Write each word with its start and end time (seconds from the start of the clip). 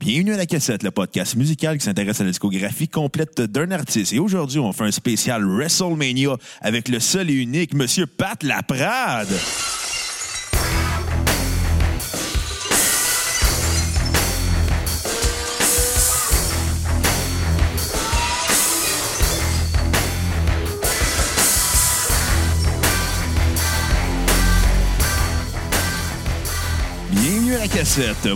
Bienvenue 0.00 0.34
à 0.34 0.36
la 0.36 0.46
cassette, 0.46 0.82
le 0.82 0.90
podcast 0.90 1.36
musical 1.36 1.78
qui 1.78 1.84
s'intéresse 1.84 2.20
à 2.20 2.24
la 2.24 2.30
discographie 2.30 2.88
complète 2.88 3.40
d'un 3.40 3.70
artiste. 3.70 4.12
Et 4.12 4.18
aujourd'hui, 4.18 4.58
on 4.58 4.72
fait 4.72 4.84
un 4.84 4.90
spécial 4.90 5.44
WrestleMania 5.44 6.36
avec 6.60 6.88
le 6.88 7.00
seul 7.00 7.30
et 7.30 7.34
unique 7.34 7.74
Monsieur 7.74 8.06
Pat 8.06 8.42
Laprade. 8.42 9.28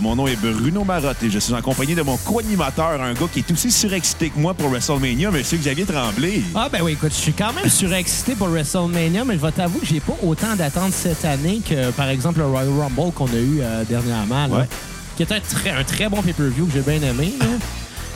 Mon 0.01 0.13
nom 0.17 0.27
est 0.27 0.35
Bruno 0.35 0.83
Marotte 0.83 1.23
et 1.23 1.29
je 1.29 1.39
suis 1.39 1.53
en 1.53 1.61
compagnie 1.61 1.95
de 1.95 2.01
mon 2.01 2.17
co-animateur, 2.17 3.01
un 3.01 3.13
gars 3.13 3.27
qui 3.31 3.39
est 3.39 3.49
aussi 3.51 3.71
surexcité 3.71 4.29
que 4.29 4.37
moi 4.37 4.53
pour 4.53 4.69
WrestleMania, 4.69 5.31
Monsieur 5.31 5.57
Xavier 5.57 5.85
Tremblay. 5.85 6.41
Ah 6.53 6.67
ben 6.69 6.81
oui, 6.83 6.91
écoute, 6.93 7.11
je 7.13 7.17
suis 7.21 7.31
quand 7.31 7.53
même 7.53 7.69
surexcité 7.69 8.35
pour 8.35 8.49
WrestleMania, 8.49 9.23
mais 9.23 9.35
je 9.35 9.39
vais 9.39 9.51
t'avouer 9.53 9.79
que 9.79 9.85
j'ai 9.85 10.01
pas 10.01 10.17
autant 10.21 10.53
d'attentes 10.57 10.91
cette 10.91 11.23
année 11.23 11.61
que, 11.67 11.91
par 11.91 12.09
exemple, 12.09 12.39
le 12.39 12.45
Royal 12.47 12.67
Rumble 12.77 13.13
qu'on 13.13 13.27
a 13.27 13.35
eu 13.37 13.59
euh, 13.61 13.85
dernièrement, 13.85 14.47
là, 14.47 14.55
Ouais. 14.57 14.67
qui 15.15 15.23
était 15.23 15.35
un 15.35 15.39
très, 15.39 15.69
un 15.69 15.83
très 15.85 16.09
bon 16.09 16.21
pay-per-view 16.21 16.65
que 16.65 16.73
j'ai 16.73 16.81
bien 16.81 17.01
aimé. 17.09 17.33
là. 17.39 17.45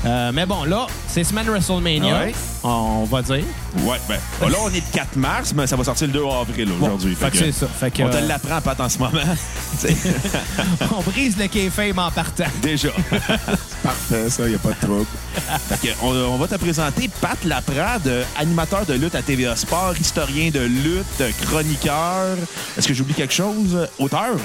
Euh, 0.03 0.31
mais 0.33 0.45
bon, 0.47 0.63
là, 0.63 0.87
c'est 1.07 1.23
semaine 1.23 1.47
WrestleMania, 1.47 2.19
Ouais? 2.21 2.33
on 2.63 3.03
va 3.05 3.21
dire. 3.21 3.43
Ouais, 3.83 3.97
ben 4.09 4.17
là, 4.49 4.57
on 4.63 4.69
est 4.69 4.75
le 4.75 4.91
4 4.93 5.15
mars, 5.15 5.53
mais 5.55 5.67
ça 5.67 5.75
va 5.75 5.83
sortir 5.83 6.07
le 6.07 6.13
2 6.13 6.23
avril 6.25 6.69
aujourd'hui. 6.71 7.15
Fait 7.15 7.29
que 7.29 7.37
c'est 7.37 7.51
ça. 7.51 7.67
Fait 7.67 7.91
que, 7.91 8.01
On 8.03 8.09
te 8.09 8.15
euh, 8.17 8.27
l'apprend, 8.27 8.59
Pat, 8.61 8.79
en 8.79 8.89
ce 8.89 8.97
moment. 8.97 9.11
On 10.97 11.01
brise 11.01 11.37
le 11.37 11.47
kayfabe 11.47 11.99
en 11.99 12.09
partant. 12.11 12.45
Déjà. 12.61 12.89
Parfait, 13.83 14.29
ça, 14.29 14.47
il 14.49 14.55
a 14.55 14.57
pas 14.57 14.69
de 14.69 14.85
trouble. 14.85 15.05
Fait 15.69 15.87
que 15.87 15.93
on, 16.01 16.09
on 16.33 16.37
va 16.37 16.47
te 16.47 16.55
présenter 16.55 17.09
Pat 17.21 17.37
Laprade, 17.45 18.07
euh, 18.07 18.23
animateur 18.37 18.85
de 18.85 18.93
lutte 18.93 19.15
à 19.15 19.21
TVA 19.21 19.55
Sport, 19.55 19.93
historien 19.99 20.49
de 20.51 20.59
lutte, 20.61 21.23
chroniqueur. 21.45 22.37
Est-ce 22.77 22.87
que 22.87 22.93
j'oublie 22.93 23.13
quelque 23.13 23.33
chose? 23.33 23.87
Auteur? 23.99 24.35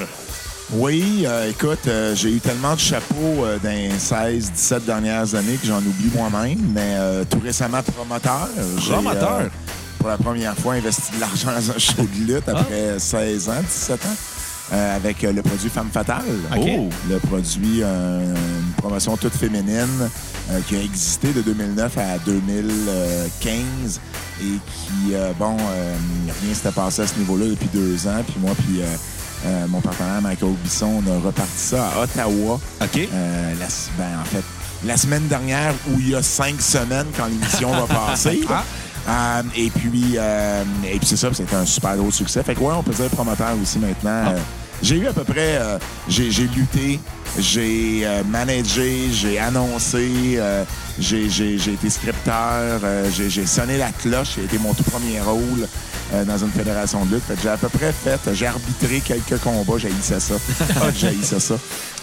Oui, 0.73 1.23
euh, 1.27 1.49
écoute, 1.51 1.87
euh, 1.87 2.15
j'ai 2.17 2.31
eu 2.33 2.41
tellement 2.41 2.75
de 2.75 2.81
chapeaux 2.81 3.45
euh, 3.45 3.57
dans 3.63 3.71
les 3.71 3.91
16, 3.99 4.51
17 4.53 4.85
dernières 4.85 5.35
années 5.37 5.57
que 5.61 5.67
j'en 5.67 5.79
oublie 5.79 6.11
moi-même, 6.13 6.59
mais 6.75 6.95
euh, 6.97 7.25
tout 7.29 7.39
récemment 7.39 7.83
promoteur. 7.83 8.49
J'ai, 8.85 8.93
Promoteur? 8.95 9.39
euh, 9.43 9.49
pour 10.01 10.09
la 10.09 10.17
première 10.19 10.57
fois, 10.57 10.75
investi 10.75 11.13
de 11.15 11.21
l'argent 11.21 11.53
dans 11.53 11.71
un 11.71 11.79
show 11.79 12.03
de 12.03 12.33
lutte 12.33 12.49
après 12.49 12.99
16 12.99 13.49
ans, 13.49 13.63
17 13.63 14.05
ans, 14.07 14.09
euh, 14.73 14.97
avec 14.97 15.23
euh, 15.23 15.33
le 15.33 15.43
produit 15.43 15.69
Femme 15.71 15.91
Fatale. 15.93 16.25
Oh! 16.59 16.89
Le 17.09 17.19
produit, 17.21 17.83
euh, 17.85 18.25
une 18.35 18.73
promotion 18.83 19.17
toute 19.17 19.35
féminine 19.35 20.11
euh, 20.51 20.59
qui 20.69 20.75
a 20.75 20.83
existé 20.83 21.33
de 21.33 21.43
2009 21.43 21.97
à 21.97 22.19
2015 22.27 24.01
et 24.41 24.43
qui, 24.43 25.15
euh, 25.15 25.31
bon, 25.39 25.57
euh, 25.61 25.95
rien 26.45 26.55
s'était 26.55 26.73
passé 26.73 27.03
à 27.03 27.07
ce 27.07 27.15
niveau-là 27.21 27.47
depuis 27.47 27.69
deux 27.73 28.09
ans. 28.09 28.21
Puis 28.27 28.37
moi, 28.41 28.51
puis 28.67 28.81
euh, 29.47 29.67
mon 29.69 29.81
partenaire 29.81 30.21
Michael 30.23 30.55
Bisson, 30.63 31.03
on 31.07 31.11
a 31.11 31.19
reparti 31.21 31.53
ça 31.57 31.89
à 31.89 32.03
Ottawa. 32.03 32.61
OK. 32.83 32.97
Euh, 32.97 33.55
la, 33.59 33.67
ben, 33.99 34.21
en 34.21 34.25
fait, 34.25 34.43
la 34.85 34.97
semaine 34.97 35.27
dernière 35.29 35.73
où 35.89 36.01
il 36.01 36.11
y 36.11 36.15
a 36.15 36.23
cinq 36.23 36.61
semaines 36.61 37.07
quand 37.17 37.27
l'émission 37.27 37.71
va 37.73 37.87
passer. 37.87 38.41
Euh, 39.09 39.43
et 39.57 39.71
puis, 39.71 40.17
et 40.17 40.99
puis 40.99 41.07
c'est 41.07 41.17
ça, 41.17 41.29
c'était 41.33 41.55
un 41.55 41.65
super 41.65 41.97
gros 41.97 42.11
succès. 42.11 42.43
Fait 42.43 42.57
que 42.57 42.61
ouais, 42.61 42.75
on 42.77 42.83
peut 42.83 42.93
dire 42.93 43.09
promoteur 43.11 43.53
aussi 43.63 43.79
maintenant. 43.79 44.33
Euh, 44.33 44.39
j'ai 44.83 44.97
eu 44.97 45.07
à 45.07 45.13
peu 45.13 45.23
près, 45.23 45.61
j'ai 46.09 46.49
lutté, 46.49 46.99
j'ai 47.39 48.03
euh, 48.05 48.23
managé, 48.25 49.11
j'ai 49.13 49.39
annoncé, 49.39 50.37
euh, 50.37 50.65
j'ai 50.99 51.29
j'ai- 51.29 51.59
j'ai 51.59 51.73
été 51.75 51.91
scripteur, 51.91 52.81
euh, 52.85 53.09
j'ai 53.15 53.29
j'ai 53.31 53.47
sonné 53.47 53.77
la 53.79 53.91
cloche, 53.91 54.31
j'ai 54.37 54.45
été 54.45 54.59
mon 54.59 54.73
tout 54.75 54.85
premier 54.85 55.21
rôle 55.21 55.69
euh, 56.15 56.25
dans 56.25 56.39
une 56.39 56.51
fédération 56.51 57.05
de 57.05 57.15
lutte. 57.15 57.25
Fait 57.27 57.35
que 57.35 57.43
j'ai 57.43 57.49
à 57.49 57.57
peu 57.57 57.69
près 57.69 57.93
fait, 57.93 58.21
j'ai 58.35 58.47
arbitré 58.47 59.01
quelques 59.01 59.39
combats, 59.43 59.79
j'haïssais 59.79 60.21
ça. 60.21 60.35
Ah, 60.81 60.87
j'haïssais 60.97 61.41
ça. 61.41 61.57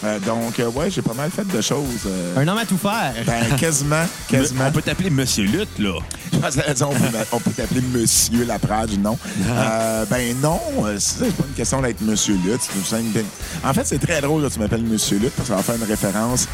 Euh, 0.04 0.20
donc, 0.20 0.60
euh, 0.60 0.70
ouais, 0.70 0.92
j'ai 0.92 1.02
pas 1.02 1.14
mal 1.14 1.32
fait 1.32 1.48
de 1.48 1.62
choses. 1.62 2.02
euh, 2.08 2.36
Un 2.36 2.46
homme 2.48 2.58
à 2.58 2.66
tout 2.66 2.78
faire. 2.78 3.14
ben, 3.26 3.56
quasiment, 3.58 4.04
quasiment. 4.28 4.66
On 4.68 4.72
peut 4.72 4.82
t'appeler 4.82 5.10
Monsieur 5.10 5.46
Lutte, 5.46 5.80
là. 5.80 5.94
On 6.34 6.40
peut, 6.42 7.18
on 7.32 7.40
peut 7.40 7.52
t'appeler 7.52 7.80
Monsieur 7.94 8.44
Laprade, 8.44 8.92
non? 9.02 9.18
Euh, 9.50 10.06
ben 10.10 10.36
non, 10.42 10.60
c'est 11.00 11.20
pas 11.34 11.46
une 11.48 11.54
question 11.56 11.82
d'être 11.82 12.02
Monsieur 12.02 12.34
Lutte. 12.44 12.68
En 13.64 13.74
fait, 13.74 13.86
c'est 13.86 14.00
très 14.00 14.20
drôle 14.20 14.44
que 14.46 14.54
tu 14.54 14.60
m'appelles 14.60 14.84
Monsieur 14.84 15.20
Lutte 15.24 15.34
parce 15.36 15.50
que 15.50 15.54
ça 15.54 15.58
va 15.58 15.64
faire 15.64 15.76
une 15.76 15.90
référence 15.90 16.48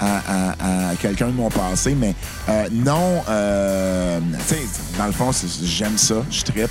à, 0.00 0.92
quelqu'un 1.00 1.28
de 1.28 1.32
mon 1.32 1.48
passé. 1.48 1.94
Mais 1.94 2.14
euh, 2.48 2.68
non, 2.72 3.22
euh, 3.28 4.20
tu 4.48 4.54
sais, 4.54 4.62
dans 4.98 5.06
le 5.06 5.12
fond, 5.12 5.30
j'aime 5.62 5.96
ça, 5.96 6.16
je 6.30 6.42
trippe. 6.42 6.70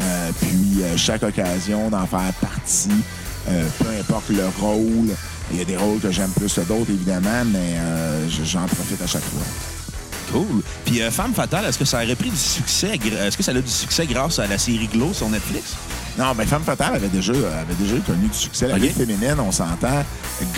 Euh, 0.00 0.30
puis 0.40 0.82
chaque 0.96 1.22
occasion 1.22 1.90
d'en 1.90 2.06
faire 2.06 2.32
partie, 2.40 2.90
peu 3.46 3.88
importe 3.98 4.30
le 4.30 4.46
rôle. 4.60 5.14
Il 5.50 5.58
y 5.58 5.62
a 5.62 5.64
des 5.64 5.76
rôles 5.76 5.98
que 5.98 6.10
j'aime 6.10 6.30
plus 6.30 6.52
que 6.52 6.60
d'autres, 6.60 6.90
évidemment, 6.90 7.44
mais 7.46 7.76
j'en 8.44 8.66
profite 8.66 9.00
à 9.02 9.06
chaque 9.06 9.22
fois. 9.22 9.42
Cool. 10.32 10.62
Puis 10.84 11.00
Femme 11.10 11.32
Fatale, 11.32 11.64
est-ce 11.64 11.78
que 11.78 11.86
ça 11.86 12.04
aurait 12.04 12.14
pris 12.14 12.28
du 12.28 12.36
succès? 12.36 12.98
Est-ce 13.02 13.36
que 13.36 13.42
ça 13.42 13.52
a 13.52 13.54
du 13.54 13.66
succès 13.66 14.06
grâce 14.06 14.38
à 14.38 14.46
la 14.46 14.58
série 14.58 14.88
Glow 14.88 15.14
sur 15.14 15.28
Netflix? 15.30 15.74
Non, 16.18 16.34
mais 16.36 16.44
Femme 16.46 16.64
Fatale 16.64 16.96
avait 16.96 17.08
déjà, 17.08 17.32
avait 17.32 17.74
déjà 17.78 17.94
connu 18.04 18.26
du 18.26 18.36
succès. 18.36 18.66
La 18.66 18.74
OK. 18.74 18.80
lutte 18.80 18.96
féminine, 18.96 19.36
on 19.38 19.52
s'entend. 19.52 20.04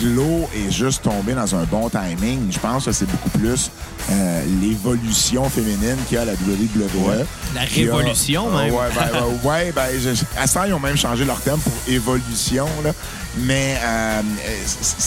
Glow 0.00 0.48
est 0.56 0.70
juste 0.70 1.02
tombé 1.02 1.34
dans 1.34 1.54
un 1.54 1.64
bon 1.64 1.90
timing. 1.90 2.50
Je 2.50 2.58
pense 2.58 2.86
que 2.86 2.92
c'est 2.92 3.04
beaucoup 3.10 3.28
plus 3.28 3.70
euh, 4.10 4.42
l'évolution 4.62 5.48
féminine 5.50 5.96
qu'il 6.08 6.14
y 6.14 6.18
a 6.18 6.22
à 6.22 6.24
la 6.24 6.32
WWE. 6.32 7.26
La 7.54 7.66
Qui 7.66 7.86
a- 7.88 7.94
révolution, 7.94 8.48
Ah, 8.56 8.62
même. 8.64 8.74
ouais, 8.74 8.80
ben, 8.94 9.08
ben, 9.12 9.48
ouais, 9.50 9.72
ben, 9.72 9.88
je- 10.02 10.40
à 10.40 10.48
temps, 10.48 10.64
ils 10.64 10.72
ont 10.72 10.80
même 10.80 10.96
changé 10.96 11.24
leur 11.26 11.40
thème 11.40 11.58
pour 11.58 11.72
évolution. 11.86 12.66
Là. 12.82 12.92
Mais 13.38 13.76
euh, 13.84 14.20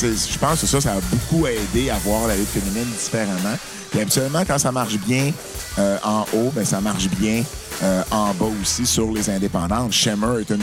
je 0.02 0.38
pense 0.38 0.62
que 0.62 0.68
ça, 0.68 0.80
ça 0.82 0.92
a 0.92 1.00
beaucoup 1.12 1.48
aidé 1.48 1.90
à 1.90 1.98
voir 2.06 2.28
la 2.28 2.36
lutte 2.36 2.48
féminine 2.50 2.86
différemment. 2.98 3.58
Puis 3.94 4.02
habituellement, 4.02 4.42
quand 4.46 4.58
ça 4.58 4.72
marche 4.72 4.98
bien 4.98 5.32
euh, 5.78 5.98
en 6.04 6.22
haut, 6.34 6.52
ben, 6.56 6.66
ça 6.66 6.82
marche 6.82 7.08
bien 7.10 7.44
euh, 7.84 8.02
en 8.10 8.34
bas 8.34 8.48
aussi 8.62 8.86
sur 8.88 9.12
les 9.12 9.30
indépendantes. 9.30 9.92
Shimmer 9.92 10.40
est 10.42 10.50
une 10.50 10.58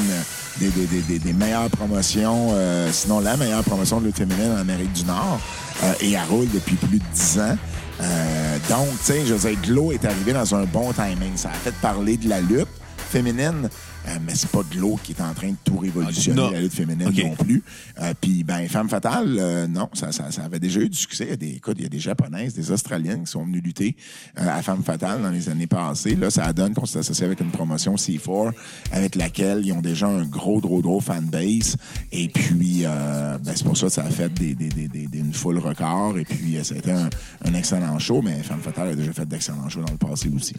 des, 0.58 0.68
des- 0.68 0.86
des- 1.02 1.18
des- 1.20 1.32
meilleures 1.32 1.70
promotions, 1.70 2.48
euh, 2.52 2.90
sinon 2.92 3.20
la 3.20 3.36
meilleure 3.36 3.62
promotion 3.62 4.00
de 4.00 4.06
lutte 4.06 4.16
féminine 4.18 4.50
en 4.52 4.58
Amérique 4.60 4.92
du 4.92 5.04
Nord. 5.04 5.38
euh, 5.84 5.92
et 6.00 6.12
elle 6.12 6.28
roule 6.28 6.48
depuis 6.52 6.74
plus 6.74 6.98
de 6.98 7.04
10 7.14 7.38
ans. 7.38 7.56
Euh, 8.02 8.56
donc, 8.68 8.88
tu 8.98 9.12
sais, 9.12 9.26
je 9.26 9.34
veux 9.34 9.54
Glow 9.62 9.92
est 9.92 10.04
arrivé 10.04 10.32
dans 10.32 10.54
un 10.54 10.64
bon 10.64 10.92
timing. 10.92 11.36
Ça 11.36 11.50
a 11.50 11.52
fait 11.52 11.74
parler 11.80 12.16
de 12.16 12.28
la 12.28 12.40
lutte 12.40 12.66
féminine, 13.10 13.68
euh, 14.08 14.16
mais 14.26 14.34
c'est 14.34 14.50
pas 14.50 14.62
Glow 14.70 14.98
qui 15.02 15.12
est 15.12 15.20
en 15.20 15.32
train 15.34 15.50
de 15.50 15.56
tout 15.64 15.76
révolutionner 15.78 16.36
Non. 16.40 16.50
la 16.50 16.60
lutte 16.60 16.72
féminine 16.74 17.10
non 17.10 17.34
plus. 17.36 17.62
Euh, 18.00 18.12
Puis, 18.20 18.44
ben, 18.44 18.68
Femme 18.68 18.88
Fatale, 18.88 19.36
euh, 19.38 19.66
non, 19.66 19.88
ça, 19.92 20.10
ça, 20.12 20.30
ça 20.30 20.44
avait 20.44 20.58
déjà 20.58 20.80
eu 20.80 20.88
du 20.88 20.96
succès. 20.96 21.24
Il 21.24 21.30
y 21.30 21.32
a 21.32 21.36
des, 21.36 21.48
écoute, 21.56 21.76
il 21.78 21.82
y 21.82 21.86
a 21.86 21.88
des 21.90 21.98
Japonaises, 21.98 22.54
des 22.54 22.70
Australiennes 22.70 23.24
qui 23.24 23.30
sont 23.30 23.44
venues 23.44 23.60
lutter 23.60 23.96
euh, 24.38 24.48
à 24.48 24.62
Femme 24.62 24.82
Fatale 24.82 25.22
dans 25.22 25.30
les 25.30 25.48
années 25.48 25.66
passées. 25.66 26.14
Là, 26.16 26.30
ça 26.30 26.52
donne 26.52 26.74
qu'on 26.74 26.86
s'est 26.86 26.98
associé 27.00 27.26
avec 27.26 27.40
une 27.40 27.50
promotion 27.50 27.94
C4 27.96 28.52
avec 28.92 29.14
laquelle 29.16 29.62
ils 29.64 29.72
ont 29.72 29.80
déjà 29.82 30.06
un 30.08 30.24
gros, 30.24 30.60
gros, 30.60 30.80
gros 30.80 31.00
fanbase. 31.00 31.76
Et 32.12 32.28
puis, 32.28 32.82
euh, 32.84 33.38
ben, 33.38 33.52
c'est 33.54 33.64
pour 33.64 33.76
ça 33.76 33.86
que 33.86 33.92
ça 33.92 34.04
a 34.04 34.10
fait 34.10 34.32
des, 34.32 34.54
des, 34.54 34.68
des, 34.68 34.88
des- 34.88 35.06
des- 35.06 35.18
une 35.18 35.34
foule 35.34 35.58
record. 35.58 36.18
Et 36.18 36.24
puis, 36.24 36.56
euh, 36.56 36.64
ça 36.64 36.74
a 36.74 36.78
été 36.78 36.92
un, 36.92 37.10
un 37.44 37.54
excellent 37.54 37.98
show, 37.98 38.22
mais 38.22 38.42
Femme 38.42 38.60
Fatale 38.60 38.88
a 38.88 38.94
déjà 38.94 39.12
fait 39.12 39.26
d'excellents 39.26 39.68
shows 39.68 39.82
dans 39.82 39.92
le 39.92 39.98
passé 39.98 40.30
aussi. 40.34 40.54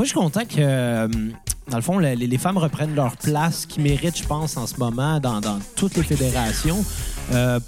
Moi, 0.00 0.06
je 0.06 0.12
suis 0.12 0.18
content 0.18 0.46
que, 0.46 0.54
euh, 0.60 1.08
dans 1.68 1.76
le 1.76 1.82
fond, 1.82 1.98
les, 1.98 2.38
femmes 2.38 2.56
reprennent 2.56 2.94
leur 2.94 3.18
place 3.18 3.66
qui 3.66 3.82
méritent, 3.82 4.16
je 4.16 4.24
pense, 4.24 4.56
en 4.56 4.66
ce 4.66 4.76
moment 4.78 5.20
dans, 5.20 5.42
toutes 5.76 5.94
les 5.98 6.02
fédérations. 6.02 6.82
Euh, 7.34 7.60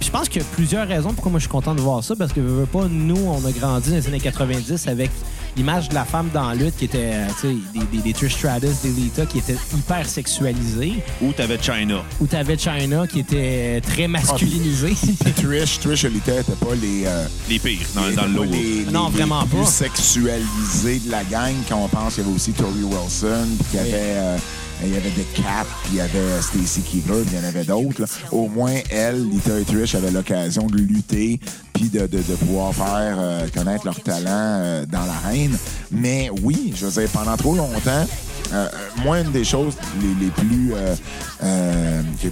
je 0.00 0.10
pense 0.10 0.28
qu'il 0.28 0.42
y 0.42 0.44
a 0.44 0.48
plusieurs 0.48 0.88
raisons 0.88 1.12
pourquoi 1.12 1.30
moi 1.30 1.38
je 1.38 1.44
suis 1.44 1.52
content 1.52 1.76
de 1.76 1.80
voir 1.80 2.02
ça, 2.02 2.16
parce 2.16 2.32
que 2.32 2.40
veux, 2.40 2.62
veux 2.62 2.66
pas, 2.66 2.88
nous, 2.90 3.24
on 3.24 3.46
a 3.46 3.52
grandi 3.52 3.90
dans 3.90 3.94
les 3.94 4.08
années 4.08 4.18
90 4.18 4.88
avec 4.88 5.12
l'image 5.56 5.88
de 5.88 5.94
la 5.94 6.04
femme 6.04 6.30
dans 6.32 6.48
la 6.48 6.54
lutte 6.54 6.76
qui 6.76 6.84
était, 6.86 6.98
euh, 7.14 7.26
tu 7.40 7.48
sais, 7.48 7.54
des, 7.74 7.96
des, 7.96 8.02
des 8.02 8.12
Trish 8.12 8.34
Stratus, 8.36 8.82
des 8.82 8.90
Lita 8.90 9.26
qui 9.26 9.38
étaient 9.38 9.56
hyper 9.76 10.08
sexualisées, 10.08 10.94
Ou 11.20 11.32
t'avais 11.32 11.58
China? 11.60 12.02
ou 12.20 12.26
t'avais 12.26 12.56
China 12.58 13.06
qui 13.06 13.20
était 13.20 13.80
très 13.80 14.08
masculinisée. 14.08 14.94
Trish, 15.36 15.80
Trish 15.80 16.04
Elita 16.04 16.32
n'était 16.36 16.52
pas 16.52 16.74
les... 16.80 17.04
euh, 17.06 17.26
Les 17.48 17.58
pires, 17.58 17.78
dans, 17.94 18.06
les- 18.06 18.14
dans 18.14 18.26
le 18.26 18.32
lot. 18.32 18.44
les- 18.44 18.86
Non, 18.90 19.08
les 19.08 19.16
vraiment 19.16 19.44
plus 19.46 19.60
pas. 19.60 19.66
sexualisés 19.66 21.00
de 21.00 21.10
la 21.10 21.24
gang. 21.24 21.54
Quand 21.68 21.76
on 21.84 21.88
pense 21.88 22.14
qu'il 22.14 22.24
y 22.24 22.26
avait 22.26 22.34
aussi 22.36 22.52
Tori 22.52 22.82
Wilson, 22.82 23.46
puis 23.58 23.66
qu'il 23.70 23.78
y 23.78 23.82
avait... 23.82 23.92
euh, 23.94 24.36
il 24.82 24.94
y 24.94 24.96
avait 24.96 25.10
The 25.10 25.32
Cap, 25.34 25.66
puis 25.84 25.92
il 25.92 25.96
y 25.96 26.00
avait 26.00 26.40
Stacy 26.40 26.80
Keebler, 26.82 27.22
puis 27.22 27.34
il 27.36 27.40
y 27.40 27.44
en 27.44 27.48
avait 27.48 27.64
d'autres. 27.64 28.04
Au 28.32 28.48
moins, 28.48 28.74
elle, 28.90 29.28
Lita 29.28 29.58
et 29.58 29.64
Trish 29.64 29.94
avaient 29.94 30.10
l'occasion 30.10 30.66
de 30.66 30.76
lutter, 30.76 31.40
puis 31.74 31.88
de, 31.88 32.06
pouvoir 32.36 32.74
faire 32.74 33.16
euh, 33.18 33.46
connaître 33.54 33.84
leur 33.84 34.00
talent 34.00 34.26
euh, 34.28 34.86
dans 34.86 35.04
l'arène. 35.04 35.56
Mais 35.90 36.30
oui, 36.42 36.72
je 36.76 36.86
veux 36.86 37.00
dire, 37.00 37.10
pendant 37.12 37.36
trop 37.36 37.54
longtemps, 37.54 38.06
euh, 38.52 38.68
moi, 39.04 39.20
une 39.20 39.32
des 39.32 39.44
choses 39.44 39.74
les, 40.20 40.28
plus 40.28 40.72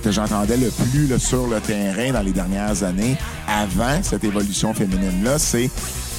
que 0.03 0.11
j'entendais 0.11 0.57
le 0.57 0.71
plus 0.71 1.19
sur 1.19 1.47
le 1.47 1.61
terrain 1.61 2.13
dans 2.13 2.23
les 2.23 2.33
dernières 2.33 2.83
années, 2.83 3.17
avant 3.47 4.03
cette 4.03 4.25
évolution 4.25 4.75
féminine-là, 4.75 5.39
c'est 5.39 5.71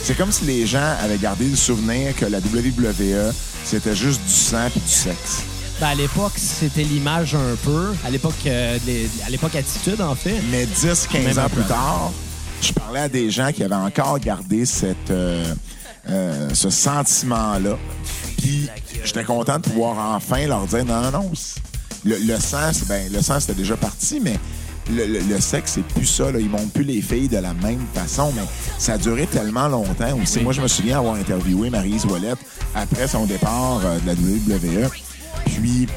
c'est 0.01 0.15
comme 0.15 0.31
si 0.31 0.45
les 0.45 0.65
gens 0.65 0.95
avaient 1.03 1.17
gardé 1.17 1.45
le 1.45 1.57
souvenir 1.57 2.15
que 2.15 2.25
la 2.25 2.39
WWE, 2.39 3.33
c'était 3.65 3.95
juste 3.95 4.21
du 4.23 4.31
sang 4.31 4.67
et 4.73 4.79
du 4.79 4.87
sexe. 4.87 5.43
Ben, 5.79 5.87
à 5.87 5.95
l'époque, 5.95 6.33
c'était 6.35 6.83
l'image 6.83 7.35
un 7.35 7.55
peu. 7.63 7.93
À 8.05 8.09
l'époque, 8.09 8.33
euh, 8.45 8.77
les- 8.85 9.09
à 9.25 9.29
l'époque 9.29 9.55
Attitude, 9.55 10.01
en 10.01 10.13
fait. 10.13 10.35
Mais 10.51 10.65
10, 10.65 11.07
15 11.09 11.23
Même 11.23 11.37
ans 11.37 11.41
après. 11.43 11.61
plus 11.61 11.63
tard, 11.69 12.11
je 12.61 12.73
parlais 12.73 12.99
à 12.99 13.09
des 13.09 13.31
gens 13.31 13.51
qui 13.53 13.63
avaient 13.63 13.75
encore 13.75 14.19
gardé 14.19 14.65
cette, 14.65 15.09
euh, 15.09 15.53
euh, 16.09 16.49
ce 16.53 16.69
sentiment-là. 16.69 17.77
Puis 18.37 18.67
j'étais 19.05 19.23
content 19.23 19.55
de 19.57 19.61
pouvoir 19.61 20.15
enfin 20.15 20.45
leur 20.47 20.65
dire 20.67 20.83
non, 20.83 21.01
non, 21.01 21.11
non. 21.11 21.31
c'est- 21.33 21.61
Le, 22.05 22.17
le 22.17 22.37
c'est- 22.39 22.87
ben, 22.87 23.11
le 23.11 23.21
sang, 23.21 23.39
c'était 23.39 23.53
déjà 23.53 23.75
parti, 23.77 24.19
mais 24.21 24.37
le, 24.89 25.05
le- 25.05 25.19
le 25.19 25.39
sexe, 25.41 25.73
c'est 25.75 25.83
plus 25.85 26.05
ça. 26.05 26.29
Là. 26.31 26.39
Ils 26.39 26.49
montent 26.49 26.71
plus 26.73 26.83
les 26.85 27.01
filles 27.01 27.27
de 27.29 27.37
la 27.37 27.53
même 27.53 27.85
façon, 27.93 28.31
mais 28.35 28.41
ça 28.77 28.93
a 28.93 28.97
duré 28.97 29.27
tellement 29.27 29.67
longtemps 29.69 30.17
aussi. 30.21 30.39
Moi, 30.41 30.51
je 30.53 30.61
me 30.61 30.67
souviens 30.67 30.97
avoir 30.99 31.15
interviewé 31.15 31.69
Maryse 31.69 32.05
Ouellette 32.05 32.39
après 32.75 33.07
son 33.07 33.25
départ 33.25 33.79
euh, 33.85 33.97
de 33.99 34.07
la 34.07 34.13
WWE. 34.13 34.89
Puis 35.61 35.87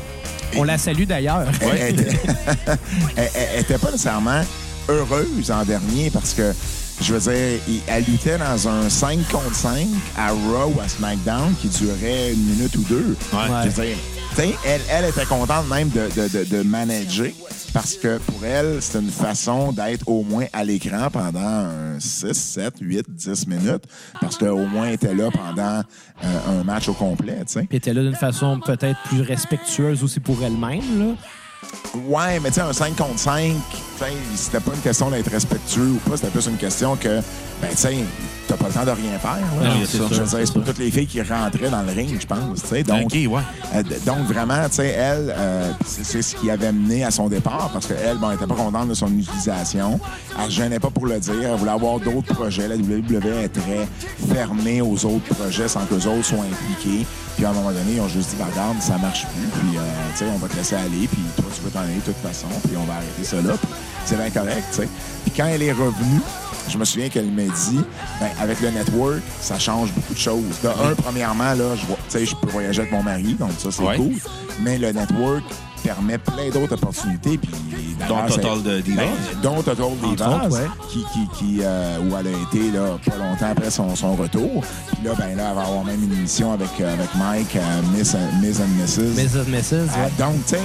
On 0.57 0.65
la 0.65 0.79
salue 0.79 1.05
d'ailleurs. 1.05 1.45
elle, 1.61 1.69
elle 1.79 2.01
était, 2.01 2.19
elle- 2.67 2.79
elle- 3.17 3.31
elle 3.55 3.61
était 3.61 3.79
pas 3.79 3.91
nécessairement 3.91 4.43
heureuse 4.89 5.51
en 5.51 5.65
dernier 5.65 6.11
parce 6.11 6.35
que, 6.35 6.53
je 7.01 7.15
veux 7.15 7.21
dire, 7.33 7.61
elle 7.87 8.05
luttait 8.05 8.39
dans 8.39 8.69
un 8.69 8.89
5 8.91 9.19
contre 9.31 9.55
5 9.55 9.87
à 10.17 10.31
Raw 10.31 10.73
ou 10.77 10.81
à 10.81 10.89
SmackDown 10.89 11.55
qui 11.61 11.69
durait 11.69 12.33
une 12.33 12.45
minute 12.45 12.75
ou 12.77 12.83
deux. 12.83 13.17
Ouais. 13.33 13.39
Je 13.49 13.53
veux 13.53 13.63
dire, 13.63 13.73
tu 13.75 13.81
sais, 13.81 13.97
elle, 14.39 14.81
elle 14.91 15.05
était 15.07 15.25
contente 15.27 15.69
même 15.69 15.89
de, 15.91 16.09
de, 16.15 16.29
de, 16.29 16.45
de 16.45 16.63
manager 16.63 17.31
parce 17.73 17.95
que 17.95 18.19
pour 18.19 18.45
elle, 18.45 18.81
c'était 18.81 19.01
une 19.01 19.11
façon 19.11 19.73
d'être 19.73 20.07
au 20.09 20.23
moins 20.23 20.47
à 20.53 20.65
l'écran 20.65 21.09
pendant 21.11 21.41
un 21.41 21.99
6, 21.99 22.33
7, 22.33 22.75
8, 22.81 23.07
10 23.09 23.47
minutes 23.47 23.85
parce 24.21 24.37
qu'au 24.37 24.67
moins 24.67 24.89
elle 24.89 24.95
était 24.95 25.15
là 25.15 25.31
pendant 25.31 25.83
euh, 26.25 26.61
un 26.61 26.65
match 26.65 26.89
au 26.89 26.95
complet. 26.95 27.43
Puis 27.47 27.67
elle 27.71 27.77
était 27.77 27.95
là 27.95 28.03
d'une 28.03 28.15
façon 28.15 28.61
peut-être 28.61 29.01
plus 29.05 29.23
respectueuse 29.23 30.03
aussi 30.03 30.21
pour 30.21 30.43
elle-même. 30.43 31.17
Ouais, 32.07 32.41
mais 32.41 32.49
tu 32.49 32.55
sais, 32.55 32.61
un 32.63 32.73
5 32.73 32.97
contre 32.97 33.19
5, 33.19 33.43
tu 33.43 33.99
sais, 33.99 34.13
c'était 34.35 34.61
pas 34.61 34.73
une 34.75 34.81
question 34.81 35.11
d'être 35.11 35.31
respectueux 35.31 35.91
ou 35.91 36.09
pas, 36.09 36.17
c'était 36.17 36.31
plus 36.31 36.47
une 36.47 36.57
question 36.57 36.97
que, 36.97 37.21
ben, 37.61 37.69
tu 37.71 37.77
sais, 37.77 37.97
t'as 38.49 38.57
pas 38.57 38.69
le 38.69 38.73
temps 38.73 38.85
de 38.85 38.91
rien 38.91 39.19
faire. 39.19 39.37
Là. 39.61 39.69
Non, 39.69 39.75
c'est 39.85 39.99
ça, 39.99 40.05
Je 40.11 40.15
veux 40.23 40.27
c'est 40.27 40.37
dire, 40.39 40.47
c'est 40.47 40.55
pas 40.55 40.61
toutes 40.67 40.79
les 40.79 40.91
filles 40.91 41.07
qui 41.07 41.21
rentraient 41.21 41.69
dans 41.71 41.83
le 41.83 41.93
ring, 41.93 42.19
je 42.19 42.27
pense. 42.27 42.63
Donc, 42.85 43.13
ouais. 43.13 43.43
euh, 43.75 43.83
donc, 44.07 44.27
vraiment, 44.27 44.67
tu 44.71 44.77
sais, 44.77 44.89
elle, 44.89 45.35
euh, 45.37 45.71
c'est 45.85 46.05
c'est 46.05 46.23
ce 46.23 46.35
qui 46.35 46.51
avait 46.51 46.73
mené 46.73 47.05
à 47.05 47.11
son 47.11 47.29
départ 47.29 47.71
parce 47.73 47.87
qu'elle, 47.87 48.17
bon, 48.17 48.31
elle 48.31 48.37
était 48.37 48.47
pas 48.47 48.55
contente 48.55 48.89
de 48.89 48.95
son 48.95 49.09
utilisation. 49.09 50.01
Elle 50.39 50.47
se 50.47 50.57
gênait 50.57 50.81
pas 50.81 50.91
pour 50.91 51.07
le 51.07 51.21
dire. 51.21 51.35
Elle 51.43 51.57
voulait 51.57 51.71
avoir 51.73 52.01
d'autres 52.01 52.35
projets. 52.35 52.69
La 52.69 52.77
WWE 52.77 53.45
est 53.45 53.49
très 53.51 53.87
fermée 54.35 54.81
aux 54.81 55.05
autres 55.05 55.35
projets 55.35 55.69
sans 55.69 55.85
que 55.85 55.95
les 55.95 56.07
autres 56.07 56.25
soient 56.25 56.39
impliqués. 56.39 57.07
Puis, 57.43 57.49
à 57.49 57.51
un 57.51 57.55
moment 57.55 57.73
donné, 57.73 57.95
ils 57.97 58.01
ont 58.01 58.07
juste 58.07 58.31
dit, 58.31 58.37
bah, 58.39 58.47
regarde, 58.53 58.81
ça 58.81 58.99
marche 58.99 59.27
plus. 59.27 59.49
Puis, 59.49 59.77
euh, 59.77 59.81
tu 60.13 60.19
sais, 60.19 60.25
on 60.33 60.39
va 60.39 60.47
te 60.47 60.55
laisser 60.55 60.77
aller. 60.77 61.09
Puis, 61.09 61.19
toi, 61.37 61.47
tu 61.53 61.61
peux 61.61 61.71
t'en 61.71 61.81
aller 61.81 61.97
de 61.97 62.01
toute 62.03 62.17
façon. 62.19 62.47
Puis, 62.63 62.77
on 62.77 62.85
va 62.85 62.95
arrêter 62.95 63.25
ça 63.25 63.43
là. 63.43 63.55
C'est 64.05 64.15
bien 64.15 64.31
correct, 64.31 64.63
tu 64.71 64.77
sais. 64.83 64.89
Puis, 65.25 65.33
quand 65.37 65.47
elle 65.47 65.61
est 65.65 65.73
revenue, 65.73 66.21
je 66.69 66.79
me 66.79 66.85
souviens 66.85 67.09
qu'elle 67.09 67.33
m'a 67.33 67.43
dit, 67.43 67.81
ben, 68.21 68.29
avec 68.41 68.61
le 68.61 68.71
network, 68.71 69.23
ça 69.41 69.59
change 69.59 69.91
beaucoup 69.93 70.15
de 70.15 70.19
choses. 70.21 70.61
De 70.63 70.69
un, 70.69 70.95
premièrement, 70.97 71.53
là, 71.55 71.75
je 71.75 71.85
vois, 71.87 71.97
tu 72.09 72.19
sais, 72.19 72.27
je 72.27 72.37
peux 72.37 72.47
voyager 72.47 72.83
avec 72.83 72.93
mon 72.93 73.03
mari, 73.03 73.35
donc 73.35 73.51
ça, 73.59 73.73
c'est 73.73 73.83
Ouais. 73.83 73.97
cool. 73.97 74.13
Mais 74.61 74.79
le 74.79 74.93
network 74.93 75.43
permet 75.83 76.19
plein 76.19 76.49
d'autres 76.53 76.75
opportunités. 76.75 77.39
Puis, 77.39 77.51
Dont 78.09 78.17
c'est- 78.29 78.37
Total 78.41 78.63
de 78.63 78.81
Divas. 78.81 79.03
Ben, 79.03 79.41
dont 79.43 79.63
Total 79.63 79.87
Divas, 80.03 80.49
qui, 80.91 81.05
qui, 81.13 81.29
qui, 81.39 81.59
euh, 81.63 81.99
où 82.01 82.17
elle 82.17 82.27
a 82.29 82.31
été 82.31 82.71
là, 82.71 82.99
pas 83.05 83.17
longtemps 83.17 83.51
après 83.53 83.71
son, 83.71 83.95
son 83.95 84.15
retour. 84.17 84.63
Puis 84.89 85.05
là, 85.05 85.13
ben, 85.19 85.37
là, 85.37 85.49
elle 85.51 85.55
va 85.57 85.63
avoir 85.63 85.85
même 85.85 86.03
une 86.03 86.13
émission 86.13 86.53
avec, 86.53 86.69
euh, 86.81 86.93
avec 86.95 87.09
Mike, 87.15 87.57
euh, 87.57 87.83
Miss, 87.97 88.17
Miss 88.41 88.59
and 88.61 88.69
Mrs. 88.79 89.15
Mrs. 89.15 89.49
Mrs. 89.49 89.73
Euh, 89.75 90.05
ouais. 90.05 90.13
donc, 90.19 90.35
tu 90.47 90.55
sais, 90.57 90.61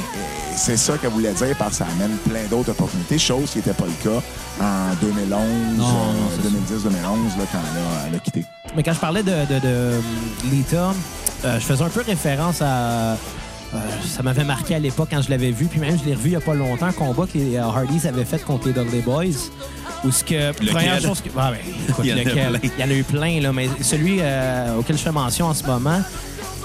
c'est 0.56 0.78
ça 0.78 0.98
qu'elle 0.98 1.12
voulait 1.12 1.34
dire 1.34 1.56
parce 1.58 1.72
que 1.72 1.76
ça 1.78 1.86
amène 1.96 2.18
plein 2.30 2.46
d'autres 2.50 2.72
opportunités, 2.72 3.18
chose 3.20 3.52
qui 3.52 3.58
n'était 3.60 3.74
pas 3.74 3.86
le 3.86 4.10
cas 4.10 4.22
en 4.62 4.96
2011, 5.02 5.30
Non, 5.78 5.88
non, 5.88 5.88
euh, 5.88 6.36
c'est 6.36 6.50
2010-2011, 6.50 7.38
là, 7.38 7.44
quand 7.52 7.60
elle 7.60 7.80
a, 7.80 8.08
elle 8.08 8.16
a 8.16 8.20
quitté. 8.20 8.46
Mais 8.76 8.84
quand 8.84 8.94
je 8.94 9.00
parlais 9.00 9.24
de, 9.24 9.32
de, 9.32 9.60
de, 9.60 9.92
Lita, 10.52 10.92
je 11.44 11.60
faisais 11.60 11.84
un 11.84 11.90
peu 11.90 12.02
référence 12.02 12.62
à. 12.62 13.16
Euh, 13.74 13.78
ça 14.06 14.24
m'avait 14.24 14.44
marqué 14.44 14.76
à 14.76 14.80
l'époque 14.80 15.10
quand 15.12 15.22
je 15.22 15.30
l'avais 15.30 15.52
vu, 15.52 15.66
puis 15.66 15.80
même 15.80 15.98
je 16.00 16.06
l'ai 16.06 16.16
revu 16.16 16.28
il 16.28 16.32
n'y 16.32 16.36
a 16.38 16.42
pas 16.42 16.54
longtemps, 16.54 16.86
un 16.86 16.92
combat 16.94 17.26
que 17.32 17.38
les 17.38 17.58
euh, 17.58 17.64
Hardys 17.64 18.08
avaient 18.08 18.26
fait 18.26 18.44
contre 18.44 18.68
les 18.68 18.74
Dudley 18.74 19.02
Boys. 19.02 19.50
Où 20.06 20.12
ce 20.12 20.24
que. 20.24 20.52
Première 20.72 21.02
chose 21.02 21.22
que. 21.22 21.30
Ah, 21.38 21.52
ben, 21.52 21.60
écoute, 21.90 22.06
Il 22.06 22.12
y 22.12 22.14
en 22.14 22.18
a 22.18 22.24
lequel? 22.24 22.60
plein. 22.60 22.70
Il 22.78 22.82
y 22.82 22.84
en 22.88 22.90
a 22.90 22.94
eu 22.94 23.04
plein, 23.04 23.42
là, 23.42 23.52
mais 23.52 23.68
celui 23.82 24.18
euh, 24.22 24.78
auquel 24.78 24.96
je 24.98 25.02
fais 25.02 25.12
mention 25.12 25.48
en 25.48 25.54
ce 25.56 25.64
moment, 25.64 26.02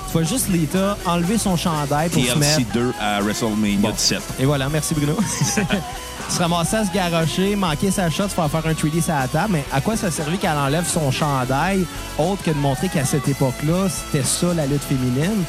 tu 0.06 0.12
vois 0.12 0.22
juste 0.22 0.48
Lita 0.50 0.98
enlever 1.06 1.38
son 1.38 1.56
chandail 1.56 2.10
pour 2.10 2.22
se 2.22 2.38
mettre. 2.38 2.56
TLC 2.58 2.66
2 2.74 2.92
à 3.00 3.20
WrestleMania 3.22 3.90
17. 3.92 4.20
Et 4.40 4.44
voilà, 4.44 4.68
merci 4.68 4.94
Bruno. 4.94 5.16
se 6.28 6.38
ramasser 6.38 6.76
à 6.76 6.84
se 6.84 6.92
garrocher, 6.92 7.56
manquer 7.56 7.90
sa 7.90 8.10
shot, 8.10 8.24
se 8.24 8.34
faire 8.34 8.50
faire 8.50 8.66
un 8.66 8.72
3D 8.74 9.02
sur 9.02 9.14
la 9.14 9.26
table. 9.28 9.54
Mais 9.54 9.64
à 9.72 9.80
quoi 9.80 9.96
ça 9.96 10.10
servait 10.10 10.36
qu'elle 10.36 10.50
enlève 10.50 10.86
son 10.86 11.10
chandail, 11.10 11.84
autre 12.18 12.42
que 12.44 12.50
de 12.50 12.58
montrer 12.58 12.88
qu'à 12.90 13.06
cette 13.06 13.26
époque-là, 13.26 13.88
c'était 13.88 14.24
ça 14.26 14.52
la 14.54 14.66
lutte 14.66 14.84
féminine? 14.84 15.42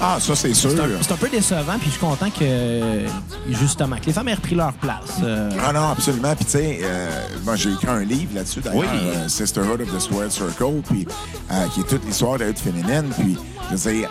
Ah, 0.00 0.18
ça, 0.20 0.36
c'est 0.36 0.52
sûr. 0.52 0.70
C'est 1.00 1.12
un, 1.12 1.16
peu 1.16 1.28
décevant, 1.28 1.78
puis 1.78 1.86
je 1.86 1.90
suis 1.92 2.00
content 2.00 2.28
que, 2.28 3.06
justement, 3.48 3.96
que 3.96 4.06
les 4.06 4.12
femmes 4.12 4.28
aient 4.28 4.34
repris 4.34 4.54
leur 4.54 4.74
place. 4.74 5.20
Euh, 5.22 5.50
Ah 5.64 5.72
non, 5.72 5.88
absolument. 5.90 6.34
Puis 6.36 6.44
tu 6.44 6.50
sais, 6.52 6.80
euh, 6.82 7.08
moi 7.44 7.56
j'ai 7.56 7.72
écrit 7.72 7.88
un 7.88 8.04
livre 8.04 8.34
là-dessus 8.34 8.60
d'ailleurs, 8.60 8.80
Oui. 8.80 8.86
euh, 8.92 9.28
Sisterhood 9.28 9.80
of 9.80 9.94
the 9.94 9.98
Squared 10.00 10.30
Circle, 10.30 10.82
puis 10.86 11.06
qui 11.72 11.80
est 11.80 11.84
toute 11.84 12.04
l'histoire 12.04 12.34
de 12.34 12.40
la 12.40 12.46
lutte 12.48 12.58
féminine. 12.58 13.04
Puis 13.18 13.38
je 13.70 13.76
veux 13.76 13.92
dire, 13.92 14.10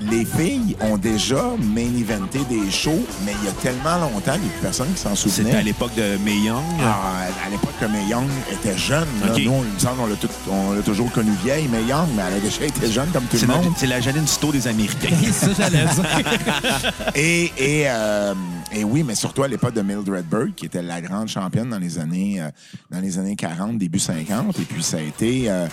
les 0.00 0.24
filles 0.24 0.76
ont 0.80 0.96
déjà 0.96 1.42
main 1.74 1.90
eventé 1.98 2.38
des 2.48 2.70
shows, 2.70 3.04
mais 3.24 3.32
il 3.42 3.46
y 3.46 3.48
a 3.48 3.52
tellement 3.52 3.98
longtemps 3.98 4.32
qu'il 4.34 4.42
n'y 4.42 4.48
a 4.48 4.52
plus 4.52 4.60
personne 4.62 4.88
qui 4.94 5.00
s'en 5.00 5.14
C'était 5.16 5.40
à 5.40 5.44
souvenait. 5.44 5.62
l'époque 5.64 5.94
de 5.96 6.16
Mae 6.24 6.38
Young? 6.44 6.62
Ah, 6.82 7.26
à 7.46 7.50
l'époque 7.50 7.72
que 7.80 7.86
Mae 7.86 8.06
Young 8.08 8.28
était 8.52 8.76
jeune, 8.76 9.06
là, 9.24 9.32
nous, 9.38 9.50
on, 9.50 9.64
il 9.64 9.72
me 9.72 9.78
semble 9.78 9.96
qu'on 9.96 10.06
l'a 10.06 10.14
tout- 10.16 10.28
on 10.50 10.72
l'a 10.72 10.82
toujours 10.82 11.10
connue 11.10 11.32
vieille, 11.42 11.66
Mae 11.68 11.82
Young, 11.84 12.08
mais 12.16 12.22
elle 12.28 12.34
a 12.34 12.40
déjà 12.40 12.64
été 12.64 12.90
jeune 12.90 13.08
comme 13.10 13.24
tout 13.24 13.36
C'est 13.36 13.46
le 13.46 13.52
la, 13.52 13.58
monde. 13.60 13.72
c'est 13.76 13.86
la 13.86 14.00
Janine 14.00 14.26
Cito 14.26 14.52
des 14.52 14.68
Américains. 14.68 15.16
ça, 15.32 15.48
j'allais 15.56 15.84
dire. 15.84 16.04
Et, 17.14 17.52
et, 17.58 17.84
euh, 17.88 18.34
et 18.72 18.84
oui, 18.84 19.02
mais 19.02 19.14
surtout 19.14 19.42
à 19.42 19.48
l'époque 19.48 19.74
de 19.74 19.82
Mildred 19.82 20.26
Bird, 20.26 20.54
qui 20.54 20.66
était 20.66 20.82
la 20.82 21.00
grande 21.00 21.28
championne 21.28 21.70
dans 21.70 21.78
les 21.78 21.98
années, 21.98 22.40
euh, 22.40 22.48
dans 22.90 23.00
les 23.00 23.18
années 23.18 23.34
40, 23.36 23.78
début 23.78 23.98
50. 23.98 24.58
Et 24.58 24.62
puis 24.62 24.82
ça 24.82 24.98
a 24.98 25.00
été, 25.00 25.44
euh, 25.50 25.66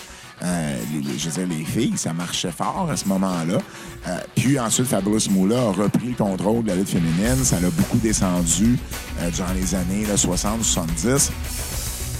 euh, 0.43 0.77
les, 0.93 1.17
je 1.17 1.29
veux 1.29 1.45
dire, 1.45 1.57
les 1.57 1.63
filles, 1.65 1.97
ça 1.97 2.13
marchait 2.13 2.51
fort 2.51 2.87
à 2.91 2.97
ce 2.97 3.05
moment-là. 3.07 3.57
Euh, 4.07 4.17
puis 4.35 4.59
ensuite, 4.59 4.87
Fabulous 4.87 5.29
Moolah 5.31 5.59
a 5.61 5.71
repris 5.71 6.09
le 6.09 6.15
contrôle 6.15 6.63
de 6.63 6.69
la 6.69 6.75
lutte 6.75 6.89
féminine. 6.89 7.43
Ça 7.43 7.59
l'a 7.59 7.69
beaucoup 7.69 7.97
descendu 7.97 8.77
euh, 9.21 9.29
durant 9.31 9.53
les 9.53 9.75
années 9.75 10.05
là, 10.05 10.15
60-70. 10.15 11.29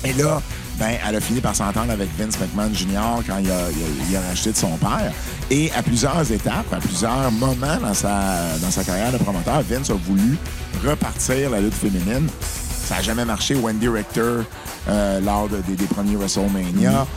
Et 0.06 0.14
là, 0.14 0.42
ben, 0.78 0.98
elle 1.08 1.16
a 1.16 1.22
fini 1.22 1.42
par 1.42 1.56
s'entendre 1.56 1.92
avec 1.92 2.10
Vince 2.18 2.38
McMahon 2.40 2.74
Jr. 2.74 3.24
quand 3.28 3.38
il 3.40 3.50
a, 3.52 4.22
racheté 4.30 4.52
de 4.52 4.58
son 4.58 4.78
père. 4.78 5.12
Et 5.50 5.72
à 5.72 5.82
plusieurs 5.82 6.32
étapes, 6.32 6.72
à 6.72 6.78
plusieurs 6.78 7.32
moments 7.32 7.78
dans 7.82 7.94
sa, 7.94 8.58
dans 8.62 8.72
sa 8.72 8.84
carrière 8.84 9.12
de 9.12 9.18
promoteur, 9.18 9.62
Vince 9.62 9.90
a 9.90 9.94
voulu 9.94 10.38
repartir 10.86 11.50
la 11.50 11.62
lutte 11.62 11.74
féminine. 11.74 12.28
Ça 12.86 12.96
n'a 12.96 13.02
jamais 13.02 13.26
marché. 13.26 13.56
Wendy 13.56 13.88
euh, 14.88 15.20
lors 15.22 15.48
de- 15.50 15.62
des, 15.62 15.76
des 15.76 15.86
premiers 15.86 16.16
WrestleMania. 16.16 17.08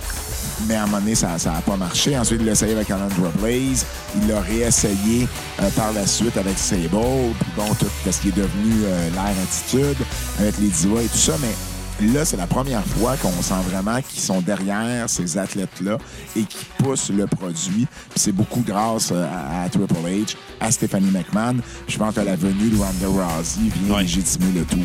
Mais 0.66 0.74
à 0.74 0.82
un 0.82 0.86
moment 0.86 0.98
donné, 0.98 1.14
ça 1.14 1.36
n'a 1.44 1.60
pas 1.60 1.76
marché. 1.76 2.18
Ensuite, 2.18 2.40
il 2.40 2.46
l'a 2.46 2.52
essayé 2.52 2.72
avec 2.74 2.90
Alundra 2.90 3.30
Blaze. 3.40 3.86
Il 4.20 4.28
l'a 4.28 4.40
réessayé 4.40 5.28
euh, 5.62 5.70
par 5.70 5.92
la 5.92 6.06
suite 6.06 6.36
avec 6.36 6.58
Sable. 6.58 6.88
Puis 6.90 7.50
bon, 7.56 7.68
tout 7.78 7.86
ce 8.10 8.20
qui 8.20 8.28
est 8.28 8.36
devenu 8.36 8.84
euh, 8.84 9.10
l'air 9.10 9.34
attitude 9.42 9.96
avec 10.40 10.58
les 10.58 10.68
divas 10.68 11.00
et 11.02 11.06
tout 11.08 11.16
ça. 11.16 11.34
Mais 11.40 12.12
là, 12.12 12.24
c'est 12.24 12.36
la 12.36 12.46
première 12.46 12.84
fois 12.84 13.16
qu'on 13.16 13.30
sent 13.42 13.54
vraiment 13.70 14.00
qu'ils 14.02 14.20
sont 14.20 14.40
derrière 14.40 15.08
ces 15.08 15.38
athlètes-là 15.38 15.98
et 16.36 16.42
qui 16.42 16.64
poussent 16.78 17.10
le 17.10 17.26
produit. 17.26 17.86
Puis 18.10 18.16
c'est 18.16 18.32
beaucoup 18.32 18.60
grâce 18.66 19.10
euh, 19.12 19.24
à, 19.26 19.62
à 19.64 19.68
Triple 19.68 19.94
H, 20.06 20.34
à 20.60 20.70
Stephanie 20.72 21.10
McMahon. 21.10 21.56
Je 21.86 21.98
pense 21.98 22.14
que 22.14 22.20
la 22.20 22.36
venue 22.36 22.70
de 22.70 22.76
Ronda 22.76 23.06
Rousey 23.06 23.60
vient 23.84 23.94
Ouais. 23.96 24.02
légitimer 24.02 24.52
le 24.54 24.64
tout. 24.64 24.78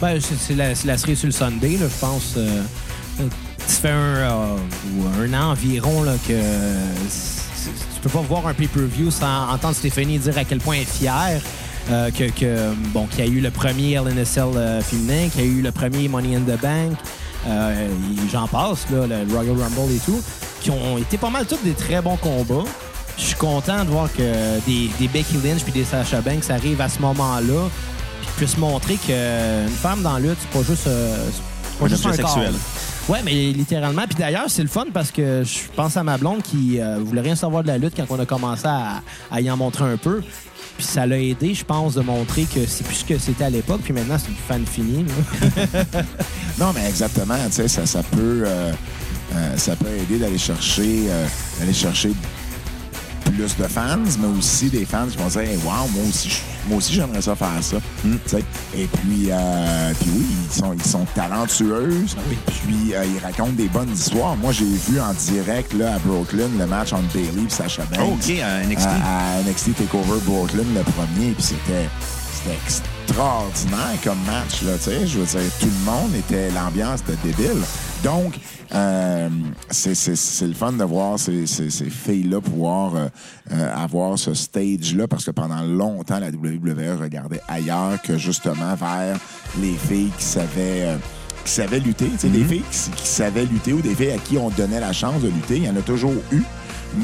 Ben, 0.00 0.18
c'est 0.20 0.54
la, 0.54 0.74
série 0.74 1.16
sur 1.16 1.26
le 1.26 1.32
Sunday, 1.32 1.76
là, 1.76 1.86
je 1.88 2.00
pense. 2.00 2.34
euh, 2.38 2.62
ça 3.66 3.80
fait 3.82 3.90
un, 3.90 3.94
euh, 3.94 4.56
un 5.20 5.34
an 5.34 5.50
environ 5.52 6.02
là, 6.02 6.14
que 6.26 6.32
tu 6.32 8.00
peux 8.02 8.08
pas 8.08 8.20
voir 8.20 8.46
un 8.46 8.54
pay-per-view 8.54 9.10
sans 9.10 9.50
entendre 9.52 9.74
Stéphanie 9.74 10.18
dire 10.18 10.36
à 10.38 10.44
quel 10.44 10.58
point 10.58 10.76
elle 10.76 10.82
est 10.82 10.84
fière. 10.84 11.40
euh, 11.90 12.10
que, 12.10 12.24
que, 12.30 12.74
bon, 12.92 13.06
qu'il 13.06 13.24
y 13.24 13.28
a 13.28 13.30
eu 13.30 13.40
le 13.40 13.50
premier 13.50 13.94
LNSL 13.94 14.44
euh, 14.56 14.80
féminin, 14.82 15.28
qu'il 15.30 15.40
y 15.40 15.44
a 15.44 15.46
eu 15.46 15.62
le 15.62 15.72
premier 15.72 16.06
Money 16.08 16.36
in 16.36 16.40
the 16.40 16.60
Bank, 16.60 16.98
euh, 17.46 17.88
j'en 18.30 18.46
passe, 18.46 18.84
là, 18.90 19.06
le 19.06 19.32
Royal 19.32 19.56
Rumble 19.56 19.94
et 19.94 19.98
tout, 20.04 20.22
qui 20.60 20.70
ont 20.70 20.98
été 20.98 21.16
pas 21.16 21.30
mal 21.30 21.46
tous 21.46 21.56
des 21.64 21.72
très 21.72 22.02
bons 22.02 22.16
combats. 22.16 22.68
Je 23.16 23.22
suis 23.22 23.36
content 23.36 23.84
de 23.84 23.90
voir 23.90 24.12
que 24.12 24.60
des, 24.66 24.90
des 24.98 25.08
Becky 25.08 25.38
Lynch 25.42 25.62
puis 25.62 25.72
des 25.72 25.84
Sasha 25.84 26.20
Banks 26.20 26.50
arrivent 26.50 26.80
à 26.82 26.88
ce 26.90 27.00
moment-là 27.00 27.68
puis 28.20 28.28
puissent 28.36 28.58
montrer 28.58 28.96
qu'une 28.96 29.74
femme 29.80 30.02
dans 30.02 30.14
la 30.14 30.20
lutte, 30.20 30.36
c'est 30.40 30.50
pas 30.60 30.64
juste, 30.66 30.88
pas 31.80 31.86
Un 31.86 31.88
juste 31.88 32.06
un 32.06 32.16
corps. 32.16 32.38
Ouais, 33.08 33.20
mais 33.24 33.52
littéralement. 33.52 34.02
Puis 34.06 34.18
d'ailleurs, 34.18 34.48
c'est 34.48 34.62
le 34.62 34.68
fun 34.68 34.84
parce 34.92 35.10
que 35.10 35.42
je 35.42 35.60
pense 35.74 35.96
à 35.96 36.02
ma 36.02 36.18
blonde 36.18 36.42
qui 36.42 36.78
euh, 36.78 36.98
voulait 36.98 37.22
rien 37.22 37.36
savoir 37.36 37.62
de 37.62 37.68
la 37.68 37.78
lutte 37.78 37.94
quand 37.96 38.04
on 38.10 38.20
a 38.20 38.26
commencé 38.26 38.66
à, 38.66 39.40
y 39.40 39.50
en 39.50 39.56
montrer 39.56 39.84
un 39.84 39.96
peu. 39.96 40.20
Puis 40.76 40.86
ça 40.86 41.06
l'a 41.06 41.18
aidé, 41.18 41.54
je 41.54 41.64
pense, 41.64 41.94
de 41.94 42.02
montrer 42.02 42.42
que 42.42 42.66
c'est 42.66 42.84
plus 42.84 42.96
ce 42.96 43.04
que 43.06 43.18
c'était 43.18 43.44
à 43.44 43.50
l'époque. 43.50 43.80
Puis 43.82 43.94
maintenant, 43.94 44.16
c'est 44.18 44.28
une 44.28 44.36
fan 44.36 44.66
finie. 44.66 45.04
là. 45.04 46.02
Non, 46.58 46.72
mais 46.74 46.86
exactement, 46.88 47.36
tu 47.46 47.66
sais, 47.66 47.86
ça, 47.86 48.02
peut 48.02 48.42
euh, 48.44 48.72
euh, 49.34 49.56
ça 49.56 49.76
peut 49.76 49.86
aider 49.86 50.18
d'aller 50.18 50.38
chercher 50.38 51.06
d'aller 51.58 51.72
chercher 51.72 52.10
plus 53.32 53.56
de 53.56 53.68
fans, 53.68 53.98
mais 54.20 54.38
aussi 54.38 54.68
des 54.68 54.84
fans 54.84 55.06
qui 55.06 55.16
vont 55.16 55.28
dire 55.28 55.40
hey, 55.40 55.56
wow, 55.58 55.88
moi 55.92 56.04
aussi, 56.08 56.40
moi 56.68 56.78
aussi 56.78 56.94
j'aimerais 56.94 57.22
ça 57.22 57.34
faire 57.34 57.62
ça. 57.62 57.76
Sais. 58.26 58.44
Et 58.76 58.86
puis, 58.86 59.28
euh, 59.30 59.92
puis 60.00 60.10
oui, 60.14 60.26
ils 60.44 60.54
sont, 60.54 60.72
ils 60.72 60.84
sont 60.84 61.06
talentueuses. 61.14 62.16
Puis 62.46 62.94
euh, 62.94 63.04
ils 63.04 63.22
racontent 63.22 63.52
des 63.52 63.68
bonnes 63.68 63.92
histoires. 63.92 64.36
Moi, 64.36 64.52
j'ai 64.52 64.64
vu 64.64 65.00
en 65.00 65.12
direct 65.14 65.72
là, 65.74 65.94
à 65.94 65.98
Brooklyn 65.98 66.48
le 66.58 66.66
match 66.66 66.92
entre 66.92 67.12
Bailey 67.12 67.46
et 67.46 67.50
Sacha 67.50 67.82
Banks. 67.84 68.00
Oh, 68.02 68.14
OK, 68.14 68.38
à 68.40 68.64
NXT. 68.64 68.86
À, 68.86 69.38
à 69.38 69.42
NXT 69.42 69.76
TakeOver 69.76 70.20
Brooklyn, 70.24 70.64
le 70.74 70.82
premier. 70.82 71.32
Puis 71.32 71.44
c'était 71.44 71.88
c'était 72.32 72.97
extraordinaire 73.08 73.98
comme 74.04 74.18
match. 74.26 74.62
Là, 74.62 74.74
tu 74.76 74.84
sais. 74.84 75.06
je 75.06 75.18
veux 75.18 75.26
dire, 75.26 75.50
tout 75.60 75.66
le 75.66 75.84
monde 75.90 76.14
était... 76.14 76.50
L'ambiance 76.50 77.00
était 77.00 77.18
débile. 77.24 77.62
Donc, 78.04 78.34
euh, 78.74 79.28
c'est 79.70 79.94
c'est- 79.94 80.14
c'est 80.16 80.46
le 80.46 80.54
fun 80.54 80.72
de 80.72 80.84
voir 80.84 81.18
ces, 81.18 81.46
ces- 81.46 81.70
ces 81.70 81.88
filles-là 81.90 82.40
pouvoir 82.40 82.94
euh, 82.94 83.08
euh, 83.52 83.74
avoir 83.74 84.18
ce 84.18 84.34
stage-là 84.34 85.08
parce 85.08 85.24
que 85.24 85.30
pendant 85.30 85.62
longtemps, 85.62 86.18
la 86.20 86.28
WWE 86.30 87.00
regardait 87.00 87.40
ailleurs 87.48 88.00
que 88.02 88.16
justement 88.18 88.74
vers 88.76 89.18
les 89.60 89.74
filles 89.88 90.12
qui 90.18 90.24
savaient... 90.24 90.84
euh, 90.86 90.96
qui 91.44 91.52
savaient 91.52 91.80
lutter, 91.80 92.10
tu 92.10 92.18
sais, 92.18 92.28
des 92.28 92.44
filles 92.44 92.64
qui, 92.70 92.90
qui 92.90 93.06
savaient 93.08 93.46
lutter 93.46 93.72
ou 93.72 93.80
des 93.80 93.94
filles 93.94 94.10
à 94.10 94.18
qui 94.18 94.36
on 94.36 94.50
donnait 94.50 94.80
la 94.80 94.92
chance 94.92 95.22
de 95.22 95.28
lutter. 95.28 95.56
Il 95.56 95.64
y 95.64 95.70
en 95.70 95.76
a 95.76 95.80
toujours 95.82 96.12
eu, 96.30 96.42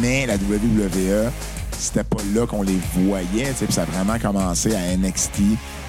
mais 0.03 0.27
la 0.27 0.35
WWE, 0.35 1.31
c'était 1.79 2.05
pas 2.05 2.19
là 2.35 2.47
qu'on 2.47 2.63
les 2.63 2.79
voyait. 2.95 3.49
tu 3.53 3.55
sais, 3.61 3.65
Puis 3.65 3.73
ça 3.75 3.83
a 3.83 3.85
vraiment 3.87 4.19
commencé 4.19 4.75
à 4.75 4.97
NXT, 4.99 5.41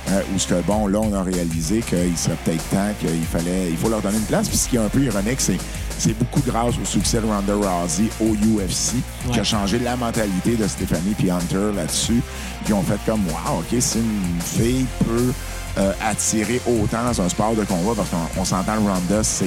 euh, 0.09 0.21
où 0.33 0.39
ce 0.39 0.47
que, 0.47 0.61
bon, 0.61 0.87
là, 0.87 0.99
on 0.99 1.13
a 1.13 1.23
réalisé 1.23 1.81
qu'il 1.81 2.17
serait 2.17 2.37
peut-être 2.43 2.63
temps 2.69 2.91
qu'il 2.99 3.23
fallait, 3.23 3.69
il 3.69 3.77
faut 3.77 3.89
leur 3.89 4.01
donner 4.01 4.17
une 4.17 4.23
place. 4.23 4.47
Puis 4.47 4.57
ce 4.57 4.69
qui 4.69 4.75
est 4.75 4.79
un 4.79 4.89
peu 4.89 5.01
ironique, 5.01 5.41
c'est 5.41 5.57
c'est 5.97 6.17
beaucoup 6.17 6.41
grâce 6.45 6.75
au 6.81 6.85
succès 6.85 7.21
de 7.21 7.25
Ronda 7.25 7.55
Rousey 7.55 8.09
au 8.19 8.33
UFC 8.33 8.95
qui 9.31 9.39
a 9.39 9.43
changé 9.43 9.79
la 9.79 9.95
mentalité 9.95 10.55
de 10.55 10.67
Stéphanie 10.67 11.15
puis 11.17 11.31
Hunter 11.31 11.71
là-dessus. 11.75 12.21
Puis 12.63 12.73
ont 12.73 12.81
fait 12.81 12.99
comme, 13.05 13.21
wow, 13.27 13.59
OK, 13.59 13.79
si 13.79 13.99
une 13.99 14.41
fille 14.41 14.85
peut 15.05 15.31
euh, 15.77 15.93
attirer 16.05 16.61
autant 16.67 17.03
dans 17.03 17.21
un 17.21 17.29
sport 17.29 17.55
de 17.55 17.63
combat, 17.63 17.93
parce 17.95 18.09
qu'on 18.09 18.41
on 18.41 18.45
s'entend, 18.45 18.75
Ronda, 18.75 19.23
c'est 19.23 19.45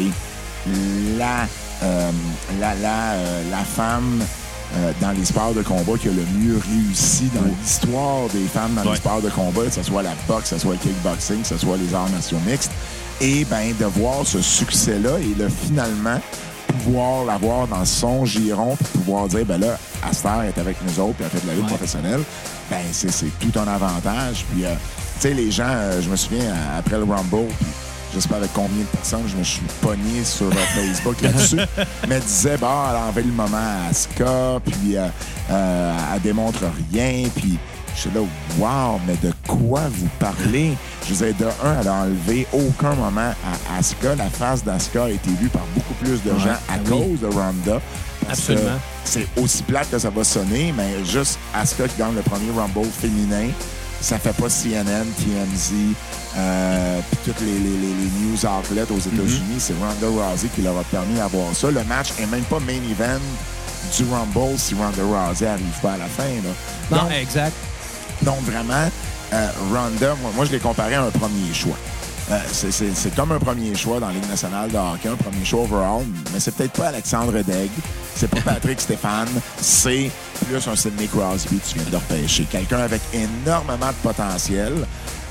la, 1.16 1.46
euh, 1.82 2.10
la, 2.58 2.74
la, 2.74 3.12
euh, 3.12 3.50
la 3.50 3.58
femme 3.58 4.20
euh, 4.76 4.92
dans 5.00 5.12
les 5.12 5.24
sports 5.24 5.54
de 5.54 5.62
combat 5.62 5.96
qui 6.00 6.08
a 6.08 6.12
le 6.12 6.24
mieux 6.38 6.60
réussi 6.70 7.30
dans 7.34 7.42
l'histoire 7.60 8.28
des 8.32 8.44
femmes 8.46 8.74
dans 8.74 8.82
Ouais. 8.82 8.90
les 8.90 8.96
sports 8.96 9.22
de 9.22 9.30
combat, 9.30 9.62
que 9.64 9.70
ce 9.70 9.82
soit 9.82 10.02
la 10.02 10.12
boxe, 10.28 10.50
que 10.50 10.56
ce 10.56 10.58
soit 10.58 10.72
le 10.72 10.78
kickboxing, 10.78 11.42
que 11.42 11.48
ce 11.48 11.56
soit 11.58 11.76
les 11.76 11.94
arts 11.94 12.08
martiaux 12.10 12.38
mixtes. 12.46 12.70
Et 13.20 13.44
ben 13.46 13.74
de 13.78 13.84
voir 13.86 14.24
ce 14.26 14.40
succès-là 14.40 15.18
et 15.20 15.34
de 15.34 15.48
finalement 15.48 16.20
pouvoir 16.68 17.24
l'avoir 17.24 17.66
dans 17.66 17.84
son 17.84 18.24
giron, 18.24 18.76
puis 18.76 18.86
pouvoir 18.98 19.26
dire, 19.26 19.44
ben 19.46 19.58
là, 19.58 19.78
Aster 20.08 20.28
est 20.46 20.60
avec 20.60 20.76
nous 20.86 21.00
autres, 21.00 21.14
puis 21.14 21.24
elle 21.24 21.30
fait 21.40 21.44
de 21.44 21.50
la 21.50 21.54
lutte 21.56 21.66
professionnelle, 21.66 22.20
ben 22.70 22.78
c'est 22.92 23.08
tout 23.40 23.58
un 23.58 23.66
avantage. 23.66 24.44
Puis, 24.52 24.64
euh, 24.64 24.74
tu 25.16 25.20
sais, 25.28 25.34
les 25.34 25.50
gens, 25.50 25.64
euh, 25.66 26.00
je 26.02 26.08
me 26.08 26.14
souviens, 26.16 26.44
après 26.78 26.96
le 26.98 27.04
Rumble, 27.04 27.48
puis 27.58 27.66
je 28.14 28.20
sais 28.20 28.28
pas 28.28 28.36
avec 28.36 28.52
combien 28.52 28.82
de 28.82 28.88
personnes 28.96 29.24
je 29.26 29.36
me 29.36 29.44
suis 29.44 29.62
pogné 29.80 30.24
sur 30.24 30.46
euh, 30.46 30.52
Facebook 30.74 31.20
là-dessus, 31.20 31.60
mais 32.08 32.20
disait, 32.20 32.56
bah, 32.56 32.88
elle 32.90 32.96
a 32.96 33.00
enlevé 33.06 33.22
le 33.22 33.32
moment 33.32 33.56
à 33.56 33.90
Asuka, 33.90 34.60
puis 34.64 34.96
euh, 34.96 35.08
euh, 35.50 35.96
elle 36.14 36.20
démontre 36.22 36.60
rien, 36.92 37.28
puis 37.34 37.58
je 37.94 38.00
suis 38.02 38.10
là, 38.10 38.20
wow, 38.58 39.00
mais 39.06 39.16
de 39.16 39.32
quoi 39.46 39.82
vous 39.90 40.08
parlez? 40.18 40.72
Je 41.06 41.14
vous 41.14 41.24
ai 41.24 41.32
de 41.32 41.46
un, 41.46 41.80
elle 41.80 41.88
a 41.88 41.94
enlevé 41.94 42.46
aucun 42.52 42.94
moment 42.94 43.32
à 43.44 43.78
Asuka. 43.78 44.14
La 44.14 44.30
face 44.30 44.62
d'Asuka 44.62 45.04
a 45.04 45.10
été 45.10 45.30
vue 45.30 45.48
par 45.48 45.64
beaucoup 45.74 45.94
plus 45.94 46.22
de 46.22 46.38
gens 46.38 46.50
à 46.50 46.74
ah 46.74 46.78
oui. 46.84 46.90
cause 46.90 47.20
de 47.20 47.26
Ronda. 47.26 47.80
Absolument. 48.30 48.78
C'est 49.04 49.26
aussi 49.36 49.62
plate 49.64 49.90
que 49.90 49.98
ça 49.98 50.10
va 50.10 50.22
sonner, 50.22 50.72
mais 50.76 51.04
juste 51.04 51.38
Asuka 51.54 51.88
qui 51.88 51.98
gagne 51.98 52.14
le 52.14 52.22
premier 52.22 52.50
Rumble 52.56 52.88
féminin, 53.00 53.48
ça 54.00 54.18
fait 54.18 54.32
pas 54.32 54.48
CNN, 54.48 55.04
TMZ, 55.16 55.72
euh, 56.38 57.00
puis 57.10 57.18
toutes 57.32 57.40
les, 57.40 57.52
les- 57.58 57.58
les- 57.58 57.94
les 57.94 58.10
news 58.26 58.46
outlets 58.46 58.90
aux 58.90 58.98
États-Unis. 58.98 59.58
C'est 59.58 59.74
Ronda 59.74 60.06
Rousey 60.24 60.48
qui 60.54 60.62
leur 60.62 60.78
a 60.78 60.84
permis 60.84 61.14
d'avoir 61.16 61.54
ça. 61.54 61.70
Le 61.70 61.82
match 61.84 62.08
est 62.20 62.26
même 62.26 62.44
pas 62.44 62.60
main 62.60 62.80
event 62.90 63.20
du 63.96 64.04
Rumble 64.10 64.58
si 64.58 64.74
Ronda 64.74 65.02
Rousey 65.02 65.46
arrive 65.46 65.80
pas 65.82 65.92
à 65.92 65.96
la 65.98 66.06
fin. 66.06 66.22
Là. 66.24 66.50
Non, 66.96 67.02
Donc, 67.04 67.12
exact. 67.12 67.54
donc, 68.22 68.40
vraiment, 68.42 68.88
euh, 69.32 69.48
Ronda, 69.72 70.14
moi, 70.22 70.30
moi, 70.36 70.44
je 70.44 70.52
l'ai 70.52 70.58
comparé 70.60 70.94
à 70.94 71.02
un 71.04 71.10
premier 71.10 71.52
choix. 71.52 71.76
Euh, 72.30 72.38
c'est- 72.52 73.14
comme 73.16 73.32
un 73.32 73.38
premier 73.38 73.74
choix 73.74 73.98
dans 74.00 74.08
la 74.08 74.12
Ligue 74.12 74.28
nationale 74.28 74.70
de 74.70 74.76
hockey, 74.76 75.08
un 75.08 75.16
premier 75.16 75.42
choix 75.46 75.62
overall, 75.62 76.04
mais 76.32 76.38
c'est 76.40 76.54
peut-être 76.54 76.72
pas 76.74 76.88
Alexandre 76.88 77.32
Degg, 77.42 77.70
c'est 78.14 78.28
pas 78.28 78.40
Patrick 78.44 78.78
Stéphane, 78.80 79.28
c'est 79.58 80.10
plus 80.46 80.68
un 80.68 80.76
Sidney 80.76 81.06
Crosby 81.08 81.58
que 81.58 81.66
tu 81.68 81.78
viens 81.78 81.88
de 81.90 81.96
repêcher. 81.96 82.44
Quelqu'un 82.50 82.80
avec 82.80 83.00
énormément 83.14 83.88
de 83.88 83.94
potentiel. 84.02 84.74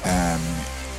Euh, 0.08 0.36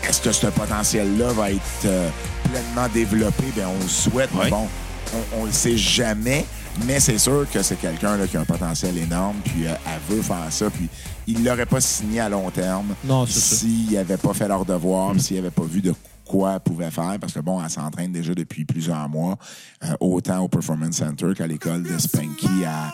Est-ce 0.06 0.20
que 0.20 0.32
ce 0.32 0.46
potentiel-là 0.46 1.32
va 1.32 1.50
être 1.50 1.60
euh, 1.84 2.08
pleinement 2.44 2.88
développé? 2.92 3.44
Bien, 3.54 3.68
on 3.68 3.82
le 3.82 3.88
souhaite, 3.88 4.30
mais 4.34 4.50
bon, 4.50 4.66
on, 5.14 5.40
on 5.40 5.44
le 5.46 5.52
sait 5.52 5.76
jamais, 5.76 6.44
mais 6.86 7.00
c'est 7.00 7.18
sûr 7.18 7.46
que 7.52 7.62
c'est 7.62 7.76
quelqu'un 7.76 8.16
qui 8.26 8.36
a 8.36 8.40
un 8.40 8.44
potentiel 8.44 8.96
énorme, 8.98 9.36
puis 9.44 9.66
euh, 9.66 9.74
elle 9.86 10.16
veut 10.16 10.22
faire 10.22 10.46
ça, 10.50 10.70
puis 10.70 10.88
il 11.26 11.44
l'aurait 11.44 11.66
pas 11.66 11.80
signé 11.80 12.20
à 12.20 12.28
long 12.28 12.50
terme 12.50 12.94
Non, 13.04 13.26
s'il 13.26 13.92
n'avait 13.92 14.16
pas 14.16 14.32
fait 14.34 14.48
leur 14.48 14.64
devoir, 14.64 15.12
puis 15.12 15.20
s'il 15.20 15.36
n'avait 15.36 15.50
pas 15.50 15.64
vu 15.64 15.80
de 15.82 15.94
quoi 16.26 16.54
elle 16.54 16.60
pouvait 16.60 16.90
faire, 16.90 17.16
parce 17.20 17.32
que 17.32 17.40
bon, 17.40 17.62
elle 17.62 17.70
s'entraîne 17.70 18.12
déjà 18.12 18.34
depuis 18.34 18.64
plusieurs 18.64 19.08
mois, 19.08 19.36
euh, 19.84 19.88
autant 20.00 20.40
au 20.40 20.48
Performance 20.48 20.96
Center 20.96 21.26
qu'à 21.36 21.46
l'école 21.46 21.82
de 21.82 21.98
Spanky 21.98 22.64
à- 22.66 22.92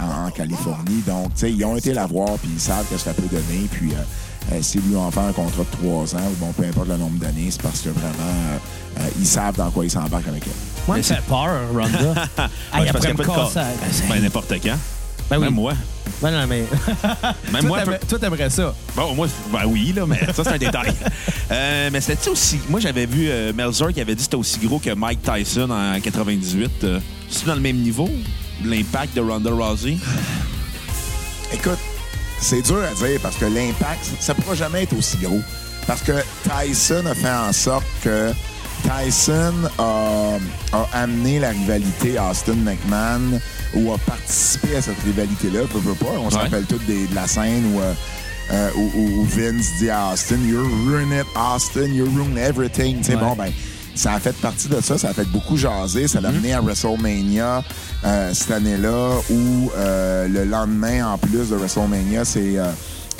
à- 0.00 0.26
en 0.26 0.30
Californie. 0.30 1.02
Donc, 1.06 1.34
tu 1.34 1.40
sais, 1.40 1.52
ils 1.52 1.64
ont 1.64 1.76
été 1.76 1.92
la 1.92 2.06
voir, 2.06 2.30
puis 2.38 2.50
ils 2.52 2.60
savent 2.60 2.86
que 2.88 2.96
ça 2.98 3.14
peut 3.14 3.22
donner, 3.30 3.66
puis 3.70 3.92
euh, 3.92 4.02
euh, 4.50 4.62
s'ils 4.62 4.80
lui 4.88 4.96
ont 4.96 5.10
fait 5.10 5.20
un 5.20 5.32
contrat 5.32 5.62
de 5.62 5.76
trois 5.76 6.14
ans, 6.16 6.26
ou 6.30 6.34
bon, 6.44 6.52
peu 6.52 6.64
importe 6.64 6.88
le 6.88 6.96
nombre 6.96 7.18
d'années, 7.18 7.48
c'est 7.50 7.62
parce 7.62 7.80
que 7.80 7.90
vraiment, 7.90 8.08
euh, 8.18 9.00
euh, 9.00 9.08
ils 9.20 9.26
savent 9.26 9.56
dans 9.56 9.70
quoi 9.70 9.84
ils 9.84 9.90
s'embarquent 9.90 10.28
avec 10.28 10.42
elle. 10.46 10.52
Moi, 10.88 10.96
Mais 10.96 11.02
ça 11.02 11.16
fait 11.16 11.22
peur, 11.28 11.60
Ronda. 11.72 11.88
Hey, 12.72 12.80
Ouais, 12.80 12.86
c'est 12.86 12.92
parce 12.92 13.04
après 13.04 13.08
me 13.12 13.14
n'y 13.14 13.22
a 13.22 13.24
pas 13.24 13.24
de 13.24 13.26
casser, 13.44 13.54
cas. 13.54 13.64
ben, 13.80 13.88
c'est- 13.92 14.20
n'importe 14.20 14.52
quand. 14.62 14.78
Ben 15.30 15.38
oui. 15.38 15.44
Même 15.44 15.54
moi. 15.54 15.72
Ben 16.20 16.30
non, 16.30 16.46
mais. 16.48 16.64
Même 17.52 17.66
moi, 17.66 17.78
toi, 17.78 17.84
t'aimerais- 17.84 18.00
toi, 18.08 18.18
t'aimerais 18.18 18.50
ça? 18.50 18.74
Bon, 18.96 19.14
moi, 19.14 19.28
ben 19.52 19.60
oui, 19.66 19.92
là, 19.94 20.04
mais 20.06 20.18
ça, 20.34 20.42
c'est 20.44 20.48
un 20.54 20.58
détail. 20.58 20.92
Euh, 21.50 21.90
mais 21.92 22.00
c'était 22.00 22.30
aussi. 22.30 22.58
Moi, 22.70 22.80
j'avais 22.80 23.04
vu 23.04 23.28
euh, 23.28 23.52
Melzer 23.52 23.92
qui 23.92 24.00
avait 24.00 24.12
dit 24.14 24.18
que 24.18 24.22
c'était 24.22 24.36
aussi 24.36 24.58
gros 24.58 24.78
que 24.78 24.94
Mike 24.94 25.20
Tyson 25.22 25.68
en 25.70 26.00
98. 26.00 26.70
Euh, 26.84 26.98
C'est 27.28 27.44
dans 27.46 27.54
le 27.54 27.60
même 27.60 27.76
niveau, 27.76 28.08
l'impact 28.64 29.14
de 29.14 29.20
Ronda 29.20 29.50
Rousey? 29.50 29.98
Écoute, 31.52 31.78
c'est 32.42 32.62
dur 32.62 32.82
à 32.82 32.94
dire 32.94 33.18
parce 33.22 33.36
que 33.36 33.46
l'impact, 33.46 34.04
ça 34.20 34.34
ne 34.34 34.40
pourra 34.42 34.54
jamais 34.54 34.82
être 34.82 34.96
aussi 34.96 35.16
gros. 35.18 35.40
Parce 35.86 36.02
que 36.02 36.12
Tyson 36.44 37.04
a 37.06 37.14
fait 37.14 37.30
en 37.30 37.52
sorte 37.52 37.86
que 38.02 38.32
Tyson 38.82 39.54
a, 39.78 40.36
a 40.72 40.88
amené 41.02 41.38
la 41.40 41.50
rivalité 41.50 42.18
Austin 42.18 42.54
McMahon 42.56 43.40
ou 43.74 43.92
a 43.92 43.98
participé 43.98 44.76
à 44.76 44.82
cette 44.82 45.00
rivalité-là. 45.04 45.60
Peu, 45.72 45.80
peu 45.80 45.94
pas. 45.94 46.12
On 46.18 46.30
se 46.30 46.36
Ouais. 46.36 46.48
des- 46.86 47.06
de 47.06 47.14
la 47.14 47.26
scène 47.26 47.72
où, 47.74 47.80
euh, 47.80 47.92
euh, 48.52 48.70
où, 48.76 49.24
Vince 49.24 49.78
dit 49.78 49.90
à 49.90 50.12
Austin, 50.12 50.38
You 50.44 50.60
ruin 50.86 51.10
it, 51.20 51.26
Austin, 51.36 51.86
you 51.86 52.04
ruin 52.06 52.36
everything. 52.36 53.02
Ouais. 53.14 53.20
bon, 53.20 53.34
ben, 53.34 53.52
ça 53.94 54.14
a 54.14 54.20
fait 54.20 54.34
partie 54.36 54.68
de 54.68 54.80
ça, 54.80 54.98
ça 54.98 55.10
a 55.10 55.14
fait 55.14 55.28
beaucoup 55.28 55.56
jaser. 55.56 56.08
Ça 56.08 56.20
l'a 56.20 56.30
amené 56.30 56.52
à 56.52 56.60
WrestleMania 56.60 57.62
euh, 58.04 58.34
cette 58.34 58.50
année-là, 58.50 59.10
où 59.30 59.70
euh, 59.76 60.28
le 60.28 60.44
lendemain, 60.44 61.06
en 61.06 61.18
plus 61.18 61.50
de 61.50 61.56
WrestleMania, 61.56 62.24
c'est 62.24 62.58
euh, 62.58 62.70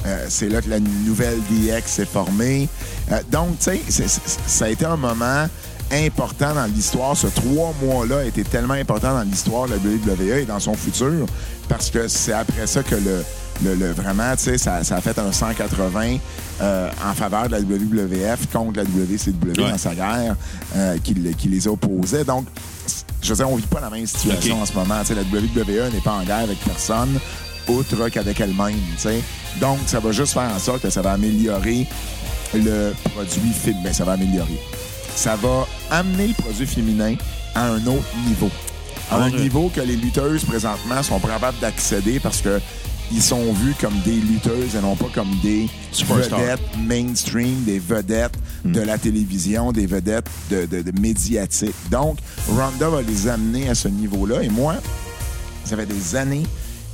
euh, 0.07 0.27
c'est 0.29 0.49
là 0.49 0.61
que 0.61 0.69
la 0.69 0.81
nouvelle 0.81 1.39
DX 1.51 1.83
s'est 1.87 2.05
formée. 2.05 2.69
Euh, 3.11 3.21
donc, 3.31 3.59
tu 3.59 3.79
sais, 3.89 4.07
ça 4.47 4.65
a 4.65 4.69
été 4.69 4.85
un 4.85 4.97
moment 4.97 5.47
important 5.93 6.55
dans 6.55 6.65
l'histoire. 6.65 7.17
Ce 7.17 7.27
trois 7.29 7.75
mois-là 7.83 8.19
a 8.19 8.25
été 8.25 8.43
tellement 8.45 8.75
important 8.75 9.15
dans 9.15 9.23
l'histoire 9.23 9.69
de 9.69 9.73
la 9.73 9.79
WWE 9.79 10.39
et 10.39 10.45
dans 10.45 10.59
son 10.59 10.75
futur, 10.75 11.27
parce 11.69 11.91
que 11.91 12.09
c'est 12.09 12.33
après 12.33 12.67
ça 12.67 12.83
que 12.83 12.95
le, 12.95 13.23
le- 13.65 13.75
le- 13.75 13.93
vraiment, 13.93 14.35
tu 14.37 14.45
sais, 14.45 14.59
ça, 14.59 14.83
ça 14.85 14.97
a 14.97 15.01
fait 15.01 15.19
un 15.19 15.33
180 15.33 16.17
euh, 16.61 16.91
en 17.05 17.15
faveur 17.15 17.47
de 17.49 17.53
la 17.53 17.61
WWF 17.61 18.47
contre 18.53 18.79
la 18.79 18.85
WCW 18.85 19.63
Ouais. 19.63 19.71
dans 19.71 19.79
sa 19.79 19.95
guerre 19.95 20.37
euh, 20.77 20.97
qui, 21.03 21.15
le- 21.15 21.33
qui 21.33 21.49
les 21.49 21.67
opposait. 21.69 22.25
Donc, 22.25 22.47
je 23.23 23.29
veux 23.31 23.37
dire, 23.37 23.49
on 23.51 23.57
vit 23.57 23.67
pas 23.67 23.81
la 23.81 23.91
même 23.91 24.07
situation 24.07 24.61
en 24.61 24.67
ce 24.67 24.73
moment. 24.73 25.01
Tu 25.01 25.09
sais, 25.09 25.15
la 25.15 25.23
WWE 25.23 25.93
n'est 25.93 26.01
pas 26.01 26.13
en 26.13 26.23
guerre 26.25 26.39
avec 26.41 26.59
personne. 26.61 27.19
outre 27.69 28.09
qu'avec 28.09 28.41
elle-même. 28.41 28.75
tu 28.97 28.99
sais. 29.03 29.23
Donc, 29.61 29.79
ça 29.87 30.01
va 30.01 30.11
juste 30.11 30.33
faire 30.33 30.51
en 30.53 30.59
sorte 30.59 30.83
que 30.83 30.91
ça 30.91 31.01
va 31.01 31.13
améliorer 31.13 31.87
le 32.55 32.93
produit 33.15 33.53
féminin. 33.53 33.93
Ça 33.93 34.05
va 34.05 34.13
améliorer. 34.15 34.59
Ça 35.15 35.37
va 35.37 35.67
amener 35.91 36.27
le 36.29 36.35
produit 36.35 36.67
féminin 36.67 37.15
à 37.55 37.67
un 37.69 37.87
autre 37.87 38.05
niveau. 38.27 38.51
À 39.13 39.17
un 39.19 39.31
niveau 39.31 39.71
que 39.75 39.81
les 39.81 39.95
lutteuses, 39.95 40.43
présentement, 40.45 41.03
sont 41.05 41.21
capables 41.21 41.59
d'accéder 41.61 42.19
parce 42.19 42.41
que 42.41 42.61
ils 43.13 43.23
sont 43.23 43.53
vus 43.53 43.75
comme 43.81 43.99
des 44.05 44.15
lutteuses 44.15 44.75
et 44.77 44.81
non 44.81 44.97
pas 44.97 45.09
comme 45.15 45.31
des 45.43 45.69
vedettes 46.39 46.61
mainstream, 46.87 47.63
des 47.65 47.79
vedettes 47.79 48.35
de 48.65 48.81
la 48.81 48.97
télévision, 48.99 49.73
des 49.73 49.87
vedettes 49.87 50.27
de, 50.51 50.67
de- 50.67 50.83
de 50.83 51.01
médiatiques. 51.01 51.75
Donc, 51.91 52.19
Ronda 52.49 52.89
va 52.89 53.03
les 53.03 53.29
amener 53.29 53.69
à 53.69 53.75
ce 53.75 53.89
niveau-là. 53.89 54.43
Et 54.43 54.49
moi, 54.49 54.77
ça 55.65 55.77
fait 55.77 55.87
des 55.87 56.17
années 56.17 56.45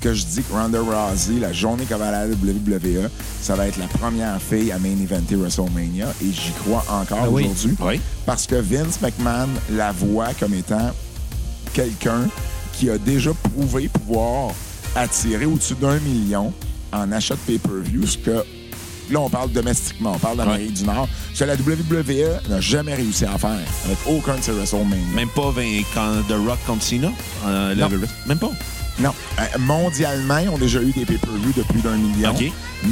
que 0.00 0.14
je 0.14 0.24
dis 0.24 0.42
que 0.42 0.52
Ronda 0.52 0.80
Rousey, 0.80 1.40
la 1.40 1.52
journée 1.52 1.84
qu'elle 1.84 1.98
va 1.98 2.08
aller 2.08 2.16
à 2.16 2.26
la 2.26 2.34
WWE, 2.34 3.08
ça 3.42 3.54
va 3.56 3.66
être 3.66 3.78
la 3.78 3.86
première 3.88 4.40
fille 4.40 4.70
à 4.72 4.78
main 4.78 4.96
eventer 5.02 5.34
WrestleMania. 5.36 6.06
Et 6.22 6.32
j'y 6.32 6.52
crois 6.64 6.84
encore 6.88 7.18
Ah 7.24 7.28
oui. 7.30 7.44
aujourd'hui. 7.44 7.76
Oui. 7.80 8.00
Parce 8.24 8.46
que 8.46 8.54
Vince 8.56 9.00
McMahon 9.02 9.48
la 9.72 9.90
voit 9.92 10.34
comme 10.38 10.54
étant 10.54 10.90
quelqu'un 11.72 12.28
qui 12.72 12.90
a 12.90 12.98
déjà 12.98 13.32
prouvé 13.34 13.88
pouvoir 13.88 14.52
attirer 15.00 15.46
au-dessus 15.46 15.74
d'un 15.74 15.98
million 16.00 16.52
en 16.92 17.12
achat 17.12 17.34
de 17.34 17.40
pay-per-view, 17.40 18.06
ce 18.06 18.18
que 18.18 18.30
là, 19.10 19.20
on 19.20 19.28
parle 19.28 19.50
domestiquement, 19.52 20.12
on 20.14 20.18
parle 20.18 20.36
d'Amérique 20.38 20.72
du 20.74 20.84
Nord, 20.84 21.08
ce 21.34 21.44
que 21.44 21.44
la 21.44 21.54
WWE 21.54 22.48
n'a 22.50 22.60
jamais 22.60 22.94
réussi 22.94 23.24
à 23.24 23.36
faire 23.38 23.50
avec 23.84 23.98
aucun 24.06 24.36
de 24.36 24.42
ses 24.42 24.52
WrestleMania. 24.52 24.96
Même 25.14 25.28
pas 25.28 25.52
quand 25.94 26.10
The 26.28 26.36
Rock 26.46 26.58
contre 26.66 26.82
Cena? 26.82 27.08
euh, 27.46 27.74
Non. 27.74 27.88
Même 28.26 28.38
pas. 28.38 28.50
Non. 29.00 29.12
Euh, 29.38 29.58
mondialement, 29.60 30.38
ils 30.38 30.48
ont 30.48 30.58
déjà 30.58 30.80
eu 30.82 30.90
des 30.92 31.04
pay-per-views 31.04 31.52
de 31.56 31.62
plus 31.62 31.80
d'un 31.80 31.96
million. 31.96 32.30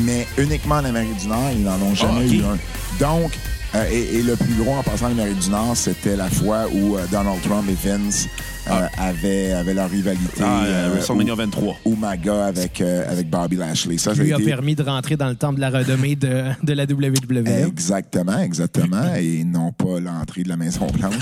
Mais 0.05 0.27
uniquement 0.39 0.77
en 0.77 0.85
Amérique 0.85 1.17
du 1.19 1.27
Nord, 1.27 1.51
ils 1.53 1.63
n'en 1.63 1.81
ont 1.83 1.95
jamais 1.95 2.21
Ah, 2.31 2.35
eu 2.35 2.41
un. 2.45 2.59
Donc, 3.01 3.33
euh, 3.75 3.85
et, 3.91 4.19
et 4.19 4.23
le 4.23 4.37
plus 4.37 4.55
gros 4.55 4.75
en 4.77 4.83
passant 4.83 5.07
en 5.07 5.11
Amérique 5.11 5.41
du 5.41 5.51
Nord, 5.51 5.77
c'était 5.77 6.17
la 6.17 6.29
fois 6.31 6.67
où 6.73 6.97
euh, 6.97 7.05
Donald 7.11 7.43
Trump 7.43 7.65
et 7.69 7.89
Vince 7.89 8.29
euh, 8.71 8.87
avaient, 8.99 9.53
avaient 9.53 9.75
leur 9.75 9.91
rivalité. 9.91 10.43
Ah, 10.43 10.65
euh, 10.65 10.87
euh, 10.87 10.91
WrestleMania 10.95 11.33
où- 11.33 11.37
23. 11.37 11.77
Umaga 11.87 12.47
avec, 12.47 12.81
euh, 12.81 13.11
avec 13.11 13.29
Bobby 13.31 13.57
Lashley. 13.57 13.99
Ça, 13.99 14.15
ça 14.15 14.23
lui 14.23 14.33
a 14.33 14.37
été- 14.37 14.45
permis 14.45 14.75
de 14.75 14.83
rentrer 14.83 15.17
dans 15.17 15.29
le 15.29 15.35
temple 15.37 15.57
de 15.57 15.61
la 15.61 15.71
renommée 15.71 16.17
de, 16.17 16.45
de 16.63 16.73
la 16.73 16.85
WWE. 16.85 17.47
Exactement, 17.67 18.39
exactement. 18.41 19.15
et 19.17 19.45
non 19.45 19.73
pas 19.73 20.01
l'entrée 20.01 20.43
de 20.43 20.49
la 20.49 20.57
Maison 20.57 20.87
Blanche. 20.87 21.15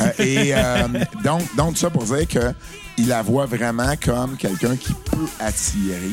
Euh, 0.00 0.10
et 0.18 0.54
euh, 0.54 0.88
donc, 1.24 1.42
donc, 1.56 1.78
ça 1.78 1.90
pour 1.90 2.04
dire 2.04 2.26
que 2.28 2.52
il 2.98 3.08
la 3.08 3.22
voit 3.22 3.46
vraiment 3.46 3.94
comme 4.04 4.36
quelqu'un 4.36 4.76
qui 4.76 4.92
peut 5.10 5.28
attirer. 5.40 6.10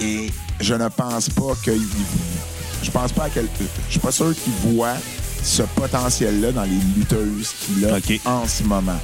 Et 0.00 0.30
je 0.60 0.74
ne 0.74 0.88
pense 0.88 1.28
pas 1.28 1.52
qu'il. 1.62 1.80
Je 2.82 2.90
pense 2.90 3.12
pas 3.12 3.24
à 3.24 3.28
quel. 3.30 3.46
Je 3.86 3.90
suis 3.92 4.00
pas 4.00 4.10
sûr 4.10 4.34
qu'il 4.34 4.52
voit 4.74 4.94
ce 5.42 5.62
potentiel-là 5.62 6.52
dans 6.52 6.64
les 6.64 6.78
lutteuses 6.96 7.50
qu'il 7.60 7.84
a 7.86 7.98
en 8.30 8.46
ce 8.46 8.62
moment. 8.62 8.98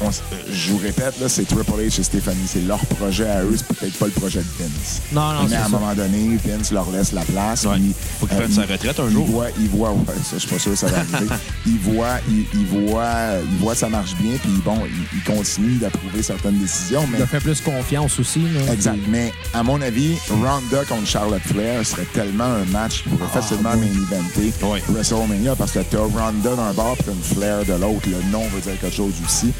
On 0.00 0.08
euh, 0.08 0.10
je 0.52 0.70
vous 0.70 0.78
répète, 0.78 1.18
là, 1.20 1.28
c'est 1.28 1.44
Triple 1.46 1.72
H 1.80 1.98
et 2.00 2.02
Stéphanie. 2.04 2.46
C'est 2.46 2.60
leur 2.60 2.78
projet 2.86 3.28
à 3.28 3.42
eux, 3.42 3.54
c'est 3.56 3.66
peut-être 3.66 3.98
pas 3.98 4.06
le 4.06 4.12
projet 4.12 4.38
de 4.40 4.44
Vince. 4.64 5.00
Non, 5.12 5.32
non, 5.32 5.48
Mais 5.48 5.56
à 5.56 5.60
un 5.62 5.64
ça. 5.64 5.68
moment 5.70 5.94
donné, 5.94 6.38
Vince 6.44 6.70
leur 6.70 6.90
laisse 6.90 7.12
la 7.12 7.22
place. 7.22 7.64
Ouais. 7.64 7.76
puis, 7.76 7.92
Faut 8.20 8.26
qu'il 8.26 8.36
euh, 8.36 8.40
prenne 8.40 8.52
sa 8.52 8.64
il- 8.64 8.72
retraite 8.72 9.00
un 9.00 9.06
il 9.06 9.12
jour. 9.12 9.26
Voit, 9.26 9.46
il 9.58 9.68
voit, 9.68 9.90
ouais, 9.90 9.98
ça, 10.22 10.34
je 10.34 10.38
suis 10.38 10.48
pas 10.48 10.58
sûr 10.58 10.70
que 10.72 10.78
ça 10.78 10.86
va 10.86 10.98
arriver. 10.98 11.30
il 11.66 11.78
voit, 11.78 12.18
il, 12.28 12.44
il 12.54 12.66
voit, 12.66 13.12
il 13.50 13.56
voit 13.58 13.72
que 13.72 13.78
ça 13.80 13.88
marche 13.88 14.14
bien, 14.16 14.32
puis 14.40 14.52
bon, 14.64 14.78
il, 14.86 15.18
il 15.18 15.24
continue 15.34 15.76
d'approuver 15.78 16.22
certaines 16.22 16.58
décisions, 16.58 17.04
mais 17.10 17.18
Il 17.18 17.22
a 17.22 17.26
fait 17.26 17.40
plus 17.40 17.60
confiance 17.60 18.18
aussi. 18.20 18.40
là. 18.40 18.72
Exact. 18.72 18.98
Mais 19.08 19.32
à 19.52 19.62
mon 19.62 19.80
avis, 19.80 20.14
Ronda 20.30 20.84
contre 20.88 21.06
Charlotte 21.06 21.42
Flair 21.42 21.84
serait 21.84 22.06
tellement 22.14 22.44
un 22.44 22.64
match 22.66 23.02
qui 23.02 23.08
pourrait 23.10 23.30
facilement 23.32 23.70
oui. 23.74 24.80
WrestleMania 24.88 25.56
parce 25.56 25.72
que 25.72 25.80
t'as 25.80 25.98
Ronda 25.98 26.54
d'un 26.56 26.72
bord 26.72 26.96
et 27.06 27.10
une 27.10 27.22
Flair 27.22 27.64
de 27.64 27.72
l'autre. 27.72 28.06
Le 28.08 28.30
nom 28.30 28.42
veut 28.48 28.60
dire 28.60 28.78
quelque 28.80 28.94
chose 28.94 29.12
aussi. 29.24 29.52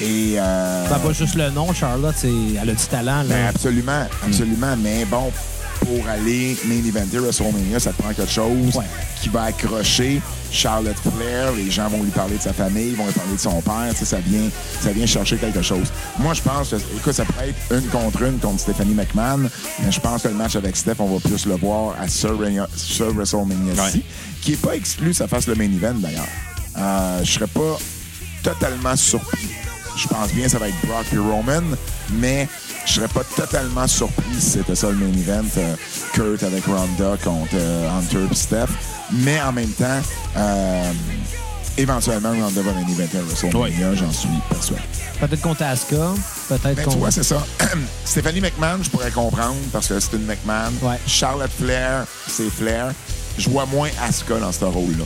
Et 0.00 0.34
euh, 0.38 0.88
Ben, 0.90 0.98
pas 0.98 1.12
juste 1.12 1.34
le 1.36 1.50
nom, 1.50 1.72
Charlotte, 1.72 2.14
elle 2.24 2.68
a 2.70 2.72
du 2.74 2.84
talent. 2.86 3.22
ben, 3.26 3.28
Là. 3.36 3.48
absolument, 3.48 4.06
absolument. 4.26 4.76
Mais 4.78 5.04
bon, 5.06 5.32
pour 5.80 6.06
aller 6.08 6.56
main 6.66 6.84
eventer 6.86 7.18
WrestleMania, 7.18 7.80
ça 7.80 7.92
te 7.92 8.02
prend 8.02 8.12
quelque 8.12 8.30
chose 8.32 8.74
Ouais. 8.76 8.84
qui 9.22 9.28
va 9.30 9.44
accrocher 9.44 10.20
Charlotte 10.50 10.96
Flair. 10.98 11.52
Les 11.56 11.70
gens 11.70 11.88
vont 11.88 12.02
lui 12.02 12.10
parler 12.10 12.36
de 12.36 12.42
sa 12.42 12.52
famille, 12.52 12.94
vont 12.94 13.06
lui 13.06 13.12
parler 13.12 13.34
de 13.36 13.40
son 13.40 13.60
père. 13.62 13.88
Tu 13.90 13.96
sais, 13.98 14.04
ça 14.04 14.18
vient, 14.18 14.48
ça 14.82 14.92
vient 14.92 15.06
chercher 15.06 15.36
quelque 15.38 15.62
chose. 15.62 15.86
Moi, 16.18 16.34
je 16.34 16.42
pense 16.42 16.70
que, 16.70 16.76
écoute, 16.76 17.12
ça 17.14 17.24
pourrait 17.24 17.48
être 17.50 17.72
une 17.82 17.88
contre 17.88 18.22
une 18.22 18.38
contre 18.38 18.60
Stephanie 18.60 18.94
McMahon, 18.94 19.48
mais 19.82 19.90
je 19.92 20.00
pense 20.00 20.22
que 20.22 20.28
le 20.28 20.34
match 20.34 20.56
avec 20.56 20.76
Steph, 20.76 20.96
on 20.98 21.06
va 21.06 21.20
plus 21.20 21.46
le 21.46 21.54
voir 21.56 21.94
à 22.00 22.06
ce, 22.08 22.26
WrestleMania-ci, 22.28 23.80
Ouais. 23.98 24.02
qui 24.42 24.50
n'est 24.52 24.56
pas 24.58 24.74
exclu 24.76 25.10
que 25.10 25.16
ça 25.16 25.26
fasse 25.28 25.46
le 25.46 25.54
main 25.54 25.64
event 25.64 25.94
d'ailleurs. 25.94 26.26
Euh, 26.78 27.20
je 27.24 27.32
serais 27.32 27.46
pas 27.46 27.78
totalement 28.42 28.94
surpris. 28.96 29.48
Je 29.96 30.06
pense 30.08 30.32
bien 30.32 30.44
que 30.44 30.50
ça 30.50 30.58
va 30.58 30.68
être 30.68 30.86
Brock 30.86 31.06
et 31.12 31.18
Roman, 31.18 31.62
mais 32.12 32.48
je 32.84 32.92
serais 32.92 33.08
pas 33.08 33.24
totalement 33.24 33.86
surpris 33.86 34.24
si 34.38 34.50
c'était 34.50 34.74
ça 34.74 34.90
le 34.90 34.96
main 34.96 35.12
event, 35.12 35.48
euh, 35.56 35.74
Kurt 36.12 36.42
avec 36.42 36.64
Ronda 36.66 37.16
contre 37.24 37.54
euh, 37.54 37.98
Hunter 37.98 38.26
et 38.30 38.34
Steph. 38.34 38.68
Mais 39.12 39.40
en 39.40 39.52
même 39.52 39.70
temps, 39.70 40.00
euh, 40.36 40.92
éventuellement, 41.78 42.30
Ronda 42.30 42.62
va 42.62 42.72
main 42.72 42.86
eventer 42.88 43.18
à 43.18 43.22
WrestleMania, 43.22 43.94
j'en 43.94 44.12
suis 44.12 44.28
persuadé. 44.50 44.82
Peut-être 45.18 45.40
contre 45.40 45.62
Asuka, 45.62 46.10
peut-être 46.48 46.62
Ben, 46.62 46.76
tu 46.76 46.84
contre... 46.84 46.98
vois, 46.98 47.10
c'est 47.10 47.22
ça. 47.22 47.44
Stéphanie 48.04 48.40
McMahon, 48.42 48.82
je 48.82 48.90
pourrais 48.90 49.10
comprendre 49.10 49.56
parce 49.72 49.88
que 49.88 49.98
c'est 49.98 50.12
une 50.12 50.26
McMahon. 50.26 50.72
Ouais. 50.82 50.98
Charlotte 51.06 51.50
Flair, 51.58 52.04
c'est 52.28 52.50
Flair. 52.50 52.92
Je 53.38 53.48
vois 53.48 53.64
moins 53.66 53.88
Asuka 54.06 54.38
dans 54.38 54.52
ce 54.52 54.64
rôle-là. 54.64 55.04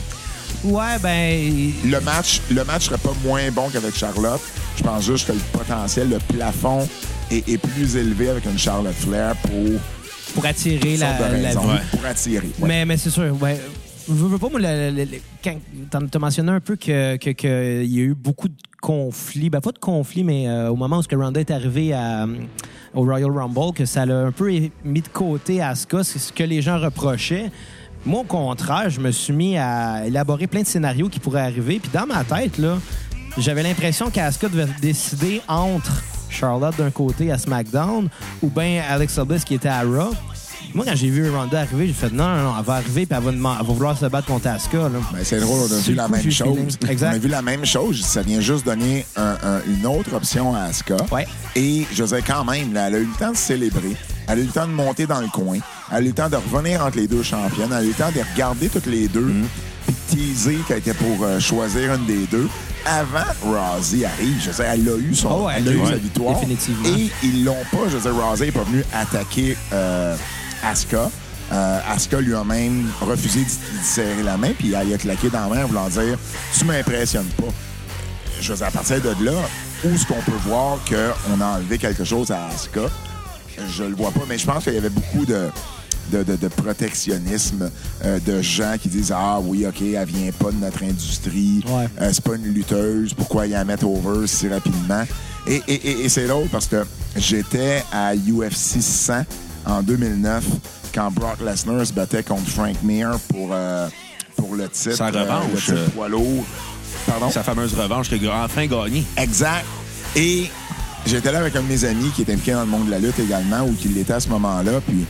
Ouais, 0.64 0.98
ben, 1.02 1.72
Le 1.84 2.00
match, 2.00 2.40
le 2.50 2.64
match 2.64 2.86
serait 2.86 2.98
pas 2.98 3.14
moins 3.24 3.50
bon 3.50 3.68
qu'avec 3.70 3.94
Charlotte. 3.94 4.40
Je 4.76 4.82
pense 4.82 5.04
juste 5.04 5.26
que 5.26 5.32
le 5.32 5.38
potentiel, 5.52 6.10
le 6.10 6.18
plafond 6.18 6.86
est, 7.30 7.48
est 7.48 7.58
plus 7.58 7.96
élevé 7.96 8.28
avec 8.28 8.44
une 8.44 8.58
Charlotte 8.58 8.94
Flair 8.94 9.34
pour 9.36 9.80
pour 10.34 10.46
attirer 10.46 10.96
la. 10.96 11.12
Ouais. 11.12 11.80
Pour 11.90 12.04
attirer. 12.04 12.46
ouais. 12.58 12.68
Mais, 12.68 12.84
mais 12.84 12.96
c'est 12.96 13.10
sûr, 13.10 13.36
ouais. 13.42 13.58
Je 14.08 14.14
veux 14.14 14.38
pas, 14.38 14.48
moi, 14.48 14.60
t'as 15.90 16.18
mentionné 16.18 16.50
un 16.50 16.60
peu 16.60 16.74
que, 16.76 17.16
que, 17.16 17.30
que 17.30 17.84
y 17.84 17.98
a 17.98 18.02
eu 18.02 18.14
beaucoup 18.14 18.48
de 18.48 18.54
conflits. 18.80 19.50
Ben, 19.50 19.60
pas 19.60 19.72
de 19.72 19.78
conflits, 19.78 20.24
mais 20.24 20.48
euh, 20.48 20.70
au 20.70 20.76
moment 20.76 20.98
où 20.98 21.02
ce 21.02 21.08
que 21.08 21.14
Ronda 21.16 21.38
est 21.40 21.50
arrivé 21.50 21.92
à, 21.92 22.24
euh, 22.24 22.36
au 22.94 23.02
Royal 23.02 23.30
Rumble, 23.30 23.72
que 23.74 23.84
ça 23.84 24.06
l'a 24.06 24.18
un 24.18 24.32
peu 24.32 24.50
mis 24.84 25.00
de 25.02 25.08
côté 25.08 25.62
Asuka, 25.62 26.02
c'est 26.02 26.18
ce 26.18 26.32
que 26.32 26.42
les 26.42 26.60
gens 26.60 26.78
reprochaient. 26.80 27.50
Moi, 28.06 28.20
au 28.20 28.24
contraire, 28.24 28.88
je 28.88 29.00
me 29.00 29.10
suis 29.10 29.32
mis 29.32 29.58
à 29.58 30.06
élaborer 30.06 30.46
plein 30.46 30.62
de 30.62 30.66
scénarios 30.66 31.08
qui 31.08 31.20
pourraient 31.20 31.42
arriver. 31.42 31.78
Puis 31.80 31.90
dans 31.92 32.06
ma 32.06 32.24
tête, 32.24 32.56
là, 32.58 32.78
j'avais 33.36 33.62
l'impression 33.62 34.10
qu'Asuka 34.10 34.48
devait 34.48 34.66
décider 34.80 35.42
entre 35.48 35.92
Charlotte 36.30 36.76
d'un 36.78 36.90
côté 36.90 37.30
à 37.30 37.36
SmackDown 37.38 38.08
ou 38.42 38.48
bien 38.48 38.82
Alexa 38.88 39.24
Bliss 39.24 39.44
qui 39.44 39.54
était 39.54 39.68
à 39.68 39.82
Raw. 39.82 40.14
Moi, 40.72 40.84
quand 40.86 40.94
j'ai 40.94 41.08
vu 41.10 41.28
Ronda 41.28 41.60
arriver, 41.62 41.88
j'ai 41.88 41.92
fait 41.92 42.12
non, 42.12 42.28
non, 42.28 42.42
non, 42.44 42.54
elle 42.58 42.64
va 42.64 42.74
arriver 42.74 43.04
puis 43.04 43.16
elle 43.18 43.24
va, 43.24 43.32
demand- 43.32 43.56
elle 43.60 43.66
va 43.66 43.72
vouloir 43.72 43.98
se 43.98 44.06
battre 44.06 44.28
contre 44.28 44.46
Asuka. 44.46 44.78
Là. 44.78 44.88
Ben, 45.12 45.18
c'est 45.24 45.40
drôle, 45.40 45.58
on 45.68 45.74
a 45.74 45.78
vu 45.80 45.94
la 45.94 46.04
coup, 46.06 46.12
même 46.12 46.30
chose. 46.30 46.58
On 46.92 47.02
a 47.04 47.18
vu 47.18 47.28
la 47.28 47.42
même 47.42 47.66
chose. 47.66 48.02
Ça 48.04 48.22
vient 48.22 48.40
juste 48.40 48.64
donner 48.64 49.04
un- 49.16 49.36
un- 49.42 49.60
une 49.66 49.84
autre 49.86 50.14
option 50.14 50.54
à 50.54 50.60
Asuka. 50.62 50.96
Ouais. 51.10 51.26
Et 51.56 51.86
je 51.92 52.04
dire, 52.04 52.24
quand 52.24 52.44
même, 52.44 52.72
là, 52.72 52.86
elle 52.88 52.94
a 52.94 52.98
eu 52.98 53.04
le 53.06 53.18
temps 53.18 53.32
de 53.32 53.36
célébrer. 53.36 53.96
Elle 54.28 54.38
a 54.38 54.42
eu 54.42 54.46
le 54.46 54.52
temps 54.52 54.66
de 54.66 54.72
monter 54.72 55.06
dans 55.06 55.20
le 55.20 55.26
coin. 55.28 55.58
Elle 55.90 55.96
a 55.96 56.00
eu 56.00 56.04
le 56.04 56.12
temps 56.12 56.28
de 56.28 56.36
revenir 56.36 56.84
entre 56.84 56.96
les 56.98 57.08
deux 57.08 57.22
championnes. 57.22 57.68
Elle 57.70 57.76
a 57.78 57.82
eu 57.82 57.88
le 57.88 57.94
temps 57.94 58.12
de 58.14 58.20
regarder 58.32 58.68
toutes 58.68 58.86
les 58.86 59.08
deux. 59.08 59.28
Mm-hmm. 59.28 59.44
Puis 59.86 59.94
de 59.94 60.22
teaser 60.22 60.58
qu'elle 60.68 60.78
était 60.78 60.94
pour 60.94 61.24
euh, 61.24 61.40
choisir 61.40 61.94
une 61.94 62.06
des 62.06 62.26
deux. 62.26 62.48
Avant 62.86 63.24
Rousey 63.42 64.04
arrive, 64.04 64.40
je 64.42 64.50
dire, 64.50 64.64
elle 64.64 64.88
a 64.88 64.96
eu, 64.96 65.14
son, 65.14 65.28
Oh 65.44 65.48
elle 65.54 65.68
a 65.68 65.72
eu 65.72 65.76
ouais, 65.78 65.90
sa 65.90 65.96
victoire. 65.96 66.34
définitivement. 66.34 66.88
Et 66.88 67.10
ils 67.22 67.44
l'ont 67.44 67.64
pas. 67.70 67.88
Je 67.88 67.96
veux 67.96 68.00
dire, 68.10 68.24
Rousey 68.24 68.46
n'est 68.46 68.52
pas 68.52 68.62
venu 68.62 68.84
attaquer 68.92 69.56
euh, 69.72 70.16
Asuka. 70.64 71.10
Euh, 71.52 71.80
Asuka 71.90 72.20
lui 72.20 72.34
a 72.34 72.44
même 72.44 72.88
refusé 73.00 73.40
d'y 73.40 73.84
serrer 73.84 74.22
la 74.22 74.36
main, 74.36 74.52
puis 74.56 74.72
elle 74.72 74.88
y 74.88 74.94
a 74.94 74.98
claqué 74.98 75.28
dans 75.28 75.48
la 75.48 75.54
main 75.56 75.64
en 75.64 75.66
voulant 75.68 75.88
dire 75.88 76.16
Tu 76.56 76.64
m'impressionnes 76.64 77.28
pas. 77.36 77.52
Je 78.40 78.52
veux 78.52 78.56
dire, 78.56 78.66
à 78.66 78.70
partir 78.70 79.00
de 79.02 79.24
là, 79.24 79.32
où 79.84 79.88
est-ce 79.88 80.06
qu'on 80.06 80.22
peut 80.22 80.38
voir 80.46 80.78
qu'on 80.88 81.40
a 81.40 81.46
enlevé 81.56 81.76
quelque 81.76 82.04
chose 82.04 82.30
à 82.30 82.46
Asuka? 82.46 82.88
Je 83.68 83.84
le 83.84 83.94
vois 83.94 84.10
pas, 84.12 84.20
mais 84.28 84.38
je 84.38 84.46
pense 84.46 84.64
qu'il 84.64 84.74
y 84.74 84.78
avait 84.78 84.88
beaucoup 84.88 85.26
de. 85.26 85.48
De, 86.10 86.22
de- 86.24 86.36
de 86.36 86.48
protectionnisme, 86.48 87.70
euh, 88.04 88.18
de 88.26 88.42
gens 88.42 88.74
qui 88.80 88.88
disent 88.88 89.12
Ah 89.14 89.38
oui, 89.40 89.64
OK, 89.66 89.80
elle 89.82 90.04
vient 90.08 90.30
pas 90.38 90.50
de 90.50 90.56
notre 90.56 90.82
industrie, 90.82 91.62
Ouais. 91.68 91.88
euh, 92.00 92.10
c'est 92.12 92.24
pas 92.24 92.34
une 92.36 92.52
lutteuse, 92.52 93.14
pourquoi 93.14 93.46
y 93.46 93.50
la 93.50 93.64
mettre 93.64 93.86
over 93.86 94.26
si 94.26 94.48
rapidement? 94.48 95.04
Et, 95.46 95.62
et- 95.68 95.72
et- 95.74 96.04
et 96.04 96.08
c'est 96.08 96.26
drôle 96.26 96.48
parce 96.48 96.66
que 96.66 96.84
j'étais 97.16 97.82
à 97.92 98.14
UFC 98.14 98.80
100 98.80 99.24
en 99.66 99.82
2009 99.82 100.44
quand 100.94 101.10
Brock 101.12 101.38
Lesnar 101.44 101.86
se 101.86 101.92
battait 101.92 102.22
contre 102.22 102.48
Frank 102.48 102.76
Mir 102.82 103.18
pour, 103.28 103.50
euh, 103.52 103.88
pour 104.36 104.54
le 104.56 104.68
titre, 104.68 104.96
Sa 104.96 105.06
euh, 105.06 105.22
revanche, 105.22 105.68
le 105.68 105.76
titre 105.76 105.90
poids 105.92 106.08
lourd. 106.08 106.44
Pardon? 107.06 107.30
Sa 107.30 107.42
fameuse 107.42 107.72
revanche 107.74 108.08
qu'il 108.08 108.26
a 108.28 108.44
enfin 108.44 108.66
gagné. 108.66 109.04
Exact. 109.16 109.64
Et 110.16 110.50
j'étais 111.06 111.30
là 111.32 111.38
avec 111.38 111.54
un 111.56 111.62
de 111.62 111.68
mes 111.68 111.84
amis 111.84 112.10
qui 112.14 112.22
était 112.22 112.32
impliqué 112.32 112.52
dans 112.52 112.60
le 112.62 112.66
monde 112.66 112.86
de 112.86 112.90
la 112.90 112.98
lutte 112.98 113.18
également, 113.18 113.62
ou 113.62 113.72
qui 113.74 113.88
l'était 113.88 114.12
à 114.14 114.20
ce 114.20 114.28
moment-là. 114.28 114.80
Puis, 114.86 115.04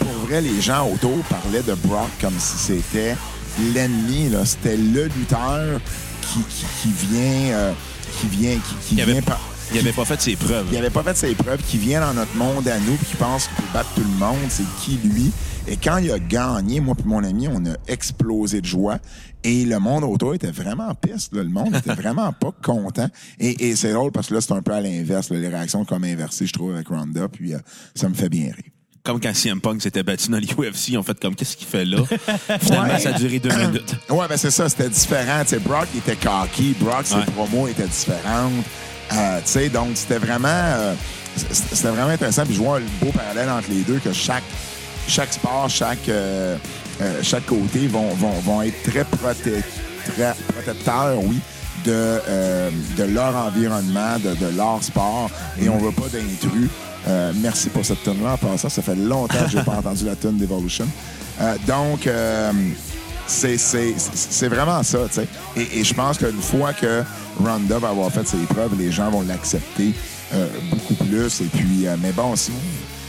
pour 0.00 0.12
vrai, 0.26 0.40
les 0.40 0.60
gens 0.60 0.88
autour 0.88 1.18
parlaient 1.24 1.62
de 1.62 1.74
Brock 1.74 2.08
comme 2.20 2.38
si 2.38 2.56
c'était 2.58 3.16
l'ennemi. 3.74 4.30
C'était 4.44 4.76
le 4.76 5.04
lutteur 5.06 5.80
qui, 6.22 6.40
qui, 6.48 6.64
qui 6.82 6.88
vient... 7.08 7.54
euh, 7.54 7.72
qui 8.20 8.26
vient... 8.28 8.54
Qui, 8.54 8.74
qui 8.88 8.94
Il 8.96 9.00
avait, 9.00 9.12
vient 9.12 9.22
par- 9.22 9.40
il 9.72 9.78
avait 9.78 9.92
pas 9.92 10.04
fait 10.04 10.20
ses 10.20 10.34
preuves. 10.36 10.66
il 10.70 10.74
n'avait 10.74 10.90
pas 10.90 11.02
fait 11.04 11.16
ses 11.16 11.34
preuves, 11.34 11.62
qui 11.62 11.78
vient 11.78 12.00
dans 12.00 12.14
notre 12.14 12.34
monde 12.36 12.66
à 12.66 12.78
nous, 12.80 12.96
qui 12.96 13.14
pense 13.16 13.46
qu'il 13.46 13.56
peut 13.56 13.72
battre 13.72 13.90
tout 13.94 14.00
le 14.02 14.18
monde, 14.18 14.36
c'est 14.48 14.64
qui 14.82 14.98
lui? 15.04 15.30
Et 15.68 15.76
quand 15.76 15.98
il 15.98 16.10
a 16.10 16.18
gagné, 16.18 16.80
moi 16.80 16.96
et 16.98 17.06
mon 17.06 17.22
ami, 17.22 17.46
on 17.46 17.64
a 17.66 17.74
explosé 17.86 18.60
de 18.60 18.66
joie. 18.66 18.98
Et 19.44 19.64
le 19.64 19.78
monde 19.78 20.02
autour 20.04 20.34
était 20.34 20.50
vraiment 20.50 20.92
piste. 20.94 21.34
là. 21.34 21.42
Le 21.44 21.48
monde 21.50 21.76
était 21.76 21.94
vraiment 22.02 22.32
pas 22.32 22.50
content. 22.62 23.08
Et, 23.38 23.68
et 23.68 23.76
c'est 23.76 23.92
drôle 23.92 24.10
parce 24.10 24.28
que 24.28 24.34
là, 24.34 24.40
c'est 24.40 24.52
un 24.52 24.62
peu 24.62 24.72
à 24.72 24.80
l'inverse. 24.80 25.30
Les 25.30 25.46
réactions 25.46 25.84
comme 25.84 26.02
inversées, 26.04 26.46
je 26.46 26.52
trouve, 26.52 26.74
avec 26.74 26.88
Ronda. 26.88 27.28
Puis 27.28 27.54
euh, 27.54 27.58
ça 27.94 28.08
me 28.08 28.14
fait 28.14 28.28
bien 28.28 28.46
rire. 28.46 28.72
Comme 29.02 29.18
quand 29.18 29.34
CM 29.34 29.60
Punk 29.62 29.80
s'était 29.80 30.02
battu 30.02 30.28
dans 30.30 30.36
l'UFC, 30.38 30.96
ont 30.98 31.02
fait 31.02 31.18
comme 31.18 31.34
qu'est-ce 31.34 31.56
qu'il 31.56 31.66
fait 31.66 31.86
là? 31.86 31.98
Finalement, 32.60 32.92
Ouais. 32.94 33.00
ça 33.00 33.10
a 33.10 33.12
duré 33.12 33.38
deux 33.38 33.54
minutes. 33.54 33.94
Ouais, 34.10 34.26
ben 34.28 34.36
c'est 34.36 34.50
ça, 34.50 34.68
c'était 34.68 34.90
différent. 34.90 35.42
Brock 35.64 35.86
il 35.94 35.98
était 36.00 36.16
cocky, 36.16 36.76
Brock, 36.78 37.06
ses 37.06 37.14
Ouais. 37.14 37.24
promos 37.34 37.68
étaient 37.68 37.86
différentes. 37.88 38.52
Euh, 39.12 39.38
tu 39.38 39.50
sais, 39.50 39.68
donc 39.70 39.88
c'était 39.94 40.18
vraiment, 40.18 40.48
euh, 40.48 40.94
c'était 41.34 41.88
vraiment 41.88 42.10
intéressant. 42.10 42.44
Puis 42.44 42.54
je 42.54 42.60
vois 42.60 42.76
un 42.76 42.82
beau 43.04 43.10
parallèle 43.10 43.48
entre 43.48 43.70
les 43.70 43.80
deux, 43.82 43.98
que 43.98 44.12
chaque, 44.12 44.44
chaque 45.08 45.32
sport, 45.32 45.68
chaque, 45.70 46.08
euh, 46.10 46.56
euh, 47.00 47.20
chaque 47.22 47.46
côté 47.46 47.86
vont, 47.86 48.12
vont, 48.14 48.38
vont 48.40 48.60
être 48.62 48.82
très, 48.82 49.02
proté- 49.04 49.62
très 50.14 50.34
protecteurs, 50.52 51.18
oui, 51.24 51.38
de, 51.86 51.90
euh, 52.28 52.70
de 52.98 53.04
leur 53.04 53.34
environnement, 53.34 54.18
de, 54.18 54.34
de 54.34 54.54
leur 54.56 54.82
sport. 54.82 55.30
Et 55.60 55.70
on 55.70 55.78
veut 55.78 55.92
pas 55.92 56.08
d'intrus. 56.12 56.68
Euh, 57.08 57.32
merci 57.36 57.68
pour 57.70 57.84
cette 57.84 58.02
tune-là. 58.02 58.34
En 58.34 58.36
passant, 58.36 58.68
ça 58.68 58.82
fait 58.82 58.96
longtemps 58.96 59.44
que 59.44 59.50
j'ai 59.50 59.62
pas 59.62 59.72
entendu 59.78 60.04
la 60.04 60.16
tune 60.16 60.36
d'Evolution. 60.36 60.86
Euh, 61.40 61.56
donc, 61.66 62.06
euh, 62.06 62.52
c'est, 63.26 64.48
vraiment 64.48 64.82
ça, 64.82 64.98
tu 65.08 65.14
sais. 65.14 65.28
Et, 65.56 65.84
je 65.84 65.94
pense 65.94 66.18
qu'une 66.18 66.42
fois 66.42 66.72
que 66.72 67.02
Ronda 67.38 67.78
va 67.78 67.88
avoir 67.90 68.10
fait 68.10 68.26
ses 68.26 68.38
preuves, 68.48 68.76
les 68.78 68.90
gens 68.90 69.10
vont 69.10 69.22
l'accepter 69.22 69.92
beaucoup 70.70 70.94
plus. 70.94 71.40
Et 71.40 71.44
puis, 71.44 71.86
mais 72.02 72.12
bon, 72.12 72.36
si 72.36 72.50
vous, 72.50 72.58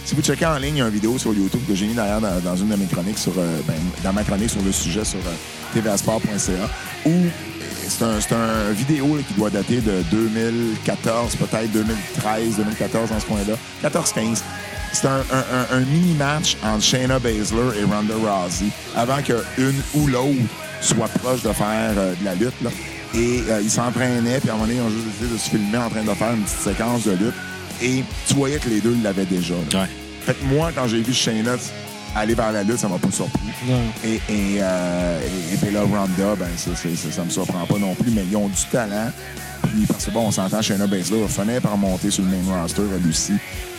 si 0.05 0.15
checkez 0.21 0.45
en 0.45 0.57
ligne, 0.57 0.75
il 0.75 0.79
y 0.79 0.81
a 0.81 0.85
une 0.85 0.93
vidéo 0.93 1.17
sur 1.17 1.33
YouTube 1.33 1.61
que 1.67 1.75
j'ai 1.75 1.87
mis 1.87 1.93
d'ailleurs 1.93 2.21
dans, 2.21 2.55
une 2.55 2.69
de 2.69 2.75
mes 2.75 2.85
chroniques 2.85 3.17
sur, 3.17 3.33
ben, 3.33 4.11
ma 4.13 4.23
chronique 4.23 4.49
sur 4.49 4.61
le 4.61 4.71
sujet 4.71 5.03
sur 5.03 5.19
tvasport.ca, 5.73 6.69
où 7.05 7.11
c'est 7.97 8.03
un, 8.05 8.19
c'est 8.21 8.33
un 8.33 8.71
vidéo 8.71 9.15
là, 9.17 9.21
qui 9.27 9.33
doit 9.33 9.49
dater 9.49 9.81
de 9.81 10.01
2014, 10.11 11.35
peut-être 11.35 11.71
2013, 11.71 12.57
2014 12.57 13.09
dans 13.09 13.19
ce 13.19 13.25
point-là, 13.25 13.55
14-15. 13.89 14.41
C'est 14.93 15.07
un, 15.07 15.17
un- 15.31 15.73
un- 15.73 15.77
un 15.77 15.79
mini-match 15.81 16.57
entre 16.63 16.83
Shayna 16.83 17.19
Baszler 17.19 17.79
et 17.79 17.83
Ronda 17.83 18.13
Rousey 18.15 18.65
avant 18.95 19.21
qu'une 19.21 19.81
ou 19.93 20.07
l'autre 20.07 20.35
soit 20.81 21.07
proche 21.07 21.43
de 21.43 21.53
faire 21.53 21.93
euh, 21.97 22.13
de 22.19 22.25
la 22.25 22.35
lutte. 22.35 22.61
là. 22.61 22.69
Et 23.13 23.41
euh, 23.49 23.61
ils 23.63 23.69
s'entraînaient, 23.71 24.39
puis 24.39 24.49
à 24.49 24.53
un 24.53 24.55
moment 24.57 24.67
donné, 24.67 24.79
ils 24.79 24.81
ont 24.83 24.89
juste 24.89 25.05
décidé 25.19 25.33
de 25.33 25.37
se 25.37 25.49
filmer 25.49 25.77
en 25.77 25.89
train 25.89 26.03
de 26.03 26.13
faire 26.13 26.33
une 26.33 26.43
petite 26.43 26.59
séquence 26.59 27.03
de 27.05 27.11
lutte. 27.11 27.33
Et 27.81 28.03
tu 28.27 28.33
voyais 28.35 28.57
que 28.57 28.69
les 28.69 28.79
deux 28.81 28.95
l'avaient 29.03 29.25
déjà. 29.25 29.53
là. 29.71 29.81
Ouais. 29.81 29.87
Fait 30.25 30.33
que 30.33 30.45
moi, 30.45 30.71
quand 30.75 30.87
j'ai 30.87 31.01
vu 31.01 31.13
Shayna 31.13 31.55
aller 32.15 32.33
vers 32.35 32.51
la 32.51 32.63
lutte, 32.63 32.79
ça 32.79 32.87
m'a 32.87 32.97
pas 32.97 33.11
surpris. 33.11 33.41
Non. 33.67 33.79
Et, 34.03 34.15
et, 34.15 34.57
euh, 34.61 35.19
et, 35.21 35.53
et 35.53 35.57
puis 35.57 35.71
là, 35.73 35.81
Ronda, 35.81 36.35
ben, 36.37 36.47
ça, 36.57 36.71
ça, 36.75 36.89
ça 37.11 37.23
me 37.23 37.29
surprend 37.29 37.65
pas 37.65 37.77
non 37.77 37.95
plus, 37.95 38.11
mais 38.11 38.23
ils 38.29 38.35
ont 38.37 38.47
du 38.47 38.63
talent. 38.71 39.11
Puis, 39.63 39.85
parce 39.87 40.05
que 40.05 40.11
bon, 40.11 40.27
on 40.27 40.31
s'entend, 40.31 40.61
Shayna 40.61 40.87
Baszler 40.87 41.27
finir 41.27 41.61
par 41.61 41.77
monter 41.77 42.09
sur 42.11 42.23
le 42.23 42.29
main 42.29 42.61
roster, 42.61 42.81
elle 42.95 43.07
aussi. 43.09 43.33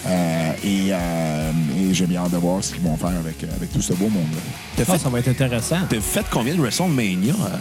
Euh, 0.07 0.53
et 0.64 0.88
euh, 0.92 1.51
et 1.79 1.95
j'ai 1.95 2.07
bien 2.07 2.23
hâte 2.23 2.31
de 2.33 2.37
voir 2.37 2.62
ce 2.62 2.73
qu'ils 2.73 2.83
vont 2.83 2.97
faire 2.97 3.09
avec, 3.18 3.37
avec 3.57 3.73
tout 3.73 3.83
ce 3.83 3.92
beau 3.92 4.09
monde-là. 4.09 4.40
T'as 4.77 4.85
Ah, 4.88 4.92
fait, 4.92 4.99
ça 5.03 5.09
va 5.09 5.18
être 5.18 5.29
intéressant. 5.29 5.77
t'as 5.88 6.01
fait 6.01 6.25
combien 6.31 6.55
de 6.55 6.61
WrestleMania? 6.61 7.35
euh, 7.35 7.57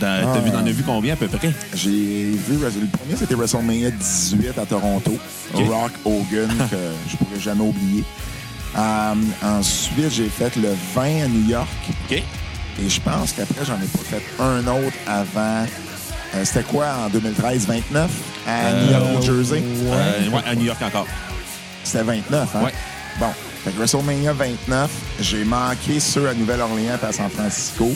T'as 0.00 0.38
vu, 0.40 0.52
t'en 0.52 0.58
as 0.64 0.70
vu 0.70 0.84
combien 0.84 1.14
à 1.14 1.16
peu 1.16 1.26
près? 1.26 1.50
J'ai 1.74 1.90
vu, 1.90 2.54
le 2.60 2.86
premier, 2.96 3.16
c'était 3.16 3.34
WrestleMania 3.34 3.90
18 3.90 4.56
à 4.58 4.64
Toronto. 4.64 5.16
Rock 5.54 5.90
Hogan, 6.04 6.48
que 6.70 6.76
je 7.10 7.16
pourrais 7.16 7.40
jamais 7.40 7.62
oublier. 7.64 8.04
Euh, 8.76 9.14
ensuite, 9.42 10.10
j'ai 10.10 10.28
fait 10.28 10.54
le 10.56 10.70
20 10.94 11.24
à 11.24 11.28
New 11.28 11.48
York. 11.48 11.68
OK. 12.10 12.12
Et 12.80 12.88
je 12.88 13.00
pense 13.00 13.32
qu'après, 13.32 13.64
j'en 13.64 13.74
ai 13.76 13.86
pas 13.86 14.04
fait 14.04 14.22
un 14.42 14.60
autre 14.66 14.96
avant. 15.06 15.66
euh, 16.34 16.44
C'était 16.44 16.62
quoi 16.62 16.86
en 17.06 17.08
2013? 17.08 17.66
29 17.66 18.10
à 18.46 18.72
New 18.72 18.90
York, 18.92 19.04
New 19.14 19.22
Jersey? 19.22 19.62
Euh, 19.64 20.28
ouais, 20.30 20.42
à 20.46 20.54
New 20.54 20.64
York 20.66 20.80
encore. 20.82 21.06
C'était 21.82 22.04
29, 22.04 22.48
hein? 22.54 22.60
Ouais. 22.64 22.72
Bon, 23.18 23.32
fait 23.64 23.70
que 23.72 23.78
WrestleMania 23.78 24.32
29, 24.32 24.90
j'ai 25.20 25.44
manqué 25.44 25.98
ceux 25.98 26.28
à 26.28 26.34
Nouvelle-Orléans 26.34 26.98
et 27.02 27.06
à 27.06 27.12
San 27.12 27.28
Francisco. 27.30 27.90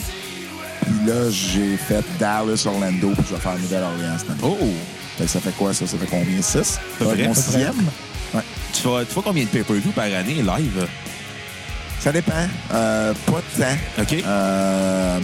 Puis 0.81 0.93
là, 1.07 1.29
j'ai 1.29 1.77
fait 1.77 2.03
Dallas, 2.19 2.63
Orlando, 2.65 3.11
puis 3.11 3.23
je 3.29 3.35
vais 3.35 3.39
faire 3.41 3.57
Nouvelle-Orléans 3.57 4.17
cette 4.17 4.31
année. 4.31 4.39
Oh! 4.43 4.57
Fait 5.17 5.23
que 5.25 5.29
ça 5.29 5.39
fait 5.39 5.51
quoi, 5.55 5.73
ça? 5.73 5.87
Ça 5.87 5.97
fait 5.97 6.07
combien? 6.07 6.41
6? 6.41 6.51
Ça 6.63 6.79
peu 6.99 7.05
va 7.05 7.11
près, 7.13 7.21
être 7.21 7.27
mon 7.29 7.33
sixième? 7.35 7.75
Tu 8.73 8.81
fais, 8.81 9.05
tu 9.05 9.13
fais 9.13 9.21
combien 9.23 9.43
de 9.43 9.49
pay-per-view 9.49 9.91
par 9.91 10.05
année 10.05 10.41
live? 10.41 10.87
Ça 11.99 12.11
dépend. 12.11 12.33
Euh, 12.73 13.13
pas 13.25 13.41
de 13.57 13.63
temps. 13.63 14.01
OK. 14.01 14.13
Euh, 14.25 15.19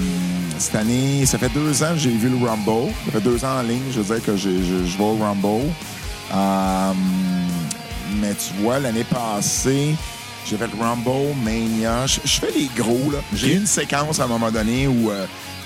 cette 0.57 0.75
année, 0.75 1.25
ça 1.25 1.37
fait 1.37 1.49
deux 1.49 1.83
ans 1.83 1.91
que 1.93 1.99
j'ai 1.99 2.11
vu 2.11 2.29
le 2.29 2.37
Rumble. 2.47 2.93
Ça 3.05 3.11
fait 3.13 3.21
deux 3.21 3.43
ans 3.43 3.59
en 3.59 3.61
ligne, 3.63 3.81
je 3.91 3.99
veux 4.01 4.15
dire 4.15 4.25
que 4.25 4.37
j'ai- 4.37 4.63
je, 4.63 4.85
je 4.85 4.97
vais 4.97 5.03
au 5.03 5.17
Rumble. 5.17 5.65
Euh, 6.33 6.91
mais 8.21 8.33
tu 8.35 8.61
vois, 8.61 8.79
l'année 8.79 9.03
passée, 9.03 9.95
j'ai 10.49 10.55
fait 10.57 10.67
le 10.67 10.81
Rumble, 10.81 11.35
Mania. 11.43 12.05
Je, 12.07 12.19
je 12.23 12.39
fais 12.39 12.51
les 12.55 12.69
gros, 12.77 13.11
là. 13.11 13.17
J'ai 13.33 13.53
eu 13.55 13.57
une 13.57 13.67
séquence 13.67 14.19
à 14.19 14.23
un 14.23 14.27
moment 14.27 14.51
donné 14.51 14.87
où 14.87 15.11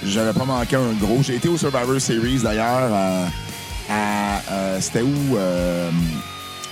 j'avais 0.03 0.33
pas 0.33 0.45
manqué 0.45 0.75
un 0.77 0.93
gros. 0.99 1.21
J'ai 1.21 1.35
été 1.35 1.47
au 1.47 1.57
Survivor 1.57 1.99
Series, 2.01 2.39
d'ailleurs, 2.43 2.91
à... 2.91 3.25
à, 3.93 4.81
C'était 4.81 5.01
où? 5.03 5.37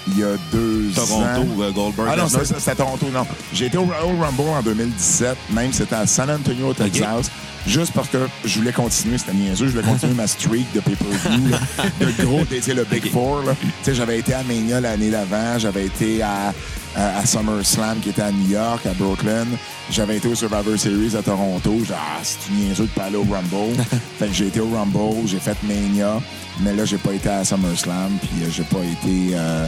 Il 0.08 0.20
y 0.20 0.24
a 0.24 0.36
deux 0.52 0.90
ans. 1.00 1.06
Toronto, 1.06 1.72
Goldberg. 1.74 2.10
Ah 2.12 2.16
non, 2.18 2.28
c'était 2.28 2.76
Toronto, 2.76 3.06
non. 3.14 3.26
J'ai 3.54 3.68
été 3.68 3.78
au 3.78 3.84
Royal 3.84 4.20
Rumble 4.20 4.50
en 4.50 4.62
2017, 4.62 5.38
même 5.52 5.72
c'était 5.72 5.96
à 5.96 6.08
San 6.08 6.30
Antonio, 6.30 6.74
Texas, 6.74 7.30
juste 7.68 7.94
parce 7.94 8.08
que 8.10 8.18
je 8.44 8.60
voulais 8.60 8.72
continuer, 8.74 9.18
c'était 9.18 9.34
niaiseux, 9.34 9.68
je 9.68 9.72
voulais 9.74 9.88
continuer 9.88 10.14
ma 10.16 10.28
streak 10.28 10.66
de 10.74 10.80
pay-per-view, 10.80 11.52
de 12.00 12.24
gros, 12.26 12.44
tu 12.46 12.62
sais, 12.62 12.74
le 12.74 12.84
Big 12.86 13.12
Four. 13.12 13.44
Tu 13.62 13.68
sais, 13.84 13.96
j'avais 13.96 14.20
été 14.20 14.34
à 14.34 14.44
Mania 14.44 14.82
l'année 14.82 15.12
d'avant, 15.12 15.60
j'avais 15.60 15.86
été 15.86 16.24
à, 16.24 16.54
à, 16.96 17.20
à 17.20 17.26
SummerSlam 17.26 18.00
qui 18.00 18.10
était 18.10 18.24
à 18.24 18.32
New 18.32 18.50
York, 18.50 18.86
à 18.88 18.94
Brooklyn, 18.94 19.46
j'avais 19.92 20.18
été 20.18 20.28
au 20.28 20.36
Survivor 20.36 20.78
Series 20.80 21.16
à 21.16 21.22
Toronto, 21.22 21.78
j'ai 21.88 21.94
ah, 21.94 22.20
c'est 22.24 22.52
niaiseux 22.52 22.86
de 22.86 22.90
pas 22.90 23.04
aller 23.06 23.18
au 23.18 23.24
Rumble? 23.32 23.78
fait 24.20 24.28
que 24.28 24.34
j'ai 24.34 24.48
été 24.48 24.60
au 24.60 24.70
Rumble, 24.70 25.28
j'ai 25.28 25.40
fait 25.40 25.58
Mania, 25.64 26.20
mais 26.62 26.74
là, 26.74 26.86
j'ai 26.86 26.98
pas 26.98 27.14
été 27.14 27.30
à 27.30 27.46
SummerSlam, 27.46 28.18
puis 28.22 28.44
euh, 28.44 28.50
j'ai 28.52 28.64
pas 28.64 28.80
été... 28.80 29.36
euh, 29.36 29.68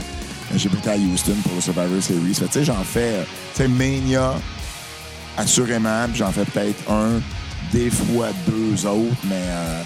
j'ai 0.55 0.69
été 0.69 0.89
à 0.89 0.95
Houston 0.97 1.35
pour 1.43 1.53
le 1.55 1.61
Survivor 1.61 2.01
Series. 2.01 2.33
Fait 2.33 2.45
que, 2.45 2.51
Tu 2.51 2.59
sais, 2.59 2.65
j'en 2.65 2.83
fais, 2.83 3.13
euh, 3.13 3.23
tu 3.55 3.63
sais, 3.63 3.67
Mania, 3.67 4.33
assurément, 5.37 6.05
puis 6.09 6.17
j'en 6.17 6.31
fais 6.31 6.45
peut-être 6.45 6.89
un, 6.91 7.21
des 7.71 7.89
fois 7.89 8.27
deux 8.47 8.85
autres, 8.85 9.15
mais, 9.25 9.35
euh, 9.35 9.81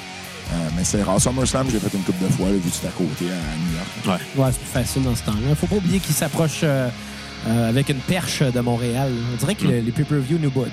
euh, 0.53 0.69
mais 0.75 0.83
c'est 0.83 1.03
rare. 1.03 1.21
SummerSlam, 1.21 1.67
j'ai 1.71 1.79
fait 1.79 1.95
une 1.97 2.03
couple 2.03 2.23
de 2.23 2.29
fois, 2.29 2.47
là, 2.47 2.53
vu 2.53 2.69
que 2.69 2.75
c'est 2.75 2.87
à 2.87 2.91
côté, 2.91 3.25
à 3.25 3.35
New 3.57 3.75
York. 3.77 4.21
Ouais. 4.37 4.43
Ouais, 4.43 4.49
c'est 4.51 4.59
plus 4.59 4.71
facile 4.85 5.03
dans 5.03 5.15
ce 5.15 5.23
temps-là. 5.23 5.55
Faut 5.55 5.67
pas 5.67 5.75
oublier 5.77 5.99
qu'il 5.99 6.15
s'approche 6.15 6.59
euh, 6.63 6.89
euh, 7.47 7.69
avec 7.69 7.89
une 7.89 7.99
perche 7.99 8.41
de 8.41 8.59
Montréal. 8.59 9.11
On 9.33 9.37
dirait 9.37 9.55
que 9.55 9.65
le- 9.65 9.79
les 9.79 9.91
pay-per-view 9.91 10.37
nous 10.41 10.51
boudent. 10.51 10.71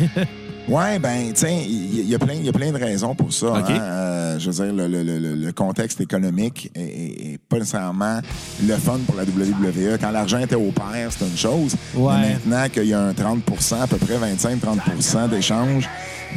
Ouais, 0.66 0.98
ben, 0.98 1.30
sais, 1.34 1.54
il 1.66 2.00
y, 2.00 2.04
y 2.10 2.14
a 2.14 2.18
plein, 2.18 2.34
il 2.34 2.44
y 2.46 2.48
a 2.48 2.52
plein 2.52 2.72
de 2.72 2.78
raisons 2.78 3.14
pour 3.14 3.32
ça. 3.32 3.46
Hein. 3.56 3.64
Euh, 3.68 4.38
je 4.38 4.50
veux 4.50 4.64
dire, 4.64 4.72
le, 4.74 4.88
le- 4.88 5.18
le- 5.18 5.34
le 5.34 5.52
contexte 5.52 6.00
économique 6.00 6.70
est, 6.74 6.80
est- 6.80 7.32
est 7.34 7.38
pas 7.38 7.58
nécessairement 7.58 8.20
le 8.66 8.74
fun 8.76 8.98
pour 9.06 9.14
la 9.16 9.24
WWE. 9.24 9.98
Quand 10.00 10.10
l'argent 10.10 10.38
était 10.38 10.54
au 10.54 10.70
pair, 10.72 11.12
c'était 11.12 11.26
une 11.30 11.36
chose. 11.36 11.76
Ouais. 11.94 12.14
Mais 12.18 12.36
maintenant 12.46 12.68
qu'il 12.70 12.86
y 12.86 12.94
a 12.94 13.00
un 13.00 13.12
30% 13.12 13.82
à 13.82 13.86
peu 13.86 13.98
près 13.98 14.16
25-30% 14.16 15.28
d'échanges, 15.28 15.86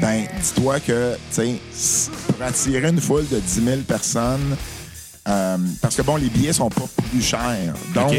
ben, 0.01 0.23
dis-toi 0.41 0.79
que, 0.81 1.13
tu 1.33 1.57
sais, 1.71 2.11
pour 2.27 2.45
attirer 2.45 2.89
une 2.89 2.99
foule 2.99 3.27
de 3.31 3.39
10 3.39 3.63
000 3.63 3.77
personnes, 3.87 4.55
euh, 5.29 5.57
parce 5.81 5.95
que, 5.95 6.01
bon, 6.01 6.17
les 6.17 6.29
billets 6.29 6.53
sont 6.53 6.69
pas 6.69 6.83
plus 7.11 7.21
chers. 7.21 7.73
Donc, 7.95 8.11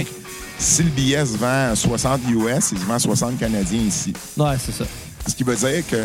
si 0.59 0.83
le 0.85 0.91
billet 0.91 1.25
se 1.27 1.37
vend 1.37 1.71
à 1.73 1.77
60 1.77 2.21
US, 2.31 2.73
il 2.73 2.79
se 2.79 2.85
vend 2.85 2.95
à 2.95 2.99
60 2.99 3.39
Canadiens 3.39 3.81
ici. 3.83 4.13
Ouais, 4.39 4.55
c'est 4.59 4.73
ça. 4.73 4.85
Ce 5.27 5.35
qui 5.35 5.45
veut 5.45 5.57
dire 5.57 5.87
que 5.87 6.05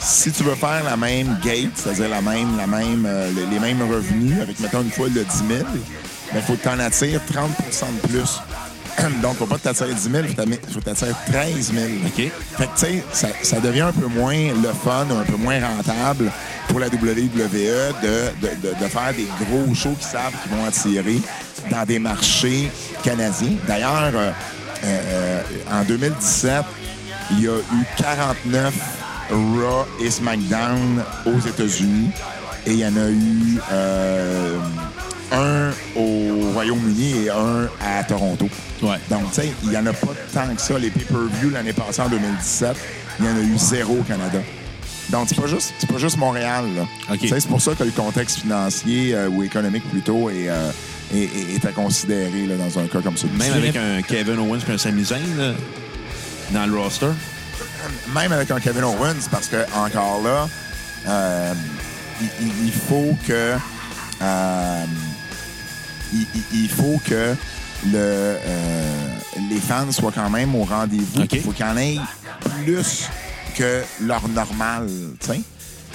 si 0.00 0.30
tu 0.32 0.42
veux 0.44 0.54
faire 0.54 0.82
la 0.84 0.96
même 0.96 1.38
gate, 1.42 1.70
c'est-à-dire 1.74 2.08
la 2.08 2.20
même, 2.22 2.56
la 2.56 2.66
même, 2.66 3.04
euh, 3.06 3.30
les, 3.34 3.46
les 3.46 3.58
mêmes 3.60 3.82
revenus 3.82 4.40
avec, 4.40 4.58
mettons, 4.60 4.82
une 4.82 4.90
foule 4.90 5.12
de 5.12 5.22
10 5.22 5.28
000, 5.48 5.60
il 6.34 6.40
faut 6.42 6.54
que 6.54 6.62
tu 6.62 6.68
en 6.68 6.78
attires 6.78 7.20
30% 7.30 8.02
de 8.02 8.08
plus 8.08 8.40
Donc, 9.22 9.36
faut 9.36 9.46
pas 9.46 9.56
t'attirer 9.58 9.94
10 9.94 10.02
000, 10.10 10.24
faut 10.72 10.80
t'attirer 10.80 11.12
13 11.30 11.72
000. 11.72 11.86
OK. 12.06 12.14
Fait 12.16 12.30
que, 12.30 12.62
tu 12.62 12.68
sais, 12.76 13.04
ça, 13.12 13.28
ça 13.42 13.60
devient 13.60 13.80
un 13.82 13.92
peu 13.92 14.06
moins 14.06 14.36
le 14.36 14.68
fun, 14.84 15.06
un 15.10 15.24
peu 15.24 15.36
moins 15.36 15.58
rentable 15.60 16.30
pour 16.68 16.80
la 16.80 16.88
WWE 16.88 16.90
de, 16.92 18.46
de, 18.46 18.68
de- 18.68 18.74
de 18.84 18.88
faire 18.88 19.12
des 19.16 19.26
gros 19.44 19.74
shows 19.74 19.96
qui 19.98 20.06
savent 20.06 20.32
qu'ils 20.42 20.52
vont 20.56 20.64
attirer 20.66 21.20
dans 21.70 21.84
des 21.84 21.98
marchés 21.98 22.70
canadiens. 23.02 23.52
D'ailleurs, 23.66 24.12
euh, 24.14 24.30
euh, 24.84 25.42
en 25.72 25.82
2017, 25.84 26.62
il 27.32 27.40
y 27.44 27.48
a 27.48 27.56
eu 27.56 27.84
49 27.96 28.74
Raw 29.30 29.86
et 30.00 30.10
SmackDown 30.10 31.02
aux 31.26 31.38
États-Unis 31.40 32.10
et 32.66 32.72
il 32.72 32.78
y 32.78 32.84
en 32.86 32.96
a 32.96 33.08
eu 33.08 33.58
euh, 33.72 34.58
un 35.32 35.70
au 35.96 36.50
Royaume-Uni 36.52 37.24
et 37.26 37.30
un 37.30 37.68
à 37.80 38.02
Toronto. 38.04 38.48
Ouais. 38.82 38.96
Donc, 39.08 39.28
tu 39.28 39.40
sais, 39.42 39.52
il 39.62 39.70
n'y 39.70 39.76
en 39.76 39.86
a 39.86 39.92
pas 39.92 40.08
tant 40.34 40.54
que 40.54 40.60
ça. 40.60 40.78
Les 40.78 40.90
pay-per-view 40.90 41.50
l'année 41.50 41.72
passée, 41.72 42.02
en 42.02 42.08
2017, 42.08 42.76
il 43.20 43.24
y 43.24 43.28
en 43.28 43.36
a 43.36 43.40
eu 43.40 43.56
zéro 43.56 43.98
au 44.00 44.02
Canada. 44.02 44.38
Donc, 45.10 45.26
c'est 45.28 45.40
pas 45.40 45.46
juste, 45.46 45.72
c'est 45.78 45.88
pas 45.90 45.98
juste 45.98 46.16
Montréal. 46.18 46.64
C'est 47.40 47.48
pour 47.48 47.60
ça 47.60 47.72
que 47.74 47.84
le 47.84 47.90
contexte 47.92 48.40
financier 48.40 49.14
euh, 49.14 49.28
ou 49.28 49.42
économique 49.42 49.88
plutôt 49.90 50.28
est, 50.30 50.48
euh, 50.48 50.70
est, 51.14 51.18
est- 51.18 51.54
est 51.56 51.64
à 51.64 51.72
considérer 51.72 52.46
là, 52.46 52.56
dans 52.56 52.78
un 52.80 52.86
cas 52.86 53.00
comme 53.00 53.16
celui-ci. 53.16 53.38
Même 53.50 53.52
avec 53.58 53.76
un 53.76 54.02
Kevin 54.02 54.38
Owens 54.38 54.58
et 54.68 54.72
un 54.72 54.78
Sami 54.78 55.04
Zayn 55.04 55.20
là, 55.36 55.52
dans 56.52 56.66
le 56.66 56.78
roster? 56.78 57.10
même 58.14 58.32
avec 58.32 58.50
un 58.50 58.60
Kevin 58.60 58.84
Owens, 58.84 59.28
parce 59.30 59.46
que 59.48 59.56
encore 59.74 60.20
là, 60.22 60.48
euh, 61.08 61.54
il, 62.40 62.72
faut 62.72 63.16
que 63.26 63.54
euh, 64.22 64.84
il, 66.52 66.68
faut 66.68 67.00
que 67.06 67.34
le, 67.86 67.94
euh, 67.94 69.06
les 69.50 69.60
fans 69.60 69.90
soient 69.92 70.12
quand 70.14 70.28
même 70.30 70.54
au 70.54 70.64
rendez-vous. 70.64 71.22
Il 71.32 71.40
faut 71.40 71.52
qu'il 71.52 71.64
y 71.64 71.68
en 71.68 71.76
ait 71.76 71.98
plus 72.62 73.08
que 73.56 73.82
leur 74.02 74.26
normal, 74.28 74.88
tu 75.20 75.26
sais. 75.26 75.40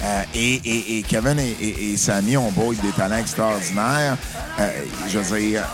Euh, 0.02 0.22
et, 0.34 0.54
et- 0.64 0.98
et 0.98 1.02
Kevin 1.02 1.38
et, 1.38 1.92
et, 1.92 1.96
Sami 1.96 2.36
ont 2.36 2.50
beau 2.50 2.72
être 2.72 2.82
des 2.82 2.90
talents 2.92 3.16
extraordinaires. 3.16 4.16
euh, 4.60 4.70
je 5.08 5.18
veux 5.18 5.40
dire, 5.40 5.64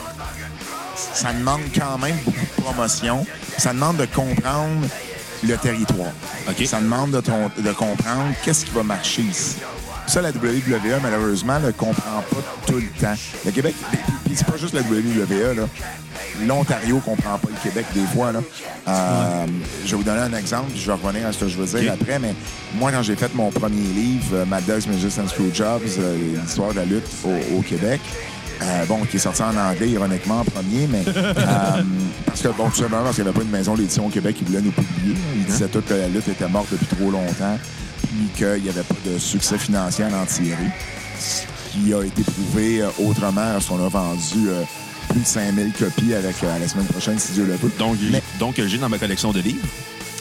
ça 1.14 1.32
demande 1.32 1.60
quand 1.74 1.98
même 1.98 2.16
beaucoup 2.24 2.38
de 2.56 2.62
promotion. 2.62 3.26
Ça 3.58 3.72
demande 3.72 3.96
de 3.98 4.06
comprendre 4.06 4.86
le 5.44 5.56
territoire. 5.56 6.12
Ça 6.66 6.80
demande 6.80 7.10
de, 7.10 7.20
ton- 7.20 7.50
de 7.58 7.72
comprendre 7.72 8.32
qu'est-ce 8.44 8.64
qui 8.64 8.70
va 8.72 8.82
marcher 8.82 9.22
ici. 9.22 9.56
Ça, 10.06 10.20
la 10.20 10.30
WWE, 10.30 11.00
malheureusement, 11.02 11.60
ne 11.60 11.70
comprend 11.70 12.22
pas 12.30 12.42
tout 12.66 12.74
le 12.76 12.88
temps. 13.00 13.14
Le 13.44 13.50
Québec, 13.52 13.74
puis- 13.90 14.00
c'est 14.36 14.46
pas 14.46 14.56
juste 14.56 14.74
la 14.74 14.80
WWE, 14.82 15.54
là. 15.56 15.62
L'Ontario 16.46 16.98
comprend 17.00 17.38
pas 17.38 17.48
le 17.50 17.68
Québec 17.68 17.84
des 17.94 18.06
fois. 18.14 18.32
Là. 18.32 18.40
Euh, 18.88 19.46
Je 19.84 19.90
vais 19.90 19.96
vous 19.96 20.02
donner 20.02 20.20
un 20.20 20.32
exemple, 20.34 20.70
puis 20.72 20.80
je 20.80 20.86
vais 20.86 20.92
revenir 21.00 21.26
à 21.26 21.32
ce 21.32 21.38
que 21.38 21.48
je 21.48 21.56
veux 21.58 21.66
dire 21.78 21.92
après, 21.92 22.18
mais 22.18 22.34
moi, 22.74 22.90
quand 22.90 23.02
j'ai 23.02 23.16
fait 23.16 23.32
mon 23.34 23.50
premier 23.50 23.76
livre, 23.94 24.24
euh, 24.34 24.44
Mad 24.46 24.64
Dogs, 24.64 24.82
and 24.88 25.28
Screwjobs, 25.28 25.82
euh, 25.98 26.16
l'histoire 26.42 26.70
de 26.70 26.76
la 26.76 26.84
lutte 26.84 27.06
au, 27.24 27.58
au 27.58 27.62
Québec, 27.62 28.00
euh, 28.62 28.85
bon, 28.87 29.01
qui 29.05 29.16
est 29.16 29.20
sorti 29.20 29.42
en 29.42 29.57
anglais, 29.57 29.88
ironiquement, 29.88 30.40
en 30.40 30.44
premier, 30.44 30.87
mais 30.88 31.03
euh, 31.16 31.83
parce 32.27 32.40
que, 32.42 32.48
bon, 32.48 32.68
tout 32.70 32.77
simplement 32.77 33.03
parce 33.03 33.16
qu'il 33.16 33.25
n'y 33.25 33.31
avait 33.31 33.38
pas 33.38 33.44
une 33.44 33.51
maison 33.51 33.75
d'édition 33.75 34.07
au 34.07 34.11
Québec 34.11 34.37
qui 34.37 34.44
voulait 34.44 34.61
nous 34.62 34.70
publier. 34.72 35.14
Il 35.37 35.44
disait 35.44 35.68
tout 35.68 35.83
que 35.83 35.94
la 35.94 36.09
lutte 36.09 36.29
était 36.29 36.48
morte 36.48 36.68
depuis 36.72 36.87
trop 36.87 37.11
longtemps, 37.11 37.59
puis 38.09 38.29
qu'il 38.37 38.62
n'y 38.62 38.68
avait 38.68 38.83
pas 38.83 38.94
de 39.07 39.18
succès 39.18 39.59
financier 39.59 40.05
à 40.05 40.09
en 40.09 40.25
tirer. 40.27 40.57
Ce 41.18 41.42
qui 41.72 41.92
a 41.94 42.03
été 42.03 42.22
prouvé 42.22 42.83
euh, 42.83 42.88
autrement 43.07 43.53
lorsqu'on 43.53 43.85
a 43.85 43.88
vendu 43.88 44.48
euh, 44.48 44.62
plus 45.11 45.20
de 45.20 45.27
5000 45.27 45.72
copies 45.79 46.14
avec 46.14 46.37
la 46.42 46.68
semaine 46.68 46.87
prochaine, 46.87 47.18
si 47.18 47.33
Dieu 47.33 47.44
le 47.44 47.55
veut. 47.57 47.70
Donc, 47.79 47.96
Mais- 48.11 48.22
donc 48.38 48.55
j'ai 48.66 48.79
dans 48.79 48.88
ma 48.88 48.98
collection 48.98 49.33
de 49.33 49.40
livres. 49.40 49.66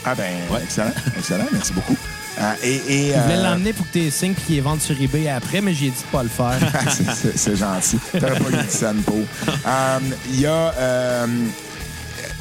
Ah 0.05 0.15
ben, 0.15 0.31
Ouais. 0.51 0.61
excellent, 0.63 0.91
excellent, 1.17 1.45
merci 1.51 1.73
beaucoup. 1.73 1.95
Euh, 2.39 2.53
et, 2.63 2.75
et, 2.75 3.13
Je 3.13 3.19
voulais 3.19 3.35
euh, 3.37 3.43
l'emmener 3.43 3.73
pour 3.73 3.85
que 3.87 3.91
tu 3.99 4.09
signes 4.09 4.33
puis 4.33 4.43
qu'il 4.45 4.55
les 4.55 4.61
vende 4.61 4.81
sur 4.81 4.99
eBay 4.99 5.27
après, 5.29 5.59
mais 5.61 5.73
j'ai 5.73 5.89
dit 5.89 6.01
de 6.01 6.11
pas 6.11 6.23
le 6.23 6.29
faire. 6.29 6.57
c'est- 7.15 7.37
c'est- 7.37 7.55
gentil. 7.55 7.99
T'aurais 8.11 8.39
pas 8.39 8.49
eu 8.51 8.69
scène 8.69 9.01
pour. 9.03 9.17
Euh, 9.17 9.99
Il 10.29 10.39
y 10.39 10.45
a. 10.45 10.73
euh, 10.77 11.27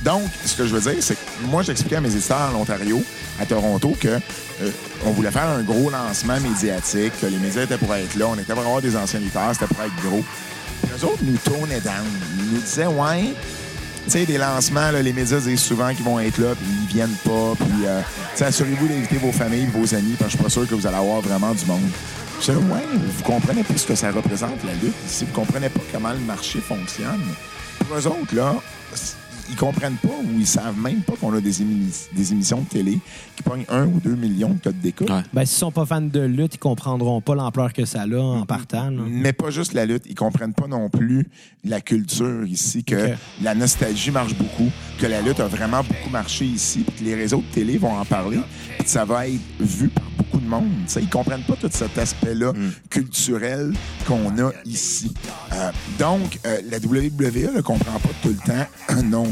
donc, 0.02 0.22
ce 0.46 0.54
que 0.56 0.66
je 0.66 0.74
veux 0.74 0.80
dire, 0.92 1.02
c'est 1.02 1.14
que 1.14 1.20
moi, 1.46 1.62
j'expliquais 1.62 1.96
à 1.96 2.00
mes 2.00 2.10
éditeurs 2.14 2.50
en 2.54 2.60
Ontario, 2.60 3.02
à 3.40 3.46
Toronto, 3.46 3.96
que 4.00 4.08
euh, 4.08 4.70
on 5.04 5.10
voulait 5.10 5.30
faire 5.30 5.48
un 5.48 5.62
gros 5.62 5.90
lancement 5.90 6.38
médiatique, 6.40 7.12
que 7.20 7.26
les 7.26 7.36
médias 7.38 7.64
étaient 7.64 7.76
pour 7.78 7.94
être 7.94 8.14
là, 8.16 8.26
on 8.28 8.36
était 8.38 8.52
pour 8.54 8.62
avoir 8.62 8.80
des 8.80 8.96
anciens 8.96 9.20
lutteurs, 9.20 9.50
c'était 9.52 9.66
pour 9.66 9.82
être 9.84 9.94
gros. 10.08 10.24
Puis 10.82 10.90
eux 10.98 11.04
autres 11.04 11.22
nous 11.22 11.36
tournaient 11.38 11.80
down. 11.80 12.06
Ils 12.38 12.54
nous 12.54 12.60
disaient, 12.60 12.86
ouais, 12.86 13.34
tu 14.04 14.10
sais, 14.10 14.26
des 14.26 14.38
lancements, 14.38 14.90
les 14.90 15.12
médias 15.12 15.38
disent 15.38 15.60
souvent 15.60 15.94
qu'ils 15.94 16.04
vont 16.04 16.18
être 16.20 16.38
là, 16.38 16.54
puis 16.54 16.66
ils 16.82 16.94
viennent 16.94 17.16
pas. 17.24 17.52
Puis, 17.58 17.86
euh, 17.86 18.00
assurez-vous 18.40 18.88
d'inviter 18.88 19.16
vos 19.16 19.32
familles, 19.32 19.66
vos 19.66 19.94
amis, 19.94 20.16
parce 20.18 20.32
que 20.32 20.32
je 20.32 20.36
suis 20.36 20.44
pas 20.44 20.50
sûr 20.50 20.68
que 20.68 20.74
vous 20.74 20.86
allez 20.86 20.96
avoir 20.96 21.20
vraiment 21.20 21.52
du 21.52 21.64
monde. 21.66 21.80
Je 22.40 22.46
disais, 22.46 22.56
ouais, 22.56 22.84
vous 22.94 23.22
comprenez 23.22 23.62
pas 23.62 23.76
ce 23.76 23.86
que 23.86 23.94
ça 23.94 24.10
représente, 24.10 24.64
la 24.64 24.72
lutte 24.74 24.94
ici. 25.06 25.26
Vous 25.26 25.32
comprenez 25.32 25.68
pas 25.68 25.80
comment 25.92 26.12
le 26.12 26.20
marché 26.20 26.60
fonctionne. 26.60 27.20
Pour 27.78 27.96
eux 27.96 28.06
autres, 28.06 28.34
là, 28.34 28.54
ils 29.50 29.56
comprennent 29.56 29.96
pas 29.96 30.08
ou 30.08 30.38
ils 30.38 30.46
savent 30.46 30.78
même 30.78 31.02
pas 31.02 31.14
qu'on 31.20 31.32
a 31.34 31.40
des, 31.40 31.62
émi- 31.62 32.08
des 32.14 32.32
émissions 32.32 32.60
de 32.62 32.68
télé 32.68 32.98
qui 33.36 33.42
pognent 33.42 33.64
un 33.68 33.86
ou 33.86 34.00
deux 34.00 34.14
millions 34.14 34.50
de 34.54 34.60
codes 34.62 34.80
d'écoute. 34.80 35.10
Ouais. 35.10 35.22
Ben, 35.32 35.44
s'ils 35.44 35.58
sont 35.58 35.72
pas 35.72 35.84
fans 35.86 36.00
de 36.00 36.20
lutte, 36.20 36.54
ils 36.54 36.58
comprendront 36.58 37.20
pas 37.20 37.34
l'ampleur 37.34 37.72
que 37.72 37.84
ça 37.84 38.02
a 38.02 38.16
en 38.16 38.46
partant. 38.46 38.90
là. 38.90 39.02
Mais 39.08 39.32
pas 39.32 39.50
juste 39.50 39.72
la 39.74 39.86
lutte. 39.86 40.04
Ils 40.08 40.14
comprennent 40.14 40.54
pas 40.54 40.66
non 40.66 40.88
plus 40.88 41.26
la 41.64 41.80
culture 41.80 42.44
ici, 42.46 42.84
que 42.84 43.10
la 43.42 43.54
nostalgie 43.54 44.10
marche 44.10 44.34
beaucoup, 44.34 44.70
que 44.98 45.06
la 45.06 45.20
lutte 45.20 45.40
a 45.40 45.46
vraiment 45.46 45.82
beaucoup 45.82 46.10
marché 46.10 46.44
ici, 46.46 46.84
puis 46.86 46.96
que 47.00 47.04
les 47.04 47.14
réseaux 47.14 47.42
de 47.46 47.54
télé 47.54 47.76
vont 47.78 47.92
en 47.98 48.04
parler, 48.04 48.40
puis 48.76 48.84
que 48.84 48.90
ça 48.90 49.04
va 49.04 49.28
être 49.28 49.40
vu 49.58 49.88
par 49.88 50.04
beaucoup 50.16 50.38
de 50.40 50.46
monde. 50.48 50.68
Tu 50.86 50.92
sais, 50.92 51.02
ils 51.02 51.08
comprennent 51.08 51.42
pas 51.42 51.56
tout 51.56 51.68
cet 51.70 51.98
aspect-là 51.98 52.52
culturel 52.88 53.72
qu'on 54.06 54.28
a 54.38 54.50
ici. 54.66 55.12
Euh, 55.52 55.70
donc, 55.98 56.38
euh, 56.46 56.60
la 56.70 56.78
WWE 56.78 57.56
ne 57.56 57.60
comprend 57.62 57.98
pas 57.98 58.08
tout 58.22 58.28
le 58.28 58.36
temps 58.36 59.02
non 59.04 59.24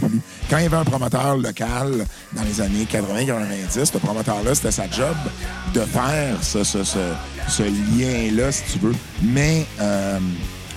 Quand 0.51 0.59
il 0.59 0.65
y 0.65 0.67
avait 0.67 0.77
un 0.77 0.85
promoteur 0.85 1.37
local 1.37 2.07
dans 2.33 2.43
les 2.43 2.61
années 2.61 2.87
80-90, 2.91 3.85
ce 3.85 3.99
promoteur-là, 3.99 4.55
c'était 4.55 4.71
sa 4.71 4.89
job 4.91 5.17
de 5.75 5.81
faire 5.81 6.37
ce, 6.43 7.63
lien-là, 7.63 8.53
si 8.53 8.63
tu 8.73 8.79
veux. 8.79 8.95
Mais, 9.23 9.67
euh, 9.81 10.19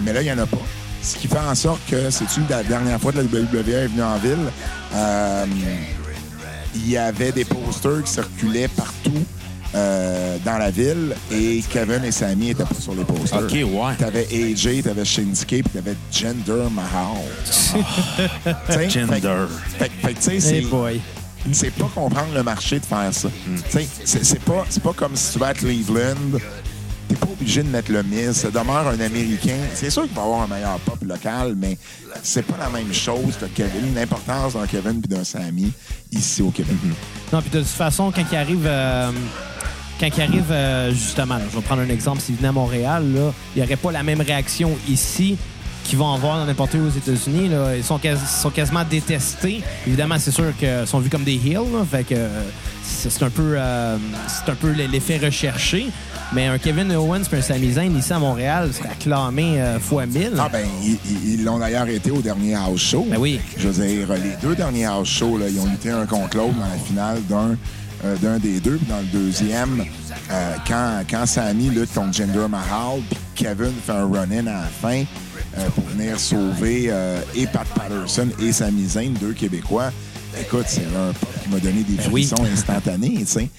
là, 0.06 0.22
il 0.22 0.26
n'y 0.26 0.32
en 0.32 0.39
a 0.39 0.46
pas. 0.46 0.58
Ce 1.02 1.15
qui 1.15 1.28
fait 1.28 1.39
en 1.39 1.56
sorte 1.56 1.82
que, 1.89 2.10
c'est-tu 2.10 2.41
la 2.50 2.63
dernière 2.63 3.00
fois 3.00 3.12
que 3.12 3.17
la 3.17 3.24
WWE 3.24 3.70
est 3.70 3.88
venue 3.88 4.04
en 4.04 4.17
ville, 4.17 4.52
euh, 4.94 5.46
il 6.76 6.89
y 6.89 6.98
avait 6.98 7.32
des 7.32 7.46
posters 7.46 8.04
qui 8.04 8.12
circulaient 8.12 8.67
partout 8.67 9.26
euh, 9.74 10.38
dans 10.44 10.58
la 10.58 10.70
ville 10.72 11.16
et 11.32 11.64
Kevin 11.70 12.04
et 12.04 12.12
Sammy 12.12 12.48
n'étaient 12.48 12.64
pas 12.64 12.76
sur 12.80 12.94
les 12.94 13.04
posters. 13.04 13.40
OK, 13.44 13.52
ouais. 13.52 13.96
T'avais 13.98 14.28
AJ, 14.32 14.84
t'avais 14.84 15.06
Shinsuke, 15.06 15.48
puis 15.48 15.64
t'avais 15.74 15.96
Gender 16.12 16.68
Mahal. 16.72 17.18
T'sais, 18.70 18.90
Gender. 18.90 19.46
Fait, 19.78 19.86
fait- 19.86 19.92
fait 20.08 20.14
que, 20.14 20.18
tu 20.20 20.22
sais, 20.22 20.40
c'est 20.40 20.56
Hey 20.58 20.66
boy. 20.66 21.00
c'est 21.52 21.72
pas 21.72 21.90
comprendre 21.94 22.34
le 22.36 22.44
marché 22.44 22.80
de 22.80 22.86
faire 22.86 23.14
ça. 23.14 23.30
Sais, 23.70 23.88
C'est 24.06 24.42
pas, 24.42 24.66
c'est 24.70 24.84
pas 24.84 24.94
comme 24.94 25.16
si 25.16 25.34
tu 25.34 25.40
vas 25.40 25.48
à 25.48 25.54
Cleveland, 25.54 26.40
t'es 27.12 27.17
pas 27.17 27.32
obligé 27.32 27.62
de 27.62 27.67
mettre 27.67 27.91
le 27.91 28.04
Miz. 28.04 28.34
Ça 28.34 28.50
demeure 28.50 28.88
un 28.88 29.00
Américain. 29.00 29.58
C'est 29.74 29.89
sûr 29.89 30.04
qu'il 30.04 30.13
va 30.13 30.24
avoir 30.24 30.41
un 30.43 30.47
meilleur 30.47 30.80
pop 30.80 30.97
local, 31.04 31.56
mais 31.58 31.78
c'est 32.24 32.43
pas 32.43 32.58
la 32.58 32.69
même 32.69 32.93
chose 32.93 33.36
que 33.39 33.45
Kevin. 33.45 33.93
L'importance 33.95 34.54
d'un 34.54 34.65
Kevin 34.65 35.02
puis 35.02 35.13
d'un 35.13 35.24
Sammy 35.24 35.71
ici 36.12 36.41
au 36.41 36.52
Québec. 36.52 36.76
Mm-hmm. 36.76 37.34
Non, 37.34 37.41
puis 37.41 37.50
de 37.50 37.60
toute 37.60 37.67
façon, 37.67 38.12
quand 38.12 38.24
il 38.32 38.38
arrive, 38.38 38.65
euh, 38.65 39.12
quand 40.00 40.08
il 40.08 40.21
arrive 40.21 40.52
euh, 40.52 40.91
justement, 40.91 41.38
je 41.50 41.56
vais 41.56 41.63
prendre 41.63 41.82
un 41.82 41.89
exemple, 41.89 42.21
s'il 42.21 42.36
venait 42.36 42.47
à 42.47 42.54
Montréal, 42.54 43.04
là, 43.13 43.34
il 43.56 43.62
n'y 43.62 43.67
aurait 43.67 43.76
pas 43.76 43.91
la 43.91 44.04
même 44.04 44.21
réaction 44.21 44.71
ici 44.88 45.38
qu'ils 45.84 45.98
vont 45.98 46.13
avoir 46.13 46.38
dans 46.39 46.46
n'importe 46.46 46.74
où 46.76 46.88
aux 46.88 46.89
États-Unis. 46.98 47.50
là. 47.50 47.76
Ils 47.76 47.84
sont, 47.84 47.98
quas- 47.98 48.15
sont 48.17 48.50
quasiment 48.50 48.84
détestés. 48.89 49.62
Évidemment, 49.88 50.15
c'est 50.20 50.32
sûr 50.32 50.56
qu'ils 50.58 50.86
sont 50.88 51.00
vus 51.00 51.10
comme 51.10 51.24
des 51.24 51.36
heels, 51.36 51.56
là, 51.74 51.84
fait 51.89 52.04
que 52.04 52.15
euh, 52.15 52.41
c'est 52.84 53.24
un 53.24 53.30
peu, 53.30 53.56
euh, 53.58 53.98
c'est 54.28 54.52
un 54.52 54.56
peu 54.56 54.72
l'effet 54.72 55.17
recherché. 55.17 55.88
Mais 56.34 56.48
un 56.48 56.58
Kevin 56.58 56.89
Owens 56.94 57.24
et 57.32 57.36
un 57.36 57.41
Sami 57.41 57.74
Zayn 57.74 57.98
ici 57.98 58.13
à 58.13 58.20
Montréal 58.20 58.70
serait 58.74 58.89
acclamé 58.89 59.60
euh, 59.62 59.80
fois 59.80 60.06
mille. 60.06 60.32
Ah 60.39 60.48
ben, 60.50 60.65
ils- 60.84 61.44
l'ont 61.44 61.60
d'ailleurs 61.60 61.88
été 61.89 62.10
au 62.12 62.22
dernier 62.22 62.56
house 62.56 62.80
show. 62.82 63.06
Ben 63.10 63.17
oui. 63.20 63.39
Je 63.58 63.67
veux 63.67 63.86
dire, 63.86 64.08
les 64.13 64.36
deux 64.41 64.56
derniers 64.56 64.86
house 64.86 65.10
shows, 65.10 65.38
là, 65.38 65.48
ils 65.50 65.60
ont 65.60 65.65
lutté 65.65 65.89
un 65.89 66.06
contre 66.06 66.38
l'autre 66.38 66.54
dans 66.54 66.62
la 66.70 66.78
finale 66.86 67.17
d'un 67.30 67.58
euh, 68.06 68.15
d'un 68.22 68.39
des 68.39 68.60
deux. 68.62 68.78
Puis 68.78 68.88
dans 68.88 69.00
le 69.00 69.06
deuxième, 69.20 69.84
quand, 70.67 71.02
quand 71.10 71.26
Sammy 71.26 71.70
lutte 71.70 71.94
contre 71.94 72.13
Jinder 72.13 72.48
Mahal, 72.50 73.00
puis 73.10 73.20
Kevin 73.36 73.74
fait 73.86 73.91
un 73.91 74.06
run-in 74.08 74.48
à 74.48 74.54
la 74.54 74.67
fin 74.82 75.04
pour 75.76 75.84
venir 75.86 76.20
sauver 76.20 76.86
euh, 76.90 77.20
et 77.36 77.48
Pat 77.48 77.68
Patterson 77.68 78.28
et 78.40 78.52
Sami 78.52 78.88
Zayn, 78.88 79.12
deux 79.20 79.34
Québécois, 79.34 79.92
écoute, 80.40 80.66
c'est 80.68 80.86
un 80.86 81.12
pop 81.14 81.30
qui 81.44 81.50
m'a 81.50 81.60
donné 81.60 81.84
des 81.84 81.96
Ben 81.96 82.04
oui. 82.12 82.26
frissons 82.26 82.46
instantanés, 82.52 83.16
tu 83.20 83.26
sais. 83.26 83.50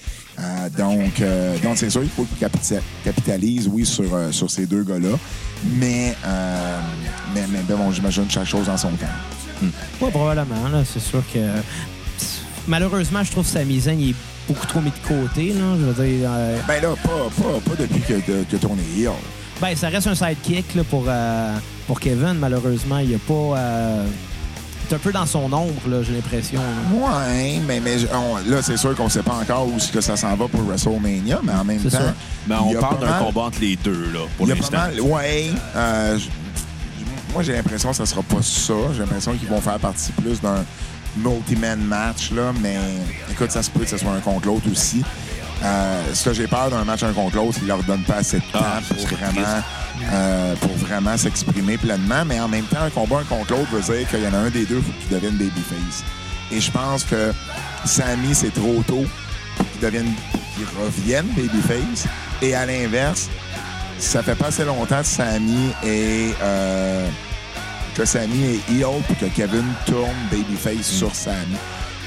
Euh, 0.41 0.69
donc, 0.79 1.21
euh, 1.21 1.59
donc 1.59 1.77
c'est 1.77 1.91
sûr 1.91 2.01
qu'il 2.01 2.11
faut 2.11 2.25
qu'ils 2.25 2.39
capita- 2.39 2.81
capitalisent, 3.05 3.69
oui, 3.71 3.85
sur, 3.85 4.15
euh, 4.15 4.33
sur 4.33 4.51
ces 4.51 4.65
deux 4.67 4.83
gars-là. 4.83 5.19
Mais, 5.79 6.17
euh, 6.25 6.79
mais, 7.35 7.45
mais 7.53 7.59
ben 7.69 7.77
bon, 7.77 7.93
j'imagine 7.93 8.25
chaque 8.31 8.47
chose 8.47 8.69
en 8.69 8.77
son 8.79 8.91
temps. 8.93 9.67
Pas 10.01 10.11
probablement, 10.11 10.69
là. 10.73 10.83
C'est 10.91 11.01
sûr 11.03 11.23
que. 11.33 11.39
Malheureusement, 12.67 13.23
je 13.25 13.31
trouve 13.31 13.45
que 13.45 13.51
Sami 13.53 13.81
Zayn 13.81 13.99
il 14.01 14.11
est 14.11 14.15
beaucoup 14.49 14.67
trop 14.67 14.81
mis 14.81 14.91
de 14.91 15.07
côté, 15.07 15.53
là. 15.53 15.77
Je 15.79 15.85
veux 15.85 16.05
dire. 16.07 16.29
euh, 16.33 16.59
Ben 16.67 16.81
là, 16.83 16.95
pas, 17.03 17.43
pas, 17.43 17.61
pas 17.71 17.77
depuis 17.79 18.01
que, 18.01 18.15
que, 18.15 18.43
que 18.45 18.57
est 18.57 19.01
heel. 19.01 19.11
Ben, 19.61 19.77
ça 19.77 19.89
reste 19.89 20.07
un 20.07 20.15
sidekick 20.15 20.75
là, 20.75 20.83
pour, 20.85 21.05
euh, 21.07 21.53
pour 21.93 22.01
Kevin. 22.01 22.35
Malheureusement, 22.39 22.99
il 22.99 23.15
a 23.15 23.19
pas. 23.19 23.59
euh, 23.59 24.07
C'est 24.89 24.97
un 24.97 24.99
peu 24.99 25.13
dans 25.13 25.25
son 25.27 25.45
ombre, 25.53 25.81
là, 25.89 26.03
j'ai 26.03 26.13
l'impression. 26.15 26.61
Ouais, 26.93 27.61
mais, 27.67 27.81
mais 27.81 27.97
on- 28.15 28.37
là, 28.51 28.61
c'est 28.63 28.77
sûr 28.79 28.95
qu'on 28.97 29.09
sait 29.09 29.23
pas 29.23 29.35
encore 29.35 29.67
où 29.67 29.77
que 29.93 30.01
ça 30.01 30.17
s'en 30.17 30.35
va 30.37 30.49
pour 30.49 30.61
WrestleMania, 30.63 31.41
mais 31.43 31.53
en 31.53 31.65
même 31.65 31.79
C'est 31.83 31.91
temps. 31.91 31.99
sûr. 31.99 32.13
Il 32.49 32.77
on 32.77 32.81
parle 32.81 32.99
d'un 33.01 33.07
mal- 33.11 33.25
combat 33.25 33.41
entre 33.43 33.61
les 33.61 33.77
deux, 33.77 34.11
là, 34.13 34.21
pour 34.37 34.47
Il 34.49 34.55
l'instant. 34.55 34.89
Ouais. 35.03 35.51
euh, 35.77 36.19
j- 36.19 36.29
moi, 37.33 37.43
j'ai 37.43 37.53
l'impression 37.53 37.91
que 37.91 37.97
ça 37.97 38.07
sera 38.07 38.23
pas 38.23 38.43
ça. 38.43 38.75
J'ai 38.95 39.01
l'impression 39.01 39.33
qu'ils 39.35 39.49
vont 39.49 39.61
faire 39.61 39.79
partie 39.79 40.13
plus 40.13 40.41
d'un 40.43 40.65
multi-man 41.17 41.79
match, 41.81 42.31
là, 42.33 42.53
mais 42.61 42.77
écoute, 43.31 43.51
ça 43.51 43.63
se 43.63 43.71
peut 43.71 43.81
que 43.81 43.89
ce 43.91 43.99
soit 43.99 44.13
un 44.13 44.21
contre 44.21 44.47
l'autre 44.47 44.71
aussi. 44.71 45.03
Euh, 45.65 46.03
ce 46.13 46.25
que 46.25 46.33
j'ai 46.35 46.49
peur 46.49 46.71
d'un 46.71 46.85
match 46.85 47.03
un 47.05 47.13
contre 47.13 47.37
l'autre, 47.37 47.59
ils 47.63 47.69
leur 47.69 47.83
donnent 47.85 48.03
pas 48.05 48.17
assez 48.17 48.39
de 48.39 48.45
temps 48.53 48.59
Ah, 48.63 48.81
pour, 48.89 49.07
vraiment, 49.07 49.47
euh, 50.11 50.55
pour 50.57 50.73
vraiment 50.77 51.17
s'exprimer 51.17 51.79
pleinement. 51.79 52.25
Mais 52.25 52.41
en 52.41 52.49
même 52.49 52.65
temps, 52.65 52.83
un 52.83 52.91
combat 52.91 53.19
un 53.19 53.25
contre 53.25 53.53
l'autre 53.53 53.71
veut 53.73 53.97
dire 53.97 54.09
qu'il 54.09 54.23
y 54.23 54.27
en 54.27 54.35
a 54.35 54.39
un 54.39 54.51
des 54.51 54.65
deux 54.65 54.81
faut 54.81 54.93
qu'il 55.01 55.09
devienne 55.09 55.37
babyface. 55.37 56.05
Et 56.51 56.61
je 56.61 56.71
pense 56.71 57.05
que 57.05 57.33
Sammy, 57.85 58.35
c'est 58.35 58.53
trop 58.53 58.83
tôt 58.87 59.05
pour 59.57 59.71
qu'il 59.71 59.81
devienne, 59.81 60.13
qu'il 60.57 60.67
revienne 60.83 61.27
babyface. 61.37 62.07
Et 62.43 62.55
à 62.55 62.67
l'inverse, 62.67 63.29
ça 63.99 64.23
fait 64.23 64.35
pas 64.35 64.49
assez 64.49 64.65
longtemps 64.65 65.01
que 65.01 65.07
Sammy 65.07 65.71
est 65.85 66.35
euh, 66.43 67.09
que 67.95 68.05
Sammy 68.05 68.45
est 68.45 68.73
heel 68.73 69.03
pour 69.07 69.19
que 69.19 69.27
Kevin 69.27 69.65
tourne 69.87 70.11
babyface 70.31 70.87
sur 70.87 71.15
Sammy. 71.15 71.57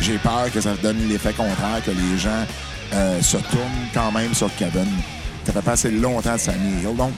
J'ai 0.02 0.18
peur 0.18 0.52
que 0.54 0.60
ça 0.60 0.74
donne 0.82 1.08
l'effet 1.08 1.34
contraire, 1.34 1.82
que 1.86 1.92
les 1.92 2.18
gens 2.18 2.46
euh, 2.94 3.22
se 3.22 3.38
tournent 3.38 3.88
quand 3.94 4.12
même 4.12 4.34
sur 4.34 4.54
Kevin. 4.56 4.88
Ça 5.46 5.54
fait 5.54 5.62
pas 5.62 5.74
assez 5.74 5.92
longtemps 5.92 6.34
que 6.34 6.40
Sammy 6.40 6.82
est 6.82 6.88
heel. 6.90 6.96
Donc, 6.96 7.12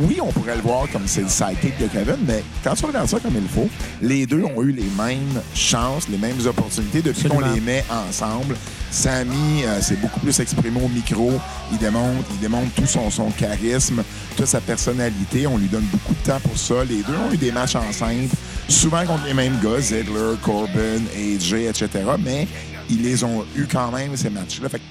oui, 0.00 0.18
on 0.20 0.30
pourrait 0.30 0.56
le 0.56 0.62
voir 0.62 0.86
comme 0.92 1.06
c'est 1.06 1.22
le 1.22 1.28
sidekick 1.28 1.78
de 1.78 1.86
Kevin, 1.86 2.16
mais 2.26 2.42
quand 2.62 2.74
tu 2.74 2.84
regardes 2.84 3.08
ça 3.08 3.18
comme 3.20 3.34
il 3.36 3.48
faut, 3.48 3.68
les 4.02 4.26
deux 4.26 4.42
ont 4.42 4.62
eu 4.62 4.72
les 4.72 4.88
mêmes 4.96 5.40
chances, 5.54 6.08
les 6.08 6.18
mêmes 6.18 6.38
opportunités 6.46 7.02
depuis 7.02 7.28
qu'on 7.28 7.40
les 7.40 7.60
met 7.60 7.84
ensemble. 7.90 8.56
Sammy 8.90 9.64
euh, 9.64 9.80
s'est 9.80 9.96
beaucoup 9.96 10.20
plus 10.20 10.38
exprimé 10.40 10.80
au 10.82 10.88
micro. 10.88 11.32
Il 11.72 11.78
démontre, 11.78 12.24
il 12.30 12.40
démontre 12.40 12.72
tout 12.74 12.86
son, 12.86 13.10
son 13.10 13.30
charisme, 13.30 14.02
toute 14.36 14.46
sa 14.46 14.60
personnalité. 14.60 15.46
On 15.46 15.58
lui 15.58 15.68
donne 15.68 15.84
beaucoup 15.84 16.14
de 16.14 16.30
temps 16.30 16.40
pour 16.40 16.56
ça. 16.56 16.84
Les 16.84 17.02
deux 17.02 17.14
ont 17.14 17.32
eu 17.32 17.36
des 17.36 17.52
matchs 17.52 17.76
ensemble, 17.76 18.28
souvent 18.68 19.04
contre 19.04 19.24
les 19.26 19.34
mêmes 19.34 19.58
gars, 19.62 19.80
Ziggler, 19.80 20.34
Corbin, 20.42 21.00
AJ, 21.14 21.52
etc. 21.54 21.88
Mais 22.22 22.46
ils 22.88 23.02
les 23.02 23.24
ont 23.24 23.44
eu 23.56 23.66
quand 23.70 23.90
même, 23.92 24.16
ces 24.16 24.30
matchs-là. 24.30 24.68
Fait 24.68 24.78
que 24.78 24.84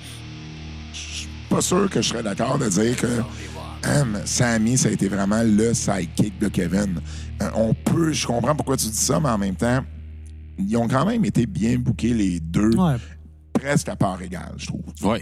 je 0.93 0.99
suis 0.99 1.29
pas 1.49 1.61
sûr 1.61 1.89
que 1.89 2.01
je 2.01 2.09
serais 2.09 2.23
d'accord 2.23 2.57
de 2.57 2.69
dire 2.69 2.95
que 2.95 3.07
Sammy, 4.25 4.77
ça 4.77 4.89
a 4.89 4.91
été 4.91 5.07
vraiment 5.07 5.41
le 5.43 5.73
sidekick 5.73 6.39
de 6.39 6.47
Kevin. 6.47 6.99
Euh, 7.41 7.49
on 7.55 7.73
peut, 7.73 8.11
je 8.13 8.25
comprends 8.27 8.55
pourquoi 8.55 8.77
tu 8.77 8.87
dis 8.87 8.95
ça, 8.97 9.19
mais 9.19 9.29
en 9.29 9.37
même 9.37 9.55
temps, 9.55 9.81
ils 10.57 10.75
ont 10.77 10.87
quand 10.87 11.05
même 11.05 11.25
été 11.25 11.45
bien 11.45 11.77
bookés 11.77 12.13
les 12.13 12.39
deux, 12.39 12.71
Ouais. 12.77 12.95
presque 13.53 13.89
à 13.89 13.95
part 13.95 14.21
égale, 14.21 14.53
je 14.57 14.67
trouve. 14.67 14.81
Oui. 15.03 15.19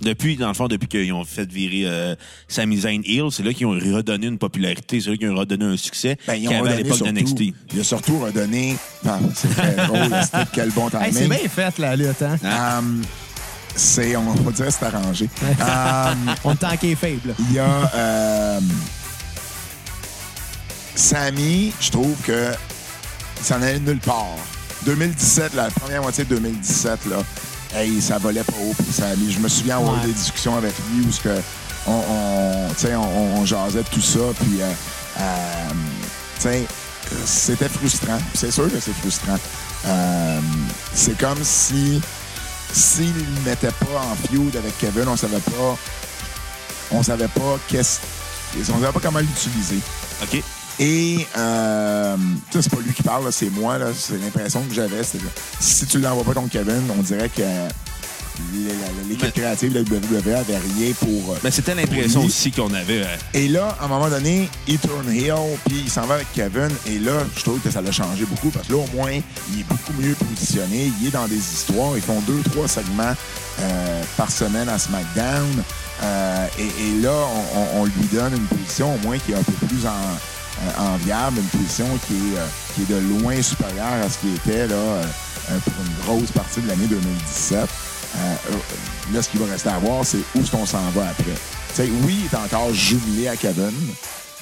Depuis, 0.00 0.36
dans 0.36 0.46
le 0.46 0.54
fond, 0.54 0.68
depuis 0.68 0.86
qu'ils 0.86 1.12
ont 1.12 1.24
fait 1.24 1.50
virer 1.50 1.82
euh, 1.84 2.14
Sami 2.46 2.76
Zayn 2.78 3.00
Hill, 3.04 3.24
c'est 3.32 3.42
là 3.42 3.52
qu'ils 3.52 3.66
ont 3.66 3.70
redonné 3.70 4.28
une 4.28 4.38
popularité, 4.38 5.00
c'est 5.00 5.10
là 5.10 5.16
qu'ils 5.16 5.28
ont 5.28 5.34
redonné 5.34 5.64
un 5.64 5.76
succès 5.76 6.16
Ben, 6.24 6.34
ils 6.36 6.42
qu'il 6.42 6.52
y 6.52 6.54
ont 6.54 6.60
avait 6.64 6.68
à 6.68 6.76
redonné 6.76 6.82
l'époque 6.84 6.98
de 7.00 7.04
surtout, 7.18 7.20
NXT. 7.44 7.54
il 7.74 7.80
a 7.80 7.84
surtout 7.84 8.18
redonné. 8.20 8.76
Ah, 9.04 9.18
c'est 9.34 9.48
très 9.48 9.74
drôle, 9.74 9.98
c'était 10.22 10.44
quel 10.52 10.70
bon 10.70 10.88
timing. 10.88 11.04
Hey, 11.06 11.12
c'est 11.12 11.26
bien 11.28 11.38
fait, 11.48 11.78
la 11.78 11.96
lutte, 11.96 12.22
hein? 12.22 12.78
Hum, 12.78 13.02
c'est, 13.74 14.16
on 14.16 14.22
va 14.22 14.50
dire, 14.52 14.66
c'est 14.70 14.84
arrangé. 14.84 15.28
Hum, 15.42 16.34
On 16.44 16.52
est 16.52 16.94
faible. 16.94 17.34
Il 17.38 17.52
y 17.52 17.58
a 17.58 17.90
euh, 17.94 18.60
Sammy, 20.94 21.72
je 21.80 21.90
trouve 21.90 22.16
que 22.22 22.52
s'en 23.42 23.62
allait 23.62 23.78
nulle 23.78 24.00
part. 24.00 24.36
2017, 24.84 25.54
la 25.54 25.70
première 25.70 26.02
moitié 26.02 26.24
de 26.24 26.34
2017, 26.36 27.06
là, 27.06 27.16
hey, 27.74 28.00
ça 28.00 28.18
volait 28.18 28.44
pas 28.44 28.54
haut 28.60 28.74
pour 28.74 28.94
Sammy. 28.94 29.30
Je 29.32 29.38
me 29.38 29.48
souviens 29.48 29.78
avoir 29.78 30.02
eu 30.04 30.06
des 30.06 30.12
discussions 30.12 30.56
avec 30.56 30.72
lui 30.90 31.06
où 31.06 31.12
ce 31.12 31.20
que 31.20 31.40
on, 31.86 31.92
on, 31.92 32.68
on, 32.96 33.40
on 33.40 33.44
jasait 33.46 33.82
de 33.82 33.88
tout 33.88 34.00
ça, 34.00 34.20
puis 34.40 34.60
euh, 34.60 34.72
euh, 35.20 36.64
c'était 37.24 37.68
frustrant. 37.68 38.18
C'est 38.34 38.50
sûr 38.50 38.70
que 38.70 38.80
c'est 38.80 38.92
frustrant. 38.94 39.38
Euh, 39.86 40.40
c'est 40.94 41.16
comme 41.18 41.42
si 41.42 42.00
s'il 42.72 43.14
ne 43.14 43.40
mettait 43.44 43.68
pas 43.68 44.00
en 44.00 44.14
feud 44.14 44.56
avec 44.56 44.76
Kevin, 44.78 45.08
on 45.08 45.16
savait 45.16 45.38
pas 45.38 45.78
on 46.90 47.02
savait 47.02 47.28
pas 47.28 47.58
qu'est-ce 47.68 48.00
on 48.70 48.80
savait 48.80 48.92
pas 48.92 49.00
comment 49.00 49.18
l'utiliser. 49.18 49.78
OK? 50.22 50.42
Et 50.80 51.26
euh, 51.36 52.16
c'est 52.50 52.70
pas 52.70 52.80
lui 52.80 52.92
qui 52.92 53.02
parle, 53.02 53.32
c'est 53.32 53.50
moi. 53.50 53.78
C'est 53.94 54.16
l'impression 54.18 54.62
que 54.62 54.74
j'avais. 54.74 55.02
Si 55.58 55.86
tu 55.86 55.98
l'envoies 55.98 56.24
pas 56.24 56.34
contre 56.34 56.52
Kevin, 56.52 56.82
on 56.96 57.02
dirait 57.02 57.28
que 57.28 57.42
l'équipe 59.08 59.32
créative 59.32 59.72
de 59.72 59.78
la 59.78 59.84
WWE 59.84 60.34
avait 60.38 60.58
rien 60.58 60.92
pour. 60.98 61.32
euh, 61.34 61.38
Mais 61.44 61.50
c'était 61.50 61.74
l'impression 61.74 62.24
aussi 62.24 62.50
qu'on 62.50 62.72
avait. 62.74 63.02
euh, 63.02 63.16
Et 63.34 63.48
là, 63.48 63.76
à 63.80 63.84
un 63.84 63.88
moment 63.88 64.08
donné, 64.08 64.48
il 64.66 64.78
tourne 64.78 65.08
heel, 65.10 65.34
puis 65.66 65.82
il 65.84 65.90
s'en 65.90 66.02
va 66.06 66.14
avec 66.14 66.32
Kevin. 66.34 66.68
Et 66.86 66.98
là, 66.98 67.12
je 67.36 67.42
trouve 67.42 67.58
que 67.60 67.70
ça 67.70 67.80
l'a 67.80 67.92
changé 67.92 68.24
beaucoup 68.24 68.50
parce 68.50 68.66
que 68.68 68.72
là, 68.72 68.78
au 68.78 68.96
moins, 68.96 69.12
il 69.52 69.60
est 69.60 69.64
beaucoup 69.68 69.92
mieux 69.98 70.14
positionné. 70.14 70.92
Il 71.00 71.08
est 71.08 71.10
dans 71.10 71.26
des 71.28 71.36
histoires. 71.36 71.92
Ils 71.96 72.02
font 72.02 72.20
deux, 72.26 72.40
trois 72.50 72.68
segments 72.68 73.14
euh, 73.60 74.02
par 74.16 74.30
semaine 74.30 74.68
à 74.68 74.78
SmackDown. 74.78 75.62
Euh, 76.02 76.46
et, 76.58 76.62
et 76.64 77.02
là, 77.02 77.12
on, 77.74 77.84
lui 77.84 78.06
donne 78.12 78.32
une 78.34 78.46
position 78.46 78.94
au 78.94 78.98
moins 78.98 79.18
qui 79.18 79.32
est 79.32 79.36
un 79.36 79.42
peu 79.42 79.66
plus 79.66 79.84
en, 79.84 79.90
euh, 79.90 80.94
enviable, 80.94 81.38
une 81.38 81.60
position 81.60 81.86
qui 82.06 82.14
est, 82.14 82.38
euh, 82.38 82.46
qui 82.74 82.82
est 82.82 82.94
de 82.94 83.00
loin 83.20 83.40
supérieure 83.42 84.04
à 84.04 84.08
ce 84.08 84.18
qui 84.18 84.28
était 84.34 84.68
là, 84.68 84.76
pour 85.64 85.72
une 85.84 86.04
grosse 86.04 86.30
partie 86.30 86.60
de 86.60 86.68
l'année 86.68 86.86
2017. 86.86 87.68
Euh, 88.18 89.14
là, 89.14 89.22
ce 89.22 89.28
qu'il 89.28 89.40
va 89.40 89.46
rester 89.46 89.68
à 89.70 89.78
voir, 89.78 90.04
c'est 90.04 90.18
où 90.34 90.40
est-ce 90.40 90.50
qu'on 90.50 90.66
s'en 90.66 90.82
va 90.94 91.08
après. 91.10 91.24
Tu 91.24 91.74
sais, 91.74 91.88
oui, 92.04 92.18
il 92.20 92.24
est 92.26 92.36
encore 92.38 92.72
jumelé 92.74 93.28
à 93.28 93.36
Kevin, 93.36 93.72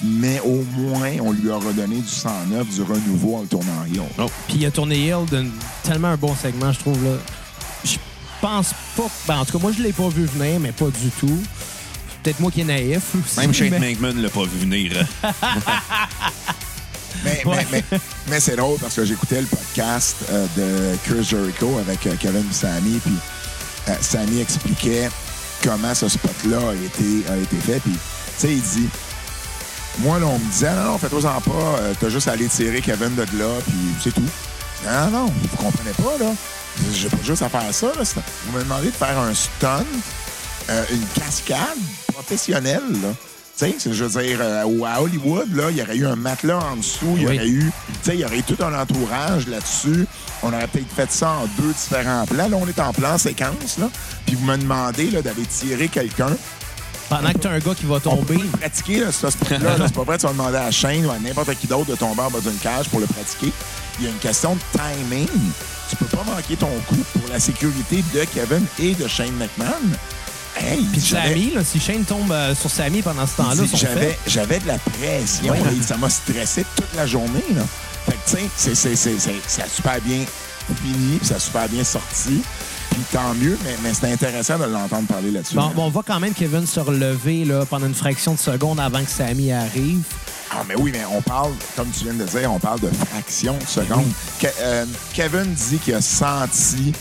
mais 0.03 0.41
au 0.41 0.65
moins, 0.77 1.11
on 1.23 1.33
lui 1.33 1.51
a 1.51 1.57
redonné 1.57 1.97
du 1.97 2.09
sang 2.09 2.35
neuf, 2.51 2.67
du 2.69 2.83
renouveau 2.83 3.37
en 3.37 3.41
le 3.43 3.47
tournant 3.47 3.85
heel. 3.93 4.03
Oh. 4.19 4.27
Puis 4.49 4.59
il 4.59 4.67
a 4.67 4.71
tourné 4.71 4.97
Hill 5.07 5.25
d'un 5.31 5.47
tellement 5.83 6.09
un 6.09 6.17
bon 6.17 6.35
segment, 6.35 6.73
je 6.73 6.79
trouve. 6.81 7.03
là. 7.05 7.17
Je 7.85 7.97
pense 8.41 8.71
pas. 8.97 9.07
Ben, 9.27 9.39
en 9.39 9.45
tout 9.45 9.53
cas, 9.59 9.62
moi, 9.62 9.73
je 9.77 9.83
l'ai 9.83 9.93
pas 9.93 10.09
vu 10.09 10.25
venir, 10.27 10.61
mais 10.61 10.73
pas 10.73 10.87
du 10.87 11.11
tout. 11.19 11.43
Peut-être 12.23 12.41
moi 12.41 12.51
qui 12.51 12.62
est 12.62 12.65
naïf. 12.65 13.03
aussi, 13.15 13.39
Même 13.41 13.55
Shane 13.55 13.71
mais- 13.71 13.79
McMahon 13.95 14.15
l'a 14.21 14.29
pas 14.31 14.43
vu 14.45 14.59
venir. 14.59 14.93
hein. 15.23 15.33
Mais, 17.25 17.43
Ouais. 17.47 17.67
mais, 17.73 17.83
mais, 17.91 17.99
mais 18.29 18.41
c'est 18.41 18.57
drôle 18.57 18.79
parce 18.79 18.95
que 18.95 19.05
j'écoutais 19.05 19.41
le 19.41 19.47
podcast 19.47 20.17
euh, 20.31 20.47
de 20.57 20.97
Chris 21.05 21.25
Jericho 21.25 21.79
avec 21.79 22.07
euh, 22.07 22.15
Kevin 22.21 22.45
et 22.49 22.55
Sammy, 22.55 22.99
puis 23.03 23.15
euh, 23.88 23.94
Sammy 24.01 24.40
expliquait 24.40 25.09
comment 25.62 25.94
ce 25.94 26.09
spot-là 26.09 26.59
a 26.70 26.75
été, 26.75 27.25
a 27.31 27.37
été 27.37 27.57
fait. 27.57 27.81
Puis, 27.81 27.92
tu 27.92 27.99
sais, 28.38 28.53
il 28.53 28.62
dit 28.62 28.88
Moi, 29.99 30.18
là, 30.18 30.27
on 30.27 30.38
me 30.38 30.51
disait, 30.51 30.72
non, 30.72 30.92
non, 30.92 30.99
fais-toi-en 30.99 31.40
pas, 31.40 31.79
euh, 31.81 31.94
t'as 31.99 32.09
juste 32.09 32.29
à 32.29 32.33
aller 32.33 32.49
tirer 32.49 32.81
Kevin 32.81 33.14
de 33.14 33.22
là, 33.38 33.49
puis 33.66 33.94
c'est 34.03 34.14
tout. 34.14 34.29
Non, 34.85 35.11
non, 35.11 35.27
vous 35.27 35.57
comprenez 35.57 35.92
pas, 35.92 36.22
là. 36.22 36.33
J'ai 36.92 37.09
pas 37.09 37.16
juste 37.25 37.42
à 37.42 37.49
faire 37.49 37.72
ça, 37.72 37.92
Vous 38.46 38.59
me 38.59 38.62
demandez 38.62 38.88
de 38.88 38.96
faire 38.96 39.18
un 39.18 39.33
stun, 39.35 39.85
euh, 40.68 40.85
une 40.92 41.07
cascade 41.20 41.79
professionnelle, 42.12 42.83
là. 43.03 43.09
Tu 43.59 43.64
sais, 43.79 43.90
je 43.92 44.05
veux 44.05 44.23
dire, 44.23 44.38
euh, 44.42 44.85
à 44.85 45.01
Hollywood, 45.01 45.55
là, 45.55 45.71
il 45.71 45.79
y 45.79 45.83
aurait 45.83 45.97
eu 45.97 46.07
un 46.07 46.14
matelas 46.16 46.59
en 46.59 46.77
dessous, 46.77 47.14
il 47.16 47.23
y 47.23 47.25
aurait 47.27 47.49
eu, 47.49 47.73
tu 47.88 47.95
sais, 48.03 48.14
il 48.14 48.21
y 48.21 48.25
aurait 48.27 48.38
eu 48.38 48.42
tout 48.42 48.62
un 48.62 48.79
entourage 48.79 49.47
là-dessus. 49.49 50.07
On 50.42 50.49
aurait 50.53 50.66
peut-être 50.69 50.92
fait 50.95 51.11
ça 51.11 51.31
en 51.31 51.47
deux 51.62 51.73
différents 51.73 52.27
plans. 52.27 52.49
Là, 52.49 52.57
on 52.61 52.69
est 52.69 52.79
en 52.79 52.92
plan 52.92 53.16
séquence, 53.16 53.79
là. 53.79 53.88
Puis 54.27 54.35
vous 54.37 54.45
me 54.45 54.59
demandez, 54.59 55.11
là, 55.11 55.23
d'aller 55.23 55.47
tirer 55.47 55.88
quelqu'un. 55.88 56.37
Pendant 57.09 57.33
que 57.33 57.38
t'as 57.38 57.51
un 57.53 57.59
gars 57.61 57.75
qui 57.75 57.87
va 57.87 57.95
On 57.97 58.01
tomber. 58.01 58.35
peut 58.37 58.42
le 58.42 58.49
pratiquer, 58.59 59.01
là, 59.01 59.11
ce 59.12 59.31
spot-là. 59.31 59.79
là. 59.79 59.85
C'est 59.87 59.95
pas 59.95 60.03
vrai, 60.03 60.19
tu 60.19 60.27
vas 60.27 60.33
demander 60.33 60.59
à 60.59 60.71
Shane 60.71 61.07
ou 61.07 61.11
à 61.11 61.19
n'importe 61.19 61.55
qui 61.55 61.66
d'autre 61.66 61.87
de 61.90 61.95
tomber 61.97 62.21
en 62.23 62.31
bas 62.31 62.40
d'une 62.40 62.59
cage 62.59 62.90
pour 62.90 63.01
le 63.01 63.07
pratiquer. 63.07 63.53
Il 63.99 64.05
y 64.05 64.09
a 64.09 64.11
une 64.11 64.19
question 64.19 64.55
de 64.55 64.61
timing. 64.73 65.29
Tu 65.88 65.97
peux 65.97 66.05
pas 66.14 66.25
manquer 66.25 66.57
ton 66.57 66.69
coup 66.88 66.99
pour 67.14 67.23
la 67.33 67.40
sécurité 67.40 68.05
de 68.12 68.25
Kevin 68.35 68.66
et 68.81 68.92
de 68.95 69.07
Shane 69.09 69.33
McMahon. 69.39 69.97
Hey, 70.59 70.83
Puis 70.93 71.01
Sammy, 71.01 71.53
là, 71.55 71.63
si 71.65 71.79
Shane 71.79 72.05
tombe 72.05 72.33
euh, 72.33 72.55
sur 72.55 72.71
Sammy 72.71 73.03
pendant 73.03 73.27
ce 73.27 73.37
temps-là, 73.37 73.63
j'avais, 73.75 74.19
j'avais 74.27 74.59
de 74.59 74.67
la 74.67 74.79
pression. 74.79 75.53
Ouais. 75.53 75.59
et 75.79 75.83
ça 75.83 75.97
m'a 75.97 76.09
stressé 76.09 76.65
toute 76.75 76.95
la 76.95 77.07
journée. 77.07 77.45
Là. 77.55 77.63
Fait 78.07 78.13
que, 78.13 78.31
tu 78.31 78.37
sais, 78.37 78.51
c'est, 78.57 78.75
c'est, 78.75 78.97
c'est, 78.97 79.19
c'est- 79.19 79.43
ça 79.49 79.65
a 79.65 79.69
super 79.69 80.01
bien 80.01 80.25
fini, 80.83 81.19
ça 81.23 81.35
a 81.37 81.39
super 81.39 81.69
bien 81.69 81.85
sorti. 81.85 82.43
Puis 82.91 83.03
tant 83.13 83.35
mieux, 83.35 83.59
mais, 83.65 83.77
mais 83.83 83.93
c'est 83.93 84.11
intéressant 84.11 84.59
de 84.59 84.65
l'entendre 84.65 85.07
parler 85.07 85.31
là-dessus. 85.31 85.55
Bon, 85.57 85.71
bon, 85.75 85.85
on 85.87 85.91
voit 85.91 86.05
quand 86.07 86.19
même 86.21 86.33
Kevin 86.33 86.67
se 86.67 86.81
relever 86.81 87.45
là, 87.45 87.67
pendant 87.67 87.87
une 87.87 87.95
fraction 87.95 88.33
de 88.33 88.39
seconde 88.39 88.81
avant 88.81 89.05
que 89.05 89.11
Sammy 89.11 89.53
arrive. 89.53 90.03
Ah, 90.51 90.63
mais 90.67 90.77
oui, 90.79 90.91
mais 90.93 91.03
on 91.13 91.21
parle, 91.21 91.53
comme 91.77 91.91
tu 91.91 92.05
viens 92.05 92.15
de 92.15 92.25
dire, 92.25 92.51
on 92.51 92.59
parle 92.59 92.81
de 92.81 92.89
fractions 93.11 93.59
de 93.59 93.67
secondes. 93.67 94.07
Ke- 94.41 94.47
euh, 94.61 94.87
Kevin 95.13 95.53
dit 95.53 95.77
qu'il 95.79 95.95
a 95.95 96.01
senti, 96.01 96.93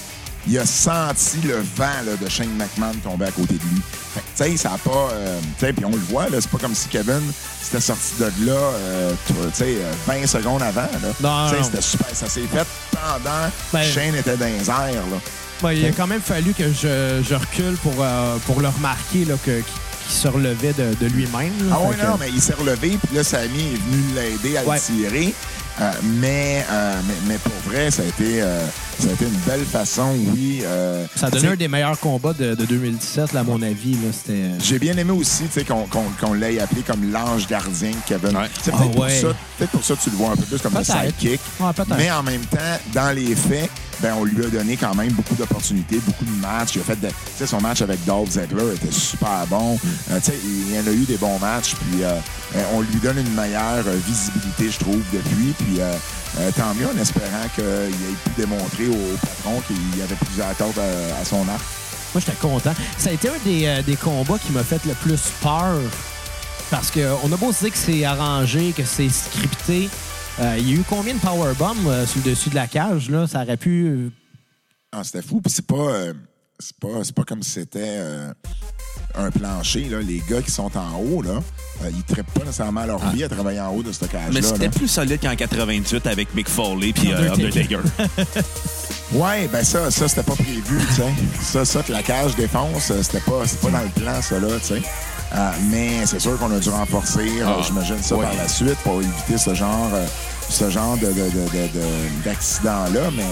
il 0.47 0.57
a 0.59 0.65
senti 0.65 1.37
le 1.43 1.57
vent 1.75 1.85
là, 2.05 2.15
de 2.21 2.29
Shane 2.29 2.49
McMahon 2.57 2.93
tomber 3.03 3.25
à 3.25 3.31
côté 3.31 3.53
de 3.55 3.59
lui. 3.63 3.81
Fait 4.13 4.19
que, 4.21 4.25
Tu 4.45 4.51
sais, 4.51 4.57
ça 4.57 4.69
n'a 4.71 4.77
pas. 4.77 5.09
euh, 5.13 5.39
tu 5.59 5.65
sais, 5.65 5.73
puis 5.73 5.85
on 5.85 5.91
le 5.91 5.97
voit, 6.09 6.29
là, 6.29 6.37
c'est 6.39 6.49
pas 6.49 6.57
comme 6.59 6.75
si 6.75 6.87
Kevin 6.87 7.21
s'était 7.61 7.81
sorti 7.81 8.13
de 8.19 8.25
là, 8.45 8.53
euh, 8.53 9.13
tu 9.27 9.33
sais, 9.53 9.75
euh, 9.79 9.91
20 10.07 10.27
secondes 10.27 10.61
avant. 10.61 10.81
Là. 10.81 11.09
Non, 11.21 11.49
Tu 11.49 11.55
sais, 11.55 11.61
non. 11.61 11.65
C'était 11.65 11.81
super. 11.81 12.07
Ça 12.13 12.29
s'est 12.29 12.41
fait 12.41 12.65
pendant 12.91 13.49
Ben- 13.73 13.79
que 13.81 13.85
Shane 13.85 14.15
était 14.15 14.37
dans 14.37 14.45
les 14.45 14.69
airs. 14.69 14.93
Là. 15.11 15.17
Ben, 15.61 15.71
il 15.71 15.85
a 15.85 15.91
quand 15.91 16.07
même 16.07 16.21
fallu 16.21 16.53
que 16.53 16.65
je, 16.67 17.23
je 17.27 17.35
recule 17.35 17.75
pour, 17.81 17.93
euh, 17.99 18.37
pour 18.45 18.59
le 18.61 18.67
remarquer 18.67 19.25
là, 19.25 19.35
que- 19.45 19.61
qu'il 19.61 20.13
se 20.15 20.27
relevait 20.27 20.73
de, 20.73 20.93
de 21.01 21.07
lui-même. 21.07 21.53
là. 21.69 21.75
Ah 21.75 21.79
oui, 21.81 21.95
que- 21.95 22.05
non, 22.05 22.17
mais 22.19 22.29
il 22.29 22.41
s'est 22.41 22.53
relevé, 22.53 22.97
puis 23.03 23.15
là, 23.15 23.23
Samy 23.23 23.59
est 23.73 23.77
venu 23.89 24.03
l'aider 24.13 24.57
à 24.57 24.63
Ouais. 24.63 24.75
le 24.75 24.81
tirer. 25.09 25.33
Euh, 25.81 25.91
mais, 26.03 26.65
euh, 26.71 26.95
mais, 27.05 27.13
mais 27.27 27.37
pour 27.37 27.51
vrai, 27.69 27.91
ça 27.91 28.01
a 28.03 28.05
été, 28.05 28.41
euh, 28.41 28.65
ça 28.97 29.09
a 29.09 29.11
été 29.11 29.25
une 29.25 29.39
belle 29.45 29.65
façon, 29.65 30.15
oui. 30.33 30.61
euh, 30.63 31.05
Ça 31.15 31.27
a 31.27 31.29
donné 31.29 31.49
un 31.49 31.55
des 31.57 31.67
meilleurs 31.67 31.99
combats 31.99 32.31
de, 32.31 32.55
de 32.55 32.63
2017, 32.65 33.33
là, 33.33 33.41
à 33.41 33.43
mon 33.43 33.61
avis. 33.61 33.91
là. 33.93 34.07
C'était... 34.13 34.31
euh, 34.39 34.57
J'ai 34.63 34.79
bien 34.79 34.95
aimé 34.97 35.11
aussi 35.11 35.43
tu 35.43 35.51
sais, 35.51 35.65
qu'on 35.65 35.85
qu'on- 35.87 36.05
qu'on 36.19 36.33
l'ait 36.33 36.59
appelé 36.61 36.81
comme 36.81 37.11
l'ange 37.11 37.45
gardien, 37.47 37.91
Kevin. 38.07 38.37
Ouais. 38.37 38.47
C'est 38.63 38.71
Ah 38.73 38.77
peut-être 38.77 38.91
pour, 38.91 39.01
ouais. 39.03 39.19
ça- 39.21 39.27
peut-être 39.57 39.71
pour 39.71 39.83
ça 39.83 39.95
que 39.95 40.01
tu 40.03 40.09
le 40.11 40.15
vois 40.15 40.29
un 40.31 40.35
peu 40.37 40.43
plus 40.43 40.59
comme 40.61 40.77
un 40.77 40.81
Peut-être. 40.81 41.01
sidekick. 41.17 41.41
Ouais, 41.59 41.73
peut-être. 41.75 41.97
Mais 41.97 42.09
en 42.11 42.23
même 42.23 42.45
temps, 42.45 42.57
dans 42.93 43.13
les 43.13 43.35
faits, 43.35 43.69
ben, 44.01 44.13
on 44.17 44.23
lui 44.25 44.45
a 44.45 44.49
donné 44.49 44.77
quand 44.77 44.93
même 44.95 45.11
beaucoup 45.13 45.35
d'opportunités, 45.35 45.99
beaucoup 46.05 46.25
de 46.25 46.41
matchs. 46.41 46.75
Il 46.75 46.81
a 46.81 46.83
fait 46.83 46.99
de- 46.99 47.45
son 47.45 47.61
match 47.61 47.81
avec 47.81 48.03
Dolph 48.05 48.31
Ziggler 48.31 48.73
était 48.75 48.91
super 48.91 49.45
bon. 49.49 49.79
Euh, 50.11 50.19
il 50.43 50.75
y 50.75 50.79
en 50.79 50.87
a 50.87 50.91
eu 50.91 51.05
des 51.05 51.17
bons 51.17 51.39
matchs. 51.39 51.75
Puis 51.75 52.03
euh, 52.03 52.19
on 52.73 52.81
lui 52.81 52.99
donne 53.01 53.17
une 53.17 53.33
meilleure 53.33 53.83
visibilité, 54.05 54.69
je 54.71 54.79
trouve, 54.79 55.01
depuis. 55.13 55.53
Puis 55.59 55.79
euh, 55.79 55.93
tant 56.57 56.73
mieux 56.75 56.87
en 56.87 57.01
espérant 57.01 57.47
qu'il 57.53 57.63
ait 57.63 58.17
pu 58.23 58.29
démontrer 58.37 58.87
au 58.87 59.17
patron 59.17 59.61
qu'il 59.67 59.99
y 59.99 60.01
avait 60.01 60.15
plusieurs 60.25 60.55
cordes 60.57 60.79
à, 60.79 61.25
son 61.25 61.47
arc. 61.47 61.61
Moi, 62.13 62.21
j'étais 62.25 62.37
content. 62.39 62.73
Ça 62.97 63.09
a 63.09 63.13
été 63.13 63.29
un 63.29 63.33
des, 63.43 63.81
des 63.85 63.95
combats 63.95 64.39
qui 64.39 64.51
m'a 64.51 64.63
fait 64.63 64.83
le 64.85 64.93
plus 64.93 65.21
peur. 65.41 65.79
Parce 66.71 66.89
qu'on 66.89 67.31
a 67.31 67.37
beau 67.37 67.51
se 67.53 67.65
dire 67.65 67.71
que 67.71 67.77
c'est 67.77 68.03
arrangé, 68.05 68.73
que 68.75 68.83
c'est 68.85 69.09
scripté. 69.09 69.89
Euh, 70.41 70.55
il 70.59 70.69
y 70.69 70.73
a 70.73 70.75
eu 70.75 70.83
combien 70.89 71.13
de 71.13 71.19
powerbombs 71.19 71.87
euh, 71.87 72.05
sur 72.05 72.21
le 72.25 72.31
dessus 72.31 72.49
de 72.49 72.55
la 72.55 72.67
cage? 72.67 73.09
Là? 73.09 73.27
Ça 73.27 73.41
aurait 73.43 73.57
pu. 73.57 73.85
euh, 73.87 74.09
Ah, 74.91 75.03
c'était 75.03 75.21
fou. 75.21 75.41
Puis 75.41 75.51
c'est 75.53 75.65
pas, 75.65 75.75
euh, 75.75 76.13
c'est 76.59 76.75
pas, 76.77 77.03
c'est 77.03 77.15
pas 77.15 77.23
comme 77.23 77.43
si 77.43 77.51
c'était 77.51 77.79
euh, 77.99 78.33
un 79.15 79.31
plancher. 79.31 79.85
Là. 79.89 79.99
Les 80.01 80.21
gars 80.29 80.41
qui 80.41 80.51
sont 80.51 80.71
en 80.77 80.95
haut, 80.99 81.21
là, 81.21 81.39
euh, 81.83 81.89
ils 81.91 82.15
ne 82.17 82.21
pas 82.21 82.39
nécessairement 82.45 82.85
leur 82.85 82.99
vie 83.11 83.23
à 83.23 83.29
travailler 83.29 83.59
en 83.61 83.69
haut 83.73 83.83
de 83.83 83.91
ce 83.91 84.05
cage-là. 84.05 84.29
Mais 84.33 84.41
c'était 84.41 84.65
là. 84.65 84.71
plus 84.71 84.87
solide 84.87 85.19
qu'en 85.21 85.35
88 85.35 86.07
avec 86.07 86.33
Mick 86.35 86.49
Foley 86.49 86.91
puis 86.93 87.11
euh, 87.11 87.31
Undertaker. 87.31 87.79
Ouais, 89.13 89.47
ben 89.47 89.63
ça, 89.63 89.91
ça 89.91 90.07
c'était 90.07 90.23
pas 90.23 90.33
prévu, 90.35 90.61
tu 90.89 90.93
sais. 90.95 91.13
Ça, 91.39 91.63
ça 91.63 91.83
que 91.83 91.91
la 91.91 92.01
cage 92.01 92.35
défonce, 92.35 92.91
c'était 93.03 93.19
pas, 93.19 93.43
c'est 93.45 93.61
pas 93.61 93.69
dans 93.69 93.83
le 93.83 93.89
plan, 93.89 94.19
ça 94.21 94.39
là, 94.39 94.47
tu 94.59 94.65
sais. 94.65 94.81
Euh, 95.33 95.49
mais 95.69 96.05
c'est 96.05 96.19
sûr 96.19 96.37
qu'on 96.37 96.51
a 96.55 96.59
dû 96.59 96.69
renforcer, 96.69 97.41
euh, 97.41 97.45
Ah, 97.47 97.61
j'imagine 97.65 98.01
ça 98.01 98.15
par 98.15 98.33
la 98.33 98.47
suite 98.47 98.77
pour 98.83 99.01
éviter 99.01 99.37
ce 99.37 99.53
genre, 99.55 99.89
euh, 99.93 100.05
ce 100.49 100.69
genre 100.69 100.95
de, 100.97 101.07
de, 101.07 101.13
de, 101.13 101.29
de- 101.29 101.67
de- 101.79 102.23
d'accident-là, 102.23 103.09
mais 103.15 103.25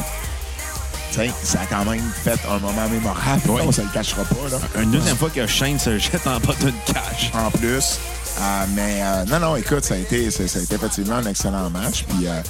ça 1.43 1.59
a 1.61 1.65
quand 1.67 1.85
même 1.89 2.01
fait 2.23 2.39
un 2.49 2.57
moment 2.59 2.89
mémorable. 2.89 3.47
Ouais. 3.49 3.61
On 3.67 3.71
se 3.71 3.81
le 3.81 3.87
cachera 3.93 4.23
pas, 4.23 4.49
là. 4.51 4.57
Une 4.81 4.89
deuxième 4.91 5.15
fois 5.15 5.29
que 5.29 5.45
Shane 5.45 5.77
se 5.77 5.99
jette 5.99 6.25
en 6.25 6.39
bas 6.39 6.55
d'une 6.59 6.73
cage. 6.87 7.31
En 7.35 7.51
plus. 7.51 7.99
Euh, 8.39 8.65
mais 8.75 8.99
euh, 9.03 9.25
non, 9.25 9.39
non, 9.39 9.55
écoute, 9.55 9.85
ça 9.85 9.93
a 9.93 9.97
été, 9.97 10.31
ça, 10.31 10.47
ça 10.47 10.59
a 10.59 10.61
été 10.63 10.75
effectivement 10.75 11.15
un 11.15 11.25
excellent 11.25 11.69
match. 11.69 12.03
Puis, 12.09 12.27
euh, 12.27 12.41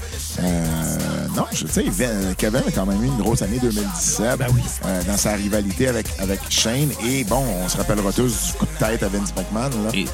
euh, 0.42 0.66
non, 1.36 1.46
je- 1.52 1.66
tu 1.66 1.72
sais, 1.72 1.84
Vin- 1.90 2.34
Kevin 2.38 2.62
a 2.68 2.72
quand 2.72 2.86
même 2.86 3.04
eu 3.04 3.08
une 3.08 3.18
grosse 3.18 3.42
année 3.42 3.60
2017 3.62 4.38
Ben 4.40 4.48
oui. 4.54 4.62
euh, 4.86 5.02
dans 5.06 5.18
sa 5.18 5.34
rivalité 5.34 5.88
avec, 5.90 6.08
avec 6.20 6.40
Shane. 6.50 6.90
Et 7.06 7.24
bon, 7.26 7.44
on 7.64 7.68
se 7.70 7.78
rappellera 7.78 8.12
tous 8.14 8.48
du 8.48 8.54
coup 8.54 8.66
de 8.66 8.86
tête 8.86 9.04
à 9.04 9.08
Vince 9.10 9.34
McMahon. 9.36 9.70
Là. 9.84 9.90
Et, 9.94 10.06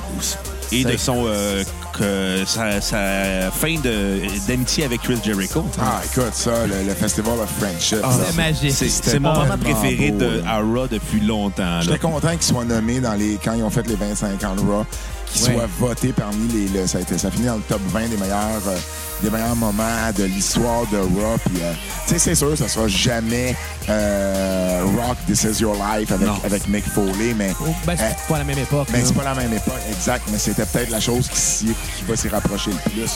et 0.71 0.83
de 0.83 0.97
son 0.97 1.23
euh, 1.27 1.63
que 1.93 2.43
sa, 2.45 2.81
sa 2.81 3.51
fin 3.51 3.75
de- 3.79 4.21
d'amitié 4.47 4.85
avec 4.85 5.01
Chris 5.03 5.19
Jericho. 5.23 5.65
Ah, 5.79 6.01
écoute, 6.03 6.33
ça, 6.33 6.65
le, 6.67 6.87
le 6.87 6.93
Festival 6.95 7.39
of 7.39 7.49
Friendship. 7.59 7.99
Ah, 8.03 8.09
c'est 8.27 8.35
magique. 8.35 8.71
C'est 8.73 9.19
mon 9.19 9.33
moment 9.33 9.57
préféré 9.57 10.11
beau, 10.11 10.17
de 10.19 10.41
à 10.47 10.57
Raw 10.57 10.87
depuis 10.87 11.19
longtemps. 11.21 11.63
là. 11.63 11.81
J'étais 11.81 11.99
content 11.99 12.31
qu'il 12.31 12.41
soit 12.43 12.65
nommé 12.65 12.99
dans 12.99 13.13
les, 13.13 13.37
quand 13.43 13.53
ils 13.53 13.63
ont 13.63 13.69
fait 13.69 13.85
les 13.87 13.95
25 13.95 14.43
ans 14.43 14.55
de 14.55 14.61
Raw, 14.61 14.85
qu'il 15.31 15.43
Ouais. 15.47 15.53
soit 15.53 15.67
voté 15.79 16.11
parmi 16.13 16.47
les. 16.51 16.67
le- 16.79 16.87
ça, 16.87 16.97
a 16.97 17.01
été, 17.01 17.17
ça 17.17 17.27
a 17.27 17.31
fini 17.31 17.45
dans 17.45 17.55
le 17.55 17.61
top 17.61 17.81
20 17.87 18.07
des 18.07 18.17
meilleurs, 18.17 18.61
euh, 18.67 18.77
des 19.21 19.29
meilleurs 19.29 19.55
moments 19.55 20.11
de 20.17 20.23
l'histoire 20.23 20.81
de. 20.91 20.97
Puis, 21.45 21.61
euh, 21.61 21.73
tu 22.07 22.13
sais, 22.13 22.19
c'est 22.19 22.35
sûr, 22.35 22.57
ça 22.57 22.67
sera 22.67 22.87
jamais 22.87 23.55
euh, 23.89 24.83
Rock 24.97 25.17
This 25.27 25.43
Is 25.43 25.61
Your 25.61 25.75
Life 25.75 26.11
avec, 26.11 26.27
avec 26.43 26.67
Mick 26.67 26.85
Foley, 26.85 27.33
mais. 27.37 27.53
Oh, 27.61 27.65
ben, 27.85 27.95
c'est 27.97 28.15
pas 28.27 28.37
la 28.39 28.43
même 28.43 28.57
époque. 28.59 28.87
mais 28.91 28.99
là. 28.99 29.05
c'est 29.05 29.13
pas 29.15 29.23
la 29.23 29.35
même 29.35 29.53
époque, 29.53 29.79
exact, 29.89 30.23
mais 30.31 30.37
c'était 30.37 30.65
peut-être 30.65 30.89
la 30.89 30.99
chose 30.99 31.27
qui, 31.29 31.65
qui 31.67 32.03
va 32.07 32.15
s'y 32.15 32.29
rapprocher 32.29 32.71
le 32.71 32.89
plus. 32.91 33.09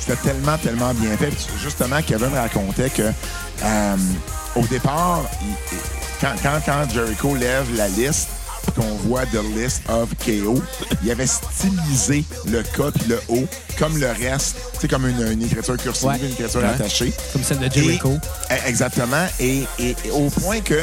C'était 0.00 0.16
tellement, 0.22 0.58
tellement 0.58 0.92
bien 0.94 1.16
fait. 1.16 1.32
Justement, 1.62 2.00
Kevin 2.06 2.34
racontait 2.34 2.90
que 2.90 3.10
au 4.56 4.66
départ, 4.66 5.22
il- 5.42 5.78
quand, 6.20 6.34
quand, 6.42 6.60
quand 6.64 6.90
Jericho 6.92 7.34
lève 7.34 7.66
la 7.76 7.88
liste, 7.88 8.28
qu'on 8.74 8.96
voit 9.08 9.24
The 9.26 9.42
List 9.56 9.82
of 9.88 10.08
KO, 10.24 10.62
il 11.02 11.10
avait 11.10 11.26
stylisé 11.26 12.24
le 12.46 12.62
K 12.62 12.90
puis 12.94 13.08
le 13.08 13.20
O 13.28 13.44
comme 13.78 13.98
le 13.98 14.06
reste, 14.08 14.56
tu 14.74 14.80
sais, 14.80 14.88
comme 14.88 15.06
une, 15.08 15.20
une 15.32 15.42
écriture 15.42 15.76
cursive, 15.76 16.08
Ouais. 16.08 16.18
une 16.18 16.30
écriture 16.32 16.60
Ouais. 16.60 16.66
attachée. 16.68 17.12
Comme 17.32 17.42
celle 17.42 17.58
de 17.58 17.70
Jericho. 17.72 18.12
Et- 18.50 18.54
eh, 18.64 18.68
exactement. 18.68 19.26
Et, 19.40 19.64
et- 19.78 19.96
et 20.04 20.10
au 20.10 20.28
point 20.30 20.60
que 20.60 20.78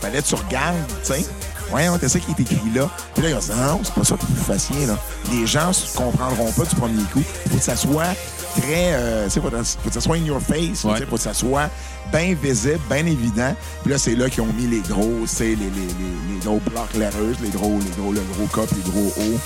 fallait 0.00 0.20
que 0.22 0.26
tu 0.28 0.34
regardes, 0.34 0.76
tu 1.04 1.12
sais. 1.14 1.24
Ouais, 1.72 1.86
c'est 2.00 2.08
ça 2.08 2.18
qui 2.18 2.30
est 2.30 2.40
écrit 2.40 2.70
là. 2.74 2.88
Puis 3.14 3.22
là, 3.22 3.30
ils 3.30 3.34
ont 3.34 3.38
dit, 3.38 3.50
non, 3.50 3.80
c'est 3.82 3.94
pas 3.94 4.04
ça 4.04 4.16
que 4.16 4.26
vous 4.26 4.44
fassiez, 4.44 4.86
là. 4.86 4.96
Les 5.32 5.46
gens 5.46 5.68
ne 5.70 5.96
comprendront 5.98 6.52
pas 6.52 6.64
du 6.64 6.76
premier 6.76 7.02
coup. 7.12 7.22
Faut 7.50 7.56
que 7.56 7.62
ça 7.62 7.76
soit 7.76 8.14
très, 8.56 8.92
euh, 8.94 9.24
tu 9.24 9.30
sais, 9.30 9.40
faut, 9.40 9.48
que- 9.50 9.64
faut 9.64 9.88
que 9.88 9.94
ça 9.94 10.00
soit 10.00 10.16
in 10.16 10.24
your 10.24 10.40
face. 10.40 10.84
Ouais. 10.84 10.92
tu 10.94 10.98
sais, 11.00 11.06
Faut 11.06 11.16
que 11.16 11.22
ça 11.22 11.34
soit 11.34 11.68
bien 12.12 12.34
visible, 12.40 12.80
bien 12.90 13.06
évident. 13.06 13.54
Puis 13.82 13.92
là, 13.92 13.98
c'est 13.98 14.14
là 14.14 14.28
qu'ils 14.28 14.42
ont 14.42 14.52
mis 14.52 14.66
les 14.66 14.80
gros, 14.80 15.20
tu 15.22 15.28
sais, 15.28 15.44
les, 15.44 15.54
les, 15.56 15.70
les, 15.70 16.34
les 16.34 16.44
gros 16.44 16.60
blocs 16.70 16.92
letters, 16.94 17.36
les 17.42 17.48
gros, 17.50 17.78
les 17.78 18.02
gros, 18.02 18.12
le 18.12 18.20
gros 18.36 18.46
K 18.46 18.66
puis 18.68 18.82
le 18.84 18.90
gros 18.90 19.12
O. 19.18 19.38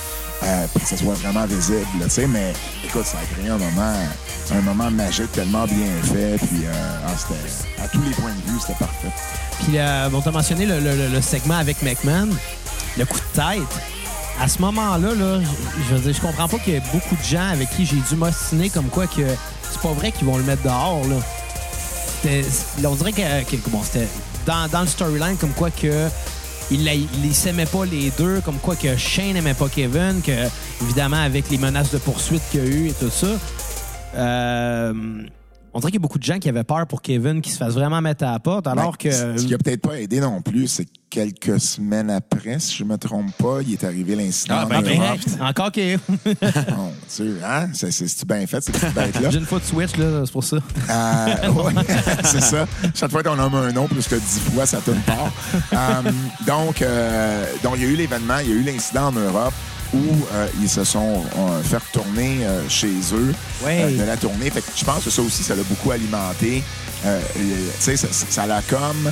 euh, 0.43 0.67
pour 0.73 0.81
que 0.83 0.87
ça 0.87 0.97
soit 0.97 1.13
vraiment 1.15 1.45
visible, 1.45 1.85
tu 2.03 2.09
sais. 2.09 2.27
Mais 2.27 2.53
écoute, 2.85 3.05
ça 3.05 3.17
a 3.17 3.35
créé 3.35 3.49
un 3.49 3.57
moment, 3.57 3.93
un 4.51 4.61
moment 4.61 4.91
magique 4.91 5.31
tellement 5.31 5.65
bien 5.65 5.87
fait. 6.03 6.37
Puis 6.37 6.65
euh, 6.65 6.71
ah, 7.07 7.83
à 7.83 7.87
tous 7.87 8.01
les 8.01 8.11
points 8.11 8.31
de 8.31 8.51
vue, 8.51 8.59
c'était 8.59 8.77
parfait. 8.79 9.11
Puis, 9.63 9.77
euh, 9.79 10.09
on 10.13 10.21
t'a 10.21 10.31
mentionné 10.31 10.65
le, 10.65 10.79
le- 10.79 11.07
le- 11.07 11.21
segment 11.21 11.57
avec 11.57 11.81
McMahon, 11.81 12.29
le 12.97 13.05
coup 13.05 13.17
de 13.17 13.35
tête. 13.41 13.81
À 14.39 14.47
ce 14.47 14.59
moment-là, 14.61 15.15
là, 15.15 15.39
je- 15.89 15.95
veux 15.95 16.13
je 16.13 16.21
comprends 16.21 16.47
pas 16.47 16.59
qu'il 16.59 16.73
y 16.73 16.77
ait 16.77 16.83
beaucoup 16.93 17.15
de 17.15 17.23
gens 17.23 17.49
avec 17.51 17.69
qui 17.71 17.85
j'ai 17.87 17.95
dû 17.95 18.15
m'ostiner 18.15 18.69
comme 18.69 18.85
quoi 18.89 19.07
que 19.07 19.23
c'est 19.71 19.81
pas 19.81 19.93
vrai 19.93 20.11
qu'ils 20.11 20.27
vont 20.27 20.37
le 20.37 20.43
mettre 20.43 20.61
dehors. 20.61 21.01
Là, 21.07 21.15
on 22.89 22.95
dirait 22.95 23.13
que, 23.13 23.43
que- 23.49 23.69
bon, 23.69 23.81
c'était 23.83 24.07
dans, 24.45 24.67
dans 24.69 24.81
le 24.81 24.87
storyline 24.87 25.37
comme 25.37 25.53
quoi 25.53 25.71
que 25.71 26.07
il 26.71 26.83
les 26.83 27.33
s'aimaient 27.33 27.65
pas 27.65 27.85
les 27.85 28.11
deux, 28.17 28.41
comme 28.41 28.57
quoi 28.59 28.75
que 28.75 28.95
Shane 28.97 29.33
n'aimait 29.33 29.53
pas 29.53 29.69
Kevin, 29.69 30.21
que 30.21 30.31
évidemment 30.81 31.17
avec 31.23 31.49
les 31.49 31.57
menaces 31.57 31.91
de 31.91 31.97
poursuite 31.97 32.41
qu'il 32.51 32.63
y 32.63 32.63
a 32.63 32.69
eu 32.69 32.87
et 32.89 32.93
tout 32.93 33.09
ça. 33.09 33.27
euh, 34.15 34.93
on 35.77 35.79
dirait 35.79 35.91
qu'il 35.91 35.99
y 35.99 36.01
a 36.01 36.07
beaucoup 36.07 36.17
de 36.17 36.23
gens 36.23 36.39
qui 36.39 36.49
avaient 36.49 36.63
peur 36.63 36.87
pour 36.87 37.03
Kevin 37.03 37.39
qui 37.39 37.51
se 37.51 37.57
fasse 37.59 37.75
vraiment 37.75 38.01
mettre 38.01 38.23
à 38.23 38.31
la 38.31 38.39
porte, 38.39 38.65
alors 38.65 38.93
Ben, 38.93 39.11
que. 39.11 39.37
Ce 39.37 39.45
qui 39.45 39.53
a 39.53 39.59
peut-être 39.59 39.81
pas 39.81 39.99
aidé 39.99 40.19
non 40.19 40.41
plus, 40.41 40.67
c'est 40.67 40.85
que 40.85 40.91
quelques 41.07 41.59
semaines 41.59 42.09
après, 42.09 42.57
si 42.57 42.77
je 42.77 42.83
me 42.83 42.97
trompe 42.97 43.31
pas, 43.33 43.59
il 43.61 43.73
est 43.73 43.83
arrivé 43.83 44.15
l'incident. 44.15 44.55
Ah, 44.61 44.65
ben, 44.65 44.79
en 44.79 44.81
ben, 44.81 44.99
Europe. 44.99 45.19
Encore 45.39 45.71
que. 45.71 45.97
Mon 46.75 46.91
Dieu, 47.15 47.39
hein? 47.45 47.69
C'est, 47.73 47.91
c'est, 47.91 48.07
c'est 48.07 48.27
bien 48.27 48.47
fait, 48.47 48.59
cette 48.59 48.73
petite 48.73 48.95
bête-là? 48.95 49.29
J'ai 49.29 49.37
une 49.37 49.45
fois 49.45 49.59
de 49.59 49.65
switch, 49.65 49.95
là, 49.97 50.23
c'est 50.25 50.31
pour 50.31 50.43
ça. 50.43 50.57
Euh, 50.89 51.51
ouais, 51.51 51.73
c'est 52.23 52.41
ça. 52.41 52.65
Chaque 52.95 53.11
fois 53.11 53.21
qu'on 53.21 53.35
nomme 53.35 53.53
un 53.53 53.71
nom 53.71 53.87
plus 53.87 54.07
que 54.07 54.15
dix 54.15 54.39
fois, 54.51 54.65
ça 54.65 54.81
tourne 54.81 55.01
part. 55.01 55.31
Euh, 55.73 56.11
donc, 56.47 56.81
euh, 56.81 57.45
donc, 57.61 57.75
il 57.77 57.83
y 57.83 57.85
a 57.85 57.89
eu 57.89 57.95
l'événement, 57.95 58.39
il 58.39 58.49
y 58.49 58.51
a 58.51 58.55
eu 58.55 58.63
l'incident 58.63 59.07
en 59.07 59.11
Europe 59.11 59.53
où 59.93 59.97
euh, 60.33 60.47
ils 60.61 60.69
se 60.69 60.83
sont 60.83 61.23
euh, 61.37 61.63
fait 61.63 61.77
retourner 61.77 62.39
euh, 62.45 62.67
chez 62.69 62.91
eux 63.13 63.33
Ouais. 63.65 63.83
euh, 63.83 63.97
de 63.99 64.03
la 64.03 64.17
tournée. 64.17 64.49
Fait 64.49 64.61
que 64.61 64.67
je 64.75 64.83
pense 64.85 65.03
que 65.03 65.09
ça 65.09 65.21
aussi, 65.21 65.43
ça 65.43 65.55
l'a 65.55 65.63
beaucoup 65.63 65.91
alimenté. 65.91 66.63
Euh, 67.05 67.21
tu 67.35 67.95
sais, 67.95 67.95
ça, 68.29 68.45
l'a 68.47 68.61
comme... 68.69 69.11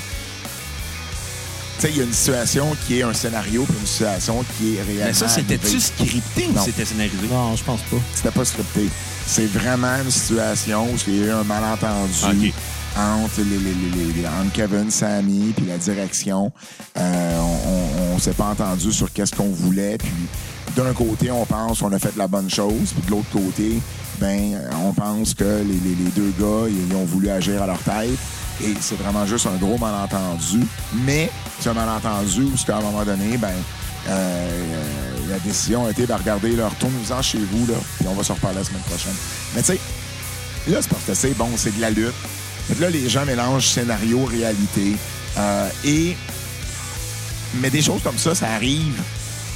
Tu 1.77 1.81
sais, 1.81 1.89
il 1.91 1.97
y 1.97 2.01
a 2.01 2.03
une 2.03 2.13
situation 2.13 2.75
qui 2.87 2.99
est 2.99 3.03
un 3.03 3.13
scénario 3.13 3.63
puis 3.65 3.75
une 3.79 3.85
situation 3.85 4.45
qui 4.57 4.75
est 4.77 4.81
réellement 4.81 5.05
Mais 5.07 5.13
ça, 5.13 5.27
c'était-tu 5.27 5.79
scripté 5.79 6.47
ou 6.49 6.53
Non. 6.53 6.61
c'était 6.63 6.85
scénarisé? 6.85 7.27
Non, 7.29 7.55
je 7.55 7.63
pense 7.63 7.81
pas. 7.81 7.97
C'était 8.15 8.31
pas 8.31 8.45
scripté. 8.45 8.87
C'est 9.27 9.45
vraiment 9.47 9.95
une 10.03 10.11
situation 10.11 10.85
où 10.85 10.95
il 11.07 11.15
y 11.17 11.23
a 11.23 11.25
eu 11.27 11.31
un 11.31 11.43
malentendu 11.43 12.23
Ok. 12.23 12.53
entre, 12.97 13.39
les, 13.41 13.57
les- 13.57 13.57
les- 13.73 14.05
les- 14.13 14.21
les- 14.21 14.27
entre 14.27 14.53
Kevin, 14.53 14.89
Sammy, 14.89 15.51
puis 15.55 15.65
la 15.65 15.77
direction. 15.77 16.51
Euh, 16.97 17.39
on 17.41 18.15
on 18.15 18.19
s'est 18.19 18.31
pas 18.31 18.45
entendu 18.45 18.93
sur 18.93 19.11
qu'est-ce 19.11 19.35
qu'on 19.35 19.49
voulait. 19.51 19.97
Puis 19.97 20.07
d'un 20.75 20.93
côté, 20.93 21.31
on 21.31 21.45
pense 21.45 21.79
qu'on 21.79 21.91
a 21.93 21.99
fait 21.99 22.15
la 22.17 22.27
bonne 22.27 22.49
chose, 22.49 22.93
puis 22.93 23.05
de 23.05 23.11
l'autre 23.11 23.29
côté, 23.31 23.79
ben, 24.19 24.59
on 24.83 24.93
pense 24.93 25.33
que 25.33 25.63
les, 25.63 26.11
deux 26.11 26.33
gars, 26.39 26.69
ils 26.69 26.95
ont 26.95 27.05
voulu 27.05 27.29
agir 27.29 27.61
à 27.61 27.67
leur 27.67 27.79
tête. 27.79 28.17
Et 28.63 28.73
c'est 28.79 28.97
vraiment 28.97 29.25
juste 29.25 29.47
un 29.47 29.57
gros 29.57 29.77
malentendu. 29.77 30.61
Mais 31.03 31.29
c'est 31.59 31.69
un 31.69 31.73
malentendu 31.73 32.43
où, 32.43 32.53
qu'à 32.65 32.77
un 32.77 32.81
moment 32.81 33.03
donné, 33.03 33.37
ben, 33.37 33.53
euh, 34.07 34.73
la 35.29 35.39
décision 35.39 35.85
a 35.85 35.91
été 35.91 36.05
de 36.05 36.13
regarder 36.13 36.55
leur 36.55 36.73
tourne-vous-en 36.75 37.21
chez 37.21 37.39
vous, 37.39 37.65
là, 37.67 37.77
puis 37.97 38.07
on 38.07 38.13
va 38.13 38.23
se 38.23 38.31
reparler 38.31 38.57
la 38.57 38.63
semaine 38.63 38.81
prochaine. 38.81 39.15
Mais 39.55 39.61
tu 39.61 39.73
sais, 39.73 39.79
là, 40.67 40.77
c'est 40.81 40.89
parce 40.89 41.03
que 41.05 41.13
c'est 41.13 41.33
bon, 41.33 41.49
c'est 41.57 41.75
de 41.75 41.81
la 41.81 41.89
lutte. 41.89 42.13
Là, 42.79 42.89
les 42.89 43.09
gens 43.09 43.25
mélangent 43.25 43.67
scénario, 43.67 44.25
réalité. 44.25 44.95
Euh, 45.37 45.69
et. 45.83 46.15
Mais 47.61 47.69
des 47.69 47.81
choses 47.81 48.01
comme 48.03 48.17
ça, 48.17 48.35
ça 48.35 48.49
arrive 48.49 49.01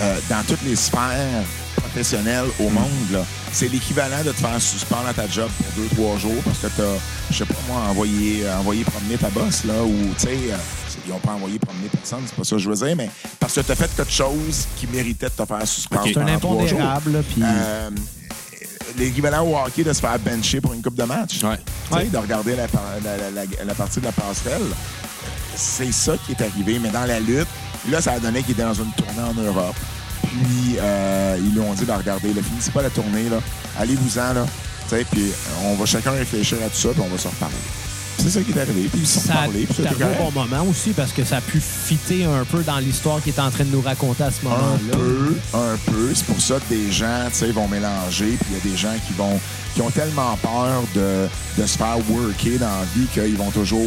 euh, 0.01 0.19
dans 0.29 0.43
toutes 0.47 0.61
les 0.63 0.75
sphères 0.75 1.43
professionnelles 1.75 2.45
au 2.59 2.69
monde. 2.69 3.11
là. 3.11 3.25
C'est 3.51 3.67
l'équivalent 3.67 4.23
de 4.23 4.31
te 4.31 4.37
faire 4.37 4.61
suspendre 4.61 5.07
à 5.07 5.13
ta 5.13 5.27
job 5.27 5.49
pour 5.57 5.83
deux, 5.83 5.89
trois 5.95 6.17
jours 6.17 6.41
parce 6.45 6.59
que 6.59 6.67
t'as, 6.67 6.83
je 7.31 7.37
sais 7.37 7.45
pas 7.45 7.55
moi, 7.67 7.81
envoyé, 7.89 8.45
euh, 8.45 8.57
envoyé 8.59 8.83
promener 8.83 9.17
ta 9.17 9.29
boss, 9.29 9.63
là, 9.65 9.81
ou, 9.83 9.95
tu 10.17 10.25
sais, 10.27 10.29
euh, 10.51 10.55
ils 11.07 11.11
ont 11.13 11.19
pas 11.19 11.31
envoyé 11.31 11.57
promener 11.57 11.87
personne, 11.91 12.19
c'est 12.27 12.35
pas 12.35 12.43
ça 12.43 12.55
que 12.57 12.61
je 12.61 12.69
veux 12.69 12.75
dire, 12.75 12.95
mais 12.95 13.09
parce 13.39 13.53
que 13.55 13.61
t'as 13.61 13.75
fait 13.75 13.89
quelque 13.95 14.11
chose 14.11 14.67
qui 14.77 14.85
méritait 14.87 15.27
de 15.27 15.31
te 15.31 15.45
faire 15.45 15.67
suspendre 15.67 16.03
Ok. 16.03 16.11
C'est 16.13 16.19
un 16.19 16.25
pendant 16.25 16.39
trois 16.39 16.67
jours. 16.67 16.79
impondérable, 16.79 17.11
là, 17.13 17.19
puis... 17.27 17.41
Euh, 17.43 17.89
L'équivalent 18.97 19.45
au 19.45 19.55
hockey 19.55 19.83
de 19.83 19.93
se 19.93 19.99
faire 20.01 20.17
bencher 20.19 20.59
pour 20.59 20.73
une 20.73 20.81
coupe 20.81 20.95
de 20.95 21.03
match. 21.03 21.41
Ouais. 21.43 21.57
Tu 21.91 21.97
sais, 21.99 22.05
de 22.05 22.17
regarder 22.17 22.55
la, 22.55 22.67
par- 22.67 22.81
la- 23.03 23.17
la- 23.17 23.31
la- 23.31 23.63
la 23.65 23.73
partie 23.75 23.99
de 23.99 24.05
la 24.05 24.11
passerelle. 24.11 24.61
C'est 25.55 25.91
ça 25.93 26.13
qui 26.25 26.31
est 26.33 26.41
arrivé. 26.43 26.79
Mais 26.79 26.89
dans 26.89 27.05
la 27.05 27.19
lutte, 27.19 27.47
là, 27.89 28.01
ça 28.01 28.13
a 28.13 28.19
donné 28.19 28.41
qu'il 28.43 28.51
était 28.51 28.63
dans 28.63 28.73
une 28.73 28.91
tournée 28.91 29.30
en 29.30 29.34
Europe. 29.41 29.75
Puis, 30.21 30.75
euh, 30.80 31.38
ils 31.39 31.53
lui 31.53 31.59
ont 31.61 31.73
dit 31.73 31.86
de 31.86 31.91
regarder. 31.91 32.34
Là, 32.34 32.41
finissez 32.43 32.71
pas 32.71 32.82
la 32.82 32.89
tournée. 32.89 33.30
là. 33.30 33.38
Allez-vous-en. 33.80 34.34
là. 34.34 34.45
Tu 34.89 34.95
sais, 34.95 35.05
Puis, 35.09 35.32
on 35.65 35.75
va 35.75 35.86
chacun 35.86 36.11
réfléchir 36.11 36.57
à 36.65 36.69
tout 36.69 36.77
ça, 36.77 36.89
puis 36.89 37.01
on 37.03 37.07
va 37.09 37.17
se 37.17 37.27
reparler. 37.27 37.55
C'est 38.17 38.30
ça 38.32 38.41
qui 38.41 38.51
est 38.51 38.59
arrivé. 38.61 38.89
Puis, 38.91 38.99
ils 39.01 39.07
se 39.07 39.19
sont. 39.21 39.34
Puis, 39.53 39.65
correct. 39.65 40.17
bon 40.19 40.32
moment 40.32 40.63
aussi 40.69 40.89
parce 40.91 41.13
que 41.13 41.23
ça 41.23 41.38
a 41.38 41.41
pu 41.41 41.59
fitter 41.61 42.25
un 42.25 42.43
peu 42.43 42.61
dans 42.63 42.77
l'histoire 42.80 43.21
qu'il 43.23 43.34
est 43.34 43.39
en 43.39 43.49
train 43.49 43.63
de 43.63 43.69
nous 43.71 43.82
raconter 43.82 44.23
à 44.23 44.32
ce 44.32 44.45
Un 44.45 44.49
moment-là. 44.49 44.91
peu, 44.91 45.36
un 45.53 45.77
peu. 45.86 46.11
C'est 46.13 46.25
pour 46.25 46.41
ça 46.41 46.55
que 46.55 46.73
des 46.73 46.91
gens, 46.91 47.27
tu 47.32 47.38
sais, 47.38 47.51
vont 47.51 47.67
mélanger. 47.69 48.38
Puis 48.39 48.45
il 48.51 48.57
y 48.57 48.59
a 48.59 48.71
des 48.73 48.77
gens 48.77 48.93
qui 49.07 49.13
vont, 49.13 49.39
qui 49.73 49.82
ont 49.82 49.89
tellement 49.91 50.38
peur 50.41 50.82
de, 50.95 51.27
de 51.57 51.65
se 51.65 51.77
faire 51.77 51.97
worker 52.09 52.59
dans 52.59 52.65
la 52.67 52.86
vie 52.93 53.07
qu'ils 53.13 53.38
vont 53.38 53.51
toujours 53.51 53.86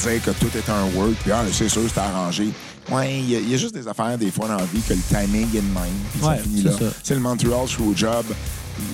dire 0.00 0.22
que 0.24 0.30
tout 0.30 0.50
est 0.56 0.70
un 0.70 0.84
work. 0.98 1.12
Puis 1.22 1.30
ah, 1.32 1.42
c'est 1.52 1.68
sûr, 1.68 1.82
c'est 1.92 2.00
arrangé. 2.00 2.48
Ouais, 2.90 3.18
il 3.18 3.30
y, 3.30 3.50
y 3.50 3.54
a 3.54 3.56
juste 3.56 3.74
des 3.74 3.86
affaires 3.86 4.18
des 4.18 4.30
fois 4.30 4.48
dans 4.48 4.56
la 4.56 4.64
vie 4.64 4.80
que 4.80 4.92
le 4.94 5.00
timing 5.08 5.48
est 5.54 5.60
de 5.60 5.66
même. 5.66 5.84
Puis 6.12 6.22
Ouais, 6.22 6.36
ça 6.36 6.42
finit 6.42 6.62
c'est 6.62 6.84
là. 6.84 6.90
C'est 7.02 7.14
le 7.14 7.20
Montreal 7.20 7.68
Screwjob. 7.68 8.24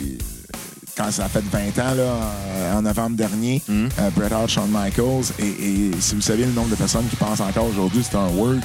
il- 0.00 0.18
Quand 0.96 1.12
ça 1.12 1.26
a 1.26 1.28
fait 1.28 1.44
20 1.52 1.68
ans, 1.78 1.94
là, 1.94 2.02
euh, 2.02 2.74
en 2.76 2.82
novembre 2.82 3.16
dernier, 3.16 3.62
Mm. 3.68 3.86
euh, 4.00 4.10
Bret 4.16 4.32
Hart, 4.32 4.48
Shawn 4.48 4.68
Michaels, 4.68 5.26
et, 5.38 5.44
et 5.46 5.90
si 6.00 6.16
vous 6.16 6.20
savez 6.20 6.44
le 6.44 6.50
nombre 6.50 6.70
de 6.70 6.74
personnes 6.74 7.06
qui 7.08 7.14
pensent 7.14 7.38
encore 7.40 7.66
aujourd'hui 7.66 8.02
c'est 8.02 8.16
un 8.16 8.26
work, 8.30 8.58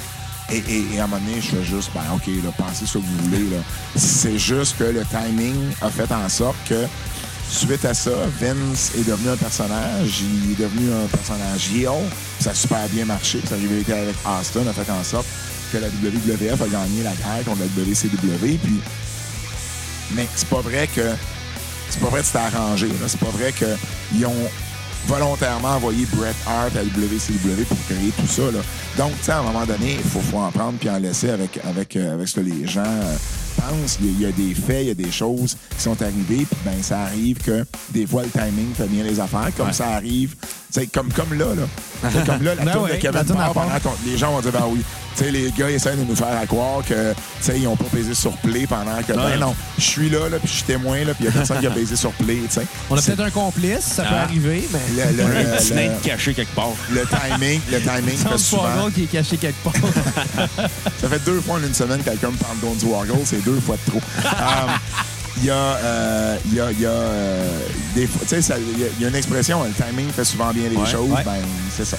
et, 0.50 0.56
et- 0.56 0.84
et 0.94 0.98
à 1.00 1.04
un 1.04 1.06
moment 1.06 1.22
donné, 1.24 1.40
je 1.40 1.46
fais 1.54 1.62
juste, 1.64 1.90
ben 1.94 2.00
OK, 2.12 2.26
là, 2.26 2.50
pensez 2.58 2.86
ce 2.86 2.94
que 2.94 2.98
vous 2.98 3.16
voulez. 3.22 3.50
là. 3.50 3.58
C'est 3.94 4.36
juste 4.36 4.76
que 4.78 4.82
le 4.84 5.04
timing 5.04 5.54
a 5.80 5.88
fait 5.90 6.10
en 6.12 6.28
sorte 6.28 6.56
que, 6.68 6.86
suite 7.48 7.84
à 7.84 7.94
ça, 7.94 8.10
Vince 8.40 8.92
est 8.96 9.06
devenu 9.08 9.30
un 9.30 9.36
personnage. 9.36 10.22
Il 10.22 10.52
est 10.52 10.62
devenu 10.62 10.92
un 10.92 11.06
personnage 11.06 11.70
heel. 11.74 12.10
Ça 12.40 12.50
a 12.50 12.54
super 12.54 12.88
bien 12.88 13.04
marché. 13.04 13.40
Sa 13.48 13.56
rivalité 13.56 13.92
avec 13.92 14.16
Austin 14.26 14.66
a 14.66 14.72
fait 14.72 14.90
en 14.90 15.02
sorte 15.04 15.26
que 15.72 15.78
la 15.78 15.88
WWF 15.88 16.60
a 16.60 16.68
gagné 16.68 17.02
la 17.02 17.12
guerre 17.12 17.44
contre 17.44 17.60
la 17.60 17.82
WCW. 17.82 18.58
Mais 20.12 20.26
c'est 20.34 20.48
pas 20.48 20.60
vrai 20.60 20.88
que 20.94 21.10
c'est 21.90 22.00
pas 22.00 22.08
vrai 22.08 22.20
que 22.20 22.26
c'était 22.26 22.38
arrangé. 22.38 22.88
C'est 23.06 23.20
pas 23.20 23.30
vrai 23.30 23.52
qu'ils 23.52 24.26
ont 24.26 24.50
volontairement 25.06 25.76
envoyé 25.76 26.06
Bret 26.06 26.34
Hart 26.46 26.76
à 26.76 26.82
WCW 26.82 27.64
pour 27.68 27.78
créer 27.86 28.10
tout 28.18 28.26
ça. 28.26 28.42
Donc, 28.96 29.12
à 29.28 29.38
un 29.38 29.42
moment 29.42 29.66
donné, 29.66 29.98
il 30.02 30.10
faut, 30.10 30.20
faut 30.20 30.38
en 30.38 30.50
prendre 30.50 30.78
puis 30.78 30.88
en 30.88 30.98
laisser 30.98 31.30
avec, 31.30 31.58
avec, 31.64 31.96
euh, 31.96 32.14
avec 32.14 32.28
ce 32.28 32.36
que 32.36 32.40
les 32.40 32.66
gens 32.66 32.82
euh, 32.84 33.16
pensent. 33.60 33.98
Il 34.00 34.06
y, 34.06 34.08
a- 34.08 34.12
il 34.12 34.20
y 34.22 34.26
a 34.26 34.32
des 34.32 34.54
faits, 34.54 34.82
il 34.82 34.88
y 34.88 34.90
a 34.90 34.94
des 34.94 35.10
choses 35.12 35.56
qui 35.76 35.82
sont 35.82 36.00
arrivées, 36.02 36.44
puis 36.46 36.56
ben, 36.64 36.82
ça 36.82 37.02
arrive 37.02 37.38
que 37.38 37.64
des 37.90 38.06
fois, 38.06 38.22
le 38.22 38.30
timing 38.30 38.72
fait 38.74 38.86
bien 38.86 39.04
les 39.04 39.18
affaires, 39.20 39.50
comme 39.56 39.66
Ouais. 39.68 39.72
ça 39.72 39.88
arrive, 39.88 40.34
tu 40.40 40.46
sais, 40.80 40.86
comme, 40.86 41.12
comme 41.12 41.34
là. 41.34 41.46
là. 41.54 41.62
Comme 42.26 42.42
là, 42.42 42.54
la 42.54 42.64
Ben 42.66 42.78
ouais, 42.80 42.96
de 42.96 43.00
Kevin 43.00 43.24
Parr, 43.24 43.52
pendant 43.54 43.70
les 44.04 44.18
gens 44.18 44.32
vont 44.32 44.40
dire, 44.42 44.52
ben 44.52 44.64
oui. 44.68 44.80
Sais, 45.14 45.30
les 45.30 45.52
gars, 45.52 45.70
essaient 45.70 45.94
de 45.96 46.02
nous 46.04 46.16
faire 46.16 46.36
à 46.40 46.44
croire 46.46 46.82
que, 46.84 47.12
tu 47.44 47.52
ils 47.56 47.68
ont 47.68 47.76
pas 47.76 47.84
pesé 47.84 48.14
sur 48.14 48.32
play 48.38 48.66
pendant 48.66 49.00
que, 49.06 49.12
Ouais. 49.12 49.32
ben 49.34 49.38
non, 49.40 49.54
je 49.78 49.82
suis 49.84 50.10
là, 50.10 50.28
là, 50.28 50.38
puis 50.38 50.48
je 50.48 50.54
suis 50.54 50.62
témoin, 50.64 51.04
là, 51.04 51.14
puis 51.14 51.24
il 51.24 51.26
y 51.26 51.28
a 51.28 51.32
personne 51.32 51.60
qui 51.60 51.66
a 51.66 51.70
pesé 51.70 51.94
sur 51.94 52.10
play, 52.12 52.38
tu 52.48 52.54
sais. 52.54 52.66
On 52.90 52.96
a 52.96 53.02
peut-être 53.02 53.20
un 53.20 53.30
complice, 53.30 53.80
ça 53.80 54.02
peut 54.02 54.08
Ah. 54.12 54.22
arriver, 54.24 54.68
mais... 54.72 54.80
le, 55.12 55.16
le- 55.16 55.22
Un 55.24 55.28
le- 55.52 55.56
petit 55.58 55.70
le- 55.70 55.76
nain 55.76 55.90
caché 56.02 56.34
quelque 56.34 56.54
part. 56.54 56.70
le 56.90 57.02
timing, 57.06 57.60
le 57.70 57.80
timing 57.80 58.16
C'est 58.18 58.32
un 58.32 58.38
souvent. 58.38 58.62
Swaggle 58.74 58.92
qui 58.92 59.02
est 59.04 59.06
caché 59.06 59.36
quelque 59.36 59.62
part. 59.62 59.72
Ça 61.00 61.08
fait 61.08 61.24
deux 61.24 61.40
fois 61.40 61.56
en 61.56 61.62
une 61.62 61.74
semaine 61.74 61.98
que 62.00 62.10
quelqu'un 62.10 62.30
me 62.30 62.36
parle 62.36 62.58
d'Ondy 62.60 62.86
Waggle, 62.86 63.24
c'est 63.24 63.44
deux 63.44 63.60
fois 63.60 63.76
de 63.86 63.90
trop. 63.90 64.00
Um, 64.24 64.70
Il 65.38 65.46
y 65.46 65.50
a, 65.50 65.54
euh, 65.54 66.36
il 66.46 66.54
y 66.54 66.60
a, 66.60 66.70
il 66.70 66.80
y 66.80 66.86
a 66.86 66.90
euh, 66.90 67.58
des 67.94 68.06
fois, 68.06 68.20
tu 68.22 68.28
sais, 68.28 68.40
ça- 68.42 68.54
il 68.56 68.80
y, 68.80 68.84
a- 68.84 68.88
il 68.96 69.02
y 69.02 69.04
a 69.04 69.08
une 69.08 69.16
expression, 69.16 69.62
le 69.64 69.72
timing 69.72 70.08
fait 70.12 70.24
souvent 70.24 70.52
bien 70.52 70.68
les 70.70 70.76
Ouais, 70.76 70.86
choses, 70.88 71.10
ouais. 71.10 71.24
ben 71.24 71.32
c'est 71.76 71.84
ça. 71.84 71.96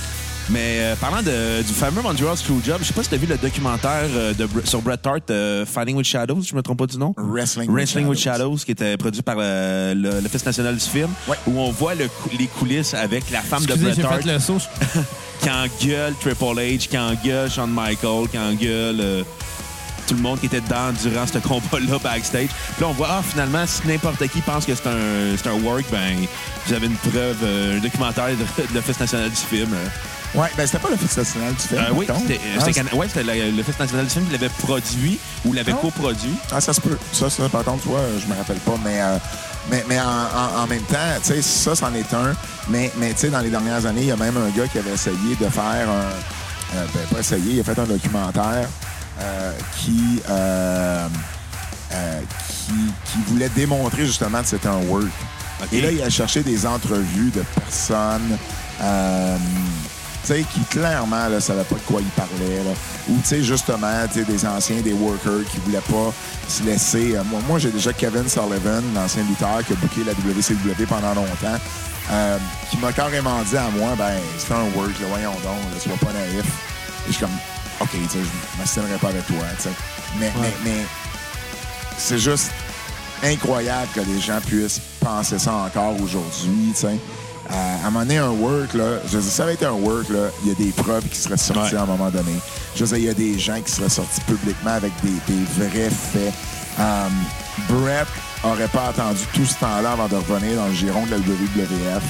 Mais 0.50 0.78
euh, 0.80 0.96
parlant 0.96 1.24
de- 1.24 1.64
du 1.64 1.74
fameux 1.74 2.02
Montreal 2.04 2.38
Screwjob, 2.38 2.78
je 2.82 2.86
sais 2.86 2.94
pas 2.94 3.02
si 3.02 3.10
tu 3.10 3.16
as 3.16 3.18
vu 3.18 3.26
le 3.26 3.36
documentaire 3.38 4.04
euh, 4.14 4.34
de, 4.36 4.48
sur 4.64 4.80
Bret 4.82 5.00
Hart, 5.04 5.30
euh, 5.32 5.66
Fighting 5.66 5.96
with 5.96 6.06
Shadows, 6.06 6.42
je 6.48 6.56
me 6.56 6.62
trompe 6.62 6.78
pas 6.80 6.86
du 6.86 6.98
nom? 7.00 7.16
Wrestling, 7.18 7.70
Wrestling 7.72 8.06
with 8.06 8.20
Shadows, 8.20 8.58
qui 8.58 8.72
était 8.72 8.96
produit 8.96 9.24
par 9.24 9.38
euh, 9.40 9.96
le- 9.96 10.20
l'Office 10.22 10.46
national 10.46 10.76
du 10.76 10.86
film, 10.86 11.10
Ouais. 11.28 11.38
où 11.48 11.60
on 11.60 11.72
voit 11.72 11.96
le 11.96 12.08
les 12.38 12.46
coulisses 12.48 12.94
avec 12.94 13.32
la 13.32 13.42
femme 13.42 13.64
Excusez, 13.64 13.90
de 13.90 13.96
Bret 13.96 14.04
Hart 14.06 14.22
fait 14.24 14.34
le 14.34 14.40
saut. 14.40 14.58
qui 15.42 15.50
engueule 15.50 16.14
Triple 16.22 16.60
H, 16.60 16.88
qui 16.88 16.98
engueule 16.98 17.50
Shawn 17.50 17.72
Michaels, 17.72 18.30
qui 18.32 18.38
engueule 18.38 19.00
euh, 19.02 19.24
tout 20.08 20.14
le 20.14 20.22
monde 20.22 20.40
qui 20.40 20.46
était 20.46 20.62
dedans 20.62 20.94
durant 21.02 21.26
ce 21.26 21.40
combat-là 21.40 21.98
backstage. 22.04 22.50
Puis 22.50 22.82
là, 22.82 22.88
on 22.90 22.94
voit, 22.94 23.08
ah, 23.10 23.22
finalement, 23.28 23.66
si 23.66 23.88
n'importe 23.88 24.28
qui 24.28 24.42
pense 24.42 24.64
que 24.64 24.76
c'est 24.76 24.88
un, 24.88 25.36
c'est 25.36 25.50
un 25.50 25.60
work, 25.64 25.86
ben, 25.92 26.16
vous 26.68 26.74
avez 26.74 26.86
une 26.86 26.96
preuve, 26.98 27.38
euh, 27.44 27.78
un 27.78 27.82
documentaire 27.82 28.28
de, 28.30 28.34
de 28.70 28.74
l'Office 28.76 29.00
national 29.00 29.30
du 29.32 29.36
film. 29.36 29.74
euh. 29.74 29.88
Ouais, 30.36 30.48
ben 30.58 30.66
c'était 30.68 30.80
pas 30.80 30.90
le 30.90 30.98
national 31.18 31.54
du 31.54 31.60
film. 31.62 31.82
Euh, 31.82 31.92
oui, 31.94 32.08
c'était 32.28 32.40
Ah, 32.92 32.96
ouais, 32.96 33.08
c'était 33.08 33.24
la- 33.24 33.48
l'Office 33.52 33.80
national 33.80 34.06
du 34.06 34.12
film 34.12 34.26
qui 34.26 34.32
l'avait 34.34 34.50
produit 34.50 35.18
ou 35.46 35.54
l'avait 35.54 35.72
Ah. 35.74 35.80
coproduit. 35.82 36.36
Ah, 36.52 36.60
ça 36.60 36.74
se 36.74 36.82
peut. 36.82 36.98
Ça, 37.14 37.30
ça, 37.30 37.48
par 37.50 37.64
contre, 37.64 37.84
tu 37.84 37.90
vois, 37.90 38.02
je 38.20 38.26
me 38.32 38.38
rappelle 38.38 38.58
pas. 38.58 38.76
Mais, 38.84 39.02
euh, 39.02 39.18
mais, 39.72 39.86
mais 39.88 40.00
en, 40.00 40.04
en- 40.04 40.64
en 40.64 40.68
même 40.68 40.82
temps, 40.84 40.98
tu 41.24 41.34
sais, 41.34 41.42
ça, 41.42 41.76
c'en 41.76 41.94
est 41.94 42.14
un. 42.14 42.36
Mais, 42.70 42.92
mais 42.98 43.14
tu 43.14 43.20
sais, 43.22 43.30
dans 43.30 43.40
les 43.40 43.50
dernières 43.50 43.86
années, 43.86 44.02
il 44.02 44.08
y 44.08 44.12
a 44.12 44.18
même 44.18 44.36
un 44.38 44.50
gars 44.58 44.68
qui 44.68 44.78
avait 44.80 44.92
essayé 44.94 45.36
de 45.40 45.48
faire 45.50 45.90
un. 45.90 46.76
euh, 46.78 46.86
ben, 46.94 47.02
pas 47.14 47.20
essayé, 47.20 47.54
il 47.54 47.60
a 47.62 47.64
fait 47.64 47.80
un 47.80 47.86
documentaire 47.86 48.68
euh, 49.22 49.54
qui, 49.78 50.22
qui, 52.68 52.74
qui 53.12 53.18
voulait 53.28 53.50
démontrer 53.50 54.06
justement 54.06 54.42
que 54.42 54.48
c'était 54.48 54.68
un 54.68 54.82
work. 54.88 55.06
Et 55.72 55.80
là, 55.82 55.92
il 55.92 56.02
a 56.02 56.10
cherché 56.10 56.42
des 56.44 56.66
entrevues 56.66 57.32
de 57.32 57.42
personnes. 57.56 58.38
euh, 58.82 59.38
sais, 60.26 60.46
qui 60.54 60.60
clairement 60.66 61.30
ne 61.30 61.40
savaient 61.40 61.64
pas 61.64 61.76
de 61.76 61.82
quoi 61.82 62.02
ils 62.02 62.08
parlaient. 62.10 62.64
Là. 62.64 62.72
Ou, 63.10 63.18
tu 63.20 63.28
sais, 63.28 63.44
justement, 63.44 64.08
tu 64.12 64.20
sais, 64.20 64.26
des 64.26 64.46
anciens, 64.46 64.82
des 64.82 64.94
workers 64.94 65.44
qui 65.52 65.58
voulaient 65.60 65.80
pas 65.80 66.14
se 66.48 66.64
laisser. 66.64 67.16
euh, 67.16 67.24
moi, 67.26 67.40
moi 67.48 67.60
j'ai 67.60 67.72
déjà 67.72 67.94
Kevin 67.94 68.28
Sullivan, 68.28 68.84
l'ancien 68.94 69.24
lutteur 69.24 69.64
qui 69.66 69.74
a 69.74 69.76
booké 69.76 70.04
la 70.04 70.14
WCW 70.14 70.86
pendant 70.88 71.14
longtemps, 71.14 71.60
euh, 72.12 72.38
qui 72.70 72.78
m'a 72.78 72.92
carrément 72.92 73.42
dit 73.44 73.58
à 73.58 73.70
moi, 73.70 73.96
ben, 73.98 74.20
c'est 74.38 74.54
un 74.54 74.64
work, 74.76 75.00
là, 75.00 75.08
voyons 75.10 75.32
donc, 75.32 75.60
là, 75.74 75.80
sois 75.80 75.98
pas 75.98 76.14
naïf. 76.14 76.46
Et 77.08 77.08
je 77.08 77.12
suis 77.14 77.22
comme, 77.22 77.36
OK, 77.82 77.90
tu 77.92 77.98
sais, 78.10 78.20
je 78.20 78.60
m'assinerai 78.60 78.98
pas 78.98 79.10
avec 79.10 79.26
toi, 79.28 79.38
tu 79.58 79.64
sais. 79.64 79.70
Mais, 80.20 80.32
mais, 80.42 80.54
mais 80.64 80.86
c'est 81.98 82.20
juste 82.20 82.52
incroyable 83.24 83.88
que 83.94 84.02
les 84.02 84.20
gens 84.20 84.40
puissent 84.46 84.82
penser 85.00 85.40
ça 85.40 85.54
encore 85.54 86.00
aujourd'hui, 86.02 86.74
tu 86.74 86.82
sais. 86.82 87.00
Euh, 87.52 87.54
à 87.84 87.88
un 87.88 87.92
moment 87.92 88.00
donné, 88.06 88.18
un 88.18 88.30
work, 88.30 88.74
là, 88.74 89.00
je 89.08 89.18
veux 89.18 89.22
dire, 89.24 89.32
ça 89.32 89.44
avait 89.44 89.54
été 89.54 89.66
un 89.66 89.72
work, 89.72 90.10
là, 90.10 90.30
il 90.44 90.50
y 90.50 90.52
a 90.52 90.56
des 90.56 90.72
preuves 90.72 91.04
qui 91.08 91.18
seraient 91.18 91.38
sorties 91.38 91.74
Ouais. 91.74 91.80
à 91.80 91.84
un 91.84 91.86
moment 91.86 92.10
donné. 92.10 92.34
Je 92.76 92.84
veux 92.84 92.88
dire, 92.88 92.98
il 92.98 93.04
y 93.06 93.10
a 93.10 93.14
des 93.14 93.38
gens 93.40 93.62
qui 93.62 93.72
seraient 93.72 93.90
sortis 93.90 94.22
publiquement 94.22 94.72
avec 94.72 94.92
des, 95.04 95.12
des 95.34 95.44
vrais 95.58 95.90
faits. 95.92 96.34
Euh, 96.80 97.08
Brett 97.70 98.08
aurait 98.44 98.68
pas 98.68 98.88
attendu 98.90 99.22
tout 99.34 99.46
ce 99.46 99.56
temps-là 99.56 99.92
avant 99.94 100.08
de 100.08 100.16
revenir 100.16 100.58
dans 100.58 100.68
le 100.68 100.74
giron 100.74 101.06
de 101.06 101.12
la 101.12 101.18
WWF, 101.18 102.04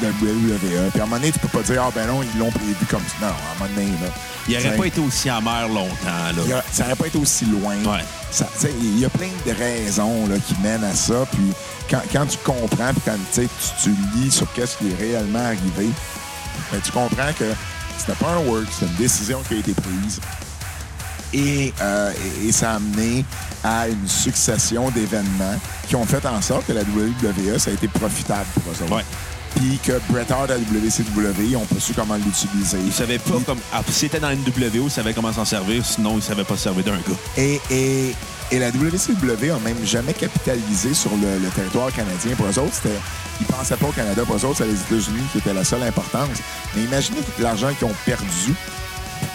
de 0.00 0.06
la 0.06 0.12
WWE. 0.12 0.90
Puis 0.90 1.00
à 1.00 1.04
un 1.04 1.06
moment 1.06 1.16
donné, 1.16 1.32
tu 1.32 1.38
peux 1.38 1.48
pas 1.48 1.62
dire, 1.62 1.82
ah 1.86 1.90
ben 1.94 2.06
non, 2.06 2.22
ils 2.22 2.38
l'ont 2.38 2.50
prévu 2.50 2.74
comme 2.90 3.00
ça. 3.00 3.26
Non, 3.26 3.28
à 3.28 3.30
un 3.30 3.58
moment 3.66 3.74
donné, 3.74 3.88
là. 4.02 4.08
Il 4.48 4.56
n'aurait 4.56 4.76
pas 4.76 4.86
été 4.86 5.00
aussi 5.00 5.28
amer 5.30 5.68
longtemps. 5.68 6.44
il 6.46 6.52
a- 6.52 6.64
ça 6.72 6.82
n'aurait 6.84 6.96
pas 6.96 7.06
été 7.06 7.18
aussi 7.18 7.44
loin. 7.46 7.74
Ouais. 7.84 8.00
Ça- 8.30 8.46
Il 8.80 8.98
y 8.98 9.04
a 9.04 9.08
plein 9.10 9.28
de 9.46 9.52
raisons 9.52 10.26
là, 10.26 10.34
qui 10.46 10.54
mènent 10.62 10.82
à 10.84 10.94
ça. 10.94 11.24
Puis 11.32 11.52
quand, 11.92 12.02
quand 12.10 12.26
tu 12.26 12.38
comprends, 12.38 12.92
puis 12.92 13.02
quand 13.04 13.16
tu, 13.34 13.90
lis 14.16 14.30
sur 14.30 14.50
qu'est-ce 14.54 14.78
qui 14.78 14.90
est 14.90 14.94
réellement 14.94 15.44
arrivé, 15.44 15.90
ben, 16.72 16.80
tu 16.82 16.90
comprends 16.90 17.32
que 17.38 17.44
c'était 17.98 18.18
pas 18.18 18.30
un 18.30 18.38
work, 18.46 18.66
c'est 18.70 18.86
une 18.86 18.94
décision 18.94 19.42
qui 19.46 19.54
a 19.54 19.56
été 19.58 19.74
prise. 19.74 20.20
Et, 21.34 21.72
euh, 21.80 22.12
et, 22.42 22.48
et 22.48 22.52
ça 22.52 22.72
a 22.72 22.74
amené 22.76 23.24
à 23.62 23.88
une 23.88 24.08
succession 24.08 24.90
d'événements 24.90 25.58
qui 25.86 25.96
ont 25.96 26.04
fait 26.04 26.24
en 26.26 26.40
sorte 26.40 26.66
que 26.66 26.72
la 26.72 26.82
WWE, 26.82 27.58
ça 27.58 27.70
a 27.70 27.74
été 27.74 27.88
profitable 27.88 28.46
pour 28.54 28.72
eux 28.72 28.84
autres. 28.84 28.96
Ouais. 28.96 29.04
Puis 29.56 29.78
que 29.84 30.00
Bret 30.10 30.26
Hart 30.30 30.50
à 30.50 30.56
la 30.56 30.60
WCW, 30.60 31.50
ils 31.50 31.56
ont 31.56 31.66
pas 31.66 31.78
su 31.78 31.92
comment 31.92 32.16
l'utiliser. 32.16 32.78
Il 32.84 32.92
savait 32.92 33.18
pas 33.18 33.38
comme. 33.44 33.58
Ah, 33.72 33.82
S'il 33.88 34.06
était 34.06 34.18
dans 34.18 34.28
la 34.28 34.36
NWO, 34.36 34.86
il 34.86 34.90
savait 34.90 35.12
comment 35.12 35.32
s'en 35.32 35.44
servir, 35.44 35.84
sinon 35.84 36.16
il 36.16 36.22
savait 36.22 36.44
pas 36.44 36.56
se 36.56 36.62
servir 36.62 36.84
d'un 36.84 36.92
gars. 36.92 37.18
Et, 37.36 37.60
et, 37.70 38.14
et 38.50 38.58
la 38.58 38.70
WCW 38.70 39.50
a 39.50 39.58
même 39.60 39.84
jamais 39.84 40.12
capitalisé 40.14 40.94
sur 40.94 41.10
le, 41.12 41.48
territoire 41.54 41.92
canadien. 41.92 42.34
Pour 42.36 42.46
eux 42.46 42.58
autres, 42.58 42.88
ils 43.40 43.46
pensaient 43.46 43.76
pas 43.76 43.86
au 43.86 43.92
Canada. 43.92 44.24
Pour 44.24 44.36
eux 44.36 44.44
autres, 44.44 44.58
c'est 44.58 44.66
les 44.66 44.80
États-Unis 44.80 45.22
qui 45.32 45.38
étaient 45.38 45.54
la 45.54 45.64
seule 45.64 45.82
importance. 45.82 46.38
Mais 46.74 46.82
imaginez 46.82 47.20
l'argent 47.38 47.72
qu'ils 47.74 47.86
ont 47.86 47.94
perdu. 48.04 48.54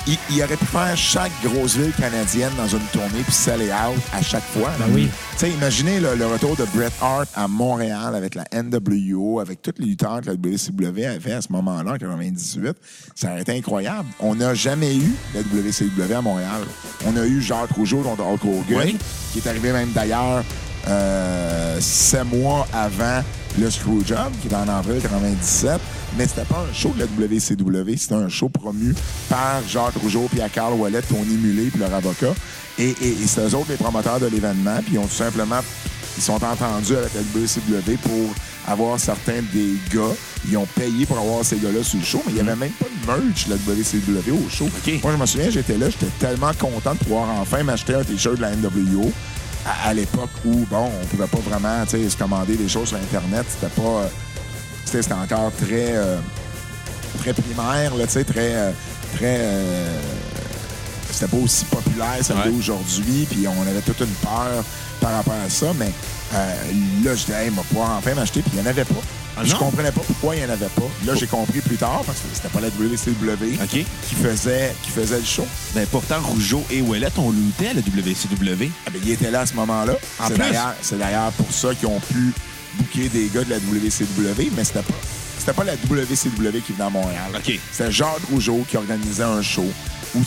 Ils 0.08 0.42
auraient 0.42 0.56
pu 0.56 0.66
faire 0.66 0.96
chaque 0.96 1.32
grosse 1.44 1.76
ville 1.76 1.92
canadienne 1.92 2.52
dans 2.58 2.68
une 2.68 2.80
tournée 2.94 3.22
puis 3.24 3.34
sell 3.34 3.62
it 3.62 3.72
out 3.72 4.02
à 4.14 4.22
chaque 4.22 4.44
fois. 4.44 4.72
Ben 4.80 4.86
oui. 4.94 5.10
Tu 5.34 5.38
sais, 5.40 5.50
imaginez 5.52 6.00
le, 6.00 6.16
le 6.16 6.26
retour 6.28 6.56
de 6.56 6.64
Bret 6.74 6.92
Hart 7.02 7.28
à 7.36 7.48
Montréal 7.50 8.16
avec 8.16 8.34
la 8.36 8.46
NWO, 8.54 9.40
avec 9.42 9.62
tous 9.62 9.74
les 9.80 9.86
lutteurs 9.88 10.22
que 10.22 10.28
la 10.28 10.34
WCW 10.34 11.06
avait 11.06 11.34
à 11.34 11.42
ce 11.42 11.52
moment-là, 11.52 11.92
en 11.94 11.98
98. 11.98 12.74
Ça 13.16 13.32
aurait 13.32 13.42
été 13.42 13.52
incroyable. 13.58 14.08
On 14.20 14.36
n'a 14.36 14.54
jamais 14.54 14.96
eu 14.96 15.14
la 15.36 15.42
WCW 15.42 16.14
à 16.16 16.22
Montréal. 16.22 16.62
On 17.06 17.16
a 17.18 17.26
eu 17.26 17.42
Jacques 17.42 17.72
Rougeau 17.72 17.98
contre 18.02 18.24
Hulk 18.24 18.44
Hogan, 18.46 18.78
Oui. 18.86 18.98
qui 19.34 19.40
est 19.40 19.48
arrivé 19.48 19.72
même 19.74 19.92
d'ailleurs 19.92 20.44
euh, 20.88 21.78
sept 21.80 22.26
mois 22.26 22.68
avant 22.74 23.24
le 23.60 23.70
Screwjob, 23.70 24.32
qui 24.42 24.48
est 24.48 24.56
en 24.56 24.68
avril 24.68 25.02
97. 25.02 25.80
Mais 26.18 26.28
c'était 26.28 26.46
pas 26.46 26.66
un 26.70 26.74
show 26.74 26.94
de 26.96 27.00
la 27.00 27.06
WCW, 27.06 27.98
c'était 27.98 28.16
un 28.16 28.30
show 28.30 28.50
promu 28.50 28.96
par 29.30 29.62
Jacques 29.68 29.96
Rougeau 30.02 30.28
puis 30.32 30.42
à 30.42 30.50
Carl 30.50 30.74
Wallet 30.74 31.02
qui 31.02 31.14
ont 31.14 31.24
émulé 31.24 31.70
puis 31.70 31.80
leur 31.80 31.94
avocat. 31.94 32.34
Et, 32.80 32.90
et, 32.90 33.10
et 33.10 33.28
c'est 33.28 33.42
eux 33.42 33.56
autres 33.56 33.70
les 33.70 33.78
promoteurs 33.78 34.20
de 34.20 34.28
l'événement, 34.28 34.78
puis 34.84 34.94
ils 34.94 35.00
ont 35.00 35.08
tout 35.08 35.16
simplement 35.16 35.60
ils 36.18 36.24
sont 36.24 36.44
entendus 36.44 36.96
avec 36.96 37.14
la 37.14 37.22
WCW 37.22 37.98
pour 38.02 38.34
avoir 38.68 39.00
certains 39.00 39.42
des 39.54 39.76
gars. 39.94 40.16
Ils 40.50 40.58
ont 40.58 40.66
payé 40.76 41.06
pour 41.06 41.18
avoir 41.18 41.46
ces 41.46 41.58
gars-là 41.58 41.84
sur 41.84 42.00
le 42.00 42.06
show, 42.06 42.22
mais 42.26 42.32
il 42.32 42.36
n'y 42.36 42.42
avait 42.42 42.56
même 42.56 42.72
pas 42.72 42.86
de 42.86 43.24
merch 43.24 43.46
de 43.46 43.52
la 43.52 43.56
WCW 43.58 44.32
au 44.32 44.50
show. 44.50 44.68
Moi, 45.04 45.12
je 45.14 45.18
me 45.18 45.26
souviens, 45.26 45.50
j'étais 45.50 45.78
là, 45.78 45.90
j'étais 45.90 46.12
tellement 46.20 46.52
content 46.54 46.94
de 46.94 47.00
pouvoir 47.00 47.30
enfin 47.40 47.64
m'acheter 47.64 47.94
un 47.94 48.04
T-shirt 48.04 48.38
de 48.38 48.42
la 48.42 48.56
NWO 48.56 49.12
à, 49.68 49.90
à 49.90 49.94
l'époque 49.94 50.30
où, 50.46 50.66
bon, 50.70 50.90
on 51.02 51.06
pouvait 51.08 51.28
pas 51.28 51.40
vraiment, 51.40 51.84
tu 51.86 51.92
sais, 51.92 52.10
se 52.10 52.18
commander 52.18 52.56
des 52.56 52.70
choses 52.70 52.90
sur 52.90 52.98
Internet. 52.98 53.46
C'était 53.50 53.74
pas... 53.82 54.10
c'était 54.86 55.14
encore 55.14 55.52
très... 55.58 55.96
euh, 55.96 56.18
très 57.20 57.34
primaire, 57.34 57.96
là, 57.96 58.06
tu 58.06 58.14
sais, 58.14 58.24
très... 58.24 58.54
euh, 58.56 58.72
très... 59.16 59.38
euh, 59.40 60.00
c'était 61.12 61.28
pas 61.28 61.38
aussi 61.44 61.66
populaire, 61.66 62.18
ça 62.22 62.36
Ouais. 62.36 62.52
aujourd'hui, 62.58 63.26
puis 63.30 63.48
on 63.48 63.62
avait 63.68 63.82
toute 63.82 64.00
une 64.02 64.06
peur 64.22 64.64
par 65.02 65.14
rapport 65.14 65.34
à 65.46 65.50
ça, 65.50 65.68
mais 65.80 65.92
euh, 66.34 66.54
là, 67.04 67.16
je 67.16 67.26
disais, 67.26 67.46
hey, 67.46 67.50
on 67.52 67.56
va 67.56 67.64
pouvoir 67.64 67.92
enfin 67.98 68.14
m'acheter, 68.16 68.42
puis 68.42 68.52
il 68.56 68.62
n'y 68.62 68.68
en 68.68 68.70
avait 68.70 68.86
pas. 68.86 68.96
Ah 69.40 69.42
je 69.46 69.54
comprenais 69.54 69.92
pas 69.92 70.02
pourquoi 70.02 70.36
il 70.36 70.40
n'y 70.44 70.46
en 70.50 70.54
avait 70.54 70.66
pas. 70.66 70.90
Là, 71.06 71.14
j'ai 71.14 71.28
compris 71.28 71.62
plus 71.62 71.78
tard, 71.78 72.02
parce 72.08 72.18
que 72.20 72.26
c'était 72.34 72.48
pas 72.50 72.60
la 72.60 72.70
WCW 72.70 73.58
qui, 73.70 74.16
faisait, 74.16 74.76
qui 74.82 74.90
faisait 74.90 75.20
le 75.20 75.26
show. 75.26 75.46
Ben, 75.76 75.86
pourtant, 75.92 76.20
Rougeau 76.22 76.64
et 76.72 76.82
Ouellet 76.82 77.12
ont 77.18 77.30
lutté 77.30 77.68
à 77.70 77.74
la 77.74 77.82
WCW. 77.82 78.72
Ah, 78.88 78.90
ben, 78.92 79.02
il 79.06 79.12
était 79.12 79.30
là 79.30 79.42
à 79.42 79.46
ce 79.46 79.54
moment-là. 79.54 79.94
En 80.20 80.28
C'est 80.28 80.38
d'ailleurs- 80.98 81.32
pour 81.34 81.52
ça 81.52 81.76
qu'ils 81.76 81.88
ont 81.88 82.00
pu 82.00 82.34
booker 82.80 83.10
des 83.10 83.28
gars 83.28 83.44
de 83.44 83.52
la 83.52 83.58
WCW, 83.60 84.52
mais 84.56 84.64
c'était 84.64 84.82
pas, 84.82 84.94
c'était 85.38 85.54
pas 85.54 85.64
la 85.64 85.76
WCW 85.76 86.62
qui 86.66 86.74
venait 86.74 86.86
à 86.86 86.90
Montréal. 86.90 87.30
OK. 87.36 87.60
C'était 87.72 87.92
Jacques 87.92 88.26
Rougeau 88.32 88.66
qui 88.68 88.78
organisait 88.78 89.24
un 89.24 89.44
show 89.44 89.66
où 90.16 90.24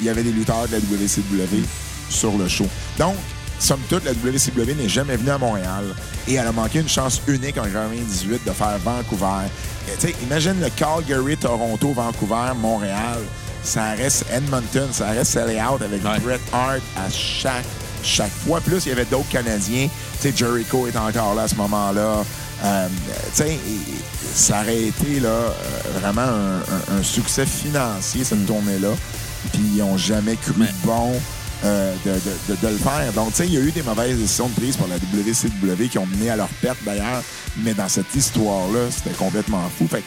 il 0.00 0.06
y 0.06 0.08
avait 0.08 0.22
des 0.22 0.32
lutteurs 0.32 0.66
de 0.68 0.72
la 0.72 0.78
WCW 0.78 1.62
sur 2.08 2.36
le 2.38 2.48
show. 2.48 2.66
Donc, 2.98 3.14
somme 3.58 3.80
toute, 3.88 4.04
la 4.04 4.12
WCW 4.12 4.74
n'est 4.76 4.88
jamais 4.88 5.16
venue 5.16 5.30
à 5.30 5.38
Montréal 5.38 5.84
et 6.26 6.34
elle 6.34 6.46
a 6.46 6.52
manqué 6.52 6.80
une 6.80 6.88
chance 6.88 7.20
unique 7.26 7.58
en 7.58 7.64
98 7.64 8.40
de 8.46 8.52
faire 8.52 8.78
Vancouver. 8.84 9.46
Et, 10.04 10.14
imagine 10.22 10.60
le 10.60 10.68
Calgary, 10.70 11.36
Toronto, 11.36 11.92
Vancouver, 11.92 12.52
Montréal. 12.60 13.18
Ça 13.62 13.90
reste 13.92 14.24
Edmonton, 14.32 14.88
ça 14.92 15.08
reste 15.10 15.32
Sell 15.32 15.50
Out 15.60 15.82
avec 15.82 16.04
Ouais. 16.04 16.18
Bret 16.20 16.40
Hart 16.52 16.80
à 16.96 17.10
chaque, 17.10 17.64
chaque 18.02 18.30
fois. 18.46 18.60
Plus, 18.60 18.86
il 18.86 18.90
y 18.90 18.92
avait 18.92 19.04
d'autres 19.06 19.28
Canadiens. 19.30 19.88
Tu 20.20 20.30
sais, 20.30 20.32
Jericho 20.36 20.86
est 20.86 20.96
encore 20.96 21.34
là 21.34 21.42
à 21.42 21.48
ce 21.48 21.56
moment-là. 21.56 22.24
Euh, 22.64 22.88
ça 24.34 24.60
aurait 24.62 24.82
été 24.84 25.20
là, 25.20 25.28
euh, 25.28 25.52
vraiment 26.00 26.22
un, 26.22 26.56
un- 26.94 26.98
un 26.98 27.02
succès 27.02 27.46
financier, 27.46 28.24
cette 28.24 28.46
tournée-là. 28.46 28.88
Puis 29.52 29.62
ils 29.74 29.78
n'ont 29.78 29.96
jamais 29.96 30.36
cru 30.36 30.52
Mais- 30.56 30.66
bon 30.84 31.12
euh, 31.64 31.94
de, 32.06 32.10
de- 32.12 32.56
de- 32.56 32.60
de 32.66 32.68
le 32.72 32.78
faire. 32.78 33.12
Donc, 33.14 33.30
tu 33.30 33.36
sais, 33.38 33.46
il 33.46 33.54
y 33.54 33.56
a 33.56 33.60
eu 33.60 33.72
des 33.72 33.82
mauvaises 33.82 34.16
décisions 34.18 34.48
de 34.48 34.54
prise 34.54 34.76
par 34.76 34.86
la 34.88 34.96
WCW 34.96 35.88
qui 35.88 35.98
ont 35.98 36.06
mené 36.06 36.30
à 36.30 36.36
leur 36.36 36.48
perte, 36.62 36.78
d'ailleurs. 36.84 37.22
Mais 37.64 37.74
dans 37.74 37.88
cette 37.88 38.14
histoire-là, 38.14 38.90
c'était 38.90 39.16
complètement 39.16 39.68
fou. 39.76 39.88
Fait 39.88 40.04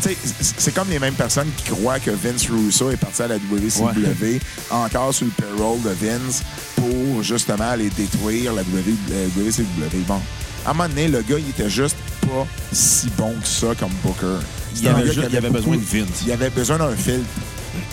c'est- 0.00 0.72
comme 0.74 0.88
les 0.90 0.98
mêmes 0.98 1.14
personnes 1.14 1.48
qui 1.56 1.70
croient 1.70 2.00
que 2.00 2.10
Vince 2.10 2.48
Russo 2.50 2.90
est 2.90 2.96
parti 2.96 3.22
à 3.22 3.28
la 3.28 3.36
WCW, 3.36 4.40
encore 4.70 5.14
sur 5.14 5.26
le 5.26 5.32
payroll 5.32 5.80
de 5.82 5.90
Vince, 5.90 6.42
pour 6.76 7.22
justement 7.22 7.70
aller 7.70 7.88
détruire 7.90 8.52
la 8.52 8.62
WCW. 8.62 10.04
Bon, 10.06 10.20
à 10.66 10.70
un 10.70 10.74
moment 10.74 10.88
donné, 10.88 11.08
le 11.08 11.22
gars, 11.22 11.38
il 11.38 11.48
était 11.50 11.70
juste 11.70 11.96
pas 12.22 12.46
si 12.72 13.08
bon 13.16 13.32
que 13.40 13.46
ça 13.48 13.68
comme 13.78 13.92
Booker. 14.04 14.38
Il 14.80 14.88
avait, 14.88 15.06
juste- 15.12 15.18
il 15.30 15.36
avait 15.36 15.50
beaucoup- 15.50 15.70
besoin 15.70 15.76
de 15.76 16.04
Vince. 16.06 16.22
il 16.26 16.32
avait 16.32 16.50
besoin 16.50 16.78
d'un 16.78 16.96
filtre. 16.96 17.28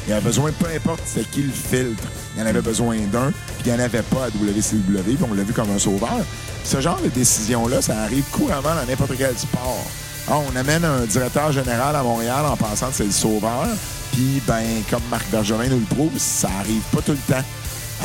Il 0.08 0.14
avait 0.14 0.22
besoin, 0.22 0.52
peu 0.52 0.68
importe 0.74 1.02
c'était 1.06 1.26
qui 1.26 1.44
le 1.44 1.52
filtre, 1.52 2.04
il 2.36 2.44
en 2.44 2.46
avait 2.46 2.62
besoin 2.62 2.98
d'un, 3.12 3.32
puis 3.32 3.66
il 3.66 3.74
n'y 3.74 3.80
en 3.80 3.84
avait 3.84 4.02
pas 4.02 4.26
à 4.26 4.30
WCW, 4.30 5.16
puis 5.16 5.26
on 5.30 5.34
l'a 5.34 5.44
vu 5.44 5.54
comme 5.54 5.72
un 5.72 5.80
sauveur. 5.80 6.26
Ce 6.64 6.82
genre 6.82 7.00
de 7.02 7.10
décision-là, 7.10 7.82
ça 7.82 7.98
arrive 8.02 8.24
couramment 8.32 8.76
dans 8.76 8.86
n'importe 8.88 9.14
quel 9.18 9.38
sport. 9.38 9.86
Ah, 10.28 10.38
on 10.52 10.56
amène 10.56 10.86
un 10.86 11.06
directeur 11.06 11.52
général 11.52 11.96
à 11.96 12.04
Montréal 12.04 12.46
en 12.46 12.56
pensant 12.56 12.90
que 12.90 12.96
c'est 12.96 13.06
le 13.06 13.12
sauveur, 13.12 13.68
puis, 14.12 14.42
ben, 14.48 14.64
comme 14.90 15.04
Marc 15.10 15.30
Bergevin 15.30 15.68
nous 15.68 15.80
le 15.80 15.96
prouve, 15.96 16.18
ça 16.18 16.50
arrive 16.60 16.82
pas 16.92 17.02
tout 17.02 17.12
le 17.12 17.34
temps. 17.34 17.44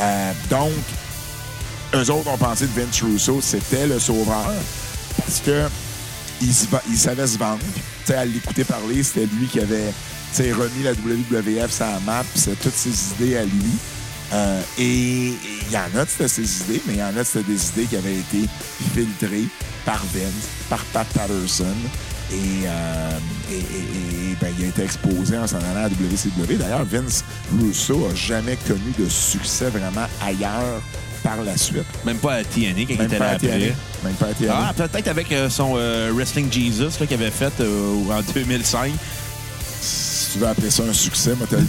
Euh, 0.01 0.31
donc, 0.49 0.71
eux 1.93 2.11
autres 2.11 2.29
ont 2.29 2.37
pensé 2.37 2.67
que 2.67 2.79
Vince 2.79 3.01
Russo, 3.01 3.39
c'était 3.41 3.87
le 3.87 3.99
sauveur, 3.99 4.51
parce 5.17 5.39
que 5.39 5.67
il, 6.41 6.53
savait 6.97 7.27
se 7.27 7.37
vendre. 7.37 7.59
À 8.09 8.25
l'écouter 8.25 8.63
parler, 8.63 9.01
c'était 9.01 9.25
lui 9.25 9.47
qui 9.47 9.59
avait 9.59 9.91
sais, 10.35 10.51
remis 10.51 10.83
la 10.83 10.91
WWF 10.93 11.71
sur 11.71 11.85
la 11.85 11.99
map, 12.01 12.23
c'est 12.35 12.59
toutes 12.59 12.73
ses 12.75 12.89
idées 13.15 13.37
à 13.37 13.43
lui. 13.43 13.71
Euh, 14.33 14.59
et 14.79 15.33
il 15.33 15.71
y 15.71 15.77
en 15.77 15.99
a 15.99 16.03
de 16.05 16.09
c'était 16.09 16.27
ses 16.27 16.61
idées, 16.63 16.81
mais 16.87 16.93
il 16.93 16.99
y 16.99 17.03
en 17.03 17.07
a 17.07 17.11
de 17.13 17.23
c'était 17.23 17.43
des 17.51 17.67
idées 17.69 17.85
qui 17.85 17.95
avaient 17.95 18.15
été 18.15 18.47
filtrées 18.93 19.45
par 19.85 20.03
Vince, 20.13 20.47
par 20.69 20.79
Pat 20.85 21.07
Patterson. 21.13 21.65
Et, 22.31 22.35
euh, 22.65 23.11
et, 23.51 23.53
et- 23.53 23.59
et, 24.31 24.35
ben, 24.41 24.51
il 24.57 24.65
a 24.65 24.67
été 24.69 24.81
exposé 24.83 25.37
en 25.37 25.45
s'en 25.45 25.57
allant 25.57 25.81
à 25.85 25.89
la 25.89 25.89
WCW. 25.89 26.57
D'ailleurs, 26.57 26.83
Vince 26.83 27.23
Russo 27.61 28.07
a 28.11 28.15
jamais 28.15 28.57
connu 28.67 28.93
de 28.97 29.07
succès 29.07 29.69
vraiment 29.69 30.07
ailleurs 30.25 30.81
par 31.21 31.43
la 31.43 31.55
suite. 31.55 31.83
Même 32.03 32.17
pas 32.17 32.33
à 32.37 32.43
TNA 32.43 32.81
quand 32.81 32.93
il 32.93 32.97
Même 32.97 33.05
était 33.07 33.17
pas 33.19 33.25
là 33.25 33.31
après. 33.33 33.75
Même 34.03 34.13
pas 34.19 34.25
à 34.27 34.33
TNA. 34.33 34.53
Ah, 34.69 34.73
peut-être 34.75 35.07
avec 35.07 35.31
euh, 35.31 35.49
son 35.51 35.73
euh, 35.77 36.11
Wrestling 36.15 36.51
Jesus 36.51 36.89
qu'il 36.97 37.13
avait 37.13 37.29
fait 37.29 37.53
en 37.61 38.21
2005. 38.33 38.91
Tu 40.35 40.41
veux 40.41 40.47
appeler 40.47 40.69
ça 40.69 40.83
un 40.83 40.91
succès, 40.91 41.33
moi, 41.37 41.47
te 41.47 41.55
le 41.55 41.65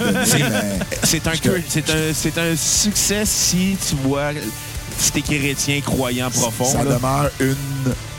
C'est 1.04 1.26
un, 1.28 1.30
un, 1.30 2.12
c'est 2.12 2.38
un 2.38 2.56
succès 2.56 3.22
si 3.24 3.76
tu 3.88 3.94
vois, 4.02 4.32
si 4.98 5.12
t'es 5.12 5.22
chrétien, 5.22 5.80
croyant 5.82 6.30
profond. 6.30 6.64
ça 6.64 6.82
là. 6.82 6.96
demeure 6.96 7.30
une... 7.38 7.54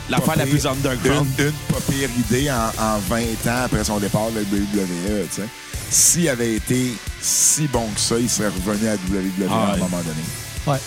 L'affaire 0.08 0.36
la 0.38 0.46
plus 0.46 0.66
underground. 0.66 1.26
Une, 1.38 1.44
une 1.46 1.52
pas 1.52 1.80
pire 1.92 2.08
idée 2.18 2.50
en, 2.50 2.68
en 2.82 2.98
20 3.10 3.18
ans 3.46 3.64
après 3.66 3.84
son 3.84 3.98
départ 3.98 4.30
de 4.30 4.36
la 4.36 4.40
WWE, 4.40 5.26
tu 5.28 5.42
sais. 5.42 5.48
S'il 5.90 6.28
avait 6.30 6.54
été 6.54 6.94
si 7.20 7.66
bon 7.66 7.86
que 7.94 8.00
ça, 8.00 8.14
il 8.18 8.30
serait 8.30 8.48
revenu 8.48 8.88
à 8.88 8.92
la 8.92 8.96
WWE 8.96 9.50
Ah 9.50 9.52
à 9.52 9.56
un 9.56 9.72
ouais. 9.74 9.78
moment 9.80 9.98
donné. 9.98 10.22
Ouais. 10.66 10.78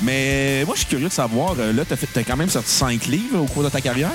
Mais 0.00 0.64
moi, 0.64 0.74
je 0.76 0.80
suis 0.80 0.88
curieux 0.90 1.08
de 1.08 1.12
savoir, 1.12 1.56
euh, 1.58 1.72
là, 1.72 1.82
t'as, 1.88 1.96
fait, 1.96 2.08
t'as 2.12 2.22
quand 2.22 2.36
même 2.36 2.50
sorti 2.50 2.70
5 2.70 3.06
livres 3.06 3.40
au 3.40 3.46
cours 3.46 3.64
de 3.64 3.68
ta 3.68 3.80
carrière? 3.80 4.10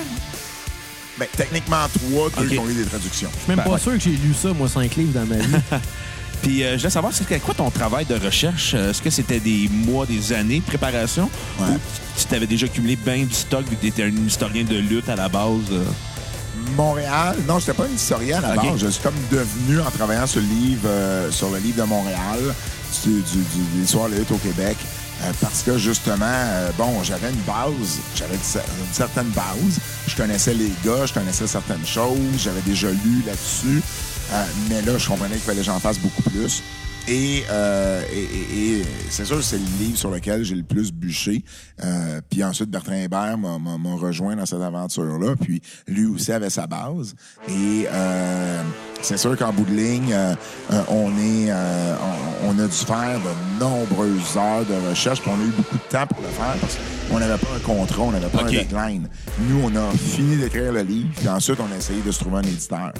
Ben, 1.18 1.26
techniquement, 1.36 1.86
trois, 1.92 2.30
deux 2.42 2.48
qui 2.48 2.58
ont 2.58 2.68
eu 2.68 2.74
des 2.74 2.84
traductions. 2.84 3.28
Je 3.34 3.38
suis 3.40 3.48
même 3.48 3.56
Ben, 3.58 3.64
pas 3.64 3.70
ouais. 3.72 3.78
sûr 3.80 3.92
que 3.92 3.98
j'ai 4.00 4.10
lu 4.10 4.32
ça, 4.40 4.48
moi, 4.52 4.68
cinq 4.68 4.94
livres 4.96 5.12
dans 5.18 5.26
ma 5.26 5.36
vie. 5.36 5.54
Puis 6.42 6.62
euh, 6.62 6.74
je 6.74 6.78
voulais 6.78 6.90
savoir, 6.90 7.12
c'était 7.12 7.40
quoi 7.40 7.54
ton 7.54 7.68
travail 7.70 8.04
de 8.04 8.14
recherche? 8.14 8.72
Euh, 8.74 8.90
Est-ce 8.90 9.02
que 9.02 9.10
c'était 9.10 9.40
des 9.40 9.68
mois, 9.72 10.06
des 10.06 10.32
années 10.32 10.60
de 10.60 10.64
préparation? 10.64 11.28
Ouais. 11.58 11.66
Ou 11.66 11.78
tu 12.16 12.24
t'avais 12.26 12.46
déjà 12.46 12.66
accumulé 12.66 12.94
bien 12.94 13.24
du 13.24 13.34
stock 13.34 13.68
vu 13.68 13.74
que 13.76 13.80
t'étais 13.82 14.04
un 14.04 14.12
historien 14.26 14.62
de 14.62 14.76
lutte 14.76 15.08
à 15.08 15.16
la 15.16 15.28
base? 15.28 15.50
euh? 15.72 15.84
Montréal, 16.76 17.36
non, 17.46 17.58
j'étais 17.58 17.72
pas 17.72 17.84
un 17.84 17.94
historien 17.94 18.38
à 18.38 18.54
la 18.54 18.62
Ok. 18.62 18.70
base. 18.70 18.80
Je 18.80 18.88
suis 18.88 19.02
comme 19.02 19.14
devenu, 19.30 19.80
en 19.80 19.90
travaillant 19.90 20.26
sur 20.26 20.40
le 20.40 20.46
livre, 20.46 20.82
euh, 20.86 21.30
sur 21.32 21.50
le 21.50 21.58
livre 21.58 21.82
de 21.82 21.88
Montréal, 21.88 22.38
du, 23.04 23.10
du, 23.10 23.20
du- 23.20 23.76
de 23.76 23.80
l'histoire 23.80 24.06
de 24.08 24.12
la 24.14 24.18
lutte 24.20 24.30
au 24.30 24.36
Québec, 24.38 24.76
euh, 24.80 24.86
parce 25.40 25.62
que 25.62 25.76
justement, 25.78 26.24
euh, 26.24 26.70
bon, 26.76 27.02
j'avais 27.02 27.30
une 27.30 27.40
base, 27.42 27.98
j'avais 28.14 28.34
une 28.34 28.92
certaine 28.92 29.28
base. 29.30 29.80
Je 30.06 30.16
connaissais 30.16 30.54
les 30.54 30.72
gars, 30.84 31.06
je 31.06 31.12
connaissais 31.12 31.46
certaines 31.46 31.86
choses, 31.86 32.18
j'avais 32.38 32.60
déjà 32.62 32.90
lu 32.90 33.22
là-dessus. 33.26 33.82
Euh, 34.32 34.44
mais 34.68 34.82
là, 34.82 34.98
je 34.98 35.08
comprenais 35.08 35.34
qu'il 35.34 35.44
fallait 35.44 35.58
que 35.58 35.64
j'en 35.64 35.80
fasse 35.80 35.98
beaucoup 35.98 36.22
plus. 36.22 36.62
Et, 37.08 37.42
euh, 37.50 38.02
et, 38.12 38.18
et- 38.18 38.78
et 38.80 38.82
c'est 39.10 39.24
sûr, 39.24 39.42
c'est 39.42 39.56
le 39.58 39.64
livre 39.80 39.96
sur 39.96 40.10
lequel 40.10 40.44
j'ai 40.44 40.54
le 40.54 40.62
plus 40.62 40.92
bûché. 40.92 41.42
Euh, 41.82 42.20
puis 42.28 42.44
ensuite, 42.44 42.70
Bertrand 42.70 42.92
Hébert 42.92 43.38
m'a- 43.38 43.56
rejoint 43.96 44.36
dans 44.36 44.46
cette 44.46 44.60
aventure-là. 44.60 45.34
Puis 45.40 45.60
lui 45.86 46.06
aussi 46.06 46.30
avait 46.32 46.50
sa 46.50 46.66
base. 46.66 47.14
Et 47.48 47.86
euh, 47.90 48.62
c'est 49.00 49.16
sûr 49.16 49.36
qu'en 49.36 49.52
bout 49.52 49.64
de 49.64 49.74
ligne, 49.74 50.12
euh, 50.12 50.34
euh, 50.72 50.82
on, 50.88 51.08
est, 51.18 51.50
euh, 51.50 51.94
on, 52.44 52.50
on 52.50 52.58
a 52.58 52.66
dû 52.66 52.76
faire 52.76 53.18
de 53.20 53.60
nombreuses 53.64 54.36
heures 54.36 54.64
de 54.66 54.88
recherche. 54.90 55.20
Puis 55.22 55.30
on 55.34 55.40
a 55.40 55.44
eu 55.46 55.50
beaucoup 55.56 55.76
de 55.76 55.90
temps 55.90 56.06
pour 56.06 56.20
le 56.22 56.28
faire 56.28 56.54
parce 56.60 56.76
qu'on 57.10 57.18
n'avait 57.18 57.38
pas 57.38 57.48
un 57.56 57.60
contrat, 57.60 58.02
on 58.02 58.10
n'avait 58.12 58.26
pas 58.28 58.42
OK. 58.42 58.48
un 58.48 58.50
deadline. 58.50 59.08
Nous, 59.48 59.60
on 59.64 59.74
a 59.76 59.90
fini 59.96 60.36
d'écrire 60.36 60.72
le 60.72 60.82
livre. 60.82 61.08
Puis 61.16 61.28
ensuite, 61.28 61.58
on 61.60 61.72
a 61.72 61.76
essayé 61.78 62.02
de 62.02 62.10
se 62.12 62.20
trouver 62.20 62.36
un 62.38 62.42
éditeur. 62.42 62.92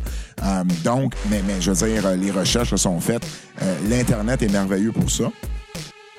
Euh, 0.43 0.65
donc, 0.83 1.13
mais, 1.31 1.43
mais 1.47 1.61
je 1.61 1.71
veux 1.71 1.87
dire, 1.87 2.17
les 2.17 2.31
recherches 2.31 2.75
sont 2.77 2.99
faites. 3.01 3.27
L'Internet 3.99 4.41
est 4.43 4.53
merveilleux 4.53 4.93
pour 4.93 5.11
ça. 5.11 5.25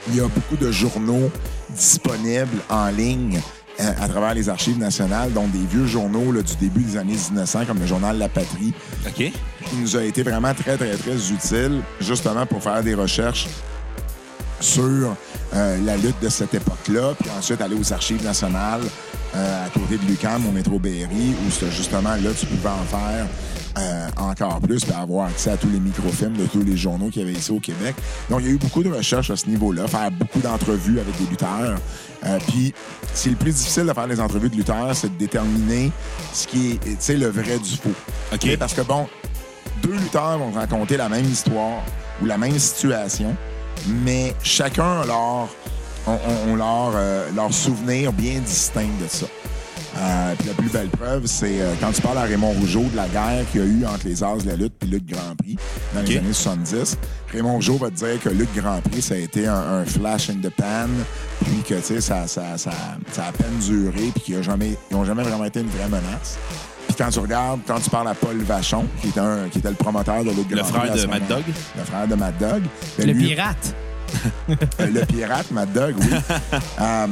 Il 0.10 0.18
y 0.18 0.20
a 0.20 0.28
beaucoup 0.28 0.58
de 0.58 0.70
journaux 0.70 1.32
disponibles 1.70 2.58
en 2.70 2.90
ligne 2.90 3.40
euh, 3.80 3.92
à 4.02 4.10
travers 4.10 4.34
les 4.34 4.50
archives 4.50 4.78
nationales, 4.78 5.32
dont 5.32 5.48
des 5.48 5.66
vieux 5.66 5.88
journaux 5.88 6.34
là, 6.34 6.42
du 6.42 6.58
début 6.58 6.82
des 6.82 6.98
années 6.98 7.14
1900, 7.14 7.64
comme 7.66 7.80
le 7.80 7.86
journal 7.86 8.18
La 8.18 8.28
Patrie, 8.28 8.74
OK. 9.08 9.14
qui 9.14 9.76
nous 9.80 9.96
a 9.96 10.04
été 10.04 10.24
vraiment 10.24 10.54
très, 10.54 10.76
très, 10.76 10.94
très 10.98 11.32
utile, 11.32 11.80
justement 12.02 12.46
pour 12.46 12.62
faire 12.62 12.84
des 12.84 12.96
recherches 12.96 13.48
sur 14.60 15.16
euh, 15.54 15.78
la 15.86 15.98
lutte 15.98 16.20
de 16.22 16.30
cette 16.30 16.54
époque-là, 16.54 17.14
puis 17.20 17.30
ensuite 17.38 17.62
aller 17.62 17.76
aux 17.76 17.94
archives 17.94 18.24
nationales 18.24 18.82
euh, 19.36 19.66
à 19.66 19.70
côté 19.70 19.98
de 19.98 20.06
l'UQAM, 20.06 20.46
au 20.48 20.52
métro 20.52 20.80
Berry, 20.80 21.36
où 21.46 21.52
c'était 21.52 21.72
justement 21.72 22.16
là 22.16 22.32
tu 22.38 22.46
pouvais 22.46 22.70
en 22.70 22.84
faire 22.86 23.28
euh, 23.78 24.08
encore 24.18 24.60
plus, 24.60 24.84
puis 24.84 24.94
avoir 24.94 25.28
accès 25.28 25.52
à 25.52 25.58
tous 25.58 25.70
les 25.70 25.80
microfilms 25.80 26.36
de 26.36 26.46
tous 26.48 26.64
les 26.64 26.76
journaux 26.76 27.10
qu'il 27.10 27.22
y 27.22 27.26
avait 27.26 27.38
ici 27.38 27.52
au 27.52 27.60
Québec. 27.60 27.96
Donc, 28.30 28.40
il 28.42 28.48
y 28.48 28.50
a 28.50 28.54
eu 28.54 28.58
beaucoup 28.58 28.84
de 28.84 28.90
recherches 28.90 29.30
à 29.30 29.36
ce 29.36 29.48
niveau-là, 29.48 29.88
faire 29.88 30.12
beaucoup 30.12 30.40
d'entrevues 30.40 31.00
avec 31.00 31.18
des 31.18 31.26
lutteurs. 31.28 31.78
Euh, 32.26 32.40
puis, 32.48 32.74
c'est 33.14 33.30
le 33.30 33.36
plus 33.36 33.52
difficile 33.52 33.86
de 33.86 33.94
faire 33.94 34.08
les 34.08 34.20
entrevues 34.20 34.50
de 34.50 34.56
lutteurs, 34.56 34.96
c'est 34.96 35.10
de 35.10 35.18
déterminer 35.18 35.92
ce 36.34 36.48
qui 36.48 36.72
est, 36.72 36.84
tu 36.84 36.96
sais, 37.00 37.16
le 37.16 37.28
vrai 37.28 37.60
du 37.60 37.78
faux. 37.78 37.94
OK. 38.34 38.58
Parce 38.58 38.74
que, 38.74 38.82
bon, 38.82 39.08
deux 39.84 39.94
lutteurs 39.94 40.40
vont 40.40 40.52
raconter 40.52 40.98
la 40.98 41.08
même 41.08 41.26
histoire 41.26 41.84
ou 42.22 42.26
la 42.26 42.38
même 42.38 42.58
situation, 42.58 43.36
mais 43.88 44.34
chacun 44.44 45.02
a 45.02 45.06
leur, 45.06 45.48
ont- 46.08 46.50
ont 46.52 46.56
leur, 46.56 46.92
euh, 46.96 47.30
leur 47.36 47.54
souvenir 47.54 48.12
bien 48.14 48.40
distinct 48.40 48.88
de 49.02 49.08
ça. 49.08 49.26
Euh, 49.98 50.34
puis 50.38 50.48
la 50.48 50.54
plus 50.54 50.70
belle 50.70 50.88
preuve, 50.90 51.26
c'est 51.26 51.62
euh, 51.62 51.74
quand 51.82 51.92
tu 51.92 52.02
parles 52.02 52.20
à 52.20 52.22
Raymond 52.22 52.52
Rougeau 52.52 52.84
de 52.84 52.96
la 52.96 53.08
guerre 53.08 53.44
qu'il 53.52 53.62
y 53.62 53.64
a 53.64 53.68
eu 53.68 53.86
entre 53.86 54.06
les 54.08 54.24
As 54.24 54.38
de 54.44 54.48
la 54.50 54.56
lutte 54.56 54.74
et 54.84 54.86
Lutte 54.86 55.08
Grand 55.08 55.36
Prix 55.36 55.58
dans 55.96 56.02
les 56.02 56.18
années 56.20 56.32
70. 56.34 56.98
Raymond 57.34 57.54
Rougeau 57.54 57.78
va 57.78 57.90
te 57.90 57.96
dire 57.96 58.20
que 58.24 58.30
Lutte 58.30 58.54
Grand 58.56 58.80
Prix, 58.82 59.02
ça 59.02 59.16
a 59.16 59.18
été 59.18 59.48
un, 59.48 59.56
un 59.56 59.86
flash 59.86 60.30
in 60.30 60.36
the 60.44 60.50
pan, 60.56 60.88
puis 61.44 61.64
que 61.68 61.74
tu 61.76 61.84
sais, 61.84 62.02
ça, 62.02 62.28
ça, 62.28 62.58
ça, 62.58 62.72
ça 63.12 63.24
a 63.26 63.28
à 63.30 63.32
peine 63.32 63.58
duré, 63.66 64.12
puis 64.14 64.22
qu'ils 64.24 64.38
n'ont 64.38 64.44
jamais, 64.44 64.78
ils 64.92 64.96
ont 64.96 65.06
jamais 65.06 65.24
vraiment 65.24 65.46
été 65.46 65.60
une 65.62 65.70
vraie 65.70 65.90
menace. 65.90 66.38
Quand 67.00 67.10
tu 67.10 67.20
regardes, 67.20 67.62
quand 67.66 67.80
tu 67.80 67.90
parles 67.90 68.10
à 68.10 68.14
Paul 68.14 68.38
Vachon, 68.44 68.86
qui 69.02 69.08
était, 69.08 69.22
un, 69.22 69.48
qui 69.50 69.60
était 69.60 69.70
le 69.70 69.76
promoteur 69.76 70.22
de 70.26 70.32
Lutte 70.32 70.52
Le 70.52 70.64
frère 70.64 70.94
de 70.94 71.06
Mad 71.06 71.26
Dog. 71.28 71.44
Le 71.78 71.84
frère 71.86 72.08
de 72.08 72.16
Mad 72.16 72.38
Dog. 72.38 72.62
Ben, 72.98 73.08
Le 73.08 73.14
lui- 73.14 73.28
pirate. 73.30 73.76
euh, 74.50 74.56
le 74.94 75.06
pirate, 75.06 75.50
Mad 75.52 75.72
Dog, 75.72 75.96
oui. 75.98 76.08
Euh, 76.82 77.08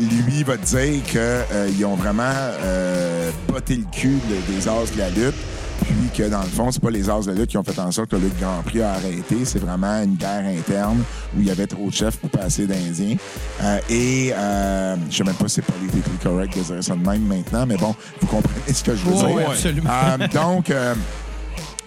lui 0.00 0.42
va 0.42 0.56
te 0.56 0.64
dire 0.64 1.02
qu'ils 1.04 1.84
ont 1.84 1.94
vraiment 1.96 2.32
euh, 2.34 3.30
botté 3.46 3.76
le 3.76 3.84
cul 3.92 4.18
de- 4.28 4.52
des 4.52 4.66
as 4.68 4.92
de 4.92 4.98
la 4.98 5.10
lutte. 5.10 5.34
Puis 5.82 6.10
que 6.24 6.28
dans 6.28 6.40
le 6.42 6.48
fond, 6.48 6.70
c'est 6.70 6.82
pas 6.82 6.90
les 6.90 7.08
as 7.10 7.20
de 7.26 7.32
lutte 7.32 7.50
qui 7.50 7.58
ont 7.58 7.62
fait 7.64 7.78
en 7.78 7.90
sorte 7.90 8.10
que 8.10 8.16
le 8.16 8.30
Grand 8.40 8.62
Prix 8.64 8.82
a 8.82 8.92
arrêté. 8.92 9.44
C'est 9.44 9.58
vraiment 9.58 10.02
une 10.02 10.14
guerre 10.16 10.44
interne 10.46 11.02
où 11.36 11.40
il 11.40 11.46
y 11.46 11.50
avait 11.50 11.66
trop 11.66 11.88
de 11.88 11.94
chefs 11.94 12.16
pour 12.16 12.30
pas 12.30 12.44
assez 12.44 12.66
d'Indiens. 12.66 13.16
Euh, 13.62 13.78
et 13.90 14.32
euh, 14.34 14.96
je 15.10 15.16
sais 15.16 15.24
même 15.24 15.34
pas 15.34 15.48
si 15.48 15.56
c'est 15.56 15.62
politically 15.62 16.16
correct 16.22 16.56
de 16.56 16.62
dire 16.62 16.84
ça 16.84 16.94
de 16.94 17.06
même 17.06 17.22
maintenant, 17.26 17.66
mais 17.66 17.76
bon, 17.76 17.94
vous 18.20 18.26
comprenez 18.26 18.72
ce 18.72 18.82
que 18.84 18.94
je 18.94 19.04
veux 19.04 19.14
dire. 19.14 19.30
oui, 19.30 19.42
absolument. 19.46 19.90
Euh, 19.90 20.28
donc, 20.28 20.70
euh, 20.70 20.94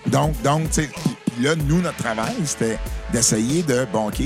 donc, 0.08 0.41
donc, 0.43 0.70
tu 0.70 0.84
sais, 0.84 0.89
puis- 0.89 1.43
là, 1.43 1.56
nous, 1.56 1.82
notre 1.82 1.98
travail, 1.98 2.34
c'était 2.46 2.78
d'essayer 3.12 3.64
de, 3.64 3.86
bon, 3.91 4.08
OK, 4.08 4.22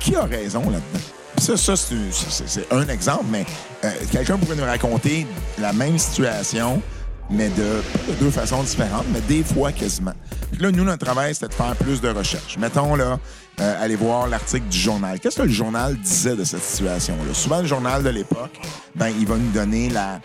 qui 0.00 0.14
a 0.14 0.24
raison 0.24 0.60
là-dedans? 0.60 1.04
Ça, 1.38 1.56
ça 1.56 1.74
c'est 1.76 2.66
un 2.72 2.88
exemple, 2.88 3.24
mais 3.30 3.46
euh, 3.84 3.90
quelqu'un 4.10 4.36
pourrait 4.36 4.56
nous 4.56 4.64
raconter 4.64 5.26
la 5.58 5.72
même 5.72 5.96
situation, 5.98 6.82
mais 7.30 7.48
de, 7.50 7.82
deux 8.20 8.30
façons 8.30 8.62
différentes, 8.62 9.04
mais 9.12 9.20
des 9.22 9.42
fois 9.42 9.72
quasiment. 9.72 10.14
Puis 10.52 10.62
là, 10.62 10.70
nous, 10.70 10.84
notre 10.84 11.04
travail, 11.04 11.34
c'était 11.34 11.48
de 11.48 11.54
faire 11.54 11.76
plus 11.76 12.00
de 12.00 12.08
recherches. 12.08 12.56
Mettons, 12.58 12.94
là, 12.94 13.18
euh, 13.60 13.84
aller 13.84 13.96
voir 13.96 14.28
l'article 14.28 14.66
du 14.68 14.78
journal. 14.78 15.18
Qu'est-ce 15.20 15.36
que 15.36 15.42
le 15.42 15.48
journal 15.52 15.96
disait 15.96 16.36
de 16.36 16.44
cette 16.44 16.62
situation-là? 16.62 17.34
Souvent, 17.34 17.60
le 17.60 17.66
journal 17.66 18.02
de 18.02 18.08
l'époque, 18.08 18.58
ben, 18.94 19.08
il 19.18 19.26
va 19.26 19.36
nous 19.36 19.50
donner 19.50 19.90
la, 19.90 20.20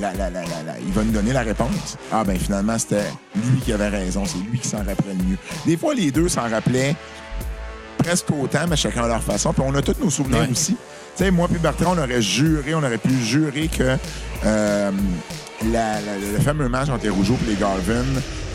la, 0.00 0.12
la, 0.14 0.30
la, 0.30 0.42
la- 0.42 0.62
la- 0.66 0.78
il 0.84 0.92
va 0.92 1.04
nous 1.04 1.12
donner 1.12 1.32
la 1.32 1.42
réponse. 1.42 1.96
Ah, 2.10 2.24
ben, 2.24 2.36
finalement, 2.38 2.78
c'était 2.78 3.04
lui 3.36 3.60
qui 3.64 3.72
avait 3.72 3.88
raison. 3.88 4.24
C'est 4.26 4.38
lui 4.50 4.58
qui 4.58 4.66
s'en 4.68 4.78
rappelait 4.78 5.14
le 5.18 5.24
mieux. 5.24 5.38
Des 5.66 5.76
fois, 5.76 5.94
les 5.94 6.10
deux 6.10 6.28
s'en 6.28 6.48
rappelaient 6.48 6.96
presque 7.98 8.30
autant, 8.30 8.66
mais 8.68 8.76
chacun 8.76 9.04
à 9.04 9.08
leur 9.08 9.22
façon. 9.22 9.52
Puis 9.52 9.62
on 9.64 9.74
a 9.74 9.82
tous 9.82 9.96
nos 10.02 10.10
souvenirs 10.10 10.40
Ouais. 10.40 10.48
aussi. 10.50 10.76
Tu 11.16 11.24
sais, 11.24 11.30
moi 11.30 11.48
puis 11.48 11.58
Bertrand, 11.58 11.94
on 11.96 11.98
aurait 11.98 12.22
juré, 12.22 12.74
on 12.74 12.78
aurait 12.78 12.96
pu 12.98 13.12
jurer 13.22 13.68
que 13.68 13.96
euh, 14.46 14.90
la- 15.72 16.00
la- 16.00 16.18
le 16.18 16.38
fameux 16.40 16.68
match 16.68 16.88
entre 16.88 17.04
les 17.04 17.10
Rougeaux 17.10 17.36
et 17.46 17.50
les 17.50 17.56
Garvin 17.56 18.04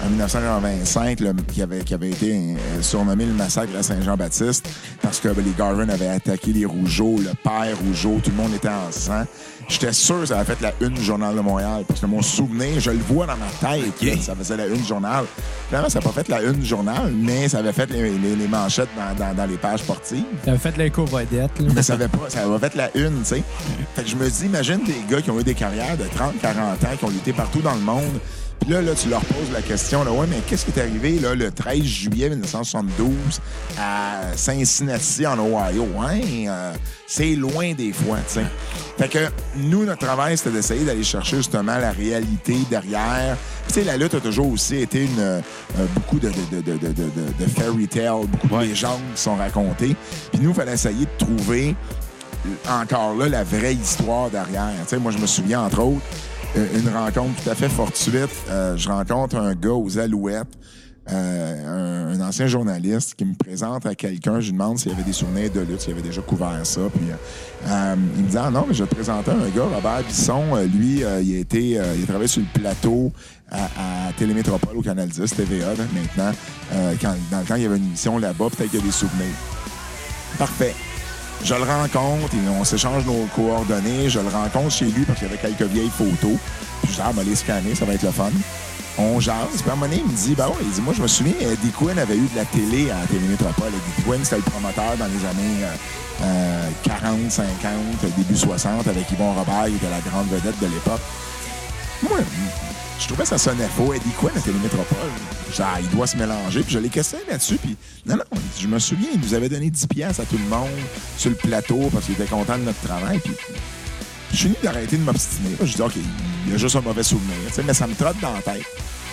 en 0.05 0.09
1985, 0.09 1.19
le- 1.19 1.33
qui, 1.51 1.61
avait, 1.61 1.81
qui 1.83 1.93
avait 1.93 2.09
été 2.11 2.31
euh, 2.33 2.81
surnommé 2.81 3.25
le 3.25 3.33
massacre 3.33 3.75
à 3.77 3.83
Saint-Jean-Baptiste, 3.83 4.67
parce 5.01 5.19
que 5.19 5.29
ben, 5.29 5.43
les 5.45 5.53
Garvin 5.57 5.87
avaient 5.89 6.07
attaqué 6.07 6.53
les 6.53 6.65
Rougeaux, 6.65 7.17
le 7.17 7.31
père 7.43 7.77
Rougeau, 7.85 8.19
tout 8.23 8.29
le 8.31 8.37
monde 8.37 8.53
était 8.53 8.69
en 8.69 8.91
sang. 8.91 9.25
J'étais 9.67 9.93
sûr 9.93 10.19
que 10.21 10.25
ça 10.27 10.39
avait 10.39 10.55
fait 10.55 10.61
la 10.61 10.71
une 10.81 10.93
du 10.93 11.03
Journal 11.03 11.35
de 11.35 11.39
Montréal, 11.41 11.83
parce 11.87 11.99
que 11.99 12.05
mon 12.05 12.21
souvenir, 12.21 12.79
je 12.79 12.91
le 12.91 12.99
vois 12.99 13.25
dans 13.25 13.37
ma 13.37 13.47
tête, 13.69 13.85
OK. 13.87 14.01
là, 14.07 14.13
ça 14.21 14.35
faisait 14.35 14.57
la 14.57 14.67
une 14.67 14.77
du 14.77 14.83
journal. 14.87 15.25
Finalement, 15.67 15.89
ça 15.89 15.99
n'a 15.99 16.05
pas 16.05 16.11
fait 16.11 16.27
la 16.27 16.41
une 16.41 16.53
du 16.53 16.65
journal, 16.65 17.11
mais 17.15 17.47
ça 17.49 17.59
avait 17.59 17.73
fait 17.73 17.89
les, 17.89 18.17
les- 18.17 18.35
les 18.35 18.47
manchettes 18.47 18.89
dans, 18.95 19.25
dans- 19.25 19.33
dans 19.33 19.45
les 19.45 19.57
pages 19.57 19.79
sportives. 19.79 20.23
T'avais 20.43 20.57
fait 20.57 20.77
l'éco-vedette. 20.77 21.59
là. 21.59 21.67
Mais 21.75 21.81
ça 21.81 21.93
avait 21.93 22.07
pas, 22.07 22.29
ça 22.29 22.43
avait 22.43 22.59
fait 22.59 22.75
la 22.75 22.89
une, 22.95 23.19
tu 23.21 23.25
sais. 23.25 23.43
Fait 23.95 24.03
que 24.03 24.09
je 24.09 24.15
me 24.15 24.29
dis, 24.29 24.45
imagine 24.45 24.79
des 24.83 24.95
gars 25.09 25.21
qui 25.21 25.31
ont 25.31 25.39
eu 25.39 25.43
des 25.43 25.55
carrières 25.55 25.97
de 25.97 26.05
30, 26.15 26.33
40 26.41 26.83
ans, 26.83 26.87
qui 26.97 27.05
ont 27.05 27.09
lutté 27.09 27.33
partout 27.33 27.61
dans 27.61 27.73
le 27.75 27.81
monde. 27.81 28.19
Puis 28.63 28.71
là, 28.71 28.81
là, 28.81 28.93
tu 28.95 29.09
leur 29.09 29.19
poses 29.25 29.51
la 29.51 29.61
question, 29.61 30.05
là, 30.05 30.11
ouais, 30.11 30.25
mais 30.29 30.37
qu'est-ce 30.47 30.63
qui 30.63 30.71
est 30.71 30.81
arrivé, 30.81 31.19
là, 31.19 31.35
le 31.35 31.51
13 31.51 31.83
juillet 31.83 32.29
1972 32.29 33.11
à 33.77 34.21
Cincinnati, 34.37 35.27
en 35.27 35.37
Ohio? 35.37 35.85
Ouais, 35.97 36.45
euh, 36.47 36.71
c'est 37.05 37.35
loin 37.35 37.73
des 37.73 37.91
fois, 37.91 38.19
tu 38.25 38.35
sais. 38.35 38.45
Fait 38.97 39.09
que 39.09 39.29
nous, 39.57 39.83
notre 39.83 40.05
travail, 40.05 40.37
c'était 40.37 40.51
d'essayer 40.51 40.85
d'aller 40.85 41.03
chercher 41.03 41.37
justement 41.37 41.77
la 41.77 41.91
réalité 41.91 42.55
derrière. 42.69 43.35
Tu 43.67 43.73
sais, 43.73 43.83
la 43.83 43.97
lutte 43.97 44.13
a 44.13 44.21
toujours 44.21 44.49
aussi 44.49 44.77
été 44.77 45.03
une, 45.03 45.19
euh, 45.19 45.41
beaucoup 45.93 46.19
de, 46.19 46.31
fairy 47.57 47.87
tale, 47.89 48.27
beaucoup 48.27 48.47
de 48.47 48.61
légendes 48.61 49.01
qui 49.13 49.21
sont 49.21 49.35
racontées. 49.35 49.93
Puis 50.31 50.41
nous, 50.41 50.51
il 50.51 50.55
fallait 50.55 50.73
essayer 50.73 51.05
de 51.05 51.25
trouver 51.25 51.75
encore 52.69 53.15
là 53.15 53.27
la 53.27 53.43
vraie 53.43 53.73
histoire 53.73 54.29
derrière. 54.29 54.71
Tu 54.83 54.89
sais, 54.89 54.97
moi, 54.99 55.11
je 55.11 55.17
me 55.17 55.27
souviens, 55.27 55.63
entre 55.63 55.81
autres, 55.81 56.05
une 56.55 56.89
rencontre 56.89 57.43
tout 57.43 57.49
à 57.49 57.55
fait 57.55 57.69
fortuite. 57.69 58.29
Euh, 58.49 58.77
je 58.77 58.89
rencontre 58.89 59.35
un 59.37 59.55
gars 59.55 59.73
aux 59.73 59.97
Alouettes, 59.97 60.57
euh, 61.11 62.13
un, 62.13 62.21
ancien 62.21 62.47
journaliste 62.47 63.15
qui 63.15 63.25
me 63.25 63.35
présente 63.35 63.85
à 63.85 63.95
quelqu'un. 63.95 64.39
Je 64.39 64.47
lui 64.47 64.53
demande 64.53 64.77
s'il 64.77 64.91
avait 64.91 65.03
des 65.03 65.13
souvenirs 65.13 65.51
de 65.51 65.61
lutte, 65.61 65.81
s'il 65.81 65.93
avait 65.93 66.01
déjà 66.01 66.21
couvert 66.21 66.59
ça. 66.63 66.81
Puis 66.93 67.09
euh, 67.11 67.15
euh, 67.69 67.95
il 68.17 68.23
me 68.23 68.29
dit 68.29 68.37
Ah 68.37 68.49
non, 68.49 68.65
mais 68.67 68.73
je 68.73 68.83
présenter 68.85 69.31
un 69.31 69.49
gars, 69.49 69.65
Robert 69.65 70.03
Bisson. 70.07 70.43
Euh, 70.55 70.65
lui, 70.65 71.03
euh, 71.03 71.21
il, 71.21 71.35
a 71.35 71.39
été, 71.39 71.79
euh, 71.79 71.95
il 71.97 72.03
a 72.03 72.05
travaillé 72.05 72.27
sur 72.27 72.41
le 72.41 72.59
plateau 72.59 73.11
à, 73.51 74.11
Télémétropole 74.17 74.77
au 74.77 74.81
Canal 74.81 75.09
10, 75.09 75.35
TVA 75.35 75.69
maintenant. 75.93 76.31
Euh, 76.73 76.93
quand, 77.01 77.13
dans 77.31 77.39
le 77.39 77.45
temps, 77.45 77.55
il 77.55 77.63
y 77.63 77.65
avait 77.65 77.77
une 77.77 77.85
émission 77.85 78.17
là-bas, 78.17 78.45
peut-être 78.49 78.71
qu'il 78.71 78.79
y 78.79 78.83
a 78.83 78.85
des 78.85 78.91
souvenirs. 78.91 79.35
Parfait. 80.37 80.73
Je 81.43 81.53
le 81.55 81.63
rencontre, 81.63 82.33
et 82.35 82.49
on 82.57 82.63
s'échange 82.63 83.05
nos 83.05 83.25
coordonnées. 83.35 84.09
Je 84.09 84.19
le 84.19 84.29
rencontre 84.29 84.71
chez 84.71 84.85
lui 84.85 85.03
parce 85.03 85.19
qu'il 85.19 85.27
y 85.27 85.31
avait 85.31 85.41
quelques 85.41 85.69
vieilles 85.69 85.89
photos. 85.89 86.37
Puis 86.81 86.91
je 86.91 86.93
dis, 86.93 87.01
ah, 87.03 87.11
ben, 87.13 87.23
les 87.25 87.35
scanner, 87.35 87.75
ça 87.75 87.83
va 87.83 87.93
être 87.93 88.03
le 88.03 88.11
fun. 88.11 88.31
On 88.97 89.19
jase. 89.19 89.61
Puis 89.61 89.69
à 89.69 89.73
un 89.73 89.75
moment 89.75 89.91
il 89.91 90.05
me 90.05 90.15
dit, 90.15 90.35
ben 90.35 90.47
ouais, 90.47 90.55
il 90.61 90.69
dit, 90.69 90.81
moi, 90.81 90.93
je 90.95 91.01
me 91.01 91.07
souviens, 91.07 91.33
Eddie 91.41 91.71
Quinn 91.71 91.97
avait 91.99 92.15
eu 92.15 92.27
de 92.27 92.35
la 92.37 92.45
télé 92.45 92.91
à 92.91 93.05
Télémétropole. 93.07 93.67
Eddie 93.67 94.03
Quinn, 94.05 94.23
c'était 94.23 94.37
le 94.37 94.43
promoteur 94.43 94.95
dans 94.97 95.07
les 95.07 95.25
années 95.25 95.63
euh, 95.63 95.75
euh, 96.23 96.69
40, 96.83 97.29
50, 97.29 97.45
début 98.17 98.37
60, 98.37 98.87
avec 98.87 99.11
Yvon 99.11 99.33
Robert, 99.33 99.65
qui 99.65 99.75
était 99.75 99.89
la 99.89 99.99
grande 99.99 100.29
vedette 100.29 100.59
de 100.61 100.67
l'époque. 100.67 101.01
Je 103.03 103.07
trouvais 103.09 103.25
ça 103.25 103.37
sonnait 103.37 103.67
faux. 103.67 103.93
Eddie 103.93 104.11
Quinn 104.17 104.31
à 104.35 104.39
Télémétropole? 104.39 104.97
Genre, 105.53 105.67
il 105.81 105.89
doit 105.89 106.07
se 106.07 106.15
mélanger. 106.15 106.61
Puis 106.61 106.73
je 106.73 106.79
l'ai 106.79 106.87
questionné 106.89 107.25
là-dessus. 107.29 107.57
Puis 107.57 107.75
non, 108.05 108.15
non, 108.15 108.23
je 108.59 108.65
me 108.67 108.79
souviens, 108.79 109.09
il 109.13 109.19
nous 109.19 109.33
avait 109.33 109.49
donné 109.49 109.69
10 109.69 109.87
piastres 109.87 110.21
à 110.21 110.25
tout 110.25 110.37
le 110.37 110.49
monde 110.49 110.69
sur 111.17 111.29
le 111.29 111.35
plateau 111.35 111.89
parce 111.91 112.05
qu'il 112.05 112.13
était 112.15 112.25
content 112.25 112.57
de 112.57 112.63
notre 112.63 112.79
travail. 112.79 113.19
Puis 113.19 113.33
je 114.33 114.43
venu 114.43 114.55
d'arrêter 114.63 114.95
de 114.97 115.03
m'obstiner. 115.03 115.49
Je 115.61 115.73
dis, 115.75 115.81
OK, 115.81 115.93
il 116.45 116.51
y 116.51 116.55
a 116.55 116.57
juste 116.57 116.75
un 116.77 116.81
mauvais 116.81 117.03
souvenir. 117.03 117.35
Mais 117.65 117.73
ça 117.73 117.87
me 117.87 117.93
trotte 117.93 118.19
dans 118.21 118.33
la 118.33 118.41
tête. 118.41 118.63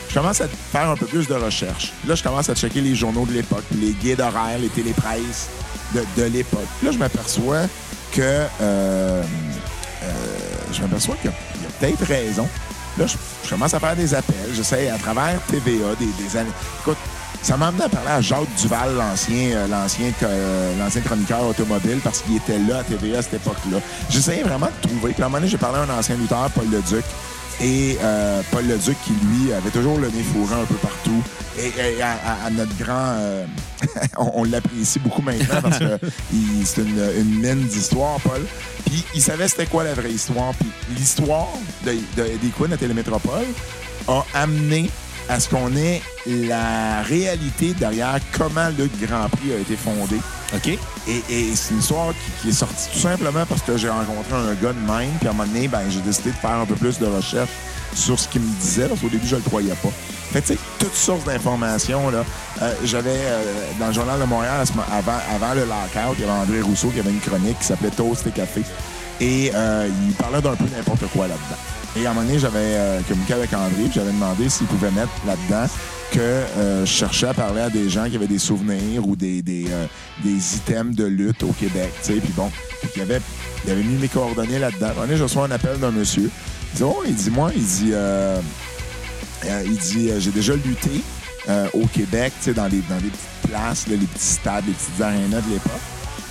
je 0.09 0.15
commence 0.15 0.41
à 0.41 0.47
faire 0.49 0.89
un 0.89 0.97
peu 0.97 1.07
plus 1.07 1.27
de 1.27 1.35
recherche. 1.35 1.93
Là, 2.07 2.15
je 2.15 2.23
commence 2.23 2.49
à 2.49 2.55
checker 2.55 2.81
les 2.81 2.95
journaux 2.95 3.27
de 3.27 3.33
l'époque, 3.33 3.65
les 3.77 3.93
guides 3.93 4.21
horaires, 4.21 4.59
les 4.61 4.69
télépresses 4.69 5.49
de, 5.95 6.05
de 6.17 6.27
l'époque. 6.29 6.69
Là, 6.85 6.93
je 6.93 6.99
m'aperçois 6.99 7.63
que... 8.13 8.21
euh, 8.23 9.23
euh, 10.03 10.05
je 10.73 10.81
m'aperçois 10.81 11.17
qu'il 11.17 11.31
y 11.31 11.35
a 11.35 11.71
peut-être 11.81 12.07
raison. 12.07 12.49
Là, 12.99 13.07
je, 13.07 13.49
commence 13.49 13.75
à 13.75 13.81
faire 13.81 13.97
des 13.97 14.15
appels. 14.15 14.37
J'essaie 14.55 14.89
à 14.91 14.99
travers 14.99 15.41
TVA, 15.51 15.95
des, 15.99 16.23
des 16.23 16.37
années... 16.37 16.51
Écoute, 16.81 16.99
ça 17.43 17.57
m'a 17.57 17.69
amené 17.69 17.85
à 17.85 17.89
parler 17.89 18.11
à 18.11 18.21
Jacques 18.21 18.55
Duval, 18.61 18.95
l'ancien 18.95 19.51
euh, 19.55 19.67
euh, 20.23 21.01
chroniqueur 21.05 21.47
automobile, 21.47 22.01
parce 22.05 22.21
qu'il 22.21 22.37
était 22.37 22.59
là 22.59 22.79
à 22.79 22.85
TVA 22.85 23.19
à 23.19 23.23
cette 23.23 23.35
époque-là. 23.35 23.79
J'essayais 24.11 24.43
vraiment 24.43 24.67
de 24.67 24.89
trouver. 24.89 25.13
Puis 25.13 25.23
à 25.23 25.27
un 25.27 25.29
moment 25.29 25.39
donné, 25.39 25.51
j'ai 25.51 25.57
parlé 25.57 25.79
à 25.79 25.83
un 25.83 25.99
ancien 25.99 26.17
lutteur, 26.17 26.51
Paul 26.51 26.67
Leduc. 26.71 27.05
Et 27.63 27.99
euh, 28.03 28.41
Paul 28.51 28.67
Leduc, 28.67 28.97
qui, 29.05 29.13
lui, 29.27 29.53
avait 29.53 29.71
toujours 29.71 29.99
le 29.99 30.09
nez 30.09 30.23
fourré 30.23 30.55
un 30.61 30.65
peu 30.65 30.75
partout. 30.77 31.23
Et, 31.59 31.69
et 31.97 32.01
à, 32.03 32.13
à- 32.13 32.47
à 32.47 32.51
notre 32.51 32.75
grand... 32.79 33.15
euh, 33.19 33.45
on 34.19 34.31
on 34.37 34.45
l'apprécie 34.45 34.99
beaucoup 34.99 35.21
maintenant 35.23 35.61
parce 35.63 35.79
que 35.79 35.99
c'est 36.65 36.81
une, 36.83 37.11
une 37.19 37.41
mine 37.41 37.67
d'histoire, 37.67 38.19
Paul. 38.21 38.41
Puis 38.87 39.05
il 39.15 39.21
savait 39.23 39.47
c'était 39.49 39.67
quoi 39.67 39.85
la 39.85 39.93
vraie 39.95 40.11
histoire. 40.13 40.53
Puis 40.55 40.71
l'histoire 40.97 41.49
de, 41.85 41.93
de 42.17 42.27
Eddie 42.27 42.51
Quinn 42.57 42.73
à 42.73 42.77
Télémétropole 42.79 43.45
a 44.09 44.25
amené 44.35 44.91
à 45.31 45.39
ce 45.39 45.49
qu'on 45.49 45.75
ait 45.77 46.03
la 46.27 47.03
réalité 47.03 47.73
derrière 47.75 48.19
comment 48.37 48.69
le 48.77 48.91
Grand 49.07 49.29
Prix 49.29 49.53
a 49.53 49.59
été 49.59 49.77
fondé. 49.77 50.17
OK. 50.55 50.67
Et, 50.67 50.79
et 51.31 51.55
c'est 51.55 51.75
une 51.75 51.79
histoire 51.79 52.09
qui, 52.09 52.43
qui 52.43 52.49
est 52.49 52.53
sortie 52.53 52.89
tout 52.93 52.99
simplement 52.99 53.47
parce 53.49 53.63
que 53.63 53.77
j'ai 53.77 53.89
rencontré 53.89 54.35
un 54.35 54.55
gars 54.55 54.73
de 54.73 54.93
même. 54.93 55.13
Puis 55.21 55.29
à 55.29 55.31
un 55.31 55.35
moment 55.35 55.47
donné, 55.47 55.69
ben, 55.69 55.83
j'ai 55.89 56.01
décidé 56.01 56.31
de 56.31 56.37
faire 56.37 56.51
un 56.51 56.67
peu 56.67 56.75
plus 56.75 56.99
de 56.99 57.07
recherche 57.07 57.51
sur 57.95 58.19
ce 58.19 58.27
qu'il 58.27 58.41
me 58.41 58.53
disait. 58.61 58.89
Parce 58.89 59.01
qu'au 59.01 59.09
début, 59.09 59.27
je 59.27 59.37
le 59.37 59.43
croyais 59.43 59.75
pas. 59.75 59.91
Fait 60.33 60.43
tu 60.43 60.49
sais, 60.49 60.59
toutes 60.81 60.95
sources 60.97 61.25
d'informations. 61.25 62.11
là. 62.11 62.25
Euh, 62.63 62.75
J'avais, 62.85 63.11
euh, 63.15 63.43
dans 63.79 63.87
le 63.89 63.93
Journal 63.93 64.19
de 64.19 64.25
Montréal, 64.25 64.65
avant 64.97 65.55
le 65.55 65.61
lockout, 65.61 66.17
il 66.19 66.21
y 66.23 66.25
avait 66.29 66.41
André 66.41 66.61
Rousseau 66.61 66.89
qui 66.89 66.99
avait 66.99 67.11
une 67.11 67.21
chronique 67.21 67.59
qui 67.61 67.67
s'appelait 67.67 67.91
Toast 67.91 68.27
et 68.27 68.31
Café. 68.33 68.63
Et 69.21 69.53
euh, 69.55 69.89
il 70.09 70.15
parlait 70.15 70.43
d'un 70.43 70.57
peu 70.57 70.65
n'importe 70.77 71.07
quoi 71.13 71.29
là-dedans. 71.29 71.80
Et 71.97 72.07
à 72.07 72.11
un 72.11 72.15
moment 72.15 72.27
donné, 72.27 72.39
j'avais 72.39 72.59
euh, 72.59 73.01
communiqué 73.03 73.35
avec 73.35 73.53
André, 73.53 73.83
puis 73.85 73.93
j'avais 73.95 74.13
demandé 74.13 74.49
s'il 74.49 74.67
pouvait 74.67 74.91
mettre 74.91 75.11
là-dedans 75.27 75.69
que 76.13 76.19
euh, 76.21 76.85
je 76.85 76.91
cherchais 76.91 77.27
à 77.29 77.35
parler 77.35 77.61
à 77.61 77.71
des 77.71 77.89
gens 77.89 78.09
qui 78.09 78.17
avaient 78.17 78.27
des 78.27 78.39
souvenirs 78.39 79.07
ou 79.07 79.17
des, 79.17 79.43
des, 79.43 79.67
euh, 79.71 79.87
des 80.25 80.57
items 80.57 80.95
de 80.95 81.05
lutte 81.05 81.43
au 81.43 81.53
Québec, 81.53 81.93
tu 82.03 82.15
sais, 82.15 82.21
puis 82.21 82.33
bon, 82.37 82.51
puis 82.81 82.91
il 82.97 83.03
avait, 83.03 83.21
il 83.65 83.71
avait 83.71 83.83
mis 83.83 83.97
mes 83.97 84.09
coordonnées 84.09 84.59
là-dedans. 84.59 84.91
Un 85.03 85.17
je 85.17 85.23
reçois 85.23 85.45
un 85.47 85.51
appel 85.51 85.79
d'un 85.79 85.91
monsieur. 85.91 86.31
Il 86.73 86.77
dit, 86.77 86.83
oh, 86.83 87.03
il 87.07 87.15
dit, 87.15 87.31
moi, 87.31 87.51
il 87.55 87.65
dit, 87.65 87.91
euh, 87.93 88.41
euh, 89.47 89.63
il 89.65 89.77
dit, 89.77 90.11
euh, 90.11 90.21
j'ai 90.21 90.31
déjà 90.31 90.55
lutté 90.55 91.03
au 91.75 91.85
Québec, 91.87 92.33
tu 92.39 92.45
sais, 92.45 92.55
dans, 92.55 92.67
les, 92.67 92.81
dans 92.89 92.99
des 92.99 93.09
petites 93.09 93.51
places, 93.51 93.89
là, 93.89 93.97
les 93.99 94.07
petits 94.07 94.25
stades, 94.25 94.65
les 94.69 94.73
petites 94.73 95.01
arénas 95.01 95.41
de 95.41 95.51
l'époque. 95.51 95.81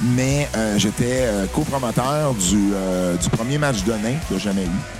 Mais 0.01 0.47
euh, 0.55 0.77
j'étais 0.77 1.23
euh, 1.23 1.45
copromoteur 1.47 2.33
du, 2.35 2.71
euh, 2.73 3.17
du 3.17 3.29
premier 3.29 3.57
match 3.57 3.83
de 3.83 3.91
nain 3.91 4.15
que 4.29 4.35
j'ai 4.35 4.39
jamais 4.39 4.63
eu. 4.63 4.98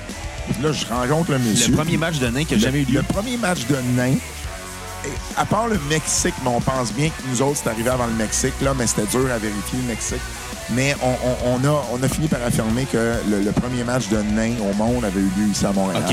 Là, 0.61 0.71
je 0.71 0.85
rencontre 0.87 1.31
le 1.31 1.39
monsieur. 1.39 1.71
Le 1.71 1.77
premier 1.77 1.97
match 1.97 2.17
de 2.19 2.27
nain 2.27 2.43
qui 2.43 2.53
a 2.53 2.57
Le- 2.57 2.63
jamais 2.63 2.79
eu 2.81 2.85
lieu. 2.85 2.97
Le 2.99 3.03
premier 3.13 3.37
match 3.37 3.65
de 3.67 3.75
nain, 3.95 4.15
à 5.37 5.45
part 5.45 5.67
le 5.67 5.79
Mexique, 5.89 6.33
mais 6.43 6.49
on 6.49 6.59
pense 6.61 6.91
bien 6.93 7.09
que 7.09 7.21
nous 7.29 7.41
autres, 7.41 7.59
c'est 7.63 7.69
arrivé 7.69 7.89
avant 7.89 8.07
le 8.07 8.13
Mexique, 8.13 8.53
là, 8.61 8.73
mais 8.77 8.85
c'était 8.87 9.07
dur 9.07 9.31
à 9.31 9.37
vérifier, 9.37 9.79
le 9.81 9.87
Mexique. 9.87 10.21
Mais 10.71 10.95
on, 11.01 11.07
on- 11.09 11.59
on 11.63 11.67
a, 11.67 11.83
on 11.93 12.03
a 12.03 12.07
fini 12.07 12.27
par 12.27 12.43
affirmer 12.43 12.85
que 12.85 13.15
le, 13.29 13.41
le 13.41 13.51
premier 13.51 13.83
match 13.83 14.07
de 14.09 14.17
nain 14.21 14.51
au 14.69 14.73
monde 14.75 15.03
avait 15.05 15.19
eu 15.19 15.31
lieu 15.37 15.47
ici 15.51 15.65
à 15.65 15.71
Montréal. 15.71 16.03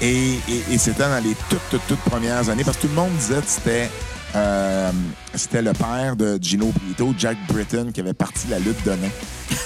Et- 0.00 0.38
et 0.72 0.78
c'était 0.78 1.02
dans 1.04 1.22
les 1.24 1.34
toutes, 1.48 1.60
toutes, 1.70 1.86
toutes 1.88 2.00
premières 2.00 2.48
années, 2.48 2.64
parce 2.64 2.76
que 2.76 2.82
tout 2.82 2.88
le 2.88 2.94
monde 2.94 3.12
disait 3.18 3.36
que 3.40 3.46
c'était 3.48 3.90
euh, 4.36 4.90
c'était 5.34 5.62
le 5.62 5.72
père 5.72 6.16
de 6.16 6.38
Gino 6.40 6.72
Brito, 6.72 7.14
Jack 7.16 7.36
Britton, 7.48 7.90
qui 7.92 8.00
avait 8.00 8.14
parti 8.14 8.48
la 8.48 8.58
lutte 8.58 8.84
de 8.84 8.90
nain. 8.90 9.10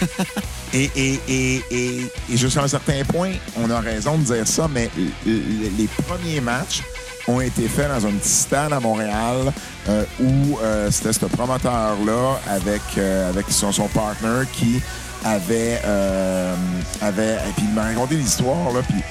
et, 0.75 0.91
et, 0.95 1.21
et, 1.29 1.63
et, 1.71 2.13
et 2.31 2.37
jusqu'à 2.37 2.63
un 2.63 2.69
certain 2.69 3.05
point, 3.05 3.33
on 3.57 3.71
a 3.71 3.81
raison 3.81 4.19
de 4.19 4.25
dire 4.25 4.47
ça, 4.47 4.69
mais 4.73 4.91
les 5.27 5.89
premiers 6.07 6.41
matchs 6.41 6.83
ont 7.29 7.41
été 7.41 7.69
faits 7.69 7.89
dans 7.89 8.07
un 8.07 8.13
petit 8.13 8.29
stade 8.29 8.73
à 8.73 8.81
Montréal 8.81 9.53
euh, 9.89 10.05
où 10.21 10.59
euh, 10.63 10.91
c'était 10.91 11.13
ce 11.13 11.27
promoteur-là 11.27 12.41
avec, 12.49 12.83
avec 12.99 13.47
son, 13.51 13.71
son 13.71 13.87
partner 13.89 14.45
qui 14.53 14.81
avait, 15.25 15.81
euh, 15.85 16.55
avait 17.03 17.35
et 17.35 17.53
puis 17.57 17.65
il 17.69 17.75
m'a 17.75 17.83
raconté 17.83 18.15
l'histoire 18.15 18.73
là 18.73 18.81
puis 18.89 19.03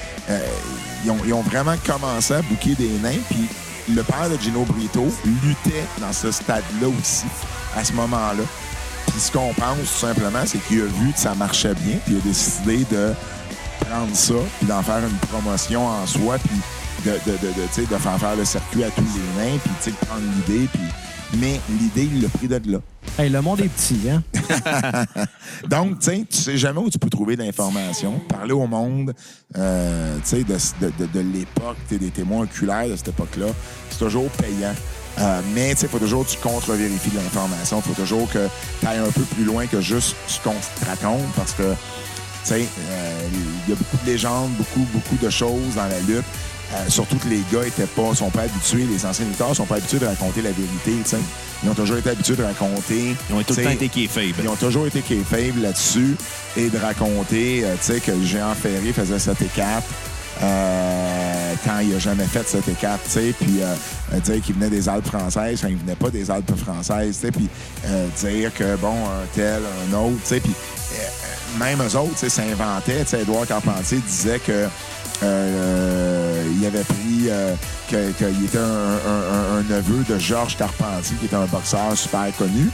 ils, 1.04 1.10
ont, 1.10 1.18
ils 1.24 1.32
ont 1.32 1.42
vraiment 1.42 1.76
commencé 1.86 2.34
à 2.34 2.42
bouquer 2.42 2.74
des 2.74 2.88
nains 3.02 3.22
puis 3.30 3.46
le 3.94 4.02
père 4.02 4.28
de 4.30 4.36
Gino 4.38 4.64
Brito 4.64 5.06
luttait 5.24 5.84
dans 6.00 6.12
ce 6.12 6.30
stade-là 6.30 6.88
aussi 6.88 7.26
à 7.76 7.84
ce 7.84 7.92
moment-là. 7.94 8.42
Puis 9.08 9.20
ce 9.20 9.32
qu'on 9.32 9.52
pense 9.54 9.78
tout 9.78 10.06
simplement 10.06 10.42
c'est 10.46 10.58
qu'il 10.66 10.82
a 10.82 10.84
vu 10.84 11.12
que 11.12 11.18
ça 11.18 11.34
marchait 11.34 11.74
bien 11.74 11.96
puis 12.04 12.14
il 12.14 12.18
a 12.18 12.20
décidé 12.20 12.84
de 12.90 13.12
prendre 13.80 14.14
ça 14.14 14.34
puis 14.58 14.66
d'en 14.66 14.82
faire 14.82 14.98
une 14.98 15.18
promotion 15.28 15.86
en 15.86 16.06
soi 16.06 16.36
puis 16.38 17.10
de, 17.10 17.98
faire 17.98 18.18
faire 18.18 18.36
le 18.36 18.44
circuit 18.44 18.84
à 18.84 18.90
tous 18.90 19.02
les 19.02 19.42
nains 19.42 19.58
puis 19.58 19.92
de 19.92 20.06
prendre 20.06 20.22
l'idée 20.46 20.68
mais 21.36 21.60
l'idée 21.80 22.08
il 22.12 22.22
l'a 22.22 22.28
pris 22.28 22.48
de 22.48 22.72
là 22.72 22.78
Hey, 23.18 23.30
le 23.30 23.42
monde 23.42 23.60
est 23.60 23.68
petit, 23.68 24.08
hein? 24.08 24.22
donc, 25.68 25.98
tu 25.98 26.06
sais, 26.06 26.24
tu 26.30 26.36
sais 26.36 26.56
jamais 26.56 26.78
où 26.78 26.88
tu 26.88 27.00
peux 27.00 27.10
trouver 27.10 27.34
d'informations. 27.34 28.20
Parler 28.28 28.52
au 28.52 28.68
monde, 28.68 29.12
euh, 29.56 30.16
tu 30.18 30.28
sais, 30.28 30.44
de, 30.44 30.54
de, 30.80 30.92
de, 30.96 31.06
de 31.12 31.20
l'époque, 31.20 31.76
des 31.90 31.98
témoins 32.10 32.44
oculaires 32.44 32.88
de 32.88 32.94
cette 32.94 33.08
époque-là, 33.08 33.46
c'est 33.90 33.98
toujours 33.98 34.28
payant. 34.30 34.74
Euh, 35.18 35.40
mais 35.52 35.70
tu 35.70 35.78
sais, 35.80 35.86
il 35.86 35.88
faut 35.88 35.98
toujours 35.98 36.24
que 36.24 36.30
tu 36.30 36.38
contre-vérifies 36.38 37.10
de 37.10 37.16
l'information. 37.16 37.82
Il 37.84 37.92
faut 37.92 38.00
toujours 38.00 38.30
que 38.30 38.46
tu 38.80 38.86
ailles 38.86 38.98
un 38.98 39.10
peu 39.10 39.22
plus 39.22 39.44
loin 39.44 39.66
que 39.66 39.80
juste 39.80 40.14
ce 40.28 40.40
qu'on 40.40 40.52
te 40.52 40.84
raconte 40.86 41.26
parce 41.36 41.54
que, 41.54 41.72
tu 41.72 41.78
sais, 42.44 42.60
euh, 42.90 43.28
il 43.66 43.70
y 43.70 43.72
a 43.72 43.76
beaucoup 43.76 43.96
de 44.04 44.10
légendes, 44.10 44.50
beaucoup, 44.52 44.86
beaucoup 44.92 45.16
de 45.20 45.28
choses 45.28 45.74
dans 45.74 45.86
la 45.88 46.00
lutte. 46.06 46.24
Euh, 46.74 46.88
surtout 46.88 47.16
que 47.16 47.28
les 47.28 47.42
gars 47.50 47.66
étaient 47.66 47.86
pas, 47.86 48.14
sont 48.14 48.28
pas 48.30 48.42
habitués, 48.42 48.84
les 48.84 49.06
anciens 49.06 49.24
lutteurs 49.24 49.56
sont 49.56 49.64
pas 49.64 49.76
habitués 49.76 49.98
de 49.98 50.06
raconter 50.06 50.42
la 50.42 50.50
vérité, 50.50 50.92
tu 51.02 51.10
sais. 51.10 51.16
Ils 51.64 51.70
ont 51.70 51.74
toujours 51.74 51.96
été 51.96 52.10
habitués 52.10 52.36
de 52.36 52.42
raconter. 52.42 53.16
Ils 53.30 53.34
ont 53.34 53.42
tout 53.42 53.54
le 53.56 53.64
temps 53.64 53.70
été 53.70 53.88
kayfabe. 53.88 54.34
ils 54.42 54.48
ont 54.48 54.56
toujours 54.56 54.86
été 54.86 55.00
kayfabe 55.00 55.62
là-dessus 55.62 56.16
et 56.56 56.68
de 56.68 56.78
raconter, 56.78 57.62
euh, 57.64 57.74
tu 57.80 57.94
sais, 57.94 58.00
que 58.00 58.12
géant 58.22 58.54
Ferré 58.54 58.92
faisait 58.92 59.18
7 59.18 59.42
et 59.42 59.46
4 59.46 59.82
euh, 60.42 61.54
quand 61.64 61.80
il 61.80 61.94
a 61.94 61.98
jamais 61.98 62.24
fait 62.24 62.46
7 62.46 62.68
et 62.68 62.72
4, 62.72 63.02
tu 63.04 63.10
sais, 63.10 63.34
puis 63.38 63.60
euh, 63.60 63.74
euh, 64.14 64.20
dire 64.20 64.42
qu'il 64.42 64.54
venait 64.54 64.70
des 64.70 64.88
Alpes 64.88 65.06
françaises 65.06 65.60
quand 65.62 65.68
il 65.68 65.76
venait 65.76 65.96
pas 65.96 66.10
des 66.10 66.30
Alpes 66.30 66.54
françaises, 66.56 67.18
tu 67.20 67.26
sais, 67.26 67.32
puis 67.32 67.48
euh, 67.86 68.06
dire 68.20 68.54
que, 68.54 68.76
bon, 68.76 68.94
un 68.94 69.26
tel, 69.34 69.62
un 69.90 69.96
autre, 69.96 70.16
tu 70.22 70.26
sais, 70.28 70.40
puis 70.40 70.52
euh, 70.92 71.58
même 71.58 71.80
eux 71.82 71.96
autres, 71.96 72.12
tu 72.12 72.18
sais, 72.18 72.28
s'inventaient, 72.28 73.02
tu 73.02 73.10
sais, 73.10 73.22
Édouard 73.22 73.46
Carpentier 73.46 73.98
disait 74.06 74.38
que 74.38 74.52
euh, 74.52 74.68
il 75.22 76.66
avait 76.66 76.84
pris 76.84 77.28
euh, 77.28 77.54
qu'il 77.88 78.44
était 78.44 78.58
un, 78.58 78.62
un- 78.62 79.32
un- 79.32 79.58
un 79.58 79.62
neveu 79.76 80.04
de 80.08 80.18
Georges 80.18 80.56
Carpentier, 80.56 81.16
qui 81.18 81.26
était 81.26 81.36
un 81.36 81.46
boxeur 81.46 81.96
super 81.96 82.26
connu. 82.36 82.70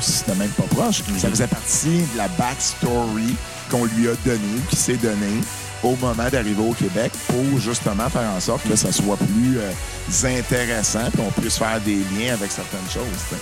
C'était 0.00 0.34
même 0.34 0.50
pas 0.50 0.64
proche. 0.64 1.02
Ça 1.18 1.28
faisait 1.30 1.46
partie 1.46 2.02
de 2.12 2.16
la 2.18 2.28
backstory 2.28 3.34
qu'on 3.70 3.84
lui 3.84 4.08
a 4.08 4.12
donnée, 4.24 4.60
qui 4.68 4.76
s'est 4.76 4.96
donnée 4.96 5.40
au 5.82 5.94
moment 5.96 6.28
d'arriver 6.30 6.62
au 6.62 6.72
Québec 6.72 7.12
pour 7.28 7.58
justement 7.60 8.08
faire 8.08 8.28
en 8.36 8.40
sorte 8.40 8.66
que 8.68 8.74
ça 8.76 8.90
soit 8.90 9.16
plus 9.18 9.58
euh, 9.58 10.38
intéressant 10.38 11.06
et 11.12 11.16
qu'on 11.16 11.30
puisse 11.40 11.58
faire 11.58 11.80
des 11.80 11.96
liens 12.16 12.34
avec 12.34 12.50
certaines 12.50 12.88
choses. 12.92 13.38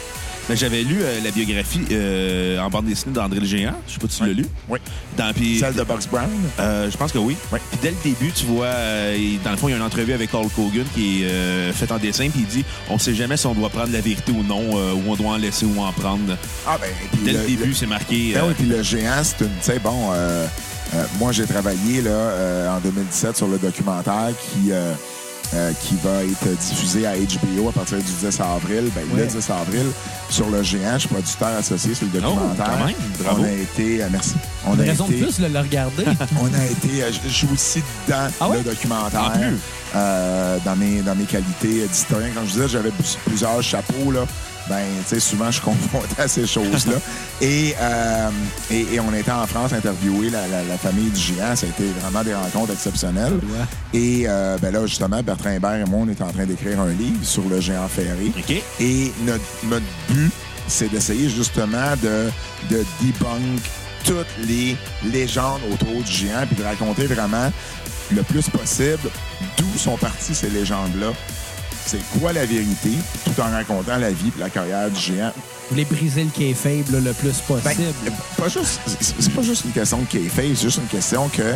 J'avais 0.50 0.82
lu 0.82 0.98
euh, 1.00 1.20
la 1.24 1.30
biographie 1.30 1.80
euh, 1.90 2.58
en 2.58 2.68
bande 2.68 2.86
dessinée 2.86 3.14
d'André 3.14 3.40
le 3.40 3.46
Géant. 3.46 3.74
Je 3.86 3.92
sais 3.94 3.98
pas 3.98 4.06
si 4.08 4.18
tu 4.20 4.26
l'as 4.26 4.32
lu. 4.32 4.46
Oui. 4.68 4.78
Dans, 5.16 5.32
puis- 5.32 5.58
Celle 5.58 5.74
de 5.74 5.82
Box 5.82 6.06
Brown. 6.08 6.28
Euh, 6.60 6.90
je 6.90 6.96
pense 6.96 7.12
que 7.12 7.18
oui. 7.18 7.36
Oui. 7.52 7.58
Puis 7.70 7.78
dès 7.82 7.90
le 7.90 7.96
début, 8.02 8.32
tu 8.32 8.44
vois, 8.46 8.66
euh, 8.66 9.16
il- 9.18 9.40
dans 9.42 9.50
le 9.52 9.56
fond, 9.56 9.68
il 9.68 9.70
y 9.70 9.74
a 9.74 9.76
une 9.76 9.82
entrevue 9.82 10.12
avec 10.12 10.32
Hulk 10.34 10.52
Hogan 10.58 10.84
qui 10.94 11.22
est 11.22 11.26
euh, 11.26 11.72
faite 11.72 11.92
en 11.92 11.98
dessin, 11.98 12.28
puis 12.28 12.40
il 12.40 12.46
dit 12.46 12.64
on 12.90 12.98
sait 12.98 13.14
jamais 13.14 13.36
si 13.36 13.46
on 13.46 13.54
doit 13.54 13.70
prendre 13.70 13.92
la 13.92 14.00
vérité 14.00 14.32
ou 14.32 14.42
non, 14.42 14.76
euh, 14.76 14.92
ou 14.94 15.02
on 15.10 15.16
doit 15.16 15.32
en 15.32 15.36
laisser 15.36 15.64
ou 15.66 15.80
en 15.80 15.92
prendre. 15.92 16.36
Ah, 16.66 16.76
ben, 16.80 16.88
puis 17.12 17.20
Dès 17.24 17.32
le, 17.32 17.38
le- 17.40 17.46
début, 17.46 17.74
c'est 17.74 17.86
marqué. 17.86 18.32
Ben 18.34 18.40
euh, 18.44 18.48
oui, 18.48 18.54
puis 18.58 18.66
le 18.66 18.82
géant, 18.82 19.22
c'est 19.22 19.40
une. 19.44 19.50
Tu 19.50 19.52
sais, 19.62 19.78
bon, 19.78 20.10
euh, 20.12 20.46
euh, 20.94 21.04
moi, 21.18 21.32
j'ai 21.32 21.46
travaillé 21.46 22.02
là, 22.02 22.10
euh, 22.10 22.76
en 22.76 22.80
2017 22.80 23.36
sur 23.36 23.46
le 23.46 23.58
documentaire 23.58 24.30
qui, 24.40 24.70
euh, 24.72 24.92
euh, 25.54 25.72
qui 25.82 25.96
va 26.02 26.22
être 26.24 26.58
diffusé 26.60 27.06
à 27.06 27.12
HBO 27.16 27.68
à 27.68 27.72
partir 27.72 27.98
du 27.98 28.04
10 28.04 28.40
avril. 28.40 28.90
Ben, 28.94 29.02
Ouais. 29.14 29.20
Le 29.22 29.26
10 29.26 29.50
avril, 29.50 29.86
sur 30.30 30.48
le 30.48 30.62
géant. 30.62 30.94
Je 30.94 30.98
suis 31.00 31.08
producteur 31.08 31.48
associé 31.58 31.94
sur 31.94 32.06
le 32.06 32.20
documentaire. 32.20 32.66
Oh, 32.70 32.74
quand 32.78 32.86
même. 32.86 32.94
Bravo. 33.18 33.42
On 33.42 33.44
a 33.44 33.50
été. 33.52 34.02
euh, 34.02 34.08
merci. 34.10 34.34
On 34.66 34.74
Une 34.74 34.80
a 34.80 34.84
raison 34.84 35.06
de 35.08 35.12
plus 35.14 35.40
de 35.40 35.46
le 35.46 35.58
regarder. 35.58 36.04
On 36.40 36.46
a 36.46 36.64
été. 36.66 37.02
euh, 37.02 37.10
je- 37.24 37.28
suis 37.28 37.48
aussi 37.52 37.82
dans 38.08 38.28
Ah 38.40 38.48
ouais? 38.48 38.58
le 38.58 38.64
documentaire. 38.64 39.32
Euh, 39.94 40.56
dans, 40.64 40.76
mes, 40.76 41.02
dans 41.02 41.14
mes 41.14 41.24
qualités 41.24 41.86
d'historien. 41.86 42.28
Comme 42.34 42.46
je 42.46 42.52
disais, 42.52 42.68
j'avais 42.68 42.90
plus- 42.90 43.18
plusieurs 43.26 43.62
chapeaux. 43.62 44.10
Là. 44.10 44.20
Ben, 44.68 44.84
tu 45.08 45.14
sais, 45.14 45.20
souvent, 45.20 45.46
je 45.46 45.52
suis 45.52 45.62
confronté 45.62 46.14
à 46.20 46.28
ces 46.28 46.46
choses-là. 46.46 46.94
et, 47.40 47.74
euh, 47.80 48.30
et, 48.70 48.94
et 48.94 49.00
on 49.00 49.12
était 49.14 49.30
en 49.32 49.46
France 49.46 49.72
interviewer 49.72 50.30
la, 50.30 50.46
la- 50.48 50.62
la 50.64 50.78
famille 50.78 51.10
du 51.10 51.20
géant. 51.20 51.54
Ça 51.56 51.66
a 51.66 51.68
été 51.70 51.84
vraiment 52.00 52.22
des 52.22 52.34
rencontres 52.34 52.72
exceptionnelles. 52.72 53.34
Ouais. 53.34 53.98
Et 53.98 54.24
euh, 54.28 54.56
ben 54.60 54.72
là, 54.72 54.86
justement, 54.86 55.22
Bertrand 55.22 55.50
Hébert 55.50 55.74
et 55.74 55.84
moi, 55.84 56.00
on 56.02 56.08
est 56.08 56.20
en 56.22 56.30
train 56.32 56.44
d'écrire 56.46 56.80
un 56.80 56.90
livre 56.92 57.18
sur 57.24 57.42
le 57.48 57.60
géant 57.60 57.88
ferré. 57.88 58.30
Et 58.80 59.12
notre, 59.24 59.44
notre 59.64 59.86
but, 60.10 60.30
c'est 60.68 60.90
d'essayer 60.90 61.28
justement 61.28 61.94
de, 62.02 62.30
de 62.70 62.84
debunk 63.00 63.60
toutes 64.04 64.26
les 64.48 64.76
légendes 65.12 65.60
autour 65.72 66.02
du 66.02 66.10
géant 66.12 66.44
puis 66.46 66.56
de 66.56 66.62
raconter 66.64 67.06
vraiment 67.06 67.52
le 68.14 68.22
plus 68.22 68.48
possible 68.48 69.10
d'où 69.56 69.78
sont 69.78 69.96
parties 69.96 70.34
ces 70.34 70.50
légendes-là. 70.50 71.12
C'est 71.86 71.98
quoi 72.20 72.32
la 72.32 72.46
vérité, 72.46 72.90
tout 73.24 73.40
en 73.40 73.50
racontant 73.50 73.96
la 73.96 74.10
vie 74.10 74.32
et 74.36 74.40
la 74.40 74.50
carrière 74.50 74.88
du 74.90 74.98
géant? 75.00 75.32
Vous 75.36 75.70
voulez 75.70 75.84
briser 75.84 76.24
le 76.24 76.30
kayfabe 76.30 76.90
là, 76.92 77.00
le 77.00 77.12
plus 77.12 77.34
Ben, 77.48 77.60
possible. 77.60 78.12
pas 78.36 78.48
juste, 78.48 78.80
c'est 79.00 79.32
pas 79.34 79.42
juste 79.42 79.64
une 79.64 79.72
question 79.72 79.98
de 79.98 80.04
kayfabe, 80.06 80.54
c'est 80.54 80.62
juste 80.62 80.78
une 80.78 80.86
question 80.98 81.28
que, 81.28 81.52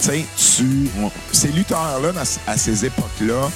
tu 0.00 0.06
sais, 0.06 0.24
tu, 0.36 0.88
ces 1.32 1.48
lutteurs-là, 1.48 2.12
à 2.46 2.56
ces 2.56 2.84
époques-là, 2.84 3.50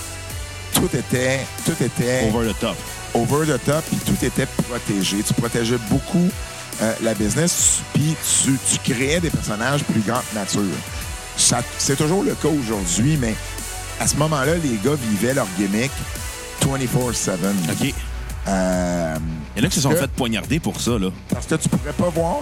tout 0.74 0.88
était, 0.96 1.40
tout 1.64 1.82
était 1.82 2.28
Over 2.32 2.52
the 2.52 2.58
top. 2.58 2.76
over 3.14 3.46
the 3.46 3.64
top, 3.64 3.84
puis 3.88 3.98
tout 4.06 4.24
était 4.24 4.46
protégé. 4.46 5.18
Tu 5.26 5.34
protégeais 5.34 5.78
beaucoup 5.90 6.28
euh, 6.82 6.92
la 7.02 7.14
business, 7.14 7.80
puis 7.92 8.14
tu, 8.44 8.56
tu 8.70 8.92
créais 8.92 9.20
des 9.20 9.30
personnages 9.30 9.84
plus 9.84 10.00
grande 10.00 10.22
nature. 10.34 10.62
C'est 11.36 11.96
toujours 11.96 12.22
le 12.22 12.34
cas 12.34 12.48
aujourd'hui, 12.48 13.16
mais 13.18 13.34
à 14.00 14.06
ce 14.06 14.16
moment-là, 14.16 14.54
les 14.56 14.78
gars 14.82 14.96
vivaient 15.10 15.34
leur 15.34 15.46
gimmick 15.58 15.90
24-7. 16.62 17.32
OK. 17.70 17.94
Euh, 18.48 19.16
Il 19.56 19.62
y 19.62 19.64
en 19.64 19.66
a 19.66 19.68
qui 19.70 19.76
se 19.76 19.82
sont 19.82 19.90
que- 19.90 19.96
fait 19.96 20.10
poignarder 20.10 20.58
pour 20.60 20.80
ça, 20.80 20.92
là. 20.98 21.08
parce 21.28 21.46
que 21.46 21.54
tu 21.56 21.68
pourrais 21.68 21.92
pas 21.92 22.08
voir, 22.08 22.38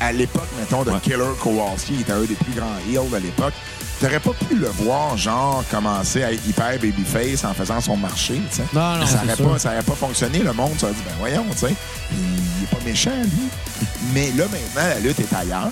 à 0.00 0.12
l'époque, 0.12 0.46
mettons, 0.58 0.84
de 0.84 0.90
Ouais. 0.90 0.98
Killer 1.02 1.24
Kowalski, 1.42 1.94
qui 1.94 2.00
était 2.02 2.12
un 2.12 2.20
des 2.20 2.34
plus 2.34 2.52
grands 2.52 2.76
heels 2.88 3.10
de 3.10 3.16
l'époque, 3.16 3.52
tu 3.98 4.04
n'aurais 4.04 4.20
pas 4.20 4.32
pu 4.48 4.54
le 4.56 4.68
voir, 4.68 5.16
genre, 5.16 5.64
commencer 5.70 6.22
à 6.22 6.32
être 6.32 6.46
hyper 6.46 6.72
babyface 6.78 7.44
en 7.44 7.54
faisant 7.54 7.80
son 7.80 7.96
marché, 7.96 8.40
tu 8.50 8.56
sais. 8.56 8.62
Non, 8.72 8.96
non, 8.98 9.06
ça 9.06 9.22
sûr. 9.36 9.48
pas, 9.50 9.58
ça 9.58 9.70
aurait 9.72 9.82
pas 9.82 9.94
fonctionné. 9.94 10.38
Le 10.40 10.52
monde 10.52 10.72
ça 10.78 10.86
aurait 10.86 10.94
dit, 10.94 11.02
ben 11.04 11.14
voyons, 11.18 11.46
tu 11.52 11.58
sais, 11.58 11.74
il 12.12 12.64
est 12.64 12.66
pas 12.70 12.84
méchant, 12.84 13.10
lui. 13.22 13.48
Mais 14.12 14.30
là, 14.36 14.44
maintenant, 14.44 14.88
la 14.88 15.00
lutte 15.00 15.18
est 15.20 15.32
ailleurs. 15.34 15.70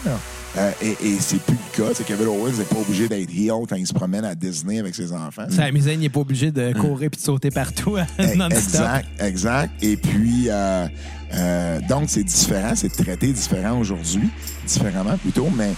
Euh, 0.58 0.70
et 0.82 0.90
et 0.90 1.16
c'est 1.20 1.40
plus 1.40 1.56
le 1.56 1.76
cas. 1.84 1.90
C'est 1.94 2.04
Kevin 2.04 2.26
Owens 2.28 2.52
n'est 2.58 2.64
pas 2.64 2.76
obligé 2.76 3.08
d'être 3.08 3.30
heel 3.30 3.66
quand 3.68 3.76
il 3.76 3.86
se 3.86 3.94
promène 3.94 4.24
à 4.24 4.34
Disney 4.34 4.78
avec 4.78 4.94
ses 4.94 5.12
enfants. 5.12 5.46
Sami 5.50 5.80
Zayn 5.82 5.98
n'est 5.98 6.08
pas 6.08 6.20
obligé 6.20 6.50
de 6.50 6.72
courir 6.74 7.10
puis 7.10 7.18
de 7.20 7.24
sauter 7.24 7.50
partout 7.50 7.96
Eh, 8.18 8.36
non-stop. 8.36 8.58
Exact, 8.60 9.08
exact. 9.20 9.72
Et 9.82 9.96
puis, 9.96 10.46
euh, 10.48 10.86
euh, 11.34 11.80
donc, 11.88 12.04
c'est 12.08 12.24
différent, 12.24 12.72
c'est 12.74 12.90
traité 12.90 13.32
différent 13.32 13.78
aujourd'hui, 13.78 14.28
différemment 14.66 15.16
plutôt, 15.18 15.48
mais 15.56 15.72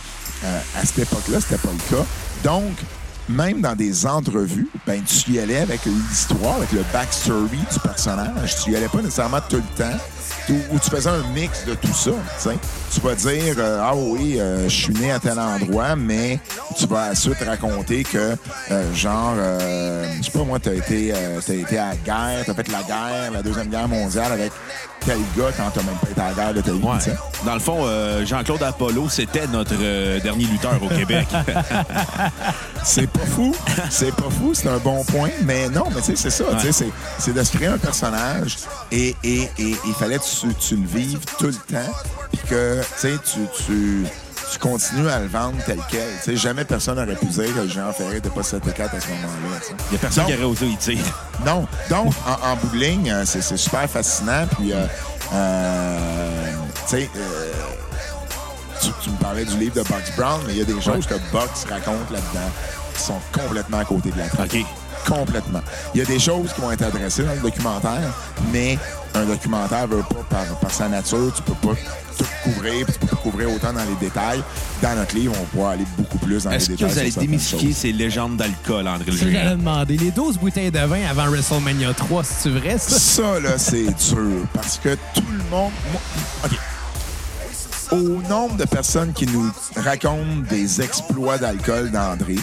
euh, 0.44 0.60
à 0.80 0.84
cette 0.84 0.98
époque-là, 1.00 1.40
c'était 1.40 1.60
pas 1.60 1.70
le 1.72 1.96
cas. 1.96 2.04
Donc, 2.42 2.72
même 3.28 3.60
dans 3.60 3.74
des 3.74 4.06
entrevues, 4.06 4.68
ben, 4.86 5.02
tu 5.02 5.32
y 5.32 5.38
allais 5.38 5.58
avec 5.60 5.80
l'histoire, 5.84 6.56
avec 6.56 6.72
le 6.72 6.82
backstory 6.92 7.58
du 7.72 7.80
personnage. 7.82 8.56
Tu 8.62 8.72
y 8.72 8.76
allais 8.76 8.88
pas 8.88 8.98
nécessairement 8.98 9.40
tout 9.48 9.56
le 9.56 9.82
temps. 9.84 9.96
Où 10.50 10.78
tu 10.78 10.90
faisais 10.90 11.08
un 11.08 11.22
mix 11.34 11.64
de 11.64 11.74
tout 11.74 11.94
ça. 11.94 12.10
tu 12.10 12.50
sais. 12.50 12.58
Tu 12.92 13.00
vas 13.00 13.14
dire 13.14 13.54
euh, 13.58 13.80
Ah 13.82 13.94
oui, 13.96 14.38
euh, 14.38 14.68
je 14.68 14.74
suis 14.74 14.92
né 14.94 15.10
à 15.10 15.18
tel 15.18 15.38
endroit, 15.38 15.96
mais 15.96 16.38
tu 16.76 16.86
vas 16.86 17.10
ensuite 17.10 17.38
raconter 17.38 18.04
que, 18.04 18.36
euh, 18.70 18.94
genre, 18.94 19.34
euh, 19.38 20.06
je 20.18 20.24
sais 20.24 20.30
pas 20.30 20.44
moi, 20.44 20.60
tu 20.60 20.68
as 20.68 20.74
été, 20.74 21.12
euh, 21.14 21.40
t'as 21.44 21.54
été 21.54 21.78
à 21.78 21.88
la 21.90 21.96
guerre, 21.96 22.44
tu 22.44 22.50
as 22.50 22.54
fait 22.54 22.68
la 22.68 22.82
guerre, 22.82 23.30
la 23.32 23.42
Deuxième 23.42 23.68
Guerre 23.68 23.88
mondiale 23.88 24.32
avec 24.32 24.52
gars 25.36 25.50
quand 25.56 25.76
même 25.82 25.96
pas 25.96 26.10
été 26.10 26.20
à 26.20 26.28
la 26.28 26.34
guerre 26.34 26.54
de 26.54 26.60
ta 26.60 26.72
vie. 26.72 26.82
Ouais. 26.82 27.14
Dans 27.44 27.54
le 27.54 27.60
fond, 27.60 27.78
euh, 27.84 28.24
Jean-Claude 28.24 28.62
Apollo, 28.62 29.08
c'était 29.08 29.46
notre 29.46 29.74
euh, 29.80 30.20
dernier 30.20 30.44
lutteur 30.44 30.82
au 30.82 30.88
Québec. 30.88 31.26
C'est 32.82 33.06
pas 33.06 33.24
fou. 33.26 33.54
C'est 33.90 34.14
pas 34.14 34.28
fou, 34.28 34.52
c'est 34.52 34.68
un 34.68 34.76
bon 34.76 35.02
point. 35.04 35.30
Mais 35.44 35.70
non, 35.70 35.84
mais 35.94 36.02
tu 36.02 36.14
sais, 36.14 36.16
c'est 36.16 36.30
ça. 36.30 36.44
C'est, 36.70 36.90
c'est 37.18 37.32
de 37.32 37.42
se 37.42 37.56
créer 37.56 37.68
un 37.68 37.78
personnage 37.78 38.58
et, 38.92 39.16
et, 39.24 39.44
et 39.58 39.74
il 39.86 39.94
fallait 39.98 40.18
que 40.18 40.24
tu, 40.24 40.54
tu 40.54 40.76
le 40.76 40.86
vives 40.86 41.24
tout 41.38 41.46
le 41.46 41.54
temps. 41.54 41.92
Puis 42.30 42.42
que, 42.50 42.80
tu 42.82 42.86
sais, 42.96 43.14
tu, 43.66 44.04
tu, 44.54 44.58
continues 44.58 45.08
à 45.08 45.20
le 45.20 45.26
vendre 45.26 45.56
tel 45.66 45.78
quel. 45.90 46.08
Tu 46.18 46.22
sais, 46.22 46.36
jamais 46.36 46.64
personne 46.64 46.96
n'aurait 46.96 47.16
pu 47.16 47.26
dire 47.26 47.54
que 47.54 47.68
géant 47.68 47.92
Ferré 47.92 48.14
n'était 48.14 48.30
pas 48.30 48.42
7 48.42 48.66
et 48.66 48.72
4 48.72 48.94
à 48.94 49.00
ce 49.00 49.08
moment-là. 49.08 49.58
Il 49.90 49.92
y 49.92 49.96
a 49.96 49.98
personne 49.98 50.26
qui 50.26 50.34
aurait 50.34 50.44
osé 50.44 50.66
y 50.66 50.76
dire. 50.76 51.26
Non. 51.44 51.66
Donc, 51.90 52.12
en, 52.26 52.52
en 52.52 52.56
bout 52.56 52.68
de 52.68 52.76
ligne, 52.76 53.10
euh, 53.10 53.24
c'est, 53.24 53.42
super 53.56 53.88
fascinant. 53.88 54.46
Puis, 54.56 54.72
euh, 54.72 54.86
euh, 55.32 56.52
tu 56.86 56.96
sais, 56.96 57.10
euh, 57.16 57.52
tu, 58.80 58.88
tu 59.02 59.10
me 59.10 59.16
parlais 59.16 59.44
du 59.44 59.56
livre 59.56 59.74
de 59.74 59.82
Box 59.82 60.12
Brown, 60.16 60.40
mais 60.46 60.54
il 60.54 60.58
y 60.58 60.62
a 60.62 60.64
des 60.64 60.80
choses 60.80 61.06
que 61.06 61.14
Box 61.32 61.64
raconte 61.68 62.10
là-dedans 62.10 62.50
qui 62.94 63.02
sont 63.02 63.20
complètement 63.32 63.78
à 63.78 63.84
côté 63.84 64.10
de 64.10 64.18
la 64.18 64.28
traque. 64.28 64.56
Complètement. 65.06 65.60
Il 65.94 65.98
y 65.98 66.02
a 66.02 66.06
des 66.06 66.18
choses 66.18 66.52
qui 66.52 66.60
vont 66.60 66.70
être 66.70 66.82
adressées 66.82 67.24
dans 67.24 67.34
le 67.34 67.40
documentaire, 67.40 68.12
mais 68.52 68.78
un 69.14 69.24
documentaire 69.24 69.86
veut 69.86 70.02
pas, 70.02 70.24
par, 70.30 70.44
par 70.60 70.70
sa 70.70 70.88
nature, 70.88 71.32
tu 71.34 71.42
peux 71.42 71.54
pas 71.54 71.74
tout 72.16 72.24
couvrir, 72.44 72.84
puis 72.86 72.94
tu 72.94 72.98
peux 73.00 73.06
pas 73.08 73.16
couvrir 73.16 73.50
autant 73.52 73.72
dans 73.72 73.84
les 73.84 73.94
détails. 74.00 74.42
Dans 74.82 74.94
notre 74.96 75.14
livre, 75.14 75.34
on 75.40 75.44
pourra 75.46 75.72
aller 75.72 75.84
beaucoup 75.98 76.18
plus 76.18 76.44
dans 76.44 76.50
Est-ce 76.52 76.70
les 76.70 76.76
que 76.76 76.80
détails. 76.80 76.92
vous 76.92 76.98
allez 76.98 77.10
sur 77.10 77.14
certaines 77.20 77.30
démystifier 77.30 77.72
ces 77.72 77.92
légendes 77.92 78.36
d'alcool, 78.36 78.88
André 78.88 79.10
le 79.10 79.12
C'est 79.12 79.18
ce 79.18 79.24
que 79.24 79.30
j'allais 79.32 79.50
demander. 79.56 79.96
Les 79.96 80.10
12 80.10 80.38
bouteilles 80.38 80.70
de 80.70 80.78
vin 80.80 81.04
avant 81.10 81.26
WrestleMania 81.26 81.92
3, 81.94 82.22
c'est 82.24 82.50
vrai, 82.50 82.76
ça? 82.78 82.98
Ça, 82.98 83.40
là, 83.40 83.58
c'est 83.58 83.84
dur. 83.84 84.46
Parce 84.52 84.78
que 84.78 84.94
tout 85.14 85.24
le 85.30 85.38
monde. 85.50 85.72
moi- 85.92 86.00
OK. 86.46 86.52
Au 87.92 87.98
nombre 88.28 88.56
de 88.56 88.64
personnes 88.64 89.12
qui 89.12 89.26
nous 89.26 89.50
racontent 89.76 90.42
des 90.48 90.80
exploits 90.80 91.38
d'alcool 91.38 91.90
d'André, 91.90 92.36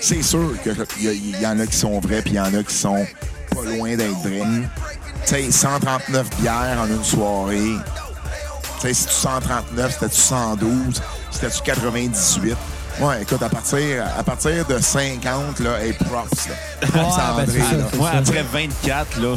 c'est 0.00 0.22
sûr 0.22 0.52
qu'il 0.62 1.40
y, 1.40 1.46
en 1.46 1.58
a 1.58 1.66
qui 1.66 1.76
sont 1.76 2.00
vrais, 2.00 2.22
puis 2.22 2.32
il 2.32 2.36
y 2.36 2.40
en 2.40 2.54
a 2.54 2.62
qui 2.62 2.74
sont 2.74 3.06
pas 3.54 3.62
loin 3.62 3.96
d'être 3.96 4.18
vrais. 4.18 4.68
Tu 5.26 5.34
sais, 5.34 5.50
139 5.50 6.28
bières 6.40 6.78
en 6.80 6.86
une 6.86 7.04
soirée. 7.04 7.76
Tu 8.80 8.88
sais, 8.88 8.94
si 8.94 9.06
tu 9.06 9.12
139, 9.12 9.92
c'était-tu 9.92 10.20
112? 10.20 11.02
C'était-tu 11.30 11.62
98? 11.62 12.56
Ouais, 13.00 13.22
écoute, 13.22 13.42
à 13.42 13.48
partir, 13.48 14.04
à 14.18 14.22
partir 14.22 14.64
de 14.66 14.78
50, 14.78 15.58
là, 15.60 15.82
hey, 15.82 15.92
props, 15.94 16.48
là. 16.48 16.54
À 16.82 16.86
ben, 17.36 17.42
André, 17.42 17.60
ça, 17.60 17.76
là. 17.76 17.84
Moi, 17.96 18.10
après 18.14 18.42
24, 18.52 19.20
là, 19.20 19.34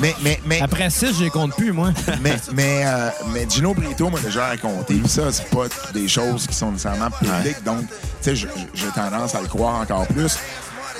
Mais, 0.00 0.14
mais, 0.22 0.40
mais, 0.44 0.60
Après 0.60 0.90
6, 0.90 1.18
je 1.18 1.24
les 1.24 1.30
compte 1.30 1.54
plus, 1.54 1.72
moi. 1.72 1.90
mais, 2.22 2.36
mais, 2.52 2.82
euh, 2.86 3.08
mais 3.32 3.46
Gino 3.48 3.74
Brito 3.74 4.08
m'a 4.10 4.18
déjà 4.20 4.46
raconté. 4.48 4.94
Puis 4.94 5.08
ça, 5.08 5.30
c'est 5.30 5.48
pas 5.50 5.64
des 5.94 6.08
choses 6.08 6.46
qui 6.46 6.54
sont 6.54 6.72
nécessairement 6.72 7.10
publiques. 7.10 7.62
Donc, 7.64 7.80
tu 7.80 7.86
sais, 8.22 8.36
je- 8.36 8.46
je- 8.48 8.80
j'ai 8.80 8.88
tendance 8.88 9.34
à 9.34 9.40
le 9.40 9.46
croire 9.48 9.80
encore 9.80 10.06
plus. 10.08 10.36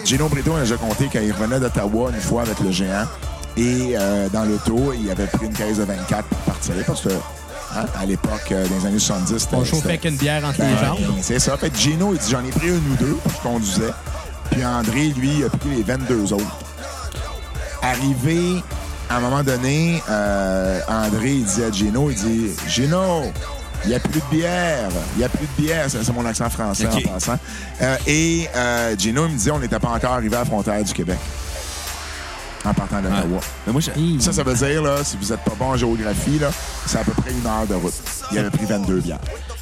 Gino 0.04 0.28
Brito 0.28 0.52
m'a 0.52 0.60
déjà 0.60 0.76
conté 0.76 1.08
quand 1.12 1.20
il 1.20 1.32
revenait 1.32 1.60
d'Ottawa 1.60 2.10
une 2.14 2.20
fois 2.20 2.42
avec 2.42 2.60
le 2.60 2.70
géant. 2.70 3.06
Et 3.56 3.94
euh, 3.96 4.28
dans 4.28 4.44
l'auto, 4.44 4.92
il 4.92 5.10
avait 5.10 5.26
pris 5.26 5.46
une 5.46 5.52
caisse 5.54 5.78
de 5.78 5.84
24 5.84 6.24
pour 6.28 6.38
partir. 6.40 6.74
Parce 6.86 7.00
que, 7.00 7.08
à 7.98 8.06
l'époque, 8.06 8.52
euh, 8.52 8.66
dans 8.68 8.76
les 8.76 8.86
années 8.86 8.98
70, 8.98 9.38
c'était. 9.38 9.56
On 9.56 9.64
chauffait 9.64 9.98
qu'une 9.98 10.16
bière 10.16 10.44
entre 10.44 10.58
ben, 10.58 10.68
les 10.70 10.84
jambes. 10.84 11.18
C'est 11.22 11.38
ça. 11.38 11.56
Fait 11.56 11.70
que 11.70 11.76
Gino, 11.76 12.12
il 12.12 12.18
dit 12.18 12.30
j'en 12.30 12.44
ai 12.44 12.50
pris 12.50 12.68
une 12.68 12.92
ou 12.92 12.96
deux, 12.98 13.16
je 13.26 13.42
conduisais. 13.42 13.92
Puis 14.50 14.64
André, 14.64 15.08
lui, 15.08 15.44
a 15.44 15.48
pris 15.48 15.70
les 15.76 15.82
22 15.82 16.32
autres. 16.32 16.58
Arrivé, 17.82 18.62
à 19.10 19.16
un 19.16 19.20
moment 19.20 19.42
donné, 19.42 20.02
euh, 20.08 20.80
André, 20.88 21.32
il 21.34 21.44
dit 21.44 21.62
à 21.62 21.70
Gino, 21.70 22.10
il 22.10 22.16
dit 22.16 22.50
Gino, 22.68 23.24
il 23.84 23.90
n'y 23.90 23.94
a 23.94 24.00
plus 24.00 24.20
de 24.20 24.36
bière. 24.36 24.88
Il 25.14 25.18
n'y 25.18 25.24
a 25.24 25.28
plus 25.28 25.46
de 25.46 25.62
bière. 25.62 25.86
C'est 25.88 26.12
mon 26.12 26.24
accent 26.24 26.50
français 26.50 26.86
en 26.86 27.12
passant. 27.12 27.38
Euh, 27.82 27.96
et 28.06 28.48
euh, 28.54 28.96
Gino 28.98 29.26
il 29.26 29.34
me 29.34 29.38
dit 29.38 29.50
on 29.50 29.58
n'était 29.58 29.78
pas 29.78 29.90
encore 29.90 30.12
arrivé 30.12 30.34
à 30.36 30.40
la 30.40 30.44
frontière 30.44 30.82
du 30.82 30.92
Québec. 30.92 31.18
En 32.66 32.74
partant 32.74 33.00
d'Ottawa. 33.00 33.40
Mais 33.66 33.72
moi, 33.72 33.80
je- 33.80 33.92
Hi. 34.00 34.20
Ça, 34.20 34.32
ça 34.32 34.42
veut 34.42 34.54
dire, 34.54 34.82
là, 34.82 35.04
si 35.04 35.16
vous 35.16 35.28
n'êtes 35.28 35.40
pas 35.44 35.52
bon 35.58 35.66
en 35.66 35.76
géographie, 35.76 36.38
là, 36.40 36.50
c'est 36.86 36.98
à 36.98 37.04
peu 37.04 37.12
près 37.12 37.30
une 37.30 37.46
heure 37.46 37.66
de 37.68 37.74
route. 37.74 37.94
Il 38.32 38.38
avait 38.38 38.50
pris 38.50 38.64
22 38.66 39.00
bières. 39.00 39.18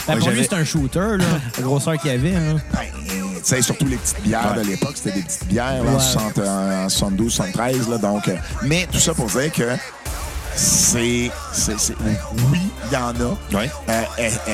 Ben, 0.07 0.19
pour 0.19 0.31
lui, 0.31 0.43
c'est 0.49 0.55
un 0.57 0.65
shooter, 0.65 1.19
là. 1.19 1.25
La 1.59 1.63
grosseur 1.63 1.99
qu'il 1.99 2.11
y 2.11 2.15
avait, 2.15 2.33
là. 2.33 2.55
Ben, 2.73 2.81
tu 3.03 3.41
sais, 3.43 3.61
surtout 3.63 3.87
les 3.87 3.97
petites 3.97 4.23
bières 4.23 4.55
Ouais. 4.57 4.63
de 4.65 4.69
l'époque, 4.71 4.93
c'était 4.95 5.13
des 5.13 5.23
petites 5.23 5.47
bières 5.47 5.85
là, 5.85 5.91
en, 5.91 5.95
Ouais. 5.95 6.01
60, 6.01 6.39
euh, 6.39 6.85
en 6.87 6.89
72, 6.89 7.33
73. 7.33 7.89
Là, 7.89 7.99
donc, 7.99 8.27
euh, 8.29 8.37
mais 8.63 8.87
tout 8.91 8.99
ça 8.99 9.13
pour 9.13 9.27
dire 9.27 9.53
que 9.53 9.69
c'est. 10.55 11.31
c'est- 11.53 11.79
c'est- 11.79 11.95
Oui, 12.51 12.61
il 12.87 12.93
y 12.93 12.97
en 12.97 13.09
a. 13.11 13.57
Ouais. 13.57 13.71
Euh, 13.89 14.03
euh, 14.19 14.31
euh, 14.49 14.53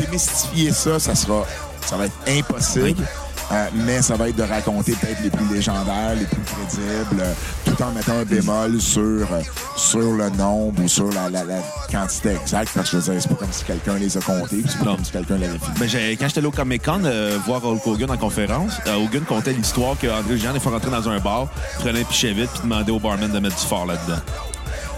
démystifier 0.00 0.72
ça, 0.72 0.98
ça 0.98 1.14
sera. 1.14 1.44
Ça 1.86 1.96
va 1.98 2.06
être 2.06 2.16
impossible. 2.28 3.04
Euh, 3.52 3.66
mais 3.74 4.00
ça 4.02 4.16
va 4.16 4.28
être 4.30 4.36
de 4.36 4.42
raconter 4.42 4.92
peut-être 4.92 5.20
les 5.22 5.30
plus 5.30 5.46
légendaires, 5.54 6.14
les 6.18 6.24
plus 6.24 6.40
crédibles, 6.42 7.20
euh, 7.22 7.32
tout 7.66 7.80
en 7.82 7.90
mettant 7.92 8.14
un 8.18 8.24
bémol 8.24 8.80
sur, 8.80 9.00
euh, 9.02 9.40
sur 9.76 10.00
le 10.12 10.30
nombre 10.30 10.82
ou 10.82 10.88
sur 10.88 11.10
la, 11.12 11.28
la- 11.28 11.44
la 11.44 11.58
quantité 11.92 12.30
exacte. 12.40 12.70
Parce 12.74 12.90
que 12.90 12.96
je 12.98 13.02
veux 13.02 13.12
dire, 13.12 13.22
c'est 13.22 13.28
pas 13.28 13.34
comme 13.34 13.52
si 13.52 13.64
quelqu'un 13.64 13.94
les 13.98 14.16
a 14.16 14.20
comptés, 14.20 14.56
puis 14.56 14.64
c'est 14.68 14.78
pas 14.78 14.84
Non. 14.86 14.96
comme 14.96 15.04
si 15.04 15.12
quelqu'un 15.12 15.34
l'avait 15.38 15.58
filmé. 15.58 15.74
Ben, 15.78 15.88
j'ai- 15.88 16.16
quand 16.16 16.26
j'étais 16.26 16.38
allé 16.38 16.46
au 16.48 16.52
Comic 16.52 16.82
Con 16.84 17.00
voir 17.46 17.64
Hulk 17.64 17.86
Hogan 17.86 18.10
en 18.10 18.16
conférence, 18.16 18.72
euh, 18.86 18.96
Hogan 19.04 19.22
contait 19.24 19.52
l'histoire 19.52 19.94
qu'André 20.00 20.38
Jean, 20.38 20.52
des 20.54 20.60
fois, 20.60 20.72
rentrait 20.72 20.90
dans 20.90 21.08
un 21.08 21.18
bar, 21.18 21.48
prenait 21.80 22.00
un 22.00 22.04
pichet 22.04 22.32
vite 22.32 22.50
puis 22.54 22.62
demandait 22.62 22.92
au 22.92 22.98
barman 22.98 23.30
de 23.30 23.38
mettre 23.38 23.56
du 23.60 23.66
fort 23.66 23.84
là-dedans. 23.86 24.20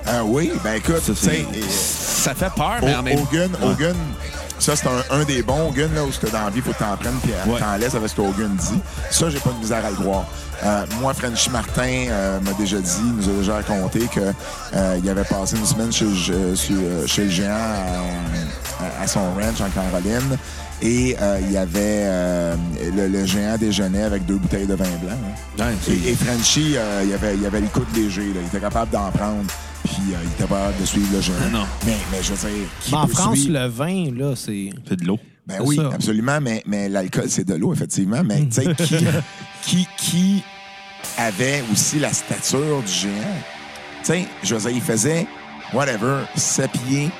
Euh, 0.09 0.21
oui, 0.25 0.53
ben 0.63 0.75
écoute, 0.75 1.03
Ça, 1.05 1.15
sais, 1.17 1.45
et- 1.53 1.63
ça 1.69 2.33
fait 2.33 2.53
peur, 2.57 2.77
mais 2.81 2.95
en 2.95 3.03
même 3.03 3.19
Hogan. 3.19 3.51
Hogan, 3.61 3.97
ça, 4.59 4.75
c'est 4.77 4.87
un, 4.89 5.21
un 5.21 5.25
des 5.25 5.43
bons 5.43 5.69
Hogan, 5.69 5.91
là, 5.95 6.05
où 6.05 6.13
c'était 6.13 6.31
dans 6.31 6.45
la 6.45 6.51
vie, 6.51 6.61
faut 6.61 6.73
que 6.73 6.79
t'en 6.79 6.97
prennes, 6.97 7.19
puis 7.23 7.33
Ouais. 7.47 7.61
t'en 7.61 7.77
laisses 7.77 7.95
avec 7.95 8.09
ce 8.09 8.15
que 8.17 8.21
Hogan 8.23 8.55
dit. 8.57 8.81
Ça, 9.11 9.29
j'ai 9.31 9.39
pas 9.41 9.51
de 9.51 9.59
misère 9.59 9.85
à 9.85 9.91
le 9.91 9.97
croire. 9.97 10.25
Euh, 10.65 10.85
moi, 11.01 11.13
Frenchy 11.13 11.51
Martin 11.51 12.07
euh, 12.09 12.41
m'a 12.41 12.53
déjà 12.55 12.79
dit, 12.79 13.03
nous 13.17 13.29
a 13.29 13.33
déjà 13.39 13.55
raconté 13.57 14.01
que 14.13 14.21
euh, 14.75 14.99
il 15.03 15.09
avait 15.11 15.25
passé 15.25 15.57
une 15.57 15.67
semaine 15.67 15.93
chez, 15.93 16.07
euh, 16.31 16.55
euh, 16.71 17.07
chez 17.07 17.25
le 17.25 17.31
géant 17.31 17.55
à, 19.03 19.07
son 19.07 19.21
ranch 19.35 19.61
en 19.61 19.69
Caroline. 19.71 20.37
Et 20.83 21.17
euh, 21.21 21.39
il 21.43 21.53
y 21.53 21.57
avait 21.57 22.03
euh, 22.05 22.55
le, 22.95 23.09
le 23.09 23.25
géant 23.25 23.57
déjeunait 23.59 24.03
avec 24.03 24.27
deux 24.27 24.37
bouteilles 24.37 24.67
de 24.67 24.75
vin 24.75 24.85
blanc. 25.03 25.17
hein. 25.59 25.65
Ouais, 25.89 25.95
Et, 25.95 26.11
et 26.11 26.15
Frenchy, 26.15 26.75
euh, 26.77 27.03
il, 27.07 27.15
avait, 27.15 27.35
il 27.37 27.47
avait 27.47 27.61
le 27.61 27.69
coude 27.69 27.87
léger. 27.95 28.25
Là. 28.35 28.41
Il 28.43 28.47
était 28.47 28.61
capable 28.61 28.91
d'en 28.91 29.11
prendre. 29.11 29.45
Puis 29.97 30.15
euh, 30.15 30.19
il 30.23 30.29
était 30.33 30.45
pas 30.45 30.57
capable 30.57 30.81
de 30.81 30.87
suivre 30.87 31.09
le 31.13 31.21
géant. 31.21 31.35
Non. 31.53 31.67
Mais, 31.87 31.97
mais 32.13 32.19
je 32.23 32.33
veux 32.35 32.49
dire, 32.51 32.59
qui 32.81 32.91
Mais 32.93 32.97
en 32.99 33.07
peut 33.07 33.13
France, 33.15 33.39
suivre? 33.39 33.59
le 33.59 33.67
vin, 33.69 34.11
là, 34.15 34.35
c'est. 34.37 34.71
c'est 34.89 34.97
de 35.01 35.05
l'eau. 35.07 35.19
Ben 35.47 35.57
C'est 35.59 35.63
oui, 35.67 35.77
ça. 35.77 35.91
absolument, 35.95 36.41
mais, 36.41 36.63
mais 36.67 36.89
l'alcool, 36.89 37.27
c'est 37.29 37.45
de 37.45 37.55
l'eau, 37.55 37.73
effectivement. 37.73 38.23
Mais 38.25 38.47
tu 38.47 38.63
sais, 38.63 38.75
qui, 38.75 39.07
qui, 39.63 39.89
qui 39.97 40.43
avait 41.19 41.63
aussi 41.73 41.99
la 42.01 42.13
stature 42.13 42.83
du 42.83 42.93
géant? 42.93 43.13
Tu 44.01 44.13
sais, 44.13 44.27
je 44.43 44.55
veux 44.55 44.61
dire, 44.61 44.71
il 44.71 44.81
faisait, 44.83 45.27
whatever, 45.73 46.25
7 46.35 46.71
pieds, 46.73 47.11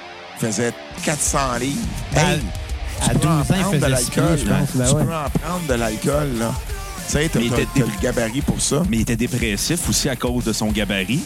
il 0.41 0.47
faisait 0.47 0.72
400 1.05 1.39
livres. 1.61 1.79
Hey, 2.16 2.41
à 3.01 3.11
tu 3.11 3.18
peux 3.18 3.18
12 3.20 3.27
en 3.27 3.31
ans, 3.31 3.43
il 3.43 3.47
prendre 3.55 3.70
de 3.72 3.77
faisait 3.77 3.89
l'alcool. 3.89 4.39
six 4.39 4.45
pieds, 4.45 4.45
je 4.45 4.51
pense. 4.53 4.77
Ben 4.77 4.87
tu 4.89 4.95
ouais. 4.97 5.05
peux 5.05 5.14
en 5.14 5.31
prendre 5.31 5.66
de 5.68 5.74
l'alcool, 5.74 6.29
là. 6.39 6.55
Tu 7.07 7.12
sais, 7.12 7.29
t'as 7.33 7.39
Mais 7.39 7.45
il 7.47 7.51
t'as- 7.53 7.57
était 7.61 7.66
t'as 7.74 7.81
dé- 7.87 7.93
le 7.97 8.03
gabarit 8.03 8.41
pour 8.43 8.61
ça. 8.61 8.83
Mais 8.91 8.97
il 8.97 9.01
était 9.03 9.14
dépressif 9.16 9.89
aussi 9.89 10.09
à 10.09 10.16
cause 10.16 10.43
de 10.45 10.53
son 10.53 10.72
gabarit. 10.72 11.20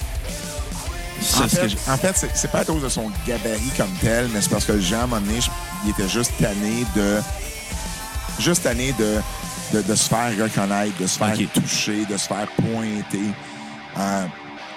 Ça, 1.21 1.45
En 1.45 1.49
fait, 1.49 1.77
en 1.89 1.97
fait, 1.97 2.16
c'est- 2.16 2.31
c'est 2.35 2.51
pas 2.51 2.61
à 2.61 2.64
cause 2.64 2.83
de 2.83 2.89
son 2.89 3.11
gabarit 3.27 3.71
comme 3.77 3.91
tel, 4.01 4.29
mais 4.33 4.41
c'est 4.41 4.51
parce 4.51 4.64
que 4.64 4.73
le 4.73 4.81
Jean, 4.81 5.01
à 5.01 5.03
un 5.03 5.07
moment 5.07 5.21
donné, 5.21 5.39
il 5.85 5.91
était 5.91 6.09
juste 6.09 6.33
tanné 6.39 6.85
de. 6.97 7.21
Juste 8.39 8.62
tanné 8.62 8.93
de, 8.99 9.21
de, 9.75 9.83
de 9.83 9.95
se 9.95 10.09
faire 10.09 10.31
reconnaître, 10.43 10.97
de 10.99 11.07
se 11.07 11.18
faire 11.18 11.29
toucher, 11.53 12.07
de 12.07 12.16
se 12.16 12.27
faire 12.27 12.47
pointer. 12.57 13.21
Euh, 13.99 14.25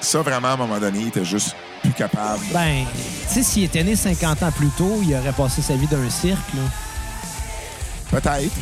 ça, 0.02 0.22
vraiment, 0.22 0.50
à 0.50 0.52
un 0.54 0.58
moment 0.58 0.80
donné, 0.80 1.00
il 1.00 1.08
était 1.08 1.24
juste 1.24 1.56
plus 1.82 1.94
capable. 1.94 2.42
Ben, 2.54 2.84
tu 3.30 3.36
sais, 3.36 3.44
s'il 3.44 3.64
était 3.64 3.84
né 3.84 3.96
50 3.96 4.44
ans 4.44 4.52
plus 4.52 4.68
tôt, 4.78 5.00
il 5.02 5.16
aurait 5.16 5.32
passé 5.32 5.62
sa 5.62 5.76
vie 5.76 5.88
d'un 5.88 6.10
cirque, 6.10 6.54
là. 6.56 6.62
Peut-être, 8.12 8.54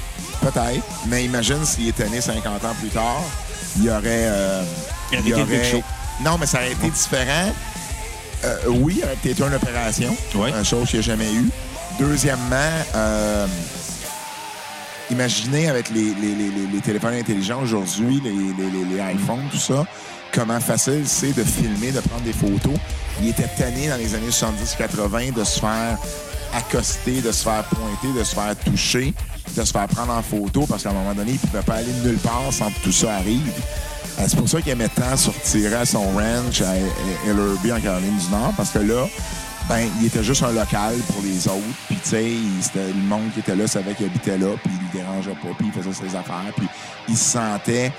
peut-être. 0.41 0.83
Mais 1.07 1.25
imagine 1.25 1.65
s'il 1.65 1.87
était 1.89 2.09
né 2.09 2.21
50 2.21 2.63
ans 2.63 2.75
plus 2.79 2.89
tard, 2.89 3.21
il 3.79 3.89
aurait. 3.89 4.01
euh, 4.05 4.63
Il 5.11 5.33
aurait 5.33 5.43
Big 5.45 5.63
Show. 5.71 5.83
Non, 6.23 6.37
mais 6.39 6.45
ça 6.45 6.57
aurait 6.59 6.71
été 6.73 6.89
différent. 6.89 7.51
Euh, 8.43 8.57
oui, 8.67 8.95
il 8.99 9.03
aurait 9.03 9.15
peut-être 9.21 9.39
eu 9.39 9.47
une 9.47 9.53
opération, 9.55 10.15
Ouais. 10.35 10.49
une 10.51 10.65
chose 10.65 10.87
qu'il 10.89 10.99
n'y 10.99 11.05
a 11.05 11.07
jamais 11.07 11.31
eu. 11.33 11.49
Deuxièmement, 11.99 12.55
euh, 12.95 13.45
imaginez 15.09 15.67
avec 15.69 15.89
les, 15.89 16.13
les- 16.15 16.35
les- 16.35 16.49
les- 16.49 16.67
les 16.73 16.81
téléphones 16.81 17.13
intelligents 17.15 17.61
aujourd'hui, 17.61 18.21
les 18.23 19.13
iPhones, 19.13 19.47
tout 19.51 19.57
ça, 19.57 19.85
comment 20.33 20.59
facile 20.59 21.03
c'est 21.05 21.33
de 21.33 21.43
filmer, 21.43 21.91
de 21.91 21.99
prendre 21.99 22.23
des 22.23 22.33
photos. 22.33 22.77
Il 23.21 23.27
était 23.29 23.47
tanné 23.57 23.89
dans 23.89 23.97
les 23.97 24.15
années 24.15 24.31
70-80 24.31 25.31
de 25.33 25.43
se 25.43 25.59
faire 25.59 25.97
accoster, 26.55 27.21
de 27.21 27.31
se 27.31 27.43
faire 27.43 27.63
pointer, 27.65 28.17
de 28.17 28.23
se 28.23 28.33
faire 28.33 28.55
toucher, 28.65 29.13
de 29.55 29.63
se 29.63 29.71
faire 29.71 29.87
prendre 29.87 30.13
en 30.13 30.21
photo 30.23 30.65
parce 30.67 30.83
qu'à 30.83 30.89
un 30.89 30.93
moment 30.93 31.13
donné, 31.13 31.31
il 31.31 31.35
ne 31.35 31.39
pouvait 31.39 31.61
pas 31.63 31.75
aller 31.75 31.91
nulle 32.03 32.17
part 32.17 32.43
sans 32.51 32.69
que 32.71 32.79
tout 32.83 32.91
ça 32.91 33.15
arrive. 33.15 33.41
Euh, 34.21 34.25
C'est 34.27 34.37
pour 34.37 34.49
ça 34.49 34.61
qu'il 34.61 34.71
aimait 34.71 34.89
tant 34.89 35.15
sortir 35.17 35.77
à 35.79 35.85
son 35.85 36.03
ranch 36.11 36.61
à 36.61 36.75
Ellerby 37.27 37.71
en 37.71 37.79
Caroline 37.79 38.17
du 38.17 38.29
Nord 38.29 38.53
parce 38.55 38.69
que 38.71 38.79
là, 38.79 39.07
ben, 39.69 39.87
il 39.99 40.07
était 40.07 40.23
juste 40.23 40.43
un 40.43 40.51
local 40.51 40.95
pour 41.07 41.21
les 41.23 41.47
autres. 41.47 41.61
Puis, 41.87 41.97
tu 42.03 42.09
sais, 42.09 42.25
le 42.75 43.07
monde 43.07 43.31
qui 43.33 43.39
était 43.39 43.55
là 43.55 43.67
savait 43.67 43.93
qu'il 43.93 44.07
habitait 44.07 44.37
là, 44.37 44.47
puis 44.63 44.73
il 44.73 44.99
ne 44.99 45.03
dérangeait 45.03 45.31
pas, 45.31 45.49
puis 45.57 45.67
il 45.67 45.71
faisait 45.71 45.93
ses 45.93 46.15
affaires, 46.15 46.51
puis 46.55 46.67
il 47.07 47.17
se 47.17 47.31
sentait 47.31 47.91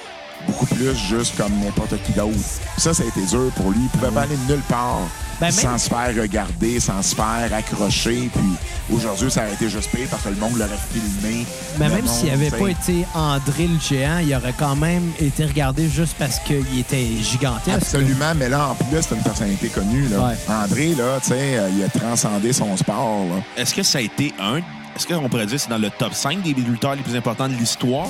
beaucoup 0.46 0.66
plus 0.66 0.94
juste 0.96 1.36
comme 1.36 1.52
n'importe 1.60 1.94
qui 2.04 2.12
d'autre. 2.12 2.32
Ça, 2.78 2.92
ça 2.94 3.02
a 3.02 3.06
été 3.06 3.24
dur 3.26 3.50
pour 3.56 3.70
lui. 3.70 3.80
Il 3.82 3.88
pouvait 3.98 4.10
pas 4.12 4.22
aller 4.22 4.36
nulle 4.48 4.60
part 4.68 5.00
Ben, 5.40 5.50
sans 5.50 5.68
même- 5.70 5.78
se 5.78 5.88
faire 5.88 6.14
regarder, 6.20 6.80
sans 6.80 7.02
se 7.02 7.14
faire 7.14 7.48
accrocher. 7.52 8.30
Puis 8.32 8.94
aujourd'hui, 8.96 9.30
ça 9.30 9.42
aurait 9.42 9.54
été 9.54 9.68
juste 9.68 9.90
pire 9.90 10.06
parce 10.10 10.22
que 10.22 10.28
le 10.28 10.36
monde 10.36 10.56
l'aurait 10.56 10.70
filmé. 10.92 11.46
Mais 11.78 11.88
Le 11.88 11.94
même 11.94 12.06
s'il 12.06 12.28
n'avait 12.28 12.50
pas 12.50 12.68
été 12.68 13.04
André 13.14 13.66
le 13.68 13.78
géant, 13.80 14.18
il 14.18 14.34
aurait 14.34 14.54
quand 14.58 14.76
même 14.76 15.10
été 15.20 15.44
regardé 15.44 15.88
juste 15.88 16.14
parce 16.18 16.38
qu'il 16.40 16.78
était 16.78 17.06
gigantesque. 17.22 17.76
Absolument, 17.76 18.34
mais 18.36 18.48
là, 18.48 18.68
en 18.68 18.74
plus, 18.74 19.02
c'est 19.02 19.14
une 19.14 19.22
personnalité 19.22 19.68
connue. 19.68 20.06
Là. 20.08 20.18
Ouais. 20.28 20.34
André, 20.48 20.94
là, 20.94 21.18
tu 21.20 21.28
sais, 21.28 21.34
euh, 21.58 21.70
il 21.76 21.82
a 21.82 21.88
transcendé 21.88 22.52
son 22.52 22.76
sport. 22.76 23.26
Est-ce 23.56 23.74
que 23.74 23.82
ça 23.82 23.98
a 23.98 24.02
été 24.02 24.32
un. 24.40 24.58
Est-ce 24.94 25.06
qu'on 25.06 25.28
pourrait 25.28 25.46
dire 25.46 25.56
que 25.56 25.62
c'est 25.62 25.70
dans 25.70 25.78
le 25.78 25.88
top 25.90 26.12
5 26.14 26.42
des 26.42 26.52
lutteurs 26.52 26.94
les 26.94 27.02
plus 27.02 27.16
importants 27.16 27.48
de 27.48 27.54
l'histoire? 27.54 28.06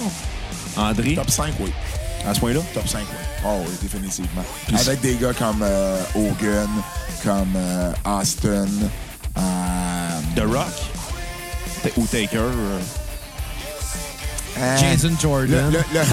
André, 0.76 1.14
Top 1.14 1.30
5, 1.30 1.52
oui. 1.60 1.70
À 2.26 2.34
ce 2.34 2.40
point-là? 2.40 2.60
Top 2.74 2.86
5, 2.88 3.00
oui. 3.00 3.06
Oh, 3.44 3.62
oui, 3.66 3.72
définitivement. 3.82 4.42
Puis- 4.66 4.76
Avec 4.76 5.00
des 5.00 5.14
gars 5.16 5.32
comme 5.34 5.62
euh, 5.62 6.00
Hogan, 6.14 6.68
comme 7.24 7.54
euh, 7.56 7.92
Austin. 8.04 8.66
euh, 9.36 10.20
The 10.36 10.40
Rock? 10.46 11.92
Ou 11.96 12.06
Taker? 12.06 12.38
Jason 14.78 15.12
Jordan. 15.20 15.72
là, 15.72 15.78
là- 15.94 16.04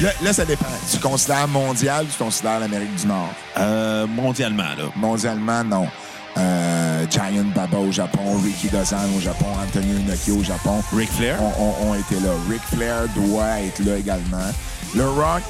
Là, 0.00 0.10
là, 0.22 0.32
ça 0.32 0.44
dépend. 0.44 0.66
Tu 0.90 0.98
considères 0.98 1.46
mondial 1.48 2.04
ou 2.04 2.08
tu 2.08 2.22
considères 2.22 2.58
l'Amérique 2.58 2.94
du 2.96 3.06
Nord? 3.06 3.28
euh, 3.58 4.06
mondialement, 4.06 4.62
là. 4.76 4.84
Mondialement, 4.96 5.62
non. 5.62 5.86
Euh, 6.36 7.06
Giant 7.10 7.44
Baba 7.54 7.78
au 7.78 7.92
Japon, 7.92 8.38
Ricky 8.44 8.68
Dozan 8.68 8.96
au 9.16 9.20
Japon, 9.20 9.46
Anthony 9.62 10.00
Inoki 10.00 10.32
au 10.32 10.42
Japon 10.42 10.82
Ric 10.96 11.10
Flair? 11.12 11.38
ont, 11.40 11.74
ont 11.88 11.94
été 11.94 12.16
là. 12.16 12.30
Ric 12.50 12.60
Flair 12.72 13.02
doit 13.14 13.60
être 13.60 13.78
là 13.84 13.96
également. 13.98 14.50
Le 14.96 15.08
Rock, 15.08 15.42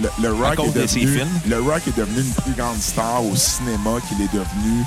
le, 0.00 0.08
le 0.22 0.32
Rock 0.32 0.58
est 0.64 0.72
devenu, 0.78 1.20
le 1.48 1.60
Rock 1.60 1.82
est 1.86 1.96
devenu 1.96 2.20
une 2.20 2.32
plus 2.42 2.52
grande 2.54 2.78
star 2.80 3.24
au 3.24 3.36
cinéma 3.36 3.92
qu'il 4.08 4.20
est 4.22 4.32
devenu 4.32 4.82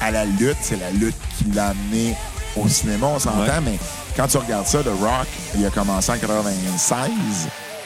à 0.00 0.10
la 0.10 0.24
lutte. 0.24 0.56
C'est 0.62 0.80
la 0.80 0.90
lutte 0.92 1.16
qui 1.36 1.44
l'a 1.52 1.68
amené 1.68 2.16
au 2.56 2.68
cinéma, 2.68 3.06
on 3.08 3.18
s'entend, 3.18 3.40
Ouais. 3.40 3.60
mais 3.64 3.78
quand 4.16 4.28
tu 4.28 4.36
regardes 4.38 4.66
ça, 4.66 4.82
The 4.82 4.88
Rock, 5.00 5.26
il 5.56 5.64
a 5.66 5.70
commencé 5.70 6.10
en 6.12 6.16
96. 6.16 7.10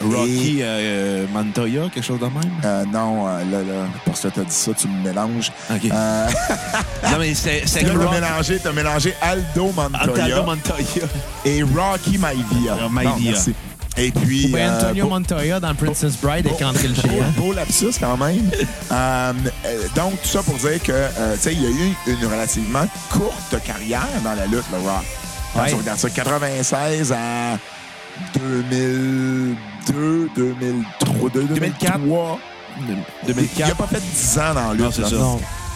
Rocky 0.01 0.59
Et, 0.59 0.63
euh, 0.63 1.25
Montoya, 1.33 1.89
quelque 1.93 2.03
chose 2.05 2.19
de 2.19 2.25
même? 2.25 2.51
euh, 2.63 2.83
non, 2.91 3.27
euh, 3.27 3.39
là, 3.51 3.57
là, 3.59 3.87
parce 4.05 4.21
que 4.21 4.27
t'as 4.27 4.43
dit 4.43 4.51
ça, 4.53 4.71
tu 4.77 4.87
me 4.87 5.03
mélanges. 5.03 5.51
OK. 5.71 5.85
Euh, 5.91 6.27
non, 7.11 7.17
mais 7.19 7.33
c'est 7.33 7.63
t'as 7.65 7.93
Rock. 7.93 8.11
mélangé, 8.13 8.59
t'as 8.63 8.71
mélangé 8.73 9.13
Aldo 9.21 9.71
Montoya 9.75 10.23
Aldo 10.25 10.43
Montoya. 10.43 11.07
et 11.45 11.63
Rocky 11.63 12.17
Maivia. 12.17 12.89
Maivia. 12.91 13.09
Non, 13.11 13.17
merci. 13.23 13.53
Et 13.99 14.11
puis... 14.11 14.51
Ou 14.53 14.57
euh, 14.57 14.77
Antonio 14.77 15.05
beau- 15.05 15.09
Montoya 15.15 15.59
dans 15.59 15.73
Princess 15.73 16.15
Bride 16.21 16.45
avec 16.45 16.61
André 16.61 16.87
beau, 16.89 17.41
beau 17.47 17.53
lapsus 17.53 17.93
quand 17.99 18.17
même. 18.17 18.49
Euh, 18.91 19.33
euh, 19.65 19.87
donc, 19.95 20.13
tout 20.21 20.27
ça 20.29 20.41
pour 20.43 20.53
dire 20.55 20.81
que, 20.81 20.91
euh, 20.93 21.33
tu 21.35 21.41
sais, 21.41 21.53
il 21.53 21.61
y 21.61 21.65
a 21.65 21.69
eu 21.69 21.93
une 22.07 22.25
relativement 22.25 22.85
courte 23.09 23.61
carrière 23.65 24.07
dans 24.23 24.33
la 24.33 24.45
lutte, 24.45 24.63
le 24.71 24.77
Rock. 24.77 25.03
Quand 25.53 25.61
Ouais. 25.63 25.69
tu 25.69 25.75
regardes 25.75 25.99
ça, 25.99 26.09
96 26.09 27.11
à 27.11 27.57
2002, 28.33 30.29
2003, 30.35 31.29
2004. 31.29 31.99
2003. 31.99 32.39
Il 32.79 32.85
n'a 32.95 33.01
2004. 33.25 33.75
pas 33.75 33.87
fait 33.87 33.99
10 34.01 34.39
ans 34.39 34.53
dans 34.53 34.71
lutte. 34.73 34.81
Non, 34.81 34.91
c'est 34.91 35.03
ça. 35.03 35.15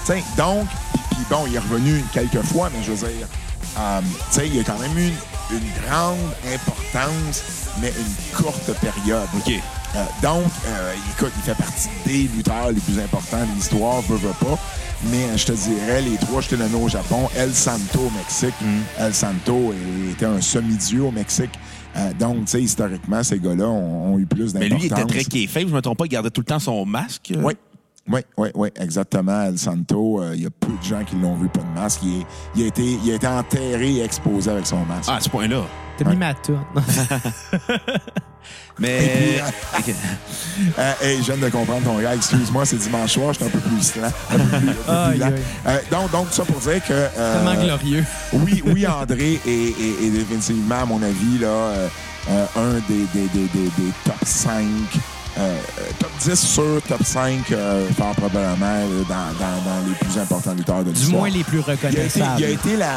T'sais, 0.03 0.23
donc, 0.37 0.67
puis- 1.11 1.25
bon, 1.29 1.43
il 1.47 1.55
est 1.55 1.59
revenu 1.59 2.03
quelques 2.13 2.41
fois, 2.43 2.69
mais 2.75 2.83
je 2.83 2.91
veux 2.91 3.07
dire, 3.07 3.27
euh, 3.79 4.01
t'sais, 4.29 4.47
il 4.47 4.59
a 4.59 4.63
quand 4.63 4.77
même 4.79 4.97
eu 4.97 5.07
une, 5.07 5.57
une 5.57 5.71
grande 5.87 6.17
importance, 6.53 7.43
mais 7.79 7.89
une 7.89 8.35
courte 8.43 8.71
période. 8.79 9.27
OK. 9.35 9.51
Euh, 9.95 10.03
donc, 10.21 10.45
euh, 10.67 10.93
écoute, 11.17 11.31
il 11.37 11.41
fait 11.43 11.55
partie 11.55 11.89
des 12.05 12.29
lutteurs 12.35 12.69
les 12.71 12.79
plus 12.79 12.99
importants 12.99 13.45
de 13.45 13.55
l'histoire, 13.55 14.01
veut, 14.01 14.15
veut 14.17 14.29
pas. 14.39 14.57
Mais 15.05 15.23
euh, 15.23 15.37
je 15.37 15.45
te 15.47 15.51
dirais, 15.51 16.01
les 16.01 16.15
trois, 16.17 16.41
je 16.41 16.49
t'ai 16.49 16.57
nommé 16.57 16.75
au 16.75 16.87
Japon, 16.87 17.27
El 17.35 17.53
Santo 17.53 17.99
au 17.99 18.11
Mexique. 18.17 18.53
El 18.99 19.13
Santo 19.13 19.73
était 20.11 20.25
un 20.25 20.39
semi-dieu 20.39 21.03
au 21.03 21.11
Mexique. 21.11 21.51
Euh, 21.97 22.13
donc, 22.19 22.45
tu 22.45 22.51
sais, 22.51 22.61
historiquement, 22.61 23.21
ces 23.23 23.39
gars-là 23.39 23.67
ont, 23.67 24.13
ont 24.13 24.19
eu 24.19 24.25
plus 24.25 24.53
Mais 24.53 24.69
d'importance. 24.69 24.81
lui, 24.81 24.87
il 24.87 24.91
était 24.99 25.05
très 25.05 25.23
kayfabe. 25.25 25.67
Je 25.69 25.73
me 25.75 25.81
trompe 25.81 25.97
pas, 25.97 26.05
il 26.05 26.09
gardait 26.09 26.29
tout 26.29 26.41
le 26.41 26.45
temps 26.45 26.59
son 26.59 26.85
masque. 26.85 27.33
Oui. 27.37 27.53
Oui, 28.09 28.21
oui, 28.37 28.47
oui, 28.55 28.69
exactement. 28.79 29.43
El 29.43 29.59
Santo, 29.59 30.21
euh, 30.21 30.31
il 30.35 30.41
y 30.41 30.45
a 30.47 30.49
peu 30.49 30.71
de 30.71 30.83
gens 30.83 31.03
qui 31.05 31.15
l'ont 31.17 31.35
vu 31.35 31.47
pas 31.49 31.59
de 31.61 31.79
masque. 31.79 32.01
Il, 32.03 32.21
est- 32.21 32.25
il 32.55 32.63
a 32.63 32.65
été, 32.65 32.83
il 33.05 33.11
a 33.11 33.15
été 33.15 33.27
enterré 33.27 33.91
et 33.97 34.03
exposé 34.03 34.49
avec 34.49 34.65
son 34.65 34.83
masque. 34.85 35.07
Ah, 35.07 35.17
à 35.17 35.21
ce 35.21 35.29
point-là. 35.29 35.61
T'as 35.97 36.09
mis 36.09 36.15
ma 36.17 36.33
toune. 36.33 36.57
Mais. 38.79 39.41
Euh, 40.77 40.91
hey, 41.01 41.17
je 41.23 41.31
viens 41.31 41.37
de 41.37 41.49
comprendre 41.49 41.81
ton 41.83 41.97
gars. 41.99 42.13
Excuse-moi, 42.15 42.65
c'est 42.65 42.75
dimanche 42.77 43.11
soir, 43.13 43.33
je 43.33 43.37
suis 43.39 43.45
un 43.45 43.49
peu 43.49 43.59
plus 43.59 43.95
lent. 43.95 44.07
Un 44.29 44.37
peu 44.37 44.57
plus, 44.57 44.69
un 44.69 44.73
peu 44.73 44.81
plus 44.83 44.91
Aïe, 44.93 45.17
lent. 45.19 45.31
Euh, 45.67 45.77
donc, 45.89 46.11
donc, 46.11 46.29
tout 46.29 46.35
ça 46.35 46.43
pour 46.45 46.59
dire 46.59 46.83
que... 46.85 46.93
euh, 46.93 47.35
Tellement 47.45 47.63
glorieux. 47.63 48.03
oui, 48.33 48.61
oui, 48.65 48.85
André 48.87 49.39
est, 49.45 49.49
est- 49.49 50.05
est 50.05 50.09
définitivement, 50.11 50.81
à 50.81 50.85
mon 50.85 51.01
avis, 51.01 51.39
là, 51.39 51.71
un 52.29 52.73
des, 52.87 53.05
des, 53.13 53.27
des, 53.29 53.47
des, 53.53 53.69
des 53.77 53.91
top 54.05 54.15
5 54.23 54.63
euh, 55.39 55.57
top 55.97 56.11
10 56.19 56.35
sur 56.35 56.81
top 56.87 57.03
5, 57.03 57.51
euh, 57.51 57.87
fort 57.97 58.13
probablement, 58.15 58.85
dans, 59.07 59.15
dans- 59.15 59.61
dans 59.63 59.87
les 59.87 59.95
plus 59.95 60.19
importants 60.19 60.53
lutteurs 60.53 60.79
de 60.83 60.91
Du 60.91 60.99
l'histoire. 60.99 61.21
moins 61.21 61.29
les 61.29 61.43
plus 61.43 61.59
Il 61.65 61.69
a, 61.69 61.73
été, 61.73 61.87
reconnaissables. 61.87 62.39
il 62.39 62.45
a 62.45 62.49
été 62.49 62.75
la, 62.77 62.91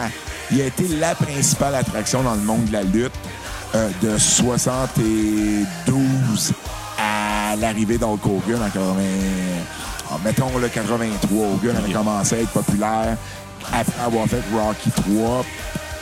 il 0.50 0.60
a 0.60 0.66
été 0.66 0.88
la 0.88 1.14
principale 1.14 1.76
attraction 1.76 2.22
dans 2.22 2.34
le 2.34 2.40
monde 2.42 2.64
de 2.66 2.72
la 2.72 2.82
lutte 2.82 3.12
euh, 3.74 3.90
de 4.02 4.18
72 4.18 6.52
à 6.98 7.56
l'arrivée 7.56 7.98
d'Hulk 7.98 8.24
Hogan 8.24 8.62
en 8.62 8.70
80, 8.70 9.02
ah, 10.10 10.18
mettons 10.24 10.56
le 10.58 10.68
83. 10.68 11.46
Hogan 11.54 11.76
avait 11.76 11.92
commencé 11.92 12.36
à 12.36 12.38
être 12.40 12.50
populaire 12.50 13.16
après 13.72 14.02
avoir 14.04 14.26
fait 14.26 14.42
Rocky 14.52 14.90
3 14.90 15.44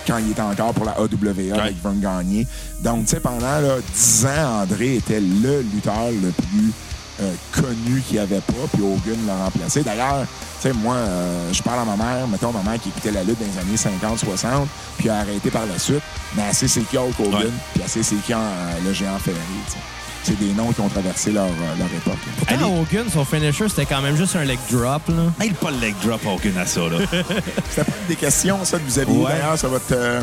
quand 0.07 0.19
il 0.19 0.31
était 0.33 0.43
encore 0.43 0.75
pour 0.75 0.85
la 0.85 0.93
AWA 0.93 1.61
avec 1.61 1.83
Vern 1.83 2.01
Gagné. 2.01 2.47
Donc, 2.81 3.05
tu 3.05 3.11
sais, 3.13 3.21
pendant 3.21 3.61
là, 3.61 3.77
10 3.95 4.27
ans, 4.27 4.63
André 4.63 4.97
était 4.97 5.21
le 5.21 5.63
lutteur 5.63 6.11
le 6.11 6.31
plus 6.31 6.73
euh, 7.23 7.33
connu 7.53 8.01
qu'il 8.07 8.17
n'y 8.17 8.23
avait 8.23 8.41
pas, 8.41 8.53
puis 8.73 8.83
Hogan 8.83 9.19
l'a 9.27 9.45
remplacé. 9.45 9.83
D'ailleurs, 9.83 10.25
tu 10.61 10.69
sais, 10.69 10.73
moi, 10.75 10.95
euh, 10.95 11.53
je 11.53 11.63
parle 11.63 11.81
à 11.81 11.85
ma 11.85 11.97
mère, 11.97 12.27
mettons, 12.29 12.53
ma 12.53 12.63
mère 12.69 12.81
qui 12.81 12.89
écoutait 12.91 13.11
la 13.13 13.23
lutte 13.25 13.39
dans 13.39 13.47
les 13.47 13.59
années 13.59 13.99
50-60, 14.01 14.67
puis 14.99 15.09
a 15.09 15.17
arrêté 15.19 15.51
par 15.51 15.67
la 15.67 15.79
suite, 15.79 16.03
mais 16.37 16.43
elle 16.49 16.55
sait 16.55 16.69
c'est 16.69 16.83
qui 16.83 16.97
Hulk 16.99 17.19
Hogan, 17.21 17.35
Ouais. 17.35 17.47
puis 17.75 17.83
elle 17.85 17.89
sait 17.91 18.03
c'est 18.03 18.17
qui 18.17 18.33
euh, 18.33 18.37
le 18.85 18.93
géant 18.93 19.19
sais. 19.25 19.33
C'est 20.25 20.39
des 20.39 20.53
noms 20.53 20.71
qui 20.73 20.81
ont 20.81 20.89
traversé 20.89 21.33
leur, 21.33 21.47
euh, 21.47 21.77
leur 21.79 21.89
époque. 21.89 22.19
Pourtant, 22.39 22.79
Hogan, 22.81 23.07
son 23.13 23.25
finisher, 23.25 23.69
c'était 23.69 23.87
quand 23.87 24.01
même 24.03 24.15
juste 24.17 24.37
un 24.37 24.45
leg 24.45 24.59
drop. 24.71 25.03
Là. 25.09 25.45
Aide 25.45 25.55
pas 25.57 25.73
le 25.73 25.79
leg 25.79 25.95
drop 26.05 26.21
Hogan 26.25 26.57
à 26.59 26.65
ça, 26.67 26.83
là. 26.83 26.99
C'était 27.71 27.85
pas 27.91 27.97
une 28.03 28.07
des 28.09 28.15
questions, 28.15 28.65
ça, 28.65 28.79
que 28.79 28.85
vous 28.85 28.99
aviez 29.01 29.17
Ouais. 29.17 29.33
d'ailleurs 29.33 29.59
sur 29.59 29.69
votre 29.71 29.85
euh, 29.91 30.23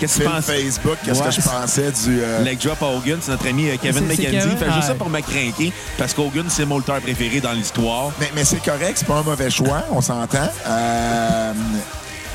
Qu'est-ce 0.00 0.18
que 0.18 0.24
tu 0.24 0.28
penses? 0.30 0.44
Facebook. 0.46 0.96
Qu'est-ce 1.04 1.20
Ouais. 1.20 1.26
que 1.26 1.30
je 1.34 1.40
pensais 1.42 1.92
du... 1.92 2.20
euh, 2.22 2.42
Leg 2.42 2.58
drop 2.58 2.82
à 2.82 2.86
Hogan, 2.86 3.18
c'est 3.20 3.30
notre 3.30 3.46
ami 3.48 3.68
euh, 3.68 3.76
Kevin 3.80 4.04
McKenzie. 4.06 4.22
Kevin? 4.30 4.56
Fait 4.56 4.72
juste 4.72 4.86
ça 4.88 4.94
pour 4.94 5.10
me 5.10 5.20
craquer 5.20 5.72
parce 5.98 6.14
qu'Hogan, 6.14 6.46
c'est 6.48 6.64
mon 6.64 6.78
lutteur 6.78 7.00
préféré 7.00 7.40
dans 7.40 7.52
l'histoire. 7.52 8.10
Mais, 8.18 8.30
mais 8.34 8.44
c'est 8.44 8.62
correct, 8.64 8.94
c'est 8.96 9.06
pas 9.06 9.18
un 9.18 9.22
mauvais 9.22 9.50
choix, 9.50 9.84
on 9.92 10.00
s'entend. 10.00 10.48
Euh, 10.66 11.52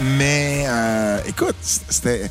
mais 0.01 0.65
euh, 0.67 1.19
écoute, 1.27 1.55
c'était. 1.89 2.29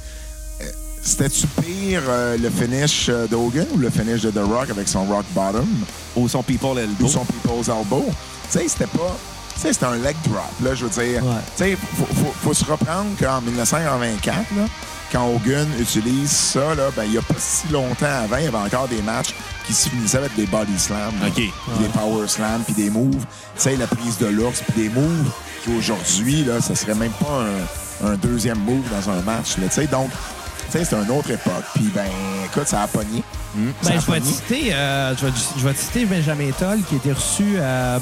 C'était-tu 1.06 1.46
pire 1.62 2.00
euh, 2.08 2.38
le 2.38 2.48
finish 2.48 3.10
euh, 3.10 3.26
d'Hogan 3.26 3.66
ou 3.74 3.76
le 3.76 3.90
finish 3.90 4.22
de 4.22 4.30
The 4.30 4.38
Rock 4.42 4.70
avec 4.70 4.88
son 4.88 5.04
Rock 5.04 5.26
Bottom? 5.34 5.68
Ou 6.16 6.26
son 6.30 6.42
People 6.42 6.78
Elbow. 6.78 7.04
ou 7.04 7.08
son 7.08 7.26
People's 7.26 7.68
Elbow? 7.68 8.06
Tu 8.50 8.58
sais, 8.58 8.68
c'était 8.68 8.86
pas. 8.86 9.14
Tu 9.54 9.60
sais, 9.60 9.72
c'était 9.74 9.84
un 9.84 9.96
leg 9.96 10.16
drop, 10.26 10.50
là, 10.62 10.74
je 10.74 10.86
veux 10.86 10.90
dire. 11.04 11.22
Ouais. 11.22 11.32
Tu 11.58 11.64
sais, 11.64 11.76
faut, 11.98 12.06
faut, 12.06 12.34
faut 12.42 12.54
se 12.54 12.64
reprendre 12.64 13.10
qu'en 13.20 13.42
1924, 13.42 14.36
là, 14.56 14.64
quand 15.14 15.28
Hogan 15.28 15.68
utilise 15.78 16.30
ça, 16.30 16.74
là, 16.74 16.90
ben, 16.96 17.04
il 17.04 17.12
y 17.14 17.18
a 17.18 17.22
pas 17.22 17.34
si 17.38 17.68
longtemps 17.68 18.04
avant, 18.24 18.36
il 18.38 18.44
y 18.44 18.48
avait 18.48 18.56
encore 18.56 18.88
des 18.88 19.00
matchs 19.00 19.32
qui 19.64 19.72
se 19.72 19.88
finissaient 19.88 20.18
avec 20.18 20.34
des 20.34 20.46
body 20.46 20.76
slams. 20.76 21.14
OK. 21.24 21.34
Puis 21.34 21.52
des 21.78 21.88
power 21.88 22.26
slams, 22.26 22.62
puis 22.64 22.74
des 22.74 22.90
moves. 22.90 23.14
Tu 23.54 23.62
sais, 23.62 23.76
la 23.76 23.86
prise 23.86 24.18
de 24.18 24.26
l'ours, 24.26 24.60
puis 24.72 24.82
des 24.82 24.88
moves 24.88 25.30
qui 25.62 25.70
aujourd'hui, 25.78 26.44
là, 26.44 26.60
ça 26.60 26.74
serait 26.74 26.96
même 26.96 27.12
pas 27.12 27.44
un, 28.02 28.08
un 28.08 28.14
deuxième 28.16 28.58
move 28.58 28.82
dans 28.90 29.10
un 29.12 29.22
match. 29.22 29.56
là, 29.58 29.68
Tu 29.68 29.74
sais, 29.74 29.86
donc, 29.86 30.10
tu 30.72 30.78
sais, 30.78 30.84
c'est 30.84 30.96
une 30.96 31.10
autre 31.12 31.30
époque. 31.30 31.64
Puis, 31.74 31.88
ben, 31.94 32.06
écoute, 32.46 32.66
ça 32.66 32.82
a 32.82 32.88
pogné. 32.88 33.22
Ça 33.82 33.90
Ben, 33.90 34.00
je 34.04 34.10
vais 34.10 34.20
citer, 34.20 34.74
euh, 34.74 35.16
je 35.16 35.26
vais, 35.26 35.32
je 35.58 35.64
vais 35.64 35.74
te 35.74 35.78
citer 35.78 36.04
Benjamin 36.06 36.50
Toll 36.58 36.80
qui 36.88 36.96
a 36.96 36.98
été 36.98 37.12
reçu. 37.12 37.54
euh, 37.56 37.98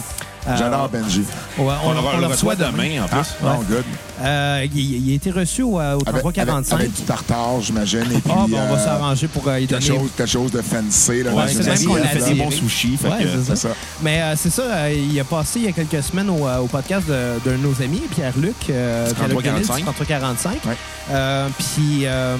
J'adore 0.59 0.89
Benji. 0.89 1.21
ouais, 1.59 1.65
on, 1.85 1.91
On, 1.91 1.97
on 2.17 2.21
le 2.21 2.27
reçoit 2.27 2.57
demain. 2.57 3.03
en 3.03 3.07
plus. 3.09 3.19
Ah, 3.43 3.45
non, 3.45 3.63
good. 3.69 3.85
Euh, 4.23 4.67
il, 4.75 5.07
il 5.09 5.13
a 5.13 5.15
été 5.15 5.31
reçu 5.31 5.63
au, 5.63 5.79
euh, 5.81 5.95
au 5.97 6.03
Avec, 6.09 6.21
3345. 6.23 6.75
avec- 6.75 6.87
avec 6.89 6.97
du 6.97 7.03
tartare, 7.03 7.61
j'imagine. 7.61 8.05
Ah, 8.29 8.45
ben, 8.49 8.59
on 8.69 8.75
va 8.75 8.81
euh, 8.81 8.85
s'arranger 8.85 9.29
pour 9.29 9.47
euh, 9.49 9.61
y 9.61 9.67
quelque 9.67 9.85
donner. 9.87 9.99
chose, 10.01 10.11
quelque 10.17 10.31
chose 10.31 10.51
de 10.51 10.63
fancy. 10.63 11.23
Là, 11.23 11.33
Ouais, 11.33 11.45
c'est 11.49 11.65
même 11.67 11.85
qu'on 11.85 11.95
a 11.97 12.07
fait 12.09 12.35
des 12.35 12.35
bons 12.35 12.51
sushis. 12.51 12.97
fait 12.97 13.09
Ouais, 13.09 13.23
que- 13.23 13.29
c'est 13.45 13.57
C'est 13.57 13.69
ça. 13.69 13.75
Mais 14.03 14.21
euh, 14.21 14.35
c'est 14.37 14.51
ça, 14.51 14.63
euh, 14.63 14.93
il 15.11 15.19
a 15.21 15.25
passé 15.25 15.61
il 15.61 15.65
y 15.67 15.69
a 15.69 15.73
quelques 15.73 16.03
semaines 16.03 16.31
au, 16.31 16.47
euh, 16.49 16.59
au 16.59 16.67
podcast 16.67 17.07
de, 17.09 17.39
d'un 17.45 17.53
de 17.59 17.63
nos 17.63 17.81
amis, 17.83 18.03
Pierre-Luc. 18.15 18.55
Euh, 18.71 19.13
Pierre-Luc 19.13 19.39
33-45. 19.45 19.75
Delisle, 19.77 19.85
33-45. 19.85 20.49
Ouais. 20.67 20.77
Euh, 21.13 21.49
Puis 21.59 22.01
euh, 22.05 22.37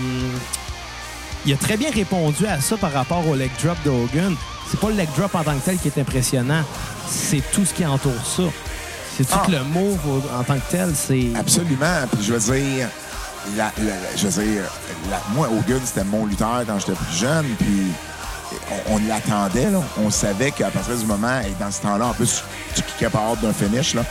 il 1.47 1.53
a 1.53 1.57
très 1.57 1.77
bien 1.77 1.91
répondu 1.91 2.47
à 2.47 2.61
ça 2.61 2.77
par 2.77 2.93
rapport 2.93 3.27
au 3.27 3.35
leg 3.35 3.51
drop 3.63 3.77
de 3.85 3.91
Hogan. 3.91 4.35
C'est 4.73 4.81
pas 4.81 4.89
le 4.89 4.95
leg 4.97 5.09
drop 5.17 5.35
en 5.35 5.45
tant 5.45 5.55
que 5.55 5.65
tel 5.65 5.77
qui 5.79 5.89
est 5.89 5.99
impressionnant, 6.01 6.63
c'est 7.07 7.43
tout 7.53 7.65
ce 7.67 7.75
qui 7.75 7.85
entoure 7.85 8.13
ça. 8.25 8.45
C'est 9.17 9.25
tout 9.25 9.39
Ah. 9.45 9.51
le 9.51 9.63
move 9.65 9.99
au- 10.09 10.23
en 10.35 10.43
tant 10.43 10.55
que 10.55 10.71
tel, 10.71 10.95
c'est. 10.95 11.29
Absolument. 11.39 12.07
Puis 12.11 12.25
je 12.25 12.33
veux 12.33 12.39
dire, 12.57 12.89
la- 13.55 13.71
la- 13.79 13.85
la- 13.85 14.17
je 14.17 14.27
veux 14.29 14.43
dire, 14.43 14.63
moi, 15.35 15.49
Hogan, 15.49 15.81
c'était 15.85 16.05
mon 16.05 16.25
lutteur 16.25 16.63
quand 16.67 16.79
j'étais 16.79 16.93
plus 16.95 17.15
jeune. 17.17 17.45
Puis 17.59 17.93
on, 18.89 18.95
on 18.95 18.99
l'attendait. 19.07 19.71
là. 19.71 19.81
On 20.03 20.09
savait 20.11 20.51
qu'à 20.53 20.71
partir 20.71 20.97
du 20.97 21.05
moment, 21.05 21.41
et 21.41 21.53
dans 21.63 21.71
ce 21.71 21.83
temps-là, 21.83 22.07
en 22.07 22.15
plus, 22.15 22.43
tu 22.75 22.81
kickais 22.83 23.11
pas 23.11 23.21
hors 23.29 23.37
d'un 23.37 23.53
finish. 23.53 23.93
Là. 23.95 24.05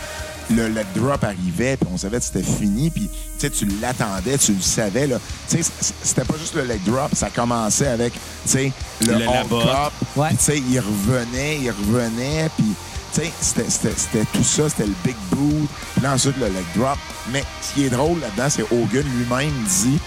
Le 0.56 0.68
leg 0.68 0.86
drop 0.95 1.23
arrivait, 1.23 1.78
puis 1.78 1.88
on 1.94 1.98
savait 1.98 2.18
que 2.19 2.23
c'était 2.26 2.44
fini. 2.44 2.90
Puis 2.90 3.10
tu 3.10 3.11
sais, 3.40 3.49
tu 3.49 3.65
l'attendais, 3.82 4.38
tu 4.38 4.53
le 4.53 4.61
savais. 4.61 5.07
là. 5.07 5.18
Tu 5.49 5.57
sais, 5.57 5.64
c- 5.64 5.94
c'était 6.03 6.23
pas 6.26 6.36
juste 6.40 6.56
le 6.56 6.64
leg 6.64 6.82
drop, 6.86 7.10
ça 7.15 7.30
commençait 7.30 7.88
avec 7.88 8.14
tu 8.14 8.19
sais, 8.45 8.72
le, 9.02 9.14
Le 9.19 9.28
hold. 9.28 9.49
Ouais. 10.15 10.30
Sais, 10.40 10.57
il 10.57 10.80
revenait, 10.80 11.57
il 11.61 11.69
revenait, 11.72 12.49
puis 12.57 12.73
tu 13.14 13.22
sais, 13.22 13.32
c'était- 13.41 13.69
c'était 13.69 13.94
c'était 13.95 14.26
tout 14.34 14.44
ça, 14.44 14.69
c'était 14.69 14.86
le 14.88 14.95
big 15.03 15.15
boot, 15.32 15.68
puis 15.94 16.02
là, 16.03 16.14
ensuite 16.14 16.38
le 16.38 16.48
leg 16.48 16.65
drop. 16.76 16.98
Mais 17.32 17.44
ce 17.61 17.73
qui 17.73 17.86
est 17.86 17.90
drôle 17.90 18.19
là-dedans, 18.19 18.49
c'est 18.49 18.64
Hogan 18.64 19.03
lui-même 19.18 19.53
dit, 19.84 19.99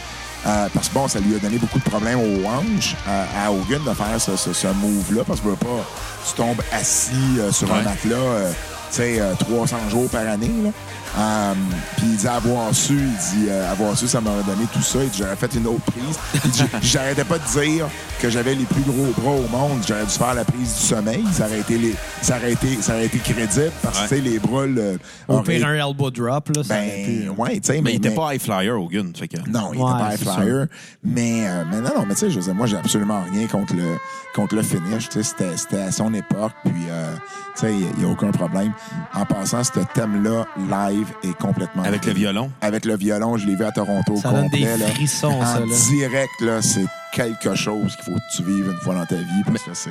euh, 0.47 0.69
parce 0.75 0.89
que 0.89 0.95
bon, 0.95 1.09
ça 1.09 1.21
lui 1.21 1.35
a 1.37 1.39
donné 1.39 1.59
beaucoup 1.59 1.79
de 1.79 1.85
problèmes 1.85 2.19
aux 2.19 2.47
hanches 2.47 2.97
euh, 3.09 3.25
à 3.47 3.51
Hogan 3.51 3.81
de 3.87 3.95
faire 3.95 4.21
ce, 4.21 4.37
ce- 4.37 4.53
ce 4.53 4.67
move-là, 4.69 5.23
parce 5.27 5.41
que 5.41 5.45
tu 5.45 5.51
veux 5.51 5.57
pas, 5.57 5.85
tu 6.29 6.35
tombes 6.35 6.61
assis 6.73 7.13
euh, 7.39 7.51
sur 7.53 7.73
un 7.73 7.83
matelas, 7.83 8.17
euh, 8.17 8.53
tu 8.95 9.03
sais, 9.03 9.21
euh, 9.21 9.35
300 9.35 9.77
jours 9.91 10.09
par 10.09 10.27
année, 10.29 10.51
là. 10.63 10.71
Euh, 11.17 11.55
puis 11.97 12.07
il 12.07 12.17
dit 12.17 12.27
avoir 12.27 12.75
su, 12.75 12.95
il 12.95 13.09
dit 13.43 13.47
euh, 13.49 13.71
avoir 13.71 13.97
su, 13.97 14.09
ça 14.09 14.21
m'aurait 14.21 14.43
donné 14.43 14.65
tout 14.73 14.83
ça. 14.83 14.99
Il 15.03 15.11
dit 15.11 15.19
j'aurais 15.19 15.37
fait 15.37 15.55
une 15.55 15.67
autre 15.67 15.83
prise. 15.83 16.19
Il 16.45 16.51
dit, 16.51 16.65
j'arrêtais 16.83 17.25
pas 17.25 17.39
de 17.39 17.45
dire 17.61 17.87
que 18.21 18.29
j'avais 18.31 18.55
les 18.55 18.65
plus 18.65 18.83
gros 18.83 19.13
bras 19.19 19.33
au 19.33 19.49
monde. 19.49 19.81
J'aurais 19.87 20.05
dû 20.05 20.11
faire 20.11 20.35
la 20.35 20.45
prise 20.45 20.75
du 20.75 20.81
sommeil. 20.81 21.25
Ça 21.33 21.47
aurait 21.47 21.61
été, 21.61 21.79
les, 21.79 21.95
ça 22.23 22.37
aurait 22.39 22.53
été, 22.53 22.81
ça 22.83 22.95
aurait 22.95 23.07
été 23.07 23.19
crédible 23.19 23.71
parce 23.83 23.99
que 23.99 24.03
Ouais. 24.05 24.09
tu 24.09 24.15
sais, 24.17 24.21
les 24.21 24.39
bras 24.41 24.67
le, 24.67 24.99
Au 25.29 25.35
auraient- 25.35 25.57
pire, 25.57 25.67
un 25.69 25.75
elbow 25.75 26.11
drop, 26.11 26.49
là, 26.57 26.65
ça 26.65 26.75
ben 26.75 27.31
ouais, 27.39 27.61
tu 27.61 27.73
sais, 27.73 27.81
Mais 27.81 27.93
il 27.93 27.97
était 27.97 28.09
mais- 28.11 28.15
pas 28.17 28.35
high 28.35 28.41
flyer, 28.41 28.81
Hogan. 28.81 29.13
Fait 29.17 29.29
que... 29.29 29.37
non, 29.49 29.71
il 29.73 29.81
Ouais, 29.81 29.91
était 30.15 30.25
pas 30.25 30.33
high 30.33 30.41
flyer. 30.41 30.67
Mais, 31.05 31.47
euh, 31.47 31.65
mais 31.71 31.81
non, 31.81 31.91
non, 31.99 32.05
mais 32.07 32.15
tu 32.15 32.21
sais, 32.21 32.31
je 32.31 32.37
veux 32.41 32.45
dire, 32.45 32.55
moi, 32.55 32.67
j'ai 32.67 32.77
absolument 32.77 33.23
rien 33.33 33.47
contre 33.47 33.75
le, 33.75 33.97
contre 34.35 34.57
le 34.57 34.63
finish. 34.63 35.09
Tu 35.09 35.23
sais, 35.23 35.23
c'était, 35.23 35.57
c'était 35.57 35.81
à 35.83 35.93
son 35.93 36.13
époque, 36.13 36.53
puis, 36.65 36.73
euh, 36.91 37.15
tu 37.55 37.61
sais, 37.61 37.73
il 37.73 37.99
n'y 38.01 38.05
a 38.05 38.09
aucun 38.09 38.33
problème. 38.33 38.73
En 39.15 39.25
passant, 39.25 39.63
ce 39.63 39.71
thème-là, 39.95 40.45
live, 40.69 41.04
est 41.23 41.37
complètement... 41.39 41.83
Avec 41.83 42.05
le 42.07 42.13
violon? 42.13 42.51
Avec 42.61 42.85
le 42.85 42.97
violon, 42.97 43.37
je 43.37 43.47
l'ai 43.47 43.55
vu 43.57 43.65
à 43.65 43.73
Toronto 43.73 44.17
Ça 44.17 44.31
donne 44.31 44.49
des 44.49 44.61
là. 44.65 44.87
frissons, 44.89 45.41
en 45.41 45.45
ça, 45.45 45.61
là. 45.61 45.67
direct, 45.91 46.41
là, 46.41 46.63
c'est 46.63 46.87
quelque 47.13 47.55
chose 47.55 47.95
qu'il 47.97 48.05
faut 48.05 48.19
que 48.19 48.37
tu 48.37 48.43
vives 48.43 48.67
une 48.73 48.79
fois 48.81 48.95
dans 48.95 49.07
ta 49.07 49.17
vie, 49.17 49.43
parce 49.47 49.63
que 49.63 49.71
c'est... 49.75 49.91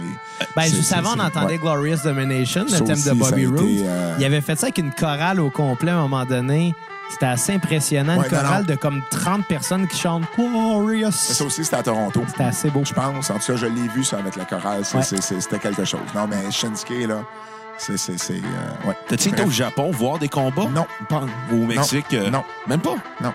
Ben, 0.56 0.64
juste 0.64 0.92
avant, 0.94 1.12
on 1.16 1.20
entendait 1.20 1.54
ouais. 1.54 1.58
Glorious 1.60 1.98
Domination, 2.04 2.64
le 2.64 2.70
Ça 2.70 2.82
thème 2.82 2.92
aussi, 2.92 3.10
de 3.10 3.14
Bobby 3.14 3.46
Roode. 3.46 3.60
euh, 3.62 4.16
Il 4.20 4.26
avait 4.26 4.42
fait 4.42 4.56
ça 4.58 4.66
avec 4.68 4.78
une 4.78 4.92
chorale 4.92 5.40
au 5.40 5.50
complet 5.50 5.92
à 5.92 5.98
un 5.98 6.02
moment 6.02 6.26
donné. 6.26 6.74
C'était 7.12 7.26
assez 7.28 7.54
impressionnant. 7.54 8.18
Ouais, 8.18 8.26
une 8.26 8.30
chorale 8.30 8.62
non. 8.64 8.68
de 8.70 8.76
comme 8.76 9.02
30 9.12 9.46
personnes 9.46 9.88
qui 9.88 9.98
chantent 10.00 10.24
Glorious. 10.36 11.12
Ça 11.12 11.44
aussi, 11.44 11.64
c'était 11.64 11.76
à 11.78 11.84
Toronto. 11.84 12.24
C'était 12.28 12.44
assez 12.44 12.70
beau. 12.72 12.84
Je 12.86 12.94
pense. 12.94 13.30
En 13.30 13.36
tout 13.38 13.46
cas, 13.52 13.56
je 13.56 13.66
l'ai 13.68 13.88
vu, 13.90 14.04
ça, 14.04 14.18
avec 14.18 14.36
la 14.36 14.46
chorale. 14.46 14.82
Ouais. 14.94 15.04
C'était 15.04 15.60
quelque 15.60 15.86
chose. 15.86 16.00
Non, 16.16 16.28
mais 16.28 16.50
Shinsuke, 16.50 17.08
là, 17.08 17.24
c'est... 17.84 17.98
c'est- 17.98 18.18
c'est, 18.18 18.34
euh, 18.36 18.88
ouais. 18.88 18.96
T'as-tu 19.08 19.30
été 19.30 19.44
au 19.44 19.50
Japon 19.50 19.92
voir 19.92 20.18
des 20.20 20.30
combats? 20.30 20.66
Non. 20.74 20.86
Pas- 21.10 21.26
au 21.52 21.56
Mexique? 21.56 22.14
euh, 22.14 22.30
Non. 22.30 22.44
Même 22.68 22.80
pas? 22.82 22.96
Non. 23.22 23.34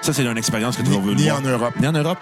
Ça, 0.00 0.12
c'est 0.12 0.24
une 0.24 0.38
expérience 0.38 0.76
que 0.76 0.82
tu 0.82 0.88
Ni, 0.88 0.94
vas 0.96 1.00
vouloir 1.02 1.16
ni 1.18 1.24
voir. 1.28 1.38
en 1.38 1.42
Europe. 1.42 1.74
Ni 1.78 1.86
en 1.86 1.92
Europe? 1.92 2.18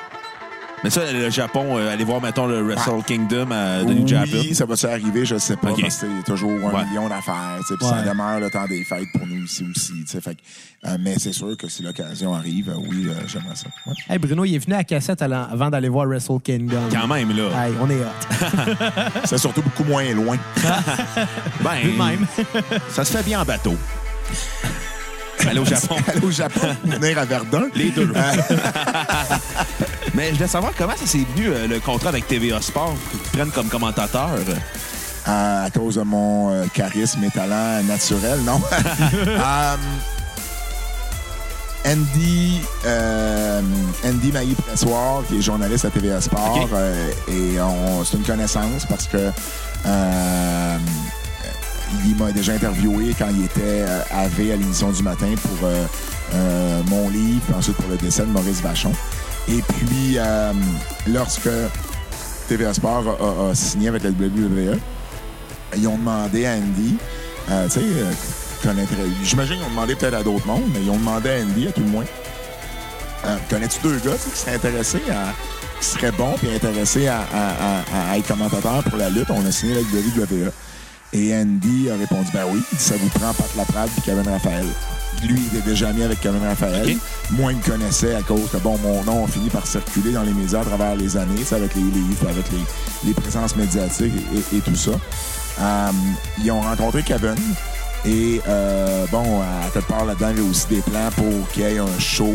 Mais 0.84 0.90
ça, 0.90 1.00
le 1.12 1.28
Japon, 1.30 1.76
euh, 1.76 1.92
aller 1.92 2.04
voir, 2.04 2.20
mettons, 2.22 2.46
le 2.46 2.62
Wrestle 2.62 3.02
Kingdom 3.06 3.50
à, 3.50 3.82
de 3.82 3.92
New 3.94 4.06
Japan. 4.06 4.26
Oui, 4.32 4.54
ça 4.54 4.64
va-tu 4.64 4.86
arriver, 4.86 5.24
je 5.26 5.36
sais 5.38 5.56
pas, 5.56 5.70
Ok. 5.72 5.80
parce 5.80 5.96
que 5.96 6.06
c'est 6.18 6.24
toujours 6.32 6.52
un 6.68 6.72
Ouais. 6.74 6.84
million 6.86 7.08
d'affaires, 7.08 7.58
puis 7.68 7.76
ça 7.86 8.02
demeure 8.02 8.38
le 8.40 8.48
temps 8.50 8.66
des 8.68 8.84
fêtes 8.84 9.08
pour 9.12 9.26
nous 9.26 9.44
ici 9.44 9.64
aussi, 9.74 9.92
fait 10.20 10.36
euh, 10.86 10.96
mais 11.00 11.18
c'est 11.18 11.32
sûr 11.32 11.56
que 11.56 11.68
si 11.68 11.82
l'occasion 11.82 12.32
arrive, 12.34 12.68
euh, 12.70 12.74
oui, 12.88 13.08
euh, 13.08 13.12
j'aimerais 13.26 13.56
ça. 13.56 13.66
Ouais. 13.86 13.94
Hey, 14.08 14.18
Bruno, 14.18 14.44
il 14.44 14.54
est 14.54 14.58
venu 14.58 14.74
à 14.76 14.84
cassette 14.84 15.20
avant 15.22 15.70
d'aller 15.70 15.88
voir 15.88 16.06
Wrestle 16.06 16.38
Kingdom. 16.44 16.88
Quand 16.92 17.08
même, 17.08 17.36
là. 17.36 17.66
Hey, 17.66 17.74
on 17.80 17.90
est 17.90 17.96
hot. 17.96 18.76
C'est 19.24 19.38
surtout 19.38 19.62
beaucoup 19.62 19.82
moins 19.84 20.04
loin. 20.14 20.36
Ben, 21.60 21.82
de 21.82 21.98
même. 21.98 22.26
ça 22.90 23.04
se 23.04 23.16
fait 23.16 23.24
bien 23.24 23.40
en 23.40 23.44
bateau. 23.44 23.74
Aller 25.48 25.58
au 25.58 25.64
Japon. 25.64 25.96
Aller 26.06 26.24
au 26.24 26.30
Japon, 26.30 26.68
venir 26.84 27.18
à 27.18 27.24
Verdun. 27.24 27.68
Les 27.74 27.90
deux. 27.90 28.12
Mais 30.14 30.28
je 30.30 30.34
voulais 30.34 30.48
savoir 30.48 30.72
comment 30.76 30.94
ça 30.96 31.06
s'est 31.06 31.24
venu, 31.36 31.48
euh, 31.48 31.66
le 31.66 31.80
contrat 31.80 32.08
avec 32.10 32.26
TVA 32.28 32.60
Sport, 32.60 32.94
qu'ils 33.10 33.20
te 33.20 33.36
prennent 33.36 33.50
comme 33.50 33.68
commentateur? 33.68 34.30
à, 35.26 35.64
à 35.64 35.70
cause 35.70 35.96
de 35.96 36.02
mon 36.02 36.50
euh, 36.52 36.64
charisme 36.72 37.22
et 37.24 37.30
talent 37.30 37.82
naturel, 37.84 38.40
non? 38.44 38.60
Euh, 39.26 39.76
Andy, 41.86 42.60
euh, 42.86 43.62
Andy 44.04 44.32
Maillé-Pressoir, 44.32 45.22
qui 45.28 45.38
est 45.38 45.42
journaliste 45.42 45.84
à 45.84 45.90
TVA 45.90 46.20
Sport, 46.20 46.62
OK. 46.64 46.68
euh, 46.72 47.10
et 47.28 47.60
on- 47.60 48.04
c'est 48.04 48.16
une 48.16 48.24
connaissance 48.24 48.84
parce 48.86 49.06
que 49.06 49.30
euh, 49.86 50.76
il 52.06 52.16
m'a 52.16 52.32
déjà 52.32 52.52
interviewé 52.52 53.14
quand 53.18 53.28
il 53.30 53.44
était 53.44 53.60
euh, 53.86 54.00
AV 54.10 54.50
à 54.52 54.56
l'émission 54.56 54.90
du 54.90 55.02
matin 55.02 55.32
pour 55.40 55.66
euh, 55.68 55.84
euh, 56.34 56.82
mon 56.88 57.08
livre, 57.08 57.40
puis 57.46 57.54
ensuite 57.54 57.76
pour 57.76 57.88
le 57.88 57.96
décès 57.96 58.22
de 58.22 58.26
Maurice 58.32 58.60
Vachon. 58.60 58.92
Et 59.50 59.62
puis, 59.62 60.18
euh, 60.18 60.52
lorsque 61.06 61.48
TVA 62.48 62.74
Sport 62.74 63.50
a, 63.50 63.54
signé 63.54 63.88
avec 63.88 64.02
la 64.02 64.10
WWE, 64.10 64.78
ils 65.76 65.88
ont 65.88 65.96
demandé 65.96 66.44
à 66.44 66.52
Andy, 66.52 66.96
euh, 67.50 67.64
tu 67.64 67.80
sais, 67.80 67.80
euh, 67.80 69.06
j'imagine 69.22 69.56
qu'ils 69.56 69.64
ont 69.64 69.70
demandé 69.70 69.94
peut-être 69.94 70.14
à 70.14 70.22
d'autres 70.22 70.46
mondes, 70.46 70.64
mais 70.74 70.80
ils 70.82 70.90
ont 70.90 70.98
demandé 70.98 71.30
à 71.30 71.42
Andy, 71.42 71.68
à 71.68 71.72
tout 71.72 71.80
le 71.80 71.86
moins, 71.86 72.04
connais-tu 73.48 73.78
deux 73.82 73.98
gars 73.98 74.16
qui 74.16 74.38
seraient 74.38 74.56
intéressés 74.56 75.02
à 75.10 75.32
qui 75.80 75.86
seraient 75.86 76.12
bons 76.12 76.34
et 76.42 76.54
intéressés 76.56 77.08
à, 77.08 78.16
être 78.16 78.26
commentateurs 78.26 78.82
pour 78.84 78.98
la 78.98 79.08
lutte? 79.08 79.30
On 79.30 79.46
a 79.46 79.52
signé 79.52 79.74
avec 79.74 79.86
WWE. 79.86 80.50
Et 81.14 81.34
Andy 81.34 81.88
a 81.90 81.96
répondu, 81.96 82.28
ben 82.34 82.44
oui, 82.50 82.62
ça 82.76 82.96
vous 82.96 83.08
prend 83.08 83.32
Pat 83.32 83.56
Laprade 83.56 83.88
et 83.96 84.00
Kevin 84.02 84.28
Raphaël. 84.28 84.66
Lui, 85.22 85.40
il 85.52 85.58
était 85.58 85.68
déjà 85.70 85.88
ami 85.88 86.02
avec 86.02 86.20
Kevin 86.20 86.42
Raphaël. 86.44 86.96
Moi, 87.30 87.52
il 87.52 87.58
me 87.58 87.62
connaissait 87.62 88.14
à 88.14 88.22
cause 88.22 88.48
que, 88.52 88.56
bon, 88.58 88.78
mon 88.78 89.02
nom 89.04 89.24
a 89.24 89.28
fini 89.28 89.48
par 89.50 89.66
circuler 89.66 90.12
dans 90.12 90.22
les 90.22 90.32
médias 90.32 90.60
à 90.60 90.64
travers 90.64 90.94
les 90.96 91.16
années, 91.16 91.42
avec 91.50 91.74
les 91.74 91.82
livres, 91.82 92.28
avec 92.28 92.44
les, 92.52 93.08
les 93.08 93.14
présences 93.14 93.56
médiatiques 93.56 94.12
et, 94.52 94.56
et 94.56 94.60
tout 94.60 94.76
ça. 94.76 94.92
Euh, 95.60 95.90
ils 96.42 96.50
ont 96.52 96.60
rencontré 96.60 97.02
Kevin. 97.02 97.34
Et 98.06 98.40
euh, 98.48 99.06
bon, 99.10 99.40
à 99.40 99.70
quelque 99.72 99.88
part 99.88 100.04
là-dedans, 100.04 100.28
il 100.30 100.42
y 100.42 100.46
a 100.46 100.48
aussi 100.50 100.66
des 100.68 100.80
plans 100.82 101.10
pour 101.16 101.48
qu'il 101.52 101.64
y 101.64 101.66
ait 101.66 101.78
un 101.78 101.98
show 101.98 102.32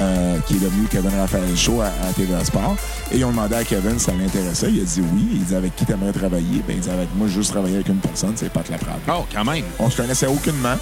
euh, 0.00 0.38
qui 0.46 0.56
est 0.56 0.58
devenu 0.58 0.88
Kevin 0.90 1.12
Raphaël 1.20 1.56
Show 1.56 1.80
à, 1.82 1.86
à 1.86 2.12
TVA 2.16 2.44
Sport. 2.44 2.74
Et 3.12 3.18
ils 3.18 3.24
ont 3.24 3.30
demandé 3.30 3.54
à 3.54 3.62
Kevin 3.62 3.96
si 3.96 4.06
ça 4.06 4.12
l'intéressait. 4.12 4.70
Il 4.72 4.80
a 4.80 4.84
dit 4.84 5.02
oui. 5.12 5.28
Il 5.34 5.44
dit 5.44 5.54
avec 5.54 5.76
qui 5.76 5.84
t'aimerais 5.86 6.12
travailler? 6.12 6.62
Ben, 6.66 6.74
il 6.76 6.80
dit 6.80 6.90
avec 6.90 7.08
moi, 7.14 7.28
juste 7.28 7.52
travailler 7.52 7.76
avec 7.76 7.88
une 7.88 7.98
personne, 7.98 8.32
c'est 8.34 8.52
Pat 8.52 8.68
Laprade. 8.68 8.98
Oh, 9.08 9.24
quand 9.32 9.44
même. 9.44 9.62
On 9.78 9.88
se 9.88 9.96
connaissait 9.96 10.26
aucunement. 10.26 10.74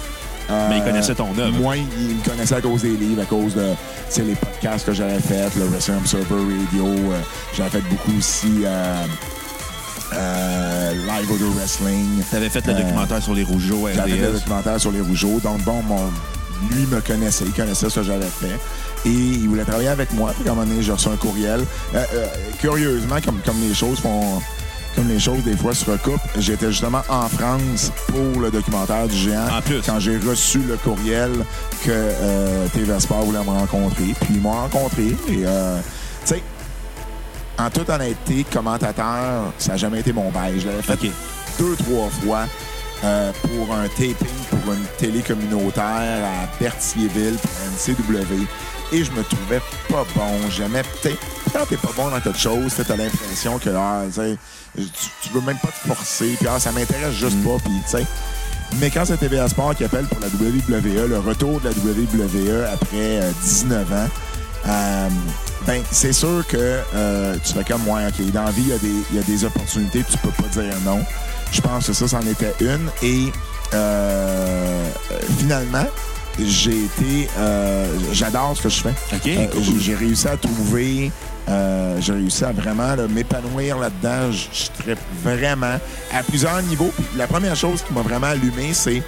Euh, 0.49 0.67
Mais 0.69 0.77
il 0.79 0.83
connaissait 0.83 1.15
ton 1.15 1.37
œuvre. 1.37 1.57
Moi, 1.59 1.77
il 1.77 2.15
me 2.15 2.23
connaissait 2.29 2.55
à 2.55 2.61
cause 2.61 2.81
des 2.81 2.89
livres, 2.97 3.21
à 3.21 3.25
cause 3.25 3.55
de 3.55 3.61
tu 3.71 3.75
sais, 4.09 4.21
les 4.23 4.35
podcasts 4.35 4.85
que 4.85 4.93
j'avais 4.93 5.19
faits, 5.19 5.55
le 5.55 5.65
Wrestling 5.65 5.97
Observer 5.97 6.35
Radio. 6.65 6.85
euh, 6.85 7.19
j'avais 7.55 7.69
fait 7.69 7.81
beaucoup 7.89 8.11
aussi 8.17 8.63
euh, 10.13 10.91
Live 11.07 11.31
Audio 11.31 11.49
Wrestling. 11.51 12.21
T'avais 12.29 12.49
fait 12.49 12.65
le 12.67 12.73
documentaire 12.73 13.21
sur 13.23 13.33
les 13.33 13.43
Rougeaux 13.43 13.87
à 13.87 13.93
J'avais 13.93 14.11
fait 14.11 14.17
le 14.17 14.27
RDS. 14.29 14.33
documentaire 14.33 14.79
sur 14.79 14.91
les 14.91 15.01
Rougeaux. 15.01 15.39
Donc, 15.41 15.61
bon, 15.63 15.81
mon, 15.83 16.11
lui 16.71 16.85
me 16.87 17.01
connaissait. 17.01 17.45
Il 17.45 17.53
connaissait 17.53 17.89
ce 17.89 17.95
que 17.99 18.03
j'avais 18.05 18.25
fait. 18.25 18.59
Et 19.05 19.09
il 19.11 19.49
voulait 19.49 19.65
travailler 19.65 19.89
avec 19.89 20.13
moi. 20.13 20.33
Puis, 20.37 20.47
à 20.47 20.51
un 20.51 20.55
moment 20.55 20.67
donné, 20.67 20.81
j'ai 20.81 20.91
reçu 20.91 21.07
un 21.09 21.15
courriel. 21.17 21.61
Euh, 21.95 22.03
euh, 22.13 22.27
curieusement, 22.59 23.15
comme, 23.23 23.39
comme 23.45 23.59
les 23.67 23.73
choses 23.73 23.99
font... 23.99 24.41
Comme 24.95 25.07
les 25.07 25.19
choses, 25.19 25.43
des 25.43 25.57
fois, 25.57 25.73
se 25.73 25.89
recoupent. 25.89 26.21
J'étais 26.37 26.71
justement 26.71 27.01
en 27.09 27.27
France 27.27 27.91
pour 28.07 28.39
le 28.41 28.51
documentaire 28.51 29.07
du 29.07 29.15
géant. 29.15 29.47
En 29.57 29.61
plus. 29.61 29.81
Quand 29.85 29.99
j'ai 29.99 30.17
reçu 30.17 30.59
le 30.59 30.77
courriel 30.77 31.31
que 31.83 31.89
euh, 31.91 32.67
TV 32.69 32.99
Sport 32.99 33.23
voulait 33.23 33.39
me 33.39 33.49
rencontrer. 33.49 34.13
Puis, 34.21 34.35
ils 34.35 34.41
m'ont 34.41 34.51
rencontré. 34.51 35.07
Et, 35.29 35.45
euh, 35.45 35.79
tu 36.25 36.35
sais, 36.35 36.43
en 37.57 37.69
toute 37.69 37.89
honnêteté, 37.89 38.45
commentateur, 38.51 39.53
ça 39.57 39.71
n'a 39.71 39.77
jamais 39.77 39.99
été 40.01 40.13
mon 40.13 40.29
bail. 40.29 40.59
Je 40.59 40.67
l'avais 40.67 40.81
fait 40.81 41.11
deux, 41.59 41.75
trois 41.75 42.09
fois 42.09 42.45
euh, 43.03 43.31
pour 43.41 43.75
un 43.75 43.87
taping 43.89 44.15
pour 44.49 44.73
une 44.73 44.85
télé 44.97 45.21
communautaire 45.21 45.83
à 45.85 46.47
Berthierville 46.59 47.35
pour 47.35 47.51
NCW. 47.93 48.45
Et 48.91 49.03
je 49.03 49.11
me 49.11 49.23
trouvais 49.23 49.61
pas 49.89 50.05
bon. 50.15 50.49
J'aimais 50.49 50.83
peut-être. 50.83 51.42
Quand 51.53 51.65
t'es 51.67 51.77
pas 51.77 51.91
bon 51.95 52.09
dans 52.09 52.19
quelque 52.19 52.39
chose, 52.39 52.73
t'as 52.75 52.95
l'impression 52.95 53.59
que 53.59 53.69
ah, 53.69 54.01
tu, 54.75 55.29
veux 55.33 55.41
même 55.41 55.57
pas 55.59 55.67
te 55.69 55.87
forcer. 55.87 56.35
Puis 56.39 56.47
ah, 56.49 56.59
ça 56.59 56.71
m'intéresse 56.71 57.13
juste 57.13 57.41
pas. 57.43 57.57
Puis 57.63 57.73
tu 57.85 57.97
sais. 57.97 58.05
Mais 58.79 58.89
quand 58.89 59.05
c'est 59.05 59.17
TVA 59.17 59.47
Sport 59.47 59.75
qui 59.75 59.83
appelle 59.83 60.05
pour 60.05 60.19
la 60.19 60.27
WWE, 60.27 61.07
le 61.07 61.19
retour 61.19 61.61
de 61.61 61.69
la 61.69 61.75
WWE 61.75 62.65
après 62.73 63.21
euh, 63.21 63.31
19 63.43 63.93
ans, 63.93 64.09
euh, 64.67 65.07
ben 65.67 65.83
c'est 65.91 66.13
sûr 66.13 66.43
que 66.47 66.79
euh, 66.95 67.35
tu 67.45 67.53
fais 67.53 67.63
comme 67.63 67.83
moi, 67.83 67.99
OK, 68.07 68.31
dans 68.31 68.45
la 68.45 68.51
vie, 68.51 68.63
il 68.63 68.69
y, 68.69 68.73
a 68.73 68.77
des- 68.79 69.03
il 69.11 69.15
y 69.17 69.19
a 69.19 69.23
des 69.23 69.45
opportunités, 69.45 70.03
tu 70.09 70.17
peux 70.17 70.29
pas 70.29 70.47
dire 70.49 70.73
non. 70.83 70.99
Je 71.51 71.61
pense 71.61 71.85
que 71.85 71.93
ça, 71.93 72.07
c'en 72.07 72.21
était 72.21 72.53
une. 72.61 72.89
Et 73.03 73.31
euh, 73.75 74.87
euh, 75.11 75.19
finalement, 75.37 75.85
j'ai 76.39 76.85
été... 76.85 77.29
euh, 77.37 77.85
J'adore 78.11 78.55
ce 78.57 78.63
que 78.63 78.69
je 78.69 78.81
fais. 78.81 78.93
Euh, 79.37 79.47
cool. 79.47 79.61
J'ai 79.79 79.93
réussi 79.95 80.27
à 80.27 80.35
trouver, 80.37 81.11
euh, 81.49 81.97
j'ai 81.99 82.13
réussi 82.13 82.43
à 82.45 82.51
vraiment 82.51 82.95
là, 82.95 83.07
m'épanouir 83.07 83.77
là-dedans. 83.79 84.31
Je 84.31 84.45
je 84.53 84.81
trippe 84.83 84.99
vraiment 85.23 85.77
à 86.13 86.23
plusieurs 86.23 86.61
niveaux. 86.63 86.91
Puis 86.95 87.05
la 87.17 87.27
première 87.27 87.55
chose 87.55 87.81
qui 87.81 87.93
m'a 87.93 88.01
vraiment 88.01 88.27
allumé, 88.27 88.73
c'est 88.73 89.01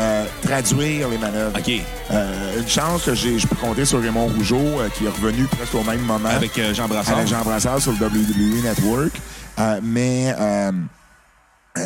euh, 0.00 0.24
traduire 0.42 1.08
les 1.08 1.16
manœuvres. 1.18 1.56
OK. 1.58 1.72
Euh, 2.10 2.60
une 2.60 2.68
chance 2.68 3.04
que 3.04 3.14
j'ai, 3.14 3.38
je 3.38 3.46
peux 3.46 3.56
compter 3.56 3.84
sur 3.84 4.00
Raymond 4.02 4.26
Rougeau, 4.28 4.56
euh, 4.58 4.88
qui 4.90 5.06
est 5.06 5.08
revenu 5.08 5.44
presque 5.44 5.74
au 5.74 5.82
même 5.84 6.00
moment 6.02 6.28
Avec 6.28 6.58
euh, 6.58 6.74
Jean 6.74 6.86
Brassard. 6.88 7.16
avec 7.16 7.28
Jean 7.28 7.42
Brassard 7.42 7.80
sur 7.80 7.92
le 7.92 7.98
WWE 7.98 8.62
Network. 8.62 9.12
Euh, 9.58 9.80
mais 9.82 10.34
euh, 10.38 10.72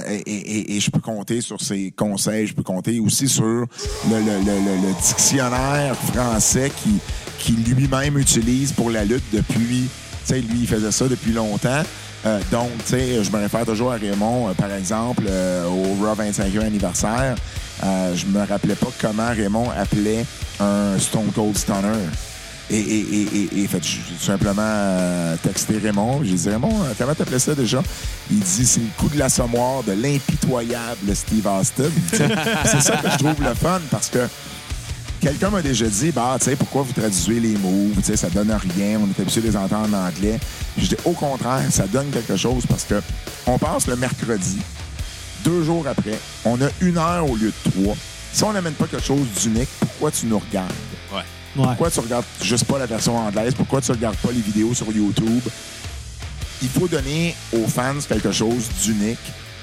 et, 0.08 0.14
et- 0.30 0.76
et 0.76 0.80
je 0.80 0.88
peux 0.90 1.00
compter 1.00 1.40
sur 1.40 1.60
ses 1.60 1.90
conseils, 1.90 2.46
je 2.46 2.54
peux 2.54 2.62
compter 2.62 3.00
aussi 3.00 3.28
sur 3.28 3.44
le- 3.44 3.66
le- 4.08 4.18
le- 4.44 4.88
le 4.88 4.92
dictionnaire 5.02 5.96
français 5.96 6.70
qui, 6.82 7.00
qui 7.40 7.52
lui-même 7.52 8.18
utilise 8.18 8.72
pour 8.72 8.90
la 8.90 9.04
lutte 9.04 9.24
depuis. 9.32 9.88
Tu 9.88 10.34
sais, 10.34 10.40
lui, 10.40 10.60
il 10.60 10.68
faisait 10.68 10.92
ça 10.92 11.08
depuis 11.08 11.32
longtemps. 11.32 11.82
Euh, 12.26 12.38
donc, 12.52 12.68
tu 12.84 12.90
sais, 12.90 13.24
je 13.24 13.30
me 13.30 13.38
réfère 13.38 13.64
toujours 13.64 13.92
à 13.92 13.96
Raymond, 13.96 14.50
euh, 14.50 14.52
par 14.52 14.70
exemple, 14.72 15.24
euh, 15.28 15.66
au 15.66 16.04
Raw 16.04 16.14
25e 16.14 16.60
anniversaire. 16.60 17.34
Je 17.82 18.26
me 18.26 18.46
rappelais 18.46 18.74
pas 18.74 18.88
comment 19.00 19.30
Raymond 19.30 19.70
appelait 19.70 20.26
un 20.60 20.98
Stone 20.98 21.32
Cold 21.34 21.56
Stunner. 21.56 21.96
Et, 22.68 22.78
et, 22.78 23.00
et, 23.00 23.62
et, 23.62 23.66
fait, 23.66 23.82
j'ai 23.82 24.00
simplement 24.20 25.34
texté 25.42 25.78
Raymond. 25.78 26.22
J'ai 26.22 26.34
dit, 26.34 26.50
Raymond, 26.50 26.74
comment 26.98 27.14
t'appelais 27.14 27.38
ça 27.38 27.54
déjà? 27.54 27.82
Il 28.30 28.40
dit, 28.40 28.66
c'est 28.66 28.80
le 28.80 28.86
coup 28.98 29.08
de 29.08 29.18
l'assommoir 29.18 29.82
de 29.82 29.92
l'impitoyable 29.92 31.16
Steve 31.16 31.46
Austin. 31.46 31.90
C'est 32.12 32.82
ça 32.82 32.96
que 32.98 33.10
je 33.10 33.16
trouve 33.16 33.42
le 33.42 33.54
fun 33.54 33.80
parce 33.90 34.08
que 34.08 34.18
quelqu'un 35.20 35.50
m'a 35.50 35.62
déjà 35.62 35.86
dit, 35.86 36.10
bah, 36.12 36.36
tu 36.38 36.46
sais, 36.46 36.56
pourquoi 36.56 36.82
vous 36.82 36.92
traduisez 36.92 37.40
les 37.40 37.56
mots? 37.56 37.90
Tu 37.96 38.02
sais, 38.02 38.16
ça 38.16 38.28
donne 38.30 38.50
rien. 38.50 38.98
On 39.00 39.06
est 39.08 39.20
habitué 39.20 39.40
de 39.42 39.48
les 39.48 39.56
entendre 39.56 39.94
en 39.96 40.06
anglais. 40.08 40.38
Je 40.78 40.86
dis, 40.86 40.96
au 41.04 41.12
contraire, 41.12 41.62
ça 41.70 41.86
donne 41.86 42.10
quelque 42.10 42.36
chose 42.36 42.64
parce 42.68 42.84
que 42.84 43.00
on 43.46 43.58
passe 43.58 43.86
le 43.86 43.96
mercredi. 43.96 44.58
Deux 45.44 45.64
jours 45.64 45.86
après, 45.88 46.18
on 46.44 46.60
a 46.60 46.68
une 46.80 46.98
heure 46.98 47.28
au 47.28 47.36
lieu 47.36 47.52
de 47.64 47.70
trois. 47.70 47.96
Si 48.32 48.44
on 48.44 48.52
n'amène 48.52 48.74
pas 48.74 48.86
quelque 48.86 49.04
chose 49.04 49.26
d'unique, 49.42 49.68
pourquoi 49.80 50.10
tu 50.10 50.26
nous 50.26 50.38
regardes? 50.38 50.70
Ouais. 51.12 51.18
Ouais. 51.56 51.66
Pourquoi 51.66 51.90
tu 51.90 52.00
regardes 52.00 52.24
juste 52.42 52.64
pas 52.64 52.78
la 52.78 52.86
version 52.86 53.16
anglaise? 53.16 53.54
Pourquoi 53.56 53.80
tu 53.80 53.90
regardes 53.90 54.16
pas 54.16 54.30
les 54.32 54.40
vidéos 54.40 54.72
sur 54.74 54.86
YouTube? 54.92 55.42
Il 56.62 56.68
faut 56.68 56.86
donner 56.86 57.34
aux 57.52 57.66
fans 57.66 57.94
quelque 58.08 58.30
chose 58.32 58.68
d'unique. 58.84 59.18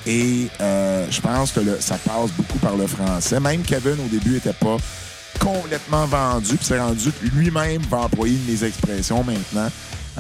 Et 0.05 0.47
euh, 0.61 1.05
je 1.11 1.21
pense 1.21 1.51
que 1.51 1.59
le- 1.59 1.77
ça 1.79 1.95
passe 1.97 2.31
beaucoup 2.35 2.57
par 2.59 2.75
le 2.75 2.87
français. 2.87 3.39
Même 3.39 3.61
Kevin, 3.61 3.97
au 4.05 4.07
début, 4.09 4.31
n'était 4.31 4.53
pas 4.53 4.77
complètement 5.39 6.05
vendu. 6.05 6.55
Puis 6.55 6.65
c'est 6.65 6.79
rendu 6.79 7.09
lui-même 7.33 7.81
va 7.89 7.99
employer 7.99 8.37
mes 8.47 8.63
expressions 8.63 9.23
maintenant. 9.23 9.69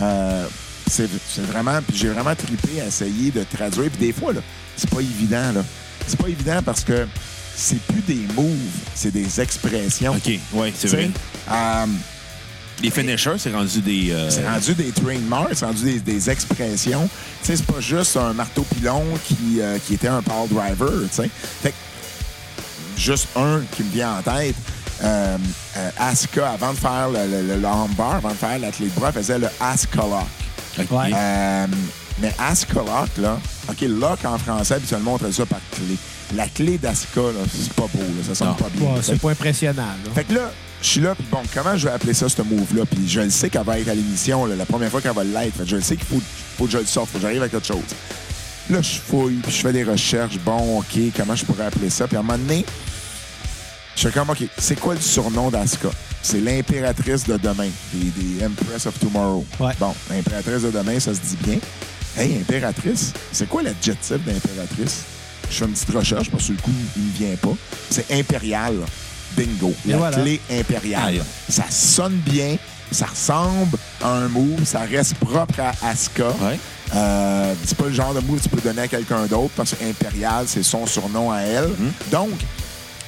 Euh, 0.01 0.45
c'est 0.89 1.09
vraiment... 1.51 1.79
Puis 1.87 1.97
j'ai 1.97 2.09
vraiment 2.09 2.35
trippé 2.35 2.81
à 2.81 2.85
essayer 2.87 3.31
de 3.31 3.43
traduire. 3.43 3.89
Puis 3.91 4.07
des 4.07 4.13
fois, 4.13 4.33
là, 4.33 4.41
c'est 4.75 4.89
pas 4.89 5.01
évident. 5.01 5.51
là. 5.53 5.63
C'est 6.07 6.17
pas 6.19 6.29
évident 6.29 6.61
parce 6.63 6.83
que 6.83 7.07
c'est 7.55 7.81
plus 7.87 8.01
des 8.01 8.25
moves, 8.35 8.53
c'est 8.95 9.11
des 9.11 9.41
expressions. 9.41 10.13
OK, 10.13 10.31
ouais, 10.53 10.73
c'est 10.77 10.87
vrai. 10.87 11.09
euh, 11.51 11.85
Les 12.83 12.91
finishers, 12.91 13.37
c'est 13.39 13.51
rendu 13.51 13.81
des. 13.81 14.11
euh, 14.11 14.29
c'est 14.29 14.47
rendu 14.47 14.75
des 14.75 14.91
trademarks, 14.91 15.55
c'est 15.55 15.65
rendu 15.65 15.83
des, 15.83 15.99
des 15.99 16.29
expressions. 16.29 17.09
Tu 17.41 17.47
sais, 17.47 17.57
c'est 17.57 17.65
pas 17.65 17.81
juste 17.81 18.15
un 18.15 18.31
marteau 18.33 18.61
pilon 18.75 19.03
qui, 19.27 19.59
euh, 19.59 19.79
qui 19.85 19.95
était 19.95 20.07
un 20.07 20.21
power 20.21 20.47
driver, 20.49 20.91
tu 21.09 21.15
sais. 21.15 21.29
Fait 21.63 21.71
que, 21.71 21.75
juste 23.01 23.27
un 23.35 23.61
qui 23.75 23.83
me 23.83 23.91
vient 23.91 24.17
en 24.17 24.21
tête. 24.21 24.55
Euh, 25.03 25.37
euh, 25.77 25.89
Asuka, 25.99 26.51
avant 26.51 26.71
de 26.73 26.77
faire 26.77 27.09
le, 27.09 27.19
le, 27.47 27.55
le 27.59 27.65
armbar, 27.67 28.15
avant 28.15 28.29
de 28.29 28.33
faire 28.35 28.57
la 28.59 28.71
clé 28.71 28.87
de 28.87 28.99
bras, 28.99 29.11
faisait 29.11 29.37
le 29.37 29.47
Asuka 29.59 30.01
lock. 30.01 30.89
Euh, 31.13 31.67
mais 32.19 32.33
Asuka 32.39 32.79
lock, 32.79 33.09
là, 33.19 33.39
OK, 33.69 33.81
lock 33.81 34.19
en 34.25 34.37
français, 34.37 34.75
habituellement, 34.75 35.13
on 35.13 35.17
traduit 35.17 35.35
ça 35.35 35.45
par 35.45 35.59
clé. 35.71 35.97
La 36.35 36.47
clé 36.47 36.77
d'Asuka, 36.77 37.21
là, 37.21 37.45
c'est 37.51 37.73
pas 37.73 37.83
beau, 37.93 37.99
là, 37.99 38.23
ça 38.27 38.35
sonne 38.35 38.47
Non. 38.49 38.53
pas 38.55 38.69
bien. 38.73 38.87
Ouais, 38.89 38.99
c'est 39.01 39.19
pas 39.21 39.31
impressionnant. 39.31 39.83
là. 39.83 40.11
Fait 40.15 40.23
que 40.23 40.33
là, 40.33 40.51
je 40.81 40.87
suis 40.87 41.01
là, 41.01 41.15
puis 41.15 41.25
bon, 41.31 41.39
comment 41.53 41.77
je 41.77 41.87
vais 41.87 41.93
appeler 41.93 42.13
ça, 42.13 42.27
ce 42.27 42.41
move-là? 42.41 42.85
Puis 42.89 43.07
je 43.07 43.21
le 43.21 43.29
sais 43.29 43.49
qu'elle 43.49 43.63
va 43.63 43.79
être 43.79 43.87
à 43.89 43.93
l'émission, 43.95 44.45
la 44.45 44.65
première 44.65 44.89
fois 44.89 45.01
qu'elle 45.01 45.13
va 45.13 45.23
l'être. 45.23 45.55
Fait 45.57 45.63
que 45.63 45.69
je 45.69 45.75
le 45.77 45.81
sais 45.81 45.95
qu'il 45.95 46.05
faut, 46.07 46.21
faut 46.57 46.65
que 46.65 46.71
je 46.71 46.77
le 46.79 46.85
sorte, 46.85 47.09
faut 47.11 47.17
que 47.17 47.21
j'arrive 47.23 47.43
à 47.43 47.49
quelque 47.49 47.65
chose. 47.67 47.77
Là, 48.69 48.81
je 48.81 48.99
fouille, 48.99 49.35
puis 49.35 49.51
je 49.51 49.61
fais 49.61 49.71
des 49.71 49.83
recherches. 49.83 50.37
Bon, 50.39 50.79
OK, 50.79 50.99
comment 51.15 51.35
je 51.35 51.45
pourrais 51.45 51.65
appeler 51.67 51.89
ça? 51.89 52.07
Puis 52.07 52.17
à 52.17 52.19
un 52.19 52.23
moment 52.23 52.37
donné, 52.37 52.65
Je 53.97 54.07
fais 54.07 54.11
comme, 54.11 54.29
OK, 54.29 54.43
c'est 54.59 54.79
quoi 54.79 54.93
le 54.93 55.01
surnom 55.01 55.49
d'Asuka? 55.49 55.89
C'est 56.21 56.39
l'impératrice 56.39 57.23
de 57.25 57.35
demain, 57.37 57.67
des, 57.93 58.11
des 58.11 58.45
Empress 58.45 58.85
of 58.85 58.99
Tomorrow. 58.99 59.43
Ouais. 59.59 59.73
Bon, 59.79 59.91
l'impératrice 60.11 60.61
de 60.61 60.69
demain, 60.69 60.99
ça 60.99 61.15
se 61.15 61.19
dit 61.21 61.37
bien. 61.43 61.57
Hey, 62.15 62.37
impératrice, 62.39 63.11
c'est 63.31 63.49
quoi 63.49 63.63
l'adjectif 63.63 64.17
d'impératrice? 64.23 65.01
Je 65.49 65.55
fais 65.55 65.65
une 65.65 65.71
petite 65.71 65.89
recherche, 65.95 66.29
parce 66.29 66.45
que 66.45 66.51
le 66.51 66.57
coup, 66.59 66.71
il 66.95 67.03
ne 67.05 67.11
vient 67.27 67.37
pas. 67.37 67.55
C'est 67.89 68.11
impérial. 68.11 68.75
Bingo. 69.35 69.73
Et 69.87 69.91
La 69.91 69.97
voilà. 69.97 70.17
clé 70.17 70.39
impériale. 70.51 71.23
Ça 71.49 71.65
sonne 71.69 72.17
bien, 72.25 72.55
ça 72.91 73.07
ressemble 73.07 73.77
à 74.03 74.09
un 74.13 74.27
move, 74.27 74.63
ça 74.63 74.81
reste 74.81 75.15
propre 75.15 75.59
à 75.59 75.87
Asuka. 75.89 76.27
Ouais. 76.41 76.59
Euh, 76.95 77.53
c'est 77.65 77.77
pas 77.77 77.85
le 77.85 77.93
genre 77.93 78.13
de 78.13 78.19
move 78.21 78.37
que 78.37 78.43
tu 78.43 78.49
peux 78.49 78.61
donner 78.61 78.83
à 78.83 78.87
quelqu'un 78.87 79.25
d'autre 79.25 79.51
parce 79.57 79.73
que 79.73 79.83
Impérial, 79.83 80.45
c'est 80.47 80.63
son 80.63 80.85
surnom 80.85 81.31
à 81.31 81.39
elle. 81.41 81.69
Donc, 82.11 82.29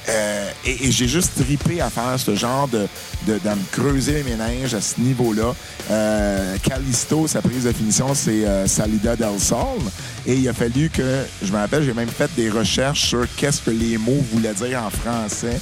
euh, 0.08 0.50
et, 0.64 0.86
et 0.86 0.90
j'ai 0.90 1.08
juste 1.08 1.32
tripé 1.42 1.80
à 1.80 1.90
faire 1.90 2.18
ce 2.18 2.34
genre 2.34 2.68
de, 2.68 2.86
de, 3.26 3.34
me 3.34 3.70
creuser 3.72 4.12
les 4.14 4.22
méninges 4.22 4.74
à 4.74 4.80
ce 4.80 5.00
niveau-là. 5.00 5.54
Euh, 5.90 6.56
Callisto, 6.62 7.26
sa 7.26 7.42
prise 7.42 7.64
de 7.64 7.72
finition, 7.72 8.14
c'est 8.14 8.46
euh, 8.46 8.66
Salida 8.66 9.16
del 9.16 9.38
Sol. 9.38 9.78
Et 10.26 10.34
il 10.34 10.48
a 10.48 10.52
fallu 10.52 10.90
que, 10.90 11.24
je 11.42 11.52
me 11.52 11.58
rappelle, 11.58 11.84
j'ai 11.84 11.94
même 11.94 12.08
fait 12.08 12.30
des 12.36 12.50
recherches 12.50 13.08
sur 13.08 13.26
qu'est-ce 13.36 13.62
que 13.62 13.70
les 13.70 13.98
mots 13.98 14.24
voulaient 14.32 14.54
dire 14.54 14.82
en 14.82 14.90
français. 14.90 15.60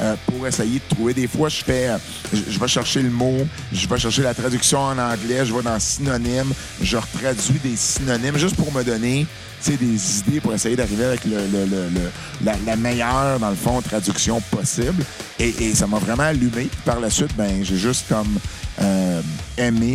Euh, 0.00 0.14
pour 0.26 0.46
essayer 0.46 0.80
de 0.88 0.94
trouver. 0.94 1.14
Des 1.14 1.26
fois, 1.26 1.48
je 1.48 1.62
fais, 1.64 1.88
euh, 1.88 1.98
je, 2.32 2.58
vais 2.58 2.68
chercher 2.68 3.02
le 3.02 3.10
mot, 3.10 3.46
je 3.72 3.86
vais 3.88 3.98
chercher 3.98 4.22
la 4.22 4.34
traduction 4.34 4.78
en 4.80 4.98
anglais, 4.98 5.44
je 5.44 5.52
vais 5.54 5.62
dans 5.62 5.78
synonyme, 5.80 6.52
je 6.82 6.96
retraduis 6.96 7.58
des 7.62 7.76
synonymes 7.76 8.38
juste 8.38 8.56
pour 8.56 8.72
me 8.72 8.82
donner 8.84 9.26
des 9.66 10.18
idées 10.20 10.40
pour 10.40 10.54
essayer 10.54 10.76
d'arriver 10.76 11.04
avec 11.04 11.24
le, 11.24 11.32
le- 11.36 11.66
le- 11.66 12.10
la, 12.44 12.54
la 12.64 12.76
meilleure, 12.76 13.40
dans 13.40 13.50
le 13.50 13.56
fond, 13.56 13.82
traduction 13.82 14.40
possible. 14.52 15.04
Et, 15.40 15.48
et 15.48 15.74
ça 15.74 15.86
m'a 15.88 15.98
vraiment 15.98 16.22
allumé. 16.22 16.68
Par 16.84 17.00
la 17.00 17.10
suite, 17.10 17.34
ben, 17.36 17.64
j'ai 17.64 17.76
juste 17.76 18.04
comme 18.08 18.38
euh, 18.80 19.20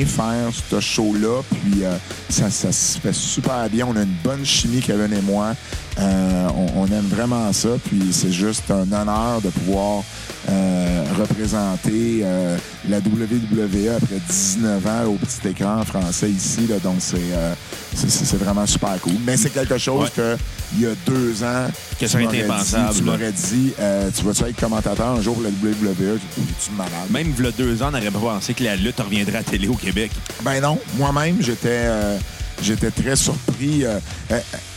faire 0.06 0.52
ce 0.70 0.80
show-là. 0.80 1.42
Puis 1.50 1.84
euh, 1.84 1.96
ça, 2.30 2.50
ça 2.50 2.72
se 2.72 3.00
fait 3.00 3.14
super 3.14 3.70
bien. 3.70 3.88
On 3.88 3.96
a 3.96 4.04
une 4.04 4.16
bonne 4.24 4.46
chimie, 4.46 4.82
Kevin 4.82 5.14
et 5.14 5.22
moi. 5.22 5.54
Euh, 6.00 6.48
on, 6.56 6.82
on 6.82 6.86
aime 6.88 7.08
vraiment 7.08 7.52
ça. 7.54 7.70
Puis 7.86 8.10
c'est 8.12 8.32
juste 8.32 8.70
un 8.72 8.92
honneur 8.92 9.42
de 9.42 9.50
pouvoir 9.50 10.04
euh, 10.50 11.04
représenter 11.18 12.22
euh, 12.24 12.58
la 12.90 12.98
WWE 12.98 13.90
après 13.96 14.20
19 14.30 14.86
ans 14.88 15.06
au 15.08 15.14
petit 15.14 15.48
écran 15.50 15.84
français 15.86 16.30
ici. 16.30 16.68
Là, 16.68 16.80
donc 16.80 16.96
c'est 17.00 17.16
euh, 17.34 17.54
c'est- 17.96 18.36
vraiment 18.38 18.66
super 18.66 19.00
cool. 19.02 19.14
Mais 19.26 19.38
c'est 19.38 19.52
quelque 19.52 19.78
chose 19.78 20.04
Ouais. 20.06 20.10
que 20.16 20.38
il 20.76 20.82
y 20.82 20.86
a 20.88 20.90
deux 21.06 21.44
ans, 21.44 21.68
Que 22.00 22.06
tu 22.06 22.08
ça 22.08 22.18
aurait 22.18 22.26
été 22.36 22.44
impensable, 22.46 22.96
Tu 22.96 23.04
m'aurais 23.04 23.32
dit, 23.32 23.74
euh, 23.80 24.10
tu 24.16 24.24
vas-tu 24.26 24.44
être 24.46 24.60
commentateur 24.60 25.08
un 25.10 25.22
jour 25.22 25.36
pour 25.36 25.44
la 25.44 25.50
WWE? 25.50 26.20
Tu 26.64 26.72
malade? 26.72 26.92
Même 27.12 27.32
il 27.38 27.46
y 27.46 27.48
a 27.48 27.52
deux 27.52 27.82
ans, 27.84 27.88
on 27.90 27.92
n'aurait 27.92 28.10
pas 28.12 28.20
pensé 28.20 28.54
que 28.56 28.64
la 28.64 28.76
lutte 28.76 29.00
reviendrait 29.00 29.36
à 29.36 29.38
la 29.40 29.44
télé 29.44 29.68
au 29.68 29.76
Québec. 29.76 30.12
Ben 30.44 30.60
non, 30.62 30.80
moi-même, 30.98 31.38
j'étais 31.42 31.68
euh, 31.86 32.18
j'étais 32.62 32.90
très 32.92 33.16
surpris. 33.16 33.84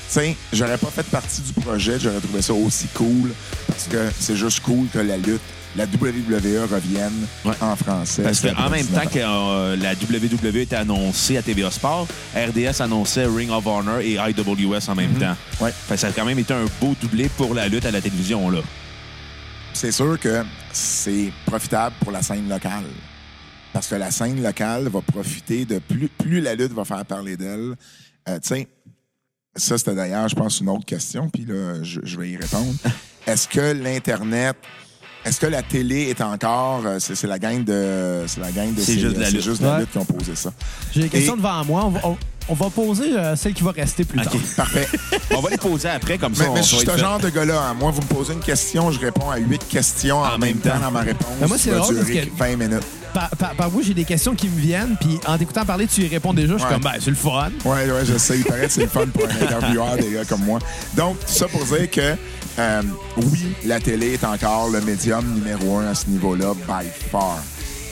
Tiens, 0.09 0.35
j'aurais 0.53 0.79
pas 0.79 0.87
fait 0.89 1.03
partie 1.05 1.43
du 1.43 1.53
projet, 1.53 1.99
j'aurais 1.99 2.21
trouvé 2.21 2.41
ça 2.41 2.55
aussi 2.55 2.87
cool 2.95 3.33
parce 3.67 3.85
que 3.89 4.09
c'est 4.19 4.37
juste 4.37 4.61
cool 4.61 4.87
que 4.93 5.01
la 5.01 5.17
lutte, 5.17 5.41
la 5.75 5.85
WWE 5.85 6.67
revienne 6.71 7.27
Ouais. 7.45 7.53
en 7.61 7.75
français. 7.77 8.23
Parce 8.23 8.41
qu'en 8.41 8.71
même 8.71 8.87
temps 8.87 9.05
que 9.07 9.19
euh, 9.19 9.77
la 9.77 9.93
WWE 9.95 10.57
était 10.59 10.77
annoncée 10.77 11.37
à 11.37 11.43
TVA 11.43 11.71
Sport, 11.71 12.07
RDS 12.35 12.81
annonçait 12.81 13.27
Ring 13.27 13.51
of 13.51 13.67
Honor 13.67 13.99
et 13.99 14.13
IWS 14.15 14.89
en 14.89 14.95
même 14.95 15.13
temps. 15.15 15.37
Ouais. 15.61 15.73
Fait 15.73 15.97
ça 15.97 16.07
a 16.09 16.13
quand 16.13 16.25
même 16.25 16.39
été 16.39 16.55
un 16.55 16.65
beau 16.81 16.95
doublé 17.01 17.29
pour 17.37 17.53
la 17.53 17.67
lutte 17.69 17.85
à 17.85 17.91
la 17.91 18.01
télévision. 18.01 18.49
là. 18.49 18.61
c'est 19.75 19.93
sûr 19.93 20.19
que 20.21 20.45
c'est 20.73 21.33
profitable 21.45 21.97
pour 22.01 22.13
la 22.13 22.23
scène 22.23 22.49
locale. 22.49 22.85
Parce 23.73 23.89
que 23.89 23.97
la 23.97 24.11
scène 24.11 24.43
locale 24.43 24.89
va 24.89 25.03
profiter 25.03 25.65
de 25.67 25.79
plus, 25.81 26.09
plus 26.09 26.41
la 26.41 26.55
lutte 26.55 26.73
va 26.73 26.85
faire 26.87 27.05
parler 27.05 27.37
d'elle. 27.37 27.75
Euh, 28.29 28.39
tu 28.43 28.49
sais, 28.49 28.69
ça 29.57 29.79
c'était 29.79 29.95
d'ailleurs, 29.95 30.29
je 30.29 30.35
pense, 30.37 30.61
une 30.61 30.69
autre 30.69 30.85
question, 30.85 31.29
puis 31.29 31.45
là, 31.45 31.83
je, 31.83 32.01
je 32.03 32.19
vais 32.19 32.31
y 32.31 32.37
répondre. 32.37 32.73
Est-ce 33.27 33.49
que 33.49 33.73
l'Internet, 33.73 34.57
est-ce 35.25 35.41
que 35.41 35.47
la 35.47 35.61
télé 35.63 36.03
est 36.11 36.21
encore. 36.21 36.83
euh, 36.87 36.99
C'est 37.01 37.17
c'est 37.17 37.27
la 37.27 37.41
gang 37.41 37.65
de. 37.65 38.23
C'est 38.29 38.39
la 38.41 38.53
gang 38.53 38.73
de. 38.73 38.81
C'est 38.81 38.97
juste 39.01 39.17
la 39.17 39.27
c'est 39.27 39.33
lutte. 39.33 39.43
juste 39.43 39.61
la 39.63 39.81
lutte 39.81 39.91
qui 39.91 39.99
ont 39.99 40.05
posé 40.05 40.37
ça. 40.37 40.53
J'ai 40.95 41.03
des 41.03 41.09
questions 41.09 41.35
Et- 41.35 41.39
devant 41.39 41.65
moi. 41.65 41.85
On 41.87 41.91
va, 41.91 42.01
on- 42.05 42.17
on 42.49 42.55
va 42.55 42.71
poser 42.71 43.13
euh, 43.17 43.35
celle 43.37 43.53
qui 43.55 43.63
va 43.63 43.73
rester 43.73 44.05
plus 44.05 44.21
OK. 44.21 44.25
tard. 44.31 44.41
Parfait. 44.57 44.89
On 45.37 45.41
va 45.41 45.51
les 45.51 45.59
poser 45.59 45.89
après, 45.89 46.17
comme 46.19 46.35
ça. 46.35 46.45
mais 46.45 46.49
on 46.51 46.55
mais 46.55 46.63
je 46.63 46.71
va 46.71 46.77
suis 46.79 46.87
être 46.87 46.93
ce 46.93 46.97
fait. 46.97 47.03
genre 47.03 47.19
de 47.19 47.29
gars-là. 47.29 47.61
hein. 47.71 47.75
Moi, 47.79 47.91
vous 47.91 48.01
me 48.01 48.07
posez 48.07 48.33
une 48.33 48.41
question, 48.41 48.91
je 48.93 49.01
réponds 49.01 49.31
à 49.31 49.37
huit 49.39 49.67
questions 49.69 50.19
en, 50.21 50.39
même 50.39 50.57
temps 50.59 50.79
dans 50.81 50.91
ma 50.91 51.01
réponse. 51.01 51.27
Mais 51.41 51.47
moi, 51.47 51.57
c'est 51.59 51.65
qui 51.65 51.71
va 51.71 51.79
drôle 51.81 51.97
parce 51.97 52.07
durer 52.07 52.27
que- 52.27 52.39
20 52.39 52.57
minutes. 52.57 52.83
Par, 53.13 53.31
par, 53.31 53.55
par 53.55 53.71
vous, 53.71 53.83
j'ai 53.83 53.95
des 53.95 54.05
questions 54.05 54.35
qui 54.35 54.47
me 54.49 54.59
viennent, 54.61 54.97
puis 55.01 55.19
en 55.27 55.37
t'écoutant 55.39 55.65
parler, 55.65 55.87
tu 55.87 56.03
y 56.03 56.09
réponds 56.09 56.33
déjà. 56.35 56.53
Je 56.55 56.59
suis 56.59 56.67
Ouais. 56.67 56.73
comme, 56.75 56.83
ben, 56.83 56.93
c'est 57.01 57.11
le 57.11 57.17
fun. 57.17 57.49
Oui, 57.65 57.73
ouais, 57.91 58.05
je 58.07 58.17
sais. 58.19 58.39
Il 58.39 58.45
paraît 58.45 58.67
que 58.67 58.73
c'est 58.73 58.83
le 58.83 58.89
fun 58.89 59.07
pour 59.13 59.25
un 59.25 59.43
intervieweur, 59.43 59.97
des 59.97 60.11
gars 60.13 60.25
comme 60.25 60.45
moi. 60.45 60.59
Donc, 60.95 61.19
tout 61.21 61.33
ça 61.33 61.49
pour 61.49 61.65
dire 61.65 61.91
que, 61.91 62.15
euh, 62.59 62.83
oui, 63.17 63.55
la 63.65 63.81
télé 63.81 64.15
est 64.15 64.25
encore 64.25 64.69
le 64.71 64.81
médium 64.83 65.25
numéro 65.35 65.79
un 65.79 65.87
à 65.89 65.95
ce 65.95 66.07
niveau-là, 66.09 66.53
by 66.55 66.87
far. 67.11 67.39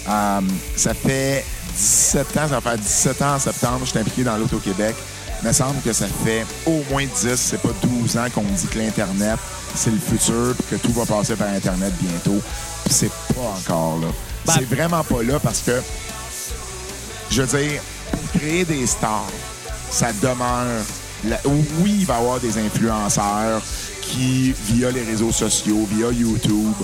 Euh, 0.09 0.41
ça 0.77 0.93
fait 0.95 1.45
17 1.77 2.37
ans, 2.37 2.49
ça 2.49 2.61
va 2.61 2.61
faire 2.61 2.79
17 2.79 3.23
ans 3.23 3.35
en 3.35 3.39
septembre, 3.39 3.81
je 3.85 3.91
suis 3.91 3.99
impliqué 3.99 4.25
dans 4.25 4.37
l'Auto-Québec. 4.37 4.95
Il 5.43 5.49
me 5.49 5.53
semble 5.53 5.81
que 5.83 5.93
ça 5.93 6.07
fait 6.25 6.47
au 6.67 6.83
moins 6.91 7.05
10, 7.05 7.35
c'est 7.37 7.61
pas 7.61 7.69
12 7.83 8.17
ans 8.17 8.27
qu'on 8.35 8.43
me 8.43 8.57
dit 8.57 8.67
que 8.67 8.79
l'Internet, 8.79 9.39
c'est 9.75 9.91
le 9.91 9.99
futur, 9.99 10.55
puis 10.57 10.77
que 10.79 10.87
tout 10.87 10.93
va 10.93 11.05
passer 11.05 11.35
par 11.37 11.49
Internet 11.49 11.93
bientôt. 12.01 12.41
Puis 12.85 12.95
c'est 12.95 13.11
pas 13.35 13.41
encore 13.59 13.99
là. 14.01 14.07
Ben- 14.47 14.53
c'est 14.59 14.65
vraiment 14.75 15.03
pas 15.05 15.23
là 15.23 15.39
parce 15.41 15.61
que 15.61 15.83
je 17.31 17.43
veux 17.43 17.59
dire, 17.59 17.81
pour 18.11 18.41
créer 18.41 18.65
des 18.65 18.87
stars, 18.87 19.27
ça 19.91 20.09
demeure. 20.23 20.83
la- 21.27 21.41
Oui, 21.47 21.97
il 22.01 22.07
va 22.07 22.15
y 22.15 22.17
avoir 22.19 22.39
des 22.39 22.59
influenceurs 22.59 23.63
qui, 24.11 24.55
via 24.67 24.91
les 24.91 25.03
réseaux 25.03 25.33
sociaux, 25.33 25.87
via 25.91 26.11
YouTube, 26.11 26.75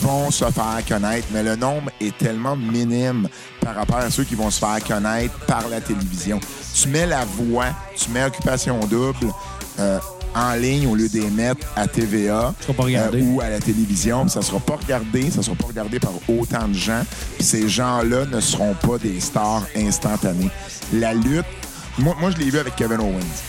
vont 0.00 0.30
se 0.30 0.44
faire 0.44 0.82
connaître, 0.88 1.26
mais 1.32 1.42
le 1.42 1.56
nombre 1.56 1.90
est 2.00 2.16
tellement 2.16 2.56
minime 2.56 3.28
par 3.60 3.74
rapport 3.74 3.96
à 3.96 4.10
ceux 4.10 4.24
qui 4.24 4.34
vont 4.34 4.50
se 4.50 4.58
faire 4.58 4.82
connaître 4.86 5.34
par 5.46 5.68
la 5.68 5.80
télévision. 5.80 6.40
Tu 6.74 6.88
mets 6.88 7.06
la 7.06 7.24
voix, 7.24 7.66
tu 7.96 8.10
mets 8.10 8.24
Occupation 8.24 8.78
Double 8.80 9.32
euh, 9.78 9.98
en 10.34 10.54
ligne 10.54 10.86
au 10.86 10.94
lieu 10.94 11.08
d'émettre 11.08 11.66
à 11.76 11.88
TVA 11.88 12.54
euh, 12.68 13.22
ou 13.22 13.40
à 13.40 13.48
la 13.48 13.58
télévision, 13.58 14.28
ça 14.28 14.42
sera 14.42 14.60
pas 14.60 14.76
regardé, 14.76 15.30
ça 15.30 15.42
sera 15.42 15.56
pas 15.56 15.66
regardé 15.66 15.98
par 15.98 16.12
autant 16.28 16.68
de 16.68 16.74
gens, 16.74 17.02
ces 17.40 17.68
gens-là 17.68 18.26
ne 18.26 18.40
seront 18.40 18.74
pas 18.74 18.98
des 18.98 19.18
stars 19.20 19.66
instantanées. 19.74 20.50
La 20.92 21.14
lutte, 21.14 21.46
moi, 21.98 22.14
moi 22.20 22.30
je 22.30 22.36
l'ai 22.36 22.50
vu 22.50 22.58
avec 22.58 22.76
Kevin 22.76 23.00
Owens. 23.00 23.42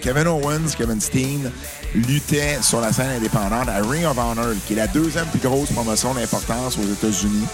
Kevin 0.00 0.28
Owens, 0.28 0.74
Kevin 0.76 1.00
Steen, 1.00 1.50
luttait 1.94 2.58
sur 2.62 2.80
la 2.80 2.92
scène 2.92 3.10
indépendante 3.16 3.68
à 3.68 3.80
Ring 3.82 4.04
of 4.04 4.18
Honor, 4.18 4.54
qui 4.66 4.74
est 4.74 4.76
la 4.76 4.86
deuxième 4.86 5.26
plus 5.26 5.40
grosse 5.40 5.70
promotion 5.70 6.14
d'importance 6.14 6.76
aux 6.78 6.92
États-Unis 6.92 7.46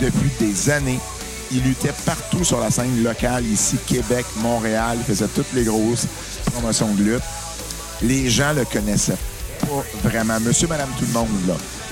depuis 0.00 0.30
des 0.40 0.70
années. 0.70 1.00
Il 1.52 1.62
luttait 1.62 1.92
partout 2.04 2.44
sur 2.44 2.60
la 2.60 2.70
scène 2.70 3.02
locale, 3.02 3.44
ici, 3.44 3.76
Québec, 3.86 4.24
Montréal. 4.36 4.96
Il 4.98 5.04
faisait 5.04 5.28
toutes 5.28 5.52
les 5.52 5.64
grosses 5.64 6.06
promotions 6.52 6.92
de 6.94 7.02
lutte. 7.02 7.22
Les 8.02 8.30
gens 8.30 8.52
le 8.52 8.64
connaissaient 8.64 9.18
pas 9.60 10.08
vraiment. 10.08 10.40
Monsieur, 10.40 10.66
madame, 10.66 10.88
tout 10.98 11.04
le 11.06 11.12
monde. 11.12 11.28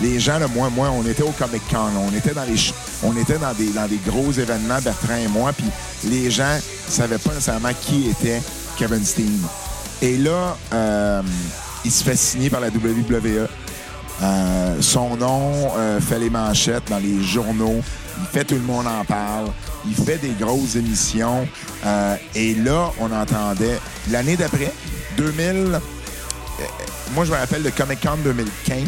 Les 0.00 0.18
gens, 0.18 0.38
là, 0.38 0.48
moi, 0.48 0.70
moi, 0.70 0.90
on 0.90 1.06
était 1.06 1.22
au 1.22 1.30
Comic 1.32 1.62
Con. 1.70 1.90
On 2.08 2.16
était 2.16 2.34
dans 2.34 2.44
les, 2.44 2.56
on 3.02 3.16
était 3.16 3.38
dans 3.38 3.52
des, 3.52 3.68
dans 3.70 3.86
des 3.86 3.98
gros 4.06 4.32
événements, 4.32 4.80
Bertrand 4.82 5.16
et 5.16 5.28
moi, 5.28 5.52
puis 5.52 5.66
les 6.04 6.30
gens 6.30 6.58
savaient 6.88 7.18
pas 7.18 7.30
nécessairement 7.30 7.72
qui 7.80 8.08
était 8.08 8.40
Kevin 8.78 9.04
Steen. 9.04 9.38
Et 10.00 10.16
là, 10.16 10.56
euh, 10.72 11.22
il 11.84 11.90
se 11.90 12.04
fait 12.04 12.16
signer 12.16 12.50
par 12.50 12.60
la 12.60 12.68
WWE. 12.68 13.48
Euh, 14.22 14.76
son 14.80 15.16
nom 15.16 15.72
euh, 15.76 16.00
fait 16.00 16.18
les 16.18 16.30
manchettes 16.30 16.88
dans 16.88 16.98
les 16.98 17.22
journaux. 17.22 17.80
Il 18.20 18.26
fait 18.26 18.44
tout 18.44 18.54
le 18.54 18.60
monde 18.60 18.86
en 18.86 19.04
parle. 19.04 19.48
Il 19.86 19.94
fait 19.94 20.18
des 20.18 20.32
grosses 20.38 20.76
émissions. 20.76 21.46
Euh, 21.84 22.16
et 22.34 22.54
là, 22.54 22.92
on 23.00 23.10
entendait 23.10 23.78
l'année 24.10 24.36
d'après, 24.36 24.72
2000. 25.16 25.46
euh, 25.46 25.78
moi, 27.14 27.24
je 27.24 27.32
me 27.32 27.36
rappelle 27.36 27.62
de 27.62 27.70
Comic 27.70 28.00
Con 28.00 28.18
2015. 28.22 28.86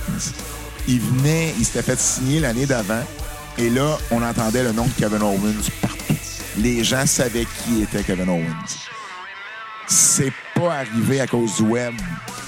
Il 0.86 1.00
venait, 1.00 1.54
il 1.58 1.64
s'était 1.64 1.82
fait 1.82 1.98
signer 1.98 2.40
l'année 2.40 2.66
d'avant. 2.66 3.02
Et 3.58 3.70
là, 3.70 3.98
on 4.10 4.22
entendait 4.22 4.62
le 4.62 4.72
nom 4.72 4.84
de 4.84 4.92
Kevin 4.98 5.22
Owens 5.22 5.70
partout. 5.80 6.14
Les 6.58 6.84
gens 6.84 7.06
savaient 7.06 7.46
qui 7.64 7.82
était 7.82 8.02
Kevin 8.02 8.28
Owens 8.28 8.93
c'est 9.86 10.32
pas 10.54 10.74
arrivé 10.74 11.20
à 11.20 11.26
cause 11.26 11.56
du 11.56 11.62
web. 11.62 11.94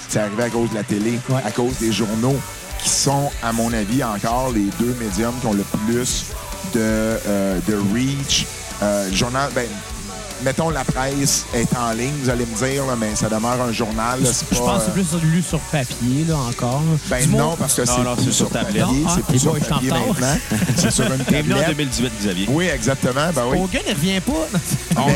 C'est 0.08 0.20
arrivé 0.20 0.44
à 0.44 0.50
cause 0.50 0.70
de 0.70 0.76
la 0.76 0.84
télé, 0.84 1.18
Ouais. 1.28 1.40
à 1.44 1.50
cause 1.50 1.74
des 1.78 1.92
journaux, 1.92 2.36
qui 2.82 2.88
sont, 2.90 3.30
à 3.42 3.52
mon 3.52 3.72
avis, 3.72 4.02
encore 4.04 4.50
les 4.54 4.66
deux 4.78 4.94
médiums 5.00 5.34
qui 5.40 5.46
ont 5.46 5.52
le 5.54 5.64
plus 5.86 6.26
de, 6.74 6.80
euh, 6.80 7.58
de 7.66 7.74
reach. 7.92 8.46
Euh, 8.82 9.08
le 9.10 9.14
journal, 9.16 9.50
ben, 9.54 9.66
mettons, 10.44 10.70
la 10.70 10.84
presse 10.84 11.44
est 11.54 11.74
en 11.76 11.92
ligne, 11.92 12.12
vous 12.22 12.30
allez 12.30 12.46
me 12.46 12.54
dire, 12.54 12.86
là, 12.86 12.94
mais 12.98 13.16
ça 13.16 13.28
demeure 13.28 13.60
un 13.60 13.72
journal. 13.72 14.22
là, 14.22 14.28
c'est 14.32 14.46
Je 14.54 14.58
pas, 14.60 14.64
pense 14.66 14.84
que 14.84 14.90
euh, 15.00 15.02
c'est 15.02 15.18
plus 15.18 15.22
lu 15.32 15.42
sur 15.42 15.58
papier, 15.58 16.24
là, 16.28 16.36
encore. 16.36 16.82
Ben 17.08 17.28
non, 17.30 17.56
parce 17.56 17.74
que 17.74 17.82
Non, 17.82 17.92
c'est 17.96 18.02
non, 18.04 18.14
plus 18.14 18.24
c'est 18.26 18.32
sur 18.32 18.46
sur 18.46 18.50
tablette. 18.50 18.82
papier. 18.84 19.00
Non, 19.00 19.06
ah, 19.08 19.12
C'est 19.16 19.24
plus 19.26 19.38
sur 19.40 19.58
papier 19.58 19.90
maintenant. 19.90 20.36
C'est 20.76 20.90
sur 20.92 21.04
une 21.12 21.22
Bienvenue 21.24 21.54
en 21.54 21.56
tablette. 21.58 21.76
2018, 21.76 22.12
Xavier. 22.20 22.46
Oui, 22.50 22.66
exactement. 22.66 23.30
Ben 23.34 23.42
oui. 23.50 23.58
Hogan, 23.58 23.82
il 23.88 23.92
revient 23.94 24.20
pas. 24.20 24.58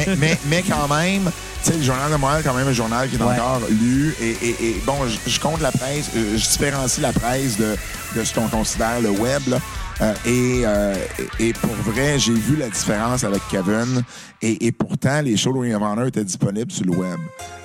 mais, 0.09 0.17
mais, 0.17 0.39
mais 0.47 0.63
quand 0.69 0.89
même, 0.89 1.31
sais, 1.65 1.77
le 1.77 1.83
Journal 1.83 2.11
de 2.11 2.17
Montréal, 2.17 2.43
quand 2.45 2.55
même, 2.55 2.69
un 2.69 2.73
journal 2.73 3.09
qui 3.09 3.17
est 3.17 3.23
Ouais. 3.23 3.35
encore 3.35 3.61
lu. 3.71 4.15
Et, 4.21 4.31
et- 4.31 4.57
et 4.69 4.83
bon, 4.87 4.95
je, 5.07 5.31
je 5.31 5.41
compte 5.41 5.61
la 5.61 5.73
presse, 5.73 6.11
euh, 6.17 6.37
je 6.37 6.49
différencie 6.49 7.01
la 7.01 7.13
presse 7.13 7.57
de, 7.57 7.77
de 8.17 8.25
ce 8.25 8.35
qu'on 8.35 8.49
considère 8.49 9.01
le 9.01 9.11
web. 9.11 9.43
là. 9.49 9.59
Euh, 10.03 10.15
et, 10.25 10.63
euh, 10.65 10.95
et 11.39 11.53
pour 11.53 11.75
vrai, 11.93 12.19
j'ai 12.19 12.33
vu 12.33 12.57
la 12.57 12.71
différence 12.71 13.23
avec 13.23 13.43
Kevin. 13.51 14.03
Et, 14.41 14.67
et 14.67 14.73
pourtant, 14.73 15.21
les 15.21 15.37
shows 15.37 15.53
de 15.53 15.59
Ring 15.59 15.75
of 15.75 15.83
Honor 15.83 16.07
étaient 16.07 16.25
disponibles 16.25 16.73
sur 16.73 16.87
le 16.87 16.93
web. 16.93 17.19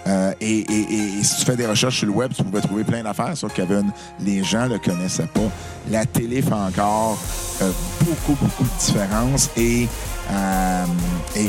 Euh, 0.08 0.34
et, 0.42 0.60
et- 0.60 1.20
et 1.20 1.24
si 1.24 1.38
tu 1.40 1.46
fais 1.46 1.56
des 1.56 1.66
recherches 1.66 2.00
sur 2.00 2.08
le 2.08 2.12
web, 2.14 2.32
tu 2.36 2.44
pouvais 2.44 2.60
trouver 2.60 2.84
plein 2.84 3.02
d'affaires 3.04 3.38
sur 3.38 3.52
Kevin. 3.54 3.90
Les 4.20 4.44
gens 4.44 4.66
le 4.68 4.78
connaissaient 4.80 5.28
pas. 5.34 5.50
La 5.90 6.06
télé 6.06 6.42
fait 6.42 6.52
encore 6.52 7.18
euh, 7.62 7.72
beaucoup, 8.02 8.34
beaucoup 8.44 8.64
de 8.66 8.86
différence. 8.86 9.50
Et, 9.56 9.88
euh, 10.30 10.86
et, 11.38 11.40
et- 11.40 11.46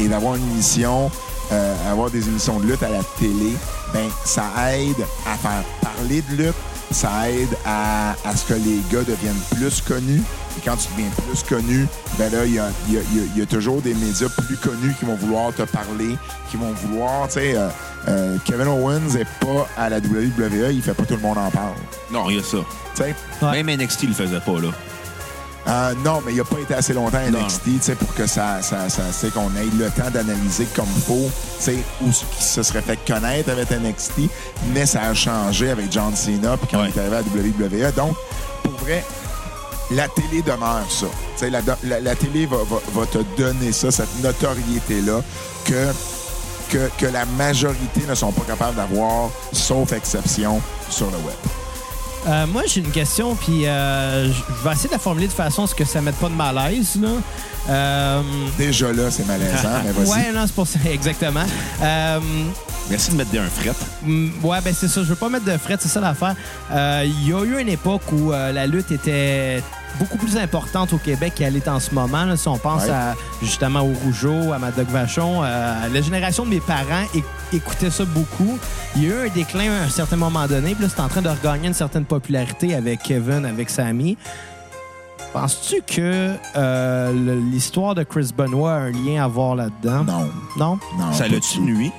et- 0.00 0.04
et 0.04 0.08
d'avoir 0.08 0.36
une 0.36 0.48
émission, 0.52 1.10
euh, 1.52 1.90
avoir 1.90 2.10
des 2.10 2.28
émissions 2.28 2.58
de 2.60 2.66
lutte 2.66 2.82
à 2.82 2.88
la 2.90 3.02
télé, 3.18 3.54
ben 3.92 4.08
ça 4.24 4.44
aide 4.72 5.04
à 5.26 5.36
faire 5.36 5.62
parler 5.82 6.22
de 6.30 6.42
lutte, 6.44 6.54
ça 6.90 7.30
aide 7.30 7.48
à, 7.64 8.10
à 8.24 8.36
ce 8.36 8.44
que 8.46 8.54
les 8.54 8.80
gars 8.92 9.02
deviennent 9.04 9.40
plus 9.54 9.80
connus. 9.80 10.22
Et 10.58 10.60
quand 10.64 10.76
tu 10.76 10.88
deviens 10.96 11.10
plus 11.28 11.42
connu, 11.44 11.86
ben 12.18 12.32
là, 12.32 12.44
il 12.44 12.54
y 12.54 12.58
a, 12.58 12.68
il 12.88 12.94
y 12.94 12.98
a- 12.98 13.02
il 13.12 13.16
y 13.16 13.20
a- 13.20 13.26
il 13.34 13.38
y 13.38 13.42
a 13.42 13.46
toujours 13.46 13.80
des 13.80 13.94
médias 13.94 14.28
plus 14.46 14.56
connus 14.56 14.94
qui 14.98 15.04
vont 15.04 15.14
vouloir 15.14 15.52
te 15.52 15.62
parler, 15.62 16.16
qui 16.50 16.56
vont 16.56 16.72
vouloir, 16.72 17.28
tu 17.28 17.34
sais, 17.34 17.54
euh, 17.56 17.68
euh, 18.08 18.36
Kevin 18.44 18.66
Owens 18.66 19.14
est 19.16 19.28
pas 19.40 19.68
à 19.76 19.88
la 19.88 20.00
WWE, 20.00 20.72
il 20.72 20.82
fait 20.82 20.94
pas 20.94 21.04
tout 21.04 21.14
le 21.14 21.20
monde 21.20 21.38
en 21.38 21.50
parle. 21.50 21.74
Non, 22.12 22.28
il 22.30 22.36
y 22.36 22.40
a 22.40 22.42
ça. 22.42 22.58
Tu 22.96 23.02
sais, 23.02 23.14
Ouais. 23.42 23.62
Même 23.62 23.68
NXT 23.80 24.02
le 24.08 24.12
faisait 24.14 24.40
pas, 24.40 24.60
là. 24.60 24.68
Euh, 25.68 25.94
non, 26.04 26.20
mais 26.24 26.32
il 26.32 26.38
n'a 26.38 26.44
pas 26.44 26.58
été 26.58 26.74
assez 26.74 26.92
longtemps 26.94 27.18
à. 27.18 27.30
NXT 27.30 27.94
pour 27.94 28.12
que 28.14 28.26
ça, 28.26 28.62
ça, 28.62 28.88
ça 28.88 29.28
qu'on 29.30 29.50
ait 29.56 29.66
le 29.78 29.90
temps 29.90 30.10
d'analyser 30.12 30.66
comme 30.74 30.86
il 30.96 31.02
faut, 31.02 31.30
où 32.02 32.12
ce 32.12 32.24
qui 32.36 32.42
se 32.42 32.62
serait 32.62 32.80
fait 32.82 32.98
connaître 33.06 33.50
avec 33.50 33.70
NXT, 33.70 34.30
mais 34.72 34.86
ça 34.86 35.02
a 35.02 35.14
changé 35.14 35.70
avec 35.70 35.92
John 35.92 36.16
Cena 36.16 36.56
puis 36.56 36.66
quand 36.70 36.80
Ouais. 36.80 36.90
il 36.94 36.98
est 36.98 37.00
arrivé 37.00 37.16
à 37.16 37.20
WWE. 37.88 37.92
Donc, 37.94 38.16
pour 38.62 38.72
vrai, 38.80 39.04
la 39.90 40.08
télé 40.08 40.40
demeure 40.42 40.86
ça. 40.90 41.06
La, 41.48 41.60
la- 41.84 42.00
la 42.00 42.14
télé 42.16 42.46
va, 42.46 42.58
va- 42.58 43.00
va 43.00 43.06
te 43.06 43.18
donner 43.40 43.72
ça, 43.72 43.90
cette 43.90 44.22
notoriété-là, 44.22 45.20
que, 45.64 45.88
que, 46.70 46.90
que 46.98 47.06
la 47.06 47.26
majorité 47.26 48.00
ne 48.08 48.14
sont 48.14 48.32
pas 48.32 48.44
capables 48.46 48.76
d'avoir, 48.76 49.30
sauf 49.52 49.92
exception, 49.92 50.60
sur 50.88 51.06
le 51.10 51.16
web. 51.18 51.36
Euh, 52.26 52.46
moi, 52.46 52.62
j'ai 52.66 52.80
une 52.80 52.90
question, 52.90 53.34
puis 53.34 53.66
euh, 53.66 54.26
je 54.32 54.64
vais 54.68 54.72
essayer 54.72 54.88
de 54.88 54.94
la 54.94 54.98
formuler 54.98 55.26
de 55.26 55.32
façon 55.32 55.64
à 55.64 55.66
ce 55.66 55.74
que 55.74 55.84
ça 55.84 56.00
ne 56.00 56.06
mette 56.06 56.16
pas 56.16 56.28
de 56.28 56.34
malaise. 56.34 56.96
Là. 57.00 57.08
Euh, 57.68 58.22
Déjà 58.58 58.92
là, 58.92 59.10
c'est 59.10 59.26
malaisant, 59.26 59.68
mais 59.84 59.92
vas-y. 59.92 60.08
ouais, 60.10 60.32
non, 60.32 60.42
c'est 60.46 60.54
pour 60.54 60.66
ça, 60.66 60.78
exactement. 60.90 61.44
Euh, 61.82 62.20
Merci 62.90 63.12
de 63.12 63.16
mettre 63.16 63.30
des 63.30 63.38
un 63.38 63.48
fret. 63.48 63.72
Mm, 64.02 64.30
Ouais, 64.42 64.58
ben 64.64 64.74
c'est 64.76 64.88
ça. 64.88 65.02
Je 65.02 65.08
veux 65.08 65.14
pas 65.14 65.28
mettre 65.28 65.44
de 65.44 65.56
fret, 65.56 65.76
c'est 65.80 65.88
ça 65.88 66.00
l'affaire. 66.00 66.34
Euh, 66.72 67.04
Il 67.06 67.28
y 67.28 67.32
a 67.32 67.42
eu 67.44 67.60
une 67.60 67.68
époque 67.68 68.02
où 68.12 68.32
euh, 68.32 68.52
la 68.52 68.66
lutte 68.66 68.90
était 68.90 69.62
beaucoup 69.98 70.16
plus 70.16 70.36
importante 70.36 70.92
au 70.92 70.98
Québec 70.98 71.34
qu'elle 71.36 71.56
est 71.56 71.68
en 71.68 71.80
ce 71.80 71.94
moment. 71.94 72.24
là. 72.24 72.36
si 72.36 72.48
on 72.48 72.56
pense 72.58 72.84
Ouais. 72.84 72.90
à 72.90 73.14
justement 73.42 73.80
au 73.80 73.92
Rougeau, 74.04 74.52
à 74.52 74.58
Madoc 74.58 74.88
Vachon, 74.88 75.42
euh, 75.42 75.74
la 75.92 76.00
génération 76.00 76.44
de 76.44 76.50
mes 76.50 76.60
parents 76.60 77.04
éc- 77.14 77.24
écoutait 77.52 77.90
ça 77.90 78.04
beaucoup. 78.04 78.58
Il 78.96 79.02
y 79.04 79.06
a 79.06 79.08
eu 79.24 79.26
un 79.28 79.30
déclin 79.30 79.70
à 79.72 79.84
un 79.84 79.88
certain 79.88 80.16
moment 80.16 80.46
donné, 80.46 80.74
puis 80.74 80.84
là, 80.84 80.90
c'est 80.94 81.02
en 81.02 81.08
train 81.08 81.22
de 81.22 81.28
regagner 81.28 81.68
une 81.68 81.74
certaine 81.74 82.04
popularité 82.04 82.74
avec 82.74 83.02
Kevin, 83.02 83.44
avec 83.44 83.68
Sammy. 83.70 84.16
Penses-tu 85.32 85.82
que 85.86 86.34
euh, 86.56 87.12
l'histoire 87.52 87.94
de 87.94 88.02
Chris 88.02 88.30
Benoit 88.36 88.72
a 88.72 88.76
un 88.78 88.90
lien 88.90 89.22
à 89.24 89.28
voir 89.28 89.54
là-dedans? 89.54 90.02
Non, 90.04 90.28
Non? 90.56 90.78
non. 90.98 91.12
ça 91.12 91.28
l'a-tu 91.28 91.60
nuit? 91.60 91.92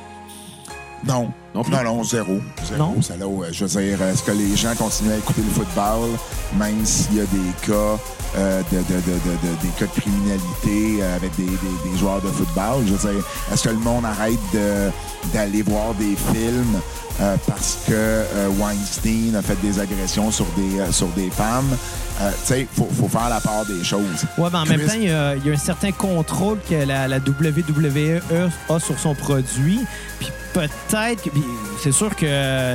Non. 1.07 1.31
Non. 1.55 1.63
Non, 1.69 1.83
non, 1.83 2.03
zéro. 2.03 2.39
Zéro. 2.65 2.77
Non? 2.77 3.01
Ça 3.01 3.17
l'a, 3.17 3.25
euh, 3.25 3.49
je 3.51 3.65
veux 3.65 3.81
dire, 3.81 4.01
est-ce 4.03 4.23
que 4.23 4.31
les 4.31 4.55
gens 4.55 4.73
continuent 4.75 5.11
à 5.13 5.17
écouter 5.17 5.41
le 5.41 5.49
football, 5.51 6.09
même 6.57 6.85
s'il 6.85 7.15
y 7.17 7.19
a 7.19 7.23
des 7.25 7.51
cas, 7.67 7.97
euh, 8.37 8.61
de, 8.71 8.77
de- 8.77 8.83
de- 8.83 9.11
de- 9.11 9.47
de- 9.47 9.61
des 9.61 9.67
cas 9.77 9.85
de 9.93 9.99
criminalité 9.99 11.01
euh, 11.03 11.15
avec 11.17 11.35
des, 11.35 11.43
des- 11.45 11.91
des 11.91 11.97
joueurs 11.97 12.21
de 12.21 12.27
football? 12.27 12.83
Je 12.87 12.93
veux 12.93 13.13
dire, 13.13 13.23
est-ce 13.51 13.63
que 13.63 13.69
le 13.69 13.79
monde 13.79 14.05
arrête 14.05 14.39
de- 14.53 14.89
d'aller 15.33 15.61
voir 15.63 15.93
des 15.95 16.15
films 16.33 16.79
euh, 17.22 17.35
parce 17.48 17.77
que 17.88 17.93
euh, 17.93 18.48
Weinstein 18.60 19.35
a 19.35 19.41
fait 19.41 19.60
des 19.61 19.80
agressions 19.80 20.31
sur 20.31 20.45
des, 20.57 20.80
euh, 20.80 20.91
sur 20.91 21.07
des 21.10 21.30
femmes? 21.30 21.69
Euh, 22.22 22.30
tu 22.45 22.48
sais, 22.53 22.61
il 22.61 22.68
faut, 22.76 22.89
faut 22.99 23.07
faire 23.07 23.30
la 23.30 23.39
part 23.39 23.65
des 23.65 23.84
choses. 23.84 24.02
Ouais, 24.38 24.49
mais 24.52 24.57
en 24.60 24.65
même 24.65 24.85
temps, 24.85 24.93
il 24.95 25.03
y, 25.06 25.11
a, 25.11 25.35
il 25.35 25.45
y 25.45 25.49
a 25.49 25.53
un 25.53 25.57
certain 25.57 25.91
contrôle 25.91 26.57
que 26.69 26.76
la, 26.85 27.07
la 27.07 27.18
WWE 27.18 28.19
a 28.69 28.80
sur 28.80 28.99
son 28.99 29.15
produit. 29.15 29.80
Puis 30.19 30.30
peut-être, 30.53 31.23
c'est 31.81 31.91
sûr 31.91 32.15
que 32.15 32.26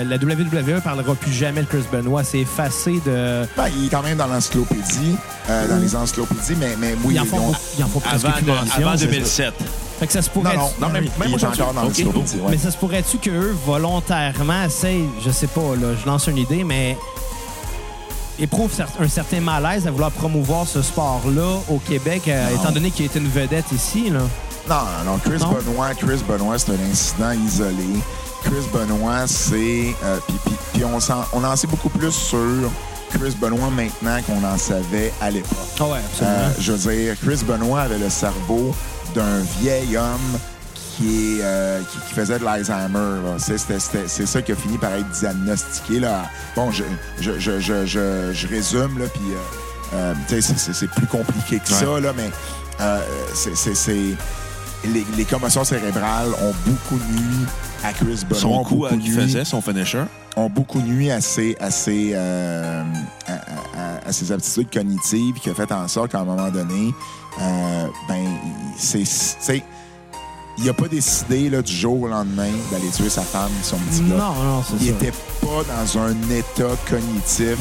la 0.04 0.16
WWE 0.16 0.80
parlera 0.82 1.14
plus 1.14 1.32
jamais 1.32 1.60
de 1.60 1.66
Chris 1.66 1.84
Benoit. 1.92 2.24
C'est 2.24 2.40
effacé 2.40 3.00
de. 3.06 3.46
Ben, 3.56 3.66
il 3.76 3.86
est 3.86 3.88
quand 3.90 4.02
même 4.02 4.16
dans 4.18 4.26
l'encyclopédie, 4.26 5.16
euh, 5.48 5.68
dans 5.68 5.76
les 5.78 5.94
encyclopédies, 5.94 6.56
mais, 6.58 6.74
mais 6.78 6.94
oui, 7.04 7.14
Ils 7.14 7.20
en 7.20 7.24
ils 7.24 7.28
font, 7.28 7.52
ils 7.78 7.84
en 7.84 7.88
font 7.88 8.00
presque 8.00 8.24
Avant, 8.24 8.36
plus 8.36 8.46
de- 8.46 8.50
mention. 8.50 8.86
avant 8.88 8.96
C'est- 8.96 9.06
2007. 9.06 9.54
Fait 9.98 10.06
que 10.06 10.12
ça 10.12 10.20
se 10.22 10.28
Non, 10.28 10.42
pourrait. 10.42 10.56
non, 10.56 10.70
Non, 10.80 10.88
même- 10.90 11.04
il 11.04 11.10
même 11.18 11.34
aujourd'hui. 11.34 11.62
encore 11.62 11.72
dans 11.74 11.80
Ok. 11.82 11.88
l'encyclopédie, 11.88 12.36
ouais. 12.36 12.50
Mais 12.50 12.58
ça 12.58 12.70
se 12.70 12.76
pourrait-tu 12.76 13.16
qu'eux, 13.18 13.56
volontairement, 13.64 14.62
essayent, 14.64 15.08
je 15.24 15.30
sais 15.30 15.46
pas, 15.46 15.74
là, 15.80 15.94
je 16.00 16.06
lance 16.06 16.26
une 16.26 16.36
idée, 16.38 16.64
mais 16.64 16.96
éprouvent 18.38 18.70
un 19.00 19.08
certain 19.08 19.40
malaise 19.40 19.86
à 19.86 19.90
vouloir 19.90 20.10
promouvoir 20.10 20.66
ce 20.66 20.82
sport-là 20.82 21.60
au 21.70 21.78
Québec, 21.78 22.22
euh, 22.28 22.50
Non. 22.50 22.60
étant 22.60 22.72
donné 22.72 22.90
qu'il 22.90 23.06
est 23.06 23.14
une 23.14 23.28
vedette 23.28 23.72
ici, 23.72 24.10
là? 24.10 24.20
Non, 24.68 24.74
non, 25.04 25.12
non. 25.12 25.18
Chris 25.18 25.38
Non? 25.40 25.52
Benoit, 25.52 25.94
Chris 25.94 26.20
Benoit, 26.28 26.58
c'est 26.58 26.72
un 26.72 26.90
incident 26.90 27.30
isolé. 27.32 27.86
Chris 28.44 28.66
Benoit, 28.72 29.26
c'est. 29.26 29.94
euh, 30.04 30.18
puis 30.74 30.84
on, 30.84 30.98
on 31.32 31.44
en 31.44 31.56
sait 31.56 31.66
beaucoup 31.66 31.88
plus 31.88 32.12
sur 32.12 32.70
Chris 33.10 33.34
Benoit 33.40 33.70
maintenant 33.70 34.18
qu'on 34.26 34.44
en 34.44 34.58
savait 34.58 35.12
à 35.20 35.30
l'époque. 35.30 35.56
Ah 35.80 35.84
ouais, 35.84 35.98
absolument. 35.98 36.36
Euh, 36.36 36.50
je 36.60 36.72
veux 36.72 36.92
dire, 36.92 37.14
Chris 37.24 37.40
Benoit 37.46 37.80
avait 37.82 37.98
le 37.98 38.10
cerveau 38.10 38.74
d'un 39.16 39.40
vieil 39.60 39.96
homme 39.96 40.38
qui, 40.74 41.38
est, 41.38 41.42
euh, 41.42 41.80
qui, 41.90 41.98
qui 42.08 42.14
faisait 42.14 42.38
de 42.38 42.44
l'Alzheimer. 42.44 43.20
C'est, 43.38 44.26
ça 44.26 44.42
qui 44.42 44.52
a 44.52 44.56
fini 44.56 44.78
par 44.78 44.92
être 44.92 45.08
diagnostiqué. 45.10 46.00
Là. 46.00 46.24
Bon, 46.54 46.70
je, 46.70 46.84
je, 47.20 47.38
je, 47.38 47.60
je, 47.60 47.86
je, 47.86 48.30
je 48.32 48.46
résume, 48.46 48.98
là, 48.98 49.06
puis 49.12 49.22
euh, 49.94 50.14
c'est, 50.28 50.90
plus 50.90 51.06
compliqué 51.06 51.58
que 51.60 51.68
ça, 51.68 52.00
là, 52.00 52.12
mais 52.16 52.30
euh, 52.80 53.00
c'est, 53.34 54.14
les, 54.84 55.06
les 55.16 55.24
commotions 55.24 55.64
cérébrales 55.64 56.28
ont 56.42 56.54
beaucoup 56.66 56.96
nuit 57.12 57.46
à 57.84 57.92
Chris 57.92 58.20
Benoit. 58.28 58.38
Son 58.40 58.64
coup 58.64 58.84
à- 58.86 58.90
qu'il 58.90 59.12
faisait, 59.12 59.44
son 59.44 59.60
finisher. 59.60 60.02
ont 60.36 60.48
beaucoup 60.50 60.80
nuit 60.80 61.10
à 61.10 61.20
ses, 61.20 61.56
à 61.60 61.70
ses, 61.70 62.12
euh, 62.14 62.82
à, 63.26 63.32
à- 63.32 64.08
à 64.08 64.12
ses 64.12 64.30
aptitudes 64.32 64.70
cognitives 64.72 65.34
qui 65.40 65.50
a 65.50 65.54
fait 65.54 65.70
en 65.72 65.88
sorte 65.88 66.12
qu'à 66.12 66.20
un 66.20 66.24
moment 66.24 66.50
donné, 66.50 66.94
euh, 67.40 67.86
ben, 68.08 68.16
il- 68.24 69.06
c'est, 69.06 69.62
il 70.58 70.68
a 70.68 70.72
pas 70.72 70.88
décidé 70.88 71.50
là, 71.50 71.60
du 71.62 71.72
jour 71.72 72.02
au 72.02 72.08
lendemain 72.08 72.50
d'aller 72.70 72.88
tuer 72.90 73.10
sa 73.10 73.22
femme, 73.22 73.50
son 73.62 73.76
petit 73.78 74.00
gars. 74.02 74.16
non, 74.16 74.32
non, 74.34 74.62
c'est 74.66 74.76
Il 74.80 74.86
ça. 74.88 74.92
était 74.94 75.12
pas 75.42 75.62
dans 75.68 75.98
un 76.00 76.12
état 76.30 76.74
cognitif 76.88 77.56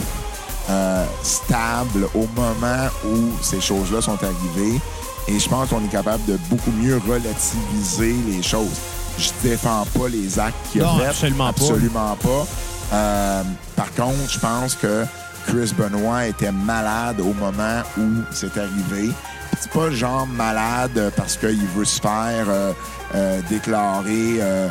euh, 0.69 1.05
stable 1.23 2.07
au 2.15 2.25
moment 2.35 2.87
où 3.05 3.29
ces 3.41 3.61
choses-là 3.61 4.01
sont 4.01 4.17
arrivées. 4.23 4.79
Et 5.27 5.39
je 5.39 5.49
pense 5.49 5.69
qu'on 5.69 5.83
est 5.83 5.89
capable 5.91 6.23
de 6.25 6.37
beaucoup 6.49 6.71
mieux 6.71 6.99
relativiser 7.07 8.15
les 8.27 8.41
choses. 8.43 8.77
Je 9.17 9.29
défends 9.43 9.85
pas 9.97 10.07
les 10.07 10.37
actes 10.39 10.55
qu'il 10.71 10.81
a 10.83 10.93
fait. 10.97 11.05
absolument 11.07 11.53
pas. 11.53 11.61
Absolument 11.63 12.17
pas. 12.21 12.47
Euh, 12.93 13.43
par 13.75 13.91
contre, 13.93 14.29
je 14.29 14.39
pense 14.39 14.75
que 14.75 15.05
Chris 15.47 15.73
Benoit 15.77 16.27
était 16.27 16.51
malade 16.51 17.19
au 17.19 17.33
moment 17.33 17.81
où 17.97 18.03
c'est 18.31 18.55
arrivé. 18.57 19.11
C'est 19.59 19.71
pas 19.71 19.89
genre 19.91 20.27
malade 20.27 21.11
parce 21.15 21.37
qu'il 21.37 21.65
veut 21.75 21.85
se 21.85 21.99
faire 22.01 22.45
euh, 22.47 22.73
euh, 23.15 23.41
déclarer 23.49 24.39
euh, 24.39 24.69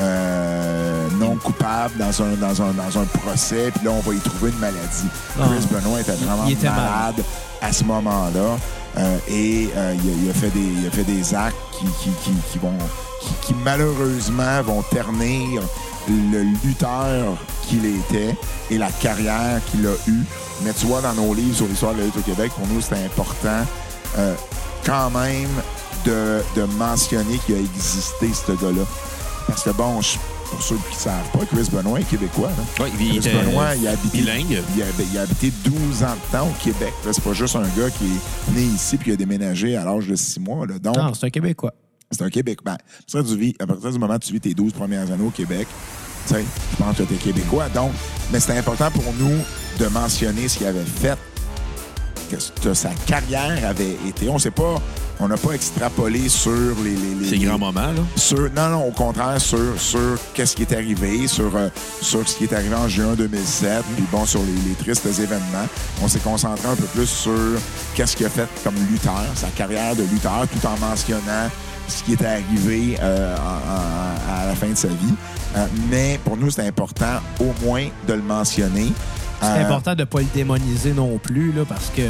euh, 0.00 1.08
non 1.18 1.36
coupable 1.36 1.96
dans 1.98 2.22
un, 2.22 2.34
dans, 2.34 2.62
un, 2.62 2.72
dans 2.72 2.98
un 3.00 3.04
procès, 3.04 3.70
puis 3.74 3.84
là, 3.84 3.92
on 3.92 4.00
va 4.00 4.14
y 4.14 4.18
trouver 4.18 4.50
une 4.50 4.58
maladie. 4.58 5.08
Non. 5.38 5.46
Chris 5.46 5.66
Benoit 5.70 6.00
était 6.00 6.12
vraiment 6.12 6.44
Il 6.46 6.52
était 6.52 6.68
malade 6.68 7.22
à 7.62 7.72
ce 7.72 7.84
moment-là. 7.84 8.56
Euh, 8.98 9.18
et 9.28 9.68
euh, 9.76 9.94
il, 10.22 10.30
a, 10.30 10.32
fait 10.32 10.48
des, 10.50 10.58
il 10.60 10.86
a 10.86 10.90
fait 10.90 11.04
des 11.04 11.34
actes 11.34 11.56
qui, 11.72 11.84
qui, 12.02 12.10
qui, 12.24 12.30
qui 12.50 12.58
vont, 12.58 12.72
qui, 13.20 13.34
qui, 13.46 13.54
malheureusement 13.62 14.62
vont 14.62 14.82
ternir 14.90 15.60
le 16.08 16.42
lutteur 16.64 17.36
qu'il 17.68 17.84
était 17.84 18.34
et 18.70 18.78
la 18.78 18.90
carrière 18.90 19.60
qu'il 19.70 19.86
a 19.86 19.92
eue. 20.08 20.24
Mais 20.64 20.72
tu 20.72 20.86
vois, 20.86 21.02
dans 21.02 21.12
nos 21.12 21.34
livres 21.34 21.56
sur 21.56 21.66
l'histoire 21.66 21.92
de 21.92 21.98
la 21.98 22.04
lutte 22.06 22.16
au 22.16 22.22
Québec, 22.22 22.52
pour 22.56 22.66
nous, 22.68 22.80
c'était 22.80 23.04
important 23.04 23.66
euh, 24.18 24.34
quand 24.84 25.10
même 25.10 25.48
de, 26.04 26.40
de 26.56 26.62
mentionner 26.78 27.38
qu'il 27.46 27.56
a 27.56 27.58
existé, 27.58 28.30
ce 28.32 28.52
gars-là. 28.52 28.84
Parce 29.46 29.62
que, 29.62 29.70
bon, 29.70 30.00
je- 30.00 30.18
pour 30.50 30.62
ceux 30.62 30.76
qui 30.76 30.94
ne 30.94 31.00
savent 31.00 31.30
pas, 31.32 31.40
Chris 31.46 31.68
Benoit 31.72 31.98
est 32.00 32.04
québécois. 32.04 32.50
là. 32.56 32.84
Ouais, 32.84 32.90
il 33.00 33.08
Chris 33.08 33.18
était 33.30 33.32
Benoit, 33.42 33.74
il 33.74 33.88
a 33.88 33.90
habité, 33.92 34.18
bilingue. 34.18 34.46
il 34.76 34.82
a, 34.82 34.84
il 35.12 35.18
a 35.18 35.22
habité 35.22 35.52
12 35.64 36.02
ans 36.04 36.14
de 36.14 36.32
temps 36.38 36.46
au 36.46 36.62
Québec. 36.62 36.92
C'est 37.10 37.22
pas 37.22 37.32
juste 37.32 37.56
un 37.56 37.62
gars 37.62 37.90
qui 37.90 38.04
est 38.04 38.52
né 38.54 38.62
ici 38.62 38.96
puis 38.96 39.06
qui 39.06 39.12
a 39.12 39.16
déménagé 39.16 39.76
à 39.76 39.84
l'âge 39.84 40.06
de 40.06 40.14
6 40.14 40.38
mois. 40.38 40.64
là. 40.66 40.78
Donc, 40.78 40.96
Non, 40.96 41.12
c'est 41.14 41.26
un 41.26 41.30
Québécois. 41.30 41.72
c'est 42.12 42.22
un 42.22 42.30
Québec. 42.30 42.60
Ben, 42.64 42.74
à, 42.74 42.76
partir 43.12 43.24
du, 43.24 43.36
vi- 43.36 43.56
à 43.58 43.66
partir 43.66 43.90
du 43.90 43.98
moment 43.98 44.14
où 44.14 44.18
tu 44.18 44.32
vis 44.32 44.40
tes 44.40 44.54
12 44.54 44.72
premières 44.72 45.10
années 45.10 45.26
au 45.26 45.30
Québec, 45.30 45.66
tu 46.28 46.34
sais, 46.34 46.44
je 46.72 46.76
pense 46.76 46.96
que 46.96 47.02
tu 47.02 47.14
es 47.14 47.16
Québécois. 47.16 47.68
Donc, 47.74 47.90
mais 48.32 48.38
c'est 48.38 48.56
important 48.56 48.90
pour 48.92 49.04
nous 49.18 49.38
de 49.80 49.86
mentionner 49.88 50.46
ce 50.46 50.58
qu'il 50.58 50.66
avait 50.68 50.84
fait, 50.84 51.18
que, 52.28 52.74
sa 52.74 52.90
carrière 53.06 53.58
avait 53.68 53.96
été. 54.06 54.28
On 54.28 54.38
sait 54.38 54.50
pas, 54.50 54.76
on 55.20 55.28
n'a 55.28 55.36
pas 55.36 55.52
extrapolé 55.52 56.28
sur 56.28 56.52
les. 56.84 57.38
grands 57.38 57.58
moments, 57.58 57.80
là. 57.92 58.02
sur, 58.16 58.50
non, 58.54 58.68
non, 58.70 58.88
au 58.88 58.92
contraire, 58.92 59.40
sur, 59.40 59.80
sur 59.80 60.18
qu'est-ce 60.34 60.54
qui 60.56 60.62
est 60.62 60.72
arrivé, 60.74 61.26
sur, 61.26 61.54
euh, 61.56 61.68
sur 62.02 62.28
ce 62.28 62.36
qui 62.36 62.44
est 62.44 62.52
arrivé 62.52 62.74
en 62.74 62.88
juin 62.88 63.14
2007, 63.14 63.82
puis 63.96 64.04
bon, 64.12 64.26
sur 64.26 64.40
les, 64.40 64.68
les 64.68 64.74
tristes 64.74 65.06
événements. 65.06 65.66
On 66.02 66.08
s'est 66.08 66.18
concentré 66.20 66.68
un 66.68 66.76
peu 66.76 66.84
plus 66.86 67.06
sur 67.06 67.32
qu'est-ce 67.94 68.16
qu'il 68.16 68.26
a 68.26 68.30
fait 68.30 68.48
comme 68.64 68.74
lutteur, 68.90 69.24
sa 69.34 69.48
carrière 69.48 69.94
de 69.96 70.02
lutteur, 70.02 70.46
tout 70.52 70.66
en 70.66 70.76
mentionnant 70.78 71.48
ce 71.88 72.02
qui 72.02 72.14
était 72.14 72.26
arrivé 72.26 72.96
euh, 73.00 73.36
en- 73.36 73.40
en- 73.40 74.42
à 74.42 74.46
la 74.46 74.54
fin 74.54 74.68
de 74.68 74.74
sa 74.74 74.88
vie. 74.88 75.14
Euh, 75.56 75.64
mais 75.88 76.18
pour 76.24 76.36
nous, 76.36 76.50
c'est 76.50 76.66
important 76.66 77.20
au 77.40 77.52
moins 77.64 77.86
de 78.08 78.12
le 78.12 78.22
mentionner. 78.22 78.92
C'est 79.40 79.46
Euh, 79.48 79.64
important 79.66 79.94
de 79.94 80.00
ne 80.00 80.04
pas 80.04 80.20
le 80.20 80.26
démoniser 80.34 80.92
non 80.92 81.18
plus, 81.18 81.52
là, 81.52 81.62
parce 81.68 81.90
que, 81.94 82.02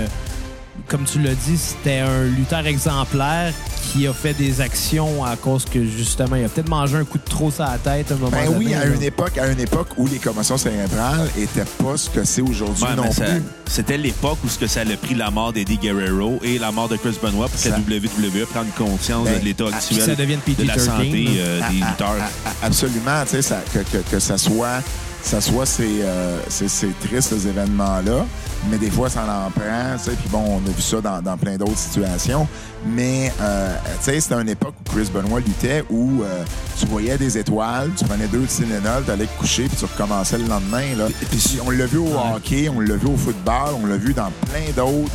comme 0.89 1.05
tu 1.05 1.19
l'as 1.21 1.35
dit, 1.35 1.57
c'était 1.57 1.99
un 2.01 2.25
lutteur 2.25 2.67
exemplaire 2.67 3.53
qui 3.93 4.07
a 4.07 4.13
fait 4.13 4.35
des 4.35 4.61
actions 4.61 5.25
à 5.25 5.37
cause 5.37 5.65
que, 5.65 5.85
justement, 5.85 6.37
il 6.37 6.45
a 6.45 6.49
peut-être 6.49 6.69
mangé 6.69 6.97
un 6.97 7.05
coup 7.05 7.19
de 7.19 7.25
trop 7.25 7.51
sur 7.51 7.65
la 7.65 7.79
tête 7.79 8.11
à 8.11 8.15
un 8.15 8.19
moment 8.19 8.31
Ben 8.31 8.45
donné. 8.47 8.67
oui, 8.67 8.75
à 8.75 8.85
là. 8.85 8.95
une 8.95 9.03
époque, 9.03 9.39
à 9.39 9.47
une 9.49 9.61
époque 9.61 9.89
où 9.97 10.07
les 10.07 10.19
commotions 10.19 10.59
cérébrales 10.59 11.29
étaient 11.39 11.65
pas 11.83 11.97
ce 11.97 12.11
que 12.11 12.25
c'est 12.25 12.43
aujourd'hui 12.43 12.85
Ouais, 12.85 12.95
non 12.97 13.11
ça- 13.11 13.25
plus. 13.25 13.43
C'était 13.69 13.97
l'époque 13.97 14.39
où 14.45 14.49
ce 14.49 14.59
que 14.59 14.67
ça 14.67 14.81
a 14.81 14.97
pris 14.97 15.15
la 15.15 15.31
mort 15.31 15.53
d'Eddie 15.53 15.79
Guerrero 15.79 16.39
et 16.43 16.59
la 16.59 16.71
mort 16.73 16.89
de 16.89 16.97
Chris 16.97 17.17
Benoit 17.23 17.49
pour 17.49 17.57
que 17.61 17.69
Ça- 17.69 17.71
la 17.71 17.79
WWE 17.79 18.45
prenne 18.47 18.67
conscience 18.77 19.25
Ben, 19.25 19.39
de 19.41 19.45
l'état 19.45 19.65
ah, 19.73 19.77
actuel 19.77 19.99
puis 19.99 20.07
ça 20.07 20.15
devienne 20.15 20.41
de 20.47 20.65
la 20.65 20.75
PG-13, 20.75 20.85
santé 20.85 21.27
euh, 21.39 21.61
Ah, 21.63 21.71
des 21.71 21.81
ah, 21.83 21.91
lutteurs. 21.91 22.17
ah, 22.21 22.29
ah, 22.47 22.51
absolument, 22.67 23.23
tu 23.25 23.31
sais, 23.31 23.43
ça- 23.43 23.63
que, 23.73 23.79
que, 23.79 24.03
que 24.11 24.19
ça 24.19 24.37
soit, 24.37 24.83
ça 25.27 25.41
soit 25.41 25.67
ces, 25.67 26.03
euh, 26.03 26.39
ces, 26.49 26.69
ces 26.69 26.91
tristes 27.01 27.33
événements-là, 27.33 28.25
mais 28.71 28.79
des 28.79 28.91
fois, 28.91 29.11
ça 29.11 29.23
en 29.23 29.51
prend, 29.51 29.97
tu 29.99 30.05
sais, 30.05 30.11
puis 30.13 30.29
bon, 30.31 30.43
on 30.47 30.59
a 30.59 30.73
vu 30.73 30.81
ça 30.81 31.01
dans, 31.01 31.21
dans 31.21 31.37
plein 31.37 31.57
d'autres 31.57 31.77
situations, 31.77 32.47
mais, 32.87 33.33
euh, 33.41 33.77
tu 33.99 34.05
sais, 34.05 34.21
c'était 34.21 34.41
une 34.41 34.49
époque 34.49 34.75
où 34.81 34.91
Chris 34.95 35.11
Benoit 35.13 35.41
luttait, 35.41 35.85
où 35.91 36.23
euh, 36.23 36.45
tu 36.79 36.87
voyais 36.87 37.19
des 37.19 37.37
étoiles, 37.39 37.91
tu 37.97 38.05
prenais 38.05 38.29
deux 38.29 38.45
Tylenol, 38.45 39.05
tu 39.05 39.11
allais 39.11 39.27
te 39.27 39.39
coucher, 39.39 39.65
puis 39.65 39.77
tu 39.77 39.85
recommençais 39.85 40.39
le 40.39 40.47
lendemain, 40.47 40.95
là. 40.97 41.09
Puis 41.29 41.59
on 41.67 41.71
l'a 41.71 41.87
vu 41.87 41.99
au 41.99 42.13
hockey, 42.35 42.69
on 42.69 42.79
l'a 42.79 42.95
vu 42.95 43.09
au 43.09 43.17
football, 43.17 43.75
on 43.83 43.87
l'a 43.87 43.97
vu 43.97 44.15
dans 44.15 44.31
plein 44.53 44.71
d'autres 44.77 45.11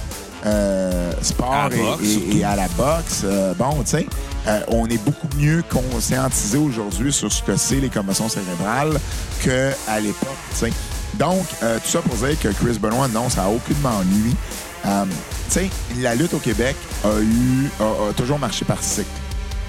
euh, 0.46 1.12
À 1.42 1.70
la 1.70 1.76
et- 1.76 1.80
boxe, 1.80 2.04
et- 2.04 2.08
surtout. 2.08 2.38
et 2.38 2.44
à 2.44 2.56
la 2.56 2.68
boxe. 2.70 3.22
Euh, 3.24 3.54
bon, 3.56 3.82
tu 3.84 3.92
sais, 3.92 4.08
euh, 4.48 4.60
on 4.70 4.86
est 4.88 5.04
beaucoup 5.04 5.28
mieux 5.38 5.64
conscientisé 5.70 6.58
aujourd'hui 6.58 7.12
sur 7.14 7.32
ce 7.32 7.44
que 7.44 7.56
c'est 7.56 7.76
les 7.80 7.90
commotions 7.90 8.30
cérébrales 8.30 9.00
qu'à 9.44 10.00
l'époque, 10.00 10.30
tu 10.52 10.58
sais. 10.58 10.74
Donc, 11.16 11.46
tout 11.60 11.90
ça 11.90 12.00
pour 12.00 12.16
dire 12.16 12.40
que 12.40 12.48
Chris 12.50 12.80
Benoit, 12.80 13.08
non, 13.10 13.30
ça 13.30 13.42
n'a 13.44 13.50
aucunement. 13.50 14.02
Euh, 14.86 15.06
tu 15.06 15.12
sais, 15.50 15.70
la 16.00 16.16
lutte 16.16 16.34
au 16.34 16.40
Québec 16.40 16.76
a 17.04 17.20
eu 17.22 17.70
a, 17.80 18.10
a 18.10 18.14
toujours 18.14 18.40
marché 18.40 18.66
par 18.66 18.82
cycle. 18.82 19.08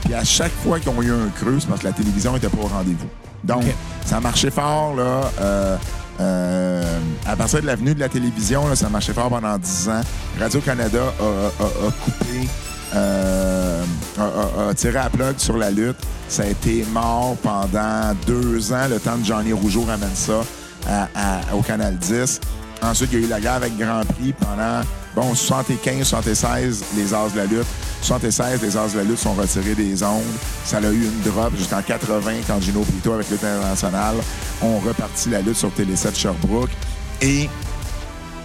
Puis 0.05 0.15
à 0.15 0.24
chaque 0.24 0.53
fois 0.65 0.81
qu'ils 0.81 0.89
ont 0.90 1.03
eu 1.03 1.12
un 1.12 1.28
creux, 1.39 1.59
c'est 1.61 1.69
parce 1.69 1.81
que 1.81 1.86
la 1.86 1.93
télévision 1.93 2.32
n'était 2.32 2.49
pas 2.49 2.62
au 2.62 2.66
rendez-vous. 2.66 3.09
Donc, 3.44 3.62
OK. 3.65 3.74
ça 4.07 4.16
a 4.16 4.20
marché 4.20 4.51
fort, 4.51 4.94
là. 4.94 5.31
euh, 5.40 5.77
euh, 6.20 6.98
à 7.26 7.36
partir 7.36 7.60
de 7.60 7.66
l'avenue 7.66 7.94
de 7.94 8.01
la 8.01 8.09
télévision, 8.09 8.74
ça 8.74 8.86
a 8.86 8.90
marché 8.90 9.12
fort 9.12 9.28
pendant 9.28 9.56
10 9.59 9.89
ans. 9.89 10.01
Radio-Canada 10.39 11.01
a, 11.18 12.05
coupé, 12.05 12.48
euh, 12.94 13.84
a, 14.18 14.74
tiré 14.74 14.98
à 14.98 15.10
plug 15.10 15.39
sur 15.39 15.56
la 15.56 15.70
lutte. 15.70 15.97
Ça 16.28 16.44
a 16.44 16.47
été 16.47 16.84
mort 16.93 17.36
pendant 17.43 18.14
deux 18.26 18.72
ans, 18.72 18.89
le 18.89 18.98
temps 18.98 19.16
de 19.16 19.24
Johnny 19.24 19.52
Rougeau 19.52 19.82
ramène 19.82 20.14
ça 20.14 20.43
au 21.55 21.62
Canal 21.62 21.97
10. 21.97 22.40
Ensuite, 22.82 23.10
il 23.12 23.20
y 23.20 23.22
a 23.22 23.26
eu 23.26 23.28
la 23.28 23.40
guerre 23.40 23.55
avec 23.55 23.76
Grand 23.78 24.02
Prix 24.05 24.32
pendant, 24.32 24.80
bon, 25.14 25.34
75, 25.34 26.06
76, 26.06 26.84
les 26.97 27.14
As 27.14 27.32
de 27.32 27.39
la 27.39 27.47
lutte. 27.47 27.66
76, 28.02 28.62
les 28.62 28.76
As 28.76 28.93
de 28.93 28.98
la 28.98 29.05
lutte 29.05 29.18
sont 29.18 29.34
retirés 29.34 29.74
des 29.74 30.02
ondes. 30.02 30.22
Ça 30.64 30.78
a 30.78 30.90
eu 30.90 31.05
une 31.05 31.32
drop 31.32 31.56
jusqu'en 31.56 31.82
80 31.82 32.32
quand 32.47 32.60
Gino 32.60 32.80
Brito, 32.80 33.12
avec 33.12 33.30
lutte 33.30 33.44
internationale, 33.44 34.16
ont 34.62 34.78
reparti 34.78 35.30
la 35.30 35.40
lutte 35.40 35.56
sur 35.56 35.72
Télé 35.72 35.97
7 35.97 36.16
Sherbrooke. 36.16 36.70
Et 37.20 37.48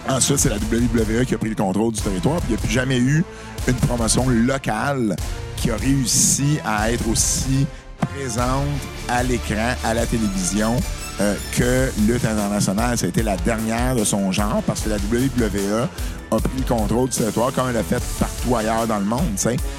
ensuite, 0.08 0.38
c'est 0.38 0.50
la 0.50 0.56
WWE 0.56 1.24
qui 1.24 1.34
a 1.34 1.38
pris 1.38 1.48
le 1.50 1.54
contrôle 1.54 1.92
du 1.92 2.00
territoire. 2.00 2.40
Puis 2.40 2.50
il 2.50 2.52
n'y 2.52 2.58
a 2.58 2.60
plus 2.60 2.72
jamais 2.72 2.98
eu 2.98 3.24
une 3.66 3.74
promotion 3.74 4.28
locale 4.28 5.16
qui 5.56 5.70
a 5.70 5.76
réussi 5.76 6.58
à 6.64 6.92
être 6.92 7.08
aussi 7.08 7.66
présente 8.00 8.64
à 9.08 9.22
l'écran, 9.22 9.74
à 9.84 9.94
la 9.94 10.06
télévision, 10.06 10.76
euh, 11.20 11.34
que 11.56 11.90
Lutte 12.06 12.24
internationale. 12.24 12.96
Ça 12.98 13.06
a 13.06 13.08
été 13.08 13.22
la 13.22 13.36
dernière 13.36 13.94
de 13.96 14.04
son 14.04 14.30
genre 14.32 14.62
parce 14.66 14.82
que 14.82 14.90
la 14.90 14.96
WWE 14.96 15.88
a 16.30 16.36
pris 16.36 16.50
le 16.58 16.64
contrôle 16.64 17.08
du 17.08 17.16
territoire 17.16 17.52
comme 17.52 17.68
elle 17.68 17.74
l'a 17.74 17.82
fait 17.82 18.02
partout 18.18 18.56
ailleurs 18.56 18.86
dans 18.86 18.98
le 18.98 19.04
monde. 19.04 19.24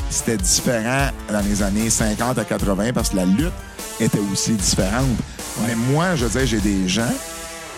C'était 0.10 0.38
différent 0.38 1.10
dans 1.32 1.42
les 1.42 1.62
années 1.64 1.90
50 1.90 2.38
à 2.38 2.44
80 2.44 2.94
parce 2.94 3.10
que 3.10 3.16
la 3.18 3.26
lutte 3.26 3.54
était 4.00 4.20
aussi 4.32 4.52
différente. 4.54 5.06
Mais 5.68 5.76
moi, 5.76 6.16
je 6.16 6.26
veux 6.26 6.40
dire, 6.40 6.48
j'ai 6.48 6.60
des 6.60 6.88
gens 6.88 7.12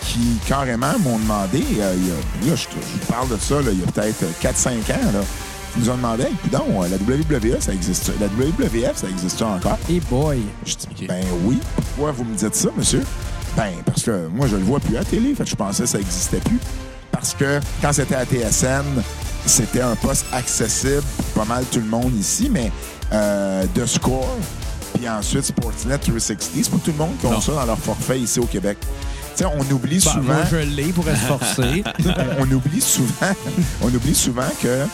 qui 0.02 0.36
carrément 0.46 0.98
m'ont 1.00 1.18
demandé, 1.18 1.62
euh, 1.78 1.94
il 1.96 2.08
y 2.08 2.10
a- 2.10 2.50
là, 2.50 2.56
je, 2.56 2.62
je 2.62 2.92
vous 2.92 3.06
parle 3.12 3.28
de 3.28 3.36
ça, 3.36 3.56
là, 3.56 3.70
il 3.72 3.78
y 3.80 3.82
a 3.82 3.86
peut-être 3.86 4.24
4-5 4.40 4.70
ans, 4.90 5.12
là, 5.14 5.20
ils 5.76 5.82
nous 5.84 5.90
ont 5.90 5.94
demandé, 5.96 6.24
hey, 6.24 6.34
coudonc, 6.42 6.82
euh, 6.82 6.88
la 6.88 6.96
WWE, 6.96 7.60
ça 7.60 7.72
existe 7.72 8.10
La 8.20 8.26
WWF, 8.26 8.96
ça 8.96 9.08
existe 9.08 9.40
encore? 9.42 9.78
Hey 9.88 10.00
boy! 10.10 10.42
Je 10.66 10.74
dis, 10.74 11.06
ben 11.06 11.24
oui. 11.44 11.58
Pourquoi 11.76 12.12
vous 12.12 12.24
me 12.24 12.34
dites 12.34 12.54
ça, 12.54 12.68
monsieur? 12.76 13.02
Ben, 13.56 13.72
parce 13.84 14.02
que 14.02 14.28
moi, 14.28 14.46
je 14.46 14.56
le 14.56 14.62
vois 14.64 14.80
plus 14.80 14.96
à 14.96 15.00
la 15.00 15.04
télé. 15.04 15.34
Fait 15.34 15.44
que 15.44 15.50
je 15.50 15.56
pensais 15.56 15.82
que 15.82 15.88
ça 15.88 15.98
n'existait 15.98 16.40
plus. 16.40 16.58
Parce 17.10 17.34
que 17.34 17.60
quand 17.82 17.92
c'était 17.92 18.14
à 18.14 18.24
TSN, 18.24 18.84
c'était 19.46 19.82
un 19.82 19.94
poste 19.96 20.24
accessible 20.32 21.02
pour 21.34 21.44
pas 21.44 21.54
mal 21.54 21.64
tout 21.70 21.80
le 21.80 21.86
monde 21.86 22.14
ici, 22.18 22.48
mais 22.50 22.72
euh, 23.12 23.64
de 23.74 23.84
score. 23.86 24.36
Puis 24.94 25.08
ensuite, 25.08 25.44
Sportsnet 25.44 25.98
360, 25.98 26.38
c'est 26.64 26.70
pas 26.70 26.76
tout 26.84 26.90
le 26.92 26.96
monde 26.98 27.16
qui 27.20 27.26
a 27.26 27.30
Non. 27.30 27.40
ça 27.40 27.52
dans 27.52 27.66
leur 27.66 27.78
forfait 27.78 28.20
ici 28.20 28.40
au 28.40 28.46
Québec. 28.46 28.78
Tu 29.36 29.44
sais, 29.44 29.46
on 29.46 29.60
oublie 29.72 29.98
Bah, 29.98 30.10
souvent 30.12 30.22
moi, 30.34 30.42
je 30.50 30.56
l'ai 30.56 30.92
pour 30.92 31.04
se 31.04 31.10
forcer. 31.10 31.84
on 32.38 32.50
oublie 32.50 32.80
souvent, 32.80 33.32
on 33.82 33.88
oublie 33.94 34.14
souvent 34.14 34.48
que 34.62 34.84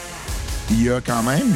il 0.70 0.82
y 0.82 0.90
a 0.90 1.00
quand 1.00 1.22
même 1.22 1.46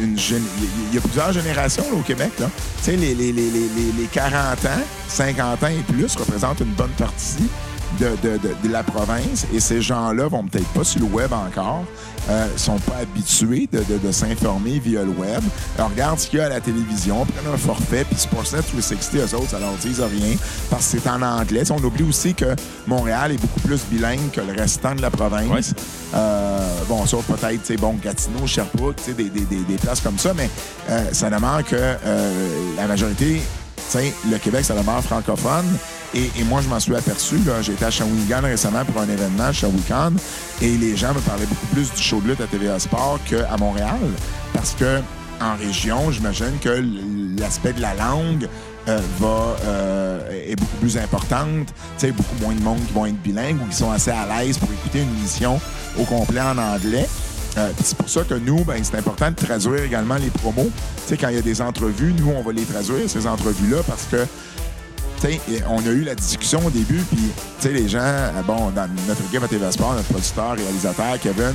une, 0.00 0.04
une 0.04 0.18
il 0.18 0.94
y 0.94 0.98
a 0.98 1.00
plusieurs 1.00 1.32
générations 1.32 1.84
au 1.92 2.02
Québec. 2.02 2.32
Là. 2.38 2.50
Les, 2.86 3.14
les, 3.14 3.32
les, 3.32 3.32
les 3.32 4.06
40 4.10 4.64
ans, 4.64 4.68
50 5.08 5.62
ans 5.62 5.66
et 5.68 5.92
plus 5.92 6.16
représentent 6.16 6.60
une 6.60 6.72
bonne 6.72 6.90
partie 6.90 7.48
de, 8.00 8.10
de, 8.22 8.36
de, 8.38 8.54
de 8.62 8.72
la 8.72 8.82
province 8.82 9.46
et 9.52 9.60
ces 9.60 9.80
gens-là 9.82 10.28
vont 10.28 10.44
peut-être 10.44 10.68
pas 10.68 10.84
sur 10.84 11.00
le 11.00 11.06
web 11.06 11.32
encore, 11.32 11.84
euh, 12.30 12.46
sont 12.56 12.78
pas 12.78 12.96
habitués 13.02 13.68
de, 13.72 14.12
s'informer 14.12 14.78
via 14.78 15.02
le 15.02 15.10
web. 15.10 15.42
Alors, 15.76 15.90
regarde 15.90 16.18
ce 16.18 16.28
qu'il 16.28 16.38
y 16.38 16.42
a 16.42 16.46
à 16.46 16.48
la 16.48 16.60
télévision, 16.60 17.24
prennent 17.24 17.52
un 17.52 17.56
forfait, 17.56 18.04
puis 18.04 18.18
Sportsnet 18.18 18.60
360, 18.62 19.14
eux 19.14 19.36
autres, 19.36 19.50
ça 19.50 19.58
leur 19.58 19.72
dit 19.74 19.94
rien 19.96 20.36
parce 20.70 20.86
que 20.88 20.98
c'est 20.98 21.08
en 21.08 21.22
anglais. 21.22 21.62
On 21.70 21.82
oublie 21.82 22.04
aussi 22.04 22.34
que 22.34 22.54
Montréal 22.86 23.32
est 23.32 23.38
beaucoup 23.40 23.60
plus 23.60 23.80
bilingue 23.90 24.30
que 24.32 24.40
le 24.40 24.52
restant 24.52 24.94
de 24.94 25.02
la 25.02 25.10
province. 25.10 25.48
Ouais. 25.48 25.60
Euh, 26.14 26.84
bon, 26.88 27.06
sauf 27.06 27.24
peut-être, 27.26 27.62
tu 27.62 27.76
bon, 27.76 27.94
Gatineau, 28.02 28.46
Sherbrooke, 28.46 28.96
tu 28.96 29.04
sais, 29.04 29.14
des, 29.14 29.30
des, 29.30 29.44
des, 29.44 29.62
des 29.64 29.76
places 29.76 30.00
comme 30.00 30.18
ça, 30.18 30.32
mais 30.34 30.50
euh, 30.90 31.12
ça 31.12 31.30
demande 31.30 31.64
que 31.64 31.76
euh, 31.76 32.76
la 32.76 32.86
majorité, 32.86 33.40
le 34.30 34.38
Québec, 34.38 34.64
ça 34.64 34.74
demeure 34.74 35.02
francophone. 35.02 35.66
Et, 36.14 36.30
moi, 36.44 36.62
je 36.62 36.68
m'en 36.68 36.80
suis 36.80 36.96
aperçu. 36.96 37.36
été 37.36 37.84
à 37.84 37.90
Shawinigan 37.90 38.40
récemment 38.42 38.84
pour 38.84 39.02
un 39.02 39.08
événement 39.08 39.52
Shawinigan 39.52 40.12
et 40.62 40.76
les 40.76 40.96
gens 40.96 41.12
me 41.12 41.20
parlaient 41.20 41.46
beaucoup 41.46 41.66
plus 41.66 41.92
du 41.92 42.02
show 42.02 42.20
de 42.20 42.28
lutte 42.28 42.40
à 42.40 42.46
TVA 42.46 42.78
Sport 42.78 43.20
qu'à 43.28 43.56
Montréal. 43.58 43.98
Parce 44.54 44.74
que 44.74 45.00
en 45.40 45.56
région, 45.56 46.10
j'imagine 46.10 46.58
que 46.60 46.82
l'aspect 47.38 47.72
de 47.72 47.80
la 47.80 47.94
langue 47.94 48.48
euh, 48.88 49.00
euh, 49.22 50.50
est 50.50 50.56
beaucoup 50.56 50.76
plus 50.78 50.96
importante. 50.96 51.68
Sais, 51.98 52.10
beaucoup 52.10 52.36
moins 52.40 52.54
de 52.54 52.62
monde 52.62 52.80
qui 52.86 52.92
vont 52.92 53.06
être 53.06 53.20
bilingues 53.22 53.60
ou 53.62 53.68
qui 53.68 53.76
sont 53.76 53.90
assez 53.90 54.10
à 54.10 54.26
l'aise 54.26 54.58
pour 54.58 54.70
écouter 54.72 55.02
une 55.02 55.16
émission 55.18 55.60
au 55.98 56.04
complet 56.04 56.40
en 56.40 56.56
anglais. 56.56 57.06
Euh, 57.56 57.70
c'est 57.82 57.96
pour 57.96 58.08
ça 58.08 58.22
que 58.22 58.34
nous, 58.34 58.64
ben, 58.64 58.82
c'est 58.82 58.96
important 58.96 59.30
de 59.30 59.36
traduire 59.36 59.82
également 59.82 60.16
les 60.16 60.30
promos. 60.30 60.70
Tu 60.96 61.02
sais, 61.06 61.16
quand 61.16 61.28
il 61.28 61.36
y 61.36 61.38
a 61.38 61.42
des 61.42 61.60
entrevues, 61.60 62.14
nous, 62.18 62.30
on 62.30 62.42
va 62.42 62.52
les 62.52 62.64
traduire, 62.64 63.08
ces 63.08 63.26
entrevues-là, 63.26 63.78
parce 63.86 64.04
que 64.04 64.26
on 65.68 65.78
a 65.78 65.90
eu 65.90 66.02
la 66.04 66.14
discussion 66.14 66.60
au 66.64 66.70
début, 66.70 67.02
puis, 67.10 67.30
les 67.70 67.88
gens, 67.88 67.98
euh, 68.00 68.30
bon, 68.46 68.70
dans 68.70 68.88
notre 69.06 69.22
équipe 69.26 69.42
à 69.42 69.48
TV 69.48 69.70
Sport, 69.72 69.94
notre 69.94 70.08
producteur, 70.08 70.54
réalisateur, 70.56 71.18
Kevin, 71.20 71.52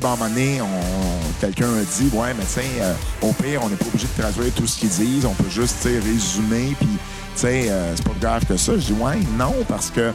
bon, 0.00 0.08
à 0.08 0.12
un 0.12 0.16
moment 0.16 0.28
donné, 0.30 0.60
on- 0.62 1.40
quelqu'un 1.40 1.66
a 1.66 1.82
dit, 1.82 2.10
ouais, 2.14 2.34
mais 2.38 2.44
tu 2.44 2.60
euh, 2.80 2.92
au 3.22 3.32
pire, 3.32 3.60
on 3.64 3.68
n'est 3.68 3.76
pas 3.76 3.86
obligé 3.86 4.06
de 4.16 4.22
traduire 4.22 4.52
tout 4.54 4.66
ce 4.66 4.78
qu'ils 4.78 4.88
disent, 4.88 5.24
on 5.26 5.34
peut 5.34 5.50
juste, 5.50 5.82
résumer, 5.84 6.76
puis, 6.78 6.88
tu 6.88 7.40
sais, 7.40 7.66
euh, 7.70 7.92
c'est 7.96 8.04
pas 8.04 8.12
grave 8.20 8.44
que 8.46 8.56
ça. 8.56 8.72
Je 8.74 8.86
dis, 8.86 8.92
ouais, 8.92 9.18
non, 9.38 9.54
parce 9.68 9.90
que 9.90 10.12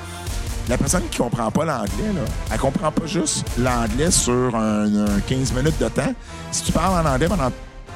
la 0.69 0.77
personne 0.77 1.03
qui 1.09 1.17
comprend 1.17 1.49
pas 1.51 1.65
l'anglais, 1.65 2.13
là, 2.13 2.21
elle 2.51 2.59
comprend 2.59 2.91
pas 2.91 3.05
juste 3.05 3.45
l'anglais 3.57 4.11
sur 4.11 4.55
un, 4.55 5.05
un 5.05 5.19
15 5.27 5.53
minutes 5.53 5.79
de 5.79 5.87
temps. 5.87 6.13
Si 6.51 6.63
tu 6.63 6.71
parles 6.71 7.05
en 7.05 7.09
anglais 7.09 7.27
pendant 7.27 7.51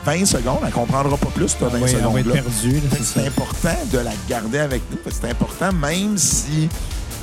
20 0.06 0.26
secondes, 0.26 0.60
elle 0.66 0.72
comprendra 0.72 1.16
pas 1.18 1.28
plus, 1.28 1.56
tu 1.58 1.64
20 1.64 1.70
Oui, 1.70 1.74
elle 1.74 1.80
va 1.82 1.88
être 1.90 1.98
secondes-là. 2.00 2.34
perdue. 2.34 2.74
là, 2.76 2.90
Fait 2.92 2.98
que 2.98 3.04
c'est 3.04 3.28
important 3.28 3.78
de 3.92 3.98
la 4.00 4.12
garder 4.28 4.60
avec 4.60 4.82
nous. 4.92 4.98
C'est 5.12 5.30
important, 5.30 5.72
même 5.74 6.18
si 6.18 6.70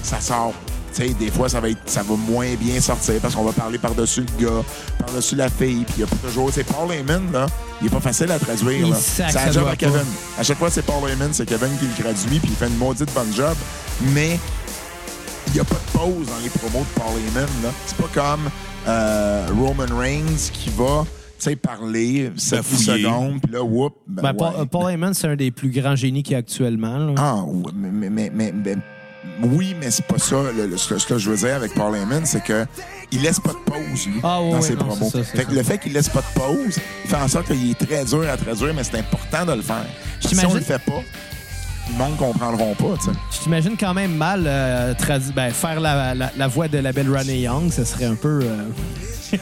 ça 0.03 0.21
sort. 0.21 0.53
Tu 0.95 1.07
sais, 1.07 1.15
des 1.15 1.31
fois, 1.31 1.49
ça 1.49 1.61
va, 1.61 1.69
être, 1.69 1.81
ça 1.87 2.03
va 2.03 2.15
moins 2.17 2.55
bien 2.55 2.81
sortir 2.81 3.15
parce 3.21 3.35
qu'on 3.35 3.45
va 3.45 3.53
parler 3.53 3.79
par-dessus 3.79 4.25
le 4.39 4.45
gars, 4.47 4.63
par-dessus 4.99 5.37
la 5.37 5.49
fille, 5.51 5.85
puis 5.85 5.95
il 5.97 5.99
n'y 5.99 6.05
a 6.05 6.07
pas 6.07 6.17
toujours. 6.29 6.51
C'est 6.53 6.65
Paul 6.65 6.91
Heyman, 6.93 7.31
là, 7.33 7.47
il 7.83 7.89
est 7.89 7.91
pas 7.91 8.01
facile 8.01 8.31
à 8.33 8.39
traduire. 8.39 8.87
C'est 8.97 9.33
la 9.33 9.53
job 9.53 9.65
à 9.67 9.71
pas. 9.71 9.77
Kevin. 9.77 10.05
À 10.39 10.43
chaque 10.43 10.59
fois, 10.59 10.71
c'est 10.71 10.83
Paul 10.83 11.09
Heyman, 11.11 11.29
c'est 11.33 11.47
Kevin 11.47 11.69
qui 11.79 11.87
le 11.87 12.03
traduit, 12.03 12.41
puis 12.41 12.51
il 12.51 12.57
fait 12.57 12.69
une 12.69 12.79
maudite 12.79 13.13
bonne 13.15 13.33
job. 13.35 13.55
Mais 14.15 14.39
il 15.49 15.53
n'y 15.55 15.61
a 15.61 15.65
pas 15.65 15.75
de 15.77 15.99
pause 15.99 16.27
dans 16.27 16.43
les 16.43 16.49
promos 16.51 16.81
de 16.85 17.01
Paul 17.01 17.13
Heyman. 17.27 17.49
là. 17.63 17.69
C'est 17.87 17.97
pas 17.97 18.09
comme 18.15 18.49
euh, 18.87 19.47
Roman 19.59 19.95
Reigns 19.97 20.51
qui 20.53 20.71
va 20.71 21.05
sais, 21.45 21.57
parler 21.57 22.31
7 22.37 22.59
Bafouiller. 22.59 23.03
secondes, 23.05 23.41
puis 23.43 23.53
là, 23.53 23.63
whoop. 23.63 23.95
ben 24.07 24.23
Ben, 24.23 24.35
Paul, 24.35 24.55
ouais. 24.61 24.67
Paul 24.67 24.91
Heyman, 24.93 25.15
c'est 25.15 25.29
un 25.29 25.37
des 25.37 25.51
plus 25.51 25.71
grands 25.71 25.97
génies 25.97 26.23
qu'il 26.23 26.33
y 26.33 26.37
a 26.37 26.39
actuellement. 26.39 26.99
là. 26.99 27.15
Ah, 27.17 27.43
oui, 27.47 27.73
mais, 27.75 28.11
mais, 28.11 28.31
mais, 28.35 28.53
mais- 28.53 28.77
oui, 29.43 29.75
mais 29.81 29.91
c'est 29.91 30.07
pas 30.07 30.19
ça. 30.19 30.37
Le- 30.57 30.67
le- 30.67 30.77
ce, 30.77 30.89
que, 30.89 30.99
ce 30.99 31.07
que 31.07 31.19
je 31.19 31.31
veux 31.31 31.37
dire 31.37 31.55
avec 31.57 31.75
Paul 31.75 31.95
Heyman, 31.95 32.25
c'est 32.27 32.43
que 32.43 32.67
il 33.13 33.23
laisse 33.23 33.41
pas 33.41 33.53
de 33.53 33.59
pause, 33.71 34.07
lui, 34.07 34.21
Ah, 34.23 34.41
dans 34.51 34.61
ses 34.61 34.75
non, 34.75 34.85
promos. 34.87 35.11
ça, 35.11 35.23
fait 35.23 35.45
que 35.45 35.51
ça. 35.51 35.57
le 35.57 35.63
fait 35.63 35.79
qu'il 35.79 35.93
laisse 35.93 36.09
pas 36.09 36.21
de 36.21 36.41
pause 36.41 36.79
fait 37.07 37.17
en 37.17 37.29
sorte 37.29 37.47
qu'il 37.47 37.71
est 37.71 37.79
très 37.87 38.05
dur 38.05 38.25
à 38.29 38.37
traduire, 38.37 38.75
mais 38.75 38.85
c'est 38.85 38.99
important 38.99 39.47
de 39.47 39.53
le 39.53 39.63
faire. 39.63 39.87
Si 40.21 40.35
on 40.47 40.55
le 40.55 40.61
fait 40.61 40.79
pas, 40.83 41.03
le 41.91 41.97
monde 41.97 42.13
ne 42.13 42.17
comprendront 42.19 42.75
pas, 42.75 42.97
tu 42.99 43.05
sais. 43.07 43.11
Je 43.33 43.39
t'imagine 43.45 43.77
quand 43.79 43.95
même 43.95 44.15
mal 44.15 44.45
euh, 44.47 44.93
ben, 45.35 45.51
faire 45.53 45.81
la, 45.81 46.15
la- 46.15 46.33
la 46.37 46.49
voix 46.49 46.69
de 46.69 46.79
la 46.79 46.93
belle 46.93 47.11
Ronnie 47.15 47.41
Young, 47.43 47.71
ce 47.73 47.85
serait 47.85 48.05
un 48.07 48.15
peu. 48.17 48.41
euh, 48.43 48.65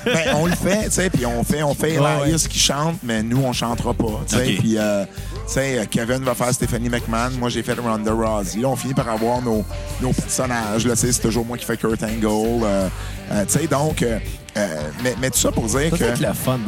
Ben, 0.04 0.34
on 0.36 0.46
le 0.46 0.54
fait, 0.54 0.84
tu 0.84 0.90
sais, 0.92 1.10
puis 1.10 1.26
on 1.26 1.42
fait, 1.44 1.62
on 1.62 1.74
fait 1.74 1.98
Ouais, 1.98 2.34
qui 2.48 2.58
chante, 2.58 2.96
mais 3.02 3.22
nous, 3.22 3.42
on 3.42 3.52
chantera 3.52 3.94
pas, 3.94 4.22
tu 4.28 4.36
sais. 4.36 4.44
Puis, 4.58 4.76
euh, 4.76 5.04
tu 5.04 5.52
sais, 5.54 5.86
Kevin 5.90 6.22
va 6.24 6.34
faire 6.34 6.52
Stephanie 6.52 6.88
McMahon, 6.88 7.30
moi, 7.38 7.48
j'ai 7.48 7.62
fait 7.62 7.74
Ronda 7.74 8.12
Rousey. 8.12 8.60
Là, 8.60 8.68
on 8.68 8.76
finit 8.76 8.94
par 8.94 9.08
avoir 9.08 9.42
nos, 9.42 9.64
nos 10.00 10.12
personnages, 10.12 10.86
là, 10.86 10.94
tu 10.94 11.00
sais, 11.00 11.12
c'est 11.12 11.22
toujours 11.22 11.44
moi 11.44 11.56
qui 11.56 11.64
fais 11.64 11.76
Kurt 11.76 12.02
Angle, 12.02 12.26
euh, 12.64 12.88
euh, 13.32 13.44
tu 13.46 13.58
sais, 13.58 13.66
donc, 13.66 14.02
euh, 14.02 14.18
euh, 14.56 14.76
mais, 15.02 15.14
mais 15.20 15.30
tout 15.30 15.38
ça 15.38 15.52
pour 15.52 15.66
dire 15.66 15.90
Ça 15.96 16.10
que... 16.12 16.32
fun, 16.32 16.58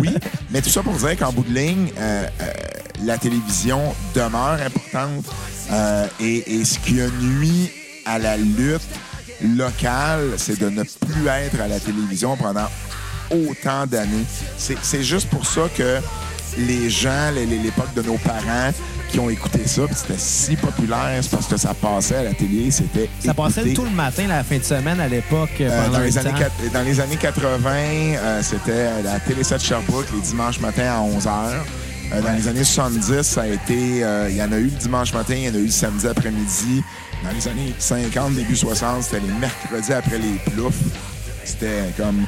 oui, 0.00 0.14
mais 0.50 0.62
tout 0.62 0.70
ça 0.70 0.82
pour 0.82 0.94
dire 0.94 1.16
qu'en 1.18 1.32
bout 1.32 1.44
de 1.44 1.54
ligne, 1.54 1.88
euh, 1.98 2.26
euh, 2.40 2.44
la 3.04 3.18
télévision 3.18 3.80
demeure 4.14 4.58
importante 4.64 5.24
euh, 5.70 6.06
et, 6.20 6.60
et 6.60 6.64
ce 6.64 6.78
qui 6.78 7.00
a 7.00 7.08
nuit 7.20 7.70
à 8.06 8.18
la 8.18 8.36
lutte 8.36 8.80
locale, 9.42 10.30
c'est 10.36 10.58
de 10.58 10.68
ne 10.68 10.82
plus 10.82 11.26
être 11.26 11.60
à 11.60 11.68
la 11.68 11.78
télévision 11.80 12.36
pendant 12.36 12.66
autant 13.30 13.86
d'années. 13.86 14.24
C'est 14.56 14.76
c'est 14.82 15.02
juste 15.02 15.28
pour 15.28 15.46
ça 15.46 15.62
que 15.76 15.98
les 16.56 16.88
gens, 16.90 17.30
l'époque 17.34 17.92
de 17.94 18.02
nos 18.02 18.16
parents 18.18 18.72
qui 19.10 19.18
ont 19.20 19.30
écouté 19.30 19.60
ça, 19.66 19.82
puis 19.86 19.94
c'était 19.94 20.18
si 20.18 20.56
populaire, 20.56 21.18
c'est 21.22 21.30
parce 21.30 21.46
que 21.46 21.56
ça 21.56 21.72
passait 21.74 22.16
à 22.16 22.22
la 22.24 22.34
télé, 22.34 22.70
c'était 22.70 23.08
Ça 23.24 23.32
passait 23.34 23.72
tout 23.74 23.84
le 23.84 23.90
matin, 23.90 24.26
la 24.26 24.42
fin 24.42 24.58
de 24.58 24.62
semaine, 24.64 24.98
à 25.00 25.08
l'époque. 25.08 25.50
Euh, 25.60 25.86
dans, 25.92 25.98
dans 26.72 26.82
les 26.82 27.00
années 27.00 27.16
80, 27.16 27.70
euh, 27.74 28.42
c'était 28.42 29.02
la 29.02 29.20
Télé 29.20 29.44
7 29.44 29.62
Sherbrooke 29.62 30.06
les 30.14 30.20
dimanches 30.20 30.60
matins 30.60 30.90
à 30.90 31.00
11h. 31.00 31.30
Euh, 32.12 32.22
dans 32.22 32.32
les 32.32 32.48
années 32.48 32.64
70, 32.64 33.22
ça 33.22 33.42
a 33.42 33.46
été. 33.46 34.02
euh, 34.02 34.28
Il 34.30 34.36
y 34.36 34.42
en 34.42 34.50
a 34.52 34.56
eu 34.56 34.64
le 34.64 34.70
dimanche 34.70 35.12
matin, 35.12 35.34
il 35.36 35.44
y 35.44 35.48
en 35.50 35.54
a 35.54 35.58
eu 35.58 35.66
le 35.66 35.70
samedi 35.70 36.06
après-midi. 36.06 36.82
Dans 37.24 37.30
les 37.32 37.48
années 37.48 37.74
50, 37.78 38.34
début 38.34 38.56
60, 38.56 39.02
c'était 39.02 39.20
les 39.20 39.32
mercredis 39.34 39.92
après 39.92 40.18
les 40.18 40.38
ploufs. 40.52 40.74
C'était 41.44 41.92
comme 41.96 42.24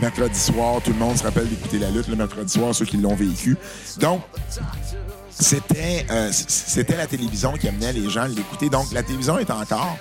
mercredi 0.00 0.38
soir. 0.38 0.80
Tout 0.84 0.92
le 0.92 0.98
monde 0.98 1.16
se 1.16 1.22
rappelle 1.22 1.48
d'écouter 1.48 1.78
la 1.78 1.90
lutte 1.90 2.08
le 2.08 2.16
mercredi 2.16 2.52
soir, 2.52 2.74
ceux 2.74 2.84
qui 2.84 2.96
l'ont 2.96 3.14
vécu. 3.14 3.56
Donc, 3.98 4.22
c'était 5.30 6.06
euh, 6.10 6.30
c'était 6.32 6.96
la 6.96 7.06
télévision 7.06 7.52
qui 7.54 7.68
amenait 7.68 7.92
les 7.92 8.10
gens 8.10 8.22
à 8.22 8.28
l'écouter. 8.28 8.68
Donc, 8.68 8.92
la 8.92 9.02
télévision 9.02 9.38
est 9.38 9.50
encore 9.50 9.96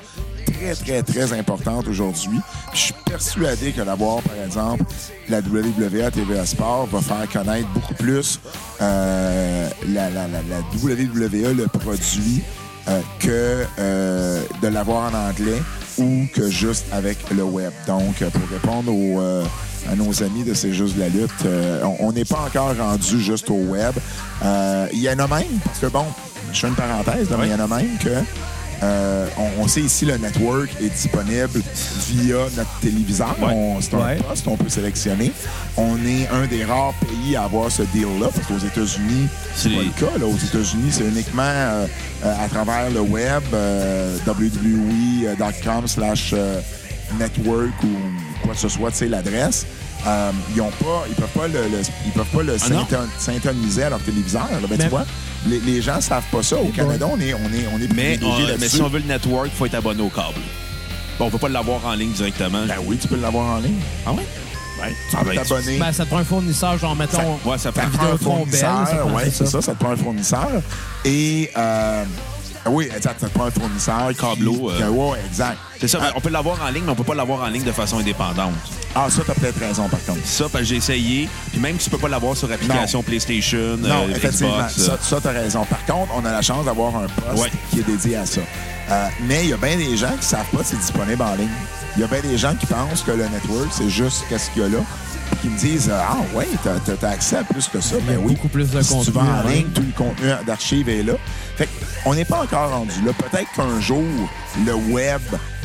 très, 0.45 0.75
très, 0.75 1.03
très 1.03 1.33
importante 1.37 1.87
aujourd'hui. 1.87 2.39
Je 2.73 2.79
suis 2.79 2.93
persuadé 3.05 3.71
que 3.71 3.81
d'avoir, 3.81 4.21
par 4.21 4.35
exemple, 4.45 4.83
la 5.29 5.39
WWE 5.39 6.11
TVA 6.11 6.45
Sport 6.45 6.87
va 6.87 7.01
faire 7.01 7.29
connaître 7.31 7.67
beaucoup 7.69 7.93
plus 7.93 8.39
euh, 8.81 9.69
la, 9.87 10.09
la, 10.09 10.27
la, 10.27 10.41
la 10.49 10.59
WWE, 10.83 11.55
le 11.55 11.67
produit, 11.67 12.41
euh, 12.87 12.99
que 13.19 13.63
euh, 13.79 14.41
de 14.61 14.67
l'avoir 14.67 15.11
en 15.13 15.29
anglais 15.29 15.61
ou 15.97 16.25
que 16.33 16.49
juste 16.49 16.85
avec 16.91 17.17
le 17.31 17.43
web. 17.43 17.71
Donc, 17.87 18.21
euh, 18.21 18.29
pour 18.29 18.47
répondre 18.49 18.91
aux, 18.93 19.19
euh, 19.21 19.43
à 19.91 19.95
nos 19.95 20.23
amis 20.23 20.43
de 20.43 20.53
C'est 20.53 20.73
juste 20.73 20.95
de 20.95 21.01
la 21.01 21.09
lutte, 21.09 21.29
euh, 21.45 21.83
on- 21.99 22.11
n'est 22.11 22.25
pas 22.25 22.45
encore 22.47 22.75
rendu 22.77 23.19
juste 23.21 23.49
au 23.49 23.55
web. 23.55 23.93
Il 24.93 24.99
y 24.99 25.09
en 25.09 25.19
a 25.19 25.27
même, 25.27 25.59
parce 25.65 25.79
que 25.79 25.87
bon, 25.87 26.05
je 26.53 26.59
fais 26.59 26.67
une 26.67 26.75
parenthèse, 26.75 27.27
il 27.43 27.49
y 27.49 27.53
en 27.53 27.59
a 27.59 27.67
même 27.67 27.97
que 27.99 28.09
euh, 28.83 29.27
on, 29.37 29.63
on 29.63 29.67
sait 29.67 29.81
ici 29.81 30.05
le 30.05 30.17
network 30.17 30.69
est 30.81 30.89
disponible 30.89 31.61
via 32.09 32.37
notre 32.57 32.79
téléviseur. 32.81 33.35
Ouais. 33.39 33.53
On- 33.53 33.79
C'est 33.81 33.93
un 33.93 33.99
Ouais. 33.99 34.15
poste, 34.17 34.47
on 34.47 34.57
peut 34.57 34.69
sélectionner. 34.69 35.31
On 35.77 35.97
est 36.05 36.27
un 36.29 36.47
des 36.47 36.63
rares 36.65 36.93
pays 36.95 37.35
à 37.35 37.43
avoir 37.43 37.71
ce 37.71 37.83
deal-là, 37.83 38.29
parce 38.33 38.47
qu'aux 38.47 38.57
États-Unis, 38.65 39.27
c'est 39.55 39.69
C'est- 39.69 39.75
pas 39.75 39.81
le 39.83 39.89
cas. 40.11 40.17
Là. 40.19 40.25
Aux 40.25 40.37
États-Unis, 40.37 40.89
c'est 40.91 41.03
uniquement 41.07 41.41
euh, 41.43 41.85
à 42.23 42.47
travers 42.49 42.89
le 42.89 43.01
web, 43.01 43.43
euh, 43.53 44.17
www.com 44.27 45.87
slash 45.87 46.31
euh, 46.33 46.59
network 47.19 47.71
ou 47.83 47.87
quoi 48.43 48.53
que 48.53 48.59
ce 48.59 48.69
soit, 48.69 48.91
tu 48.91 48.97
sais, 48.97 49.07
l'adresse. 49.07 49.65
Euh, 50.07 50.31
ils 50.55 50.61
ont 50.61 50.71
pas, 50.71 51.03
ils 51.09 51.15
peuvent 51.15 51.27
pas 51.29 51.47
le, 51.47 51.61
le- 51.69 51.81
ils 52.05 52.11
peuvent 52.11 52.25
pas 52.25 52.41
le 52.41 52.55
Ah 52.59 53.05
syntoniser 53.19 53.83
à 53.83 53.89
leur 53.91 53.99
téléviseur. 54.01 54.47
là. 54.51 54.57
Ben, 54.61 54.67
Mais- 54.77 54.83
tu 54.85 54.89
vois, 54.89 55.05
les, 55.47 55.59
les 55.59 55.81
gens 55.81 55.99
savent 56.01 56.23
pas 56.31 56.43
ça. 56.43 56.57
Au 56.57 56.67
Canada, 56.69 57.07
on 57.11 57.19
est, 57.19 57.33
on 57.33 57.37
est, 57.53 57.67
on 57.73 57.77
est 57.79 57.93
Mais, 57.93 58.17
privilégié 58.17 58.53
on- 58.55 58.57
mais 58.59 58.69
si 58.69 58.81
on 58.81 58.89
veut 58.89 58.99
le 58.99 59.05
network, 59.05 59.47
il 59.47 59.57
faut 59.57 59.65
être 59.65 59.75
abonné 59.75 60.01
au 60.01 60.09
câble. 60.09 60.39
Bon, 61.19 61.25
on 61.25 61.29
peut 61.29 61.37
pas 61.37 61.49
l'avoir 61.49 61.85
en 61.85 61.93
ligne 61.93 62.11
directement. 62.11 62.65
Ben 62.67 62.75
oui, 62.85 62.97
tu 63.01 63.07
peux 63.07 63.17
l'avoir 63.17 63.57
en 63.57 63.59
ligne. 63.59 63.79
Ah 64.05 64.11
ouais? 64.13 64.25
Ouais. 64.81 64.95
Tu 65.11 65.17
peux 65.17 65.35
t'abonner. 65.35 65.77
Ben, 65.77 65.91
ça 65.93 66.03
te 66.05 66.09
prend 66.09 66.19
un 66.19 66.23
fournisseur, 66.23 66.77
genre, 66.79 66.95
mettons. 66.95 67.39
Ouais, 67.45 67.57
ça 67.57 67.71
Ça 67.71 67.71
prend 67.71 67.87
te 67.89 67.97
prend 67.97 68.05
un 68.13 68.17
fournisseur. 68.17 68.77
Bell, 68.79 68.87
ça 68.87 68.95
prend 69.03 69.11
ouais, 69.13 69.23
c'est 69.25 69.45
ça. 69.45 69.51
ça, 69.51 69.61
ça 69.61 69.73
te 69.73 69.79
prend 69.83 69.91
un 69.93 69.97
fournisseur. 69.97 70.49
Et, 71.05 71.51
euh, 71.57 72.03
oui, 72.69 72.89
exact, 72.95 73.19
ça 73.21 73.27
te 73.27 73.33
prend 73.33 73.45
un 73.45 73.51
fournisseur. 73.51 74.09
qui- 74.09 74.15
Câbleau, 74.17 74.69
euh. 74.71 74.87
ouais, 74.89 75.19
exact. 75.27 75.57
C'est 75.79 75.87
ça, 75.87 75.99
ben, 75.99 76.11
on 76.15 76.21
peut 76.21 76.29
l'avoir 76.29 76.61
en 76.63 76.69
ligne, 76.69 76.83
mais 76.85 76.91
on 76.91 76.95
peut 76.95 77.03
pas 77.03 77.15
l'avoir 77.15 77.41
en 77.41 77.47
ligne 77.47 77.63
de 77.63 77.71
façon 77.71 77.97
indépendante. 77.99 78.53
Ah, 78.95 79.07
ça, 79.09 79.21
t'as 79.25 79.33
peut-être 79.33 79.59
raison, 79.59 79.87
par 79.89 80.03
contre. 80.05 80.19
Ça, 80.25 80.43
parce 80.43 80.63
que 80.63 80.69
j'ai 80.69 80.75
essayé. 80.75 81.27
Puis 81.51 81.59
même 81.59 81.79
si 81.79 81.85
tu 81.85 81.89
peux 81.89 81.97
pas 81.97 82.09
l'avoir 82.09 82.37
sur 82.37 82.47
l'application 82.47 83.01
PlayStation, 83.01 83.77
Non, 83.77 84.05
euh, 84.07 84.15
effectivement, 84.15 84.57
Xbox, 84.57 84.73
ça, 84.75 84.91
euh, 84.93 84.97
ça 85.01 85.19
t'as 85.23 85.31
raison. 85.31 85.65
Par 85.65 85.83
contre, 85.85 86.11
on 86.15 86.23
a 86.25 86.31
la 86.31 86.41
chance 86.41 86.65
d'avoir 86.65 86.95
un 86.95 87.07
poste 87.07 87.43
Ouais. 87.43 87.51
qui 87.71 87.79
est 87.79 87.83
dédié 87.83 88.17
à 88.17 88.25
ça. 88.25 88.41
Euh, 88.91 89.07
mais 89.27 89.43
il 89.45 89.49
y 89.49 89.53
a 89.53 89.57
bien 89.57 89.77
des 89.77 89.95
gens 89.97 90.11
qui 90.19 90.25
savent 90.27 90.45
pas 90.51 90.59
que 90.59 90.65
c'est 90.65 90.79
disponible 90.79 91.21
en 91.21 91.35
ligne. 91.35 91.47
Il 91.95 92.01
y 92.01 92.03
a 92.03 92.07
bien 92.07 92.21
des 92.21 92.37
gens 92.37 92.53
qui 92.55 92.65
pensent 92.67 93.01
que 93.01 93.11
le 93.11 93.27
network, 93.29 93.69
c'est 93.71 93.89
juste 93.89 94.23
qu'est-ce 94.29 94.49
qu'il 94.51 94.61
y 94.61 94.65
a 94.65 94.69
là. 94.69 94.79
Puis 95.31 95.39
qui 95.41 95.47
me 95.49 95.57
disent 95.57 95.89
Ah, 95.93 96.17
ouais, 96.35 96.47
t'as 96.63 96.77
t'as- 96.85 96.97
t'as 96.97 97.09
accès 97.09 97.37
à 97.37 97.43
plus 97.43 97.67
que 97.69 97.79
ça. 97.79 97.95
Il 97.99 98.05
y 98.05 98.09
a 98.09 98.17
Ben 98.17 98.21
oui. 98.25 98.33
beaucoup 98.33 98.49
plus 98.49 98.69
de 98.69 98.81
si 98.81 98.89
tu 98.89 98.93
contenu 98.95 99.13
vas 99.13 99.43
en 99.45 99.47
ligne, 99.47 99.67
tout 99.73 99.81
le 99.81 99.93
contenu 99.97 100.27
d'archives 100.45 100.89
est 100.89 101.03
là. 101.03 101.13
Fait 101.55 101.69
on 102.05 102.15
n'est 102.15 102.25
pas 102.25 102.41
encore 102.41 102.71
rendu 102.71 102.93
là. 103.05 103.11
Peut-être 103.13 103.51
qu'un 103.55 103.79
jour, 103.79 104.03
le 104.65 104.73
web 104.93 105.21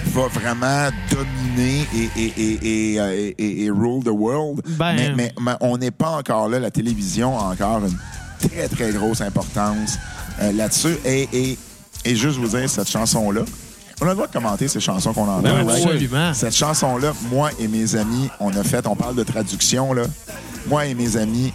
va 0.07 0.27
vraiment 0.29 0.89
dominer 1.11 1.87
et, 1.95 2.11
et, 2.21 2.33
et, 2.37 2.93
et, 2.95 3.01
euh, 3.01 3.13
et- 3.13 3.35
et- 3.39 3.65
et 3.65 3.71
rule 3.71 4.05
the 4.05 4.09
world. 4.11 4.61
Ben- 4.79 4.95
mais, 4.97 5.13
mais- 5.15 5.35
mais 5.41 5.53
on 5.61 5.79
n'est 5.79 5.91
pas 5.91 6.11
encore 6.11 6.49
là. 6.49 6.59
La 6.59 6.71
télévision 6.71 7.39
a 7.39 7.45
encore 7.53 7.81
une 7.85 8.49
très, 8.49 8.69
très 8.69 8.93
grosse 8.93 9.21
importance 9.21 9.99
euh, 10.43 10.53
là-dessus. 10.53 10.97
Et, 11.05 11.29
et, 11.33 11.59
et 12.05 12.15
juste 12.17 12.39
vous 12.39 12.49
dire, 12.49 12.69
cette 12.69 12.89
chanson-là, 12.91 13.41
on 14.01 14.05
a 14.05 14.09
le 14.11 14.15
droit 14.15 14.27
de 14.27 14.33
commenter 14.33 14.69
ces 14.69 14.79
chansons 14.81 15.15
qu'on 15.15 15.23
entend. 15.29 15.41
Ben, 15.65 15.65
absolument. 15.87 16.35
Cette 16.35 16.55
chanson-là, 16.55 17.15
moi 17.33 17.51
et 17.59 17.67
mes 17.67 17.97
amis, 17.97 18.29
on 18.41 18.51
a 18.55 18.63
fait, 18.63 18.87
on 18.87 18.95
parle 18.95 19.15
de 19.17 19.23
traduction, 19.25 19.95
là. 19.95 20.03
Moi 20.69 20.85
et 20.87 20.95
mes 20.95 21.17
amis, 21.17 21.53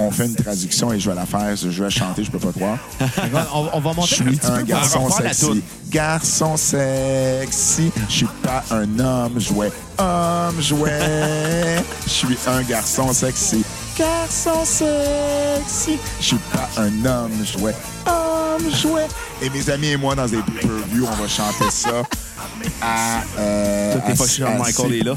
on 0.00 0.10
fait 0.10 0.26
une 0.26 0.34
traduction 0.34 0.92
et 0.92 1.00
je 1.00 1.08
vais 1.10 1.16
la 1.16 1.26
faire. 1.26 1.54
Je 1.56 1.82
vais 1.82 1.90
chanter, 1.90 2.24
je 2.24 2.30
peux 2.30 2.38
pas 2.38 2.52
croire. 2.52 2.78
On, 3.54 3.68
on 3.74 3.80
va 3.80 3.90
Je 3.92 3.96
monter 3.96 4.14
suis 4.14 4.24
un 4.24 4.32
petit 4.32 4.46
un 4.46 4.56
peu. 4.58 4.62
garçon 4.64 5.08
la 5.08 5.28
sexy. 5.32 5.46
toune. 5.46 5.62
Garçon 5.90 6.56
sexy. 6.56 7.92
Je 8.08 8.14
suis 8.14 8.26
pas 8.42 8.64
un 8.70 8.98
homme 8.98 9.40
jouet. 9.40 9.72
Homme 9.98 10.60
jouet. 10.60 11.82
Je 12.04 12.10
suis 12.10 12.38
un 12.46 12.62
garçon 12.62 13.12
sexy. 13.12 13.64
Garçon 13.98 14.64
sexy. 14.64 15.98
Je 16.20 16.24
suis 16.26 16.36
pas 16.52 16.68
un 16.76 17.04
homme 17.04 17.44
jouet. 17.44 17.74
Homme 18.06 18.72
chouette. 18.74 19.10
Et 19.42 19.50
mes 19.50 19.68
amis 19.70 19.88
et 19.88 19.96
moi, 19.96 20.14
dans 20.14 20.26
des 20.26 20.38
pay-per-view, 20.38 21.06
on 21.10 21.22
va 21.22 21.28
chanter 21.28 21.70
ça 21.70 22.02
à. 22.82 23.20
Euh, 23.38 23.94
Toutes 23.94 24.42
à- 24.42 24.50
Michael 24.58 24.94
est 24.94 25.02
là. 25.04 25.14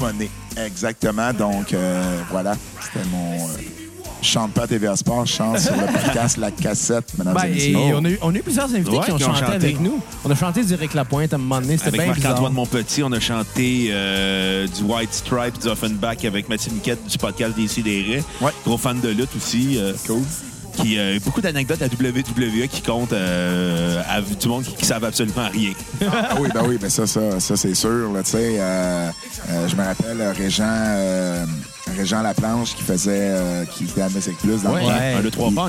Exactement. 0.64 1.32
Donc, 1.32 1.72
euh, 1.72 2.20
voilà. 2.30 2.54
C'était 2.80 3.06
mon. 3.08 3.46
Euh, 3.46 3.48
je 3.58 3.81
chante 4.22 4.52
pas 4.52 4.62
à 4.62 4.66
TVA 4.66 4.96
Sport, 4.96 5.26
je 5.26 5.32
chante 5.32 5.58
sur 5.58 5.74
le 5.76 5.86
podcast 5.86 6.36
La 6.36 6.50
Cassette, 6.50 7.06
mesdames 7.18 7.34
Ben, 7.34 7.44
et 7.46 7.50
et 7.50 7.54
messieurs. 7.54 7.76
on, 7.96 8.04
a 8.04 8.08
eu, 8.10 8.18
on 8.22 8.34
a 8.34 8.38
eu 8.38 8.42
plusieurs 8.42 8.72
invités 8.74 8.90
Ouais, 8.90 9.04
qui 9.04 9.12
ont 9.12 9.16
qui 9.16 9.24
ont 9.24 9.34
chanté 9.34 9.40
chanté. 9.44 9.54
avec 9.56 9.80
nous. 9.80 10.00
On 10.24 10.30
a 10.30 10.34
chanté 10.34 10.64
du 10.64 10.74
Rick 10.74 10.94
Lapointe 10.94 11.32
à 11.32 11.36
un 11.36 11.38
moment 11.38 11.60
donné. 11.60 11.76
C'était 11.76 11.88
Avec 11.88 12.00
bien 12.02 12.12
bizarre. 12.12 12.30
Marc-Antoine 12.32 12.54
Monpetit, 12.54 13.02
on 13.02 13.12
a 13.12 13.20
chanté 13.20 13.88
euh, 13.90 14.66
du 14.66 14.82
White 14.84 15.12
Stripe, 15.12 15.58
du 15.60 15.68
Offenbach 15.68 16.24
avec 16.24 16.48
Mathieu 16.48 16.72
Niquette 16.72 17.04
du 17.06 17.18
podcast 17.18 17.54
des 17.56 17.68
Sidérés. 17.68 18.22
Ouais. 18.40 18.50
Gros 18.64 18.78
fan 18.78 19.00
de 19.00 19.08
lutte 19.08 19.34
aussi. 19.36 19.78
euh, 19.78 19.92
Cool. 20.06 20.22
qui 20.76 20.98
euh, 20.98 21.18
beaucoup 21.24 21.40
d'anecdotes 21.42 21.82
à 21.82 21.86
WWE 21.86 22.66
qui 22.68 22.80
comptent 22.80 23.12
euh, 23.12 24.00
à 24.08 24.20
du 24.22 24.48
monde 24.48 24.62
qui, 24.64 24.72
qui 24.74 24.86
savent 24.86 25.04
absolument 25.04 25.48
rien. 25.52 25.72
Ah 26.10 26.34
oui, 26.40 26.48
ben 26.54 26.62
oui, 26.66 26.78
ben 26.80 26.88
ça, 26.88 27.06
ça, 27.06 27.38
ça 27.40 27.56
c'est 27.56 27.74
sûr. 27.74 28.10
là, 28.12 28.22
Tu 28.22 28.30
sais, 28.30 28.56
euh, 28.58 29.10
euh, 29.50 29.68
je 29.68 29.76
me 29.76 29.82
rappelle 29.84 30.18
euh, 30.20 30.32
Régent, 30.32 30.64
euh, 30.66 31.44
Régent 31.96 32.22
Laplanche 32.22 32.74
qui 32.74 32.82
faisait, 32.82 33.10
euh, 33.30 33.64
qui 33.64 33.84
était 33.84 34.02
à 34.02 34.08
Musique 34.08 34.36
Plus 34.38 34.62
dans 34.62 34.72
Ouais, 34.74 34.80
le. 34.82 34.86
Ouais. 34.86 35.14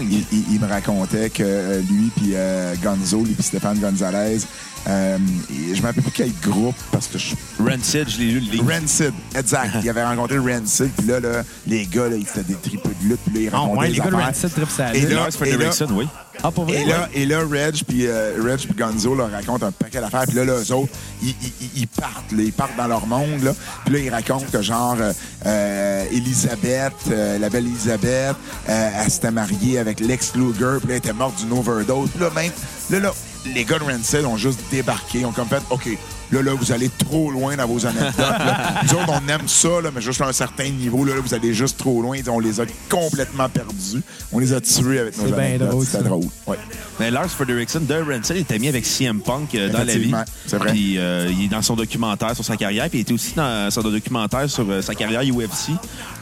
il, 0.01 0.13
il- 0.13 0.25
il- 0.31 0.45
il 0.55 0.59
me 0.59 0.67
racontait 0.67 1.29
que 1.29 1.43
euh, 1.45 1.81
lui 1.89 2.11
puis 2.15 2.31
euh, 2.35 2.73
Gonzo, 2.83 3.23
lui 3.23 3.33
puis 3.33 3.43
Stéphane 3.43 3.77
Gonzalez, 3.79 4.39
euh, 4.87 5.17
et 5.49 5.75
je 5.75 5.81
me 5.81 5.87
rappelle 5.87 6.03
plus 6.03 6.11
quel 6.11 6.31
groupe 6.41 6.75
parce 6.91 7.07
que 7.07 7.17
je 7.17 7.35
Rancid, 7.59 8.09
je 8.09 8.17
l'ai 8.17 8.25
lu 8.31 8.39
le 8.41 8.51
livre. 8.51 8.71
Rancid, 8.71 9.13
exact. 9.35 9.75
Il 9.83 9.89
avait 9.89 10.03
rencontré 10.03 10.37
Rancid, 10.37 10.89
puis 10.97 11.07
là, 11.07 11.19
là, 11.19 11.43
les 11.67 11.85
gars, 11.85 12.09
là, 12.09 12.15
ils 12.17 12.25
faisaient 12.25 12.43
des 12.43 12.55
triples 12.55 12.89
de 13.01 13.09
lutte, 13.09 13.19
puis 13.25 13.33
là, 13.35 13.39
ils 13.41 13.49
Ah, 13.53 13.57
racontaient 13.59 13.79
ouais, 13.79 13.87
des 13.87 13.93
les 13.93 13.99
gars 13.99 14.05
de 14.09 14.15
affaires. 14.15 14.27
Rancid 14.27 14.53
Trip 14.53 14.69
Salad. 14.69 14.95
Et 14.95 15.01
là- 15.01 15.15
Lars 15.15 15.31
Fredrickson, 15.31 15.87
oui. 15.91 16.07
Ah, 16.43 16.51
pour 16.51 16.65
vrai? 16.65 16.81
Et 16.81 16.85
là, 16.85 17.09
et 17.13 17.25
là, 17.25 17.39
Reg 17.39 17.83
puis 17.87 18.07
euh, 18.07 18.33
Reg 18.43 18.57
puis 18.59 18.73
Gonzo 18.75 19.15
leur 19.15 19.31
racontent 19.31 19.67
un 19.67 19.71
paquet 19.71 20.01
d'affaires. 20.01 20.23
Puis 20.27 20.35
là, 20.35 20.43
là, 20.45 20.53
eux 20.59 20.73
autres, 20.73 20.91
ils, 21.21 21.29
ils- 21.29 21.69
ils- 21.81 21.87
partent, 21.87 22.31
là, 22.31 22.41
ils 22.43 22.51
partent 22.51 22.75
dans 22.75 22.87
leur 22.87 23.05
monde. 23.05 23.43
Là. 23.43 23.53
Puis 23.85 23.93
là, 23.93 23.99
ils 23.99 24.09
racontent 24.09 24.45
que 24.51 24.61
genre 24.61 24.97
euh, 24.99 25.13
euh, 25.45 26.05
Elisabeth, 26.11 26.93
euh, 27.11 27.37
la 27.37 27.49
belle 27.49 27.67
Elisabeth, 27.67 28.35
euh, 28.67 28.89
elle 29.03 29.11
s'était 29.11 29.31
mariée 29.31 29.77
avec 29.77 29.99
Lex 29.99 30.33
Luger. 30.35 30.79
Puis 30.79 30.87
là, 30.89 30.93
elle 30.93 30.95
était 30.95 31.13
morte 31.13 31.37
d'une 31.39 31.53
overdose. 31.57 32.09
Puis 32.09 32.19
là, 32.19 32.29
même, 32.35 32.51
là, 32.89 32.99
là, 32.99 33.13
les 33.45 33.65
gars 33.65 33.79
de 33.79 33.83
Rancid 33.83 34.25
ont 34.25 34.37
juste 34.37 34.59
débarqué. 34.71 35.19
Ils 35.19 35.25
ont 35.25 35.31
comme 35.31 35.47
fait, 35.47 35.61
OK, 35.69 35.89
là, 36.31 36.41
là, 36.41 36.51
vous 36.53 36.71
allez 36.71 36.89
trop 36.89 37.29
loin 37.31 37.55
dans 37.55 37.67
vos 37.67 37.85
anecdotes. 37.85 38.17
là. 38.17 38.75
Nous 38.83 38.93
autres, 38.93 39.09
on 39.09 39.27
aime 39.29 39.47
ça, 39.47 39.81
là, 39.81 39.89
mais 39.93 40.01
juste 40.01 40.21
à 40.21 40.27
un 40.27 40.33
certain 40.33 40.69
niveau. 40.69 41.03
Là, 41.05 41.15
là, 41.15 41.21
vous 41.21 41.33
allez 41.33 41.53
juste 41.53 41.77
trop 41.77 42.01
loin. 42.01 42.17
On 42.29 42.39
les 42.39 42.59
a 42.59 42.65
complètement 42.89 43.49
perdus. 43.49 44.01
On 44.31 44.39
les 44.39 44.53
a 44.53 44.61
tués 44.61 44.99
avec 44.99 45.17
nos 45.17 45.25
C'est 45.25 45.31
bien 45.33 45.43
anecdotes. 45.43 45.83
ça. 45.83 46.01
drôle. 46.01 46.25
Ouais. 46.47 46.57
Mais 46.99 47.11
Lars 47.11 47.29
Fredrickson 47.29 47.81
de 47.81 47.95
Rancid 47.95 48.37
était 48.37 48.59
mis 48.59 48.67
avec 48.67 48.85
CM 48.85 49.19
Punk 49.21 49.55
euh, 49.55 49.69
dans 49.69 49.83
la 49.83 49.95
vie. 49.95 50.13
C'est 50.45 50.57
vrai. 50.57 50.71
Puis 50.71 50.97
euh, 50.97 51.29
il 51.31 51.45
est 51.45 51.49
dans 51.49 51.61
son 51.61 51.75
documentaire 51.75 52.33
sur 52.35 52.45
sa 52.45 52.55
carrière. 52.55 52.89
Puis 52.89 52.99
il 52.99 53.01
était 53.01 53.13
aussi 53.13 53.33
dans 53.35 53.69
son 53.71 53.81
documentaire 53.81 54.49
sur 54.49 54.65
euh, 54.69 54.81
sa 54.81 54.95
carrière 54.95 55.21
UFC. 55.21 55.71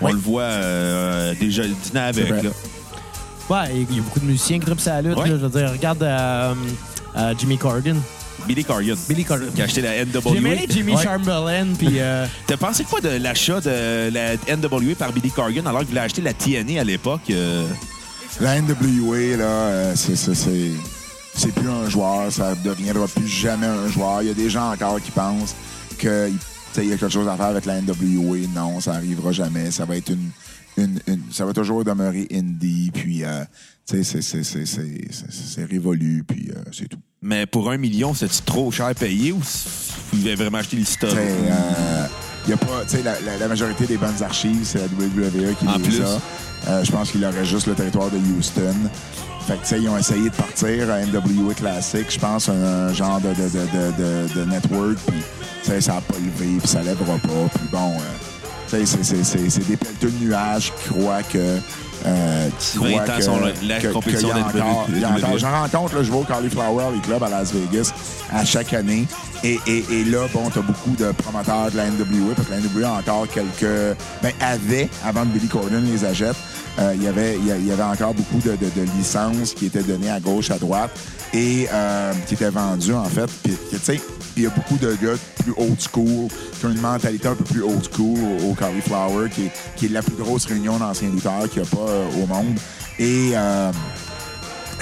On 0.02 0.12
le 0.12 0.18
voit 0.20 0.44
euh, 0.44 1.34
déjà 1.40 1.64
dîner 1.64 2.00
avec. 2.00 2.30
Là. 2.30 2.50
Ouais, 3.50 3.70
il 3.90 3.96
y 3.98 4.00
a 4.00 4.02
beaucoup 4.02 4.20
de 4.22 4.26
musiciens 4.26 4.60
qui 4.60 4.66
trippent 4.66 4.80
sa 4.80 5.02
lutte. 5.02 5.18
Ouais. 5.18 5.28
là. 5.30 5.36
je 5.38 5.46
veux 5.46 5.50
dire, 5.60 5.72
regarde 5.72 6.04
euh, 7.18 7.34
Jimmy 7.38 7.58
Corgan. 7.58 7.98
Billy 8.48 8.64
Corgan. 8.64 8.96
Billy 9.08 9.24
Corgan. 9.24 9.52
Qui 9.54 9.62
a 9.62 9.66
acheté 9.66 9.82
la 9.82 10.04
NWA. 10.04 10.22
J'ai 10.34 10.40
mêlé 10.40 10.66
Jimmy 10.70 10.96
Ouais. 10.96 11.04
Chamberlain, 11.04 11.68
puis... 11.78 12.00
euh, 12.00 12.26
T'as 12.48 12.58
pensé 12.58 12.84
quoi 12.86 13.00
de 13.02 13.10
l'achat 13.10 13.62
de 13.62 14.10
la 14.12 14.34
NWA 14.58 14.96
par 14.98 15.12
Billy 15.14 15.30
Corgan 15.30 15.66
alors 15.68 15.82
qu'il 15.82 15.90
voulait 15.90 16.02
acheter 16.02 16.22
la 16.22 16.34
TNA 16.34 16.82
à 16.82 16.84
l'époque? 16.84 17.22
euh? 17.30 17.68
La 18.40 18.60
NWA, 18.62 19.38
là, 19.38 19.44
euh, 19.46 19.94
c'est, 19.96 20.16
c'est, 20.16 20.34
c'est, 20.34 20.72
c'est 21.36 21.54
plus 21.54 21.70
un 21.70 21.88
joueur, 21.90 22.32
ça 22.32 22.56
ne 22.56 22.64
deviendra 22.70 23.08
plus 23.08 23.28
jamais 23.28 23.68
un 23.68 23.88
joueur. 23.90 24.22
Il 24.24 24.30
y 24.30 24.32
a 24.32 24.34
des 24.34 24.50
gens 24.50 24.72
encore 24.72 25.00
qui 25.02 25.12
pensent 25.12 25.54
qu'il 26.00 26.10
y 26.78 26.94
a 26.94 26.98
quelque 26.98 27.10
chose 27.10 27.28
à 27.28 27.36
faire 27.36 27.48
avec 27.48 27.66
la 27.66 27.80
NWA. 27.82 28.48
Non, 28.56 28.80
ça 28.80 28.94
n'arrivera 28.94 29.32
jamais. 29.34 29.70
Ça 29.70 29.86
va 29.86 29.98
être 29.98 30.10
une, 30.10 30.30
une, 30.78 31.00
une- 31.08 31.22
ça 31.32 31.46
va 31.46 31.54
toujours 31.54 31.84
demeurer 31.84 32.28
indie, 32.34 32.90
puis 32.92 33.24
euh, 33.24 33.44
tu 33.92 34.04
sais, 34.04 34.22
c'est, 34.22 35.66
révolu, 35.66 36.24
puis 36.28 36.50
euh, 36.56 36.62
c'est 36.72 36.88
tout. 36.88 36.98
Mais 37.22 37.46
pour 37.46 37.70
un 37.70 37.78
million, 37.78 38.14
c'est-tu 38.14 38.42
trop 38.44 38.72
cher 38.72 38.94
payé 38.96 39.32
ou 39.32 39.40
il 40.14 40.26
avait 40.28 40.36
vraiment 40.36 40.58
acheté 40.60 40.78
l'histoire? 40.78 41.12
Tu 41.12 41.18
sais, 41.18 41.24
euh, 41.28 42.06
y 42.50 42.54
a 42.54 42.58
pas, 42.58 42.84
tu 42.84 42.98
sais, 42.98 43.04
la, 43.04 43.20
la- 43.22 43.38
la 43.38 43.48
majorité 43.48 43.86
des 43.86 43.98
bonnes 43.98 44.22
archives, 44.24 44.62
c'est 44.64 44.80
la 44.80 44.86
WWE 44.86 45.56
qui 45.60 45.68
En 45.68 45.78
les 45.78 45.84
plus. 45.84 46.02
a. 46.02 46.20
Euh, 46.70 46.84
je 46.84 46.92
pense 46.92 47.12
qu'il 47.12 47.24
aurait 47.26 47.46
juste 47.46 47.68
le 47.68 47.74
territoire 47.74 48.10
de 48.10 48.18
Houston. 48.18 48.76
Fait 49.48 49.56
que, 49.56 49.62
tu 49.62 49.66
sais, 49.68 49.82
ils 49.82 49.90
ont 49.90 49.98
essayé 49.98 50.30
de 50.30 50.36
partir 50.36 50.90
à 50.92 51.00
NWA 51.06 51.54
Classic, 51.56 52.06
je 52.10 52.20
pense, 52.20 52.50
un, 52.50 52.54
un 52.54 52.94
genre 52.94 53.20
de, 53.20 53.30
de, 53.30 54.34
de, 54.38 54.40
de, 54.40 54.46
network, 54.50 54.98
puis 55.08 55.18
tu 55.64 55.70
sais, 55.72 55.82
ça 55.82 55.94
n'a 55.96 56.02
pas 56.02 56.16
levé, 56.18 56.58
puis 56.60 56.68
ça 56.68 56.82
lèvera 56.84 57.18
pas. 57.18 57.50
Puis 57.56 57.68
bon, 57.72 57.94
euh, 57.96 58.00
tu 58.70 58.78
sais, 58.78 58.86
c'est- 58.86 59.04
c'est- 59.04 59.24
c'est 59.24 59.50
c'est 59.50 59.68
des 59.68 59.78
pelleteux 59.78 60.12
de 60.12 60.26
nuages 60.26 60.72
qui 60.84 60.90
croient 60.90 61.24
que... 61.24 61.58
Euh, 62.06 62.50
qui 62.60 62.78
20 62.80 62.88
croient 62.90 63.02
ans 63.02 63.18
que, 63.18 63.24
sont 63.24 63.40
la- 63.40 63.52
la 63.76 63.80
que- 63.80 63.88
compétition 63.90 64.30
qu'il 64.30 64.38
y 64.38 64.42
a 64.42 64.44
de 64.52 64.60
encore- 64.62 64.86
il 64.90 65.00
y 65.00 65.04
a 65.06 65.10
WWE. 65.10 65.18
encore- 65.24 65.38
J'en 65.38 65.52
rencontre, 65.52 65.96
là, 65.96 66.04
je 66.04 66.12
vais 66.12 66.18
au 66.18 66.24
Cauliflower 66.24 66.84
Club 67.04 67.24
à 67.24 67.30
Las 67.30 67.54
Vegas 67.54 67.92
à 68.34 68.44
chaque 68.44 68.74
année. 68.74 69.06
Et, 69.44 69.60
et, 69.68 69.86
et 69.92 70.04
là, 70.06 70.28
bon, 70.34 70.50
t'as 70.54 70.62
beaucoup 70.62 70.92
de 70.98 71.12
promoteurs 71.12 71.70
de 71.72 71.78
la 71.78 71.86
NWA, 71.86 72.34
parce 72.36 72.48
que 72.48 72.54
la 72.54 72.60
NWA 72.60 72.90
a 72.96 73.00
encore 73.00 73.28
quelques... 73.28 73.96
Ben, 74.24 74.32
avait, 74.40 74.90
avant 75.06 75.22
que 75.22 75.28
Billy 75.28 75.48
Corgan 75.48 75.84
les 75.84 76.04
achète, 76.06 76.36
euh, 76.80 76.94
il 76.96 77.04
y 77.04 77.08
avait, 77.08 77.38
il 77.38 77.46
y 77.48 77.52
a- 77.52 77.58
il 77.58 77.66
y 77.68 77.72
avait 77.72 77.84
encore 77.84 78.14
beaucoup 78.14 78.40
de, 78.40 78.52
de- 78.52 78.56
de 78.76 78.88
licences 78.98 79.54
qui 79.54 79.66
étaient 79.68 79.84
données 79.84 80.10
à 80.12 80.20
gauche, 80.20 80.50
à 80.52 80.58
droite, 80.58 80.92
et 81.34 81.68
euh, 81.72 82.14
qui 82.28 82.34
étaient 82.36 82.50
vendues, 82.50 82.94
en 82.94 83.06
fait. 83.06 83.30
Puis, 83.44 83.58
tu 83.70 83.78
sais, 83.82 84.02
il 84.38 84.44
y 84.44 84.46
a 84.46 84.50
beaucoup 84.50 84.78
de 84.78 84.94
gars 84.96 85.18
plus 85.40 85.54
old 85.58 85.78
school, 85.80 86.28
qui 86.60 86.66
ont 86.66 86.70
une 86.70 86.82
mentalité 86.82 87.28
un 87.28 87.36
peu 87.36 87.44
plus 87.44 87.64
old 87.64 87.82
school 87.94 88.18
au, 88.20 88.52
au 88.52 88.54
Cauliflower, 88.54 89.30
qui 89.30 89.46
est, 89.46 89.52
qui 89.76 89.86
est 89.88 89.90
la 89.90 90.02
plus 90.02 90.16
grosse 90.16 90.46
réunion 90.46 90.78
d'anciens 90.78 91.10
lutteurs 91.10 91.50
qu'il 91.50 91.62
n'y 91.62 91.68
a 91.68 91.72
pas 91.72 91.90
euh, 91.90 92.24
au 92.24 92.28
monde. 92.28 92.58
Et... 93.00 93.32
euh, 93.36 93.72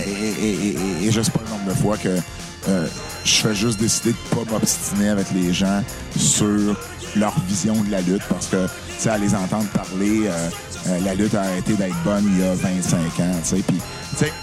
et, 0.06 0.12
et, 0.12 1.06
et, 1.08 1.12
je 1.12 1.22
sais 1.22 1.32
pas 1.32 1.42
le 1.46 1.50
nombre 1.50 1.70
de 1.70 1.74
fois 1.74 1.98
que 1.98 2.08
euh, 2.70 2.88
je 3.26 3.36
fais 3.36 3.56
juste 3.56 3.80
décider 3.80 4.12
de 4.12 4.36
pas 4.36 4.50
m'obstiner 4.52 5.10
avec 5.10 5.28
les 5.34 5.54
gens 5.54 5.84
sur 6.16 6.76
leur 7.16 7.38
vision 7.48 7.74
de 7.84 7.92
la 7.92 8.02
lutte 8.02 8.24
parce 8.30 8.48
que, 8.48 8.66
tu 8.66 8.72
sais, 9.00 9.10
à 9.10 9.18
les 9.18 9.34
entendre 9.36 9.68
parler, 9.70 10.28
euh, 10.28 11.00
la 11.04 11.16
lutte 11.16 11.36
a 11.36 11.42
arrêté 11.42 11.74
d'être 11.74 11.96
bonne 12.04 12.24
il 12.34 12.40
y 12.40 12.48
a 12.48 12.54
25 12.56 12.98
ans. 13.20 13.42
Puis, 13.52 13.64
tu 13.68 14.18
sais, 14.18 14.34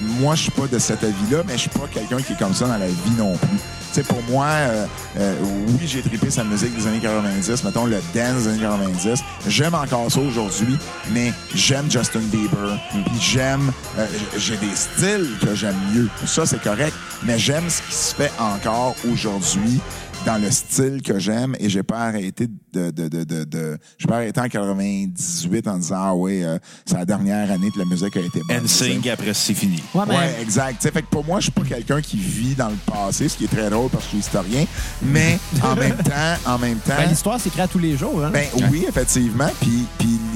moi, 0.00 0.34
je 0.34 0.42
suis 0.42 0.50
pas 0.50 0.66
de 0.66 0.78
cet 0.78 1.04
avis-là, 1.04 1.42
mais 1.46 1.54
je 1.54 1.62
suis 1.62 1.70
pas 1.70 1.86
quelqu'un 1.92 2.20
qui 2.22 2.32
est 2.32 2.38
comme 2.38 2.54
ça 2.54 2.66
dans 2.66 2.78
la 2.78 2.86
vie 2.88 3.10
non 3.18 3.36
plus. 3.36 3.58
Sais, 3.92 4.02
pour 4.02 4.22
moi, 4.22 4.46
euh, 4.46 4.86
euh, 5.18 5.34
oui, 5.68 5.86
j'ai 5.86 6.00
trippé 6.00 6.30
sa 6.30 6.44
musique 6.44 6.74
des 6.74 6.86
années 6.86 6.98
90, 6.98 7.62
mettons 7.62 7.84
le 7.84 8.00
dance 8.14 8.44
des 8.44 8.48
années 8.48 8.60
90. 8.60 9.20
J'aime 9.46 9.74
encore 9.74 10.10
ça 10.10 10.20
aujourd'hui, 10.20 10.78
mais 11.10 11.30
j'aime 11.54 11.90
Justin 11.90 12.20
Bieber, 12.20 12.78
puis 12.90 13.02
j'aime, 13.20 13.70
euh, 13.98 14.06
j'ai 14.38 14.56
des 14.56 14.74
styles 14.74 15.28
que 15.44 15.54
j'aime 15.54 15.76
mieux. 15.92 16.08
Ça, 16.24 16.46
c'est 16.46 16.62
correct, 16.62 16.94
mais 17.22 17.38
j'aime 17.38 17.68
ce 17.68 17.82
qui 17.82 17.94
se 17.94 18.14
fait 18.14 18.32
encore 18.38 18.96
aujourd'hui 19.12 19.78
dans 20.24 20.40
le 20.40 20.50
style 20.50 21.02
que 21.02 21.18
j'aime 21.18 21.56
et 21.58 21.68
j'ai 21.68 21.82
pas 21.82 21.98
arrêté 22.06 22.46
de, 22.72 22.90
de, 22.90 23.08
de, 23.08 23.24
de, 23.24 23.44
de- 23.44 23.78
j'ai 23.98 24.06
pas 24.06 24.16
arrêté 24.16 24.40
en 24.40 24.48
98 24.48 25.66
en 25.68 25.78
disant 25.78 25.96
ah 25.98 26.14
ouais 26.14 26.44
euh, 26.44 26.58
c'est 26.84 26.96
la 26.96 27.04
dernière 27.04 27.50
année 27.50 27.70
que 27.70 27.78
la 27.78 27.84
musique 27.84 28.16
a 28.16 28.20
été 28.20 28.40
bonne. 28.46 28.62
NSYNC, 28.62 29.06
après, 29.08 29.34
c'est 29.34 29.54
fini. 29.54 29.82
ouais, 29.94 30.02
Ouais, 30.06 30.36
exact. 30.40 30.80
Fait 30.82 31.02
que 31.02 31.06
pour 31.08 31.24
moi, 31.24 31.40
je 31.40 31.44
suis 31.44 31.52
pas 31.52 31.62
quelqu'un 31.62 32.00
qui 32.00 32.16
vit 32.18 32.54
dans 32.54 32.68
le 32.68 32.76
passé, 32.86 33.28
ce 33.28 33.36
qui 33.36 33.44
est 33.44 33.48
très 33.48 33.68
drôle 33.70 33.90
parce 33.90 34.04
que 34.04 34.10
je 34.10 34.16
suis 34.16 34.18
historien, 34.26 34.64
mais 35.02 35.38
en 35.62 35.74
même 35.74 35.96
temps, 36.04 36.52
en 36.52 36.58
même 36.58 36.78
temps, 36.78 36.94
ben, 36.96 37.08
l'histoire 37.08 37.40
s'écrit 37.40 37.62
à 37.62 37.68
tous 37.68 37.78
les 37.78 37.96
jours. 37.96 38.24
Hein? 38.24 38.30
ben 38.32 38.46
oui, 38.70 38.84
effectivement. 38.88 39.50
Puis, 39.60 39.86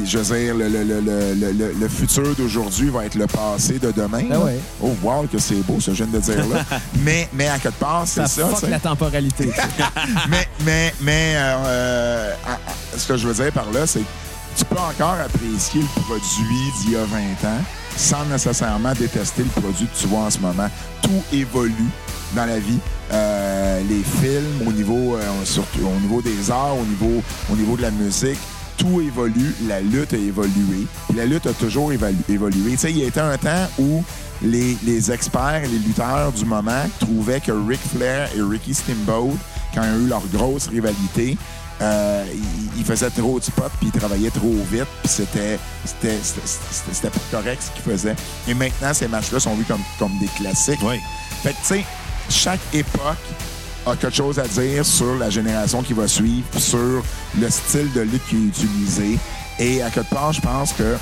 puis 0.07 0.13
je 0.13 0.19
veux 0.19 0.39
dire, 0.39 0.55
le, 0.55 0.69
le, 0.69 1.01
le, 1.01 1.73
le, 1.73 1.89
futur 1.89 2.33
d'aujourd'hui 2.37 2.91
va 2.91 3.07
être 3.07 3.17
le 3.17 3.27
passé 3.27 3.81
de 3.81 3.91
demain. 3.91 4.23
Ben 4.29 4.39
ouais. 4.39 4.61
Oh, 4.81 4.95
wow, 5.03 5.27
que 5.27 5.39
c'est 5.39 5.57
beau, 5.67 5.81
ce 5.81 5.91
que 5.91 5.97
je 5.97 6.05
viens 6.05 6.13
de 6.13 6.21
dire 6.21 6.47
là. 6.47 6.65
mais, 7.01 7.29
mais 7.33 7.49
à 7.49 7.59
quelque 7.59 7.81
part, 7.81 8.05
c'est 8.07 8.27
ça 8.29 8.47
fuck 8.47 8.71
la 8.71 8.79
temporalité. 8.79 9.51
mais, 10.29 10.49
mais, 10.65 10.95
mais 11.01 11.35
euh, 11.37 12.33
à- 12.47 12.97
ce 12.97 13.09
que 13.09 13.17
je 13.17 13.27
veux 13.27 13.35
dire 13.35 13.53
par 13.53 13.71
là, 13.73 13.85
c'est 13.85 13.99
que 13.99 14.05
tu 14.57 14.65
peux 14.65 14.77
encore 14.77 15.17
apprécier 15.25 15.81
le 15.81 16.03
produit 16.03 16.73
d'il 16.83 16.93
y 16.93 16.97
a 16.97 17.05
20 17.05 17.49
ans 17.49 17.63
sans 17.97 18.25
nécessairement 18.27 18.93
détester 18.93 19.43
le 19.43 19.61
produit 19.61 19.87
que 19.87 19.97
tu 19.99 20.07
vois 20.07 20.21
en 20.21 20.31
ce 20.31 20.39
moment. 20.39 20.69
Tout 21.03 21.23
évolue 21.33 21.91
dans 22.37 22.47
la 22.47 22.61
vie. 22.61 22.79
Euh, 23.13 23.81
les 23.89 24.03
films, 24.21 24.69
au 24.69 24.73
niveau, 24.73 25.17
euh, 25.17 25.23
surtout, 25.45 25.81
au 25.85 26.01
niveau 26.01 26.23
des 26.23 26.51
arts, 26.51 26.77
au 26.77 26.85
niveau, 26.85 27.23
au 27.51 27.57
niveau 27.57 27.77
de 27.77 27.83
la 27.83 27.91
musique, 27.91 28.39
tout 28.77 29.01
évolue. 29.01 29.55
La 29.67 29.81
lutte 29.81 30.13
a 30.13 30.17
évolué. 30.17 30.87
Puis 31.09 31.17
la 31.17 31.27
lutte 31.27 31.47
a 31.47 31.53
toujours 31.53 31.93
évolué. 31.93 32.73
Tu 32.73 32.77
sais, 32.79 32.91
il 32.91 32.99
y 32.99 33.05
a 33.05 33.07
été 33.09 33.21
un 33.21 33.37
temps 33.39 33.69
où 33.79 34.03
les, 34.43 34.77
les 34.85 35.11
experts 35.11 35.63
et 35.65 35.69
les 35.69 35.79
lutteurs 35.79 36.33
du 36.33 36.45
moment 36.45 36.85
trouvaient 37.01 37.41
que 37.41 37.53
Ric 37.53 37.81
Flair 37.95 38.29
et 38.37 38.43
Ricky 38.43 38.75
Steamboat, 38.75 39.35
quand 39.75 39.83
ils 39.83 40.03
ont 40.03 40.05
eu 40.05 40.09
leur 40.09 40.23
grosse 40.33 40.69
rivalité, 40.69 41.37
euh, 41.83 42.25
il, 42.33 42.81
il 42.81 42.85
faisait 42.85 43.11
trop 43.11 43.39
de 43.39 43.45
spots, 43.45 43.65
puis 43.79 43.91
il 43.95 43.99
travaillait 44.01 44.31
trop 44.31 44.55
vite, 44.71 44.87
puis 45.03 45.09
c'était 45.13 45.59
c'était- 45.85 47.11
pas 47.11 47.19
correct 47.31 47.63
ce 47.63 47.71
qu'il 47.73 47.93
faisait. 47.93 48.17
Et 48.49 48.55
maintenant, 48.55 48.95
ces 48.95 49.09
matchs-là 49.09 49.41
sont 49.41 49.55
vus 49.55 49.65
comme, 49.65 49.83
comme 49.99 50.19
des 50.19 50.29
classiques. 50.29 50.81
Oui. 50.83 50.99
Fait 51.43 51.51
que, 51.51 51.59
tu 51.59 51.65
sais, 51.65 51.85
chaque 52.31 52.61
époque 52.73 53.17
a 53.87 53.97
quelque 53.97 54.17
chose 54.17 54.39
à 54.39 54.47
dire 54.49 54.85
sur 54.85 55.15
la 55.17 55.31
génération 55.31 55.83
qui 55.83 55.93
va 55.93 56.09
suivre, 56.09 56.47
sur 56.59 57.03
le 57.41 57.51
style 57.51 57.93
de 57.93 58.01
lutte 58.03 58.27
qui 58.29 58.37
est 58.37 58.49
utilisé. 58.49 59.19
Et 59.59 59.83
à 59.83 59.91
quelque 59.91 60.11
part, 60.11 60.33
je 60.33 60.41
pense 60.41 60.73
que 60.73 60.97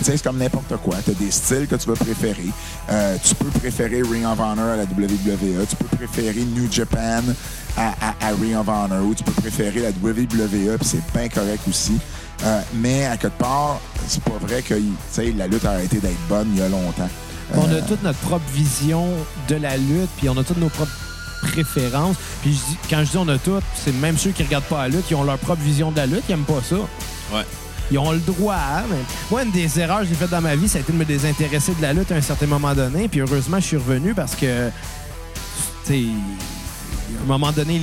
c'est 0.00 0.22
comme 0.22 0.38
n'importe 0.38 0.76
quoi. 0.82 0.96
Tu 1.04 1.10
as 1.10 1.14
des 1.14 1.30
styles 1.30 1.66
que 1.66 1.74
tu 1.74 1.88
vas 1.88 1.96
préférer. 1.96 2.46
Euh, 2.90 3.16
tu 3.22 3.34
peux 3.34 3.50
préférer 3.58 4.02
Ring 4.02 4.24
of 4.24 4.38
Honor 4.38 4.68
à 4.72 4.76
la 4.76 4.84
WWE. 4.84 5.66
Tu 5.68 5.76
peux 5.76 5.96
préférer 5.96 6.40
New 6.44 6.70
Japan 6.70 7.22
à, 7.76 7.88
à- 8.00 8.28
à 8.28 8.28
Ring 8.40 8.54
of 8.56 8.68
Honor. 8.68 9.04
Ou 9.04 9.14
tu 9.14 9.24
peux 9.24 9.32
préférer 9.32 9.80
la 9.80 9.90
WWE, 9.90 10.78
puis 10.78 10.88
c'est 10.88 11.02
bien 11.18 11.28
correct 11.28 11.60
aussi. 11.68 11.98
Euh, 12.44 12.60
mais 12.76 13.06
à 13.06 13.16
quelque 13.16 13.38
part, 13.38 13.80
c'est 14.06 14.22
pas 14.22 14.38
vrai 14.40 14.62
que 14.62 14.74
la 15.36 15.48
lutte 15.48 15.64
a 15.64 15.70
arrêté 15.72 15.98
d'être 15.98 16.20
bonne 16.28 16.48
il 16.54 16.60
y 16.60 16.62
a 16.62 16.68
longtemps. 16.68 17.08
On 17.54 17.68
Euh, 17.68 17.78
a 17.78 17.82
toute 17.82 18.02
notre 18.04 18.18
propre 18.20 18.44
vision 18.54 19.04
de 19.48 19.56
la 19.56 19.76
lutte, 19.76 20.10
puis 20.18 20.28
on 20.28 20.36
a 20.36 20.44
toutes 20.44 20.58
nos 20.58 20.68
propres 20.68 20.92
préférences. 21.42 22.16
Puis 22.42 22.52
je 22.52 22.58
dis- 22.72 22.78
quand 22.90 23.04
je 23.04 23.10
dis 23.10 23.16
on 23.16 23.28
a 23.28 23.38
toutes, 23.38 23.62
c'est 23.74 23.94
même 23.94 24.16
ceux 24.18 24.30
qui 24.30 24.42
regardent 24.42 24.64
pas 24.64 24.82
la 24.82 24.88
lutte, 24.88 25.06
qui 25.06 25.14
ont 25.14 25.24
leur 25.24 25.38
propre 25.38 25.62
vision 25.62 25.90
de 25.90 25.96
la 25.96 26.06
lutte, 26.06 26.26
qui 26.26 26.32
aiment 26.32 26.44
pas 26.44 26.60
ça. 26.62 26.76
Ouais. 26.76 27.44
Ils 27.90 27.98
ont 27.98 28.12
le 28.12 28.18
droit. 28.18 28.56
Mais 28.90 28.96
moi, 29.30 29.42
une 29.44 29.50
des 29.50 29.80
erreurs 29.80 30.00
que 30.00 30.06
j'ai 30.06 30.14
faites 30.14 30.30
dans 30.30 30.42
ma 30.42 30.54
vie, 30.56 30.68
ça 30.68 30.78
a 30.78 30.80
été 30.82 30.92
de 30.92 30.98
me 30.98 31.04
désintéresser 31.06 31.72
de 31.74 31.80
la 31.82 31.92
lutte 31.94 32.12
à 32.12 32.16
un 32.16 32.20
certain 32.20 32.46
moment 32.46 32.74
donné. 32.74 33.08
Puis 33.08 33.20
heureusement, 33.20 33.58
je 33.60 33.64
suis 33.66 33.76
revenu 33.76 34.12
parce 34.14 34.34
que, 34.34 34.68
tu 35.86 36.08
à 37.18 37.22
un 37.22 37.26
moment 37.26 37.52
donné, 37.52 37.78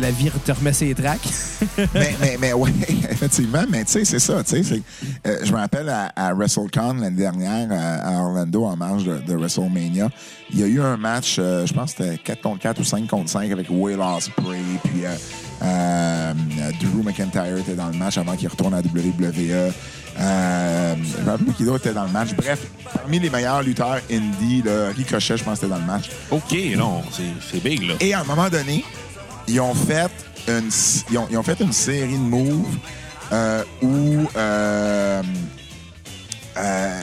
la 0.00 0.10
vie 0.10 0.30
te 0.44 0.52
remet 0.52 0.72
ses 0.72 0.94
tracks. 0.94 1.20
mais, 1.94 2.14
mais, 2.20 2.36
mais 2.40 2.52
oui, 2.52 2.70
effectivement, 3.10 3.64
mais 3.68 3.84
tu 3.84 3.92
sais, 3.92 4.04
c'est 4.04 4.18
ça. 4.18 4.34
euh, 4.34 5.38
je 5.42 5.52
me 5.52 5.58
rappelle 5.58 5.88
à, 5.88 6.34
WrestleCon 6.34 6.94
l'année 6.94 7.16
dernière 7.16 7.68
à, 7.70 8.22
Orlando, 8.22 8.64
en 8.64 8.76
marge 8.76 9.04
de, 9.04 9.34
WrestleMania, 9.34 10.10
il 10.52 10.60
y 10.60 10.62
a 10.62 10.66
eu 10.66 10.80
un 10.80 10.96
match, 10.96 11.36
euh, 11.38 11.66
je 11.66 11.72
pense 11.72 11.94
que 11.94 12.04
c'était 12.04 12.18
4 12.18 12.42
contre 12.42 12.60
4 12.60 12.80
ou 12.80 12.84
5 12.84 13.06
contre 13.06 13.30
5 13.30 13.50
avec 13.50 13.66
Will 13.70 14.00
Ospreay, 14.00 14.58
puis 14.84 15.04
euh, 15.04 15.14
euh, 15.62 16.32
Drew 16.80 17.02
McIntyre 17.04 17.56
était 17.58 17.74
dans 17.74 17.88
le 17.88 17.96
match 17.96 18.18
avant 18.18 18.36
qu'il 18.36 18.48
retourne 18.48 18.74
à 18.74 18.80
WWE. 18.80 19.72
Euh, 20.20 20.94
je 21.18 21.22
me 21.24 21.30
rappelle 21.30 21.54
qui 21.54 21.64
d'autre 21.64 21.86
était 21.86 21.94
dans 21.94 22.04
le 22.04 22.10
match. 22.10 22.34
Bref, 22.34 22.60
parmi 22.94 23.18
les 23.18 23.30
meilleurs 23.30 23.62
lutteurs 23.62 23.98
indie, 24.10 24.62
là, 24.62 24.88
Ricochet, 24.96 25.36
je 25.36 25.44
pense 25.44 25.58
que 25.58 25.64
était 25.66 25.74
dans 25.74 25.80
le 25.80 25.86
match. 25.86 26.10
OK, 26.30 26.54
non, 26.76 27.02
c'est 27.50 27.62
big, 27.62 27.82
là. 27.82 27.94
Et 28.00 28.12
à 28.14 28.20
un 28.20 28.24
moment 28.24 28.48
donné, 28.48 28.84
ils 29.48 29.60
ont 29.60 29.74
fait 29.74 30.10
une, 30.48 30.68
ils 31.10 31.18
ont, 31.18 31.26
ils 31.30 31.36
ont 31.38 31.42
fait 31.42 31.58
une 31.60 31.72
série 31.72 32.12
de 32.12 32.18
moves 32.18 32.76
euh, 33.32 33.64
où. 33.82 34.26
Euh, 34.36 35.22
euh, 36.58 37.00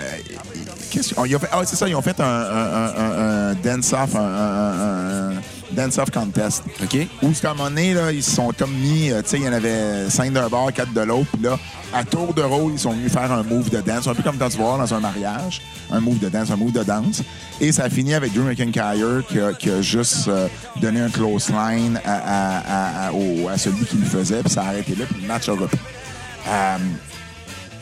qu'est-ce 0.91 1.09
qu'ils- 1.15 1.25
ils 1.25 1.35
ont 1.35 1.39
fait- 1.39 1.49
Ah, 1.51 1.61
c'est 1.65 1.75
ça, 1.75 1.87
ils 1.87 1.95
ont 1.95 2.01
fait 2.01 2.19
un, 2.19 2.23
un- 2.23 2.29
un- 2.29 2.93
un- 2.97 3.49
un 3.49 3.53
dance-off, 3.55 4.15
un, 4.15 5.31
un 5.71 5.75
dance-off 5.75 6.09
contest. 6.11 6.63
OK? 6.81 7.07
Où, 7.21 7.27
à 7.27 7.51
un 7.51 7.53
moment 7.53 7.69
donné, 7.69 7.93
là, 7.93 8.11
ils 8.11 8.23
se 8.23 8.31
sont 8.31 8.51
comme 8.57 8.73
mis, 8.73 9.11
euh, 9.11 9.21
tu 9.21 9.29
sais, 9.29 9.37
il 9.37 9.43
y 9.43 9.49
en 9.49 9.53
avait 9.53 10.09
cinq 10.09 10.33
d'un 10.33 10.47
bord, 10.47 10.71
quatre 10.73 10.93
de 10.93 11.01
l'autre. 11.01 11.29
Puis 11.33 11.43
là, 11.43 11.57
à 11.93 12.03
tour 12.03 12.33
de 12.33 12.41
rôle, 12.41 12.73
ils 12.73 12.79
sont 12.79 12.91
venus 12.91 13.11
faire 13.11 13.31
un 13.31 13.43
move 13.43 13.69
de 13.69 13.81
dance, 13.81 14.07
un 14.07 14.13
peu 14.13 14.23
comme 14.23 14.37
quand 14.37 14.49
tu 14.49 14.57
vas 14.57 14.77
dans 14.77 14.93
un 14.93 14.99
mariage. 14.99 15.61
Un 15.91 15.99
move 15.99 16.19
de 16.19 16.29
dance, 16.29 16.51
un 16.51 16.55
move 16.55 16.71
de 16.71 16.83
danse. 16.83 17.23
Et 17.59 17.71
ça 17.71 17.85
a 17.85 17.89
fini 17.89 18.13
avec 18.13 18.33
Drew 18.33 18.43
McIntyre 18.43 19.23
qui 19.27 19.39
a, 19.39 19.53
qui 19.53 19.69
a 19.69 19.81
juste 19.81 20.27
euh, 20.27 20.47
donné 20.81 21.01
un 21.01 21.09
close 21.09 21.49
line 21.49 21.99
à, 22.05 23.07
à 23.07 23.57
celui 23.57 23.85
qui 23.85 23.97
le 23.97 24.05
faisait. 24.05 24.41
Puis 24.41 24.51
ça 24.53 24.63
a 24.63 24.67
arrêté 24.67 24.95
là, 24.95 25.05
puis 25.09 25.21
le 25.21 25.27
match 25.27 25.49
a 25.49 25.53
repris. 25.53 25.79
Euh, 26.47 26.77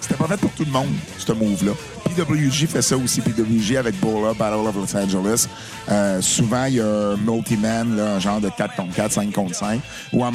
c'était 0.02 0.16
pas 0.16 0.28
fait 0.28 0.38
pour 0.38 0.52
tout 0.52 0.66
le 0.66 0.72
monde, 0.72 0.94
ce 1.18 1.32
move-là. 1.32 1.72
PWG 2.06 2.68
fait 2.68 2.82
ça 2.82 2.98
aussi. 2.98 3.22
PWG 3.22 3.78
avec 3.78 4.00
Bola, 4.00 4.34
Battle 4.34 4.68
of 4.68 4.76
Los 4.76 4.98
Angeles. 4.98 5.48
Euh, 5.90 6.22
souvent, 6.22 6.66
il 6.66 6.76
y 6.76 6.82
a 6.82 6.86
un 6.86 7.18
multi-man, 7.18 8.20
genre 8.20 8.40
de 8.42 8.50
4 8.50 8.76
contre 8.76 8.94
4, 8.94 9.12
5 9.12 9.32
contre 9.32 9.56
5. 9.56 9.82
Ou 10.14 10.24
à 10.24 10.28
un 10.28 10.32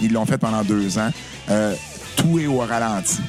ils 0.00 0.12
l'ont 0.12 0.26
fait 0.26 0.38
pendant 0.38 0.62
deux 0.62 0.98
ans. 0.98 1.10
Euh, 1.50 1.74
tout 2.16 2.38
est 2.38 2.46
au 2.46 2.58
ralenti. 2.58 3.20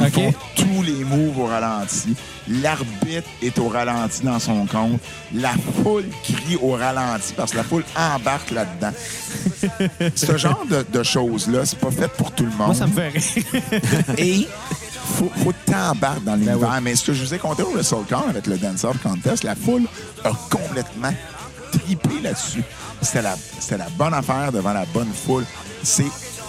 Ils 0.00 0.10
font 0.10 0.34
tous 0.56 0.82
les 0.82 1.04
moves 1.04 1.38
au 1.38 1.46
ralenti. 1.46 2.14
L'arbitre 2.48 3.28
est 3.42 3.58
au 3.58 3.68
ralenti 3.68 4.22
dans 4.22 4.38
son 4.38 4.66
compte. 4.66 5.00
La 5.34 5.52
foule 5.82 6.04
crie 6.24 6.56
au 6.60 6.72
ralenti 6.72 7.32
parce 7.36 7.52
que 7.52 7.58
la 7.58 7.64
foule 7.64 7.84
embarque 7.96 8.50
là-dedans. 8.50 8.92
Ce 10.14 10.36
genre 10.36 10.64
de, 10.68 10.84
de 10.90 11.02
choses-là, 11.02 11.64
c'est 11.64 11.78
pas 11.78 11.90
fait 11.90 12.08
pour 12.08 12.32
tout 12.32 12.44
le 12.44 12.50
monde. 12.50 12.68
Moi, 12.68 12.74
ça 12.74 12.86
me 12.86 12.92
fait 12.92 13.08
rire. 13.08 13.62
Et 14.18 14.48
faut, 15.04 15.30
faut 15.36 15.52
que 15.52 15.70
t'embarques 15.70 16.24
dans 16.24 16.34
l'univers. 16.34 16.58
Ben 16.58 16.68
oui. 16.76 16.80
Mais 16.82 16.96
ce 16.96 17.06
que 17.06 17.12
je 17.12 17.24
vous 17.24 17.34
ai 17.34 17.38
conté 17.38 17.62
au 17.62 17.70
WrestleCon 17.70 18.28
avec 18.28 18.46
le 18.46 18.58
Dance 18.58 18.84
Off 18.84 18.96
Contest, 19.02 19.44
la 19.44 19.54
foule 19.54 19.84
a 20.24 20.30
complètement 20.50 21.12
triplé 21.70 22.20
là-dessus. 22.22 22.62
C'était 23.00 23.22
la, 23.22 23.36
la 23.78 23.88
bonne 23.96 24.14
affaire 24.14 24.52
devant 24.52 24.72
la 24.72 24.84
bonne 24.86 25.12
foule. 25.12 25.44
C'est 25.82 26.06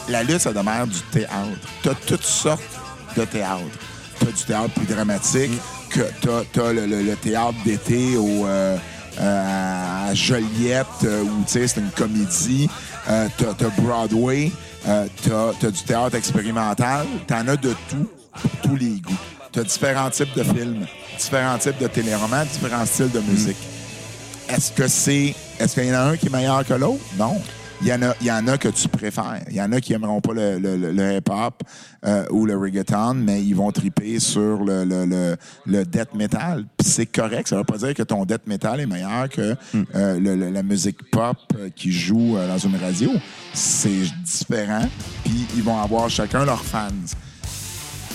la 0.10 0.24
lutte, 0.24 0.40
ça 0.42 0.54
demeure 0.54 0.88
du 0.88 1.00
théâtre. 1.12 1.48
T'as 1.82 1.96
toutes 1.96 2.24
sortes 2.24 2.62
de 3.16 3.26
théâtre. 3.26 3.62
T'as 4.20 4.26
du 4.28 4.44
théâtre 4.44 4.70
plus 4.76 4.86
dramatique, 4.86 5.52
que 5.90 6.02
t'as, 6.22 6.44
t'as 6.52 6.72
le, 6.74 6.86
le- 6.86 7.02
le 7.02 7.16
théâtre 7.16 7.56
d'été 7.66 8.16
au 8.18 8.46
euh, 8.48 8.78
euh, 9.20 10.10
à 10.10 10.14
Joliette, 10.14 10.88
euh, 11.04 11.24
où 11.24 11.44
tu 11.46 11.68
c'est 11.68 11.78
une 11.80 11.90
comédie. 11.92 12.70
Euh, 13.10 13.28
t'as, 13.38 13.68
Broadway, 13.82 14.52
t'as, 14.86 15.70
du 15.70 15.84
théâtre 15.84 16.16
expérimental. 16.16 17.06
T'en 17.28 17.48
as 17.48 17.58
de 17.58 17.76
tout, 17.90 18.10
pour 18.42 18.52
tous 18.70 18.76
les 18.76 19.00
goûts. 19.02 19.14
T'as 19.52 19.64
différents 19.64 20.10
types 20.10 20.34
de 20.36 20.44
films, 20.44 20.86
différents 21.20 21.58
types 21.60 21.78
de 21.80 21.88
téléromans, 21.88 22.44
différents 22.46 22.86
styles 22.86 23.12
de 23.12 23.20
musique. 23.20 23.58
Est-ce 24.50 24.72
que 24.72 24.88
c'est. 24.88 25.36
Est-ce 25.60 25.76
qu'il 25.76 25.86
y 25.86 25.92
en 25.92 25.96
a 25.96 26.00
un 26.12 26.18
qui 26.18 26.26
est 26.28 26.30
meilleur 26.32 26.66
que 26.66 26.74
l'autre? 26.74 27.04
Non. 27.18 27.40
Il 27.86 27.90
y, 27.90 27.94
en 27.94 28.02
a, 28.02 28.14
il 28.22 28.28
y 28.28 28.32
en 28.32 28.48
a 28.48 28.58
que 28.58 28.70
tu 28.70 28.88
préfères. 28.88 29.42
Il 29.50 29.58
y 29.58 29.62
en 29.62 29.70
a 29.74 29.82
qui 29.82 29.92
aimeront 29.92 30.22
pas 30.22 30.32
le, 30.34 30.58
le- 30.58 30.78
le- 30.78 31.18
hip-hop 31.18 31.64
euh, 32.06 32.26
ou 32.32 32.46
le 32.46 32.56
reggaeton, 32.58 33.14
mais 33.16 33.44
ils 33.44 33.54
vont 33.54 33.70
triper 33.74 34.20
sur 34.22 34.64
le, 34.64 34.86
le, 34.86 35.36
le, 35.66 35.84
death 35.86 36.14
metal. 36.16 36.64
C'est 36.82 37.06
correct. 37.08 37.50
Ça 37.50 37.58
veut 37.58 37.66
pas 37.66 37.78
dire 37.78 37.94
que 37.94 38.04
ton 38.04 38.24
death 38.24 38.48
metal 38.48 38.80
est 38.80 38.86
meilleur 38.86 39.28
que 39.28 39.54
euh, 39.96 40.18
le- 40.18 40.36
le- 40.38 40.50
la 40.50 40.64
musique 40.64 41.10
pop 41.12 41.36
euh, 41.58 41.70
qui 41.76 41.92
joue 41.92 42.38
euh, 42.38 42.48
dans 42.48 42.58
une 42.58 42.78
radio. 42.78 43.12
C'est 43.54 44.04
différent. 44.24 44.88
Puis 45.26 45.46
ils 45.58 45.64
vont 45.64 45.78
avoir 45.78 46.10
chacun 46.10 46.46
leurs 46.46 46.64
fans. 46.64 46.88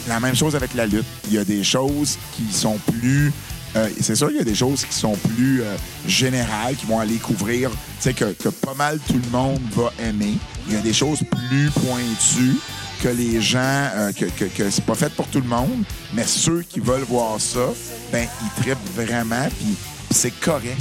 La 0.09 0.19
même 0.19 0.35
chose 0.35 0.57
avec 0.57 0.73
la 0.75 0.87
lutte. 0.87 1.05
Il 1.27 1.35
y 1.35 1.39
a 1.39 1.45
des 1.45 1.63
choses 1.63 2.17
qui 2.33 2.51
sont 2.51 2.79
plus. 2.99 3.31
Euh, 3.77 3.89
c'est 4.01 4.15
sûr 4.15 4.29
qu'il 4.29 4.37
y 4.39 4.41
a 4.41 4.45
des 4.45 4.55
choses 4.55 4.85
qui 4.85 4.95
sont 4.95 5.15
plus 5.37 5.63
euh, 5.63 5.77
générales, 6.07 6.75
qui 6.77 6.87
vont 6.87 6.99
aller 7.01 7.17
couvrir, 7.17 7.71
tu 7.71 7.77
sais, 8.01 8.15
que, 8.15 8.49
pas 8.49 8.75
mal 8.75 8.99
tout 9.07 9.21
le 9.23 9.31
monde 9.31 9.61
va 9.73 9.93
aimer. 10.03 10.35
Il 10.69 10.75
y 10.75 10.77
a 10.77 10.81
des 10.81 10.93
choses 10.93 11.21
plus 11.31 11.71
pointues 11.71 12.57
que 13.03 13.09
les 13.09 13.41
gens, 13.41 13.59
euh, 13.95 14.13
que, 14.13 14.25
que, 14.25 14.71
c'est 14.71 14.85
pas 14.85 14.95
fait 14.95 15.13
pour 15.13 15.27
tout 15.29 15.41
le 15.41 15.47
monde, 15.49 15.85
mais 16.15 16.25
ceux 16.25 16.63
qui 16.69 16.81
veulent 16.81 17.05
voir 17.09 17.41
ça, 17.41 17.69
ben 18.13 18.27
ils 18.43 18.63
trippent 18.63 18.95
vraiment, 18.97 19.47
puis 19.59 19.75
c'est 20.11 20.33
correct. 20.41 20.79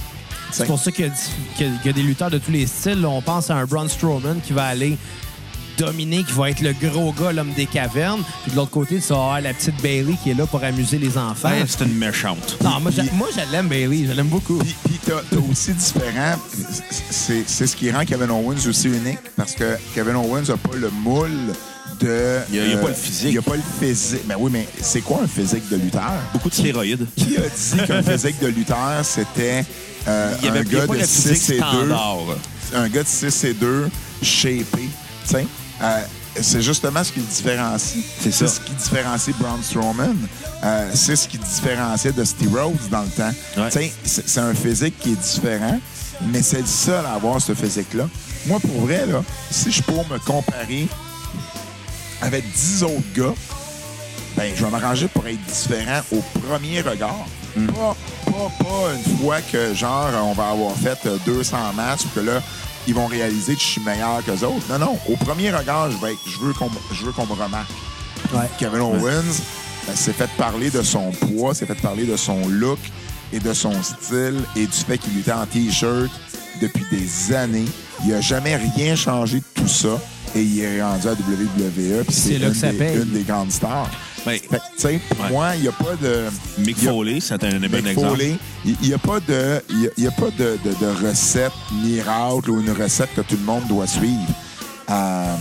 C'est 0.51 0.65
pour 0.65 0.80
ça 0.80 0.91
qu'il 0.91 1.05
y, 1.59 1.64
y 1.64 1.89
a- 1.89 1.93
des 1.93 2.01
lutteurs 2.01 2.31
de 2.31 2.38
tous 2.38 2.51
les 2.51 2.65
styles. 2.65 3.05
On 3.05 3.22
pense 3.22 3.49
à 3.51 3.55
un 3.57 3.65
Braun 3.65 3.89
Strowman 3.89 4.39
qui 4.41 4.53
va 4.53 4.65
aller 4.65 4.97
dominer, 5.78 6.24
qui 6.24 6.32
va 6.34 6.49
être 6.49 6.62
le 6.62 6.74
gros 6.74 7.14
gars, 7.14 7.32
l'homme 7.32 7.54
des 7.54 7.66
cavernes. 7.66 8.22
Puis 8.44 8.52
de 8.52 8.56
l'autre 8.58 8.72
côté, 8.72 8.95
tu 8.99 9.08
vas 9.10 9.16
avoir 9.16 9.41
la 9.41 9.54
petite 9.54 9.82
Bailey 9.82 10.16
qui 10.24 10.32
est 10.32 10.34
là 10.34 10.45
pour 10.45 10.64
amuser 10.64 10.98
les 10.98 11.18
enfants. 11.18 11.49
Ouais, 11.49 11.64
c'est 11.68 11.86
une 11.86 11.94
méchante. 11.98 12.58
non, 12.64 12.80
moi, 12.80 12.91
je 13.36 13.52
l'aime, 13.52 13.68
Bailey. 13.68 14.06
Je 14.08 14.14
l'aime 14.14 14.28
beaucoup. 14.28 14.58
Puis, 14.60 14.76
puis 14.86 14.99
t'as, 15.06 15.22
t'as 15.30 15.38
aussi 15.52 15.74
différent. 15.74 16.36
C'est, 17.12 17.44
c'est 17.48 17.68
ce 17.68 17.76
qui 17.76 17.91
rend 17.91 18.04
Kevin 18.06 18.30
Owens 18.32 18.68
aussi 18.68 18.88
unique 18.88 19.20
parce 19.36 19.54
que 19.54 19.78
Kevin 19.94 20.16
Owens 20.16 20.44
n'a 20.48 20.58
pas 20.58 20.76
le 20.76 20.90
moule 20.90 21.30
de. 21.99 22.40
Il 22.49 22.56
y 22.56 22.60
a- 22.60 22.66
il 22.66 22.72
y 22.72 22.74
a 22.74 22.78
pas 22.78 22.88
le 22.90 22.94
physique. 22.94 23.26
Il 23.28 23.32
n'y 23.32 23.38
a 23.38 23.41
pas 23.41 23.56
le 23.56 23.62
physique. 23.80 24.22
Ben 24.28 24.36
oui, 24.40 24.49
mais 24.54 24.68
c'est 24.82 25.02
quoi 25.02 25.22
un 25.24 25.28
physique 25.28 25.68
de 25.70 25.78
lutteur? 25.78 26.12
Beaucoup 26.34 26.49
de 26.49 26.54
stéroïdes. 26.56 27.06
Qui 27.16 27.38
a 27.38 27.41
dit 27.41 27.86
qu'un 27.88 28.04
physique 28.04 28.40
de 28.41 28.48
lutteur, 28.48 29.04
c'était 29.04 29.64
euh, 30.08 30.34
Il 30.41 30.45
y 30.45 30.49
avait 30.49 30.60
un 30.60 30.62
a 30.62 30.66
gars 30.66 30.88
de 30.88 30.94
le 30.94 30.99
physique 30.99 31.38
6 31.38 31.49
et 31.52 31.54
2? 31.54 31.58
standard. 31.64 32.18
Un 32.76 32.90
gars 32.90 33.04
de 33.04 33.08
6 33.08 33.44
et 33.45 33.54
2, 33.54 33.90
shapé. 34.22 34.66
Tu 35.26 35.34
sais? 35.34 35.48
Euh, 35.82 36.02
c'est 36.41 36.62
justement 36.62 37.04
ce 37.04 37.12
qui 37.12 37.20
le 37.20 37.26
différencie. 37.26 38.04
C'est 38.22 38.32
ça. 38.32 38.48
ce 38.48 38.60
qui 38.60 38.74
différencie 38.74 39.36
Braun 39.38 39.62
Strowman. 39.62 40.16
Euh, 40.64 40.91
c'est 40.94 41.16
ce 41.16 41.28
qui 41.28 41.38
différenciait 41.38 42.12
Dusty 42.12 42.48
Rhodes 42.48 42.90
dans 42.90 43.02
le 43.02 43.10
temps. 43.10 43.32
Ouais. 43.58 43.91
C'est 44.04 44.40
un 44.40 44.54
physique 44.54 44.98
qui 44.99 45.12
est 45.12 45.22
différent, 45.22 45.80
mais 46.32 46.41
c'est 46.41 46.62
le 46.62 46.66
seul 46.68 47.06
à 47.06 47.14
avoir 47.14 47.41
ce 47.41 47.54
physique-là. 47.54 48.08
Moi, 48.45 48.60
pour 48.60 48.82
vrai, 48.82 49.06
là, 49.06 49.24
si 49.52 49.72
je 49.72 49.82
peux 49.84 49.94
me 49.94 50.20
comparer 50.26 50.88
avec 52.22 52.44
10 52.52 52.84
autres 52.84 53.14
gars, 53.16 53.34
ben, 54.36 54.52
je 54.56 54.64
vais 54.64 54.72
m'arranger 54.72 55.08
pour 55.08 55.26
être 55.28 55.44
différent 55.45 56.02
au 56.12 56.22
premier 56.40 56.82
regard. 56.82 57.26
Pas, 57.56 57.95
pas, 58.26 58.52
pas 58.64 58.94
une 58.94 59.18
fois 59.18 59.41
que, 59.41 59.74
genre, 59.74 60.10
on 60.24 60.34
va 60.34 60.49
avoir 60.49 60.76
fait 60.76 60.99
euh, 61.08 61.18
200 61.26 61.58
matchs, 61.76 62.02
puis 62.02 62.10
que 62.16 62.20
là, 62.20 62.41
ils 62.88 62.93
vont 62.95 63.07
réaliser 63.07 63.53
que 63.55 63.61
je 63.61 63.65
suis 63.65 63.81
meilleur 63.81 64.23
qu'eux 64.26 64.45
autres. 64.45 64.65
Non, 64.69 64.80
non. 64.80 64.99
Au 65.09 65.15
premier 65.18 65.51
regard, 65.51 65.91
je, 65.91 65.97
vais 65.97 66.14
être- 66.14 66.19
je 66.26 66.39
veux 66.39 66.53
qu'on 66.53 66.69
me- 66.69 67.34
remarque. 67.41 67.69
Ouais. 68.34 68.49
Kevin 68.57 68.80
Owens 68.81 69.41
ben, 69.85 69.95
s'est 69.95 70.14
fait 70.14 70.30
parler 70.38 70.69
de 70.69 70.81
son 70.81 71.11
poids, 71.11 71.53
s'est 71.53 71.65
fait 71.65 71.76
parler 71.81 72.05
de 72.05 72.15
son 72.18 72.47
look 72.47 72.80
et 73.31 73.39
de 73.39 73.53
son 73.53 73.73
style 73.84 74.39
et 74.55 74.65
du 74.65 74.73
fait 74.77 74.97
qu'il 74.97 75.19
était 75.19 75.31
en 75.31 75.45
T-shirt 75.45 76.09
depuis 76.61 76.85
des 76.91 77.35
années. 77.35 77.65
Il 78.03 78.09
n'a 78.11 78.22
jamais 78.22 78.55
rien 78.55 78.95
changé 78.95 79.39
de 79.39 79.61
tout 79.61 79.68
ça 79.68 79.99
et 80.35 80.41
il 80.41 80.59
est 80.61 80.81
rendu 80.81 81.07
à 81.07 81.11
WWE. 81.14 82.03
puis 82.05 82.15
C'est 82.15 82.39
là 82.39 82.49
que 82.49 82.55
ça 82.55 82.72
des- 82.72 82.77
paye. 82.77 82.95
une 82.97 83.11
des 83.11 83.23
grandes 83.23 83.51
stars. 83.51 83.89
Fait 84.23 84.39
que, 84.39 84.56
tu 84.56 84.60
sais, 84.77 84.99
pour 85.10 85.26
Ouais. 85.26 85.31
moi, 85.31 85.56
il 85.56 85.61
n'y 85.61 85.68
a 85.68 85.72
pas 85.72 85.95
de. 86.02 86.26
Mick 86.60 86.77
Foley, 86.77 87.19
c'est 87.22 87.44
un 87.44 87.49
bon 87.60 87.60
Mick 87.69 87.88
exemple. 87.88 88.07
Foley, 88.10 88.35
il 88.65 88.76
n'y 88.81 88.94
a 88.94 88.98
pas 88.98 89.19
de, 89.19 89.61
il 89.69 89.91
y 90.03 90.07
a- 90.07 90.11
pas 90.11 90.30
de, 90.38 90.57
de- 90.64 90.76
de 90.85 91.07
recette 91.07 91.52
miracle 91.84 92.52
ou 92.52 92.60
une 92.61 92.72
recette 92.72 93.10
que 93.15 93.22
tout 93.22 93.38
le 93.38 93.45
monde 93.45 93.64
doit 93.68 93.88
suivre. 93.88 94.19
Euh, 94.89 95.35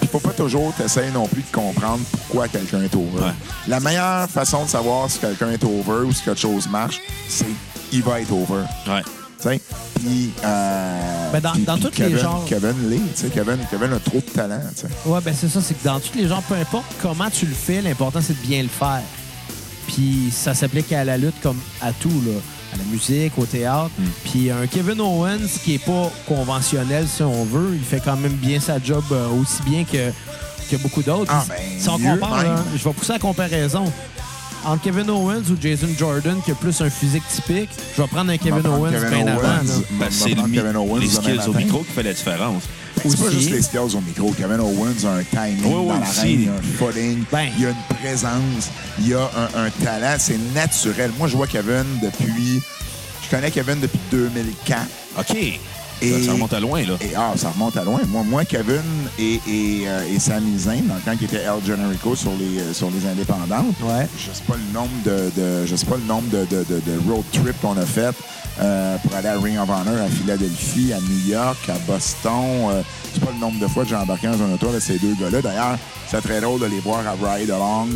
il 0.00 0.04
ne 0.04 0.08
faut 0.10 0.20
pas 0.20 0.32
toujours 0.34 0.72
essayer 0.84 1.10
non 1.10 1.26
plus 1.26 1.42
de 1.42 1.50
comprendre 1.54 2.00
pourquoi 2.10 2.48
quelqu'un 2.48 2.82
est 2.82 2.94
over. 2.94 3.18
Ouais. 3.24 3.32
La 3.66 3.80
meilleure 3.80 4.28
façon 4.28 4.64
de 4.64 4.68
savoir 4.68 5.10
si 5.10 5.18
quelqu'un 5.18 5.50
est 5.50 5.64
over 5.64 6.06
ou 6.06 6.12
si 6.12 6.22
quelque 6.22 6.40
chose 6.40 6.68
marche, 6.68 7.00
c'est 7.28 7.46
il 7.92 8.02
va 8.02 8.20
être 8.20 8.32
over. 8.32 8.62
Ouais. 8.86 9.02
Puis, 9.40 10.32
euh, 10.44 11.30
Ben, 11.32 11.40
dans- 11.40 11.52
puis- 11.52 11.62
dans 11.64 11.76
tous 11.78 11.84
les 11.86 11.90
Kevin, 11.90 12.18
genres. 12.18 12.44
Kevin 12.46 12.74
Kevin, 13.34 13.58
Kevin 13.70 13.92
a 13.92 13.98
trop 14.00 14.18
de 14.18 14.32
talent, 14.32 14.60
tu 14.74 14.82
sais. 14.82 14.88
Ouais, 15.06 15.20
ben 15.24 15.34
c'est 15.38 15.48
ça, 15.48 15.60
c'est 15.60 15.74
que 15.74 15.84
dans 15.84 16.00
tous 16.00 16.16
les 16.16 16.26
genres, 16.28 16.42
peu 16.42 16.54
importe 16.54 16.86
comment 17.02 17.28
tu 17.30 17.46
le 17.46 17.54
fais, 17.54 17.80
l'important 17.82 18.20
c'est 18.22 18.40
de 18.40 18.46
bien 18.46 18.62
le 18.62 18.68
faire. 18.68 19.02
Puis 19.86 20.30
ça 20.32 20.54
s'applique 20.54 20.92
à 20.92 21.04
la 21.04 21.16
lutte 21.16 21.40
comme 21.42 21.58
à 21.80 21.92
tout, 21.92 22.08
là. 22.26 22.32
À 22.74 22.76
la 22.76 22.84
musique, 22.84 23.32
au 23.38 23.46
théâtre. 23.46 23.90
Hmm. 23.98 24.04
Puis 24.24 24.50
un 24.50 24.66
Kevin 24.66 25.00
Owens 25.00 25.48
qui 25.64 25.74
est 25.74 25.84
pas 25.84 26.10
conventionnel, 26.26 27.06
si 27.08 27.22
on 27.22 27.44
veut, 27.44 27.70
il 27.74 27.82
fait 27.84 28.00
quand 28.04 28.16
même 28.16 28.34
bien 28.34 28.60
sa 28.60 28.78
job 28.82 29.02
euh, 29.12 29.28
aussi 29.30 29.62
bien 29.62 29.84
que, 29.84 30.10
que 30.70 30.76
beaucoup 30.82 31.02
d'autres. 31.02 31.32
Ah, 31.34 31.44
ben, 31.48 31.56
si 31.78 31.88
on 31.88 31.98
compare, 31.98 32.42
là, 32.42 32.56
je 32.76 32.84
vais 32.84 32.92
pousser 32.92 33.12
la 33.14 33.18
comparaison. 33.18 33.84
Entre 34.64 34.82
Kevin 34.82 35.08
Owens 35.10 35.42
ou 35.50 35.56
Jason 35.60 35.88
Jordan, 35.98 36.36
qui 36.44 36.50
a 36.50 36.54
plus 36.54 36.78
un 36.80 36.90
physique 36.90 37.22
typique, 37.34 37.70
je 37.96 38.02
vais 38.02 38.08
prendre 38.08 38.30
un 38.30 38.36
Kevin 38.36 38.66
Owens 38.66 38.90
Kevin 38.90 39.08
bien 39.08 39.26
avant. 39.28 39.42
Là. 39.42 39.60
Ben, 39.92 40.06
c'est 40.10 40.28
le 40.30 40.34
prendre 40.34 40.48
mi- 40.48 40.56
Kevin 40.58 40.76
Owens 40.76 40.98
les 41.00 41.08
demain 41.08 41.20
skills 41.22 41.40
au 41.48 41.52
matin. 41.52 41.64
micro 41.64 41.78
qui 41.84 41.92
fait 41.92 42.02
la 42.02 42.12
différence. 42.12 42.62
C'est 42.96 43.02
pas 43.16 43.24
Aussi. 43.26 43.34
juste 43.40 43.50
les 43.52 43.62
skills 43.62 43.94
au 43.96 44.00
micro. 44.00 44.32
Kevin 44.32 44.60
Owens 44.60 45.04
a 45.06 45.10
un 45.18 45.22
timing 45.22 45.64
Oui, 45.64 45.72
oui, 45.78 45.88
dans 45.88 46.02
aussi. 46.02 46.16
l'arène, 46.16 46.32
il 46.40 46.44
y 46.44 46.48
a 46.48 46.52
un 46.52 46.62
footing, 46.78 47.24
Ben. 47.30 47.48
il 47.58 47.66
a 47.66 47.68
une 47.70 47.96
présence, 48.00 48.70
il 48.98 49.08
y 49.08 49.14
a 49.14 49.20
un, 49.20 49.64
un 49.66 49.70
talent. 49.84 50.16
C'est 50.18 50.38
naturel. 50.54 51.12
Moi, 51.18 51.28
je 51.28 51.36
vois 51.36 51.46
Kevin 51.46 51.84
depuis... 52.02 52.60
Je 53.24 53.36
connais 53.36 53.50
Kevin 53.50 53.78
depuis 53.80 54.00
2004. 54.10 54.80
OK. 55.20 55.36
Et- 56.00 56.12
Ça, 56.20 56.26
ça 56.26 56.32
remonte 56.32 56.52
à 56.52 56.60
loin, 56.60 56.82
là. 56.82 56.94
Et 57.00 57.10
ah, 57.16 57.32
ça 57.36 57.50
remonte 57.50 57.76
à 57.76 57.84
loin. 57.84 58.00
Moi, 58.08 58.22
moi 58.24 58.44
Kevin 58.44 58.82
et, 59.18 59.40
et, 59.48 59.82
euh, 59.88 60.04
et 60.14 60.18
Sami 60.18 60.58
Zayn, 60.58 60.82
dans 60.86 60.94
le 60.94 61.00
temps 61.00 61.16
qui 61.16 61.24
était 61.24 61.38
El 61.42 61.64
Generico 61.66 62.14
sur 62.14 62.32
les, 62.38 62.60
euh, 62.60 62.72
sur 62.72 62.90
les 62.90 63.06
indépendantes, 63.08 63.74
Ouais. 63.82 64.06
je 64.16 64.32
sais 64.32 64.42
pas 64.46 64.54
le 64.56 64.72
nombre 64.72 64.90
de, 65.04 65.30
de- 65.36 65.66
je 65.66 65.74
sais 65.76 65.86
pas 65.86 65.96
le 65.96 66.04
nombre 66.04 66.28
de, 66.30 66.44
de- 66.46 66.64
de- 66.64 66.80
de 66.80 67.10
road 67.10 67.24
trips 67.32 67.60
qu'on 67.60 67.76
a 67.76 67.84
fait 67.86 68.14
euh, 68.60 68.96
pour 68.98 69.14
aller 69.16 69.28
à 69.28 69.38
Ring 69.38 69.58
of 69.58 69.68
Honor 69.68 70.02
à 70.04 70.08
Philadelphie, 70.08 70.92
à 70.92 71.00
New 71.00 71.28
York, 71.32 71.58
à 71.68 71.78
Boston. 71.90 72.70
Euh, 72.70 72.82
je 73.14 73.18
sais 73.20 73.24
pas 73.26 73.32
le 73.32 73.38
nombre 73.40 73.58
de 73.60 73.66
fois 73.66 73.82
que 73.84 73.88
j'ai 73.90 73.96
embarqué 73.96 74.26
dans 74.28 74.42
un 74.42 74.52
auto 74.54 74.68
avec 74.68 74.82
ces 74.82 74.98
deux 74.98 75.14
gars-là. 75.14 75.42
D'ailleurs, 75.42 75.78
c'est 76.10 76.20
très 76.22 76.40
drôle 76.40 76.60
de 76.60 76.66
les 76.66 76.80
voir 76.80 77.00
à 77.06 77.12
Ride 77.12 77.50
Along 77.50 77.88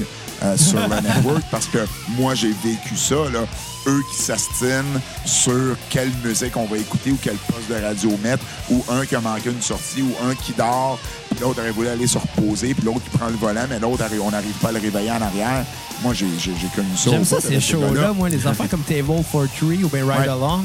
euh, 0.45 0.57
sur 0.57 0.79
le 0.89 1.01
network 1.03 1.43
parce 1.51 1.66
que 1.66 1.79
moi 2.19 2.35
j'ai 2.35 2.53
vécu 2.65 2.97
ça 2.97 3.15
là. 3.33 3.41
Eux 3.87 4.03
qui 4.11 4.17
s'astinent 4.17 5.01
sur 5.25 5.77
quelle 5.91 6.11
musique 6.25 6.57
on 6.57 6.67
va 6.67 6.77
écouter 6.79 7.11
ou 7.11 7.19
quel 7.21 7.37
poste 7.37 7.69
de 7.69 7.85
radio 7.85 8.17
mettre, 8.23 8.45
ou 8.71 8.85
un 8.91 9.05
qui 9.05 9.17
a 9.17 9.21
manqué 9.21 9.51
une 9.51 9.63
sortie, 9.63 10.03
ou 10.03 10.13
un 10.29 10.35
qui 10.35 10.53
dort, 10.53 10.99
puis 11.31 11.41
l'autre 11.41 11.61
aurait 11.61 11.71
voulu 11.73 11.89
aller 11.89 12.07
se 12.07 12.19
reposer, 12.19 12.75
puis 12.75 12.85
l'autre 12.85 13.03
qui 13.05 13.17
prend 13.17 13.27
le 13.29 13.37
volant, 13.37 13.65
mais 13.69 13.79
l'autre, 13.79 14.05
on 14.23 14.31
n'arrive 14.31 14.55
pas 14.55 14.69
à 14.69 14.73
le 14.73 14.79
réveiller 14.81 15.11
en 15.11 15.23
arrière. 15.23 15.65
Moi, 16.03 16.13
j'ai 16.15 16.27
connu 16.75 16.97
ça. 16.97 17.11
J'aime 17.11 17.25
ça, 17.25 17.41
ces 17.41 17.61
shows-là, 17.61 18.13
moi, 18.13 18.29
les 18.29 18.47
affaires 18.47 18.69
comme 18.69 18.83
Table 18.83 19.23
for 19.31 19.47
Three 19.59 19.85
ou 19.85 19.89
ben 19.89 20.09
Ride 20.09 20.23
Ouais. 20.23 20.29
Along. 20.29 20.63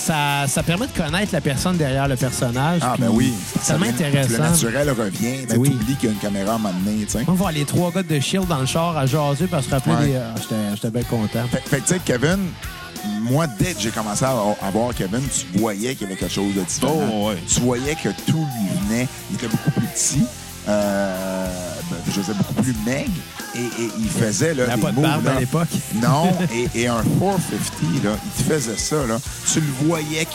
Ça, 0.00 0.46
ça 0.48 0.62
permet 0.62 0.86
de 0.86 0.92
connaître 0.92 1.32
la 1.32 1.40
personne 1.42 1.76
derrière 1.76 2.08
le 2.08 2.16
personnage. 2.16 2.80
Ah, 2.82 2.94
ben 2.98 3.08
oui. 3.12 3.34
C'est 3.60 3.72
tellement 3.72 3.84
vient- 3.84 3.92
intéressant. 3.94 4.32
Le 4.32 4.38
naturel 4.38 4.90
revient. 4.90 5.46
Ben 5.46 5.54
tu 5.54 5.58
oui. 5.58 5.68
oublies 5.68 5.94
qu'il 5.96 6.08
y 6.08 6.12
a 6.12 6.14
une 6.14 6.18
caméra 6.20 6.54
à 6.54 6.58
sais. 6.58 7.24
Moi, 7.26 7.34
voir 7.36 7.52
les 7.52 7.64
trois 7.66 7.90
gars 7.92 8.02
de 8.02 8.18
Shield 8.18 8.46
dans 8.48 8.58
le 8.60 8.66
char 8.66 8.96
à 8.96 9.04
jaser 9.06 9.46
parce 9.46 9.66
que 9.66 9.72
rappeler 9.72 9.94
Ouais. 9.94 10.06
des- 10.06 10.16
ah, 10.16 10.34
j'étais 10.40 10.54
j'étais 10.74 10.90
bien 10.90 11.02
content. 11.02 11.44
Fait, 11.50 11.60
fait 11.68 11.76
que, 11.80 11.86
tu 11.86 11.94
sais, 11.94 12.00
Kevin, 12.04 12.38
moi, 13.22 13.46
dès 13.58 13.74
que 13.74 13.80
j'ai 13.80 13.90
commencé 13.90 14.24
à, 14.24 14.30
à 14.62 14.70
voir 14.70 14.94
Kevin, 14.94 15.20
tu 15.20 15.58
voyais 15.58 15.94
qu'il 15.94 16.06
y 16.08 16.10
avait 16.10 16.18
quelque 16.18 16.32
chose 16.32 16.54
de 16.54 16.62
différent. 16.62 16.98
Oh, 17.12 17.28
ouais. 17.28 17.36
Tu 17.46 17.60
voyais 17.60 17.94
que 17.94 18.08
tout 18.26 18.38
lui 18.56 18.88
venait. 18.88 19.06
Il 19.30 19.36
était 19.36 19.48
beaucoup 19.48 19.70
plus 19.70 19.86
petit. 19.88 20.22
Euh, 20.70 21.46
ben, 21.90 21.96
je 22.14 22.20
sais, 22.22 22.32
beaucoup 22.34 22.54
plus 22.54 22.74
maigre. 22.86 23.10
Et, 23.54 23.58
et 23.58 23.90
il 23.98 24.08
faisait 24.08 24.54
là, 24.54 24.64
Il 24.64 24.66
n'y 24.66 24.72
a 24.72 24.76
des 24.76 24.82
pas 24.82 24.90
de 24.90 24.94
moves, 24.96 25.04
barbe 25.04 25.24
là. 25.24 25.32
à 25.36 25.40
l'époque. 25.40 25.68
Non, 26.00 26.32
et, 26.52 26.68
et 26.82 26.86
un 26.88 27.02
450, 27.02 28.04
là, 28.04 28.10
il 28.38 28.44
faisait 28.44 28.76
ça. 28.76 29.06
Là. 29.06 29.18
Tu 29.52 29.60
le 29.60 29.86
voyais 29.86 30.26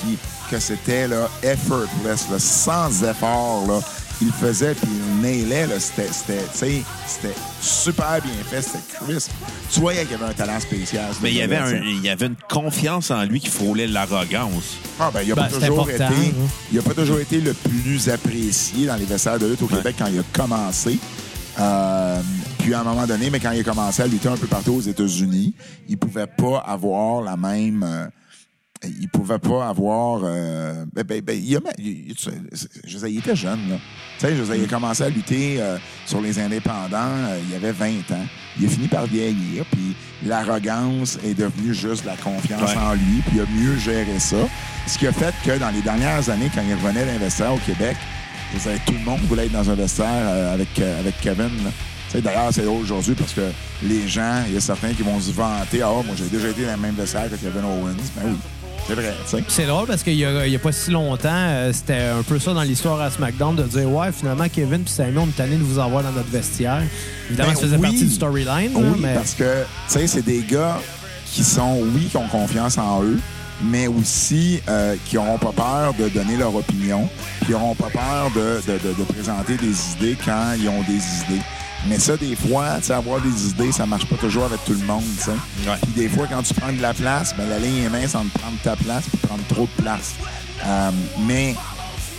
que 0.52 0.60
c'était 0.60 1.08
là, 1.08 1.30
effortless, 1.42 2.26
là, 2.30 2.40
sans 2.40 3.04
effort. 3.04 3.66
Là. 3.68 3.80
Il 4.22 4.28
le 4.28 4.34
faisait, 4.34 4.74
puis 4.76 4.88
il 4.90 5.22
nailait. 5.22 5.68
Là. 5.68 5.80
C'était, 5.80 6.08
c'était, 6.12 6.42
tu 6.52 6.58
sais, 6.58 6.84
c'était 7.06 7.36
super 7.62 8.22
bien 8.24 8.32
fait, 8.50 8.62
c'était 8.62 8.80
crisp. 9.06 9.32
Tu 9.72 9.80
voyais 9.82 10.04
qu'il 10.04 10.12
y 10.12 10.16
avait 10.16 10.32
un 10.32 10.34
talent 10.34 10.60
spécial. 10.60 11.12
Mais 11.22 11.32
il 11.32 11.38
y, 11.38 11.42
avait 11.42 11.58
un- 11.58 11.76
il 11.84 12.02
y 12.02 12.10
avait 12.10 12.28
une 12.28 12.36
confiance 12.50 13.12
en 13.12 13.24
lui 13.26 13.40
qui 13.42 13.50
frôlait 13.50 13.88
l'arrogance. 13.88 14.78
Ah, 15.00 15.12
ben, 15.14 15.22
il 15.24 15.30
n'a 15.30 15.36
Ben, 15.36 15.42
pas, 15.44 15.50
c'est 15.60 15.68
toujours 15.68 15.90
été- 15.90 16.04
hein. 16.04 16.12
il 16.72 16.80
a 16.80 16.82
pas 16.82 16.94
toujours 16.94 17.20
été 17.20 17.42
le 17.42 17.54
plus 17.54 18.08
apprécié 18.10 18.86
dans 18.88 18.96
les 18.96 19.06
vestiaires 19.06 19.38
de 19.40 19.48
lutte 19.48 19.62
au 19.62 19.68
Québec 19.68 19.96
quand 20.00 20.08
il 20.08 20.20
a 20.20 20.24
commencé. 20.32 20.98
Euh, 21.60 22.22
puis 22.60 22.74
à 22.74 22.82
un 22.82 22.84
moment 22.84 23.06
donné, 23.08 23.30
mais 23.30 23.40
quand 23.40 23.52
il 23.52 23.62
a 23.62 23.64
commencé 23.64 24.02
à 24.02 24.08
lutter 24.08 24.28
un 24.28 24.36
peu 24.38 24.48
partout 24.48 24.74
aux 24.74 24.82
États-Unis, 24.82 25.54
il 25.88 25.98
pouvait 25.98 26.28
pas 26.28 26.60
avoir 26.60 27.22
la 27.22 27.38
même. 27.38 27.84
euh, 27.86 28.08
il 29.00 29.08
pouvait 29.10 29.40
pas 29.40 29.70
avoir. 29.70 30.22
euh, 30.24 30.86
ben, 30.94 31.04
ben, 31.04 31.22
ben, 31.22 31.40
il, 31.42 31.56
a- 31.58 31.60
il- 31.78 32.10
il- 32.10 32.16
je 32.18 32.94
veux 32.94 33.00
dire, 33.00 33.08
il 33.08 33.18
était 33.20 33.36
jeune, 33.36 33.70
là. 33.70 33.76
Tu 34.20 34.26
sais, 34.28 34.36
je 34.36 34.44
dire, 34.44 34.56
il 34.56 34.64
a 34.64 34.68
commencé 34.68 35.04
à 35.04 35.10
lutter 35.10 35.58
euh, 35.60 35.78
sur 36.06 36.22
les 36.22 36.40
indépendants, 36.40 36.96
euh, 37.28 37.40
il 37.50 37.56
avait 37.56 37.72
20 37.74 37.88
ans. 38.12 38.26
Il 38.60 38.66
a 38.66 38.70
fini 38.70 38.88
par 38.88 39.06
vieillir, 39.06 39.66
puis 39.72 39.96
l'arrogance 40.26 41.18
est 41.26 41.34
devenue 41.34 41.74
juste 41.74 42.06
la 42.06 42.16
confiance 42.16 42.72
Ouais. 42.72 42.78
en 42.78 42.94
lui, 42.94 43.22
puis 43.26 43.36
il 43.38 43.42
a 43.42 43.46
mieux 43.46 43.78
géré 43.78 44.20
ça. 44.20 44.38
Ce 44.88 44.98
qui 44.98 45.08
a 45.08 45.12
fait 45.12 45.34
que 45.44 45.58
dans 45.58 45.70
les 45.72 45.82
dernières 45.82 46.30
années, 46.30 46.50
quand 46.54 46.62
il 46.68 46.74
revenait 46.76 47.06
d'investir 47.06 47.54
au 47.54 47.58
Québec, 47.58 47.98
je 48.54 48.60
tout 48.86 48.94
le 48.94 49.04
monde 49.04 49.20
voulait 49.22 49.48
être 49.48 49.52
dans 49.52 49.70
un 49.70 49.76
vestiaire 49.76 50.08
euh, 50.10 50.54
avec, 50.54 50.70
euh, 50.80 51.00
avec 51.00 51.20
Kevin. 51.20 51.46
là. 51.64 51.72
Tu 52.08 52.12
sais, 52.18 52.22
D'ailleurs, 52.22 52.50
c'est 52.52 52.66
aujourd'hui 52.66 53.16
parce 53.16 53.34
que 53.34 53.42
les 53.84 54.08
gens, 54.08 54.44
il 54.48 54.54
y 54.54 54.58
a 54.58 54.62
certains 54.62 54.94
qui 54.94 55.02
vont 55.02 55.20
se 55.20 55.32
vanter 55.32 55.82
Ah, 55.82 55.90
moi, 56.06 56.16
j'ai 56.16 56.26
déjà 56.30 56.50
été 56.50 56.64
dans 56.66 56.74
le 56.76 56.78
même 56.78 56.96
vestiaire 56.96 57.30
que 57.30 57.36
Kevin 57.36 57.66
Owens. 57.66 57.96
Ben 58.16 58.22
oui, 58.26 58.38
c'est 58.88 58.94
vrai. 58.94 59.14
tu 59.24 59.30
sais. 59.32 59.38
Puis 59.38 59.46
C'est 59.50 59.66
drôle 59.66 59.88
parce 59.88 60.04
qu'il 60.04 60.16
y 60.16 60.26
a, 60.26 60.60
pas 60.60 60.72
si 60.72 60.92
longtemps, 60.92 61.30
euh, 61.32 61.72
c'était 61.74 61.98
un 62.18 62.24
peu 62.24 62.40
ça 62.40 62.54
dans 62.54 62.62
l'histoire 62.64 63.00
à 63.02 63.10
SmackDown 63.12 63.56
de 63.56 63.64
dire 63.64 63.90
Ouais, 63.92 64.12
finalement, 64.12 64.46
Kevin 64.52 64.84
puis 64.84 64.94
Sammy, 64.94 65.18
on 65.18 65.28
est 65.28 65.36
tanné 65.36 65.56
de 65.56 65.64
vous 65.64 65.80
avoir 65.80 66.04
dans 66.04 66.12
notre 66.12 66.30
vestiaire. 66.30 66.84
Évidemment, 67.30 67.50
Ben 67.50 67.56
ça 67.56 67.62
faisait 67.62 67.76
oui. 67.78 67.82
partie 67.82 68.06
du 68.06 68.12
storyline, 68.12 68.74
là, 68.74 68.80
Oui, 68.80 69.00
mais 69.02 69.14
parce 69.16 69.34
que, 69.34 69.64
tu 69.88 69.94
sais, 70.00 70.08
c'est 70.08 70.26
des 70.26 70.44
gars 70.44 70.80
qui 71.32 71.44
sont, 71.44 71.80
oui, 71.94 72.08
qui 72.10 72.18
ont 72.18 72.28
confiance 72.28 72.78
en 72.78 73.04
eux, 73.04 73.18
mais 73.64 73.88
aussi 73.88 74.62
euh, 74.70 74.96
qui 75.06 75.16
n'auront 75.16 75.38
pas 75.38 75.52
peur 75.56 75.94
de 75.98 76.08
donner 76.10 76.38
leur 76.38 76.54
opinion, 76.56 77.10
qui 77.46 77.52
n'auront 77.52 77.74
pas 77.76 77.90
peur 77.90 78.30
de, 78.36 78.62
de- 78.72 78.78
de- 78.80 78.94
de 78.94 79.04
présenter 79.04 79.56
des 79.58 79.74
idées 79.98 80.18
quand 80.24 80.54
ils 80.60 80.68
ont 80.70 80.82
des 80.84 80.94
idées. 81.34 81.42
Mais 81.88 82.00
ça, 82.00 82.18
des 82.18 82.36
fois, 82.36 82.78
tu 82.80 82.86
sais, 82.88 82.94
avoir 82.94 83.22
des 83.22 83.50
idées, 83.50 83.72
ça 83.72 83.86
marche 83.86 84.06
pas 84.06 84.16
toujours 84.16 84.46
avec 84.46 84.64
tout 84.66 84.74
le 84.74 84.86
monde, 84.86 85.04
tu 85.18 85.26
sais. 85.26 85.32
Ouais. 85.70 85.78
Puis 85.84 85.92
des 86.04 86.10
fois, 86.10 86.26
quand 86.28 86.42
tu 86.42 86.54
prends 86.56 86.72
de 86.74 86.82
la 86.82 86.94
place, 86.94 87.36
ben, 87.38 87.48
la 87.48 87.60
ligne 87.60 87.84
est 87.84 87.90
mince 87.90 88.16
entre 88.16 88.32
prendre 88.40 88.58
ta 88.64 88.76
place 88.76 89.04
et 89.14 89.18
prendre 89.28 89.44
trop 89.48 89.68
de 89.78 89.82
place. 89.84 90.14
Euh, 90.66 90.90
mais 91.28 91.54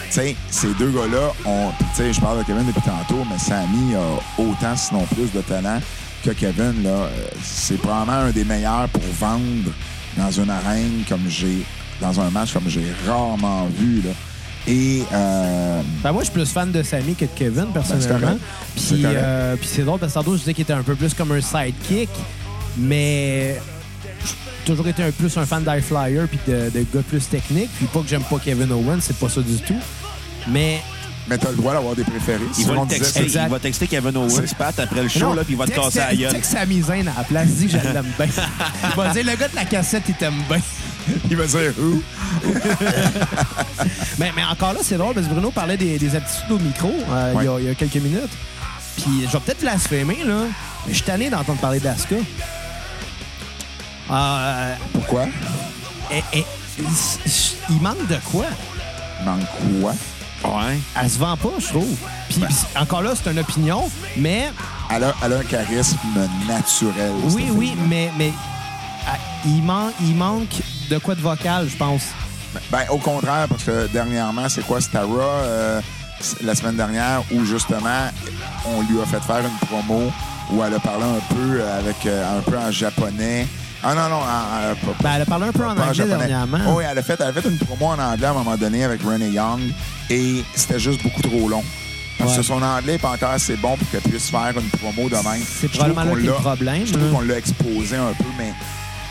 tu 0.09 0.13
sais, 0.13 0.37
ces 0.51 0.73
deux 0.75 0.91
gars-là 0.91 1.33
ont. 1.47 1.73
puis 1.79 1.87
Tu 1.91 1.97
sais, 1.97 2.13
je 2.13 2.21
parle 2.21 2.39
de 2.39 2.45
Kevin 2.45 2.65
depuis 2.67 2.83
tantôt, 2.83 3.25
mais 3.31 3.39
Sammy 3.39 3.95
a 3.97 4.41
autant, 4.41 4.77
sinon 4.77 5.05
plus, 5.15 5.33
de 5.33 5.41
talent 5.43 5.81
que 6.25 6.31
Kevin. 6.31 6.83
Là, 6.85 6.91
Euh, 6.91 7.09
c'est 7.43 7.79
probablement 7.79 8.19
un 8.29 8.31
des 8.31 8.45
meilleurs 8.45 8.89
pour 8.91 9.03
vendre 9.19 9.71
dans 10.17 10.31
une 10.31 10.51
arène 10.51 11.03
comme 11.09 11.29
j'ai. 11.29 11.65
Dans 12.01 12.21
un 12.21 12.29
match 12.29 12.53
comme 12.53 12.69
j'ai 12.69 12.85
rarement 13.09 13.67
vu. 13.79 14.03
Là. 14.03 14.11
Et. 14.69 15.03
euh, 15.13 15.81
Ben, 16.03 16.13
moi, 16.13 16.23
je 16.23 16.27
suis 16.27 16.35
plus 16.35 16.51
fan 16.53 16.71
de 16.73 16.83
Sammy 16.83 17.15
que 17.15 17.25
de 17.25 17.31
Kevin, 17.35 17.67
personnellement. 17.73 18.37
C'est 18.77 18.95
Puis 18.95 19.03
euh, 19.05 19.57
puis 19.57 19.69
c'est 19.73 19.83
drôle 19.83 19.99
parce 20.01 20.13
que 20.13 20.19
tantôt, 20.19 20.35
je 20.35 20.41
disais 20.41 20.55
qu'il 20.55 20.63
était 20.63 20.73
un 20.73 20.83
peu 20.83 20.95
plus 20.95 21.15
comme 21.15 21.33
un 21.33 21.41
sidekick, 21.41 22.11
mais 22.77 23.61
j'ai 24.25 24.65
toujours 24.67 24.89
été 24.89 25.03
un 25.03 25.11
plus 25.13 25.37
un 25.37 25.47
fan 25.47 25.63
d'High 25.63 25.83
Flyer 25.83 26.27
puis 26.29 26.39
de, 26.49 26.71
de 26.71 26.81
gars 26.93 27.03
plus 27.09 27.29
techniques. 27.29 27.71
Puis 27.77 27.87
pas 27.87 28.01
que 28.01 28.09
j'aime 28.09 28.23
pas 28.25 28.39
Kevin 28.45 28.71
Owens, 28.73 29.01
c'est 29.01 29.17
pas 29.17 29.29
ça 29.29 29.41
du 29.41 29.57
tout. 29.59 29.79
Mais 30.49 30.81
mais 31.29 31.39
t'as 31.39 31.51
le 31.51 31.57
droit 31.57 31.73
d'avoir 31.73 31.97
des 31.97 32.05
préférés. 32.05 32.45
Il 32.57 32.67
va, 32.67 32.75
le 32.75 32.81
disait 32.87 32.99
texter, 33.01 33.23
il 33.43 33.49
va 33.49 33.59
texter 33.59 33.87
Kevin 33.89 34.17
Owens, 34.17 34.29
C'est- 34.47 34.55
Pat, 34.57 34.79
après 34.79 35.03
le 35.03 35.09
show, 35.09 35.19
Non, 35.21 35.35
là, 35.35 35.43
puis 35.43 35.55
il 35.55 35.57
va 35.57 35.67
te 35.67 35.73
casser 35.73 35.99
la 35.99 36.15
gueule. 36.15 36.33
Texte 36.33 36.53
Sami 36.53 36.83
Zayn 36.83 37.09
à 37.09 37.15
la 37.19 37.25
place, 37.25 37.49
dis 37.49 37.67
que 37.67 37.73
je 37.73 37.77
l'aime 37.79 38.07
bien. 38.17 38.27
Il 38.91 38.97
va 38.97 39.09
dire 39.13 39.25
le 39.25 39.37
gars 39.37 39.49
de 39.49 39.57
la 39.57 39.65
cassette, 39.65 40.05
il 40.09 40.15
t'aime 40.15 40.41
bien. 40.49 40.61
Il 41.31 41.37
va 41.37 41.47
dire 41.47 41.73
où? 41.79 42.03
Mais, 44.19 44.33
mais 44.35 44.45
encore 44.45 44.73
là, 44.73 44.81
c'est 44.83 44.97
drôle 44.97 45.15
parce 45.15 45.27
que 45.27 45.33
Bruno 45.33 45.51
parlait 45.51 45.77
des, 45.77 45.99
des 45.99 46.15
aptitudes 46.17 46.51
au 46.53 46.59
micro 46.59 46.89
euh, 47.11 47.35
il 47.37 47.45
y 47.45 47.49
a- 47.49 47.59
il 47.61 47.65
y, 47.67 47.69
a 47.69 47.75
quelques 47.75 47.97
minutes. 47.97 48.31
Puis 48.97 49.27
je 49.27 49.33
vais 49.33 49.41
peut-être 49.41 49.61
blasphémer, 49.61 50.19
là, 50.25 50.45
mais 50.87 50.93
je 50.93 50.95
suis 50.95 51.05
tanné 51.05 51.29
d'entendre 51.29 51.61
parler 51.61 51.81
d'Asuka. 51.81 52.17
Euh, 54.11 54.75
Pourquoi? 54.93 55.27
et- 56.11 56.39
et- 56.39 56.47
il 57.71 57.81
manque 57.81 58.07
de 58.09 58.17
quoi? 58.25 58.47
Il 59.21 59.27
manque 59.27 59.41
quoi? 59.83 59.93
Ouais. 60.45 60.79
Elle 61.01 61.11
se 61.11 61.19
vend 61.19 61.37
pas, 61.37 61.51
je 61.59 61.67
trouve. 61.69 61.97
Puis 62.29 62.39
puis 62.41 62.55
encore 62.81 63.03
là, 63.03 63.13
c'est 63.15 63.31
une 63.31 63.39
opinion, 63.39 63.91
mais 64.17 64.51
Elle 64.91 65.05
a, 65.05 65.15
elle 65.25 65.33
a 65.33 65.39
un 65.39 65.43
charisme 65.45 65.99
naturel. 66.49 67.13
oui, 67.25 67.49
oui, 67.53 67.75
mais, 67.89 68.11
mais 68.17 68.33
il, 69.45 69.63
man- 69.63 69.93
il 70.01 70.15
manque 70.15 70.61
de 70.91 70.99
quoi 70.99 71.15
de 71.15 71.21
vocal, 71.21 71.69
je 71.71 71.77
pense? 71.77 72.03
Ben, 72.71 72.85
au 72.91 72.99
contraire, 72.99 73.47
parce 73.49 73.65
que 73.65 73.87
dernièrement, 73.89 74.49
c'est 74.49 74.65
quoi, 74.67 74.81
Stara, 74.81 75.07
euh, 75.11 75.81
la 76.43 76.55
semaine 76.55 76.77
dernière, 76.77 77.23
où 77.33 77.45
justement, 77.45 78.09
on 78.67 78.81
lui 78.83 79.01
a 79.01 79.07
fait 79.07 79.21
faire 79.23 79.41
une 79.45 79.67
promo 79.69 80.11
où 80.53 80.63
elle 80.65 80.75
a 80.75 80.79
parlé 80.79 81.05
un 81.05 81.35
peu 81.35 81.63
avec 81.65 82.07
euh, 82.07 82.39
un 82.39 82.41
peu 82.41 82.57
en 82.57 82.71
japonais. 82.71 83.47
Ah 83.83 83.95
non, 83.95 84.09
non, 84.09 84.17
en, 84.17 84.93
Ben, 85.03 85.11
elle 85.17 85.23
a 85.23 85.27
parlé 85.27 85.49
un 85.49 85.53
peu 85.53 85.65
en 85.67 85.77
anglais 85.77 86.07
dernièrement. 86.07 86.59
Oh, 86.69 86.75
oui, 86.79 86.85
elle 86.91 86.97
a, 86.99 87.03
fait, 87.03 87.21
elle 87.21 87.27
a 87.27 87.33
fait 87.33 87.49
une 87.49 87.59
promo 87.59 87.87
en 87.87 87.99
anglais 87.99 88.27
à 88.27 88.31
un 88.31 88.35
moment 88.35 88.57
donné 88.57 88.85
avec 88.85 89.03
Renee 89.03 89.31
Young 89.31 89.61
et 90.09 90.43
c'était 90.55 90.81
juste 90.81 91.03
beaucoup 91.03 91.23
trop 91.23 91.49
long. 91.49 91.63
Parce 92.19 92.31
Ouais. 92.31 92.37
que 92.39 92.43
son 92.43 92.63
anglais 92.63 92.93
n'est 92.93 92.99
pas 92.99 93.11
encore 93.11 93.33
assez 93.33 93.57
bon 93.57 93.77
pour 93.77 93.89
qu'elle 93.91 94.01
puisse 94.01 94.31
faire 94.31 94.55
une 94.57 94.71
promo 94.79 95.11
de 95.11 95.17
même. 95.17 95.43
C'est 95.61 95.69
probablement 95.69 96.05
là 96.05 96.15
le 96.15 96.33
problème, 96.33 96.87
Je 96.87 96.93
trouve 96.95 97.05
là. 97.05 97.11
qu'on 97.19 97.21
l'a 97.21 97.37
exposé 97.37 97.97
un 97.97 98.15
peu, 98.17 98.25
mais 98.39 98.55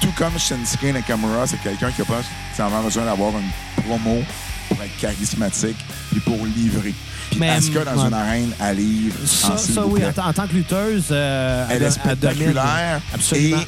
tout 0.06 0.14
comme 0.18 0.38
Shinsuke 0.38 0.94
Nakamura, 0.94 1.48
c'est 1.48 1.57
quelqu'un 1.61 1.91
qui 1.91 2.02
n'a 2.02 2.06
pas 2.07 2.22
nécessairement 2.49 2.82
besoin 2.84 3.06
d'avoir 3.06 3.32
une 3.32 3.84
promo 3.84 4.22
pour 4.69 4.82
être 4.84 4.98
charismatique 4.98 5.77
puis 6.11 6.19
pour 6.19 6.38
livrer. 6.45 6.94
Puis 7.32 7.40
Mais, 7.40 7.49
Asuka, 7.49 7.84
dans 7.86 8.02
ouais. 8.02 8.07
une 8.07 8.14
arène, 8.14 8.52
elle 8.61 8.77
livre. 8.77 9.15
Ça, 9.26 9.53
en 9.53 9.57
ça 9.57 9.86
oui, 9.86 10.02
tant- 10.15 10.27
en 10.27 10.34
tant 10.34 10.48
que 10.48 10.53
lutteuse, 10.53 11.06
euh, 11.11 11.65
Elle 11.72 11.84
est 11.84 11.91
spectaculaire 11.91 13.02
Absolument. 13.14 13.57
et 13.57 13.68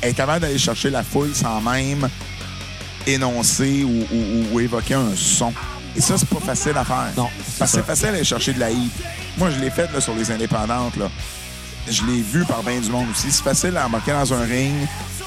elle 0.00 0.10
est 0.10 0.14
capable 0.14 0.40
d'aller 0.40 0.58
chercher 0.58 0.90
la 0.90 1.02
foule 1.02 1.34
sans 1.34 1.60
même 1.60 2.08
énoncer 3.06 3.84
ou, 3.84 4.04
ou- 4.14 4.54
ou 4.54 4.60
évoquer 4.60 4.94
un 4.94 5.14
son. 5.14 5.52
Et 5.94 6.00
ça, 6.00 6.16
c'est 6.18 6.28
pas 6.28 6.40
facile 6.40 6.76
à 6.76 6.84
faire. 6.84 7.08
Non, 7.16 7.28
Parce 7.58 7.70
c'est 7.70 7.78
que 7.80 7.84
c'est 7.84 7.86
facile 7.86 8.12
d'aller 8.12 8.24
chercher 8.24 8.52
de 8.52 8.60
la 8.60 8.70
heat. 8.70 8.92
Moi, 9.38 9.50
je 9.50 9.60
l'ai 9.60 9.70
fait 9.70 9.90
là, 9.92 10.00
sur 10.00 10.14
les 10.14 10.30
indépendantes. 10.30 10.96
Là. 10.96 11.08
Je 11.88 12.02
l'ai 12.04 12.20
vu 12.20 12.44
par 12.44 12.62
bien 12.62 12.80
du 12.80 12.90
monde 12.90 13.06
aussi. 13.10 13.30
C'est 13.30 13.44
facile 13.44 13.76
à 13.76 13.86
embarquer 13.86 14.12
dans 14.12 14.32
un 14.34 14.44
ring 14.44 14.74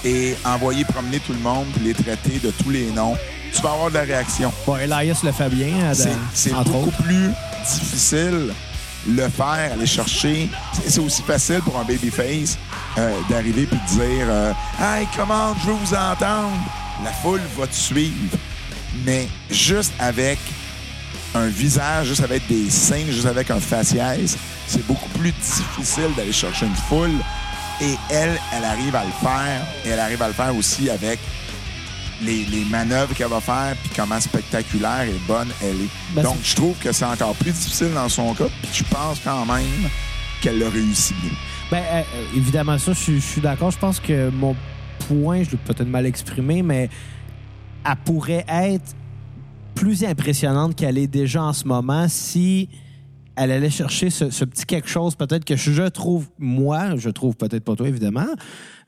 et 0.05 0.35
envoyer 0.45 0.83
promener 0.85 1.19
tout 1.19 1.33
le 1.33 1.39
monde 1.39 1.65
puis 1.75 1.85
les 1.85 1.93
traiter 1.93 2.39
de 2.39 2.51
tous 2.51 2.69
les 2.69 2.89
noms. 2.91 3.17
Tu 3.53 3.61
vas 3.61 3.71
avoir 3.71 3.89
de 3.89 3.95
la 3.95 4.01
réaction. 4.03 4.53
Bon, 4.65 4.77
Elias 4.77 5.19
le 5.23 5.31
fait 5.31 5.49
bien, 5.49 5.73
euh, 5.83 5.93
C'est- 6.33 6.53
beaucoup 6.53 6.87
autres. 6.89 7.03
plus 7.03 7.29
difficile 7.67 8.53
le 9.07 9.29
faire, 9.29 9.71
aller 9.73 9.85
chercher. 9.87 10.49
C'est- 10.73 10.89
C'est 10.89 10.99
aussi 10.99 11.21
facile 11.23 11.61
pour 11.61 11.77
un 11.79 11.83
babyface 11.83 12.57
euh, 12.97 13.11
d'arriver 13.29 13.65
puis 13.65 13.79
de 13.79 13.99
dire 13.99 14.25
euh, 14.27 14.51
Hey, 14.79 15.07
comment 15.15 15.55
je 15.61 15.67
veux 15.67 15.73
vous 15.73 15.93
entendre. 15.93 16.51
La 17.03 17.11
foule 17.11 17.41
va 17.57 17.65
te 17.67 17.75
suivre. 17.75 18.13
Mais 19.05 19.27
juste 19.49 19.93
avec 19.99 20.37
un 21.35 21.47
visage, 21.47 22.07
juste 22.07 22.23
avec 22.23 22.45
des 22.47 22.69
seins, 22.69 23.05
juste 23.09 23.25
avec 23.27 23.49
un 23.51 23.59
faciès, 23.59 24.35
c'est 24.67 24.85
beaucoup 24.85 25.09
plus 25.09 25.31
difficile 25.31 26.09
d'aller 26.17 26.33
chercher 26.33 26.65
une 26.65 26.75
foule. 26.75 27.11
Et 27.81 27.95
elle, 28.09 28.37
elle 28.53 28.63
arrive 28.65 28.95
à 28.95 29.05
le 29.05 29.11
faire. 29.11 29.61
Et 29.85 29.89
elle 29.89 29.99
arrive 29.99 30.21
à 30.21 30.27
le 30.27 30.33
faire 30.33 30.55
aussi 30.55 30.89
avec 30.89 31.19
les, 32.21 32.43
les 32.45 32.65
manœuvres 32.65 33.13
qu'elle 33.15 33.29
va 33.29 33.39
faire, 33.39 33.75
puis 33.81 33.91
comment 33.95 34.19
spectaculaire 34.19 35.03
et 35.03 35.15
bonne 35.27 35.47
elle 35.63 35.81
est. 35.81 35.89
Ben, 36.13 36.23
Donc, 36.23 36.37
je 36.43 36.53
trouve 36.55 36.75
que 36.77 36.91
c'est 36.91 37.05
encore 37.05 37.33
plus 37.35 37.51
difficile 37.51 37.93
dans 37.93 38.09
son 38.09 38.33
cas, 38.33 38.47
puis 38.61 38.71
je 38.73 38.83
pense 38.83 39.19
quand 39.23 39.45
même 39.45 39.89
qu'elle 40.41 40.59
l'a 40.59 40.69
réussi 40.69 41.13
bien. 41.21 41.31
Ben, 41.71 41.77
euh, 41.83 42.01
euh, 42.01 42.25
évidemment, 42.35 42.77
ça, 42.77 42.91
je 42.91 42.99
suis- 42.99 43.21
je 43.21 43.25
suis 43.25 43.41
d'accord. 43.41 43.71
Je 43.71 43.77
pense 43.77 43.99
que 44.01 44.29
mon 44.31 44.53
point, 45.07 45.43
je 45.43 45.51
l'ai 45.51 45.57
peut-être 45.57 45.87
mal 45.87 46.05
exprimé, 46.05 46.61
mais 46.61 46.89
elle 47.85 47.95
pourrait 48.03 48.45
être 48.49 48.95
plus 49.75 50.03
impressionnante 50.03 50.75
qu'elle 50.75 50.97
est 50.97 51.07
déjà 51.07 51.41
en 51.43 51.53
ce 51.53 51.63
moment 51.65 52.07
si 52.09 52.67
elle 53.39 53.51
allait 53.51 53.69
chercher 53.69 54.09
ce, 54.09 54.29
ce 54.29 54.45
petit 54.45 54.65
quelque 54.65 54.89
chose, 54.89 55.15
peut-être 55.15 55.45
que 55.45 55.55
je 55.55 55.83
trouve, 55.87 56.27
moi, 56.37 56.95
je 56.97 57.09
trouve 57.09 57.35
peut-être 57.35 57.63
pas 57.63 57.75
toi, 57.75 57.87
évidemment, 57.87 58.27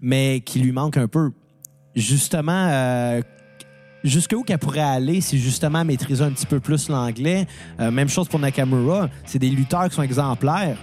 mais 0.01 0.41
qui 0.45 0.59
lui 0.59 0.71
manque 0.71 0.97
un 0.97 1.07
peu. 1.07 1.31
Justement, 1.95 2.67
euh, 2.69 3.21
jusqu'où 4.03 4.43
qu'elle 4.43 4.59
pourrait 4.59 4.79
aller 4.81 5.21
si 5.21 5.39
justement 5.39 5.81
elle 5.81 5.87
maîtrisait 5.87 6.23
un 6.23 6.31
petit 6.31 6.45
peu 6.45 6.59
plus 6.59 6.89
l'anglais. 6.89 7.47
Euh, 7.79 7.91
même 7.91 8.09
chose 8.09 8.27
pour 8.27 8.39
Nakamura. 8.39 9.09
C'est 9.25 9.39
des 9.39 9.49
lutteurs 9.49 9.87
qui 9.89 9.95
sont 9.95 10.03
exemplaires. 10.03 10.77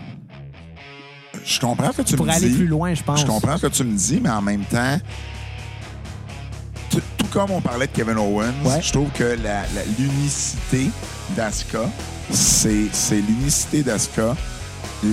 Je 1.44 1.60
comprends 1.60 1.92
ce 1.92 1.98
que 1.98 2.02
tu 2.02 2.16
Pour 2.16 2.26
me 2.26 2.32
aller 2.32 2.48
dis. 2.48 2.56
plus 2.56 2.66
loin, 2.66 2.92
je 2.94 3.02
pense. 3.02 3.20
Je 3.20 3.26
comprends 3.26 3.56
ce 3.56 3.66
que 3.66 3.72
tu 3.72 3.84
me 3.84 3.96
dis, 3.96 4.20
mais 4.22 4.30
en 4.30 4.42
même 4.42 4.64
temps, 4.64 4.98
tout, 6.90 7.00
comme 7.30 7.50
on 7.50 7.60
parlait 7.60 7.86
de 7.86 7.92
Kevin 7.92 8.16
Owens, 8.16 8.52
Ouais. 8.64 8.80
je 8.82 8.92
trouve 8.92 9.10
que 9.12 9.24
la- 9.24 9.62
la- 9.62 9.84
l'unicité 9.98 10.90
d'Asuka, 11.36 11.80
c'est 12.30 13.20
l'unicité 13.20 13.82
d'Asuka 13.82 14.36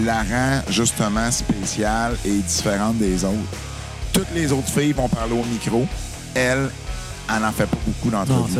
la 0.06 0.18
rend 0.24 0.62
justement 0.70 1.30
spéciale 1.32 2.16
et 2.26 2.32
différente 2.40 2.98
des 2.98 3.24
autres. 3.24 3.36
Toutes 4.14 4.32
les 4.34 4.52
autres 4.52 4.70
filles 4.70 4.94
vont 4.94 5.08
parler 5.08 5.34
au 5.34 5.44
micro. 5.46 5.86
Elle, 6.34 6.70
elle 7.34 7.42
n'en 7.42 7.52
fait 7.52 7.66
pas 7.68 7.78
beaucoup 7.86 8.10
d'entrevues. 8.10 8.60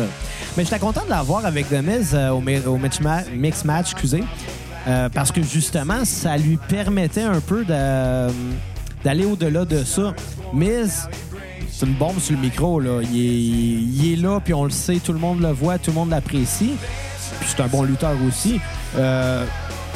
Mais 0.56 0.64
j'étais 0.64 0.78
content 0.78 1.04
de 1.04 1.10
la 1.10 1.22
voir 1.22 1.44
avec 1.44 1.68
The 1.68 1.82
Miz 1.82 2.10
euh, 2.14 2.30
au, 2.30 2.36
au 2.70 2.78
mix, 2.78 3.00
ma- 3.00 3.24
mix 3.34 3.64
match, 3.64 3.92
excusez. 3.92 4.22
Euh, 4.86 5.08
parce 5.08 5.32
que 5.32 5.42
justement, 5.42 6.04
ça 6.04 6.36
lui 6.36 6.56
permettait 6.68 7.22
un 7.22 7.40
peu 7.40 7.64
de- 7.64 8.30
d'aller 9.04 9.24
au-delà 9.24 9.64
de 9.64 9.82
ça. 9.84 10.14
Miz, 10.54 11.08
c'est 11.72 11.86
une 11.86 11.94
bombe 11.94 12.20
sur 12.20 12.34
le 12.36 12.40
micro. 12.42 12.78
Là. 12.80 13.00
Il, 13.02 13.16
est, 13.18 13.22
il 14.04 14.12
est 14.12 14.16
là, 14.16 14.40
puis 14.40 14.54
on 14.54 14.64
le 14.64 14.70
sait, 14.70 14.96
tout 14.96 15.12
le 15.12 15.18
monde 15.18 15.40
le 15.40 15.50
voit, 15.52 15.78
tout 15.78 15.90
le 15.90 15.96
monde 15.96 16.10
l'apprécie. 16.10 16.72
Puis 17.40 17.50
c'est 17.54 17.62
un 17.62 17.68
bon 17.68 17.82
lutteur 17.82 18.16
aussi. 18.26 18.60
Euh, 18.96 19.44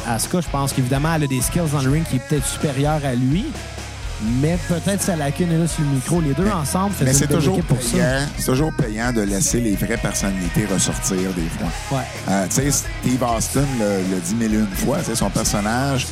Asuka, 0.07 0.41
je 0.41 0.49
pense 0.49 0.73
qu'évidemment, 0.73 1.13
elle 1.15 1.23
a 1.23 1.27
des 1.27 1.41
skills 1.41 1.69
dans 1.71 1.81
le 1.81 1.89
ring 1.91 2.05
qui 2.05 2.15
est 2.15 2.27
peut-être 2.27 2.45
supérieur 2.45 2.99
à 3.05 3.13
lui. 3.13 3.45
Mais 4.41 4.57
peut-être 4.67 5.01
sa 5.01 5.15
lacune 5.15 5.51
est 5.51 5.57
là 5.57 5.67
sur 5.67 5.81
le 5.83 5.89
micro. 5.89 6.21
Les 6.21 6.33
deux 6.33 6.47
ensemble 6.49 6.93
Mais 7.03 7.13
c'est 7.13 7.27
toujours 7.27 7.57
ça. 7.57 7.75
payant. 7.75 8.19
C'est 8.37 8.45
toujours 8.45 8.73
payant 8.73 9.11
de 9.11 9.21
laisser 9.21 9.59
les 9.61 9.75
vraies 9.75 9.97
personnalités 9.97 10.65
ressortir 10.71 11.17
des 11.17 11.49
fois. 11.57 11.97
Ouais. 11.97 12.03
Euh, 12.29 12.45
tu 12.49 12.55
sais, 12.55 12.71
Steve 12.71 13.23
Austin 13.23 13.63
le, 13.79 14.15
le 14.15 14.21
dit 14.21 14.35
mille 14.35 14.53
et 14.53 14.57
une 14.57 14.67
fois. 14.67 14.99
tu 14.99 15.05
sais, 15.05 15.15
Son 15.15 15.29
personnage, 15.29 16.07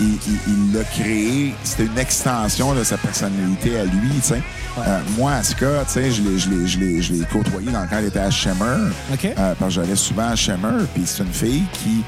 il 0.00 0.72
l'a 0.72 0.84
créé. 0.84 1.54
C'était 1.64 1.84
une 1.86 1.98
extension 1.98 2.74
de 2.74 2.82
sa 2.84 2.96
personnalité 2.96 3.78
à 3.78 3.84
lui. 3.84 4.10
tu 4.16 4.28
sais. 4.28 4.42
Euh, 4.78 4.98
moi, 5.18 5.32
Asuka, 5.34 5.66
tu 5.86 5.92
sais, 5.92 6.10
je 6.10 6.22
l'ai- 6.22 6.38
je 6.38 6.48
l'ai- 6.50 6.66
je 6.66 6.78
l'ai 6.80 7.02
je 7.02 7.12
l'ai 7.12 7.24
côtoyé 7.30 7.70
dans 7.70 7.82
le 7.82 7.86
qu'elle 7.88 8.06
était 8.06 8.18
à 8.20 8.30
Shimmer. 8.30 8.90
Euh, 9.38 9.54
parce 9.58 9.74
que 9.74 9.82
j'allais 9.82 9.96
souvent 9.96 10.28
à 10.30 10.34
Shimmer. 10.36 10.86
Puis 10.94 11.02
c'est 11.06 11.22
une 11.22 11.32
fille 11.32 11.64
qui, 11.74 12.02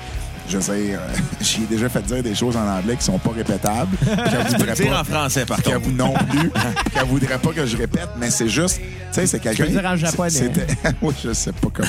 je 0.48 0.58
veux 0.58 0.76
dire, 0.76 0.98
euh, 1.00 1.14
j'y 1.40 1.62
ai 1.62 1.66
déjà 1.66 1.88
fait 1.88 2.02
dire 2.02 2.22
des 2.22 2.34
choses 2.34 2.56
en 2.56 2.66
anglais 2.66 2.96
qui 2.96 3.04
sont 3.04 3.18
pas 3.18 3.30
répétables. 3.34 3.96
Qu'elle 4.04 4.46
voudrait 4.58 4.74
dire 4.76 4.90
pas- 4.90 5.00
en 5.00 5.04
français, 5.04 5.46
par 5.46 5.62
qu'elle 5.62 5.74
contre. 5.74 5.86
vous 5.88 5.92
non 5.96 6.14
plus, 6.30 6.50
qu'elle 6.92 7.06
voudrait 7.06 7.38
pas 7.38 7.50
que 7.50 7.66
je 7.66 7.76
répète, 7.76 8.08
mais 8.18 8.30
c'est 8.30 8.48
juste, 8.48 8.76
tu 8.78 8.84
sais, 9.12 9.26
c'est 9.26 9.40
quelqu'un. 9.40 9.64
peux 9.64 9.70
le 9.72 9.80
dire 9.80 9.90
en 9.90 9.96
japonais. 9.96 10.50
oui, 11.02 11.14
je 11.24 11.32
sais 11.32 11.52
pas 11.52 11.68
comment. 11.72 11.88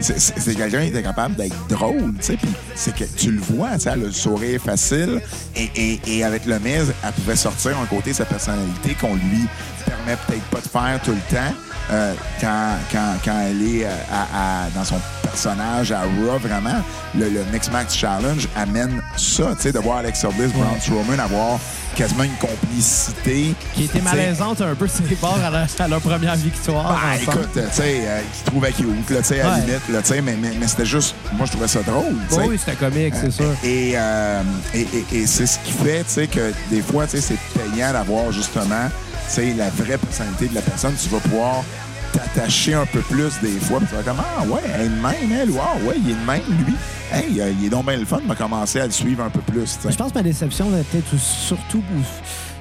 C'est- 0.00 0.54
quelqu'un 0.56 0.82
qui 0.82 0.88
était 0.88 1.02
capable 1.02 1.36
d'être 1.36 1.66
drôle, 1.68 2.12
tu 2.18 2.22
sais, 2.26 2.36
puis 2.36 2.48
c'est 2.74 2.94
que 2.94 3.04
tu 3.16 3.30
le 3.32 3.40
vois, 3.40 3.70
tu 3.74 3.80
sais, 3.80 3.90
elle 3.94 4.02
a 4.02 4.06
le 4.06 4.12
sourire 4.12 4.60
facile, 4.60 5.20
et, 5.56 5.70
et, 5.76 6.00
et 6.06 6.24
avec 6.24 6.46
le 6.46 6.58
Miz, 6.58 6.92
elle 7.04 7.12
pouvait 7.12 7.36
sortir 7.36 7.78
un 7.78 7.86
côté 7.86 8.10
de 8.10 8.16
sa 8.16 8.24
personnalité 8.24 8.94
qu'on 9.00 9.14
lui 9.14 9.46
permet 9.86 10.16
peut-être 10.26 10.42
pas 10.44 10.60
de 10.60 10.68
faire 10.68 11.00
tout 11.04 11.12
le 11.12 11.34
temps. 11.36 11.54
Euh, 11.92 12.14
quand, 12.40 12.70
quand, 12.90 13.14
quand 13.24 13.40
elle 13.48 13.62
est 13.62 13.84
euh, 13.84 13.90
à- 14.12 14.64
à- 14.64 14.70
dans 14.70 14.84
son 14.84 14.96
personnage 15.22 15.92
à 15.92 16.00
Raw, 16.02 16.38
vraiment, 16.40 16.82
le, 17.14 17.28
le 17.28 17.44
Mix 17.52 17.70
Max 17.70 17.94
Challenge 17.94 18.48
amène 18.56 19.00
ça, 19.16 19.54
tu 19.56 19.62
sais, 19.62 19.72
de 19.72 19.78
voir 19.78 19.98
Alexa 19.98 20.28
Bliss, 20.28 20.52
Braun 20.52 20.78
Strowman 20.80 21.20
avoir 21.20 21.58
quasiment 21.94 22.24
une 22.24 22.36
complicité. 22.36 23.54
Qui 23.74 23.84
était 23.84 24.00
malaisante 24.00 24.60
un 24.62 24.74
peu 24.74 24.86
les 25.08 25.16
bords 25.16 25.38
à, 25.44 25.50
leur- 25.50 25.66
à 25.78 25.88
leur 25.88 26.00
première 26.00 26.36
victoire. 26.36 26.98
Ben, 27.00 27.22
écoute, 27.22 27.48
tu 27.54 27.60
sais, 27.72 28.02
euh, 28.06 28.20
qui 28.34 28.42
trouvait 28.44 28.72
cute, 28.72 29.10
là, 29.10 29.18
tu 29.18 29.24
sais, 29.24 29.40
à 29.40 29.44
la 29.46 29.52
Ouais. 29.54 29.60
limite, 29.60 29.88
là, 29.90 30.00
tu 30.02 30.08
sais, 30.08 30.22
mais, 30.22 30.36
mais, 30.40 30.52
mais 30.58 30.66
c'était 30.66 30.86
juste, 30.86 31.14
moi, 31.34 31.46
je 31.46 31.52
trouvais 31.52 31.68
ça 31.68 31.80
drôle, 31.82 32.14
tu 32.28 32.34
sais. 32.34 32.40
Oui, 32.46 32.58
c'était 32.58 32.76
comique, 32.76 33.14
c'est 33.20 33.30
sûr. 33.30 33.52
Et, 33.62 33.92
euh, 33.96 34.42
et, 34.74 34.80
et- 35.12 35.16
et 35.18 35.26
c'est 35.26 35.46
ce 35.46 35.58
qui 35.60 35.72
fait, 35.72 36.04
tu 36.04 36.10
sais, 36.10 36.26
que 36.26 36.52
des 36.70 36.82
fois, 36.82 37.06
tu 37.06 37.20
sais, 37.20 37.34
c'est 37.34 37.60
payant 37.74 37.92
d'avoir 37.92 38.32
justement, 38.32 38.88
tu 39.28 39.34
sais, 39.34 39.54
la 39.54 39.70
vraie 39.70 39.98
personnalité 39.98 40.48
de 40.48 40.54
la 40.54 40.62
personne. 40.62 40.94
Tu 41.02 41.08
vas 41.08 41.20
pouvoir 41.20 41.64
t'attacher 42.12 42.74
un 42.74 42.86
peu 42.86 43.00
plus 43.00 43.32
des 43.42 43.58
fois. 43.60 43.78
Puis 43.78 43.88
tu 43.88 43.94
vas 43.96 44.02
comme, 44.02 44.20
ah 44.20 44.42
ouais, 44.46 44.60
elle 44.74 44.80
est 44.82 44.88
de 44.88 44.94
même, 45.00 45.32
elle. 45.40 45.50
Wow, 45.50 45.88
ouais, 45.88 45.94
il 45.96 46.10
est 46.10 46.14
de 46.14 46.26
même, 46.26 46.42
lui. 46.66 46.74
Hey, 47.12 47.40
euh, 47.40 47.52
il 47.58 47.66
est 47.66 47.70
donc 47.70 47.86
bien 47.86 47.96
le 47.96 48.04
fun. 48.04 48.20
m'a 48.26 48.34
commencé 48.34 48.80
à 48.80 48.86
le 48.86 48.92
suivre 48.92 49.22
un 49.22 49.30
peu 49.30 49.40
plus, 49.40 49.78
tu. 49.82 49.90
Je 49.90 49.96
pense 49.96 50.10
que 50.12 50.18
ma 50.18 50.22
déception 50.22 50.66
était 50.76 50.98
peut-être 51.00 51.18
surtout. 51.20 51.82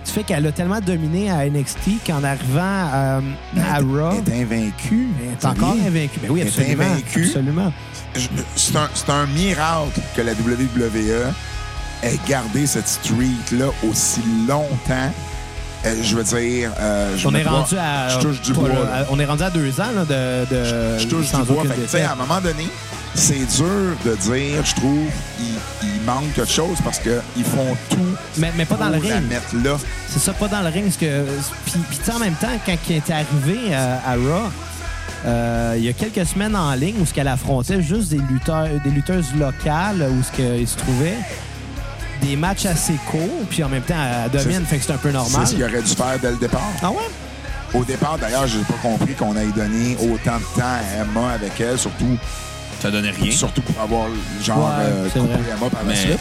du 0.05 0.11
fait 0.11 0.23
qu'elle 0.23 0.45
a 0.45 0.51
tellement 0.51 0.81
dominé 0.81 1.29
à 1.31 1.45
NXT 1.49 2.05
qu'en 2.05 2.23
arrivant 2.23 2.89
euh, 2.93 3.21
à 3.57 3.77
Raw, 3.79 4.21
Elle 4.27 4.33
est 4.33 4.41
invaincue. 4.41 5.07
elle 5.23 5.31
est 5.31 5.45
encore 5.45 5.75
invaincue. 5.85 6.19
Ben 6.21 6.31
oui, 6.31 6.41
Elle 6.41 6.47
est 6.47 6.49
absolument. 6.49 6.95
absolument. 7.15 7.73
C'est 8.57 8.75
un, 8.75 8.89
c'est 8.93 9.09
un 9.09 9.25
miracle 9.27 10.01
que 10.15 10.21
la 10.21 10.33
WWE 10.33 11.31
ait 12.03 12.19
gardé 12.27 12.65
cette 12.67 12.87
streak-là 12.89 13.67
aussi 13.89 14.21
longtemps. 14.47 15.11
Euh, 15.85 15.95
je 16.03 16.15
veux 16.15 16.23
dire, 16.23 16.71
euh, 16.79 17.17
je 17.17 17.27
On 17.27 17.33
est 17.33 17.43
rendu 17.43 17.75
à. 17.77 18.09
Je 18.09 18.19
touche 18.19 18.41
du 18.41 18.53
bois. 18.53 18.69
on 19.09 19.19
est 19.19 19.25
rendu 19.25 19.43
à 19.43 19.49
deux 19.49 19.81
ans 19.81 19.91
là, 19.95 20.05
de, 20.05 20.45
de. 20.55 20.99
Je 20.99 21.07
touche 21.07 21.31
du 21.31 21.41
bois. 21.43 21.63
Fait 21.87 21.99
que, 22.01 22.05
à 22.05 22.11
un 22.11 22.15
moment 22.15 22.39
donné, 22.39 22.67
c'est 23.15 23.45
dur 23.57 23.95
de 24.05 24.15
dire, 24.15 24.63
je 24.63 24.75
trouve, 24.75 25.07
il, 25.39 25.55
il 25.83 26.01
manque 26.05 26.31
quelque 26.35 26.51
chose 26.51 26.77
parce 26.83 26.99
qu'ils 26.99 27.43
font 27.43 27.75
tout 27.89 27.97
Mais, 28.37 28.51
mais 28.55 28.65
pas 28.65 28.75
dans 28.75 28.89
le 28.89 28.99
pour 28.99 29.09
la 29.09 29.15
ring. 29.17 29.27
mettre 29.29 29.55
là. 29.63 29.77
C'est 30.07 30.19
ça, 30.19 30.33
pas 30.33 30.47
dans 30.47 30.61
le 30.61 30.67
ring. 30.69 30.83
parce 30.85 30.97
que 30.97 31.25
Puis, 31.65 31.79
puis 31.89 32.11
en 32.15 32.19
même 32.19 32.35
temps, 32.35 32.47
quand 32.65 32.77
il 32.89 32.95
est 32.97 33.09
arrivé 33.09 33.59
euh, 33.71 33.97
à 34.05 34.13
Raw, 34.13 34.51
euh, 35.25 35.73
il 35.77 35.83
y 35.83 35.89
a 35.89 35.93
quelques 35.93 36.25
semaines 36.27 36.55
en 36.55 36.73
ligne 36.73 36.95
où 37.01 37.05
ce 37.05 37.13
qu'elle 37.13 37.27
affrontait 37.27 37.81
juste 37.81 38.09
des 38.09 38.17
lutteurs, 38.29 38.67
des 38.83 38.89
lutteuses 38.91 39.33
locales 39.35 40.07
où 40.11 40.23
ce 40.23 40.31
qu'il 40.31 40.67
se 40.67 40.77
trouvait 40.77 41.17
des 42.21 42.35
matchs 42.35 42.65
assez 42.65 42.93
courts, 43.09 43.45
puis 43.49 43.63
en 43.63 43.69
même 43.69 43.81
temps, 43.83 43.95
elle 44.25 44.31
domine, 44.31 44.59
C'est- 44.61 44.65
fait 44.65 44.77
que 44.77 44.85
c'est 44.85 44.93
un 44.93 44.97
peu 44.97 45.11
normal. 45.11 45.41
C'est 45.45 45.51
ce 45.51 45.55
qu'il 45.55 45.63
aurait 45.63 45.81
dû 45.81 45.93
faire 45.95 46.19
dès 46.21 46.31
le 46.31 46.37
départ. 46.37 46.61
Ah 46.81 46.91
ouais? 46.91 46.97
Au 47.73 47.83
départ, 47.85 48.17
d'ailleurs, 48.19 48.47
j'ai 48.47 48.59
pas 48.61 48.73
compris 48.81 49.13
qu'on 49.13 49.35
ait 49.37 49.45
donné 49.47 49.95
autant 50.01 50.37
de 50.37 50.59
temps 50.59 50.61
à 50.65 51.01
Emma 51.03 51.31
avec 51.33 51.59
elle, 51.61 51.79
surtout, 51.79 52.17
Ça 52.81 52.91
donnait 52.91 53.11
rien. 53.11 53.31
surtout 53.31 53.61
pour 53.61 53.81
avoir 53.81 54.07
genre 54.43 54.57
Ouais, 54.59 54.83
euh, 54.85 55.07
c'est 55.13 55.19
coupé 55.19 55.33
vrai. 55.33 55.41
Emma 55.57 55.69
par 55.69 55.83
la 55.83 55.89
Mais 55.89 55.95
suite. 55.95 56.19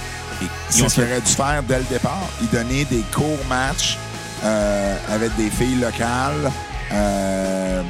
C'est 0.71 0.89
ce 0.89 0.95
qu'il 0.95 1.03
aurait 1.05 1.21
dû 1.21 1.33
faire 1.33 1.63
dès 1.69 1.79
le 1.79 1.85
départ. 1.91 2.23
Il 2.41 2.49
donnait 2.49 2.85
des 2.87 3.03
courts 3.13 3.45
matchs 3.49 3.99
euh, 4.45 4.97
avec 5.13 5.37
des 5.37 5.51
filles 5.51 5.81
locales 5.81 6.51
euh, 6.93 7.83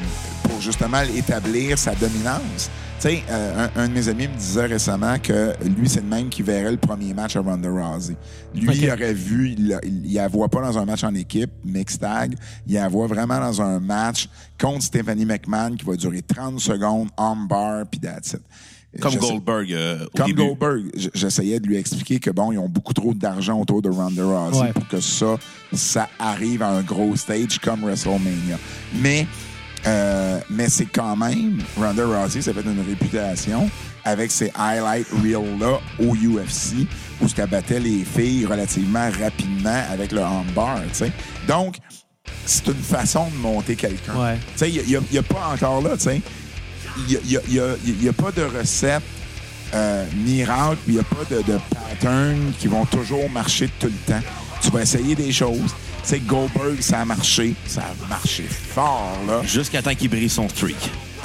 pour 0.42 0.60
justement 0.60 1.00
établir 1.14 1.78
sa 1.78 1.92
dominance. 1.94 2.70
Tu 3.00 3.08
sais, 3.08 3.22
euh, 3.30 3.66
un, 3.76 3.80
un 3.82 3.88
de 3.88 3.94
mes 3.94 4.08
amis 4.08 4.28
me 4.28 4.36
disait 4.36 4.66
récemment 4.66 5.18
que 5.18 5.54
lui, 5.64 5.88
c'est 5.88 6.02
le 6.02 6.06
même 6.06 6.28
qui 6.28 6.42
verrait 6.42 6.72
le 6.72 6.76
premier 6.76 7.14
match 7.14 7.34
à 7.34 7.40
Ronda 7.40 7.70
Rousey. 7.70 8.14
Lui, 8.54 8.76
il 8.76 8.90
aurait 8.90 9.14
vu, 9.14 9.54
il, 9.56 9.78
il, 9.84 10.06
il 10.06 10.14
la 10.14 10.28
voit 10.28 10.48
pas 10.48 10.60
dans 10.60 10.76
un 10.76 10.84
match 10.84 11.02
en 11.02 11.14
équipe, 11.14 11.50
mixed 11.64 12.00
tag, 12.00 12.34
il 12.66 12.74
la 12.74 12.88
voit 12.88 13.06
vraiment 13.06 13.40
dans 13.40 13.62
un 13.62 13.80
match 13.80 14.28
contre 14.60 14.82
Stephanie 14.82 15.24
McMahon 15.24 15.76
qui 15.76 15.84
va 15.86 15.96
durer 15.96 16.20
30 16.20 16.60
secondes, 16.60 17.08
armbar, 17.16 17.86
puis 17.90 18.00
that's 18.00 18.34
it. 18.34 18.42
Comme 19.00 19.14
Goldberg 19.16 19.72
euh, 19.72 20.04
au 20.04 20.16
comme 20.18 20.26
début. 20.26 20.42
Goldberg, 20.48 20.82
j'essayais 21.14 21.60
de 21.60 21.66
lui 21.68 21.76
expliquer 21.76 22.18
que 22.18 22.30
bon, 22.30 22.50
ils 22.52 22.58
ont 22.58 22.68
beaucoup 22.68 22.92
trop 22.92 23.14
d'argent 23.14 23.58
autour 23.60 23.80
de 23.80 23.88
Ronda 23.88 24.24
Rousey 24.24 24.60
Ouais. 24.60 24.72
pour 24.72 24.86
que 24.88 25.00
ça, 25.00 25.36
ça 25.72 26.08
arrive 26.18 26.60
à 26.62 26.70
un 26.70 26.82
gros 26.82 27.14
stage 27.16 27.60
comme 27.60 27.82
WrestleMania. 27.82 28.58
Mais, 29.00 29.26
euh, 29.86 30.40
mais 30.50 30.68
c'est 30.68 30.86
quand 30.86 31.16
même 31.16 31.58
Ronda 31.76 32.04
Rousey, 32.06 32.42
ça 32.42 32.52
fait 32.52 32.62
une 32.62 32.84
réputation 32.86 33.70
avec 34.04 34.30
ses 34.30 34.50
highlight 34.54 35.06
reels 35.22 35.58
là 35.58 35.78
au 35.98 36.14
UFC 36.14 36.86
où 37.20 37.28
ce 37.28 37.34
qu'elle 37.34 37.48
battait 37.50 37.80
les 37.80 38.04
filles 38.04 38.46
relativement 38.46 39.08
rapidement 39.20 39.82
avec 39.90 40.12
le 40.12 40.20
armbar, 40.22 40.80
tu 40.88 40.94
sais. 40.94 41.12
Donc, 41.46 41.76
c'est 42.46 42.66
une 42.68 42.74
façon 42.74 43.26
de 43.28 43.36
monter 43.36 43.76
quelqu'un. 43.76 44.14
Ouais. 44.16 44.36
Tu 44.54 44.58
sais, 44.58 44.70
il 44.70 45.00
n'y 45.10 45.18
a, 45.18 45.22
pas 45.22 45.52
encore 45.54 45.82
là, 45.82 45.96
tu 45.96 46.04
sais. 46.04 46.22
Il 46.98 47.04
n'y 47.26 47.36
a, 47.36 47.40
y 47.48 47.60
a- 47.60 47.76
il 47.84 48.02
y 48.04 48.08
a 48.08 48.12
pas 48.12 48.32
de 48.32 48.42
recette 48.42 49.02
euh, 49.74 50.04
miracle, 50.24 50.78
puis 50.84 50.94
il 50.94 50.94
n'y 50.94 51.00
a 51.00 51.04
pas 51.04 51.24
de, 51.30 51.42
de 51.42 51.58
pattern 51.72 52.52
qui 52.58 52.66
vont 52.68 52.84
toujours 52.86 53.28
marcher 53.30 53.68
tout 53.78 53.86
le 53.86 54.12
temps. 54.12 54.20
Tu 54.62 54.70
vas 54.70 54.82
essayer 54.82 55.14
des 55.14 55.32
choses. 55.32 55.58
Tu 56.02 56.08
sais, 56.10 56.18
Goldberg, 56.20 56.80
ça 56.80 57.00
a 57.00 57.04
marché. 57.04 57.54
Ça 57.66 57.82
a 57.82 58.08
marché 58.08 58.44
fort, 58.44 59.18
là. 59.26 59.40
Jusqu'à 59.44 59.82
temps 59.82 59.94
qu'il 59.94 60.08
brise 60.10 60.32
son 60.32 60.48
streak. 60.48 60.76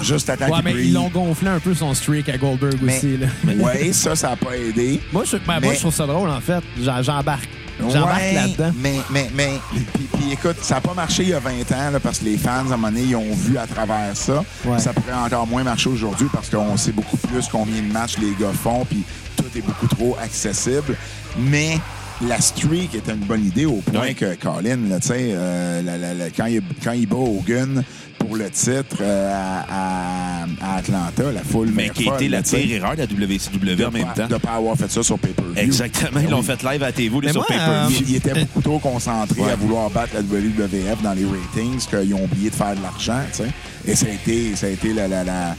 Juste 0.01 0.29
à 0.29 0.35
temps 0.35 0.45
Ouais, 0.47 0.55
qu'il 0.55 0.63
mais 0.65 0.71
brille. 0.73 0.87
ils 0.89 0.93
l'ont 0.93 1.07
gonflé 1.09 1.47
un 1.49 1.59
peu 1.59 1.73
son 1.73 1.93
streak 1.93 2.27
à 2.29 2.37
Goldberg 2.37 2.77
Mais- 2.81 2.97
aussi. 2.97 3.17
Là. 3.17 3.27
Oui, 3.45 3.93
ça, 3.93 4.15
ça 4.15 4.29
n'a 4.31 4.35
pas 4.35 4.57
aidé. 4.57 4.99
Moi, 5.13 5.23
je, 5.25 5.37
ben, 5.37 5.43
moi, 5.47 5.59
Mais- 5.61 5.75
je 5.75 5.79
trouve 5.79 5.93
ça 5.93 6.05
drôle, 6.05 6.29
en 6.29 6.41
fait. 6.41 6.61
J'embarque. 7.01 7.47
J'embarque 7.79 8.21
Ouais, 8.21 8.33
là-dedans. 8.33 8.71
Mais, 8.81 8.95
mais, 9.09 9.29
mais, 9.35 9.51
puis, 9.93 10.07
puis 10.13 10.31
écoute, 10.31 10.55
ça 10.61 10.75
n'a 10.75 10.81
pas 10.81 10.93
marché 10.93 11.23
il 11.23 11.29
y 11.29 11.33
a 11.33 11.39
20 11.39 11.51
ans, 11.73 11.91
là, 11.91 11.99
parce 12.01 12.19
que 12.19 12.25
les 12.25 12.37
fans, 12.37 12.51
à 12.51 12.59
un 12.59 12.63
moment 12.63 12.87
donné, 12.89 13.01
ils 13.03 13.15
ont 13.17 13.33
vu 13.33 13.57
à 13.57 13.67
travers 13.67 14.15
ça. 14.15 14.43
Ouais. 14.65 14.79
Ça 14.79 14.93
pourrait 14.93 15.13
encore 15.13 15.45
moins 15.47 15.63
marcher 15.63 15.89
aujourd'hui 15.89 16.27
parce 16.31 16.49
qu'on 16.49 16.77
sait 16.77 16.93
beaucoup 16.93 17.17
plus 17.17 17.47
combien 17.51 17.81
de 17.81 17.91
matchs 17.91 18.17
les 18.17 18.31
gars 18.39 18.53
font, 18.53 18.85
puis 18.85 19.03
tout 19.35 19.45
est 19.57 19.61
beaucoup 19.61 19.87
trop 19.87 20.15
accessible. 20.21 20.95
Mais 21.37 21.79
la 22.27 22.39
streak 22.39 22.95
était 22.95 23.11
une 23.11 23.25
bonne 23.25 23.45
idée 23.45 23.65
au 23.65 23.81
point 23.81 24.13
que 24.13 24.35
Colin, 24.35 24.77
là, 24.89 24.99
tu 24.99 25.07
sais, 25.09 25.31
euh, 25.33 25.81
la- 25.81 25.97
la- 25.97 26.13
la- 26.13 26.29
quand, 26.29 26.45
il, 26.45 26.61
quand 26.83 26.93
il 26.93 27.07
bat 27.07 27.17
Hogan 27.17 27.83
pour 28.17 28.37
le 28.37 28.49
titre 28.49 28.97
euh, 29.01 29.31
à, 29.69 30.43
à- 30.43 30.77
Atlanta, 30.77 31.31
la 31.31 31.43
foule 31.43 31.71
Mais 31.73 31.89
qui 31.89 32.09
a 32.09 32.15
été 32.15 32.29
la 32.29 32.41
pire 32.41 32.71
erreur 32.71 32.95
de 32.95 33.01
la 33.01 33.05
WCW 33.05 33.75
de 33.75 33.85
en 33.85 33.91
même 33.91 34.05
pas- 34.05 34.13
temps. 34.13 34.27
De 34.27 34.33
ne 34.33 34.39
pas 34.39 34.53
avoir 34.53 34.77
fait 34.77 34.89
ça 34.89 35.03
sur 35.03 35.19
pay-per-view. 35.19 35.53
Exactement. 35.57 36.19
Ils 36.23 36.29
l'ont 36.29 36.39
Oui. 36.39 36.45
fait 36.45 36.63
live 36.63 36.83
à 36.83 36.91
TV, 36.91 37.17
Mais 37.21 37.31
sur 37.31 37.41
moi, 37.41 37.45
pay-per-view. 37.49 37.97
Il, 38.01 38.09
il 38.11 38.15
était 38.15 38.33
beaucoup 38.33 38.61
trop 38.61 38.79
concentré 38.79 39.41
Ouais. 39.41 39.51
à 39.51 39.55
vouloir 39.55 39.89
battre 39.89 40.13
la 40.15 40.21
WWF 40.21 41.01
dans 41.03 41.13
les 41.13 41.25
ratings 41.25 41.79
qu'ils 41.85 42.13
ont 42.13 42.23
oublié 42.23 42.49
de 42.49 42.55
faire 42.55 42.75
de 42.75 42.81
l'argent, 42.81 43.19
tu 43.31 43.43
sais. 43.43 43.49
Et 43.87 43.95
ça 43.95 44.05
a 44.07 44.09
été, 44.11 44.55
ça 44.55 44.67
a 44.67 44.69
été 44.69 44.93
la... 44.93 45.07
la, 45.07 45.55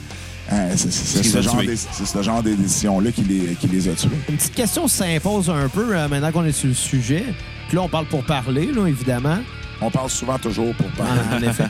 hein, 0.51 0.69
c'est, 0.77 0.91
ce 0.91 1.39
a 1.39 1.41
genre 1.41 1.57
des- 1.57 1.77
c'est 1.77 2.07
ce 2.07 2.23
genre 2.23 2.43
de 2.43 2.55
décisions-là 2.55 3.11
qui 3.13 3.23
les, 3.23 3.55
qui 3.55 3.67
les 3.69 3.89
a 3.89 3.93
tués. 3.93 4.09
Une 4.29 4.37
petite 4.37 4.55
question 4.55 4.87
s'impose 4.89 5.51
un 5.51 5.69
peu 5.69 5.97
euh, 5.97 6.09
maintenant 6.09 6.33
qu'on 6.33 6.45
est 6.45 6.53
sur 6.53 6.69
le 6.69 6.75
sujet. 6.75 7.25
Puis 7.69 7.77
là, 7.77 7.83
on 7.83 7.89
parle 7.89 8.07
pour 8.07 8.23
parler, 8.25 8.67
là, 8.73 8.87
évidemment. 8.87 9.39
On 9.81 9.91
parle 9.91 10.09
souvent 10.09 10.39
toujours 10.39 10.73
pour 10.75 10.87
parler 10.93 11.21
En, 11.33 11.37
en 11.45 11.49
effet. 11.49 11.65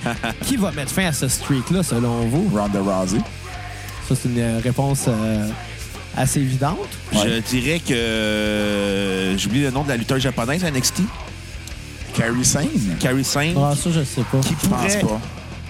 Qui 0.45 0.57
va 0.57 0.71
mettre 0.73 0.93
fin 0.93 1.07
à 1.07 1.13
ce 1.13 1.27
streak-là, 1.29 1.83
selon 1.83 2.27
vous? 2.27 2.51
de 2.51 2.59
Ronda 2.59 2.81
Rousey. 2.81 3.19
Ça, 4.09 4.15
c'est 4.15 4.29
une 4.29 4.39
euh, 4.39 4.61
réponse 4.63 5.07
euh, 5.09 5.49
assez 6.17 6.41
évidente. 6.41 6.77
Je 7.13 7.41
dirais 7.41 7.81
que. 7.81 9.35
J'oublie 9.39 9.63
le 9.63 9.71
nom 9.71 9.83
de 9.83 9.89
la 9.89 9.97
lutteuse 9.97 10.23
japonaise 10.23 10.63
NXT. 10.65 11.01
Carrie 12.15 12.45
Sane? 12.45 12.69
Carrie 13.01 13.25
Sane. 13.25 13.55
Ah, 13.59 13.75
ça, 13.75 13.91
je 13.91 14.03
sais 14.05 14.23
pas. 14.31 14.39
Qui 14.39 14.55
Je 14.63 14.69
pense 14.69 14.81
pourrait, 14.97 15.01
pas. 15.01 15.21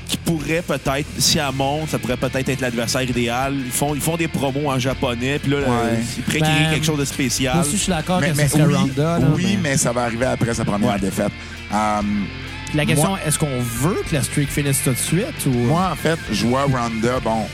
Qui 0.07 0.17
pourrait 0.19 0.63
peut-être, 0.63 1.07
si 1.19 1.39
elle 1.39 1.53
monte, 1.55 1.91
ça 1.91 1.99
pourrait 1.99 2.17
peut-être 2.17 2.49
être 2.49 2.61
l'adversaire 2.61 3.03
idéal. 3.03 3.55
Ils 3.65 3.71
font, 3.73 3.95
ils 3.95 4.01
font 4.01 4.17
des 4.17 4.29
promos 4.29 4.71
en 4.71 4.79
japonais, 4.79 5.39
puis 5.41 5.51
là, 5.51 5.57
Ouais. 5.59 5.65
euh, 5.69 5.97
ils 6.17 6.23
pourraient 6.23 6.39
créer 6.41 6.65
Ben, 6.65 6.71
quelque 6.75 6.87
chose 6.87 6.99
de 6.99 7.05
spécial. 7.05 7.55
Moi 7.57 7.65
aussi, 7.65 7.77
je 7.77 7.83
suis 7.83 7.93
d'accord 7.93 8.21
Mais, 8.21 8.31
que 8.31 8.37
mais 8.37 8.45
ce 8.49 8.53
serait 8.57 8.67
oui, 8.67 8.75
Ronda. 8.75 9.19
là, 9.19 9.27
oui, 9.35 9.59
mais... 9.63 9.77
ça 9.77 9.93
va 9.93 10.03
arriver 10.05 10.27
après 10.27 10.55
sa 10.55 10.65
première 10.65 10.93
Ouais. 10.95 11.01
défaite. 11.01 11.33
Euh, 11.73 12.01
La 12.75 12.85
question, 12.87 13.17
est-ce 13.27 13.39
qu'on 13.39 13.61
veut 13.61 14.03
que 14.09 14.15
la 14.15 14.23
streak 14.23 14.49
finisse 14.49 14.83
tout 14.85 14.91
de 14.91 14.97
suite? 14.97 15.47
Ou... 15.47 15.51
Moi, 15.51 15.89
en 15.93 15.97
fait, 15.97 16.19
je 16.31 16.47
vois 16.47 16.63
Ronda. 16.65 17.19
Bon, 17.25 17.47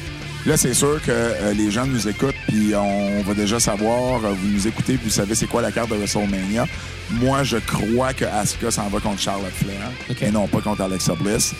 là, 0.46 0.56
c'est 0.58 0.74
sûr 0.74 1.00
que 1.02 1.10
euh, 1.10 1.52
les 1.54 1.70
gens 1.70 1.86
nous 1.86 2.06
écoutent, 2.08 2.34
puis 2.48 2.74
on 2.74 3.22
va 3.22 3.32
déjà 3.34 3.60
savoir. 3.60 4.24
euh, 4.24 4.32
vous 4.38 4.48
nous 4.48 4.66
écoutez, 4.66 4.94
puis 4.98 5.04
vous 5.08 5.10
savez 5.14 5.34
c'est 5.34 5.46
quoi 5.46 5.62
la 5.62 5.72
carte 5.72 5.90
de 5.90 5.94
WrestleMania. 5.96 6.66
Moi, 7.10 7.44
je 7.44 7.56
crois 7.58 8.12
que 8.12 8.24
Asuka 8.24 8.70
s'en 8.70 8.88
va 8.88 9.00
contre 9.00 9.20
Charlotte 9.20 9.52
Flair, 9.54 9.90
et 10.20 10.30
non 10.30 10.46
pas 10.48 10.60
contre 10.60 10.82
Alexa 10.82 11.14
Bliss. 11.14 11.54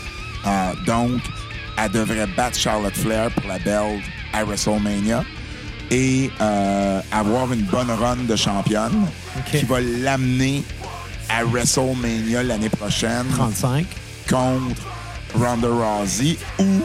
Euh, 0.47 0.73
donc, 0.86 1.20
elle 1.77 1.90
devrait 1.90 2.27
battre 2.27 2.59
Charlotte 2.59 2.94
Flair 2.94 3.31
pour 3.31 3.48
la 3.48 3.59
belle 3.59 4.01
à 4.32 4.44
WrestleMania 4.44 5.24
et 5.90 6.31
euh, 6.40 7.01
avoir 7.10 7.52
une 7.52 7.62
bonne 7.62 7.90
run 7.90 8.16
de 8.28 8.36
championne 8.36 9.06
qui 9.51 9.64
va 9.64 9.81
l'amener 9.81 10.64
à 11.28 11.44
WrestleMania 11.44 12.43
l'année 12.43 12.69
prochaine 12.69 13.27
35. 13.31 13.86
contre 14.28 14.82
Ronda 15.35 15.69
Rousey 15.69 16.39
ou, 16.59 16.82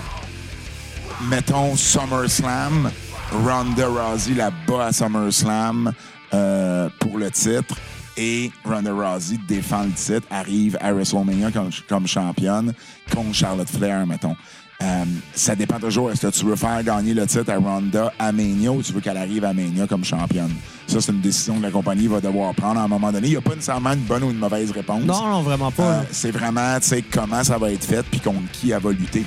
mettons, 1.30 1.76
SummerSlam, 1.76 2.92
Ronda 3.32 3.88
Rousey 3.88 4.34
la 4.36 4.52
bat 4.68 4.88
à 4.88 4.94
SummerSlam 4.94 5.92
euh, 6.34 6.90
pour 7.00 7.18
le 7.18 7.32
titre 7.32 7.76
et 8.18 8.52
Ronda 8.66 8.92
Rousey 8.92 9.38
défend 9.48 9.84
le 9.84 9.92
titre, 9.92 10.28
arrive 10.30 10.78
à 10.82 10.92
WrestleMania 10.92 11.52
comme, 11.52 11.70
comme 11.88 12.08
championne 12.08 12.74
contre 13.14 13.34
Charlotte 13.34 13.70
Flair, 13.70 14.06
mettons. 14.06 14.36
Euh, 14.84 15.06
ça 15.34 15.56
dépend 15.56 15.80
toujours. 15.80 16.12
Est-ce 16.12 16.28
que 16.28 16.32
tu 16.32 16.46
veux 16.46 16.56
faire 16.56 16.84
gagner 16.84 17.14
le 17.14 17.26
titre 17.26 17.52
à 17.52 17.58
Ronda 17.58 18.14
à 18.20 18.32
Mania 18.32 18.72
ou 18.72 18.84
tu 18.84 18.94
veux 18.94 19.02
qu'elle 19.02 19.18
arrive 19.18 19.44
à 19.44 19.54
Mania 19.54 19.88
comme 19.88 20.04
championne? 20.04 20.54
Ça, 20.86 21.02
c'est 21.02 21.12
une 21.12 21.22
décision 21.22 21.58
que 21.58 21.64
la 21.64 21.72
compagnie 21.72 22.08
va 22.08 22.22
devoir 22.22 22.54
prendre 22.54 22.80
à 22.80 22.84
un 22.84 22.88
moment 22.88 23.12
donné. 23.12 23.28
Il 23.28 23.32
n'y 23.32 23.38
a 23.38 23.42
pas 23.42 23.56
nécessairement 23.56 23.94
une 23.94 24.02
bonne 24.02 24.24
ou 24.24 24.30
une 24.30 24.38
mauvaise 24.38 24.70
réponse. 24.72 25.04
Non, 25.04 25.28
non, 25.28 25.42
vraiment 25.42 25.72
pas. 25.72 25.84
Euh, 25.84 26.02
c'est 26.12 26.32
vraiment, 26.32 26.80
tu 26.80 26.90
sais, 26.90 27.02
comment 27.02 27.44
ça 27.44 27.58
va 27.58 27.72
être 27.72 27.86
fait 27.86 28.04
puis 28.04 28.20
contre 28.20 28.52
qui 28.52 28.72
elle 28.72 28.82
va 28.82 28.92
lutter. 28.92 29.26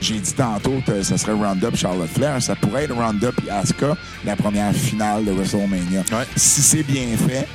J'ai 0.00 0.18
dit 0.18 0.32
tantôt 0.32 0.80
que 0.84 1.02
ce 1.02 1.16
serait 1.16 1.32
Ronda 1.32 1.68
et 1.72 1.76
Charlotte 1.76 2.08
Flair. 2.08 2.42
Ça 2.42 2.56
pourrait 2.56 2.84
être 2.84 2.94
Ronda 2.94 3.30
et 3.46 3.50
Asuka, 3.50 3.96
la 4.24 4.34
première 4.34 4.72
finale 4.72 5.24
de 5.24 5.30
WrestleMania. 5.30 6.00
Ouais. 6.10 6.26
Si 6.36 6.62
c'est 6.62 6.82
bien 6.82 7.16
fait, 7.16 7.46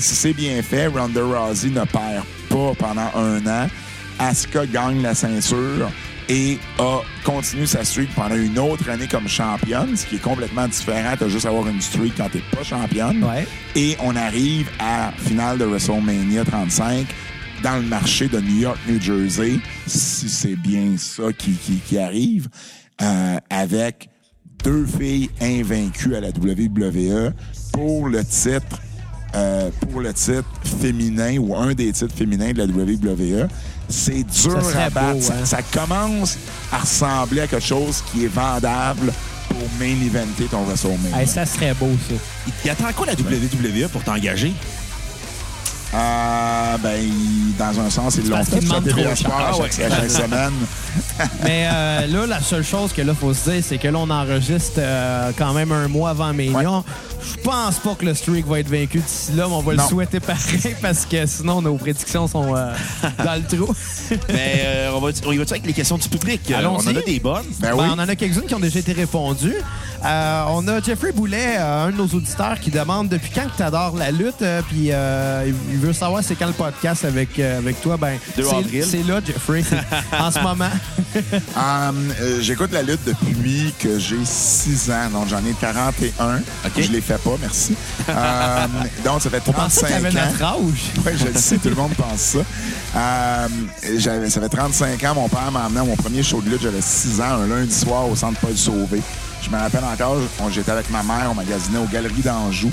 si 0.00 0.14
c'est 0.14 0.32
bien 0.32 0.62
fait, 0.62 0.86
Ronda 0.86 1.22
Rousey 1.22 1.70
ne 1.70 1.84
perd 1.84 2.24
pas 2.48 2.72
pendant 2.78 3.10
un 3.14 3.46
an. 3.46 3.68
Asuka 4.18 4.66
gagne 4.66 5.02
la 5.02 5.14
ceinture 5.14 5.90
et 6.28 6.58
a 6.78 7.00
continué 7.24 7.66
sa 7.66 7.84
streak 7.84 8.14
pendant 8.14 8.36
une 8.36 8.58
autre 8.58 8.88
année 8.88 9.08
comme 9.08 9.26
championne, 9.26 9.96
ce 9.96 10.06
qui 10.06 10.16
est 10.16 10.22
complètement 10.22 10.68
différent 10.68 11.14
de 11.20 11.28
juste 11.28 11.46
avoir 11.46 11.66
une 11.66 11.80
streak 11.80 12.14
quand 12.16 12.28
t'es 12.30 12.42
pas 12.54 12.62
championne. 12.62 13.24
Ouais. 13.24 13.46
Et 13.74 13.96
on 14.00 14.14
arrive 14.14 14.68
à 14.78 15.12
finale 15.18 15.58
de 15.58 15.64
WrestleMania 15.64 16.44
35 16.44 17.06
dans 17.62 17.76
le 17.76 17.82
marché 17.82 18.28
de 18.28 18.40
New 18.40 18.60
York, 18.60 18.78
New 18.88 19.00
Jersey, 19.00 19.58
si 19.86 20.28
c'est 20.28 20.56
bien 20.56 20.96
ça 20.96 21.32
qui, 21.36 21.52
qui, 21.52 21.76
qui 21.76 21.98
arrive, 21.98 22.48
euh, 23.02 23.36
avec 23.50 24.08
deux 24.62 24.86
filles 24.86 25.30
invaincues 25.40 26.14
à 26.14 26.20
la 26.20 26.28
WWE 26.28 27.32
pour 27.72 28.08
le 28.08 28.24
titre 28.24 28.78
euh, 29.34 29.70
pour 29.90 30.00
le 30.00 30.12
titre 30.12 30.44
féminin 30.80 31.36
ou 31.38 31.54
un 31.56 31.72
des 31.74 31.92
titres 31.92 32.14
féminins 32.14 32.52
de 32.52 32.58
la 32.58 32.64
WWE. 32.64 33.48
C'est 33.88 34.22
dur 34.24 34.62
Ça 34.64 34.84
à 34.84 34.90
battre. 34.90 35.14
beau, 35.14 35.20
Ça- 35.20 35.34
hein. 35.34 35.44
ça, 35.44 35.58
commence 35.62 36.36
à 36.72 36.78
ressembler 36.78 37.40
à 37.42 37.46
quelque 37.46 37.64
chose 37.64 38.02
qui 38.12 38.24
est 38.24 38.28
vendable 38.28 39.12
pour 39.48 39.58
main 39.80 39.96
eventer 40.06 40.44
ton 40.50 40.62
WrestleMania. 40.64 41.20
Hey, 41.20 41.26
ça 41.26 41.44
serait 41.44 41.74
beau, 41.74 41.90
ça. 42.08 42.14
Il, 42.46 42.52
il 42.64 42.70
attend 42.70 42.92
quoi 42.94 43.06
la 43.06 43.14
WWE 43.14 43.88
pour 43.88 44.02
t'engager? 44.04 44.52
Euh, 45.92 46.76
ben, 46.78 47.00
dans 47.58 47.80
un 47.80 47.90
sens, 47.90 48.16
ils 48.22 48.28
l'ont 48.28 48.44
fait 48.44 48.60
cher. 48.60 48.74
à 48.76 48.80
Ah 49.32 49.50
à 49.50 49.54
chaque 49.60 50.10
semaine. 50.10 50.52
Mais 51.44 51.68
euh, 51.72 52.06
là, 52.06 52.26
la 52.26 52.40
seule 52.40 52.64
chose 52.64 52.92
que 52.92 53.02
là, 53.02 53.14
faut 53.14 53.32
se 53.34 53.50
dire, 53.50 53.62
c'est 53.66 53.78
que 53.78 53.88
là, 53.88 53.98
on 53.98 54.10
enregistre 54.10 54.78
euh, 54.78 55.32
quand 55.36 55.52
même 55.52 55.72
un 55.72 55.88
mois 55.88 56.10
avant 56.10 56.32
Mania. 56.32 56.82
Je 57.22 57.42
pense 57.42 57.78
pas 57.78 57.94
que 57.94 58.04
le 58.06 58.14
streak 58.14 58.46
va 58.46 58.60
être 58.60 58.68
vaincu 58.68 58.98
d'ici 58.98 59.32
là, 59.34 59.46
mais 59.46 59.54
on 59.54 59.60
va 59.60 59.74
Non. 59.74 59.82
le 59.82 59.88
souhaiter 59.88 60.20
pareil 60.20 60.74
parce 60.82 61.04
que 61.04 61.26
sinon, 61.26 61.60
nos 61.60 61.74
prédictions 61.74 62.26
sont 62.26 62.56
euh, 62.56 62.72
dans 63.24 63.34
le 63.34 63.56
trou. 63.56 63.72
Mais 64.28 64.88
on, 64.94 65.00
va, 65.00 65.10
on 65.26 65.32
y 65.32 65.36
va 65.36 65.44
avec 65.50 65.66
les 65.66 65.72
questions 65.72 65.98
du 65.98 66.08
public? 66.08 66.40
On 66.58 66.76
en 66.76 66.86
a 66.86 66.92
des 66.92 67.20
bonnes. 67.20 67.44
Ben 67.60 67.76
Ben, 67.76 67.90
on 67.90 67.92
en 67.92 68.08
a 68.08 68.16
quelques-unes 68.16 68.46
qui 68.46 68.54
ont 68.54 68.60
déjà 68.60 68.78
été 68.78 68.92
répondues. 68.92 69.54
Euh, 70.04 70.44
on 70.48 70.66
a 70.68 70.80
Jeffrey 70.80 71.12
Boulet, 71.12 71.56
euh, 71.58 71.84
un 71.86 71.90
de 71.90 71.96
nos 71.96 72.06
auditeurs, 72.06 72.58
qui 72.58 72.70
demande 72.70 73.08
depuis 73.08 73.30
quand 73.34 73.46
que 73.50 73.56
tu 73.56 73.62
adores 73.62 73.96
la 73.96 74.10
lutte, 74.10 74.40
euh, 74.40 74.62
puis 74.68 74.88
euh, 74.92 75.44
il- 75.70 75.78
veut 75.78 75.92
savoir 75.92 76.22
c'est 76.24 76.36
quand 76.36 76.46
le 76.46 76.52
podcast 76.54 77.04
avec, 77.04 77.38
euh, 77.38 77.58
avec 77.58 77.80
toi. 77.82 77.96
Ben, 77.98 78.18
2 78.36 78.42
c'est- 78.44 78.56
avril. 78.56 78.84
c'est 78.90 79.02
là, 79.06 79.20
Jeffrey, 79.24 79.62
en 80.18 80.30
ce 80.30 80.40
moment. 80.40 80.70
Um, 81.56 82.12
J'écoute 82.40 82.70
la 82.72 82.82
lutte 82.82 83.00
depuis 83.04 83.74
que 83.80 83.98
j'ai 83.98 84.24
6 84.24 84.90
ans. 84.92 85.10
Donc, 85.12 85.28
j'en 85.28 85.38
ai 85.38 85.52
41. 85.60 86.36
OK. 86.36 86.72
Je 86.80 86.92
les 86.92 87.00
fais 87.00 87.18
pas, 87.18 87.32
merci. 87.40 87.74
Um, 88.08 88.14
donc, 89.04 89.20
ça 89.20 89.28
fait 89.30 89.42
On 89.48 89.52
pensait 89.52 89.80
35 89.80 89.86
que 89.86 90.02
t'avais 90.04 90.20
ans. 90.20 90.26
notre 90.30 90.44
âge. 90.44 90.82
Oui, 91.04 91.12
je 91.16 91.24
le 91.26 91.34
sais, 91.38 91.58
tout 91.58 91.68
le 91.68 91.74
monde 91.74 91.92
pense 91.94 92.20
ça. 92.20 92.38
J'avais- 93.98 94.30
ça 94.30 94.40
fait 94.40 94.48
35 94.48 95.02
ans, 95.04 95.14
mon 95.16 95.28
père 95.28 95.50
m'a 95.50 95.66
emmené 95.66 95.80
à 95.80 95.84
mon 95.84 95.96
premier 95.96 96.22
show 96.22 96.40
de 96.40 96.50
lutte, 96.50 96.62
j'avais 96.62 96.80
6 96.80 97.20
ans, 97.20 97.40
un 97.42 97.46
lundi 97.48 97.74
soir 97.74 98.08
au 98.08 98.14
centre 98.14 98.38
Paul 98.40 98.56
Sauvé. 98.56 99.02
Je 99.42 99.50
me 99.50 99.56
rappelle 99.56 99.84
encore, 99.84 100.16
on- 100.40 100.50
j'étais 100.50 100.70
avec 100.70 100.90
ma 100.90 101.02
mère, 101.02 101.28
on 101.30 101.34
magasinait 101.34 101.78
aux 101.78 101.86
Galeries 101.86 102.22
d'Anjou. 102.22 102.70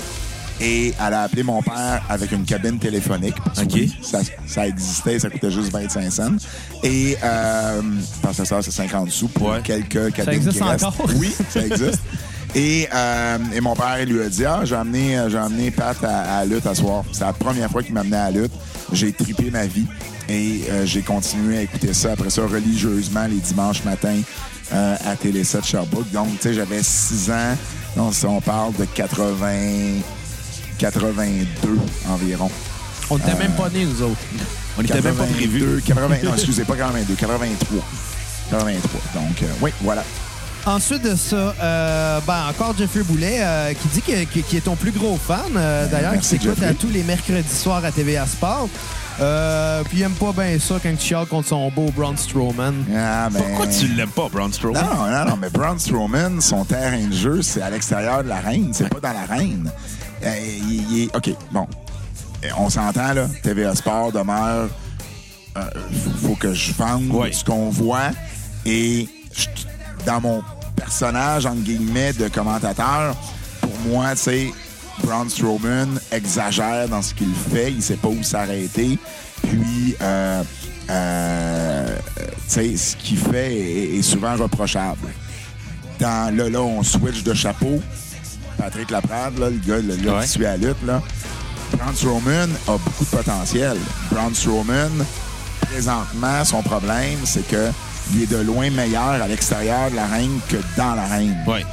Et 0.60 0.92
elle 1.00 1.14
a 1.14 1.22
appelé 1.22 1.44
mon 1.44 1.62
père 1.62 2.02
avec 2.08 2.32
une 2.32 2.44
cabine 2.44 2.80
téléphonique. 2.80 3.36
Parce 3.44 3.60
OK. 3.60 3.70
oui, 3.74 3.96
ça, 4.02 4.18
ça 4.44 4.66
existait, 4.66 5.16
ça 5.20 5.30
coûtait 5.30 5.52
juste 5.52 5.70
25 5.70 6.10
cents. 6.10 6.32
Et, 6.82 7.16
euh, 7.22 7.80
parce 8.20 8.38
que 8.38 8.44
ça, 8.44 8.60
c'est 8.60 8.72
50 8.72 9.08
sous 9.10 9.28
pour 9.28 9.50
Ouais. 9.50 9.60
quelques 9.62 10.12
cabines 10.12 10.34
existe 10.34 10.56
qui 10.58 10.62
restent. 10.64 10.84
encore? 10.84 11.08
Oui, 11.16 11.32
ça 11.50 11.64
existe. 11.64 12.00
Et, 12.54 12.88
euh, 12.94 13.36
et 13.54 13.60
mon 13.60 13.76
père, 13.76 14.00
il 14.00 14.08
lui 14.08 14.22
a 14.22 14.28
dit 14.30 14.42
Ah, 14.46 14.60
j'ai 14.64 14.74
amené, 14.74 15.20
j'ai 15.28 15.36
amené 15.36 15.70
Pat 15.70 16.02
à, 16.02 16.38
à 16.38 16.44
la 16.46 16.54
lutte 16.54 16.66
à 16.66 16.74
soir. 16.74 17.04
C'est 17.12 17.20
la 17.24 17.34
première 17.34 17.70
fois 17.70 17.82
qu'il 17.82 17.92
m'a 17.92 18.00
amené 18.00 18.16
à 18.16 18.30
la 18.30 18.40
lutte. 18.40 18.52
J'ai 18.90 19.12
tripé 19.12 19.50
ma 19.50 19.66
vie 19.66 19.84
et 20.30 20.62
euh, 20.70 20.86
j'ai 20.86 21.02
continué 21.02 21.58
à 21.58 21.62
écouter 21.62 21.92
ça 21.92 22.12
après 22.12 22.30
ça 22.30 22.40
religieusement 22.46 23.26
les 23.26 23.36
dimanches 23.36 23.84
matins 23.84 24.22
euh, 24.72 24.96
à 25.06 25.16
Télé 25.16 25.44
7 25.44 25.64
Sherbrooke. 25.64 26.10
Donc, 26.12 26.28
tu 26.36 26.48
sais, 26.48 26.54
j'avais 26.54 26.82
6 26.82 27.30
ans. 27.30 27.56
Donc, 27.96 28.14
si 28.14 28.26
on 28.26 28.40
parle 28.40 28.74
de 28.76 28.84
80, 28.84 30.00
82 30.78 31.78
environ. 32.10 32.50
On 33.10 33.16
n'était 33.18 33.34
même 33.34 33.52
pas 33.52 33.68
nés, 33.70 33.84
nous 33.84 34.02
autres. 34.02 34.16
On 34.78 34.82
n'était 34.82 35.00
même 35.00 35.14
pas 35.14 35.24
prévu. 35.24 35.60
82, 35.60 35.80
80, 35.86 36.16
non, 36.24 36.34
excusez, 36.34 36.64
pas 36.64 36.76
82, 36.76 37.14
83. 37.14 37.82
83. 38.50 39.00
Donc, 39.14 39.42
euh, 39.42 39.46
oui, 39.62 39.70
voilà. 39.82 40.04
Ensuite 40.66 41.02
de 41.02 41.14
ça, 41.16 41.54
euh, 41.62 42.20
ben, 42.26 42.44
encore 42.50 42.74
Jeffrey 42.76 43.02
Boulet 43.02 43.38
euh, 43.40 43.72
qui 43.72 43.88
dit 43.88 44.02
que- 44.02 44.24
que- 44.24 44.40
qu'il 44.46 44.58
est 44.58 44.62
ton 44.62 44.76
plus 44.76 44.90
gros 44.90 45.16
fan, 45.16 45.38
euh, 45.56 45.86
d'ailleurs, 45.88 46.12
qui 46.18 46.26
s'écoute 46.26 46.62
à 46.62 46.74
tous 46.74 46.90
les 46.90 47.02
mercredis 47.02 47.48
soirs 47.54 47.82
à 47.84 47.90
TVA 47.92 48.26
Sport. 48.26 48.68
Euh, 49.20 49.82
puis 49.84 49.98
il 49.98 50.02
aime 50.04 50.12
pas 50.12 50.32
bien 50.32 50.56
ça 50.60 50.76
quand 50.82 50.90
tu 50.96 51.04
chiales 51.06 51.26
contre 51.26 51.48
son 51.48 51.68
beau 51.70 51.90
Braun 51.96 52.16
Strowman. 52.16 52.84
Ah, 52.96 53.28
ben- 53.30 53.40
Pourquoi 53.42 53.66
tu 53.66 53.88
l'aimes 53.88 54.10
pas, 54.10 54.28
Braun 54.28 54.52
Strowman? 54.52 54.80
Non, 54.82 55.06
non, 55.10 55.24
non, 55.30 55.36
mais 55.36 55.50
Braun 55.50 55.78
Strowman, 55.78 56.40
son 56.40 56.64
terrain 56.64 57.04
de 57.06 57.12
jeu, 57.12 57.42
c'est 57.42 57.60
à 57.62 57.70
l'extérieur 57.70 58.22
de 58.22 58.28
l'arène, 58.28 58.70
c'est 58.72 58.88
pas 58.88 59.00
dans 59.00 59.12
l'arène. 59.12 59.70
Euh, 60.22 60.34
il- 60.68 60.92
il 60.92 61.02
est- 61.04 61.16
OK, 61.16 61.30
bon. 61.50 61.66
Euh, 62.44 62.48
On 62.56 62.70
s'entend, 62.70 63.12
là. 63.14 63.26
TVA 63.42 63.74
Sport 63.74 64.12
demeure. 64.12 64.68
euh, 65.56 65.62
faut, 66.22 66.36
que 66.36 66.54
je 66.54 66.72
vende 66.74 67.10
ce 67.32 67.42
qu'on 67.44 67.70
voit. 67.70 68.10
Et 68.64 69.08
je- 69.34 69.46
dans 70.06 70.20
mon 70.20 70.40
personnage, 70.76 71.46
entre 71.46 71.62
guillemets, 71.62 72.12
de 72.12 72.28
commentateur, 72.28 73.16
pour 73.60 73.72
moi, 73.88 74.10
tu 74.12 74.18
sais, 74.18 74.52
Braun 75.02 75.28
Strowman 75.28 75.98
exagère 76.12 76.88
dans 76.88 77.02
ce 77.02 77.14
qu'il 77.14 77.32
fait. 77.52 77.70
Il 77.72 77.82
sait 77.82 77.96
pas 77.96 78.08
où 78.08 78.22
s'arrêter. 78.22 78.98
Puis, 79.42 79.94
euh, 80.02 80.42
euh, 80.90 81.96
tu 82.16 82.32
sais, 82.48 82.76
ce 82.76 82.96
qu'il 82.96 83.18
fait 83.18 83.54
est, 83.54 83.98
est 83.98 84.02
souvent 84.02 84.36
reprochable. 84.36 85.08
Dans, 86.00 86.34
là, 86.36 86.48
là, 86.48 86.60
on 86.60 86.82
switch 86.82 87.22
de 87.22 87.34
chapeau. 87.34 87.80
Patrick 88.56 88.90
Laprade, 88.90 89.38
là, 89.38 89.50
le 89.50 89.58
gars, 89.66 89.78
le 89.78 89.96
gars 89.96 90.16
Ouais. 90.16 90.22
qui 90.22 90.28
suit 90.28 90.42
la 90.42 90.56
lutte, 90.56 90.84
là. 90.86 91.00
Braun 91.72 91.94
Strowman 91.94 92.50
a 92.66 92.72
beaucoup 92.72 93.04
de 93.04 93.10
potentiel. 93.10 93.76
Braun 94.10 94.34
Strowman, 94.34 94.90
présentement, 95.60 96.44
son 96.44 96.62
problème, 96.62 97.18
c'est 97.24 97.46
que 97.46 97.68
il 98.14 98.22
est 98.22 98.26
de 98.26 98.38
loin 98.38 98.70
meilleur 98.70 99.22
à 99.22 99.28
l'extérieur 99.28 99.90
de 99.90 99.96
l'arène 99.96 100.38
que 100.48 100.56
dans 100.78 100.94
l'arène. 100.94 101.36
Ouais. 101.46 101.64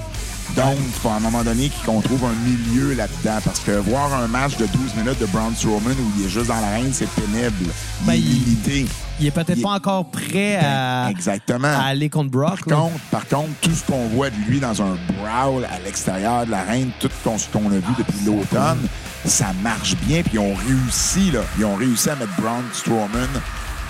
Donc, 0.56 0.76
il 0.80 0.92
faut 1.02 1.10
à 1.10 1.16
un 1.16 1.20
moment 1.20 1.44
donné 1.44 1.70
qu'on 1.86 2.02
trouve 2.02 2.24
un 2.26 2.34
milieu 2.48 2.94
là-dedans. 2.94 3.40
Parce 3.44 3.60
que 3.60 3.72
voir 3.72 4.14
un 4.14 4.28
match 4.28 4.56
de 4.58 4.66
12 4.68 4.96
minutes 4.96 5.20
de 5.20 5.26
Braun 5.26 5.54
Strowman 5.56 5.92
où 5.94 6.12
il 6.20 6.26
est 6.26 6.30
juste 6.30 6.48
dans 6.48 6.60
l'arène, 6.62 6.92
c'est 6.94 7.10
pénible. 7.10 7.54
Il 8.02 8.06
Ben, 8.08 8.14
est 8.14 8.18
il- 8.20 8.24
limité. 8.44 8.86
Il 9.20 9.28
est 9.28 9.32
peut-être 9.32 9.62
pas 9.62 9.70
encore 9.72 10.06
prêt 10.06 10.58
à, 10.62 11.08
Exactement. 11.10 11.68
à 11.70 11.86
aller 11.86 12.10
contre 12.10 12.32
Brock. 12.32 12.66
Par 12.68 12.78
contre, 12.80 13.00
par 13.12 13.28
contre, 13.28 13.50
tout 13.62 13.72
ce 13.72 13.84
qu'on 13.84 14.08
voit 14.10 14.30
de 14.30 14.36
lui 14.48 14.60
dans 14.60 14.82
un 14.82 14.98
brawl 15.20 15.66
à 15.66 15.80
l'extérieur 15.84 16.46
de 16.46 16.52
l'arène, 16.52 16.90
tout 17.00 17.10
qu'on- 17.24 17.38
ce 17.38 17.48
qu'on 17.48 17.68
a 17.68 17.76
vu 17.76 17.94
depuis 17.98 18.26
l'automne, 18.26 18.80
ça 19.26 19.48
marche 19.64 19.96
bien. 20.04 20.22
Puis 20.22 20.34
ils 20.36 20.40
ont 20.40 20.54
réussi, 20.56 21.32
là. 21.32 21.42
Ils 21.58 21.66
ont 21.66 21.76
réussi 21.76 22.10
à 22.10 22.16
mettre 22.16 22.36
Braun 22.40 22.64
Strowman 22.74 23.30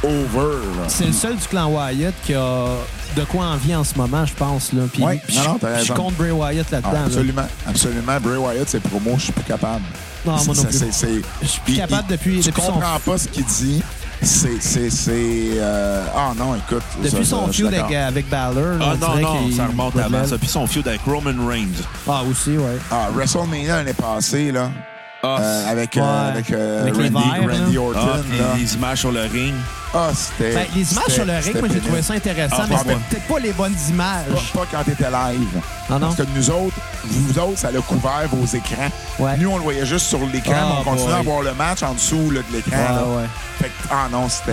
over. 0.04 0.58
C'est 0.88 1.08
le 1.08 1.14
seul 1.14 1.36
du 1.38 1.48
clan 1.48 1.70
Wyatt 1.72 2.14
qui 2.24 2.34
a 2.36 2.66
de 3.16 3.24
quoi 3.24 3.46
envie 3.46 3.74
en 3.76 3.84
ce 3.84 3.96
moment, 3.96 4.26
je 4.26 4.34
pense. 4.34 4.74
Là. 4.74 4.84
Puis, 4.92 5.04
Ouais, 5.04 5.22
puis 5.26 5.36
non, 5.38 5.44
je- 5.44 5.66
non, 5.68 5.84
je 5.84 5.94
compte 5.94 6.16
Bray 6.16 6.32
Wyatt 6.32 6.66
Ah, 6.70 6.76
là-dedans. 6.76 6.92
là. 6.94 7.06
absolument, 7.06 7.48
absolument. 7.68 8.18
Bray 8.22 8.38
Wyatt, 8.38 8.70
c'est 8.70 8.80
promo, 8.82 9.12
je 9.18 9.24
suis 9.24 9.34
plus 9.34 9.44
capable. 9.44 9.84
Non, 10.26 10.34
moi 10.46 10.56
non 10.56 10.64
plus. 10.64 10.80
Je 11.42 11.48
suis 11.48 11.62
plus 11.62 11.74
il- 11.74 11.78
capable 11.78 12.04
il- 12.10 12.12
depuis- 12.18 12.44
son- 12.44 12.52
comprends 12.52 13.00
pas 13.06 13.18
ce 13.18 13.28
qu'il 13.28 13.46
dit. 13.46 13.82
C'est. 14.22 14.60
c'est- 14.62 14.90
c'est, 14.90 15.12
euh, 15.58 16.04
Ah 16.16 16.32
non, 16.38 16.56
écoute. 16.56 16.82
Depuis 17.04 17.26
ça, 17.26 17.32
son 17.32 17.48
je 17.52 17.64
feud 17.66 17.68
avec, 17.74 17.92
avec 17.96 18.30
Balor. 18.30 18.78
Ah 18.82 18.94
on 18.94 18.98
non, 18.98 19.20
non, 19.22 19.52
ça 19.56 19.68
remonte 19.68 19.98
avant 19.98 20.26
ça. 20.26 20.38
Puis 20.38 20.48
son 20.48 20.66
feud 20.66 20.88
avec 20.88 21.02
Roman 21.06 21.46
Reigns. 21.48 21.84
Ah, 22.08 22.22
aussi, 22.30 22.58
ouais. 22.58 22.78
Ah, 22.90 23.10
WrestleMania 23.14 23.76
l'année 23.78 23.94
passée, 23.94 24.52
là. 24.52 24.72
Ah, 25.26 25.42
euh, 25.42 25.72
avec, 25.72 25.96
Ouais. 25.96 26.02
euh, 26.04 26.32
avec, 26.32 26.52
euh, 26.52 26.82
Avec 26.82 26.98
les 26.98 27.10
Randy, 27.10 27.30
verres, 27.48 27.60
Randy. 27.62 27.78
Orton. 27.78 28.00
ah, 28.02 28.18
là. 28.18 28.46
les 28.58 28.74
images 28.76 29.00
sur 29.00 29.12
le 29.12 29.22
ring. 29.22 29.54
Ah, 29.94 30.10
c'était. 30.14 30.54
Ben, 30.56 30.66
les 30.76 30.92
images 30.94 31.08
sur 31.10 31.26
le 31.26 31.34
ring, 31.34 31.60
moi, 31.60 31.70
j'ai 31.72 31.80
trouvé 31.80 32.02
ça 32.02 32.14
intéressant, 32.14 32.56
Ah, 32.60 32.66
mais 32.70 32.76
pas 32.76 32.82
c'était 32.82 32.96
peut-être 32.96 33.28
pas 33.28 33.40
les 33.40 33.54
bonnes 33.54 33.76
images. 33.90 34.26
Pas, 34.54 34.60
pas 34.60 34.66
quand 34.72 34.84
t'étais 34.84 35.10
live. 35.10 35.62
Ah 35.90 35.94
non? 35.94 36.00
Parce 36.00 36.16
que 36.18 36.24
nous 36.36 36.50
autres, 36.50 36.76
vous 37.06 37.40
autres, 37.40 37.58
ça 37.60 37.72
l'a 37.72 37.80
couvert 37.82 38.28
vos 38.32 38.46
écrans. 38.46 38.90
Ouais. 39.20 39.38
Nous, 39.38 39.50
on 39.50 39.58
le 39.58 39.64
voyait 39.64 39.86
juste 39.86 40.08
sur 40.08 40.20
l'écran, 40.32 40.54
Ah, 40.56 40.66
mais 40.70 40.76
on 40.82 40.84
continuait 40.84 41.12
boy. 41.14 41.20
à 41.20 41.24
voir 41.24 41.42
le 41.44 41.54
match 41.54 41.82
en 41.84 41.94
dessous 41.94 42.30
là, 42.32 42.42
de 42.50 42.56
l'écran. 42.56 42.78
Là. 42.78 43.04
ouais. 43.18 43.28
Fait 43.60 43.68
que, 43.70 43.88
ah 43.92 44.08
non, 44.12 44.28
c'était. 44.30 44.52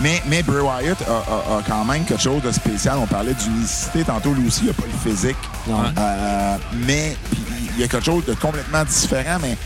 Mais, 0.00 0.22
mais 0.28 0.42
Bray 0.42 0.60
Wyatt 0.62 1.02
a, 1.02 1.12
a- 1.12 1.58
a 1.58 1.62
quand 1.66 1.84
même 1.84 2.04
quelque 2.04 2.22
chose 2.22 2.42
de 2.42 2.50
spécial. 2.52 2.96
On 2.98 3.06
parlait 3.06 3.34
d'unicité 3.34 4.02
tantôt, 4.04 4.32
lui 4.32 4.46
aussi, 4.48 4.60
il 4.62 4.66
n'a 4.68 4.72
pas 4.72 4.84
le 4.86 5.10
physique. 5.10 5.36
Euh, 5.68 6.56
mais 6.86 7.16
il 7.74 7.80
y 7.80 7.84
a 7.84 7.88
quelque 7.88 8.04
chose 8.04 8.24
de 8.24 8.34
complètement 8.34 8.82
différent, 8.84 9.38
mais 9.42 9.56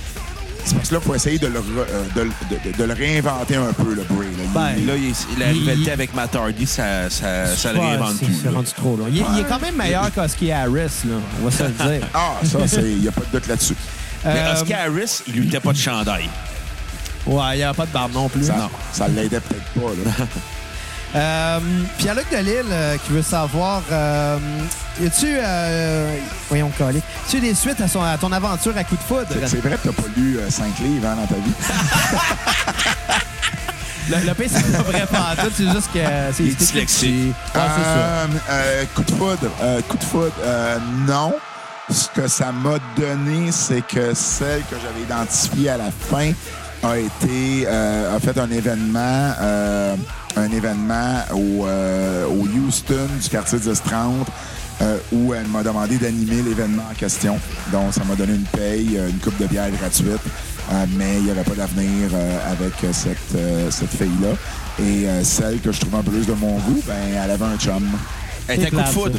c'est 0.65 0.75
parce 0.75 0.89
que 0.89 0.95
là, 0.95 1.01
il 1.03 1.07
faut 1.07 1.15
essayer 1.15 1.39
de 1.39 1.47
le, 1.47 1.61
re- 1.61 1.63
euh, 1.89 2.05
de, 2.17 2.21
de- 2.23 2.73
de- 2.73 2.77
de 2.79 2.85
le 2.85 2.95
réinventer 2.95 3.57
un 3.57 3.73
peu, 3.73 3.95
le 3.95 4.03
Bray. 4.11 4.29
là. 4.29 4.43
Il- 4.45 4.51
Ben, 4.53 4.87
Là, 4.87 4.97
il 4.97 5.39
la 5.39 5.53
Il- 5.53 5.59
rivalité 5.61 5.83
il- 5.85 5.91
avec 5.93 6.15
Matt 6.15 6.35
Hardy, 6.35 6.67
ça, 6.67 7.09
ça, 7.11 7.47
ça 7.55 7.73
le 7.73 7.79
réinvente 7.81 8.17
plus. 8.19 8.35
C'est 8.43 8.47
là. 8.51 8.57
rendu 8.57 8.73
trop 8.73 8.97
long. 8.97 9.07
Il, 9.09 9.19
est- 9.19 9.25
il 9.35 9.41
est 9.41 9.45
quand 9.49 9.61
même 9.61 9.77
meilleur 9.77 10.11
qu'Husky 10.13 10.51
Harris, 10.51 11.05
là. 11.07 11.15
On 11.41 11.45
va 11.45 11.51
se 11.51 11.63
le 11.63 11.69
dire. 11.99 12.09
Ah, 12.15 12.33
ça, 12.45 12.81
il 12.81 12.99
n'y 13.03 13.09
a 13.09 13.13
pas 13.13 13.21
de 13.21 13.39
doute 13.39 13.47
là-dessus. 13.47 13.77
Mais 14.25 14.43
Oscar 14.53 14.81
Harris, 14.81 15.23
il 15.29 15.35
lui 15.35 15.45
mettait 15.47 15.61
pas 15.61 15.73
de 15.73 15.79
chandail. 15.79 16.29
Ouais, 17.27 17.43
il 17.55 17.57
n'y 17.59 17.63
a 17.63 17.73
pas 17.75 17.87
de 17.87 17.91
barbe 17.93 18.13
non 18.13 18.29
plus. 18.29 18.45
Ça, 18.47 18.69
ça 18.93 19.09
l'aidait 19.09 19.41
peut-être 19.41 19.65
pas. 19.75 19.91
Là. 20.05 20.27
Euh, 21.17 21.61
Pierre-Luc 21.99 22.27
Delisle 22.33 22.65
euh, 22.73 22.97
qui 22.97 23.13
veut 23.13 23.23
savoir 23.23 23.83
euh, 23.93 24.37
y 25.01 25.07
a-tu 25.07 25.29
euh, 25.29 26.13
voyons 26.49 26.73
collé. 26.77 26.99
Y 26.99 27.03
a-tu 27.29 27.39
des 27.41 27.55
suites 27.55 27.81
à, 27.81 27.87
son- 27.87 28.03
à 28.03 28.19
ton 28.19 28.33
aventure 28.33 28.77
à 28.77 28.83
coup 28.83 28.97
de 28.97 29.01
foudre? 29.01 29.29
C'est- 29.47 29.59
vrai 29.59 29.77
que 29.77 29.83
tu 29.83 29.87
n'as 29.87 29.93
pas 29.93 30.03
lu 30.17 30.41
5 30.49 30.77
livres 30.81 31.07
hein, 31.07 31.15
dans 31.15 31.27
ta 31.29 31.37
vie. 31.37 31.53
Le, 34.11 34.17
le 34.27 34.35
pire, 34.35 34.51
c'est 34.53 34.73
pas 34.77 34.83
vrai 34.83 35.07
pas 35.07 35.35
tout, 35.37 35.51
c'est 35.57 35.65
juste 35.71 35.91
que 35.95 36.01
c'est 36.35 36.43
dyslexique. 36.43 37.33
Ouais, 37.55 37.61
c'est 37.77 37.83
ça. 37.85 37.97
Euh, 37.97 38.27
euh, 38.51 38.85
coup 38.95 39.03
de 39.03 39.11
foudre. 39.13 39.51
euh, 39.63 39.81
coup 39.89 39.97
de 39.97 40.05
foudre. 40.05 40.33
euh, 40.43 40.79
non. 41.07 41.33
Ce 41.91 42.09
que 42.09 42.29
ça 42.29 42.51
m'a 42.53 42.79
donné, 42.99 43.51
c'est 43.53 43.81
que 43.87 44.13
celle 44.15 44.61
que 44.63 44.77
j'avais 44.83 45.03
identifiée 45.03 45.71
à 45.71 45.77
la 45.79 45.91
fin 46.11 46.33
a 46.85 46.99
été 46.99 47.67
euh, 47.67 48.17
a 48.17 48.21
fait 48.21 48.39
un 48.39 48.51
événement 48.51 49.33
euh, 49.41 49.97
un 50.37 50.51
événement 50.51 51.21
au, 51.33 51.67
euh, 51.67 52.27
au 52.27 52.47
Houston 52.47 53.09
du 53.23 53.29
quartier 53.29 53.59
1030 53.59 54.27
euh, 54.83 54.99
où 55.13 55.33
elle 55.33 55.47
m'a 55.47 55.63
demandé 55.63 55.97
d'animer 55.97 56.43
l'événement 56.43 56.83
en 56.91 56.95
question. 56.95 57.39
Donc 57.73 57.95
ça 57.95 58.03
m'a 58.05 58.17
donné 58.17 58.35
une 58.35 58.43
paye, 58.43 58.99
une 59.09 59.19
coupe 59.19 59.39
de 59.39 59.47
bière 59.47 59.71
gratuite. 59.71 60.21
Euh, 60.73 60.87
mais 60.97 61.17
il 61.19 61.25
n'y 61.25 61.31
avait 61.31 61.45
pas 61.45 61.55
d'avenir 61.55 62.09
euh, 62.13 62.53
avec 62.53 62.73
cette, 62.93 63.19
euh, 63.37 63.71
cette 63.71 63.91
fille-là. 63.91 64.31
Et 64.81 65.07
euh, 65.09 65.23
celle 65.23 65.61
que 65.61 65.71
je 65.71 65.81
trouve 65.81 65.95
un 65.97 66.03
peu 66.03 66.11
plus 66.11 66.27
de 66.27 66.33
mon 66.33 66.59
goût, 66.59 66.83
ben, 66.87 66.95
elle 67.23 67.31
avait 67.31 67.45
un 67.45 67.57
chum. 67.59 67.87
Elle 68.49 68.63
était 68.63 68.75
un 68.75 68.83
coup 68.83 68.89
de 68.89 68.93
foudre. 68.93 69.19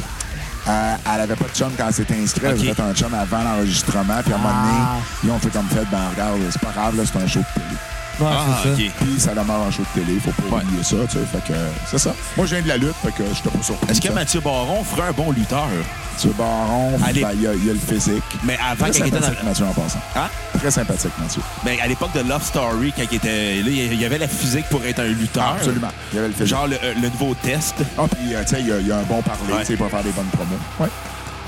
Euh, 0.68 0.94
elle 1.14 1.20
avait 1.20 1.36
pas 1.36 1.44
de 1.44 1.54
chum 1.54 1.70
quand 1.78 1.86
elle 1.86 1.94
s'était 1.94 2.14
inscrite. 2.20 2.44
Elle 2.44 2.50
avait 2.60 2.74
fait 2.74 2.82
un 2.82 2.92
chum 2.94 3.14
avant 3.14 3.42
l'enregistrement. 3.42 4.20
Puis 4.24 4.32
à 4.32 4.36
un 4.36 4.38
moment 4.38 4.54
donné, 4.62 4.78
Ah. 4.80 4.96
ils 5.24 5.30
ont 5.30 5.38
fait 5.38 5.50
comme 5.50 5.68
fait, 5.68 5.84
ben 5.90 6.08
regarde, 6.12 6.40
c'est 6.50 6.60
pas 6.60 6.72
grave, 6.72 6.96
là, 6.96 7.02
c'est 7.06 7.18
un 7.22 7.26
show 7.26 7.38
de 7.40 7.44
télé. 7.54 7.76
Ouais, 8.18 8.26
Ah, 8.30 8.44
c'est 8.62 8.68
ça. 8.68 8.74
OK. 8.74 8.90
Puis 9.00 9.20
ça 9.20 9.30
demeure 9.34 9.60
un 9.68 9.70
show 9.70 9.82
de 9.94 10.00
télé, 10.00 10.18
faut 10.20 10.30
pas 10.30 10.56
Ouais. 10.56 10.62
oublier 10.62 10.82
ça, 10.82 10.96
tu 11.08 11.18
sais. 11.18 11.24
Fait 11.30 11.52
que 11.52 11.58
c'est 11.90 11.98
ça. 11.98 12.14
Moi, 12.36 12.46
je 12.46 12.54
viens 12.54 12.62
de 12.64 12.68
la 12.68 12.76
lutte, 12.78 12.94
fait 13.04 13.12
que 13.12 13.22
je 13.28 13.48
pas 13.48 13.62
surpris. 13.62 13.90
Est-ce 13.90 14.00
que. 14.00 14.12
Mathieu 14.12 14.40
Baron 14.40 14.82
ferait 14.84 15.08
un 15.08 15.12
bon 15.12 15.32
lutteur? 15.32 15.66
Mathieu 16.14 16.32
Baron, 16.38 16.92
ben, 16.98 17.06
il 17.12 17.20
y, 17.20 17.24
a- 17.46 17.54
il 17.54 17.66
y 17.66 17.70
a 17.70 17.72
le 17.74 17.78
physique. 17.78 18.22
Mais 18.44 18.56
avant, 18.56 18.86
Très 18.90 19.00
quand 19.00 19.04
il 19.06 19.14
était 19.14 19.20
dans... 19.20 19.44
Mathieu, 19.44 19.64
en 19.66 19.72
passant. 19.74 19.98
Hein? 20.16 20.28
Très 20.58 20.70
sympathique, 20.70 21.12
Mathieu. 21.20 21.42
Ben, 21.62 21.76
à 21.82 21.86
l'époque 21.86 22.12
de 22.14 22.20
Love 22.26 22.42
Story, 22.42 22.92
quand 22.96 23.02
il 23.10 23.16
était 23.16 23.56
là, 23.62 23.68
il 23.68 24.00
y 24.00 24.04
avait 24.06 24.16
la 24.18 24.28
physique 24.28 24.64
pour 24.70 24.82
être 24.86 25.00
un 25.00 25.08
lutteur. 25.08 25.44
Ah, 25.48 25.56
absolument. 25.58 25.88
Il 26.12 26.16
y 26.16 26.18
avait 26.20 26.28
le 26.28 26.32
physique. 26.32 26.46
Genre 26.48 26.66
le, 26.68 26.76
euh, 26.82 26.94
le 27.02 27.08
nouveau 27.10 27.34
test. 27.42 27.74
Ah, 27.98 28.04
puis, 28.10 28.34
euh, 28.34 28.42
tu 28.44 28.54
sais, 28.54 28.60
il 28.62 28.68
y, 28.68 28.72
a- 28.72 28.80
y 28.80 28.92
un 28.92 29.02
bon 29.02 29.20
parler, 29.20 29.52
Ouais. 29.52 29.60
tu 29.60 29.66
sais, 29.66 29.72
il 29.74 29.78
peut 29.78 29.88
faire 29.88 30.02
des 30.02 30.10
bonnes 30.12 30.24
promos. 30.32 30.56
Ouais. 30.80 30.88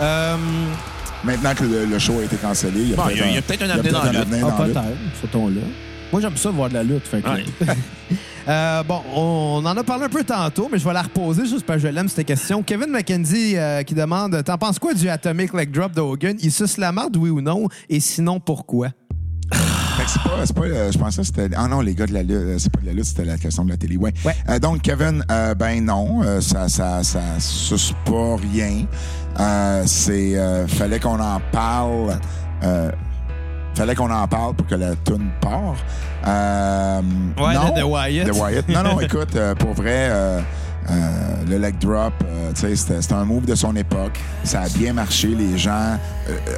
Euh, 0.03 0.37
Maintenant 1.25 1.53
que 1.53 1.65
le, 1.65 1.85
le 1.87 1.99
show 1.99 2.21
a 2.21 2.25
été 2.25 2.37
cancellé, 2.37 2.81
il 2.81 2.91
y 2.91 2.93
a 2.93 2.97
Bon, 2.97 3.03
peut-être 3.07 3.27
y 3.27 3.35
y 3.35 3.39
a 3.39 3.43
peut-être 3.43 3.63
un 3.63 3.71
avenir 3.71 3.93
dans 3.93 4.05
la 4.05 4.13
lutte. 4.13 4.21
avenir 4.21 4.47
ah, 4.47 4.51
dans 4.53 4.59
la 4.59 4.65
lutte. 4.67 4.75
peut-être, 4.75 5.21
ce 5.21 5.27
ton-là. 5.27 5.61
Moi, 6.13 6.21
j'aime 6.23 6.37
ça 6.37 6.51
voir 6.51 6.69
de 6.69 6.75
la 6.75 6.83
lutte. 6.83 7.07
Fait 7.07 7.21
que- 7.23 7.29
Ouais. 7.29 7.45
Euh, 8.49 8.83
bon, 8.83 9.03
on 9.15 9.63
en 9.67 9.77
a 9.77 9.85
parlé 9.85 10.05
un 10.05 10.09
peu 10.09 10.25
tantôt, 10.25 10.71
mais 10.73 10.79
je 10.79 10.85
vais 10.89 10.95
la 10.95 11.03
reposer 11.03 11.45
juste 11.45 11.67
parce 11.67 11.83
que 11.83 11.87
je 11.87 11.93
l'aime, 11.93 12.09
cette 12.09 12.25
question. 12.27 12.63
Kevin 12.63 12.87
McKenzie 12.91 13.59
euh, 13.59 13.83
qui 13.83 13.95
demande 13.95 14.43
T'en 14.43 14.57
penses 14.57 14.79
quoi 14.79 14.95
du 14.95 15.07
Atomic 15.11 15.53
Leg 15.53 15.71
Drop 15.71 15.93
de 15.93 16.01
Hogan 16.01 16.35
Il 16.41 16.51
suce 16.51 16.79
la 16.79 16.91
marde, 16.91 17.15
oui 17.19 17.29
ou 17.29 17.43
non? 17.43 17.69
Et 17.91 18.01
sinon, 18.01 18.41
pourquoi? 18.41 18.89
Fait 19.53 20.03
que 20.05 20.11
c'est 20.11 20.23
pas, 20.23 20.47
c'est 20.47 20.55
pas, 20.57 20.63
euh, 20.63 20.91
je 20.91 20.97
pensais 20.97 21.21
que 21.21 21.27
c'était. 21.27 21.51
Ah 21.55 21.69
non, 21.69 21.83
les 21.83 21.95
gars 21.95 22.07
de 22.07 22.15
la 22.15 22.23
lutte, 22.23 22.59
c'est 22.59 22.73
pas 22.73 22.81
de 22.81 22.87
la 22.87 22.93
lutte, 22.95 23.05
c'était 23.05 23.27
la 23.27 23.37
question 23.37 23.67
de 23.67 23.71
la 23.71 23.77
télé. 23.77 23.99
Ouais. 23.99 24.15
Ouais. 24.25 24.35
Euh, 24.49 24.59
donc, 24.59 24.81
Kevin, 24.81 25.23
euh, 25.31 25.55
ben 25.55 25.85
non, 25.85 26.23
euh, 26.23 26.41
ça, 26.41 26.71
ça, 26.71 27.03
ça 27.05 27.21
suce 27.41 27.93
pas 28.07 28.37
rien. 28.37 28.87
Euh, 29.41 29.83
c'est, 29.85 30.39
euh, 30.39 30.67
fallait 30.67 31.01
qu'on 31.01 31.21
en 31.21 31.39
parle. 31.53 32.19
Fallait 33.75 33.95
qu'on 33.95 34.11
en 34.11 34.27
parle 34.27 34.55
pour 34.55 34.67
que 34.67 34.75
la 34.75 34.97
tune 34.97 35.31
part. 35.41 35.75
Euh, 36.27 37.01
Ouais, 37.39 37.55
non, 37.55 37.75
de- 37.77 37.83
Wyatt. 37.83 38.27
De 38.27 38.33
Wyatt. 38.33 38.69
Non, 38.69 38.83
non, 38.83 39.01
écoute, 39.01 39.37
euh, 39.37 39.55
pour 39.55 39.73
vrai, 39.73 40.09
euh, 40.11 40.41
le 41.49 41.59
leg 41.59 41.79
drop, 41.79 42.13
c'était 42.55 43.13
un 43.15 43.25
move 43.25 43.45
de 43.47 43.55
son 43.55 43.77
époque. 43.77 44.19
Ça 44.43 44.63
a 44.63 44.69
bien 44.69 44.93
marché. 44.93 45.29
Les 45.29 45.57
gens, 45.59 45.97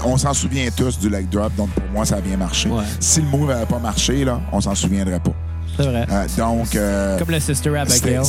on 0.05 0.17
s'en 0.17 0.33
souvient 0.33 0.69
tous 0.75 0.99
du 0.99 1.11
leg 1.11 1.29
drop, 1.29 1.55
donc 1.57 1.69
pour 1.71 1.85
moi, 1.93 2.05
ça 2.07 2.17
a 2.17 2.21
bien 2.21 2.37
marché. 2.39 2.69
Ouais. 2.71 2.85
Si 3.01 3.21
le 3.21 3.27
move 3.29 3.49
n'avait 3.49 3.67
pas 3.67 3.79
marché, 3.79 4.25
là, 4.25 4.41
on 4.53 4.61
s'en 4.61 4.75
souviendrait 4.75 5.21
pas. 5.21 5.33
C'est 5.77 5.87
vrai. 5.87 6.05
Euh, 6.11 6.27
donc, 6.37 6.75
euh, 6.75 7.19
Comme 7.19 7.31
le 7.31 7.41
Sister 7.41 7.77
Abigail. 7.77 8.21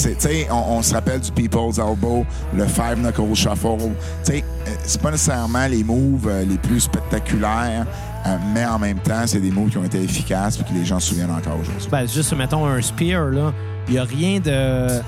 on, 0.52 0.56
on 0.78 0.82
se 0.82 0.94
rappelle 0.94 1.20
du 1.20 1.32
People's 1.32 1.80
Elbow, 1.80 2.26
le 2.56 2.66
Five 2.66 2.98
Knuckle 2.98 3.34
Shuffle. 3.36 3.90
C'est 4.24 5.02
pas 5.02 5.12
nécessairement 5.12 5.68
les 5.68 5.84
moves 5.84 6.30
les 6.48 6.58
plus 6.58 6.82
spectaculaires, 6.82 7.86
euh, 8.26 8.38
mais 8.54 8.66
en 8.66 8.78
même 8.78 9.00
temps, 9.00 9.24
c'est 9.26 9.40
des 9.40 9.52
moves 9.52 9.70
qui 9.70 9.78
ont 9.78 9.84
été 9.84 10.02
efficaces 10.02 10.60
et 10.60 10.64
que 10.64 10.74
les 10.74 10.86
gens 10.86 11.00
se 11.00 11.10
souviennent 11.10 11.32
encore 11.32 11.60
aujourd'hui. 11.60 11.88
Ben, 11.92 12.08
juste, 12.08 12.34
mettons, 12.34 12.66
un 12.66 12.82
spear, 12.82 13.26
là. 13.26 13.54
Il 13.88 13.94
n'y 13.94 14.00
a 14.00 14.04
rien 14.04 14.40
de. 14.40 15.02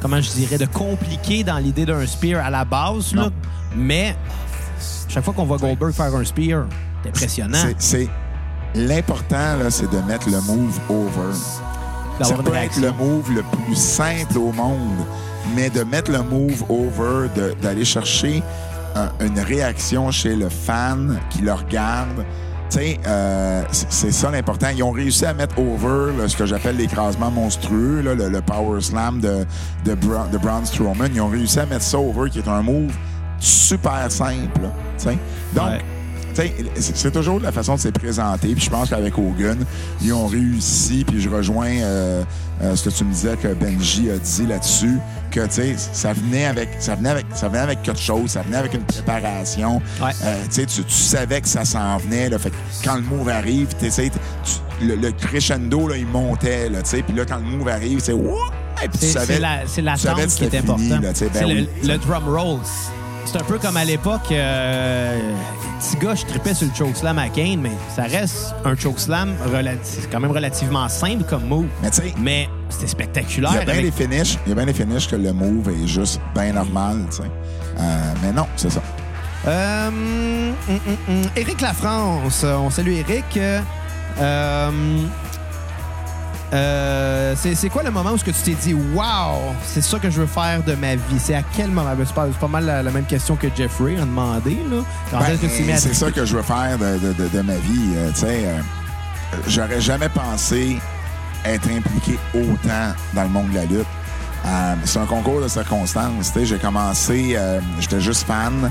Comment 0.00 0.20
je 0.20 0.30
dirais, 0.30 0.58
de 0.58 0.66
compliqué 0.66 1.44
dans 1.44 1.58
l'idée 1.58 1.86
d'un 1.86 2.04
spear 2.06 2.44
à 2.44 2.50
la 2.50 2.64
base, 2.64 3.14
là. 3.14 3.28
Mais, 3.76 4.16
chaque 5.08 5.24
fois 5.24 5.34
qu'on 5.34 5.44
voit 5.44 5.58
Goldberg 5.58 5.92
faire 5.92 6.14
un 6.14 6.24
spear, 6.24 6.66
c'est 7.02 7.10
impressionnant. 7.10 7.58
C'est- 7.78 8.08
l'important 8.74 9.56
là, 9.56 9.70
c'est 9.70 9.90
de 9.90 9.98
mettre 9.98 10.28
le 10.30 10.40
move 10.40 10.78
over. 10.88 11.34
Ça 12.22 12.34
peut 12.34 12.54
être 12.54 12.80
le 12.80 12.92
move 12.92 13.30
le 13.34 13.42
plus 13.42 13.76
simple 13.76 14.38
au 14.38 14.52
monde, 14.52 15.06
mais 15.54 15.70
de 15.70 15.82
mettre 15.82 16.10
le 16.10 16.22
move 16.22 16.64
over, 16.68 17.28
d'aller 17.60 17.84
chercher 17.84 18.42
un- 18.94 19.26
une 19.26 19.38
réaction 19.40 20.10
chez 20.10 20.34
le 20.36 20.48
fan 20.48 21.18
qui 21.30 21.42
le 21.42 21.52
regarde. 21.52 22.24
Tu 22.70 22.78
sais, 22.78 23.00
euh, 23.06 23.62
c'est 23.70 24.12
ça 24.12 24.30
l'important. 24.30 24.68
Ils 24.74 24.82
ont 24.82 24.92
réussi 24.92 25.26
à 25.26 25.34
mettre 25.34 25.58
over 25.58 26.16
là, 26.16 26.26
ce 26.28 26.36
que 26.36 26.46
j'appelle 26.46 26.76
l'écrasement 26.76 27.30
monstrueux, 27.30 28.00
là, 28.00 28.14
le, 28.14 28.28
le 28.30 28.40
power 28.40 28.80
slam 28.80 29.20
de, 29.20 29.44
de, 29.84 29.94
Bra- 29.94 30.26
de 30.32 30.38
Braun 30.38 30.64
Strowman. 30.64 31.10
Ils 31.14 31.20
ont 31.20 31.28
réussi 31.28 31.58
à 31.60 31.66
mettre 31.66 31.82
ça 31.84 31.98
over, 31.98 32.30
qui 32.30 32.38
est 32.38 32.48
un 32.48 32.62
move 32.62 32.90
super 33.38 34.10
simple. 34.10 34.62
là, 34.62 34.72
tu 34.96 35.04
sais. 35.04 35.18
Donc, 35.54 35.66
Ouais. 36.34 36.54
c'est 36.76 37.10
toujours 37.12 37.40
la 37.40 37.52
façon 37.52 37.74
de 37.74 37.80
se 37.80 37.88
présenter. 37.88 38.54
Puis 38.54 38.64
je 38.64 38.70
pense 38.70 38.88
qu'avec 38.88 39.18
Hogan, 39.18 39.58
ils 40.00 40.14
ont 40.14 40.26
réussi. 40.26 41.04
Puis 41.06 41.20
je 41.20 41.28
rejoins 41.28 41.72
euh, 41.82 42.22
euh, 42.62 42.76
ce 42.76 42.88
que 42.88 42.94
tu 42.94 43.04
me 43.04 43.12
disais 43.12 43.36
que 43.36 43.48
Benji 43.54 44.10
a 44.10 44.18
dit 44.18 44.46
là-dessus, 44.46 44.98
que 45.30 45.40
tu 45.46 45.52
sais, 45.52 45.74
ça 45.76 46.12
venait 46.12 46.46
avec, 46.46 46.68
ça 46.78 46.94
venait 46.94 47.10
avec, 47.10 47.26
ça 47.34 47.48
venait 47.48 47.60
avec 47.60 47.82
quelque 47.82 48.00
chose, 48.00 48.30
ça 48.30 48.42
venait 48.42 48.58
avec 48.58 48.74
une 48.74 48.84
préparation. 48.84 49.80
Ouais. 50.00 50.10
Euh, 50.24 50.36
tu 50.50 50.66
savais 50.88 51.40
que 51.40 51.48
ça 51.48 51.64
s'en 51.64 51.96
venait. 51.98 52.28
Là, 52.28 52.38
fait 52.38 52.50
que 52.50 52.56
quand 52.84 52.96
le 52.96 53.02
move 53.02 53.28
arrive, 53.28 53.68
tu- 54.44 54.86
le, 54.86 54.96
le 54.96 55.12
crescendo 55.12 55.88
là, 55.88 55.96
il 55.96 56.06
montait. 56.06 56.68
Là, 56.68 56.80
puis 56.82 57.14
là, 57.16 57.24
quand 57.24 57.36
le 57.36 57.42
move 57.44 57.68
arrive, 57.68 58.00
c'est 58.00 58.12
tu 58.92 59.06
C'est 59.66 59.82
l'attente 59.82 60.26
qui 60.26 60.44
est 60.44 60.58
importante. 60.58 61.00
ben 61.00 61.12
c'est 61.14 61.32
le, 61.40 61.46
oui. 61.46 61.68
le 61.84 61.98
drum 61.98 62.24
roll. 62.28 62.58
C'est 63.24 63.38
un 63.38 63.44
peu 63.44 63.58
comme 63.58 63.76
à 63.76 63.84
l'époque, 63.84 64.30
euh, 64.30 65.18
petit 65.80 65.96
gars, 66.04 66.14
je 66.14 66.26
tripais 66.26 66.52
sur 66.54 66.66
le 66.68 66.74
chokeslam 66.74 67.18
à 67.18 67.28
Kane, 67.28 67.60
mais 67.60 67.70
ça 67.94 68.02
reste 68.02 68.54
un 68.64 68.76
chokeslam 68.76 69.34
relati- 69.52 69.78
c'est 69.82 70.10
quand 70.10 70.20
même 70.20 70.32
relativement 70.32 70.86
simple 70.88 71.24
comme 71.24 71.44
move. 71.46 71.66
Mais 71.82 71.90
tu 71.90 71.96
sais, 72.02 72.14
Mais 72.18 72.48
c'était 72.68 72.88
spectaculaire. 72.88 73.52
Il 73.52 73.58
y 73.58 73.60
a 73.60 73.64
bien 73.64 73.74
avec- 73.74 73.84
des 73.86 73.90
finishes, 74.06 74.38
il 74.44 74.50
y 74.50 74.52
a 74.52 74.54
bien 74.54 74.66
des 74.66 74.74
finishes 74.74 75.08
que 75.08 75.16
le 75.16 75.32
move 75.32 75.70
est 75.70 75.86
juste 75.86 76.20
bien 76.34 76.52
normal, 76.52 77.04
tu 77.10 77.18
sais. 77.18 77.22
Euh, 77.80 78.12
mais 78.22 78.32
non, 78.32 78.46
c'est 78.56 78.70
ça. 78.70 78.82
Euh, 79.46 79.88
hum. 79.88 81.22
Éric 81.34 81.60
Lafrance, 81.62 82.44
on 82.44 82.68
salue 82.70 82.92
Éric. 83.08 83.38
Euh, 84.20 84.70
euh, 86.52 87.34
c'est 87.36 87.68
quoi 87.70 87.82
le 87.82 87.90
moment 87.90 88.12
où 88.12 88.18
ce 88.18 88.24
que 88.24 88.30
tu 88.30 88.42
t'es 88.42 88.54
dit 88.54 88.74
Wow, 88.74 89.54
c'est 89.64 89.80
ça 89.82 89.98
que 89.98 90.10
je 90.10 90.20
veux 90.20 90.26
faire 90.26 90.62
de 90.62 90.74
ma 90.74 90.96
vie? 90.96 91.18
C'est 91.18 91.34
à 91.34 91.42
quel 91.56 91.70
moment? 91.70 91.94
Ben, 91.96 92.04
C'est 92.06 92.14
pas, 92.14 92.26
c'est 92.30 92.38
pas 92.38 92.48
mal 92.48 92.66
la, 92.66 92.82
la 92.82 92.90
même 92.90 93.06
question 93.06 93.36
que 93.36 93.46
Jeffrey 93.54 93.96
a 93.96 94.00
demandé. 94.00 94.58
Ben, 95.18 95.18
c'est 95.78 95.94
ça 95.94 96.10
que 96.10 96.24
je 96.24 96.36
veux 96.36 96.42
faire 96.42 96.76
de, 96.78 96.98
de- 96.98 97.12
de- 97.14 97.28
de 97.28 97.40
ma 97.40 97.54
vie. 97.56 97.92
euh, 97.96 98.10
tu 98.12 98.20
sais, 98.20 98.42
euh, 98.44 98.58
j'aurais 99.48 99.80
jamais 99.80 100.08
pensé 100.10 100.78
être 101.44 101.68
impliqué 101.70 102.18
autant 102.34 102.92
dans 103.14 103.22
le 103.22 103.28
monde 103.28 103.50
de 103.50 103.54
la 103.56 103.64
lutte. 103.64 103.86
C'est 104.84 104.98
un 104.98 105.06
concours 105.06 105.40
de 105.40 105.48
circonstances. 105.48 106.32
J'ai 106.42 106.58
commencé, 106.58 107.36
j'étais 107.80 108.00
juste 108.00 108.26
fan. 108.26 108.70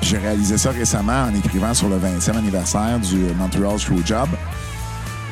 puis 0.00 0.10
j'ai 0.10 0.18
réalisé 0.18 0.56
ça 0.56 0.70
récemment 0.70 1.24
en 1.24 1.34
écrivant 1.34 1.74
sur 1.74 1.88
le 1.88 1.96
20e 1.98 2.36
anniversaire 2.38 2.98
du 2.98 3.16
Montreal 3.38 3.78
Screwjob. 3.78 4.28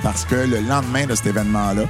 Parce 0.02 0.24
que 0.24 0.34
le 0.34 0.60
lendemain 0.60 1.06
de 1.06 1.14
cet 1.14 1.26
événement-là, 1.26 1.82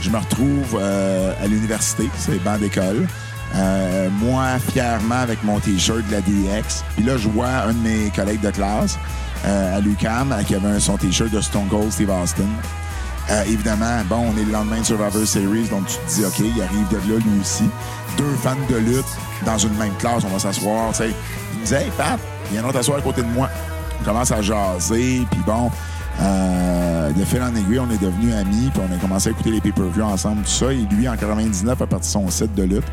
je 0.00 0.10
me 0.10 0.18
retrouve 0.18 0.78
euh, 0.80 1.32
à 1.42 1.46
l'université, 1.46 2.08
c'est 2.18 2.42
banc 2.42 2.58
d'école. 2.58 3.06
Euh, 3.54 4.08
moi, 4.20 4.58
fièrement, 4.72 5.16
avec 5.16 5.42
mon 5.42 5.58
T-shirt 5.58 6.06
de 6.06 6.12
la 6.12 6.20
DX. 6.20 6.84
Puis 6.94 7.04
là, 7.04 7.16
je 7.16 7.28
vois 7.28 7.48
un 7.48 7.72
de 7.72 7.78
mes 7.78 8.10
collègues 8.10 8.40
de 8.40 8.50
classe 8.50 8.98
euh, 9.46 9.76
à 9.76 9.80
l'UQAM 9.80 10.34
qui 10.46 10.54
avait 10.54 10.78
son 10.80 10.96
T-shirt 10.96 11.30
de 11.30 11.40
Stone 11.40 11.66
Cold 11.68 11.90
Steve 11.90 12.10
Austin. 12.10 12.48
Évidemment, 13.46 14.02
bon, 14.08 14.32
on 14.32 14.40
est 14.40 14.44
le 14.44 14.52
lendemain 14.52 14.80
de 14.80 14.86
Survivor 14.86 15.26
Series, 15.26 15.68
donc 15.68 15.86
tu 15.86 15.96
te 15.98 16.14
dis, 16.14 16.24
OK, 16.24 16.38
il 16.38 16.62
arrive 16.62 16.88
de 16.88 16.96
là, 16.96 17.18
lui 17.18 17.40
aussi. 17.42 17.68
Deux 18.16 18.34
fans 18.42 18.56
de 18.70 18.76
lutte 18.76 19.04
dans 19.44 19.58
une 19.58 19.74
même 19.74 19.92
classe, 19.98 20.22
on 20.24 20.28
va 20.28 20.38
s'asseoir. 20.38 20.92
Il 20.98 21.08
me 21.08 21.62
disait, 21.62 21.82
Hey, 21.82 21.90
Pat, 21.94 22.18
viens 22.50 22.62
t'asseoir 22.72 23.00
à 23.00 23.02
côté 23.02 23.20
de 23.20 23.26
moi. 23.26 23.50
On 24.00 24.04
commence 24.04 24.30
à 24.30 24.40
jaser, 24.40 25.26
puis 25.30 25.40
bon, 25.44 25.70
euh, 26.20 27.12
de 27.12 27.24
fil 27.24 27.40
en 27.42 27.54
aiguille, 27.54 27.78
on 27.78 27.90
est 27.90 28.02
devenus 28.02 28.34
amis, 28.34 28.70
puis 28.72 28.82
on 28.88 28.94
a 28.94 28.98
commencé 28.98 29.28
à 29.28 29.32
écouter 29.32 29.50
les 29.50 29.60
pay-per-views 29.60 30.02
ensemble, 30.02 30.42
tout 30.42 30.50
ça. 30.50 30.72
Et 30.72 30.86
lui, 30.90 31.08
en 31.08 31.16
99, 31.16 31.80
a 31.80 31.86
parti 31.86 32.08
son 32.08 32.28
site 32.28 32.54
de 32.54 32.64
lutte 32.64 32.84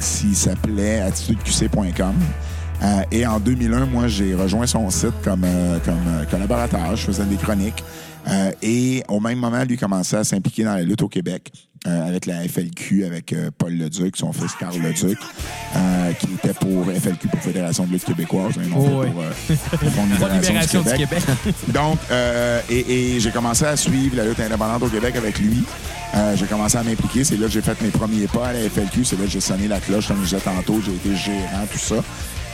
qui 0.00 0.34
s'appelait 0.34 1.00
attitudeqc.com. 1.00 2.14
Euh, 2.82 3.02
et 3.10 3.26
en 3.26 3.40
2001, 3.40 3.86
moi, 3.86 4.08
j'ai 4.08 4.34
rejoint 4.34 4.66
son 4.66 4.90
site 4.90 5.14
comme, 5.22 5.44
euh, 5.44 5.78
comme 5.84 5.94
euh, 6.08 6.24
collaborateur. 6.30 6.96
Je 6.96 7.06
faisais 7.06 7.24
des 7.24 7.36
chroniques. 7.36 7.82
Euh, 8.28 8.50
et 8.62 9.02
au 9.08 9.20
même 9.20 9.38
moment, 9.38 9.62
lui 9.64 9.76
commençait 9.76 10.16
à 10.16 10.24
s'impliquer 10.24 10.64
dans 10.64 10.74
la 10.74 10.82
lutte 10.82 11.02
au 11.02 11.08
Québec 11.08 11.52
euh, 11.86 12.08
avec 12.08 12.24
la 12.26 12.40
FLQ, 12.48 13.04
avec 13.04 13.32
euh, 13.32 13.50
Paul 13.56 13.76
Leduc, 13.76 14.16
son 14.16 14.32
fils 14.32 14.52
Carl 14.58 14.74
Leduc, 14.78 15.18
euh, 15.76 16.12
qui 16.14 16.28
était 16.32 16.54
pour 16.54 16.86
FLQ, 16.86 17.28
pour 17.28 17.40
Fédération 17.40 17.84
de 17.84 17.92
lutte 17.92 18.04
québécoise, 18.04 18.56
non 18.56 18.76
Oh, 18.78 19.00
ouais. 19.00 19.10
pour, 19.10 19.20
euh, 19.22 19.30
le 19.50 20.18
Pas 20.18 20.28
libération 20.28 20.80
libération 20.80 20.82
du 20.82 20.90
Québec. 20.92 21.22
donc, 21.68 21.98
euh, 22.10 22.60
et, 22.70 23.16
et 23.16 23.20
j'ai 23.20 23.30
commencé 23.30 23.66
à 23.66 23.76
suivre 23.76 24.16
la 24.16 24.24
lutte 24.24 24.40
indépendante 24.40 24.82
au 24.82 24.88
Québec 24.88 25.14
avec 25.16 25.38
lui. 25.38 25.62
Euh, 26.14 26.36
j'ai 26.36 26.46
commencé 26.46 26.78
à 26.78 26.82
m'impliquer. 26.82 27.24
C'est 27.24 27.36
là 27.36 27.46
que 27.46 27.52
j'ai 27.52 27.60
fait 27.60 27.78
mes 27.82 27.90
premiers 27.90 28.28
pas 28.28 28.48
à 28.48 28.52
la 28.52 28.60
FLQ. 28.70 29.04
C'est 29.04 29.16
là 29.18 29.24
que 29.24 29.30
j'ai 29.30 29.40
sonné 29.40 29.68
la 29.68 29.80
cloche, 29.80 30.08
comme 30.08 30.18
je 30.20 30.24
disais 30.36 30.38
tantôt. 30.38 30.80
J'ai 30.80 30.92
été 30.94 31.14
gérant, 31.16 31.66
tout 31.70 31.78
ça. 31.78 31.96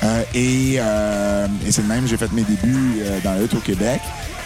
Euh, 0.03 0.23
et 0.35 0.77
euh, 0.79 1.47
et 1.67 1.71
c'est 1.71 1.83
de 1.83 1.87
même 1.89 2.07
j'ai 2.07 2.17
fait 2.17 2.33
mes 2.33 2.43
débuts 2.43 3.01
dans 3.23 3.33
la 3.35 3.41
lutte 3.43 3.55
au 3.55 3.61
Québec. 3.61 4.01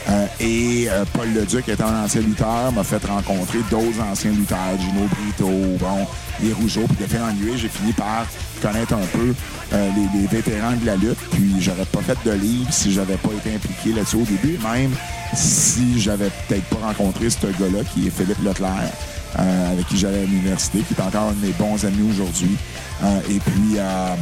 Euh, 0.07 0.27
et 0.39 0.87
euh, 0.91 1.05
Paul 1.15 1.33
Leduc, 1.33 1.67
étant 1.69 1.87
un 1.87 2.05
ancien 2.05 2.21
lutteur, 2.21 2.71
m'a 2.73 2.85
fait 2.85 3.03
rencontrer 3.07 3.61
d'autres 3.71 4.01
anciens 4.03 4.33
lutteurs, 4.33 4.79
Gino 4.79 5.09
Brito, 5.09 5.49
bon, 5.81 6.07
les 6.43 6.53
Rougeaux. 6.53 6.85
Puis 6.87 7.05
de 7.05 7.11
fil 7.11 7.21
en 7.23 7.31
aiguille, 7.31 7.57
j'ai 7.59 7.71
fini 7.71 7.93
par 7.93 8.27
connaître 8.61 8.93
un 8.93 9.07
peu 9.13 9.35
euh, 9.73 9.91
les, 9.97 10.21
les 10.21 10.27
vétérans 10.27 10.73
de 10.73 10.85
la 10.85 10.97
lutte. 10.97 11.19
Puis 11.31 11.55
j'aurais 11.61 11.87
pas 11.87 12.01
fait 12.01 12.19
de 12.25 12.33
livre 12.33 12.71
si 12.71 12.93
j'avais 12.93 13.17
pas 13.17 13.31
été 13.33 13.55
impliqué 13.55 13.93
là-dessus 13.93 14.17
au 14.17 14.25
début. 14.25 14.59
Même 14.63 14.91
si 15.35 15.99
j'avais 16.01 16.31
peut-être 16.49 16.65
pas 16.65 16.87
rencontré 16.87 17.31
ce 17.31 17.47
gars-là, 17.47 17.83
qui 17.95 18.07
est 18.07 18.11
Philippe 18.11 18.43
Leclerc, 18.45 18.93
euh, 19.39 19.73
avec 19.73 19.87
qui 19.89 19.97
j'allais 19.97 20.21
à 20.23 20.27
l'université, 20.27 20.81
qui 20.81 20.93
est 20.93 21.03
encore 21.03 21.31
un 21.31 21.33
de 21.33 21.47
mes 21.47 21.53
bons 21.53 21.83
amis 21.85 22.11
aujourd'hui. 22.11 22.57
Euh, 23.03 23.21
et 23.31 23.41
puis... 23.41 23.79
euh, 23.79 24.15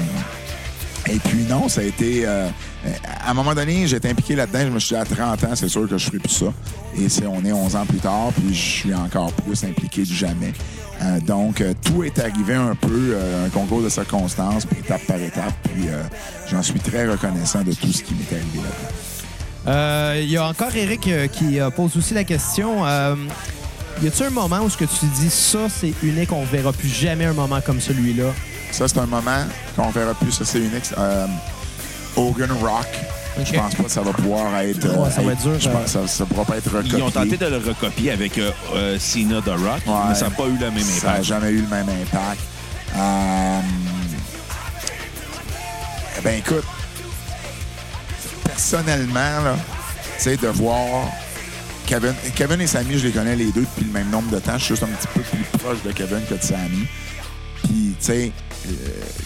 et 1.09 1.19
puis 1.19 1.43
non, 1.51 1.69
ça 1.69 1.81
a 1.81 1.85
été... 1.85 2.23
euh, 2.25 2.49
à 3.25 3.31
un 3.31 3.35
moment 3.35 3.55
donné, 3.55 3.87
j'étais 3.87 4.11
impliqué 4.11 4.35
là-dedans. 4.35 4.61
Je 4.61 4.69
me 4.69 4.79
suis 4.81 4.95
dit, 4.95 5.01
à 5.01 5.05
30 5.05 5.45
ans, 5.45 5.55
c'est 5.55 5.69
sûr 5.69 5.89
que 5.89 5.97
je 5.99 6.07
ferai 6.07 6.19
plus 6.19 6.33
ça. 6.33 6.47
Et 6.99 7.09
c'est, 7.09 7.27
on 7.27 7.45
est 7.45 7.53
11 7.53 7.77
ans 7.77 7.87
plus 7.87 7.99
tard, 7.99 8.31
puis 8.35 8.55
je 8.55 8.61
suis 8.61 8.95
encore 8.95 9.33
plus 9.33 9.63
impliqué 9.65 10.03
que 10.03 10.09
jamais. 10.13 10.53
Euh, 11.03 11.21
donc, 11.21 11.61
euh, 11.61 11.75
tout 11.85 12.05
est 12.05 12.19
arrivé 12.19 12.55
un 12.55 12.75
peu, 12.75 13.15
euh, 13.15 13.47
un 13.47 13.49
concours 13.51 13.83
de 13.83 13.89
circonstances, 13.89 14.67
puis 14.67 14.79
étape 14.81 15.03
par 15.07 15.17
étape. 15.21 15.55
Puis 15.65 15.89
euh, 15.89 16.03
j'en 16.51 16.63
suis 16.63 16.81
très 16.81 17.09
reconnaissant 17.09 17.63
de 17.63 17.73
tout 17.73 17.93
ce 17.93 18.03
qui 18.03 18.15
m'est 18.15 18.33
arrivé 18.37 18.59
là-dedans. 18.59 18.93
Euh, 19.69 20.21
Il 20.23 20.31
y 20.31 20.37
a 20.37 20.47
encore 20.47 20.75
Eric 20.75 21.07
euh, 21.09 21.27
qui 21.29 21.61
euh, 21.61 21.71
pose 21.71 21.97
aussi 21.97 22.15
la 22.15 22.25
question. 22.25 22.85
Euh, 22.87 23.15
y 24.03 24.09
a-tu 24.09 24.25
un 24.25 24.31
moment 24.31 24.61
où 24.61 24.71
ce 24.71 24.77
que 24.77 24.85
tu 24.85 25.07
dis 25.21 25.31
ça 25.31 25.69
c'est 25.69 25.93
unique, 26.03 26.33
on 26.33 26.45
verra 26.45 26.73
plus 26.73 26.89
jamais 26.89 27.27
un 27.27 27.33
moment 27.33 27.61
comme 27.61 27.81
celui-là? 27.81 28.33
Ça, 28.73 28.89
c'est 28.89 28.99
un 28.99 29.07
moment 29.07 29.45
qu'on 29.77 29.91
verra 29.91 30.15
plus. 30.15 30.33
Ça, 30.33 30.45
c'est 30.45 30.59
unique. 30.59 30.87
Euh, 32.17 32.21
Hogan 32.21 32.53
Rock. 32.61 32.87
Je 33.45 33.53
pense 33.55 33.75
pas 33.75 33.83
que 33.85 33.89
ça 33.91 34.03
va 34.03 34.13
pouvoir 34.13 34.55
être. 34.59 34.87
Ouais, 34.87 35.11
ça 35.11 35.23
va 35.23 35.33
être 35.33 35.41
dur, 35.43 35.59
Je 35.59 35.69
euh, 35.69 35.73
pense 35.73 35.85
que 35.85 35.91
ça, 35.91 36.07
ça 36.07 36.27
pourra 36.27 36.45
pas 36.45 36.57
être 36.59 36.71
recopié. 36.71 36.99
Ils 36.99 37.03
ont 37.03 37.11
tenté 37.11 37.37
de 37.39 37.47
le 37.47 37.57
recopier 37.57 38.11
avec 38.11 38.37
euh, 38.39 38.51
euh, 38.75 38.99
Cena 38.99 39.41
The 39.41 39.49
Rock, 39.49 39.81
Ouais. 39.87 39.95
mais 40.11 40.15
ça 40.15 40.27
n'a 40.29 40.31
pas 40.37 40.45
eu 40.47 40.59
le 40.59 40.71
même 40.71 40.79
Ça 40.81 41.07
n'a 41.07 41.11
impact. 41.13 41.25
jamais 41.25 41.51
eu 41.51 41.63
le 41.63 41.69
même 41.69 41.89
impact. 41.89 42.41
Euh, 42.95 43.61
eh 46.19 46.21
ben 46.21 46.39
écoute, 46.39 46.65
personnellement, 48.45 49.15
là, 49.45 49.57
tu 50.19 50.25
sais, 50.25 50.37
de 50.37 50.49
voir 50.49 51.09
Kevin, 51.87 52.15
Kevin 52.35 52.61
et 52.61 52.67
Sammy, 52.67 52.99
je 52.99 53.07
les 53.07 53.13
connais 53.13 53.35
les 53.37 53.51
deux 53.51 53.63
depuis 53.63 53.87
le 53.87 53.93
même 53.93 54.11
nombre 54.11 54.31
de 54.31 54.39
temps. 54.39 54.59
Je 54.59 54.65
suis 54.65 54.75
juste 54.75 54.83
un 54.83 54.89
petit 54.89 55.09
peu 55.15 55.21
plus 55.21 55.59
proche 55.59 55.83
de 55.85 55.93
Kevin 55.93 56.21
que 56.29 56.35
de 56.35 56.43
Sammy. 56.43 56.87
Puis, 57.63 57.95
tu 57.99 58.05
sais, 58.05 58.33
euh, 58.69 58.71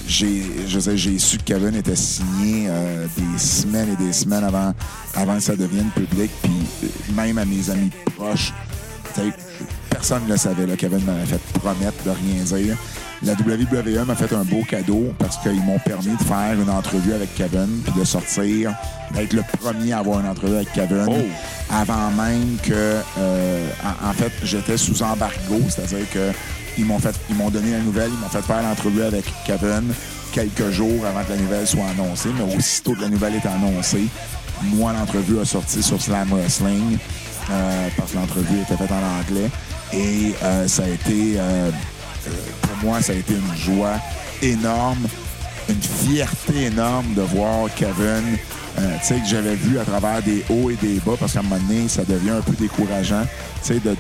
j'ai, 0.07 1.19
su 1.19 1.39
que 1.39 1.43
Kevin 1.45 1.75
était 1.75 1.97
signé 1.97 2.67
euh, 2.69 3.07
des 3.17 3.39
semaines 3.39 3.89
et 3.93 4.05
des 4.05 4.13
semaines 4.13 4.45
avant, 4.45 4.75
avant 5.15 5.37
que 5.37 5.43
ça 5.43 5.57
devienne 5.57 5.91
public. 5.95 6.31
Puis, 6.43 6.53
euh, 6.85 7.15
même 7.15 7.39
à 7.39 7.45
mes 7.45 7.71
amis 7.71 7.91
proches, 8.17 8.53
tu 9.15 9.21
sais, 9.21 9.33
personne 9.91 10.25
ne 10.25 10.33
le 10.33 10.37
savait. 10.37 10.67
Là. 10.67 10.77
Kevin 10.77 11.01
m'avait 11.05 11.27
fait 11.27 11.41
promettre 11.61 12.03
de 12.05 12.11
rien 12.11 12.45
dire. 12.45 12.77
La 13.23 13.33
WWE 13.33 14.05
m'a 14.07 14.15
fait 14.15 14.33
un 14.35 14.45
beau 14.45 14.63
cadeau 14.69 15.15
parce 15.19 15.39
qu'ils 15.39 15.63
m'ont 15.63 15.79
permis 15.79 16.15
de 16.17 16.23
faire 16.23 16.53
une 16.53 16.69
entrevue 16.69 17.15
avec 17.15 17.35
Kevin 17.35 17.81
puis 17.83 17.99
de 17.99 18.05
sortir, 18.05 18.75
d'être 19.15 19.33
le 19.33 19.43
premier 19.59 19.93
à 19.93 20.01
avoir 20.01 20.21
une 20.21 20.29
entrevue 20.29 20.57
avec 20.57 20.73
Kevin 20.73 21.07
Oh. 21.09 21.15
avant 21.71 22.11
même 22.11 22.57
que, 22.63 23.01
euh, 23.19 23.69
en, 23.83 24.11
en 24.11 24.13
fait, 24.13 24.33
j'étais 24.43 24.77
sous 24.77 25.03
embargo, 25.03 25.61
c'est-à-dire 25.69 26.09
que 26.13 26.31
ils 26.79 26.85
m'ont 26.85 26.99
fait, 26.99 27.15
ils 27.31 27.37
m'ont 27.37 27.51
donné 27.51 27.73
la 27.73 27.81
nouvelle, 27.81 28.11
ils 28.13 28.19
m'ont 28.19 28.29
fait 28.29 28.43
faire 28.43 28.63
l'entrevue 28.63 29.03
avec 29.03 29.25
Kevin 29.47 29.93
quelques 30.33 30.71
jours 30.71 31.07
avant 31.07 31.25
que 31.25 31.31
la 31.31 31.39
nouvelle 31.39 31.67
soit 31.67 31.87
annoncée, 31.87 32.29
mais 32.37 32.57
aussitôt 32.57 32.93
que 32.95 33.01
la 33.01 33.09
nouvelle 33.09 33.35
est 33.37 33.47
annoncée, 33.47 34.07
moi 34.63 34.93
l'entrevue 34.93 35.41
a 35.41 35.45
sorti 35.45 35.83
sur 35.83 36.01
Slam 36.01 36.29
Wrestling 36.31 36.99
euh, 37.51 37.89
parce 37.97 38.13
que 38.13 38.17
l'entrevue 38.17 38.61
était 38.61 38.77
faite 38.77 38.91
en 38.91 39.21
anglais. 39.21 39.51
Et 39.93 40.35
euh, 40.43 40.67
ça 40.67 40.85
a 40.85 40.89
été, 40.89 41.35
euh, 41.39 41.71
pour 42.63 42.89
moi, 42.91 43.01
ça 43.01 43.13
a 43.13 43.17
été 43.17 43.35
une 43.35 43.57
joie 43.57 43.95
énorme 44.43 45.07
une 45.69 45.83
fierté 45.83 46.67
énorme 46.67 47.15
de 47.15 47.23
voir 47.23 47.69
Kevin, 47.75 48.37
tu 48.77 48.83
sais, 49.03 49.17
que 49.17 49.27
j'avais 49.27 49.57
vu 49.57 49.81
à 49.81 49.85
travers 49.85 50.23
des 50.23 50.45
hauts 50.49 50.71
et 50.71 50.77
des 50.77 51.01
bas, 51.05 51.15
parce 51.19 51.33
qu'à 51.33 51.41
un 51.41 51.43
moment 51.43 51.61
donné, 51.67 51.89
ça 51.89 52.05
devient 52.05 52.31
un 52.31 52.41
peu 52.41 52.53
décourageant, 52.53 53.25
tu 53.65 53.75
sais, 53.75 53.81
de, 53.81 53.97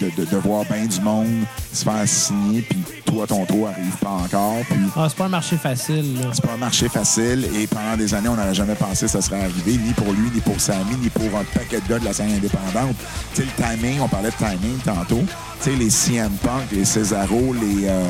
de, 0.00 0.10
de- 0.16 0.24
de 0.30 0.36
voir 0.36 0.64
bien 0.64 0.86
du 0.86 1.00
monde 1.00 1.26
se 1.72 1.84
faire 1.84 2.06
signer, 2.06 2.62
puis 2.62 2.78
toi, 3.04 3.26
ton 3.26 3.44
tour 3.44 3.68
arrive 3.68 3.96
pas 4.00 4.10
encore, 4.10 4.56
puis 4.68 4.78
Ah, 4.96 5.06
c'est 5.08 5.16
pas 5.18 5.24
un 5.26 5.28
marché 5.28 5.56
facile. 5.56 6.16
c'est 6.32 6.44
pas 6.44 6.52
un 6.54 6.58
marché 6.58 6.88
facile, 6.88 7.46
et 7.58 7.66
pendant 7.66 7.96
des 7.96 8.12
années, 8.14 8.28
on 8.28 8.36
n'aurait 8.36 8.54
jamais 8.54 8.74
pensé 8.74 9.06
que 9.06 9.12
ça 9.12 9.20
serait 9.20 9.40
arrivé, 9.40 9.78
ni 9.84 9.92
pour 9.92 10.12
lui, 10.12 10.30
ni 10.34 10.40
pour 10.40 10.60
Sammy, 10.60 10.96
ni 11.00 11.08
pour 11.10 11.24
un 11.38 11.44
paquet 11.58 11.80
de 11.80 11.88
gars 11.88 11.98
de 11.98 12.04
la 12.04 12.12
scène 12.12 12.32
indépendante. 12.32 12.96
Tu 13.34 13.42
sais, 13.42 13.48
le 13.48 13.62
timing, 13.76 14.00
on 14.00 14.08
parlait 14.08 14.30
de 14.30 14.36
timing 14.36 14.78
tantôt, 14.84 15.22
tu 15.62 15.70
sais, 15.70 15.76
les 15.76 15.90
CM 15.90 16.32
Punk, 16.42 16.70
les 16.72 16.84
Cesaro, 16.84 17.54
les, 17.54 17.88
euh, 17.88 18.08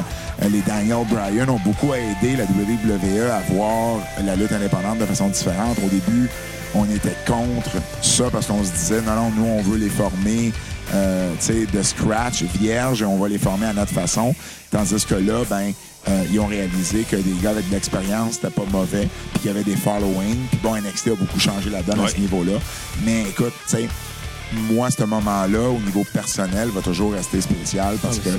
les 0.51 0.61
Daniel 0.61 1.05
Bryan 1.11 1.49
ont 1.51 1.61
beaucoup 1.65 1.93
aidé 1.95 2.37
la 2.37 2.45
WWE 2.45 3.31
à 3.31 3.41
voir 3.53 3.99
la 4.25 4.37
lutte 4.37 4.53
indépendante 4.53 4.99
de 4.99 5.07
façon 5.07 5.29
différente. 5.29 5.77
Au 5.85 5.89
début, 5.89 6.29
on 6.75 6.85
était 6.85 7.17
contre 7.27 7.71
ça 8.03 8.25
parce 8.31 8.47
qu'on 8.47 8.63
se 8.63 8.71
disait, 8.73 9.01
non, 9.03 9.15
non, 9.15 9.31
nous, 9.37 9.45
on 9.47 9.63
veut 9.63 9.79
les 9.79 9.89
former 9.89 10.53
euh, 10.95 11.33
tu 11.41 11.47
sais, 11.47 11.67
de 11.67 11.83
scratch, 11.83 12.43
vierge, 12.61 13.03
et 13.03 13.05
on 13.05 13.19
va 13.19 13.29
les 13.29 13.39
former 13.39 13.67
à 13.67 13.73
notre 13.73 13.93
façon. 13.93 14.35
Tandis 14.71 15.05
que 15.07 15.15
là, 15.15 15.45
ben, 15.49 15.73
euh, 16.09 16.25
ils 16.33 16.41
ont 16.41 16.47
réalisé 16.47 17.05
que 17.11 17.17
des 17.17 17.35
gars 17.43 17.51
avec 17.51 17.69
de 17.69 17.75
l'expérience, 17.75 18.35
c'était 18.35 18.51
pas 18.51 18.65
mauvais, 18.71 19.09
puis 19.33 19.41
qu'il 19.43 19.47
y 19.51 19.55
avait 19.55 19.65
des 19.65 19.77
followings. 19.77 20.39
Puis 20.51 20.61
bon, 20.63 20.75
NXT 20.77 21.09
a 21.09 21.15
beaucoup 21.15 21.41
changé 21.41 21.71
la 21.71 21.83
donne 21.83 22.01
à 22.01 22.09
ce 22.09 22.17
niveau-là. 22.19 22.55
Mais 23.05 23.23
écoute, 23.23 23.53
tu 23.69 23.77
sais, 23.77 23.89
moi, 24.73 24.91
ce 24.91 25.05
moment-là, 25.05 25.69
au 25.69 25.79
niveau 25.81 26.05
personnel, 26.13 26.69
va 26.75 26.81
toujours 26.81 27.13
rester 27.13 27.41
spécial 27.43 27.97
parce 28.03 28.19
Ah, 28.25 28.25
que, 28.25 28.31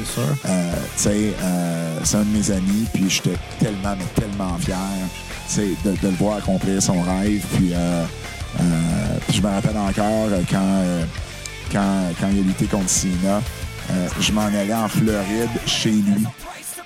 euh, 0.49 0.73
tu 0.95 1.03
sais, 1.03 1.33
euh, 1.43 1.99
c'est 2.03 2.17
un 2.17 2.23
de 2.23 2.35
mes 2.37 2.49
amis, 2.51 2.85
puis 2.91 3.05
j'étais 3.09 3.37
tellement, 3.59 3.95
mais 3.97 4.05
tellement 4.19 4.57
fier, 4.57 4.75
tu 5.47 5.53
sais, 5.55 5.67
de, 5.85 5.91
de 5.91 6.07
le 6.07 6.15
voir 6.15 6.37
accomplir 6.37 6.81
son 6.81 6.99
rêve. 7.01 7.43
Puis, 7.55 7.73
euh, 7.73 8.03
euh, 8.59 8.63
puis 9.27 9.37
je 9.37 9.41
me 9.43 9.49
rappelle 9.49 9.77
encore 9.77 10.29
quand, 10.49 10.57
euh, 10.63 11.03
quand, 11.71 12.03
quand 12.19 12.27
il 12.31 12.39
a 12.39 12.43
lutté 12.43 12.65
contre 12.65 12.89
Cena, 12.89 13.41
euh, 13.91 14.07
je 14.19 14.31
m'en 14.31 14.45
allais 14.45 14.73
en 14.73 14.87
Floride 14.87 15.49
chez 15.65 15.91
lui. 15.91 16.25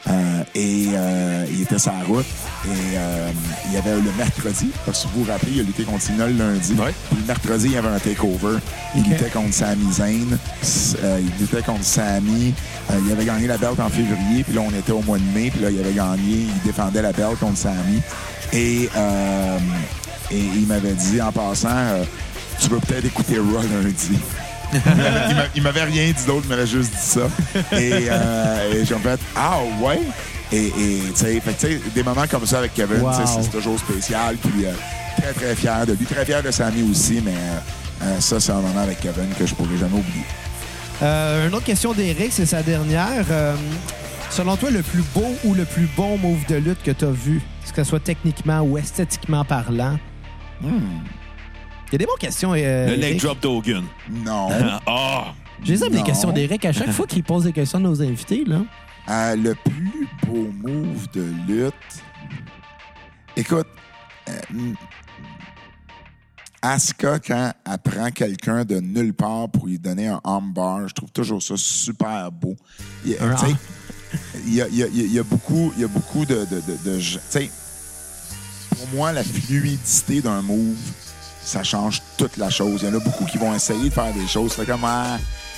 Euh, 0.05 0.43
et 0.53 0.87
euh, 0.93 1.45
il 1.49 1.61
était 1.61 1.79
sur 1.79 1.93
la 1.93 2.03
route. 2.03 2.25
Et 2.65 2.97
euh, 2.97 3.29
il 3.67 3.73
y 3.73 3.77
avait 3.77 3.95
le 3.95 4.11
mercredi, 4.17 4.69
parce 4.85 5.03
que 5.03 5.07
vous 5.13 5.23
vous 5.23 5.31
rappelez, 5.31 5.53
il 5.53 5.59
a 5.61 5.63
lutté 5.63 5.83
contre 5.83 6.01
Cena 6.01 6.27
le 6.27 6.33
lundi. 6.33 6.73
Ouais. 6.73 6.93
Puis 7.09 7.19
le 7.21 7.25
mercredi, 7.25 7.65
il 7.67 7.71
y 7.71 7.77
avait 7.77 7.87
un 7.87 7.99
takeover. 7.99 8.57
Il 8.95 9.03
luttait 9.03 9.29
contre 9.29 9.53
Sami 9.53 9.93
Zayn. 9.93 10.37
Euh, 11.03 11.21
il 11.21 11.41
luttait 11.41 11.61
contre 11.61 11.85
Sami. 11.85 12.53
Euh, 12.91 12.99
il 13.05 13.11
avait 13.13 13.25
gagné 13.25 13.47
la 13.47 13.57
belt 13.57 13.79
en 13.79 13.89
février. 13.89 14.43
Puis 14.43 14.53
là, 14.53 14.61
on 14.61 14.77
était 14.77 14.91
au 14.91 15.01
mois 15.01 15.17
de 15.17 15.39
mai. 15.39 15.51
Puis 15.51 15.61
là, 15.61 15.69
il 15.71 15.79
avait 15.79 15.93
gagné. 15.93 16.47
Il 16.47 16.61
défendait 16.65 17.01
la 17.01 17.13
belt 17.13 17.39
contre 17.39 17.57
Sami. 17.57 18.01
Et, 18.51 18.89
euh, 18.95 19.57
et 20.31 20.39
il 20.39 20.67
m'avait 20.67 20.93
dit, 20.93 21.21
en 21.21 21.31
passant, 21.31 21.69
euh, 21.69 22.03
tu 22.59 22.67
veux 22.69 22.79
peut-être 22.79 23.05
écouter 23.05 23.37
Raw 23.39 23.61
lundi. 23.61 24.19
Il 25.55 25.61
m'avait- 25.63 25.83
rien 25.83 26.11
dit 26.11 26.25
d'autre, 26.25 26.41
il 26.45 26.49
m'avait 26.49 26.67
juste 26.67 26.91
dit 26.91 26.97
ça. 27.01 27.21
Et, 27.73 28.07
euh, 28.09 28.73
et 28.73 28.85
j'ai 28.85 28.95
fait 28.95 29.19
Ah 29.35 29.57
ouais? 29.81 29.99
Et, 30.51 30.67
et, 30.67 31.01
tu 31.15 31.41
sais, 31.57 31.81
des 31.95 32.03
moments 32.03 32.27
comme 32.29 32.45
ça 32.45 32.59
avec 32.59 32.73
Kevin, 32.73 33.01
Wow. 33.01 33.11
c'est 33.25 33.49
toujours 33.51 33.79
spécial. 33.79 34.35
Puis 34.37 34.65
euh, 34.65 34.71
très, 35.17 35.33
très 35.33 35.55
fier 35.55 35.85
de 35.85 35.93
lui. 35.93 36.05
Très 36.05 36.25
fier 36.25 36.43
de 36.43 36.51
Sammy 36.51 36.83
aussi, 36.89 37.21
mais 37.25 37.31
euh, 37.31 38.03
euh, 38.03 38.19
ça, 38.19 38.39
c'est 38.39 38.51
un 38.51 38.61
moment 38.61 38.81
avec 38.81 38.99
Kevin 38.99 39.29
que 39.37 39.45
je 39.45 39.55
pourrai 39.55 39.77
jamais 39.77 39.97
oublier. 39.97 40.25
Euh, 41.01 41.47
une 41.47 41.55
autre 41.55 41.65
question 41.65 41.93
d'Eric, 41.93 42.31
c'est 42.31 42.45
sa 42.45 42.61
dernière. 42.61 43.25
Selon 44.29 44.55
toi, 44.57 44.69
le 44.71 44.81
plus 44.83 45.03
beau 45.13 45.35
ou 45.43 45.53
le 45.53 45.65
plus 45.65 45.87
bon 45.97 46.17
move 46.17 46.45
de 46.47 46.55
lutte 46.55 46.81
que 46.83 46.91
tu 46.91 47.05
as 47.05 47.11
vu, 47.11 47.41
que 47.71 47.83
ce 47.83 47.89
soit 47.89 47.99
techniquement 47.99 48.61
ou 48.61 48.77
esthétiquement 48.77 49.43
parlant? 49.43 49.97
Il 51.93 51.97
y 51.97 51.97
a 51.97 51.99
des 51.99 52.05
bonnes 52.07 52.17
questions. 52.17 52.53
euh, 52.55 52.87
Le 52.87 52.95
leg 52.95 53.21
drop 53.21 53.39
d'Hogan. 53.39 53.83
Non. 54.09 54.49
Ah! 54.87 55.35
Je 55.63 55.73
les 55.73 55.83
aime, 55.83 55.91
les 55.91 55.99
Non. 55.99 56.03
questions 56.05 56.31
d'Eric. 56.31 56.65
À 56.65 56.71
chaque 56.73 56.89
fois 56.91 57.05
qu'il 57.05 57.23
pose 57.23 57.43
des 57.43 57.53
questions 57.53 57.77
à 57.77 57.81
nos 57.83 58.01
invités, 58.01 58.43
là. 58.45 58.61
Euh, 59.09 59.35
le 59.35 59.53
plus 59.53 60.07
beau 60.25 60.49
move 60.63 61.07
de 61.13 61.21
lutte. 61.47 61.73
Écoute, 63.37 63.67
euh, 64.27 64.33
Asuka, 66.63 67.19
quand 67.19 67.53
elle 67.71 67.77
prend 67.91 68.09
quelqu'un 68.09 68.65
de 68.65 68.79
nulle 68.79 69.13
part 69.13 69.49
pour 69.49 69.67
lui 69.67 69.77
donner 69.77 70.07
un 70.07 70.19
armbar, 70.23 70.87
je 70.87 70.95
trouve 70.95 71.11
toujours 71.11 71.43
ça 71.43 71.53
super 71.57 72.31
beau. 72.31 72.55
Il 73.05 73.11
y 73.11 73.17
a, 73.17 73.23
Un 73.23 73.35
tu 73.35 73.45
sais, 73.45 73.55
il 74.47 74.53
y 74.55 74.61
a, 74.63 74.67
il 74.69 74.77
y 74.77 74.83
a- 74.83 74.87
il 74.87 75.13
y 75.13 75.19
a 75.19 75.23
beaucoup, 75.23 75.71
il 75.75 75.81
y 75.81 75.85
a 75.85 75.87
beaucoup 75.89 76.25
de... 76.25 76.45
de, 76.45 76.55
de, 76.61 76.89
de- 76.91 76.99
tu 76.99 77.19
sais, 77.29 77.51
pour 78.71 78.87
moi, 78.95 79.11
la 79.11 79.23
fluidité 79.23 80.21
d'un 80.21 80.41
move, 80.41 80.75
ça 81.45 81.63
change 81.63 82.01
toute 82.17 82.37
la 82.37 82.49
chose. 82.49 82.81
Il 82.83 82.89
y 82.89 82.91
en 82.91 82.95
a 82.95 82.99
beaucoup 82.99 83.25
qui 83.25 83.37
vont 83.37 83.53
essayer 83.53 83.89
de 83.89 83.93
faire 83.93 84.13
des 84.13 84.27
choses. 84.27 84.51
C'était 84.51 84.71
comme... 84.71 84.85
ah, 84.85 85.17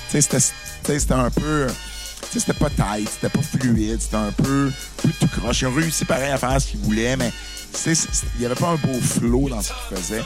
c'était- 0.09 1.11
un 1.13 1.29
peu... 1.29 1.67
C'était 2.31 2.53
pas 2.53 2.69
tight, 2.69 3.07
c'était 3.09 3.29
pas 3.29 3.41
fluide, 3.41 4.01
c'était 4.01 4.15
un 4.17 4.31
peu, 4.31 4.69
tout 5.19 5.27
croche. 5.39 5.61
Ils 5.61 5.67
ont 5.67 5.73
réussi 5.73 6.03
pareil 6.03 6.31
à 6.31 6.37
faire 6.37 6.59
ce 6.59 6.67
qu'ils 6.67 6.79
voulaient, 6.81 7.15
mais 7.15 7.31
il 7.85 8.39
n'y 8.39 8.45
avait 8.45 8.55
pas 8.55 8.69
un 8.69 8.75
beau 8.75 8.99
flow 8.99 9.47
dans 9.47 9.61
ce 9.61 9.69
qu'ils 9.69 9.97
faisaient. 9.97 10.23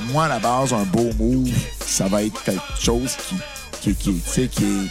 Moi, 0.00 0.24
à 0.24 0.28
la 0.28 0.38
base, 0.38 0.72
un 0.72 0.84
beau 0.84 1.10
move, 1.18 1.50
ça 1.84 2.08
va 2.08 2.22
être 2.22 2.42
quelque 2.44 2.62
chose 2.80 3.14
qui, 3.28 3.36
qui, 3.80 3.94
qui, 3.94 4.20
qui 4.22 4.40
est 4.42 4.48
qui- 4.48 4.90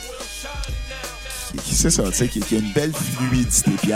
c'est 1.75 1.89
ça, 1.89 2.03
qui, 2.11 2.39
qui 2.39 2.55
a 2.55 2.59
une 2.59 2.71
belle 2.73 2.93
fluidité. 2.93 3.71
Puis 3.81 3.93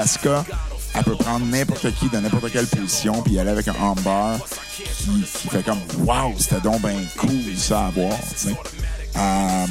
elle 0.93 1.03
peut 1.03 1.15
prendre 1.15 1.45
n'importe 1.45 1.93
qui 1.95 2.09
dans 2.09 2.21
n'importe 2.21 2.51
quelle 2.51 2.67
position, 2.67 3.21
puis 3.21 3.37
aller 3.39 3.51
avec 3.51 3.67
un 3.67 3.75
armbar 3.75 4.39
qui, 4.75 4.83
qui 5.41 5.47
fait 5.49 5.63
comme 5.63 5.79
Wow, 5.99 6.33
c'était 6.37 6.61
donc 6.61 6.81
bien 6.81 6.95
cool 7.17 7.31
ça 7.55 7.87
à 7.87 7.89
voir. 7.91 8.17
Euh, 9.17 9.65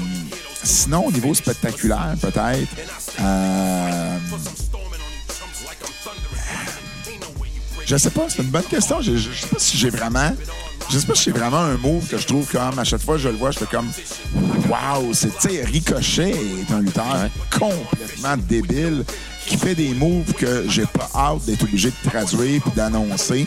sinon, 0.63 1.07
au 1.07 1.13
niveau 1.13 1.35
spectaculaire, 1.35 2.15
peut-être. 2.21 2.69
euh, 3.21 4.19
je 7.85 7.97
sais 7.97 8.11
pas, 8.11 8.27
c'est 8.29 8.43
une 8.43 8.51
bonne 8.51 8.65
question. 8.65 9.01
Je, 9.01 9.17
je, 9.17 9.31
je 9.33 9.41
sais 9.43 9.47
pas 9.49 9.59
si 9.59 9.77
j'ai 9.77 9.91
vraiment. 9.91 10.33
Je 10.91 10.99
sais 10.99 11.07
pas 11.07 11.15
si 11.15 11.25
j'ai 11.25 11.33
vraiment 11.33 11.59
un 11.59 11.77
move 11.77 12.07
que 12.07 12.17
je 12.17 12.27
trouve 12.27 12.49
comme 12.51 12.79
à 12.79 12.85
chaque 12.85 13.01
fois 13.03 13.17
que 13.17 13.23
je 13.23 13.29
le 13.29 13.37
vois, 13.37 13.51
je 13.51 13.59
fais 13.59 13.67
comme 13.67 13.91
Wow, 14.69 15.13
c'est 15.15 15.65
Ricochet 15.65 16.31
est 16.31 16.73
un 16.73 16.81
lutteur 16.81 17.29
complètement 17.51 18.37
débile 18.37 19.05
qui 19.47 19.57
fait 19.57 19.75
des 19.75 19.95
moves 19.95 20.33
que 20.35 20.65
j'ai 20.69 20.87
pas 20.87 21.09
hâte 21.15 21.45
d'être 21.47 21.63
obligé 21.63 21.91
de 21.91 22.11
traduire 22.11 22.61
puis 22.63 22.73
d'annoncer. 22.75 23.47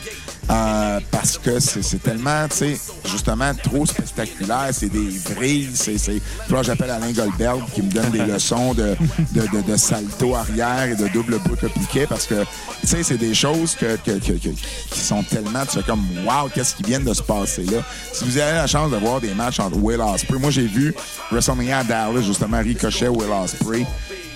euh, 0.51 0.99
parce 1.11 1.37
que 1.37 1.59
c'est 1.59 2.01
tellement, 2.01 2.47
tu 2.49 2.55
sais, 2.57 2.79
justement, 3.05 3.51
trop 3.53 3.85
spectaculaire. 3.85 4.69
C'est 4.71 4.89
des 4.89 5.09
vrilles. 5.35 5.69
C'est, 5.75 5.97
c'est... 5.99 6.19
J'appelle 6.63 6.89
Alain 6.89 7.11
Goldberg 7.11 7.61
qui 7.75 7.83
me 7.83 7.91
donne 7.91 8.09
des 8.09 8.25
leçons 8.33 8.73
de, 8.73 8.95
de, 9.33 9.41
de, 9.41 9.71
de 9.71 9.77
salto 9.77 10.35
arrière 10.35 10.85
et 10.91 10.95
de 10.95 11.07
double 11.09 11.37
boucle 11.45 11.69
piqué 11.69 12.05
parce 12.07 12.25
que, 12.25 12.43
tu 12.81 12.87
sais, 12.87 13.03
c'est 13.03 13.17
des 13.17 13.35
choses 13.35 13.75
que, 13.75 13.95
que, 13.97 14.11
que- 14.17 14.33
que- 14.39 14.49
qui 14.89 14.99
sont 14.99 15.21
tellement, 15.23 15.65
tu 15.65 15.77
fais 15.77 15.83
comme, 15.83 16.03
wow, 16.25 16.49
qu'est-ce 16.53 16.73
qui 16.75 16.83
vient 16.83 16.99
de 16.99 17.13
se 17.13 17.21
passer 17.21 17.63
là? 17.65 17.83
Si 18.11 18.25
vous 18.25 18.37
avez 18.37 18.53
la 18.53 18.65
chance 18.67 18.89
de 18.91 18.97
voir 18.97 19.21
des 19.21 19.33
matchs 19.35 19.59
entre 19.59 19.77
Will 19.77 20.01
Ospreay, 20.01 20.39
moi, 20.39 20.49
j'ai 20.49 20.65
vu 20.65 20.95
WrestleMania 21.31 21.79
à 21.79 21.83
Dallas, 21.83 22.21
justement, 22.21 22.59
Ricochet, 22.59 23.07
Will 23.09 23.29
Ospreay. 23.43 23.85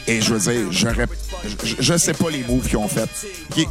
Et 0.07 0.21
je 0.21 0.33
veux 0.33 0.39
dire, 0.51 0.71
je, 0.71 1.75
je 1.79 1.97
sais 1.97 2.13
pas 2.13 2.29
les 2.29 2.43
moves 2.43 2.67
qu'ils 2.67 2.77
ont 2.77 2.87
fait. 2.87 3.09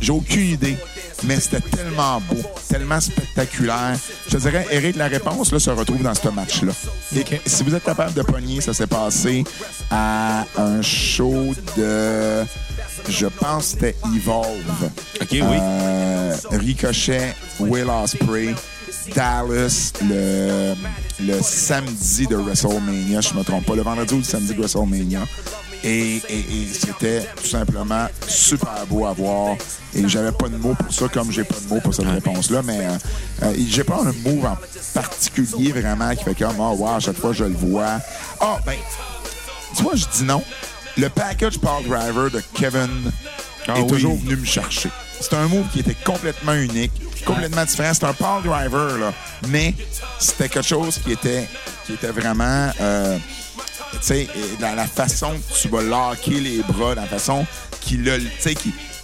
J'ai 0.01 0.12
aucune 0.12 0.49
idée. 0.51 0.77
Mais 1.25 1.39
c'était 1.39 1.61
tellement 1.61 2.20
beau, 2.20 2.43
tellement 2.69 3.01
spectaculaire. 3.01 3.97
Je 4.27 4.36
te 4.36 4.43
dirais, 4.43 4.67
Eric, 4.70 4.97
la 4.97 5.07
réponse 5.07 5.52
là, 5.52 5.61
se 5.61 5.70
retrouve 5.70 6.02
dans 6.02 6.15
ce 6.15 6.28
match-là. 6.28 6.73
Si 7.47 7.62
vous 7.62 7.75
êtes 7.75 7.85
capable 7.85 8.15
de 8.15 8.23
pogner, 8.23 8.61
ça 8.61 8.75
s'est 8.75 8.86
passé 8.86 9.44
à 9.91 10.44
un 10.57 10.83
show 10.83 11.55
de. 11.77 12.44
Je 13.09 13.27
pense 13.27 13.65
que 13.65 13.70
c'était 13.70 13.97
Evolve. 14.15 14.91
OK, 15.20 15.28
oui. 15.31 15.41
Euh, 15.43 16.35
Ricochet, 16.51 17.35
Will 17.61 17.89
Ospreay, 17.89 18.55
Dallas, 19.15 19.93
le, 20.02 20.75
le 21.20 21.41
samedi 21.43 22.27
de 22.27 22.36
WrestleMania, 22.36 23.20
je 23.20 23.35
me 23.35 23.43
trompe 23.43 23.65
pas, 23.67 23.75
le 23.75 23.83
vendredi 23.83 24.15
ou 24.15 24.19
le 24.19 24.25
samedi 24.25 24.55
de 24.55 24.59
WrestleMania. 24.59 25.20
Et, 25.85 26.17
et- 26.28 26.39
et 26.39 26.69
c'était 26.73 27.27
tout 27.36 27.47
simplement 27.49 28.07
super 28.28 28.86
beau 28.89 29.07
à 29.07 29.12
voir. 29.12 29.57
Et 29.94 30.09
j'avais 30.09 30.33
pas 30.33 30.49
de 30.49 30.57
mots 30.57 30.75
pour 30.75 30.93
ça, 30.93 31.09
comme 31.09 31.31
j'ai 31.33 31.44
pas 31.44 31.57
de 31.61 31.69
mots 31.75 31.81
pour 31.81 31.94
cette 31.94 32.07
réponse-là. 32.09 32.62
Mais 32.65 32.78
euh, 32.81 32.97
euh, 33.43 33.55
j'ai 33.69 33.85
pas 33.85 34.01
un 34.01 34.12
move 34.28 34.44
en 34.47 34.57
particulier 34.94 35.73
vraiment 35.73 36.15
qui 36.15 36.25
fait 36.25 36.35
comme, 36.39 36.55
oh, 36.61 36.75
wow, 36.78 36.94
à 36.97 37.01
chaque 37.01 37.17
fois 37.19 37.33
je 37.33 37.44
le 37.44 37.55
vois. 37.55 37.99
Ah, 38.41 38.59
ben, 38.65 38.77
tu 39.77 39.83
vois, 39.83 39.94
je 39.97 40.05
dis 40.17 40.25
non. 40.25 40.43
Le 40.97 41.09
package 41.09 41.59
Power 41.59 41.83
Driver 41.85 42.31
de 42.31 42.43
Kevin 42.55 43.11
Ah 43.67 43.75
est 43.78 43.81
oui. 43.83 43.86
toujours 43.86 44.17
venu 44.19 44.36
me 44.36 44.44
chercher. 44.44 44.91
C'est 45.20 45.35
un 45.35 45.47
move 45.49 45.67
qui 45.73 45.81
était 45.81 45.97
complètement 46.05 46.52
unique, 46.55 46.93
complètement 47.25 47.65
différent. 47.65 47.93
C'est 47.94 48.05
un 48.05 48.12
Power 48.12 48.43
Driver, 48.44 48.99
là. 48.99 49.12
Mais 49.49 49.75
c'était 50.19 50.49
quelque 50.49 50.67
chose 50.69 50.99
qui 50.99 51.12
était, 51.12 51.49
qui 51.86 51.94
était 51.94 52.09
vraiment. 52.11 52.70
euh, 52.81 53.19
sais, 54.00 54.28
dans 54.60 54.74
la 54.74 54.86
façon 54.86 55.30
que 55.30 55.60
tu 55.60 55.68
vas 55.68 55.82
locker 55.82 56.40
les 56.40 56.62
bras, 56.62 56.94
dans 56.94 57.02
la 57.02 57.08
façon 57.08 57.46
qu'il 57.80 58.04
le, 58.04 58.18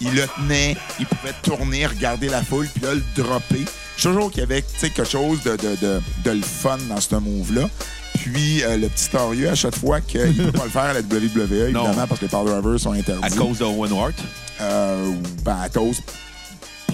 il 0.01 0.13
le 0.15 0.27
tenait, 0.27 0.77
il 0.99 1.05
pouvait 1.05 1.33
tourner, 1.43 1.85
regarder 1.85 2.29
la 2.29 2.41
foule, 2.43 2.67
puis 2.73 2.83
là, 2.83 2.93
le 2.95 3.03
dropper. 3.15 3.65
Toujours 4.01 4.31
qu'il 4.31 4.39
y 4.39 4.43
avait, 4.43 4.63
quelque 4.79 5.03
chose 5.03 5.43
de, 5.43 5.51
de, 5.57 5.75
de, 5.81 6.01
de 6.23 6.31
le 6.31 6.41
fun 6.41 6.77
dans 6.87 7.01
ce 7.01 7.15
move-là. 7.15 7.67
Puis, 8.15 8.63
euh, 8.63 8.77
le 8.77 8.87
petit 8.87 9.09
Torieux, 9.09 9.49
à 9.49 9.55
chaque 9.55 9.75
fois 9.75 9.99
qu'il 10.01 10.21
ne 10.21 10.45
peut 10.51 10.57
pas 10.57 10.63
le 10.65 10.69
faire 10.69 10.81
à 10.83 10.93
la 10.93 11.01
WWE, 11.01 11.51
évidemment, 11.65 12.07
parce 12.07 12.19
que 12.19 12.25
les 12.25 12.29
Power 12.29 12.49
Drivers 12.61 12.79
sont 12.79 12.93
interdits. 12.93 13.21
À 13.23 13.29
cause 13.29 13.57
de 13.59 13.65
Owen 13.65 13.91
Hart? 13.91 14.13
Euh, 14.61 15.11
ben, 15.43 15.57
à 15.61 15.69
cause 15.69 15.97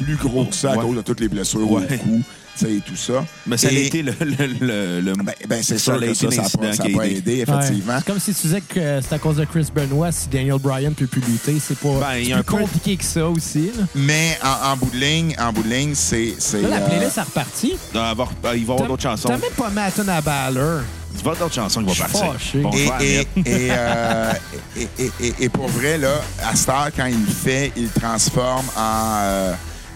plus 0.03 0.15
gros 0.17 0.45
que 0.45 0.55
ça, 0.55 0.71
à 0.73 0.77
Ouais. 0.77 0.83
cause 0.83 0.95
de 0.97 1.01
toutes 1.01 1.19
les 1.19 1.27
blessures 1.29 1.69
Ouais. 1.71 1.83
au 1.83 1.97
cou, 1.97 2.21
et 2.63 2.81
tout 2.85 2.95
ça. 2.95 3.25
Mais 3.45 3.57
ça 3.57 3.67
a 3.67 3.71
Et- 3.71 3.85
été 3.87 4.01
le. 4.03 4.13
le, 4.19 4.47
le, 4.59 5.01
le- 5.01 5.13
Ben, 5.15 5.33
ben, 5.47 5.63
c'est 5.63 5.77
ça 5.77 5.85
ça, 5.85 5.85
ça 5.85 5.91
n'a 5.93 5.99
pas, 5.99 6.05
l'incident 6.05 6.31
ça 6.73 6.83
a 6.83 6.85
qui 6.87 6.93
a 6.93 6.97
pas 6.97 7.07
aidé. 7.07 7.39
effectivement. 7.41 7.93
Ouais. 7.93 7.99
C'est 7.99 8.05
comme 8.05 8.19
si 8.19 8.33
tu 8.33 8.41
disais 8.47 8.61
que 8.61 8.79
euh, 8.79 9.01
c'est 9.01 9.15
à 9.15 9.19
cause 9.19 9.37
de 9.37 9.45
Chris 9.45 9.67
Benoit 9.73 10.11
si 10.11 10.27
Daniel 10.29 10.59
Bryan 10.59 10.93
peut 10.93 11.07
plus 11.07 11.21
lutter. 11.21 11.57
C'est 11.59 11.77
pas 11.77 11.89
Ben, 11.99 12.17
il 12.17 12.23
y 12.23 12.25
c'est 12.27 12.33
a 12.33 12.37
un 12.37 12.43
plus 12.43 12.55
peu- 12.55 12.61
compliqué 12.61 12.97
que 12.97 13.03
ça 13.03 13.27
aussi. 13.27 13.67
Là, 13.77 13.83
Mais 13.95 14.37
en, 14.43 14.71
en 14.73 14.77
bout 14.77 14.89
de 14.91 14.97
ligne, 14.97 15.35
en 15.39 15.51
bout 15.53 15.63
de 15.63 15.69
ligne, 15.69 15.93
c'est... 15.95 16.35
Là, 16.61 16.69
la 16.69 16.75
euh, 16.77 16.87
playlist 16.89 17.17
a 17.17 17.23
reparti. 17.23 17.73
Il 17.93 17.99
va 17.99 18.07
y 18.07 18.09
avoir, 18.11 18.31
il 18.33 18.41
va 18.43 18.55
y 18.55 18.61
avoir 18.61 18.87
d'autres 18.87 19.03
chansons. 19.03 19.27
T'as 19.29 19.37
même 19.37 19.51
pas 19.57 19.91
tune 19.91 20.09
à 20.09 20.21
Balor. 20.21 20.81
Il 21.17 21.23
va 21.23 21.31
y 21.31 21.33
avoir 21.33 21.37
d'autres 21.37 21.55
chansons 21.55 21.83
qui 21.83 21.87
vont 21.87 21.95
partir. 21.95 22.33
Bon, 22.61 22.71
et, 22.73 22.87
et, 23.05 23.19
et, 23.45 23.67
euh, 23.71 24.31
et, 24.77 24.87
et- 24.99 25.11
et- 25.21 25.33
et 25.41 25.49
pour 25.49 25.67
vrai, 25.67 25.97
là, 25.97 26.21
à 26.43 26.55
Star, 26.55 26.89
quand 26.95 27.05
il 27.05 27.19
le 27.19 27.31
fait, 27.31 27.71
il 27.77 27.83
le 27.83 27.89
transforme 28.01 28.65
en, 28.77 29.19
euh, 29.23 29.53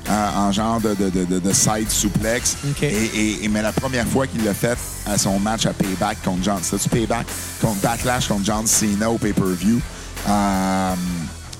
en, 0.09 0.47
en 0.47 0.51
genre 0.51 0.79
de, 0.81 0.93
de, 0.95 1.09
de, 1.09 1.25
de- 1.25 1.39
de 1.39 1.53
side 1.53 1.89
suplex. 1.89 2.57
OK. 2.69 2.83
Et, 2.83 2.87
et- 2.87 3.43
et- 3.45 3.47
mais 3.47 3.61
la 3.61 3.71
première 3.71 4.07
fois 4.07 4.27
qu'il 4.27 4.43
l'a 4.43 4.53
fait 4.53 4.77
à 5.05 5.17
son 5.17 5.39
match 5.39 5.65
à 5.65 5.73
Payback 5.73 6.21
contre 6.23 6.43
John... 6.43 6.57
C'était-tu 6.61 6.89
Payback? 6.89 7.27
Contre 7.61 7.79
Backlash 7.81 8.27
contre 8.27 8.45
John 8.45 8.65
Cena 8.67 9.09
au 9.09 9.17
pay-per-view? 9.17 9.79
Euh, 10.27 10.93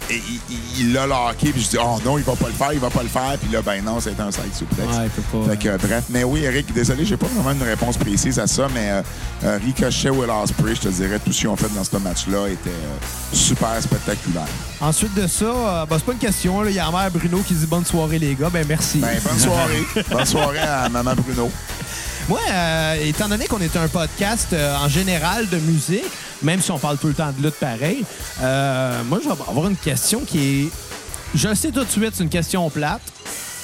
et 0.09 0.21
il- 0.79 0.93
l'a 0.93 1.05
locké, 1.05 1.51
puis 1.51 1.61
je 1.61 1.69
dis, 1.69 1.77
oh 1.79 1.99
non, 2.03 2.17
il 2.17 2.23
va 2.23 2.35
pas 2.35 2.47
le 2.47 2.53
faire, 2.53 2.73
il 2.73 2.79
va 2.79 2.89
pas 2.89 3.03
le 3.03 3.09
faire. 3.09 3.37
Puis 3.39 3.51
là, 3.51 3.61
ben 3.61 3.83
non, 3.83 3.99
c'est 3.99 4.19
un 4.19 4.31
side 4.31 4.53
suplex. 4.55 4.81
Ouais, 4.97 5.03
il 5.05 5.09
peut 5.09 5.21
pas. 5.39 5.51
Fait 5.51 5.57
que, 5.57 5.67
euh, 5.69 5.77
bref, 5.77 6.05
mais 6.09 6.23
oui, 6.23 6.43
Eric, 6.43 6.73
désolé, 6.73 7.05
j'ai 7.05 7.17
pas 7.17 7.27
vraiment 7.27 7.51
une 7.51 7.61
réponse 7.67 7.97
précise 7.97 8.39
à 8.39 8.47
ça, 8.47 8.67
mais 8.73 8.89
euh, 8.89 9.01
euh, 9.43 9.59
Ricochet, 9.63 10.09
Will 10.09 10.29
Ospreay, 10.29 10.75
je 10.75 10.81
te 10.81 10.87
dirais, 10.87 11.19
tout 11.23 11.31
ce 11.31 11.39
qu'ils 11.39 11.47
ont 11.49 11.55
fait 11.55 11.69
dans 11.75 11.83
ce 11.83 11.97
match-là 11.97 12.47
était 12.47 12.69
euh, 12.69 12.97
super 13.33 13.75
spectaculaire. 13.81 14.47
Ensuite 14.81 15.13
de 15.13 15.27
ça, 15.27 15.85
ben, 15.89 15.97
c'est 15.97 16.05
pas 16.05 16.13
une 16.13 16.17
question. 16.17 16.65
Il 16.65 16.73
y 16.73 16.79
a 16.79 16.85
la 16.85 16.91
mère 16.91 17.11
Bruno 17.11 17.39
qui 17.39 17.53
dit 17.53 17.65
bonne 17.67 17.85
soirée, 17.85 18.17
les 18.19 18.33
gars. 18.35 18.49
Ben 18.49 18.65
merci. 18.67 18.99
Ben, 18.99 19.19
bonne 19.23 19.39
soirée. 19.39 19.83
bonne 20.09 20.25
soirée 20.25 20.59
à 20.59 20.89
Maman 20.89 21.13
Bruno. 21.15 21.51
Moi, 22.27 22.39
étant 23.01 23.27
donné 23.27 23.47
qu'on 23.47 23.59
est 23.59 23.75
un 23.75 23.87
podcast 23.87 24.55
en 24.79 24.87
général 24.87 25.49
de 25.49 25.57
musique, 25.57 26.03
même 26.41 26.61
si 26.61 26.71
on 26.71 26.79
parle 26.79 26.97
tout 26.97 27.07
le 27.07 27.13
temps 27.13 27.31
de 27.37 27.43
lutte 27.43 27.55
pareil, 27.55 28.03
euh, 28.41 29.03
moi, 29.05 29.19
je 29.23 29.27
vais 29.29 29.35
avoir 29.47 29.67
une 29.67 29.75
question 29.77 30.21
qui 30.21 30.63
est. 30.65 30.69
Je 31.35 31.53
sais 31.53 31.71
tout 31.71 31.83
de 31.83 31.89
suite, 31.89 32.11
c'est 32.15 32.23
une 32.23 32.29
question 32.29 32.69
plate, 32.69 33.01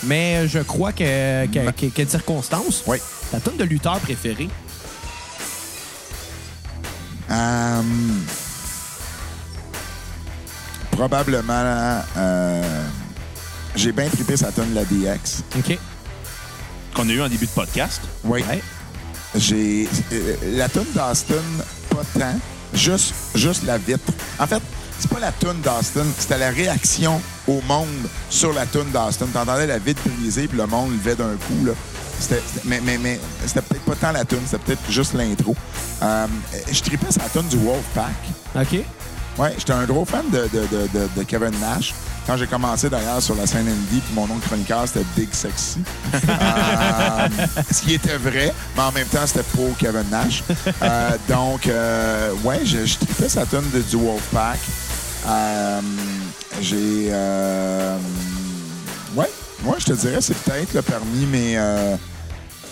mais 0.04 0.48
je 0.48 0.60
crois 0.60 0.92
que, 0.92 1.46
que, 1.48 1.72
que- 1.72 2.02
a 2.02 2.06
de 2.06 2.10
circonstances. 2.10 2.84
Oui. 2.86 2.98
Ta 3.32 3.40
tonne 3.40 3.58
de 3.58 3.64
lutteur 3.64 4.00
préféré? 4.00 4.50
Euh, 7.32 7.82
probablement, 10.92 12.02
euh, 12.18 12.84
j'ai 13.76 13.92
bien 13.92 14.08
trippé 14.10 14.38
sa 14.38 14.52
tonne 14.52 14.70
de 14.72 14.76
la 14.76 14.86
DX. 14.86 15.44
OK. 15.58 15.78
Qu'on 16.94 17.10
a 17.10 17.12
eu 17.12 17.22
en 17.22 17.28
début 17.30 17.46
de 17.46 17.52
podcast. 17.52 18.02
Oui. 18.24 18.44
Ouais. 18.48 18.62
J'ai 19.36 19.88
euh, 20.14 20.36
la 20.54 20.70
tune 20.70 20.86
d'Austin, 20.94 21.36
pas 21.90 22.04
tant, 22.18 22.40
juste, 22.76 23.14
juste 23.36 23.64
la 23.64 23.78
vitre. 23.78 24.12
En 24.40 24.48
fait, 24.48 24.62
c'est 25.00 25.10
pas 25.10 25.20
la 25.20 25.32
tune 25.32 25.60
d'Austin, 25.64 26.06
c'était 26.18 26.38
la 26.38 26.50
réaction 26.52 27.22
au 27.48 27.62
monde 27.68 27.88
sur 28.30 28.54
la 28.54 28.66
tune 28.66 28.90
d'Austin. 28.94 29.26
T'entendais 29.34 29.68
la 29.68 29.78
vitre 29.80 30.02
brisée 30.18 30.48
puis 30.48 30.58
le 30.58 30.66
monde 30.68 30.92
levait 30.92 31.16
d'un 31.16 31.36
coup 31.36 31.66
là. 31.66 31.74
C'était, 32.20 32.42
c'était- 32.48 32.62
mais 32.68 32.80
mais, 32.84 32.98
mais 32.98 33.20
c'était 33.46 33.62
peut-être 33.62 33.84
pas 33.84 33.96
tant 33.96 34.12
la 34.14 34.24
tune, 34.24 34.40
c'était 34.46 34.64
peut-être 34.64 34.90
juste 34.90 35.14
l'intro. 35.14 35.54
Euh, 36.02 36.28
je 36.72 36.82
tripais 36.82 37.12
sa 37.12 37.28
tune 37.30 37.48
du 37.50 37.58
Wolfpack. 37.58 38.14
OK. 38.56 38.80
Ouais, 39.38 39.54
j'étais 39.58 39.74
un 39.74 39.84
gros 39.84 40.06
fan 40.06 40.24
de, 40.32 40.48
de- 40.54 41.10
de 41.18 41.24
Kevin 41.24 41.52
Nash. 41.60 41.94
Quand 42.26 42.38
j'ai 42.38 42.48
commencé 42.48 42.90
d'ailleurs 42.90 43.22
sur 43.22 43.36
la 43.36 43.46
scène 43.46 43.68
indie, 43.68 44.02
puis 44.02 44.14
mon 44.14 44.28
nom 44.28 44.36
de 44.36 44.42
chroniqueur, 44.42 44.84
c'était 44.88 45.06
Big 45.16 45.34
Sexy. 45.34 45.80
Euh, 46.28 47.28
ce 47.72 47.82
qui 47.82 47.94
était 47.94 48.18
vrai, 48.18 48.54
mais 48.76 48.82
en 48.84 48.92
même 48.92 49.08
temps, 49.08 49.26
c'était 49.26 49.44
pour 49.44 49.76
Kevin 49.78 50.04
Nash. 50.10 50.44
Euh, 50.82 51.12
donc, 51.30 51.68
euh, 51.68 52.32
ouais, 52.44 52.60
je 52.66 52.78
trippais 52.98 53.30
sa 53.30 53.46
tune 53.46 53.70
de, 53.74 53.82
du 53.82 53.96
Wolfpack. 53.96 54.60
Euh, 55.28 55.82
j'ai... 56.62 57.08
euh, 57.12 57.98
ouais, 59.16 59.30
moi, 59.64 59.76
je 59.80 59.86
te 59.86 59.94
dirais, 59.94 60.20
c'est 60.22 60.38
peut-être 60.38 60.74
là, 60.74 60.82
parmi 60.82 61.26
mes... 61.26 61.58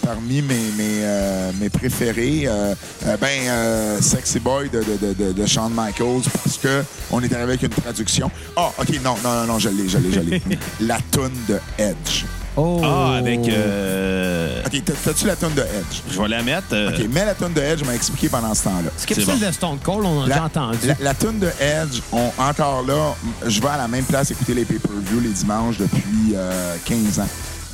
parmi 0.05 0.41
mes, 0.41 0.55
mes, 0.77 1.01
euh, 1.03 1.51
mes 1.59 1.69
préférés, 1.69 2.43
euh, 2.47 2.73
euh, 3.07 3.17
ben, 3.17 3.27
euh, 3.47 4.01
Sexy 4.01 4.39
Boy 4.39 4.69
de, 4.69 4.79
de, 4.83 4.97
de, 5.07 5.13
de, 5.13 5.31
de 5.33 5.45
Shawn 5.45 5.71
Michaels, 5.75 6.21
parce 6.43 6.57
que 6.57 6.83
on 7.11 7.21
est 7.21 7.31
arrivé 7.33 7.53
avec 7.53 7.63
une 7.63 7.69
traduction. 7.69 8.29
Ah, 8.55 8.69
OK, 8.77 8.89
non, 9.03 9.15
non, 9.23 9.33
non, 9.41 9.45
non, 9.53 9.59
je 9.59 9.69
l'ai, 9.69 9.87
je 9.87 9.97
l'ai, 9.97 10.11
je 10.11 10.19
l'ai. 10.19 10.41
la 10.81 10.97
toune 11.11 11.31
de 11.47 11.59
Edge. 11.77 12.25
Oh! 12.55 12.79
Ah, 12.83 13.15
avec. 13.17 13.39
euh, 13.49 14.61
OK, 14.65 14.83
t'as- 14.85 14.93
t'as-tu 15.03 15.25
la 15.25 15.35
toune 15.35 15.55
de 15.55 15.61
Edge? 15.61 16.01
Je 16.11 16.21
vais 16.21 16.27
la 16.27 16.43
mettre. 16.43 16.67
euh, 16.73 16.91
OK, 16.91 16.99
mets 17.09 17.25
la 17.25 17.33
toune 17.33 17.53
de 17.53 17.61
Edge, 17.61 17.79
je 17.79 17.85
m'ai 17.85 17.95
expliqué 17.95 18.29
pendant 18.29 18.53
ce 18.53 18.65
temps-là. 18.65 18.91
Skip 18.95 19.15
c'est 19.17 19.25
celle 19.25 19.39
bon. 19.39 19.47
de 19.47 19.51
Stone 19.51 19.77
Cold, 19.83 20.05
on 20.05 20.23
a 20.23 20.27
La, 20.27 20.43
entendu. 20.43 20.77
la, 20.85 20.95
la 20.99 21.13
toune 21.15 21.39
de 21.39 21.47
Edge, 21.59 22.01
on, 22.11 22.29
encore 22.37 22.83
là, 22.85 23.15
je 23.47 23.59
vais 23.59 23.69
à 23.69 23.77
la 23.77 23.87
même 23.87 24.03
place 24.05 24.29
écouter 24.29 24.53
les 24.53 24.65
pay-per-view 24.65 25.19
les 25.21 25.29
dimanches 25.29 25.77
depuis 25.79 26.35
euh, 26.35 26.75
15 26.85 27.19
ans. 27.21 27.27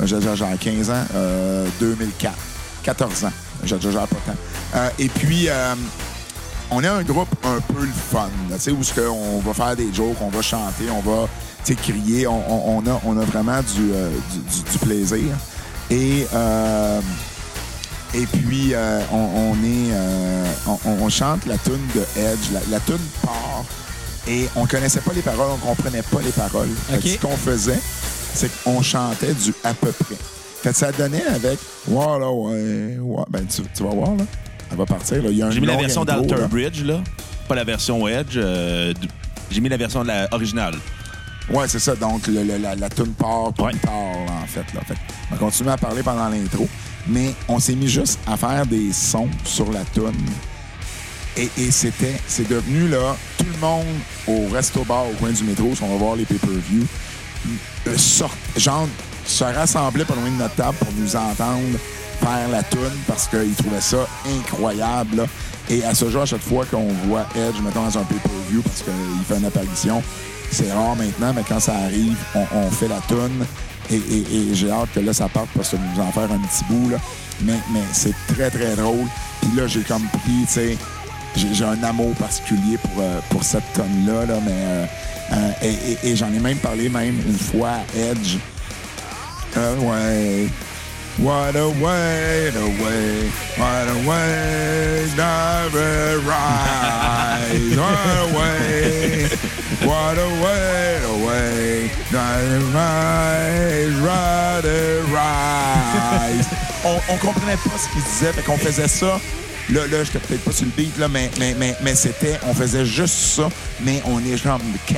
J'ai 0.03 0.21
j'ai- 0.21 0.35
j'ai 0.35 0.57
15 0.59 0.89
ans, 0.89 1.03
euh, 1.15 1.67
2004. 1.79 2.33
14 2.83 3.25
ans. 3.25 3.31
J'ai 3.63 3.75
déjà 3.77 4.01
pas 4.01 4.15
tant. 4.25 4.35
Euh, 4.75 4.89
et 4.99 5.09
puis, 5.09 5.49
euh, 5.49 5.75
on 6.71 6.83
est 6.83 6.87
un 6.87 7.01
groupe 7.03 7.27
un 7.43 7.59
peu 7.73 7.81
le 7.85 7.91
fun, 7.91 8.29
là, 8.49 8.55
tu 8.55 8.61
sais, 8.63 8.71
où 8.71 8.83
ce 8.83 8.93
on 9.01 9.39
va 9.39 9.53
faire 9.53 9.75
des 9.75 9.93
jokes, 9.93 10.15
on 10.21 10.29
va 10.29 10.41
chanter, 10.41 10.85
on 10.91 11.01
va 11.01 11.27
crier, 11.75 12.25
on, 12.27 12.33
on- 12.49 12.77
on 12.83 12.89
a, 12.89 13.01
on 13.05 13.17
a 13.17 13.25
vraiment 13.25 13.59
du, 13.61 13.91
euh, 13.93 14.09
du, 14.31 14.39
du- 14.39 14.71
du 14.71 14.77
plaisir. 14.79 15.25
Et, 15.91 16.25
euh, 16.33 17.01
et 18.13 18.25
puis, 18.25 18.73
euh, 18.73 19.01
on, 19.11 19.17
on 19.17 19.53
est, 19.63 19.91
euh, 19.91 20.45
on, 20.67 21.09
chante 21.09 21.45
la 21.45 21.57
tune 21.57 21.85
de 21.95 22.01
Edge. 22.19 22.51
La, 22.53 22.59
la 22.71 22.79
tune 22.79 22.97
part 23.21 23.63
et 24.27 24.47
on 24.55 24.65
connaissait 24.65 25.01
pas 25.01 25.13
les 25.13 25.21
paroles, 25.21 25.49
on 25.53 25.57
comprenait 25.57 26.01
pas 26.03 26.21
les 26.21 26.31
paroles. 26.31 26.69
Fait 26.89 26.97
que 26.97 26.99
OK. 26.99 27.07
Ce 27.13 27.17
qu'on 27.19 27.37
faisait, 27.37 27.79
c'est 28.39 28.63
qu'on 28.63 28.81
chantait 28.81 29.33
du 29.33 29.53
à 29.63 29.73
peu 29.73 29.91
près. 29.91 30.15
Fait 30.61 30.69
que 30.71 30.75
ça 30.75 30.91
donnait 30.91 31.25
avec 31.25 31.57
voilà 31.87 32.29
ouais, 32.29 32.97
ouais. 32.99 33.23
Ben 33.29 33.45
tu, 33.45 33.61
tu 33.75 33.83
vas 33.83 33.89
voir 33.91 34.15
là, 34.15 34.23
elle 34.71 34.77
va 34.77 34.85
partir 34.85 35.21
là. 35.23 35.29
Il 35.29 35.37
y 35.37 35.41
a 35.41 35.47
un 35.47 35.51
J'ai 35.51 35.59
mis 35.61 35.67
la 35.67 35.77
version 35.77 36.03
d'Alter. 36.05 36.35
Bridge, 36.49 36.83
là. 36.83 37.01
Pas 37.47 37.55
la 37.55 37.63
version 37.63 38.07
Edge. 38.07 38.33
euh, 38.37 38.93
J'ai 39.49 39.61
mis 39.61 39.69
la 39.69 39.77
version 39.77 40.03
de 40.03 40.07
la 40.07 40.27
originale. 40.31 40.75
Ouais, 41.51 41.67
c'est 41.67 41.79
ça. 41.79 41.95
Donc, 41.95 42.27
le- 42.27 42.43
le- 42.43 42.57
la, 42.57 42.75
la 42.75 42.89
tune 42.89 43.13
part, 43.13 43.51
puis 43.53 43.63
Ouais. 43.65 43.71
part, 43.81 43.93
en 43.93 44.45
fait. 44.45 44.65
Là. 44.75 44.81
Fait 44.87 44.93
que 44.93 44.99
on 45.31 45.35
va 45.35 45.39
continuer 45.39 45.71
à 45.71 45.77
parler 45.77 46.03
pendant 46.03 46.29
l'intro. 46.29 46.67
Mais 47.07 47.33
on 47.47 47.57
s'est 47.57 47.73
mis 47.73 47.87
juste 47.87 48.19
à 48.27 48.37
faire 48.37 48.65
des 48.67 48.91
sons 48.93 49.29
sur 49.45 49.71
la 49.71 49.83
tune. 49.85 50.11
Et, 51.37 51.49
et 51.57 51.71
c'était, 51.71 52.19
c'est 52.27 52.47
devenu, 52.47 52.87
là, 52.89 53.15
tout 53.37 53.45
le 53.51 53.59
monde 53.59 53.85
au 54.27 54.47
resto-bar 54.53 55.05
au 55.09 55.13
coin 55.13 55.31
du 55.31 55.43
métro, 55.43 55.73
si 55.73 55.81
on 55.81 55.87
va 55.87 55.95
voir 55.95 56.15
les 56.15 56.25
pay-per-view, 56.25 56.81
euh, 56.81 56.85
sort, 57.97 58.35
genre, 58.55 58.87
se 59.25 59.43
rassemblait 59.43 60.05
pas 60.05 60.15
loin 60.15 60.29
de 60.29 60.35
notre 60.35 60.55
table 60.55 60.77
pour 60.77 60.91
nous 60.97 61.15
entendre 61.15 61.77
faire 62.19 62.49
la 62.49 62.63
tune 62.63 62.79
parce 63.07 63.27
qu'ils 63.27 63.53
trouvaient 63.55 63.81
ça 63.81 64.07
incroyable. 64.37 65.25
Et 65.69 65.83
à 65.83 65.93
ce 65.93 66.09
jour, 66.09 66.23
à 66.23 66.25
chaque 66.25 66.41
fois 66.41 66.65
qu'on 66.65 66.87
voit 67.05 67.25
Edge, 67.35 67.59
mettons, 67.63 67.83
dans 67.83 67.97
un 67.97 68.03
pay-per-view 68.03 68.61
parce 68.61 68.81
qu'il 68.81 69.25
fait 69.27 69.37
une 69.37 69.45
apparition, 69.45 70.03
c'est 70.51 70.71
rare 70.71 70.95
maintenant, 70.95 71.33
mais 71.33 71.43
quand 71.47 71.59
ça 71.59 71.75
arrive, 71.75 72.17
on, 72.35 72.69
fait 72.71 72.87
la 72.87 72.99
tune. 73.07 73.45
Et, 73.91 74.53
j'ai 74.53 74.71
hâte 74.71 74.89
que 74.93 74.99
là, 74.99 75.13
ça 75.13 75.27
parte 75.29 75.49
parce 75.55 75.69
que 75.69 75.77
nous 75.77 76.01
en 76.01 76.11
faire 76.11 76.23
un 76.31 76.39
petit 76.39 76.63
bout. 76.69 76.91
Mais, 77.41 77.53
c'est 77.93 78.15
très, 78.27 78.49
très 78.49 78.75
drôle. 78.75 79.05
Puis 79.41 79.51
là, 79.55 79.67
j'ai 79.67 79.81
comme 79.81 80.03
pris, 80.07 80.45
tu 80.45 80.47
sais, 80.47 80.77
j'ai 81.35 81.65
un 81.65 81.81
amour 81.83 82.13
particulier 82.15 82.77
pour, 82.77 83.01
euh, 83.01 83.19
pour 83.29 83.43
cette 83.43 83.71
tonne-là, 83.73 84.25
là, 84.25 84.39
mais 84.43 84.51
euh, 84.51 84.85
euh, 85.31 85.51
et, 85.61 85.67
et- 86.07 86.09
et 86.11 86.15
j'en 86.15 86.31
ai 86.33 86.39
même 86.39 86.57
parlé 86.57 86.89
même 86.89 87.19
une 87.27 87.37
fois 87.37 87.69
à 87.69 87.97
Edge. 87.97 88.37
Euh, 89.57 89.75
ouais. 89.77 90.47
What 91.19 91.53
a 91.57 91.67
way, 91.67 92.49
the 92.53 92.63
way, 92.81 93.29
what 93.57 93.89
a 93.89 93.95
way, 94.07 95.05
never 95.17 96.17
rise. 96.19 97.75
What 97.77 98.07
a 98.15 98.37
way, 98.37 99.27
what 99.85 100.17
a 100.17 100.27
way, 100.41 100.99
the 101.01 101.17
way, 101.25 101.89
rise, 102.73 103.99
rather 104.01 105.03
rise. 105.11 106.47
On, 106.85 106.99
on 107.09 107.17
comprenait 107.17 107.57
pas 107.57 107.77
ce 107.77 107.89
qu'il 107.91 108.01
disait, 108.03 108.31
fait 108.31 108.43
qu'on 108.43 108.57
faisait 108.57 108.87
ça. 108.87 109.19
Là, 109.71 109.81
là, 109.87 110.03
j'étais 110.03 110.19
peut-être 110.19 110.43
pas 110.43 110.51
sur 110.51 110.65
le 110.65 110.71
beat, 110.75 110.97
là, 110.97 111.07
mais, 111.07 111.29
mais, 111.37 111.55
mais, 111.57 111.75
mais 111.83 111.93
c'était, 111.95 112.39
on 112.47 112.53
faisait 112.53 112.85
juste 112.85 113.13
ça, 113.13 113.49
mais 113.81 114.01
on 114.05 114.19
est 114.25 114.35
genre 114.37 114.59
15, 114.87 114.97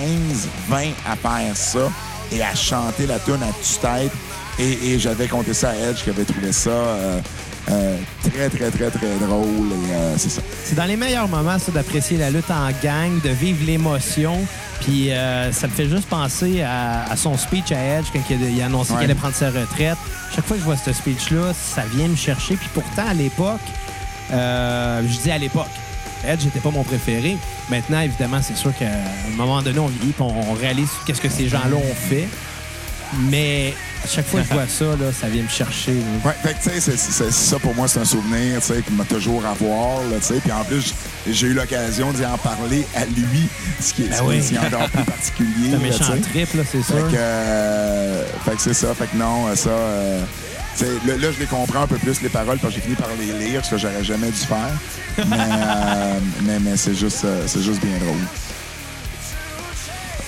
20 0.69 0.77
à 1.05 1.15
faire 1.17 1.55
ça 1.57 1.91
et 2.31 2.41
à 2.41 2.55
chanter 2.55 3.05
la 3.05 3.19
tune 3.19 3.41
à 3.43 3.51
tue-tête. 3.61 4.11
Et, 4.59 4.93
et 4.93 4.99
j'avais 4.99 5.27
compté 5.27 5.53
ça 5.53 5.71
à 5.71 5.75
Edge 5.75 6.03
qui 6.03 6.09
avait 6.09 6.23
trouvé 6.23 6.51
ça 6.53 6.69
euh, 6.69 7.19
euh, 7.69 7.97
très, 8.23 8.49
très, 8.49 8.69
très, 8.71 8.89
très 8.89 9.15
drôle. 9.25 9.67
Et 9.89 9.93
euh, 9.93 10.13
c'est 10.17 10.29
ça. 10.29 10.41
C'est 10.63 10.75
dans 10.75 10.85
les 10.85 10.95
meilleurs 10.97 11.27
moments, 11.27 11.57
ça, 11.59 11.71
d'apprécier 11.71 12.17
la 12.17 12.29
lutte 12.29 12.49
en 12.51 12.69
gang, 12.83 13.19
de 13.23 13.29
vivre 13.29 13.65
l'émotion. 13.65 14.37
Puis 14.81 15.11
euh, 15.11 15.51
ça 15.51 15.67
me 15.67 15.71
fait 15.73 15.87
juste 15.89 16.07
penser 16.07 16.61
à, 16.61 17.09
à 17.11 17.15
son 17.17 17.37
speech 17.37 17.71
à 17.71 17.99
Edge 17.99 18.05
quand 18.13 18.19
il 18.29 18.43
a, 18.43 18.49
il 18.49 18.61
a 18.61 18.65
annoncé 18.67 18.91
Ouais. 18.93 18.99
qu'il 18.99 19.05
allait 19.11 19.15
prendre 19.19 19.35
sa 19.35 19.47
retraite. 19.51 19.97
Chaque 20.35 20.45
fois 20.45 20.55
que 20.55 20.61
je 20.61 20.65
vois 20.65 20.77
ce 20.77 20.93
speech-là, 20.93 21.53
ça 21.53 21.83
vient 21.93 22.07
me 22.07 22.15
chercher. 22.15 22.55
Puis 22.55 22.69
pourtant, 22.73 23.07
à 23.09 23.13
l'époque, 23.13 23.59
euh, 24.33 25.01
je 25.07 25.17
dis 25.19 25.31
à 25.31 25.37
l'époque, 25.37 25.67
Edge 26.27 26.43
n'était 26.45 26.59
pas 26.59 26.71
mon 26.71 26.83
préféré. 26.83 27.37
Maintenant, 27.69 28.01
évidemment, 28.01 28.39
c'est 28.43 28.55
sûr 28.57 28.71
qu'à 28.77 28.85
un 28.87 29.35
moment 29.35 29.61
donné, 29.61 29.79
on 29.79 29.87
vieillit 29.87 30.13
on, 30.19 30.25
on 30.25 30.53
réalise 30.53 30.89
qu'est-ce 31.05 31.21
que 31.21 31.29
ces 31.29 31.47
gens-là 31.49 31.75
ont 31.77 31.95
fait. 32.09 32.27
Mais 33.29 33.73
à 34.03 34.07
chaque 34.07 34.25
fois 34.25 34.39
que 34.41 34.47
je 34.47 34.53
vois 34.53 34.67
ça, 34.67 34.85
là, 34.85 35.11
ça 35.11 35.27
vient 35.27 35.43
me 35.43 35.49
chercher. 35.49 35.93
là. 35.95 36.29
Ouais, 36.29 36.35
fait 36.41 36.53
que, 36.53 36.63
tu 36.63 36.69
sais, 36.69 36.79
c'est- 36.79 36.97
c'est- 36.97 37.31
ça 37.31 37.59
pour 37.59 37.75
moi, 37.75 37.87
c'est 37.87 37.99
un 37.99 38.05
souvenir, 38.05 38.59
qui 38.61 38.93
m'a 38.93 39.03
toujours 39.03 39.45
à 39.45 39.53
voir, 39.53 39.99
là. 40.09 40.17
Puis 40.21 40.51
en 40.51 40.63
plus, 40.63 40.93
j'ai- 41.29 41.47
eu 41.47 41.53
l'occasion 41.53 42.13
d'y 42.13 42.25
en 42.25 42.37
parler 42.37 42.85
à 42.95 43.03
lui, 43.05 43.49
ce 43.81 43.93
qui 43.93 44.03
est, 44.03 44.07
Ben 44.07 44.15
ce 44.15 44.21
qui 44.21 44.27
oui. 44.27 44.55
est 44.55 44.65
encore 44.75 44.89
plus 44.89 45.03
particulier. 45.03 45.49
C'est 45.71 45.75
un 45.75 45.79
méchant 45.79 46.21
trip, 46.31 46.53
là, 46.53 46.63
c'est 46.71 46.81
sûr. 46.83 46.95
Fait 46.95 47.01
que, 47.01 47.17
euh, 47.17 48.25
fait 48.45 48.51
que 48.55 48.61
c'est 48.61 48.73
ça. 48.73 48.93
Fait 48.95 49.07
que 49.07 49.17
non, 49.17 49.47
euh, 49.47 49.55
ça. 49.55 49.69
euh, 49.69 50.21
là, 50.79 51.31
je 51.31 51.39
les 51.39 51.45
comprends 51.45 51.81
un 51.83 51.87
peu 51.87 51.97
plus, 51.97 52.21
les 52.21 52.29
paroles, 52.29 52.57
parce 52.59 52.73
que 52.73 52.79
j'ai 52.79 52.85
fini 52.85 52.95
par 52.95 53.09
les 53.19 53.45
lire, 53.47 53.63
ce 53.65 53.71
que 53.71 53.77
j'aurais 53.77 54.03
jamais 54.03 54.27
dû 54.27 54.37
faire. 54.37 54.71
Mais, 55.27 55.37
euh, 55.39 56.19
mais, 56.43 56.59
mais 56.59 56.77
c'est 56.77 56.95
juste, 56.95 57.25
euh, 57.25 57.43
c'est 57.47 57.61
juste 57.61 57.81
bien 57.81 57.97
drôle. 57.99 58.17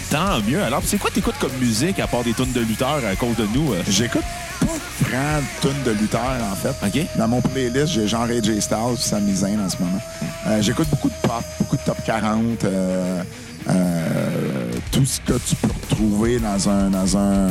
Tant 0.10 0.40
mieux. 0.48 0.62
Alors, 0.62 0.82
c'est 0.86 0.98
quoi 0.98 1.10
t'écoutes 1.10 1.38
comme 1.40 1.54
musique 1.60 2.00
à 2.00 2.08
part 2.08 2.24
des 2.24 2.34
tunes 2.34 2.52
de 2.52 2.62
lutteurs 2.62 3.02
à 3.10 3.16
cause 3.16 3.36
de 3.36 3.48
nous? 3.54 3.74
euh? 3.74 3.82
J'écoute 3.90 4.22
pas 4.60 5.08
grand 5.10 5.42
tonne 5.62 5.82
de 5.86 5.92
lutteurs, 5.92 6.22
en 6.52 6.56
fait. 6.56 7.08
Dans 7.18 7.28
mon 7.28 7.42
playlist, 7.42 7.94
j'ai 7.94 8.08
genre 8.08 8.24
AJ 8.24 8.60
Styles 8.60 8.96
puis 8.96 9.04
Sami 9.04 9.36
Zayn 9.36 9.60
en 9.60 9.70
ce 9.70 9.78
moment. 9.80 10.02
Euh, 10.48 10.62
J'écoute 10.62 10.88
beaucoup 10.90 11.10
de 11.10 11.16
pop, 11.28 11.44
beaucoup 11.60 11.78
de 11.78 11.82
top 11.82 11.98
40, 12.06 12.64
euh, 12.66 13.24
euh, 13.70 14.72
tout 14.92 15.06
ce 15.06 15.20
que 15.22 15.34
tu 15.48 15.56
peux 15.56 15.70
retrouver 15.90 16.38
dans 16.40 16.70
un 16.70 16.90
dans 16.90 17.18
un 17.18 17.48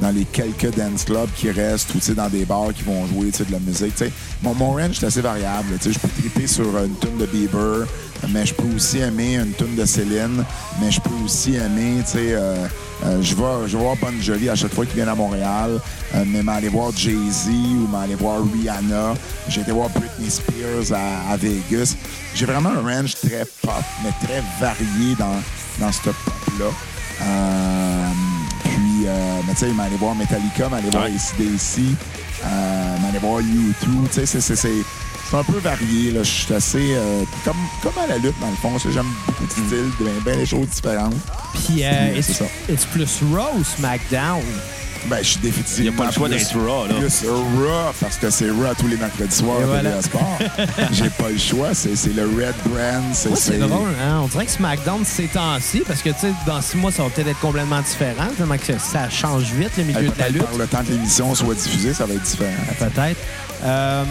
dans 0.00 0.10
les 0.10 0.24
quelques 0.24 0.74
dance 0.76 1.04
clubs 1.04 1.28
qui 1.36 1.50
restent 1.50 1.94
ou 1.94 2.14
dans 2.14 2.28
des 2.28 2.44
bars 2.44 2.72
qui 2.74 2.82
vont 2.82 3.06
jouer 3.06 3.30
de 3.30 3.52
la 3.52 3.58
musique. 3.58 3.94
Mon, 4.42 4.54
mon 4.54 4.72
range 4.72 5.02
est 5.02 5.06
assez 5.06 5.20
variable. 5.20 5.78
Je 5.82 5.98
peux 5.98 6.08
triper 6.20 6.46
sur 6.46 6.66
une 6.78 6.96
tune 6.98 7.18
de 7.18 7.26
Bieber, 7.26 7.86
mais 8.30 8.46
je 8.46 8.54
peux 8.54 8.74
aussi 8.74 8.98
aimer 8.98 9.36
une 9.36 9.52
tune 9.52 9.74
de 9.76 9.84
Céline, 9.84 10.44
mais 10.80 10.90
je 10.90 11.00
peux 11.00 11.14
aussi 11.24 11.54
aimer, 11.56 12.02
tu 12.04 12.12
sais, 12.12 12.34
euh, 12.34 12.66
euh, 13.04 13.22
je 13.22 13.34
vais, 13.34 13.76
voir 13.76 13.96
Bon 13.96 14.20
Jovi 14.20 14.48
à 14.48 14.54
chaque 14.54 14.72
fois 14.72 14.86
qu'il 14.86 14.96
vient 14.96 15.08
à 15.08 15.14
Montréal, 15.14 15.80
euh, 16.14 16.24
mais 16.26 16.42
m'aller 16.42 16.68
voir 16.68 16.90
Jay-Z 16.96 17.48
ou 17.48 17.88
m'aller 17.88 18.14
voir 18.14 18.40
Rihanna. 18.52 19.14
J'ai 19.48 19.60
été 19.60 19.72
voir 19.72 19.90
Britney 19.90 20.30
Spears 20.30 20.96
à, 20.96 21.32
à 21.32 21.36
Vegas. 21.36 21.96
J'ai 22.34 22.46
vraiment 22.46 22.70
un 22.70 22.82
range 22.82 23.14
très 23.16 23.44
pop, 23.62 23.72
mais 24.02 24.10
très 24.26 24.42
varié 24.60 25.14
dans, 25.18 25.40
dans 25.80 25.92
ce 25.92 26.02
pop-là. 26.02 26.70
Euh, 29.06 29.06
puis, 29.06 29.08
euh, 29.08 29.40
mais 29.46 29.52
tu 29.54 29.60
sais, 29.60 29.72
m'aller 29.72 29.96
voir 29.96 30.14
Metallica, 30.14 30.68
m'aller 30.68 30.90
voir 30.90 31.04
Ouais. 31.04 31.10
ACDC, 31.10 31.80
euh, 32.44 32.98
m'aller 33.02 33.18
voir 33.18 33.40
U2. 33.40 34.08
Tu 34.08 34.12
sais, 34.12 34.26
c'est- 34.26 34.40
c'est- 34.40 34.56
c'est 34.56 34.72
c'est 35.30 35.36
un 35.38 35.42
peu 35.44 35.58
varié. 35.58 36.10
là. 36.12 36.22
Je 36.22 36.30
suis 36.30 36.54
assez... 36.54 36.94
euh, 36.94 37.22
comme, 37.44 37.56
comme 37.82 37.92
à 38.04 38.06
la 38.06 38.18
lutte, 38.18 38.38
dans 38.40 38.50
le 38.50 38.56
fond. 38.56 38.76
J'aime 38.78 39.06
beaucoup 39.26 39.46
de 39.46 39.50
styles, 39.50 39.90
bien, 39.98 40.12
bien 40.24 40.36
des 40.36 40.46
choses 40.46 40.68
différentes. 40.68 41.14
Puis, 41.54 41.82
euh, 41.82 42.14
est-ce 42.68 42.86
plus 42.88 43.20
Raw 43.32 43.58
ou 43.58 43.64
SmackDown? 43.64 44.42
Ben, 45.06 45.18
je 45.18 45.24
suis 45.28 45.36
Il 45.42 45.50
définitivement. 45.50 45.82
n'y 45.82 45.88
a 45.88 45.92
pas 45.98 46.06
le 46.06 46.12
choix 46.12 46.28
d'être 46.28 46.56
raw, 46.58 46.86
là. 46.86 46.94
Plus 46.94 47.24
Raw, 47.28 47.92
parce 48.00 48.16
que 48.16 48.30
c'est 48.30 48.50
Raw 48.50 48.74
tous 48.78 48.86
les 48.88 48.96
mercredis 48.96 49.34
soirs 49.36 49.58
à 49.62 49.66
voilà. 49.66 50.02
Sport. 50.02 50.38
J'ai 50.92 51.10
pas 51.10 51.28
le 51.30 51.38
choix. 51.38 51.74
C'est 51.74 51.94
c'est 51.96 52.14
le 52.14 52.22
Red 52.22 52.54
Brand. 52.66 53.02
C'est 53.14 53.58
drôle, 53.58 53.88
hein? 54.02 54.20
On 54.22 54.26
dirait 54.28 54.46
que 54.46 54.52
SmackDown, 54.52 55.04
ces 55.04 55.26
temps-ci, 55.28 55.82
parce 55.86 56.00
que, 56.02 56.10
tu 56.10 56.20
sais, 56.20 56.32
dans 56.46 56.60
six 56.62 56.76
mois, 56.76 56.90
ça 56.90 57.02
va 57.02 57.10
peut-être 57.10 57.28
être 57.28 57.40
complètement 57.40 57.80
différent, 57.80 58.28
tellement 58.36 58.56
que 58.56 58.78
ça 58.78 59.08
change 59.10 59.44
vite, 59.52 59.70
le 59.76 59.84
milieu 59.84 60.00
Hey, 60.00 60.08
de 60.10 60.18
la 60.18 60.28
lutte. 60.30 60.42
par 60.44 60.56
le 60.58 60.66
temps 60.66 60.82
que 60.84 60.90
l'émission 60.92 61.34
soit 61.34 61.54
diffusée, 61.54 61.92
ça 61.94 62.06
va 62.06 62.14
être 62.14 62.22
différent. 62.22 62.50
Peut-être. 62.78 63.20
Euh, 63.64 64.04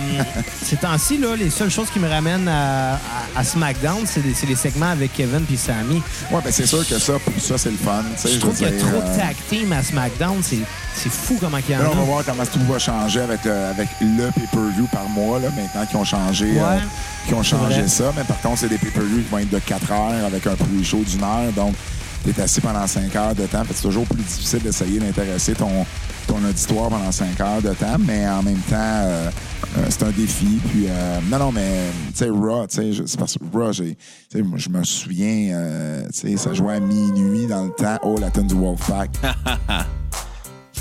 ces 0.64 0.78
temps-ci, 0.78 1.18
là, 1.20 1.36
les 1.36 1.50
seules 1.50 1.70
choses 1.70 1.90
qui 1.92 2.00
me 2.00 2.10
ramènent 2.10 2.48
à, 2.48 2.94
à- 2.96 2.98
à 3.36 3.44
SmackDown, 3.44 4.06
c'est 4.06 4.24
les, 4.48 4.56
segments 4.56 4.90
avec 4.92 5.14
Kevin 5.14 5.42
puis 5.46 5.58
Sammy. 5.58 6.02
Ouais, 6.32 6.40
ben 6.44 6.52
c'est 6.52 6.66
sûr 6.66 6.88
que 6.88 6.98
ça, 6.98 7.14
pour 7.20 7.40
ça, 7.42 7.58
c'est 7.58 7.70
le 7.72 7.78
fun. 7.78 8.04
Je 8.26 8.38
trouve 8.40 8.56
qu'il 8.56 8.68
y 8.68 8.70
a 8.70 8.80
trop 8.80 8.98
euh, 8.98 9.14
de 9.14 9.20
tag 9.20 9.36
team 9.50 9.72
à 9.74 9.84
SmackDown. 9.84 10.42
C'est 10.42 11.12
fou 11.12 11.38
comment 11.40 11.58
il 11.58 11.72
y 11.74 11.78
en 11.78 11.80
Là, 11.84 11.90
on 11.92 11.96
va 11.96 12.02
a. 12.02 12.06
voir 12.06 12.26
comment 12.26 12.46
tout 12.46 12.60
va 12.72 12.80
changer 12.80 13.22
avec, 13.22 13.44
le- 13.46 13.52
avec 13.52 13.88
le 14.02 14.32
pay-per-view 14.32 14.88
par 14.92 15.08
mois, 15.10 15.40
là, 15.40 15.50
maintenant 15.56 15.86
qu'ils 15.86 15.98
ont 15.98 16.04
changé, 16.06 16.54
euh, 16.60 16.78
qu'ils 17.26 17.36
ont 17.36 17.44
changé 17.44 17.88
ça. 17.88 18.12
Mais 18.16 18.24
par 18.24 18.40
contre, 18.42 18.60
c'est 18.60 18.70
des 18.70 18.78
pay-per-view 18.78 19.22
qui 19.24 19.30
vont 19.30 19.38
être 19.40 19.50
de 19.52 19.60
4 19.60 19.92
heures 19.92 20.26
avec 20.26 20.48
un 20.48 20.56
pre-show 20.56 21.04
d'une 21.06 21.24
heure. 21.24 21.52
Donc, 21.56 21.76
tu 22.24 22.30
es 22.30 22.42
assis 22.42 22.62
pendant 22.62 22.86
5 22.88 23.16
heures 23.16 23.36
de 23.36 23.46
temps. 23.46 23.64
C'est 23.74 23.82
toujours 23.82 24.06
plus 24.06 24.22
difficile 24.24 24.60
d'essayer 24.62 25.00
d'intéresser 25.00 25.54
ton, 25.54 25.86
ton 26.28 26.38
auditoire 26.44 26.90
pendant 26.90 27.12
5 27.12 27.40
heures 27.42 27.62
de 27.62 27.74
temps. 27.74 27.98
Mais 28.00 28.28
en 28.28 28.42
même 28.44 28.60
temps, 28.70 28.76
euh, 28.78 29.30
euh, 29.78 29.86
c'est 29.90 30.04
un 30.04 30.12
défi. 30.12 30.60
Puis, 30.70 30.86
euh, 30.90 31.20
non, 31.32 31.40
non, 31.40 31.52
mais, 31.52 31.90
tu 32.12 32.18
sais, 32.20 32.30
Raw, 32.30 32.68
tu 32.68 32.76
sais, 32.78 32.94
je- 32.94 33.04
c'est 33.06 33.18
parce 33.20 33.34
que 33.38 33.58
Raw, 33.58 33.72
j'ai, 33.74 33.96
tu 34.30 34.38
sais, 34.38 34.42
moi, 34.42 34.58
je 34.58 34.70
me 34.70 34.84
souviens, 34.84 35.52
euh, 35.56 36.04
tu 36.14 36.30
sais, 36.32 36.38
ça 36.38 36.54
jouait 36.54 36.76
à 36.76 36.80
minuit 36.80 37.46
dans 37.48 37.66
le 37.66 37.72
temps. 37.72 37.98
Oh, 38.04 38.16
la 38.20 38.30
tune 38.32 38.48
du 38.48 38.56
Wolfpack. 38.56 39.10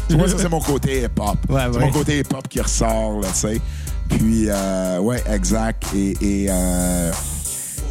Tu 0.09 0.17
vois, 0.17 0.29
ça, 0.29 0.37
c'est 0.37 0.49
mon 0.49 0.61
côté 0.61 1.03
hip-hop. 1.05 1.39
Ouais, 1.49 1.61
c'est 1.71 1.79
ouais. 1.79 1.85
mon 1.87 1.91
côté 1.93 2.19
hip-hop 2.19 2.47
qui 2.49 2.61
ressort, 2.61 3.21
là, 3.21 3.29
tu 3.29 3.35
sais. 3.39 3.61
Puis, 4.09 4.47
euh, 4.49 4.99
ouais, 4.99 5.23
exact. 5.33 5.85
Et, 5.95 6.11
et 6.21 6.47
euh, 6.51 7.11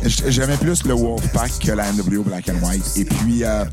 j'aimais 0.05 0.57
plus 0.57 0.83
le 0.85 0.93
Wolfpack 0.93 1.59
que 1.59 1.71
la 1.71 1.91
NWO 1.91 2.23
Black 2.23 2.49
and 2.49 2.65
White. 2.65 2.91
Et 2.97 3.05
puis, 3.05 3.43
euh, 3.43 3.65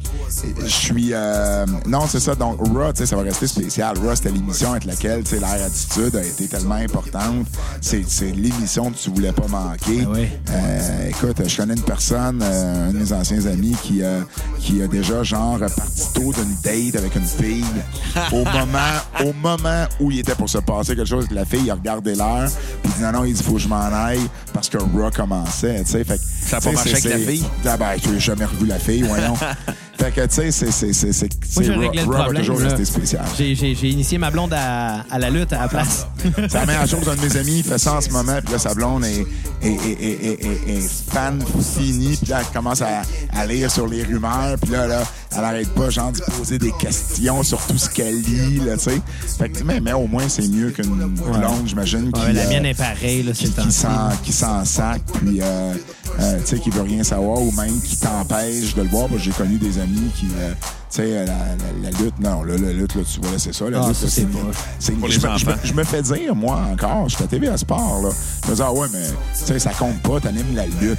je 0.63 0.69
suis... 0.69 1.11
euh, 1.13 1.67
non, 1.87 2.07
c'est 2.09 2.21
ça. 2.21 2.35
Donc, 2.35 2.59
Raw, 2.61 2.93
tu 2.93 2.99
sais, 2.99 3.07
ça 3.07 3.17
va 3.17 3.23
rester 3.23 3.47
spécial. 3.47 3.97
Raw, 3.99 4.15
c'était 4.15 4.31
l'émission 4.31 4.73
avec 4.73 4.85
laquelle, 4.85 5.23
tu 5.25 5.31
sais, 5.31 5.41
l'air 5.41 5.65
attitude 5.65 6.17
a 6.17 6.25
été 6.25 6.49
tellement 6.49 6.75
importante. 6.75 7.47
C'est 7.81 8.05
c'est 8.09 8.33
l'émission 8.33 8.91
que 8.91 8.97
tu 8.97 9.11
voulais 9.11 9.33
pas 9.33 9.47
manquer. 9.49 10.05
Ah 10.05 10.11
oui. 10.13 10.29
Euh, 10.51 11.09
écoute, 11.09 11.47
je 11.47 11.57
connais 11.57 11.75
une 11.75 11.83
personne, 11.83 12.41
euh, 12.43 12.89
un 12.89 12.93
de 12.93 12.99
mes 12.99 13.13
anciens 13.13 13.47
amis, 13.47 13.77
qui, 13.83 14.03
euh, 14.03 14.21
qui 14.59 14.83
a 14.83 14.87
déjà, 14.87 15.23
genre, 15.23 15.59
parti 15.59 16.13
tôt 16.15 16.33
d'une 16.33 16.57
date 16.63 16.97
avec 16.97 17.15
une 17.15 17.25
fille. 17.25 17.65
au, 18.33 18.45
moment, 18.45 19.25
au 19.25 19.33
moment 19.33 19.85
où 20.01 20.11
il 20.11 20.21
était 20.21 20.35
pour 20.35 20.49
se 20.49 20.59
passer 20.59 20.97
quelque 20.97 21.09
chose 21.09 21.25
avec 21.25 21.33
la 21.33 21.45
fille, 21.45 21.63
il 21.65 21.71
a 21.71 21.75
regardé 21.75 22.15
l'heure, 22.15 22.49
puis 22.83 22.93
il 22.93 22.99
dit 22.99 23.03
non, 23.03 23.13
non, 23.13 23.25
il 23.25 23.35
dit 23.35 23.43
faut 23.43 23.55
que 23.55 23.59
je 23.59 23.69
m'en 23.69 23.77
aille 23.77 24.27
parce 24.53 24.69
que 24.69 24.79
Raw 24.79 25.11
commençait, 25.15 25.83
tu 25.85 25.93
sais. 25.93 26.05
Fait 26.05 26.18
Ça 26.41 26.57
a 26.57 26.61
tu 26.61 26.69
sais, 26.69 26.71
pas 26.71 26.77
marché 26.77 26.91
avec 26.91 27.05
la 27.05 27.19
fille? 27.19 27.45
Ah 27.65 27.77
ben, 27.77 27.97
tu 28.01 28.09
n'as 28.09 28.19
jamais 28.19 28.45
revu 28.45 28.67
la 28.67 28.79
fille, 28.79 29.03
voyons. 29.03 29.37
fait 29.99 30.13
que, 30.13 30.21
tu 30.27 30.35
sais, 30.35 30.51
c'est- 30.53 30.71
c'est- 30.71 30.93
c'est- 30.93 31.13
c'est- 31.13 31.29
c'est- 31.45 31.65
j'ai 31.65 31.75
Raw, 31.75 31.81
réglé 31.81 32.03
le 32.03 32.09
problème, 32.11 32.43
toujours 32.43 32.61
là. 32.61 32.69
rester 32.69 32.85
spécial. 32.85 33.25
J'ai- 33.37 33.55
J'ai 33.55 33.75
j'ai 33.75 33.89
initié 33.91 34.17
ma 34.19 34.31
blonde 34.31 34.53
à, 34.55 35.05
à 35.11 35.19
la 35.19 35.29
lutte 35.31 35.53
à 35.53 35.61
la 35.63 35.69
place. 35.69 36.07
C'est 36.37 36.55
la 36.55 36.67
meilleure 36.67 36.87
chose. 36.87 37.09
Un 37.09 37.17
de 37.17 37.21
mes 37.21 37.37
amis 37.37 37.63
fait 37.63 37.79
ça 37.79 37.95
en 37.95 38.01
ce 38.01 38.11
moment. 38.11 38.39
Puis 38.45 38.53
là, 38.53 38.59
sa 38.59 38.75
blonde 38.75 39.05
est, 39.05 39.27
est, 39.63 39.69
est, 39.69 40.69
est, 40.69 40.89
fan 41.11 41.43
finie. 41.77 42.17
Puis 42.17 42.31
là, 42.31 42.41
elle 42.41 42.53
commence 42.53 42.83
à, 42.83 43.03
à 43.37 43.47
lire 43.47 43.71
sur 43.71 43.87
les 43.89 44.03
rumeurs. 44.05 44.57
Puis 44.63 44.71
là, 44.73 44.87
là, 44.87 45.03
elle 45.37 45.45
arrête 45.45 45.69
pas, 45.71 45.91
genre, 45.91 46.13
d'y 46.13 46.21
poser 46.39 46.59
des 46.59 46.73
questions 46.79 47.43
sur 47.43 47.59
tout 47.67 47.77
ce 47.79 47.89
qu'elle 47.91 48.21
lit, 48.23 48.61
là, 48.65 48.77
tu 48.77 48.85
sais. 48.85 49.01
Fait 49.39 49.49
que, 49.49 49.63
mais, 49.65 49.81
mais 49.81 49.93
au 49.93 50.07
moins, 50.07 50.29
c'est 50.29 50.47
mieux 50.49 50.71
qu'une 50.71 50.95
blonde, 50.95 51.67
j'imagine. 51.67 52.13
qui, 52.13 52.21
Ouais, 52.21 52.33
la 52.33 52.43
euh, 52.43 52.49
mienne 52.49 52.67
est 52.67 52.75
pareille, 52.75 53.23
là, 53.25 53.33
c'est 53.35 53.41
qui, 53.41 53.47
le 53.47 53.53
temps. 53.53 53.63
qui 53.65 53.73
s'en 53.73 54.09
qui 54.25 54.33
s'en 54.33 54.65
sac, 54.65 55.03
puis 55.15 55.41
euh, 55.43 55.75
euh, 56.21 56.39
tu 56.41 56.57
sais, 56.57 56.59
qui 56.63 56.71
veut 56.71 56.83
rien 56.83 57.03
savoir, 57.05 57.41
ou 57.43 57.51
même 57.53 57.81
qui 57.83 57.97
t'empêche 57.97 58.75
de 58.75 58.83
le 58.83 58.89
voir. 58.89 59.09
Parce 59.09 59.19
que 59.21 59.25
J'ai 59.25 59.33
connu 59.33 59.57
des 59.59 59.79
amis 59.79 59.88
qui, 60.15 60.27
euh, 60.39 60.53
tu 60.61 60.67
sais, 60.91 61.25
la, 61.25 61.25
la- 61.27 61.35
la 61.83 61.91
lutte, 61.99 62.19
non, 62.21 62.43
là, 62.43 62.57
la 62.57 62.73
lutte, 62.73 62.95
là, 62.95 63.03
tu 63.11 63.21
vois, 63.21 63.33
là, 63.33 63.39
c'est 63.39 63.55
ça. 63.55 63.69
La 63.71 63.83
Ah, 63.83 63.89
lutte, 63.89 63.97
c'est 63.97 64.23
je, 64.23 64.27
les 64.27 64.27
me, 64.27 65.09
je 65.11 65.21
me- 65.21 65.29
enfants. 65.29 65.53
je 65.65 65.73
me 65.73 65.85
fais 65.85 66.03
dire, 66.03 66.35
moi, 66.35 66.61
encore, 66.73 67.09
je 67.09 67.15
suis 67.17 67.25
à 67.25 67.27
TVA 67.27 67.57
Sport, 67.57 68.01
là. 68.03 68.11
Je 68.45 68.51
me 68.51 68.57
dis, 68.57 68.63
ah 68.65 68.73
ouais, 68.73 68.87
mais, 68.93 69.07
tu 69.07 69.45
sais, 69.47 69.59
ça 69.59 69.71
compte 69.73 70.01
pas, 70.03 70.21
t'animes 70.21 70.55
la 70.55 70.67
lutte. 70.67 70.99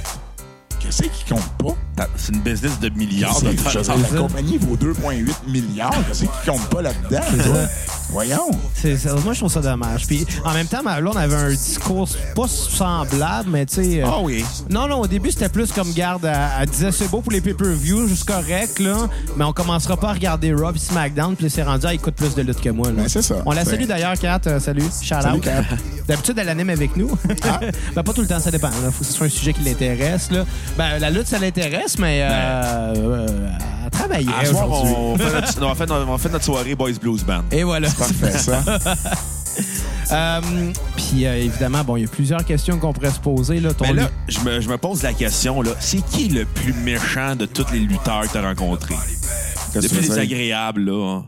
Qu'est-ce 0.80 1.02
qui 1.02 1.24
compte 1.28 1.46
pas? 1.58 1.74
Ah, 2.02 2.06
C'est 2.16 2.34
une 2.34 2.40
business 2.40 2.80
de 2.80 2.88
milliards 2.88 3.40
de 3.42 3.52
dollars. 3.52 3.98
la 4.12 4.18
compagnie 4.18 4.56
vaut 4.58 4.76
2,8 4.76 5.34
milliards. 5.46 5.92
Qu'est-ce 6.08 6.22
qui 6.22 6.28
compte 6.50 6.66
pas 6.70 6.80
là-dedans? 6.82 7.20
Voyons. 8.10 8.50
C'est- 8.74 9.04
moi, 9.22 9.34
je 9.34 9.38
trouve 9.38 9.52
ça 9.52 9.60
dommage. 9.60 10.06
Puis, 10.06 10.26
en 10.44 10.52
même 10.52 10.66
temps, 10.66 10.82
ma 10.82 11.00
blonde 11.00 11.16
avait 11.18 11.36
un 11.36 11.50
discours 11.50 12.08
pas 12.34 12.48
semblable, 12.48 13.50
mais 13.50 13.66
tu 13.66 13.74
sais. 13.76 14.02
euh, 14.02 14.06
Ah 14.06 14.18
oui. 14.22 14.44
Non, 14.68 14.88
non, 14.88 15.00
au 15.00 15.06
début, 15.06 15.30
c'était 15.30 15.48
plus 15.48 15.70
comme 15.70 15.92
garde. 15.92 16.24
Elle, 16.60 16.68
disait 16.68 16.90
c'est 16.90 17.08
beau 17.08 17.20
pour 17.20 17.30
les 17.32 17.40
pay-per-view, 17.40 18.08
juste 18.08 18.24
correct, 18.24 18.78
là, 18.80 19.08
mais 19.36 19.44
on 19.44 19.52
commencera 19.52 19.96
pas 19.96 20.08
à 20.10 20.12
regarder 20.14 20.48
et 20.48 20.78
SmackDown, 20.78 21.36
puis 21.36 21.44
là, 21.44 21.50
c'est 21.54 21.62
rendu, 21.62 21.86
elle 21.88 21.94
écoute 21.96 22.14
plus 22.14 22.34
de 22.34 22.42
lutte 22.42 22.60
que 22.60 22.70
moi. 22.70 22.88
Là. 22.88 22.94
Ben, 23.02 23.08
c'est 23.08 23.22
ça. 23.22 23.36
On 23.46 23.52
la 23.52 23.64
Ben- 23.64 23.70
salue 23.70 23.84
d'ailleurs, 23.86 24.18
Kat. 24.18 24.40
euh, 24.46 24.58
salut. 24.58 24.82
Shout 24.82 25.06
Salut, 25.22 25.38
out. 25.38 25.44
D'habitude, 26.08 26.36
elle 26.38 26.48
anime 26.48 26.70
avec 26.70 26.96
nous. 26.96 27.10
ben, 27.94 28.02
pas 28.02 28.12
tout 28.12 28.22
le 28.22 28.26
temps, 28.26 28.40
ça 28.40 28.50
dépend. 28.50 28.70
Il 28.84 28.90
faut 28.90 29.00
que 29.00 29.04
ce 29.06 29.12
soit 29.12 29.26
un 29.26 29.30
sujet 29.30 29.52
qui 29.52 29.62
l'intéresse. 29.62 30.30
là. 30.32 30.44
Ben, 30.76 30.98
la 30.98 31.10
lutte, 31.10 31.26
ça 31.26 31.38
l'intéresse, 31.38 31.98
mais 31.98 32.20
euh, 32.22 32.94
euh, 32.96 33.26
elle 33.84 33.90
travaillait 33.90 34.32
À 34.40 34.44
ce 34.44 34.52
soir, 34.52 34.70
aujourd'hui. 34.70 34.94
on 34.96 35.16
fait, 35.18 35.32
notre, 35.32 35.62
on, 35.66 35.74
fait 35.74 35.86
notre, 35.86 36.08
on 36.08 36.18
fait 36.18 36.28
notre 36.30 36.44
soirée 36.44 36.74
Boys 36.74 36.92
Blues 37.00 37.24
Band. 37.24 37.42
Et 37.50 37.64
voilà. 37.64 37.88
Parfait, 37.90 38.32
ça. 38.38 38.62
Euh, 40.12 40.40
Puis 40.96 41.24
euh, 41.24 41.36
évidemment, 41.36 41.84
bon, 41.84 41.96
il 41.96 42.02
y 42.02 42.04
a 42.04 42.08
plusieurs 42.08 42.44
questions 42.44 42.78
qu'on 42.78 42.92
pourrait 42.92 43.12
se 43.12 43.20
poser. 43.20 43.60
Là, 43.60 43.72
ton 43.72 43.86
Mais 43.86 43.92
là, 43.92 44.10
je 44.28 44.40
me, 44.40 44.60
je 44.60 44.68
me 44.68 44.76
pose 44.76 45.02
la 45.04 45.12
question, 45.12 45.62
là, 45.62 45.70
c'est 45.78 46.04
qui 46.04 46.28
le 46.28 46.46
plus 46.46 46.72
méchant 46.72 47.36
de 47.36 47.46
tous 47.46 47.66
les 47.72 47.78
lutteurs 47.78 48.22
que 48.22 48.32
tu 48.32 48.38
as 48.38 48.42
rencontrés? 48.42 48.94
Qu'est-ce 49.72 49.84
Le 49.86 49.88
que 49.88 49.94
plus 49.98 50.08
désagréable, 50.08 50.80
là, 50.86 51.22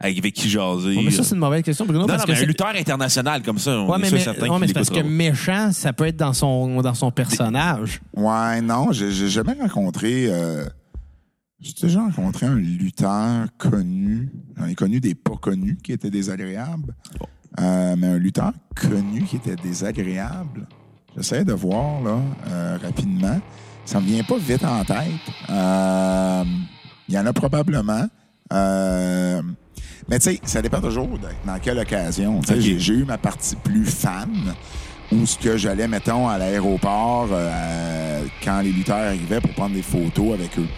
avec 0.00 0.34
qui 0.34 0.48
jaser. 0.50 1.00
Mais 1.02 1.10
ça, 1.10 1.22
c'est 1.22 1.34
une 1.34 1.40
mauvaise 1.40 1.62
question, 1.62 1.84
Bruno. 1.86 2.00
non, 2.00 2.06
parce 2.06 2.20
non, 2.22 2.26
que 2.26 2.32
mais 2.38 2.44
un 2.44 2.46
lutteur 2.46 2.68
international 2.74 3.42
comme 3.42 3.58
ça, 3.58 3.78
on 3.78 3.88
Ouais, 3.90 3.96
est 3.96 4.00
mais, 4.02 4.08
sûr 4.08 4.18
mais- 4.18 4.24
certain 4.24 4.48
ouais, 4.48 4.58
mais 4.58 4.66
c'est 4.66 4.72
parce 4.74 4.90
que 4.90 5.00
méchant, 5.00 5.70
ça 5.72 5.92
peut 5.92 6.06
être 6.06 6.16
dans 6.16 6.32
son, 6.32 6.80
dans 6.82 6.94
son 6.94 7.10
personnage. 7.10 8.00
Ouais, 8.14 8.60
non, 8.60 8.92
j'ai 8.92 9.10
jamais 9.28 9.54
rencontré. 9.60 10.26
euh, 10.28 10.64
j'ai 11.60 11.72
déjà 11.86 12.00
rencontré 12.02 12.44
un 12.46 12.56
lutteur 12.56 13.46
connu. 13.56 14.30
J'en 14.58 14.66
ai 14.66 14.74
connu 14.74 15.00
des 15.00 15.14
pas 15.14 15.36
connus 15.40 15.78
qui 15.82 15.92
étaient 15.92 16.10
désagréables. 16.10 16.94
Euh, 17.60 17.94
mais 17.96 18.08
un 18.08 18.18
lutteur 18.18 18.52
connu 18.74 19.22
qui 19.22 19.36
était 19.36 19.56
désagréable. 19.56 20.66
J'essaie 21.16 21.44
de 21.44 21.52
voir 21.52 22.02
là 22.02 22.18
euh, 22.48 22.76
rapidement. 22.82 23.40
Ça 23.86 24.00
me 24.00 24.06
vient 24.06 24.24
pas 24.24 24.36
vite 24.36 24.64
en 24.64 24.84
tête. 24.84 24.96
Euh, 25.48 26.44
Il 27.08 27.14
y 27.14 27.18
en 27.18 27.24
a 27.26 27.32
probablement. 27.32 28.06
Euh, 28.52 29.40
mais 30.08 30.18
tu 30.18 30.30
sais, 30.30 30.40
ça 30.44 30.62
dépend 30.62 30.80
toujours 30.80 31.18
de 31.18 31.28
dans 31.46 31.58
quelle 31.58 31.78
occasion. 31.78 32.40
J'ai 32.46 32.78
j'ai 32.78 32.94
eu 32.94 33.04
ma 33.04 33.18
partie 33.18 33.56
plus 33.56 33.86
fan 33.86 34.54
où 35.12 35.26
ce 35.26 35.38
que 35.38 35.56
j'allais, 35.56 35.88
mettons, 35.88 36.28
à 36.28 36.38
l'aéroport 36.38 37.28
euh, 37.30 38.24
quand 38.42 38.60
les 38.60 38.72
lutteurs 38.72 38.96
arrivaient 38.96 39.40
pour 39.40 39.52
prendre 39.52 39.74
des 39.74 39.82
photos 39.82 40.34
avec 40.34 40.58
eux. 40.58 40.68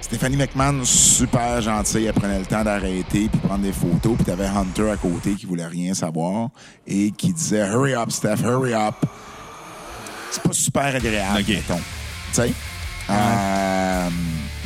Stéphanie 0.00 0.36
McMahon, 0.36 0.84
super 0.84 1.60
gentille, 1.60 2.04
elle 2.04 2.12
prenait 2.12 2.38
le 2.38 2.46
temps 2.46 2.62
d'arrêter 2.62 3.28
puis 3.28 3.40
prendre 3.40 3.64
des 3.64 3.72
photos. 3.72 4.14
Puis 4.14 4.24
t'avais 4.24 4.46
Hunter 4.46 4.90
à 4.90 4.96
côté 4.96 5.34
qui 5.34 5.46
voulait 5.46 5.66
rien 5.66 5.94
savoir 5.94 6.50
et 6.86 7.10
qui 7.10 7.32
disait 7.32 7.66
Hurry 7.66 7.94
up, 7.94 8.10
Steph, 8.10 8.36
hurry 8.44 8.72
up. 8.72 8.94
C'est 10.30 10.42
pas 10.42 10.52
super 10.52 10.94
agréable, 10.94 11.42
mettons. 11.48 11.76
Tu 11.76 12.34
sais? 12.34 12.52
Euh, 13.10 14.08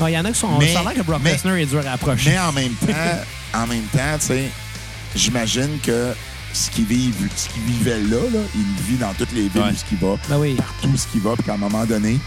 Non, 0.00 0.06
Il 0.08 0.12
y 0.12 0.18
en 0.18 0.24
a 0.24 0.32
qui 0.32 0.38
sont. 0.38 0.58
Mais- 0.58 0.72
ça 0.72 0.80
a 0.80 0.82
l'air 0.84 0.94
que 0.94 1.02
Brock 1.02 1.20
mais- 1.22 1.32
Lesnar 1.32 1.56
est 1.56 1.66
dur 1.66 1.82
à 1.86 1.92
approcher. 1.92 2.30
mais 2.30 2.38
en 2.38 2.52
même 2.52 2.72
temps, 2.74 2.92
en 3.54 3.66
même 3.66 3.84
temps, 3.92 4.18
tu 4.18 4.26
sais, 4.26 4.44
j'imagine 5.14 5.78
que 5.82 6.12
ce 6.52 6.70
qu'il 6.70 6.84
vit, 6.86 7.12
ce 7.36 7.48
qu'il 7.48 7.62
vivait 7.62 7.98
là, 7.98 8.16
là, 8.32 8.40
il 8.54 8.84
vit 8.84 8.96
dans 8.96 9.12
toutes 9.14 9.32
les 9.32 9.42
villes 9.48 9.62
Ouais. 9.62 9.70
où 9.72 9.76
ce 9.76 9.84
qu'il 9.84 9.98
va, 9.98 10.16
Ben 10.28 10.38
oui. 10.38 10.54
partout 10.54 10.88
où 10.88 10.96
ce 10.96 11.06
qu'il 11.06 11.20
va, 11.20 11.34
puis 11.34 11.44
qu'à 11.44 11.54
un 11.54 11.58
moment 11.58 11.84
donné, 11.84 12.18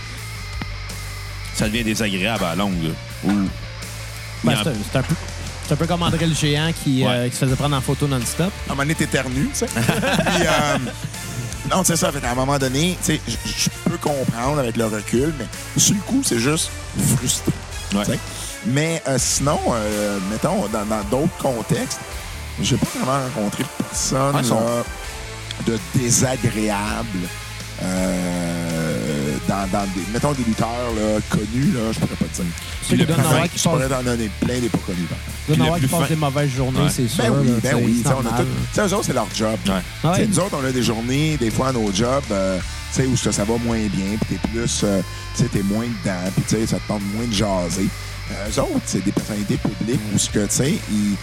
Ça 1.56 1.68
devient 1.68 1.84
désagréable 1.84 2.44
à 2.46 2.50
la 2.50 2.56
longue. 2.56 2.94
Ou- 3.26 3.32
Ben, 4.44 4.56
c'est 4.64 4.98
un, 4.98 5.04
peu. 5.04 5.14
C'est 5.68 5.74
un 5.74 5.78
peu 5.78 5.86
comme 5.88 6.02
André 6.02 6.26
le 6.26 6.34
géant 6.34 6.72
qui, 6.84 7.06
euh, 7.06 7.30
qui 7.30 7.36
se 7.36 7.46
faisait 7.46 7.56
prendre 7.56 7.76
en 7.76 7.82
photo 7.82 8.08
non-stop. 8.08 8.52
à 8.68 8.72
un 8.72 8.74
moment 8.76 8.82
donné, 8.84 8.96
t'éternues, 8.96 9.50
tu 9.54 9.60
sais. 9.60 9.66
Puis, 9.76 10.48
euh, 10.48 10.78
non, 11.72 11.84
c'est 11.86 11.96
ça. 11.96 12.12
Fait, 12.12 12.26
à 12.26 12.32
un 12.32 12.36
moment 12.36 12.58
donné, 12.58 12.98
tu 13.06 13.14
sais, 13.14 13.22
je- 13.28 13.36
je 13.46 13.70
peux 13.90 13.98
comprendre 13.98 14.58
avec 14.60 14.76
le 14.78 14.86
recul, 14.86 15.34
mais 15.38 15.46
sur 15.80 15.94
le 15.94 16.02
coup, 16.02 16.22
c'est 16.26 16.40
juste 16.40 16.72
frustrant. 17.18 17.52
Ouais. 17.96 18.20
Mais 18.66 19.02
euh, 19.08 19.18
sinon, 19.20 19.60
euh, 19.72 20.20
mettons, 20.32 20.68
dans 20.68 20.86
dans 20.86 21.04
d'autres 21.10 21.38
contextes, 21.42 22.00
j'ai 22.62 22.78
pas 22.78 22.86
vraiment 23.04 23.26
rencontré 23.36 23.64
personne 23.78 24.36
Ouais, 24.36 24.42
ils 24.42 24.48
sont- 24.48 24.60
là, 24.60 24.84
de 25.68 25.78
désagréable 25.96 27.20
euh, 27.84 29.36
dans 29.48 29.66
des, 29.68 30.02
mettons 30.14 30.32
des 30.34 30.44
lutteurs 30.44 30.68
là, 30.96 31.20
connus, 31.30 31.72
là, 31.74 31.92
je 31.92 32.00
pourrais 32.00 32.16
pas 32.16 32.26
te 32.26 32.36
dire. 32.42 32.46
C'est 32.88 32.96
le 32.96 33.06
plus 33.06 33.14
Je 33.56 33.64
pourrais 33.64 33.88
t'en 33.90 34.04
donner 34.04 34.30
plein 34.40 34.60
des 34.60 34.70
pas 34.70 34.78
connus. 34.86 35.08
par 35.10 35.18
contre. 35.18 35.32
Puis 35.48 35.56
qui 35.74 35.80
plus 35.80 35.88
passe 35.90 36.02
fin- 36.02 36.08
des 36.08 36.16
mauvaises 36.16 36.50
journées, 36.52 36.80
Ouais. 36.82 36.90
c'est 36.90 37.08
sûr. 37.08 37.24
Ben 37.24 37.32
oui, 37.42 37.48
ben 37.62 37.70
c'est- 37.70 37.74
oui. 37.76 38.04
on 38.06 38.10
a 38.10 38.38
tout- 38.38 38.44
tu 38.44 38.48
sais, 38.74 38.82
eux 38.82 38.94
autres, 38.94 39.06
c'est 39.06 39.14
leur 39.14 39.28
job. 39.36 39.58
Ouais. 40.04 40.26
Nous 40.28 40.40
autres, 40.40 40.56
on 40.62 40.66
a 40.66 40.72
des 40.72 40.84
journées, 40.84 41.38
des 41.38 41.52
fois, 41.52 41.70
à 41.70 41.72
nos 41.74 41.92
jobs, 41.92 42.24
euh, 42.32 42.60
sais, 42.94 43.06
où 43.08 43.16
ça, 43.18 43.32
ça 43.32 43.44
va 43.44 43.56
moins 43.58 43.78
bien, 43.78 44.18
puis 44.22 44.38
t'es 44.38 44.48
plus, 44.50 44.82
euh, 44.84 45.02
tu 45.36 45.44
sais, 45.44 45.50
t'es 45.50 45.64
moins 45.64 45.86
dedans, 45.86 46.30
puis 46.36 46.44
tu 46.48 46.56
sais, 46.56 46.68
ça 46.68 46.78
te 46.78 46.88
tente 46.88 47.02
moins 47.16 47.26
de 47.26 47.34
jaser. 47.34 47.88
Euh, 48.32 48.50
eux 48.50 48.60
autres, 48.62 48.82
c'est 48.86 49.04
des 49.04 49.12
personnalités 49.12 49.58
publiques 49.58 50.00
où 50.14 50.18
ce 50.18 50.30
que, 50.30 50.40
tu 50.46 50.52
sais, 50.56 50.74
ils- 50.92 51.16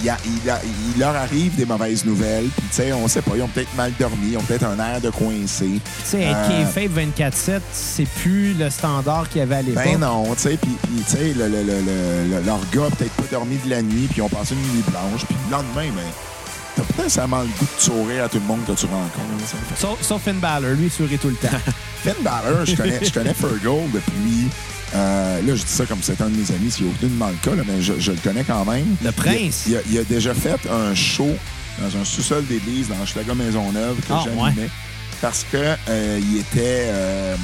il, 0.00 0.06
y 0.06 0.10
a- 0.10 0.16
il, 0.44 0.50
a- 0.50 0.60
il 0.94 0.98
leur 1.00 1.14
arrive 1.14 1.54
des 1.54 1.64
mauvaises 1.64 2.04
nouvelles, 2.04 2.48
puis 2.56 2.66
tu 2.70 2.74
sais, 2.76 2.92
on 2.92 3.06
sait 3.06 3.22
pas, 3.22 3.32
ils 3.36 3.42
ont 3.42 3.48
peut-être 3.48 3.72
mal 3.76 3.92
dormi, 4.00 4.32
ils 4.32 4.36
ont 4.36 4.42
peut-être 4.42 4.64
un 4.64 4.76
air 4.80 5.00
de 5.00 5.10
coincé. 5.10 5.66
Tu 5.68 5.80
sais, 6.04 6.22
être 6.22 6.36
Euh, 6.50 6.64
K-Fape 6.64 6.90
24-7, 6.92 7.60
c'est 7.72 8.08
plus 8.08 8.52
le 8.54 8.68
standard 8.68 9.28
qu'il 9.28 9.38
y 9.38 9.42
avait 9.42 9.54
à 9.56 9.62
l'époque. 9.62 9.84
Ben 9.84 10.00
non, 10.00 10.34
tu 10.34 10.40
sais, 10.42 10.58
puis 10.60 10.76
tu 11.06 11.10
sais, 11.16 11.32
le, 11.34 11.46
le- 11.48 11.62
le- 11.62 11.80
le- 11.80 12.34
le- 12.36 12.42
leur 12.44 12.58
gars 12.74 12.86
a 12.86 12.90
peut-être 12.96 13.12
pas 13.12 13.22
dormi 13.30 13.56
de 13.64 13.70
la 13.70 13.80
nuit, 13.82 14.06
puis 14.08 14.16
ils 14.18 14.22
ont 14.22 14.28
passé 14.28 14.54
une 14.54 14.74
nuit 14.74 14.84
blanche, 14.88 15.24
puis 15.26 15.36
le 15.46 15.52
lendemain, 15.52 15.92
ben, 15.94 16.10
t'as 16.76 16.82
pas 16.82 17.02
nécessairement 17.04 17.40
le 17.42 17.48
goût 17.48 17.66
de 17.76 17.80
sourire 17.80 18.24
à 18.24 18.28
tout 18.28 18.38
le 18.38 18.44
monde 18.46 18.64
que 18.66 18.72
tu 18.72 18.86
rencontres. 18.86 19.16
Sauf, 20.02 20.22
Finn 20.22 20.38
Balor, 20.38 20.70
lui, 20.72 20.84
il 20.86 20.90
sourit 20.90 21.18
tout 21.18 21.28
le 21.28 21.34
temps. 21.36 21.48
Finn 22.04 22.14
Balor, 22.22 22.64
je 22.66 22.74
connais, 22.76 22.98
je 23.04 23.12
connais 23.12 23.34
Fergal 23.34 23.90
depuis. 23.92 24.48
euh, 24.94 25.36
là, 25.42 25.54
je 25.56 25.62
dis 25.62 25.72
ça 25.72 25.86
comme 25.86 25.98
c'est 26.02 26.20
un 26.20 26.28
de 26.28 26.36
mes 26.36 26.50
amis, 26.54 26.70
c'est 26.70 26.84
aucunement 26.84 27.28
le 27.28 27.36
cas, 27.48 27.54
là, 27.56 27.62
mais 27.66 27.80
je, 27.82 27.94
je 27.98 28.12
le 28.12 28.18
connais 28.18 28.44
quand 28.44 28.64
même. 28.64 28.96
Le 29.02 29.12
prince. 29.12 29.64
Il 29.66 29.76
a, 29.76 29.80
il 29.90 29.98
a- 29.98 30.00
il 30.00 30.04
a 30.04 30.04
déjà 30.04 30.34
fait 30.34 30.58
un 30.70 30.94
show 30.94 31.28
dans 31.80 31.98
un 32.00 32.04
sous-sol 32.04 32.44
d'église 32.46 32.88
dans 32.88 33.04
Schlager 33.06 33.34
Maisonneuve 33.34 33.96
que 33.96 34.12
j'animais. 34.24 34.68
Parce 35.20 35.46
que 35.52 35.56
euh, 35.88 36.18
il 36.20 36.38
était. 36.38 36.86
euh, 36.90 37.36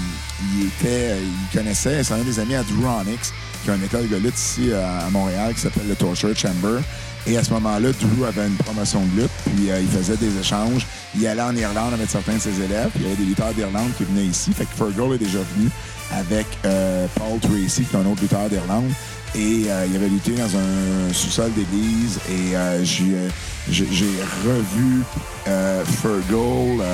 il 0.57 0.67
était. 0.67 1.17
il 1.23 1.57
connaissait, 1.57 2.03
c'est 2.03 2.15
un 2.15 2.19
des 2.19 2.41
amis 2.41 2.57
à 2.57 2.63
Drew 2.65 2.85
Onyx, 2.85 3.33
qui 3.65 3.71
a 3.71 3.75
un 3.75 3.83
école 3.83 4.09
de 4.09 4.17
lutte 4.17 4.37
ici 4.39 4.73
à 4.73 5.09
Montréal 5.11 5.55
qui 5.55 5.61
s'appelle 5.61 5.87
le 5.89 5.95
Torture 5.95 6.37
Chamber. 6.37 6.81
Et 7.27 7.37
à 7.37 7.45
ce 7.45 7.51
moment-là, 7.55 7.91
Drew 7.93 8.25
avait 8.25 8.47
une 8.47 8.57
promotion 8.57 9.01
de 9.05 9.23
lutte, 9.23 9.31
puis 9.45 9.71
euh, 9.71 9.81
il 9.81 9.89
faisait 9.89 10.17
des 10.17 10.39
échanges. 10.39 10.87
Il 11.15 11.27
allait 11.27 11.43
en 11.43 11.55
Irlande 11.55 11.95
avec 11.95 12.09
certains 12.09 12.35
de 12.35 12.41
ses 12.41 12.61
élèves, 12.63 12.89
puis 12.95 13.01
il 13.01 13.03
y 13.03 13.07
avait 13.07 13.17
des 13.17 13.25
lutteurs 13.25 13.53
d'Irlande 13.53 13.91
qui 13.97 14.05
venaient 14.05 14.27
ici. 14.27 14.53
Fait 14.53 14.65
que 14.65 14.75
Fergal 14.75 15.15
est 15.15 15.19
déjà 15.19 15.41
venu 15.57 15.69
avec 16.13 16.47
euh, 16.65 17.07
Paul 17.17 17.39
Tracy, 17.41 17.85
qui 17.85 17.97
est 17.97 17.99
un 17.99 18.07
autre 18.07 18.23
lutteur 18.23 18.49
d'Irlande. 18.49 18.91
Et 19.35 19.65
euh, 19.69 19.87
il 19.91 19.97
avait 19.97 20.09
lutté 20.09 20.33
dans 20.33 20.57
un 20.57 21.13
sous-sol 21.13 21.53
d'église. 21.53 22.19
Et 22.31 22.55
j'ai, 22.85 24.07
revu 24.47 25.03
Fergal 25.45 26.85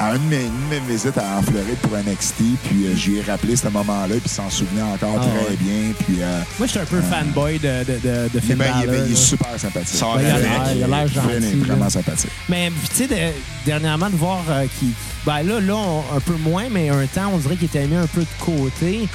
à 0.00 0.14
une 0.16 0.28
de, 0.30 0.34
mes, 0.34 0.44
une 0.44 0.86
visites 0.88 1.18
à- 1.18 1.38
en 1.38 1.42
Floride 1.42 1.76
pour 1.82 1.92
NXT. 1.96 2.36
Puis 2.64 2.86
euh, 2.86 2.96
j'y 2.96 3.18
ai 3.18 3.22
rappelé 3.22 3.54
ce 3.56 3.68
moment-là, 3.68 4.14
puis 4.20 4.28
s'en 4.28 4.48
souvenait 4.48 4.82
encore 4.82 5.16
Ah, 5.18 5.26
très 5.26 5.50
ouais. 5.50 5.56
bien. 5.60 5.92
Puis 6.06 6.16
euh, 6.22 6.40
Moi, 6.58 6.66
j'étais 6.66 6.80
un 6.80 6.84
peu 6.86 7.00
fanboy 7.02 7.58
de, 7.58 7.84
de, 7.84 7.98
de, 8.02 8.28
de 8.32 8.40
Finn 8.40 8.56
ben, 8.56 8.72
il, 8.78 8.84
est- 8.84 8.86
ben, 8.86 9.06
il 9.10 9.16
super 9.16 9.48
sympathique. 9.58 9.98
Ça 9.98 10.06
Ben, 10.16 10.22
il 10.22 10.26
a 10.30 10.38
l'air- 10.38 10.72
il 10.76 10.82
a 10.84 10.86
l'air 10.86 11.08
Finn 11.08 11.30
est 11.30 11.40
gentil, 11.42 11.56
vraiment 11.60 11.84
là. 11.84 11.90
sympathique. 11.90 12.30
Mais 12.48 12.72
tu 12.90 12.96
sais, 12.96 13.06
de- 13.06 13.32
dernièrement, 13.66 14.08
de 14.10 14.16
voir 14.16 14.42
euh, 14.48 14.66
qu'il. 14.78 14.90
Ben 15.26 15.42
là, 15.42 15.60
là, 15.60 15.74
on- 15.76 16.16
un 16.16 16.20
peu 16.20 16.34
moins, 16.36 16.64
mais 16.70 16.88
un 16.88 17.06
temps, 17.06 17.30
on 17.34 17.38
dirait 17.38 17.56
qu'il 17.56 17.66
était 17.66 17.86
mis 17.86 17.96
un 17.96 18.06
peu 18.06 18.22
de 18.22 18.26
côté. 18.44 19.06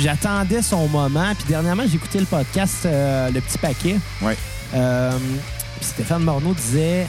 J'attendais 0.00 0.60
son 0.62 0.86
moment. 0.88 1.32
Puis 1.34 1.46
dernièrement, 1.48 1.84
j'ai 1.88 1.96
écouté 1.96 2.18
le 2.20 2.26
podcast 2.26 2.84
euh, 2.84 3.30
Le 3.30 3.40
Petit 3.40 3.58
Paquet. 3.58 3.96
Euh, 4.74 5.10
puis 5.80 5.88
Stéphane 5.88 6.22
Morneau 6.22 6.52
disait 6.54 7.06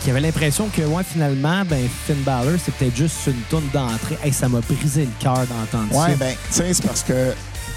qu'il 0.00 0.10
avait 0.10 0.20
l'impression 0.20 0.68
que, 0.68 0.82
ouais, 0.82 1.02
finalement, 1.10 1.62
ben, 1.64 1.88
Finn 2.06 2.16
Balor, 2.24 2.54
c'est 2.64 2.74
peut-être 2.74 2.96
juste 2.96 3.16
une 3.26 3.40
tourne 3.50 3.68
d'entrée. 3.72 4.18
Hey, 4.24 4.32
ça 4.32 4.48
m'a 4.48 4.60
brisé 4.60 5.02
le 5.02 5.10
cœur 5.22 5.44
d'entendre 5.46 5.92
ça. 5.92 5.98
Ouais, 6.10 6.16
ben, 6.16 6.34
tu 6.48 6.54
sais, 6.54 6.74
c'est 6.74 6.86
parce 6.86 7.02
que 7.02 7.32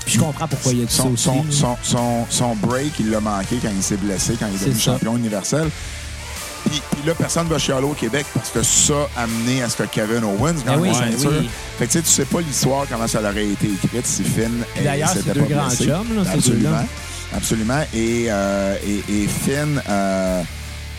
Puis 0.05 0.15
je 0.15 0.19
comprends 0.19 0.47
pourquoi 0.47 0.71
il 0.73 0.83
a 0.83 0.85
dit 0.85 0.93
ça 0.93 1.03
son, 1.03 1.13
aussi. 1.13 1.29
son, 1.51 1.77
son, 1.81 2.25
son, 2.29 2.55
break, 2.55 2.93
il 2.99 3.09
l'a 3.11 3.19
manqué 3.19 3.57
quand 3.61 3.69
il 3.75 3.83
s'est 3.83 3.97
blessé, 3.97 4.35
quand 4.39 4.47
il 4.47 4.55
est 4.55 4.59
devenu 4.65 4.79
ça. 4.79 4.91
champion 4.93 5.17
universel. 5.17 5.69
Puis, 6.65 6.81
puis 6.91 7.01
là, 7.07 7.13
personne 7.15 7.45
ne 7.47 7.49
va 7.53 7.57
chialer 7.57 7.85
au 7.85 7.93
Québec 7.93 8.25
parce 8.33 8.49
que 8.49 8.61
ça 8.63 8.93
a 9.15 9.23
amené 9.23 9.63
à 9.63 9.69
ce 9.69 9.77
que 9.77 9.83
Kevin 9.83 10.23
Owens 10.25 10.55
Ben 10.65 10.73
gagne 10.73 10.79
oui, 10.81 10.89
la 10.91 10.99
ben 10.99 11.11
ceinture. 11.13 11.31
oui. 11.39 11.49
Fait 11.79 11.87
que 11.87 11.91
tu 11.93 11.97
sais, 11.99 12.03
tu 12.03 12.09
sais 12.09 12.25
pas 12.25 12.41
l'histoire, 12.41 12.85
comment 12.91 13.07
ça 13.07 13.21
aurait 13.21 13.47
été 13.47 13.67
écrite 13.67 14.05
si 14.05 14.23
Finn 14.23 14.51
d'ailleurs, 14.83 15.09
c'est 15.13 15.33
deux 15.33 15.41
grands 15.41 15.69
chums, 15.69 16.15
là, 16.15 16.29
Absolument. 16.33 16.85
Absolument. 17.33 17.81
Et, 17.93 18.25
euh, 18.27 18.75
et, 18.85 19.23
et 19.23 19.27
Finn, 19.27 19.81
euh, 19.87 20.41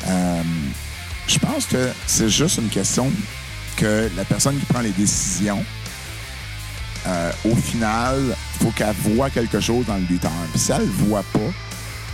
euh, 0.08 0.42
je 1.30 1.38
pense 1.38 1.66
que 1.66 1.90
c'est 2.06 2.28
juste 2.28 2.58
une 2.58 2.68
question 2.68 3.10
que 3.76 4.10
la 4.16 4.24
personne 4.24 4.58
qui 4.58 4.66
prend 4.66 4.80
les 4.80 4.90
décisions, 4.90 5.64
euh, 7.06 7.30
au 7.50 7.54
final, 7.56 8.18
il 8.28 8.64
faut 8.64 8.70
qu'elle 8.72 8.94
voit 9.14 9.30
quelque 9.30 9.60
chose 9.60 9.86
dans 9.86 9.94
le 9.96 10.04
lutteur. 10.08 10.30
Puis 10.50 10.60
si 10.60 10.72
elle 10.72 10.80
le 10.82 11.06
voit 11.06 11.24
pas, 11.32 11.38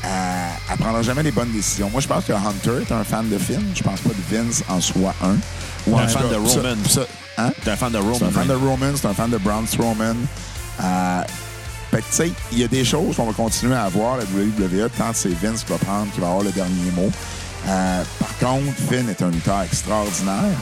euh, 0.04 0.48
elle 0.70 0.76
prendra 0.78 1.02
jamais 1.02 1.22
les 1.22 1.32
bonnes 1.32 1.50
décisions. 1.50 1.90
Moi, 1.90 2.00
je 2.00 2.06
pense 2.06 2.24
que 2.24 2.32
Hunter 2.32 2.82
est 2.88 2.92
un 2.92 3.02
fan 3.02 3.28
de 3.28 3.38
Finn. 3.38 3.62
Je 3.74 3.82
pense 3.82 4.00
pas 4.00 4.10
que 4.10 4.34
Vince 4.36 4.62
en 4.68 4.80
soit 4.80 5.14
un. 5.22 5.36
Ou 5.88 5.98
Un 5.98 6.06
fan 6.08 6.22
de 6.28 6.34
Roman. 6.36 6.48
hein? 7.38 7.50
T'es 7.64 7.70
un 7.70 7.76
fan 7.76 7.92
de 7.92 7.98
Roman. 7.98 8.18
C'est 8.18 8.24
un 8.26 8.30
fan 8.30 8.46
de. 8.46 8.54
Roman, 8.54 8.92
c'est 8.94 9.06
un 9.08 9.14
fan 9.14 9.30
de 9.30 9.38
Braun 9.38 9.66
Strowman. 9.66 10.16
Euh, 10.82 11.20
fait 11.90 11.98
que, 11.98 12.02
tu 12.02 12.12
sais, 12.12 12.32
il 12.52 12.58
y 12.58 12.64
a 12.64 12.68
des 12.68 12.84
choses 12.84 13.16
qu'on 13.16 13.26
va 13.26 13.32
continuer 13.32 13.74
à 13.74 13.84
avoir, 13.84 14.18
la 14.18 14.24
WWE, 14.24 14.88
tant 14.96 15.10
que 15.10 15.16
c'est 15.16 15.30
Vince 15.30 15.64
qui 15.64 15.72
va 15.72 15.78
prendre, 15.78 16.12
qui 16.12 16.20
va 16.20 16.28
avoir 16.28 16.44
le 16.44 16.52
dernier 16.52 16.90
mot. 16.94 17.10
Euh, 17.68 18.02
par 18.18 18.38
contre, 18.38 18.74
Finn 18.88 19.08
est 19.08 19.22
un 19.22 19.30
lutteur 19.30 19.62
extraordinaire. 19.62 20.56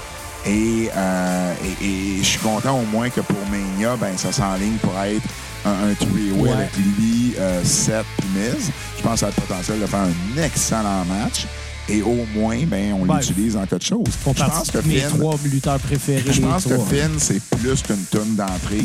Et, 0.46 0.90
euh, 0.94 1.54
et, 1.80 1.84
et 1.86 2.18
je 2.18 2.24
suis 2.24 2.38
content 2.40 2.78
au 2.78 2.84
moins 2.86 3.08
que 3.08 3.20
pour 3.22 3.38
Mania, 3.50 3.96
ben, 3.96 4.16
ça 4.16 4.30
s'enligne 4.32 4.76
pour 4.82 4.92
être 5.00 5.22
un, 5.64 5.90
un 5.90 5.94
three-way 5.94 6.42
Ouais. 6.42 6.52
avec 6.52 6.76
lui, 6.76 7.34
euh, 7.38 7.62
Seth 7.64 8.04
Miz. 8.34 8.70
Je 8.98 9.02
pense 9.02 9.12
que 9.14 9.18
ça 9.20 9.26
a 9.26 9.28
le 9.30 9.34
potentiel 9.34 9.80
de 9.80 9.86
faire 9.86 10.00
un 10.00 10.42
excellent 10.42 11.04
match. 11.06 11.46
Et 11.88 12.00
au 12.02 12.26
moins, 12.34 12.58
ben, 12.66 12.94
on 12.94 13.06
Ouais. 13.06 13.18
l'utilise 13.20 13.56
en 13.56 13.66
cas 13.66 13.76
de 13.76 13.82
chose. 13.82 14.04
Je 14.26 14.42
pense 14.44 14.70
que 14.70 14.78
mes 14.86 15.00
Finn, 15.00 15.18
trois 15.18 15.34
lutteurs 15.44 15.78
préférés. 15.80 16.32
je 16.32 16.40
pense 16.40 16.64
que. 16.64 16.78
Finn, 16.78 17.10
c'est 17.18 17.42
plus 17.58 17.82
qu'une 17.82 18.04
tonne 18.10 18.34
d'entrée. 18.36 18.84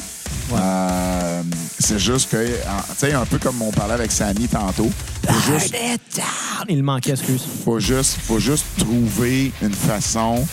Ouais. 0.52 0.58
Euh, 0.60 1.19
c'est 1.80 2.00
juste 2.00 2.30
que, 2.32 2.46
tu 2.46 2.54
sais, 2.98 3.14
un 3.14 3.26
peu 3.26 3.38
comme 3.40 3.62
on 3.62 3.72
parlait 3.72 3.94
avec 3.96 4.12
Sammy 4.12 4.48
tantôt, 4.48 4.90
faut 5.28 5.54
juste, 5.60 5.76
Il 6.68 6.84
manquait, 6.84 7.12
excuse. 7.12 7.42
faut 7.64 7.80
juste, 7.80 8.18
faut 8.28 8.40
juste 8.40 8.66
trouver 8.78 9.52
une 9.62 9.74
façon 9.74 10.46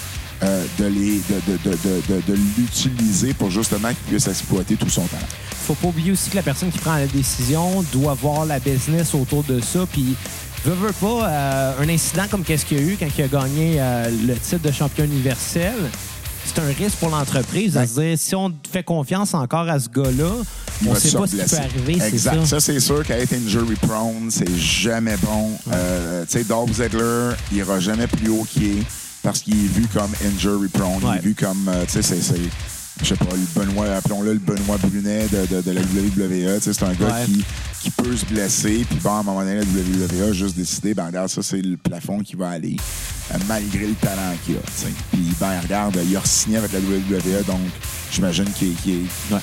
euh, 0.42 0.64
de, 0.78 0.84
les, 0.84 1.16
de, 1.16 1.40
de, 1.46 1.58
de, 1.64 1.70
de, 1.70 2.02
de- 2.14 2.22
de 2.32 2.38
l'utiliser 2.58 3.32
pour 3.34 3.50
justement 3.50 3.88
qu'il 3.88 3.96
puisse 4.14 4.26
exploiter 4.28 4.76
tout 4.76 4.88
son 4.90 5.02
talent. 5.06 5.26
Faut 5.66 5.74
pas 5.74 5.88
oublier 5.88 6.12
aussi 6.12 6.30
que 6.30 6.36
la 6.36 6.42
personne 6.42 6.70
qui 6.70 6.78
prend 6.78 6.94
la 6.96 7.06
décision 7.06 7.82
doit 7.92 8.14
voir 8.14 8.44
la 8.46 8.60
business 8.60 9.14
autour 9.14 9.42
de 9.44 9.60
ça. 9.60 9.80
Puis, 9.90 10.14
veut, 10.64 10.74
veut 10.74 10.92
pas, 10.92 11.28
euh, 11.28 11.72
un 11.82 11.88
incident 11.88 12.24
comme 12.30 12.44
qu'est-ce 12.44 12.66
qu'il 12.66 12.76
y 12.78 12.80
a 12.80 12.84
eu 12.84 12.96
quand 13.00 13.08
il 13.16 13.24
a 13.24 13.28
gagné 13.28 13.76
euh, 13.80 14.10
le 14.26 14.34
titre 14.34 14.60
de 14.62 14.70
champion 14.70 15.04
universel, 15.04 15.72
c'est 16.54 16.60
un 16.60 16.66
risque 16.72 16.96
pour 16.98 17.10
l'entreprise 17.10 17.76
Ouais. 17.76 17.86
se 17.86 18.00
dire 18.00 18.18
si 18.18 18.34
on 18.34 18.52
fait 18.70 18.82
confiance 18.82 19.34
encore 19.34 19.68
à 19.68 19.78
ce 19.78 19.88
gars-là, 19.88 20.30
on 20.86 20.94
sait 20.94 21.12
pas 21.16 21.26
ce 21.26 21.36
qui 21.36 21.42
peut 21.42 21.56
arriver, 21.56 21.98
Exact. 22.06 22.40
ça. 22.40 22.46
Ça, 22.46 22.60
c'est 22.60 22.80
sûr 22.80 23.04
qu'être 23.04 23.32
injury 23.32 23.74
prone, 23.76 24.30
c'est 24.30 24.56
jamais 24.56 25.16
bon. 25.22 25.52
Euh, 25.72 26.24
tu 26.24 26.38
sais, 26.38 26.44
Dolph 26.44 26.72
Ziggler, 26.72 27.30
il 27.52 27.58
ira 27.58 27.80
jamais 27.80 28.06
plus 28.06 28.28
haut 28.30 28.46
qu'il 28.50 28.64
est 28.78 28.82
parce 29.22 29.40
qu'il 29.40 29.54
est 29.54 29.68
vu 29.68 29.86
comme 29.92 30.10
injury 30.24 30.68
prone. 30.68 30.98
Il 31.02 31.06
Ouais. 31.08 31.16
est 31.16 31.20
vu 31.20 31.34
comme, 31.34 31.68
euh, 31.68 31.84
tu 31.86 31.92
sais, 31.94 32.02
c'est- 32.02 32.22
c'est. 32.22 32.40
Je 33.02 33.04
sais 33.04 33.16
pas, 33.16 33.26
le 33.34 33.60
Benoît, 33.60 33.86
appelons-le 33.94 34.32
le 34.32 34.38
Benoît 34.38 34.78
Brunet 34.78 35.26
de, 35.28 35.46
de, 35.54 35.60
de 35.60 35.70
la 35.70 35.80
WWE. 35.82 36.58
Tu 36.58 36.62
sais, 36.62 36.72
C'est 36.72 36.84
un 36.84 36.94
gars 36.94 37.24
qui, 37.26 37.44
qui 37.82 37.90
peut 37.90 38.16
se 38.16 38.24
blesser. 38.24 38.86
Puis 38.88 38.98
bon, 39.02 39.10
à 39.10 39.18
un 39.18 39.22
moment 39.22 39.40
donné, 39.40 39.56
la 39.56 39.62
WWE 39.62 40.30
a 40.30 40.32
juste 40.32 40.56
décidé, 40.56 40.94
ben 40.94 41.06
regarde, 41.06 41.28
ça, 41.28 41.42
c'est 41.42 41.60
le 41.60 41.76
plafond 41.76 42.20
qui 42.20 42.36
va 42.36 42.50
aller, 42.50 42.76
euh, 43.32 43.38
malgré 43.46 43.86
le 43.86 43.94
talent 43.94 44.34
qu'il 44.44 44.56
a. 44.56 44.60
Puis 45.12 45.32
ben 45.38 45.60
regarde, 45.60 45.98
il 46.08 46.16
a 46.16 46.24
signé 46.24 46.56
avec 46.56 46.72
la 46.72 46.80
WWE, 46.80 47.44
donc 47.46 47.60
j'imagine 48.10 48.46
qu'il 48.52 48.74
doit, 49.30 49.40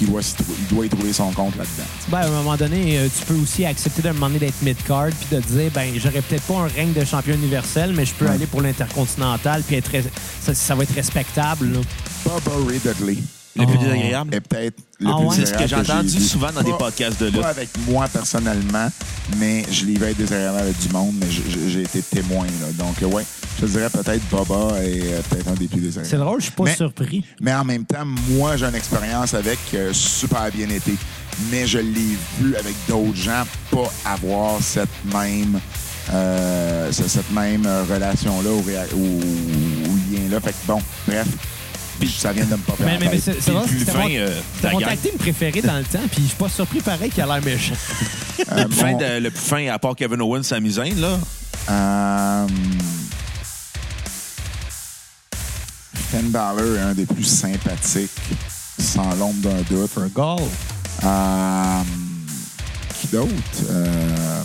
il 0.00 0.86
y 0.86 0.88
trouver 0.88 1.12
son 1.12 1.30
compte 1.32 1.56
là-dedans. 1.56 1.88
Ben, 2.08 2.18
à 2.18 2.26
un 2.26 2.30
moment 2.30 2.56
donné, 2.56 2.98
euh, 2.98 3.08
tu 3.16 3.24
peux 3.26 3.34
aussi 3.40 3.64
accepter 3.64 4.02
d'un 4.02 4.12
moment 4.12 4.26
donné 4.28 4.38
d'être 4.40 4.60
mid-card 4.62 5.08
puis 5.10 5.36
de 5.36 5.42
te 5.42 5.48
dire, 5.48 5.70
ben, 5.74 5.92
j'aurais 5.96 6.22
peut-être 6.22 6.42
pas 6.44 6.54
un 6.60 6.68
règne 6.68 6.92
de 6.92 7.04
champion 7.04 7.34
universel, 7.34 7.92
mais 7.94 8.04
je 8.04 8.14
peux 8.14 8.26
Ouais. 8.26 8.32
aller 8.32 8.46
pour 8.46 8.62
l'intercontinental 8.62 9.62
puis 9.66 9.76
être, 9.76 9.90
ça, 10.42 10.54
ça 10.54 10.74
va 10.74 10.82
être 10.82 10.94
respectable. 10.94 11.72
là. 11.72 11.80
Bubba 12.24 12.50
Ray 12.68 12.78
Dudley 12.80 13.16
Le 13.56 13.66
plus 13.66 13.76
Oh. 13.80 13.82
désagréable? 13.84 14.34
est 14.34 14.40
peut-être 14.40 14.76
le 15.00 15.08
Ah 15.08 15.16
plus 15.18 15.26
ouais? 15.28 15.36
C'est 15.36 15.46
ce 15.46 15.54
que 15.54 15.66
j'ai 15.66 15.76
entendu 15.76 16.20
souvent 16.20 16.52
dans 16.52 16.62
des 16.62 16.72
podcasts 16.72 17.20
de 17.20 17.26
lutte. 17.26 17.40
Pas 17.40 17.48
avec 17.48 17.68
moi 17.88 18.06
personnellement, 18.08 18.88
mais 19.38 19.64
je 19.70 19.84
l'ai 19.86 19.94
vu 19.98 20.04
être 20.04 20.16
désagréable 20.16 20.58
avec 20.58 20.78
du 20.78 20.88
monde, 20.90 21.14
mais 21.20 21.26
j'ai- 21.30 21.82
été 21.82 22.02
témoin. 22.02 22.46
Là. 22.46 22.66
Donc, 22.74 22.96
ouais, 23.12 23.24
je 23.60 23.66
te 23.66 23.70
dirais 23.70 23.90
peut-être 23.90 24.22
Bubba 24.30 24.82
est 24.84 25.02
euh, 25.12 25.20
peut-être 25.28 25.48
un 25.48 25.54
des 25.54 25.66
plus 25.68 25.80
désagréables. 25.80 26.08
C'est 26.10 26.16
drôle, 26.16 26.40
je 26.40 26.44
suis 26.44 26.52
pas 26.54 26.64
Mais- 26.64 26.76
surpris. 26.76 27.24
Mais 27.40 27.52
en 27.54 27.64
même 27.64 27.84
temps, 27.84 28.04
moi, 28.30 28.56
j'ai 28.56 28.66
une 28.66 28.74
expérience 28.74 29.34
avec 29.34 29.58
euh, 29.74 29.92
super 29.92 30.50
bien 30.52 30.68
été. 30.68 30.92
Mais 31.50 31.66
je 31.66 31.78
l'ai 31.78 32.16
vu 32.40 32.56
avec 32.56 32.74
d'autres 32.88 33.14
gens 33.16 33.44
pas 33.70 33.90
avoir 34.04 34.60
cette 34.62 34.88
même 35.12 35.58
euh, 36.12 36.90
ce- 36.90 37.06
cette 37.08 37.30
même 37.32 37.66
euh, 37.66 37.84
relation-là 37.84 38.50
ou, 38.50 38.62
réa- 38.62 38.92
ou- 38.94 39.90
ou 39.90 39.98
lien-là. 40.10 40.40
Fait 40.40 40.52
que 40.52 40.56
bon, 40.66 40.80
bref. 41.06 41.26
Puis 42.00 42.14
ça 42.16 42.32
vient 42.32 42.44
de 42.44 42.52
me 42.52 42.56
popper 42.58 42.84
Mais, 42.84 42.96
mais, 43.00 43.18
c'est 43.18 43.32
Puis 43.32 43.40
c'est 43.42 43.50
le 43.50 43.56
vrai, 43.58 43.66
plus 43.66 43.78
c'était 43.80 43.90
fin, 43.92 43.98
mon, 43.98 44.08
euh, 44.14 44.30
mon 44.72 44.78
team 44.96 45.12
préféré 45.18 45.60
dans 45.62 45.76
le 45.78 45.82
temps, 45.84 45.98
puis 46.10 46.22
je 46.22 46.28
suis 46.28 46.36
pas 46.36 46.48
surpris 46.48 46.80
pareil 46.80 47.10
qu'il 47.10 47.22
a 47.24 47.26
l'air 47.26 47.42
méchant. 47.44 47.74
Euh, 48.52 48.62
Le 48.62 48.68
plus 48.68 48.76
fin, 48.78 48.92
de- 48.94 49.18
le 49.20 49.30
plus 49.32 49.40
fin, 49.44 49.66
à 49.66 49.78
part 49.80 49.96
Kevin 49.96 50.22
Owens, 50.22 50.44
Sami 50.44 50.70
Zayn, 50.70 50.94
là. 51.00 51.18
Euh, 51.70 52.46
Finn 56.10 56.30
Balor 56.30 56.76
est 56.76 56.80
un 56.80 56.94
des 56.94 57.04
plus 57.06 57.24
sympathiques, 57.24 58.10
sans 58.78 59.14
l'ombre 59.16 59.40
d'un 59.42 59.62
doute. 59.68 59.90
A 59.98 60.08
goal. 60.08 60.40
Euh, 61.04 61.82
qui 62.98 63.06
d'autre? 63.08 63.30
Euh, 63.70 64.42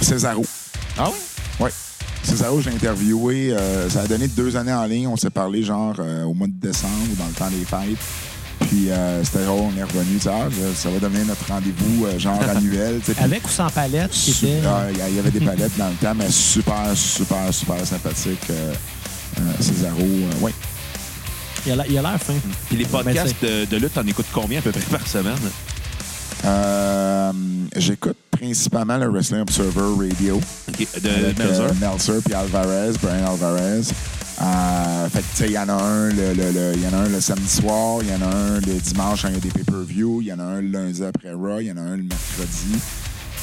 Cesaro. 0.00 0.44
Ah 0.96 1.08
oui? 1.10 1.16
Oui. 1.60 1.70
Cesaro, 2.22 2.60
je 2.60 2.70
l'ai 2.70 2.76
interviewé. 2.76 3.52
euh, 3.52 3.90
ça 3.90 4.02
a 4.02 4.06
donné 4.06 4.28
deux 4.28 4.56
années 4.56 4.72
en 4.72 4.84
ligne. 4.84 5.08
On 5.08 5.16
s'est 5.16 5.30
parlé 5.30 5.62
genre 5.64 5.96
euh, 5.98 6.24
au 6.24 6.34
mois 6.34 6.46
de 6.46 6.52
décembre, 6.52 6.92
dans 7.18 7.26
le 7.26 7.32
temps 7.32 7.50
des 7.50 7.64
fêtes. 7.64 7.98
Puis 8.68 8.90
euh, 8.90 9.22
c'était 9.24 9.44
drôle, 9.44 9.72
on 9.74 9.78
est 9.78 9.82
revenu. 9.82 10.18
Ça, 10.20 10.32
ça 10.74 10.90
va 10.90 10.98
devenir 10.98 11.26
notre 11.26 11.46
rendez-vous 11.48 12.06
euh, 12.06 12.18
genre 12.18 12.40
annuel. 12.48 13.00
Avec 13.18 13.44
ou 13.46 13.50
sans 13.50 13.68
palette, 13.70 14.10
ah, 14.66 14.84
Il 15.08 15.16
y 15.16 15.18
avait 15.18 15.30
des 15.30 15.40
palettes 15.40 15.76
dans 15.76 15.88
le 15.88 15.94
temps, 15.94 16.14
mais 16.14 16.30
super, 16.30 16.90
super, 16.94 17.52
super 17.52 17.84
sympathique. 17.86 18.46
Euh, 19.38 19.40
euh, 19.40 19.62
Cesaro, 19.62 19.98
euh, 20.00 20.30
oui. 20.40 20.52
Il 21.66 21.72
a 21.72 21.76
l'air- 21.76 21.86
il 21.90 21.98
a 21.98 22.02
l'air 22.02 22.20
fin. 22.22 22.34
Puis 22.68 22.76
les 22.76 22.84
podcasts 22.84 23.34
de, 23.42 23.64
de 23.64 23.76
lutte, 23.76 23.92
t'en 23.94 24.06
écoutes 24.06 24.26
combien 24.32 24.60
à 24.60 24.62
peu 24.62 24.70
près 24.70 24.80
par 24.82 25.06
semaine? 25.06 25.34
Euh, 26.44 27.32
J'écoute 27.76 28.16
principalement 28.30 28.96
le 28.96 29.08
Wrestling 29.08 29.40
Observer 29.40 30.06
Radio. 30.08 30.40
De 31.02 31.08
avec 31.08 31.38
Melzer. 31.38 31.62
euh, 31.64 31.72
Meltzer 31.80 32.20
puis 32.24 32.34
Alvarez, 32.34 32.92
Brian 33.02 33.32
Alvarez. 33.32 33.82
Euh, 34.40 35.08
fait 35.08 35.18
que, 35.18 35.24
tu 35.32 35.36
sais, 35.36 35.46
il 35.46 35.52
y 35.52 35.58
en 35.58 35.68
a 35.68 35.72
un 35.72 36.08
le, 36.10 36.32
le- 36.32 36.52
le- 36.52 36.72
il 36.76 36.82
y 36.82 36.86
en 36.86 36.92
a 36.92 37.02
un 37.02 37.08
le 37.08 37.20
samedi 37.20 37.48
soir, 37.48 37.98
il 38.02 38.08
y 38.08 38.12
en 38.14 38.22
a 38.22 38.32
un 38.32 38.54
le 38.60 38.80
dimanche 38.80 39.22
quand 39.22 39.28
il 39.28 39.34
y 39.34 39.36
a 39.36 39.40
des 39.40 39.48
pay-per-view, 39.50 40.20
il 40.22 40.28
y 40.28 40.32
en 40.32 40.38
a 40.38 40.44
un 40.44 40.60
le 40.60 40.68
lundi 40.68 41.04
après 41.04 41.32
Raw, 41.32 41.58
il 41.60 41.66
y 41.66 41.72
en 41.72 41.76
a 41.76 41.80
un 41.80 41.96
le 41.96 42.04
mercredi. 42.04 42.78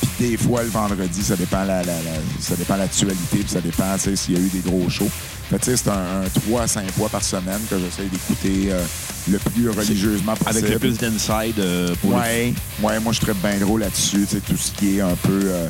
Puis 0.01 0.29
des 0.29 0.37
fois, 0.37 0.63
le 0.63 0.69
vendredi, 0.69 1.23
ça 1.23 1.35
dépend 1.35 1.63
la, 1.63 1.83
la- 1.83 2.01
la- 2.01 2.21
ça 2.41 2.55
dépend 2.55 2.75
l'actualité, 2.77 3.37
puis 3.39 3.47
ça 3.49 3.61
dépend 3.61 3.97
s'il 3.97 4.33
y 4.33 4.37
a 4.37 4.39
eu 4.39 4.49
des 4.49 4.59
gros 4.59 4.89
shows. 4.89 5.09
Fait 5.49 5.59
c'est 5.77 5.87
un, 5.89 6.23
un 6.25 6.29
3 6.47 6.63
à 6.63 6.67
5 6.67 6.91
fois 6.91 7.07
par 7.09 7.23
semaine 7.23 7.59
que 7.69 7.75
j'essaie 7.77 8.07
d'écouter 8.09 8.71
euh, 8.71 8.81
le 9.29 9.37
plus 9.37 9.69
religieusement 9.69 10.33
possible. 10.35 10.49
Avec 10.57 10.69
le 10.73 10.79
plus 10.79 10.97
d'inside 10.97 11.59
euh, 11.59 11.93
pour 12.01 12.11
le- 12.11 12.17
Ouais, 12.17 12.53
ouais, 12.81 12.99
moi 12.99 13.13
je 13.13 13.19
traite 13.19 13.37
bien 13.41 13.57
gros 13.57 13.77
là-dessus, 13.77 14.25
tu 14.27 14.35
sais, 14.35 14.41
tout 14.41 14.57
ce 14.57 14.71
qui 14.71 14.97
est 14.97 15.01
un 15.01 15.15
peu 15.15 15.39
euh, 15.43 15.67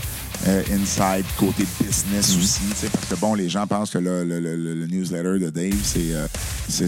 euh, 0.47 0.61
inside, 0.73 1.25
côté 1.37 1.65
business 1.81 2.35
aussi, 2.37 2.61
tu 2.69 2.75
sais, 2.75 2.87
parce 2.89 3.05
que 3.05 3.15
bon, 3.15 3.33
les 3.33 3.49
gens 3.49 3.65
pensent 3.67 3.89
que 3.89 3.97
là, 3.97 4.23
le, 4.23 4.39
le- 4.39 4.55
le- 4.55 4.73
le 4.75 4.87
newsletter 4.87 5.39
de 5.39 5.49
Dave, 5.49 5.75
c'est 5.83 6.13
euh, 6.13 6.27
c'est- 6.69 6.87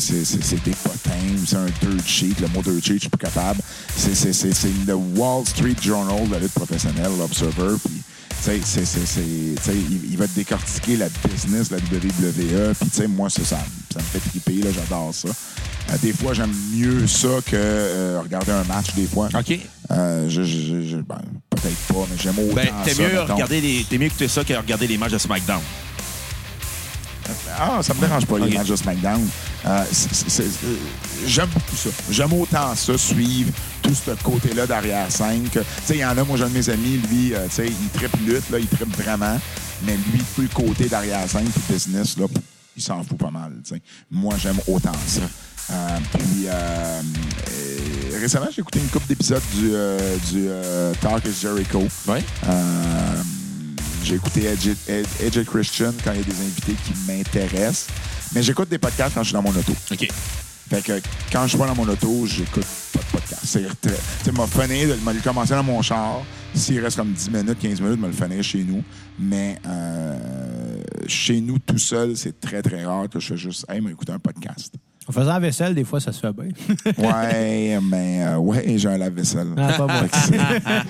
des 0.64 0.72
potins, 0.84 1.11
c'est 1.45 1.56
un 1.56 1.66
dirt 1.66 2.06
sheet, 2.06 2.35
le 2.42 2.48
mot 2.50 2.61
dirt 2.61 2.84
sheet, 2.84 2.93
je 2.95 3.00
suis 3.01 3.09
pas 3.09 3.17
capable. 3.17 3.59
C'est 3.95 4.16
c'est- 4.16 4.34
c'est- 4.34 4.53
c'est 4.53 4.72
le 4.85 4.95
Wall 4.95 5.45
Street 5.45 5.76
Journal 5.82 6.27
de 6.27 6.34
la 6.34 6.40
lutte 6.40 6.51
professionnelle, 6.53 7.11
l'Observer, 7.17 7.76
puis 7.84 8.01
tu 8.43 8.51
sais, 8.51 8.61
c'est- 8.64 8.85
c'est- 8.85 9.06
c'est- 9.06 9.22
tu 9.56 9.61
sais, 9.64 9.75
il, 9.75 10.11
il 10.11 10.17
va 10.17 10.27
te 10.27 10.33
décortiquer 10.35 10.98
la 10.98 11.07
business 11.30 11.69
la 11.72 11.77
WWE, 11.77 12.74
puis 12.80 12.90
tu 12.90 12.95
sais, 12.98 13.07
moi, 13.07 13.30
ça, 13.30 13.43
ça, 13.43 13.57
ça 13.93 13.99
me 13.99 14.03
fait 14.03 14.19
triper, 14.30 14.61
là, 14.64 14.69
j'adore 14.74 15.14
ça. 15.14 15.30
Euh, 15.90 15.98
des 16.01 16.14
fois, 16.14 16.33
j'aime 16.33 16.53
mieux 16.74 17.07
ça 17.07 17.27
que 17.45 17.56
euh, 17.56 18.19
regarder 18.22 18.51
un 18.51 18.64
match, 18.66 18.93
des 18.95 19.06
fois. 19.06 19.30
OK. 19.33 19.59
Euh, 19.91 20.27
je, 20.30 20.43
je- 20.43 20.59
je- 20.59 20.82
je- 20.88 20.98
ben, 20.98 21.22
peut-être 21.49 21.77
pas, 21.88 22.06
mais 22.11 22.17
j'aime 22.22 22.38
autant 22.40 22.56
Ben, 22.56 22.67
t'es 22.83 22.93
ça. 22.93 23.01
mieux, 23.03 23.09
mettons. 23.22 23.33
regarder 23.33 23.61
les, 23.61 23.85
t'es 23.90 23.98
mieux 23.98 24.07
écouter 24.07 24.27
ça 24.27 24.43
que 24.43 24.53
regarder 24.53 24.88
les 24.88 24.98
matchs 24.98 25.14
de 25.14 25.17
SmackDown. 25.17 25.61
Ah, 27.57 27.80
ça 27.81 27.93
me 27.93 27.99
dérange 27.99 28.25
pas, 28.25 28.39
les 28.39 28.57
matchs 28.57 28.67
de 28.67 28.75
SmackDown. 28.75 29.27
Euh, 29.65 29.83
euh, 29.83 30.75
J'aime 31.25 31.47
beaucoup 31.47 31.75
ça. 31.75 31.89
J'aime 32.09 32.33
autant 32.33 32.75
ça, 32.75 32.97
suivre 32.97 33.51
tout 33.81 33.93
ce 33.93 34.11
côté-là 34.23 34.67
derrière 34.67 35.11
scène. 35.11 35.47
Tu 35.51 35.59
sais, 35.85 35.95
il 35.95 35.99
y 35.99 36.06
en 36.06 36.17
a, 36.17 36.23
moi, 36.23 36.38
j'ai 36.38 36.43
un 36.43 36.49
de 36.49 36.53
mes 36.53 36.69
amis, 36.69 37.01
lui, 37.09 37.33
euh, 37.33 37.45
tu 37.47 37.56
sais, 37.56 37.67
il 37.67 37.89
tripe 37.89 38.15
lutte, 38.25 38.49
là, 38.49 38.59
il 38.59 38.67
tripe 38.67 38.95
vraiment. 38.97 39.39
Mais 39.83 39.95
lui, 40.11 40.22
tout 40.35 40.41
le 40.41 40.47
côté 40.47 40.88
derrière 40.88 41.30
scène, 41.30 41.45
puis 41.45 41.73
business, 41.73 42.17
là, 42.17 42.25
il 42.75 42.81
s'en 42.83 43.03
fout 43.03 43.17
pas 43.17 43.31
mal, 43.31 43.53
tu 43.64 43.75
sais. 43.75 43.81
Moi, 44.11 44.35
j'aime 44.39 44.59
autant 44.67 44.91
ça. 45.07 45.22
Euh, 45.69 45.97
puis, 46.14 46.45
euh, 46.47 46.51
euh, 46.51 48.19
récemment, 48.19 48.47
j'ai 48.53 48.61
écouté 48.61 48.80
une 48.80 48.88
couple 48.88 49.07
d'épisodes 49.07 49.41
du, 49.56 49.72
euh, 49.73 50.15
du 50.31 50.45
euh, 50.47 50.93
Talk 51.01 51.25
is 51.25 51.41
Jericho. 51.41 51.83
Ouais. 52.07 52.23
J'ai 54.03 54.16
écouté 54.16 54.45
Edge 54.45 55.43
Christian 55.45 55.92
quand 56.03 56.11
il 56.14 56.17
y 56.19 56.22
a 56.22 56.24
des 56.24 56.40
invités 56.42 56.74
qui 56.85 56.93
m'intéressent. 57.08 57.88
Mais 58.34 58.42
j'écoute 58.43 58.69
des 58.69 58.77
podcasts 58.77 59.14
quand 59.16 59.22
je 59.24 59.27
suis 59.27 59.34
dans 59.34 59.42
mon 59.42 59.50
auto. 59.51 59.74
OK. 59.92 60.08
Fait 60.69 60.82
que 60.84 60.93
quand 61.32 61.43
je 61.43 61.50
suis 61.50 61.58
pas 61.58 61.67
dans 61.67 61.76
mon 61.76 61.88
auto, 61.88 62.26
j'écoute 62.26 62.66
pas 62.93 63.00
de 63.00 63.06
podcast. 63.11 63.42
C'est 63.45 63.64
très- 63.82 63.92
Tu 63.92 64.26
sais, 64.26 64.32
m'a 64.32 64.48
finir, 64.48 64.90
de- 64.90 64.95
m'a 65.03 65.14
le 65.14 65.19
commencer 65.22 65.53
dans 65.53 65.64
mon 65.64 65.82
char. 65.82 66.22
S'il 66.53 66.80
reste 66.82 66.98
comme 66.98 67.11
10 67.14 67.30
minutes, 67.32 67.58
15 67.59 67.80
minutes, 67.82 68.00
me 68.00 68.08
le 68.08 68.14
finir 68.14 68.43
chez 68.43 68.64
nous. 68.64 68.84
Mais 69.19 69.58
euh, 69.66 70.17
chez 71.08 71.40
nous, 71.42 71.58
tout 71.59 71.77
seul, 71.77 72.16
c'est 72.17 72.40
très, 72.40 72.61
très 72.61 72.84
rare 72.85 73.08
que 73.09 73.19
je 73.19 73.27
fais 73.27 73.38
juste, 73.38 73.66
hey, 73.69 73.80
m'écouter 73.82 74.11
un 74.14 74.19
podcast. 74.19 74.74
En 75.08 75.14
faisant 75.14 75.32
la 75.34 75.40
vaisselle, 75.40 75.74
des 75.74 75.85
fois, 75.85 76.01
ça 76.01 76.11
se 76.11 76.19
fait 76.19 76.34
bien. 76.34 76.50
Ouais, 76.98 77.80
mais 77.82 78.26
euh, 78.26 78.35
ouais, 78.38 78.74
j'ai 78.77 78.90
un 78.90 78.98
lave-vaisselle. 78.98 79.48
Ah, 79.58 79.72
pas 79.74 79.88
moi. 79.88 80.03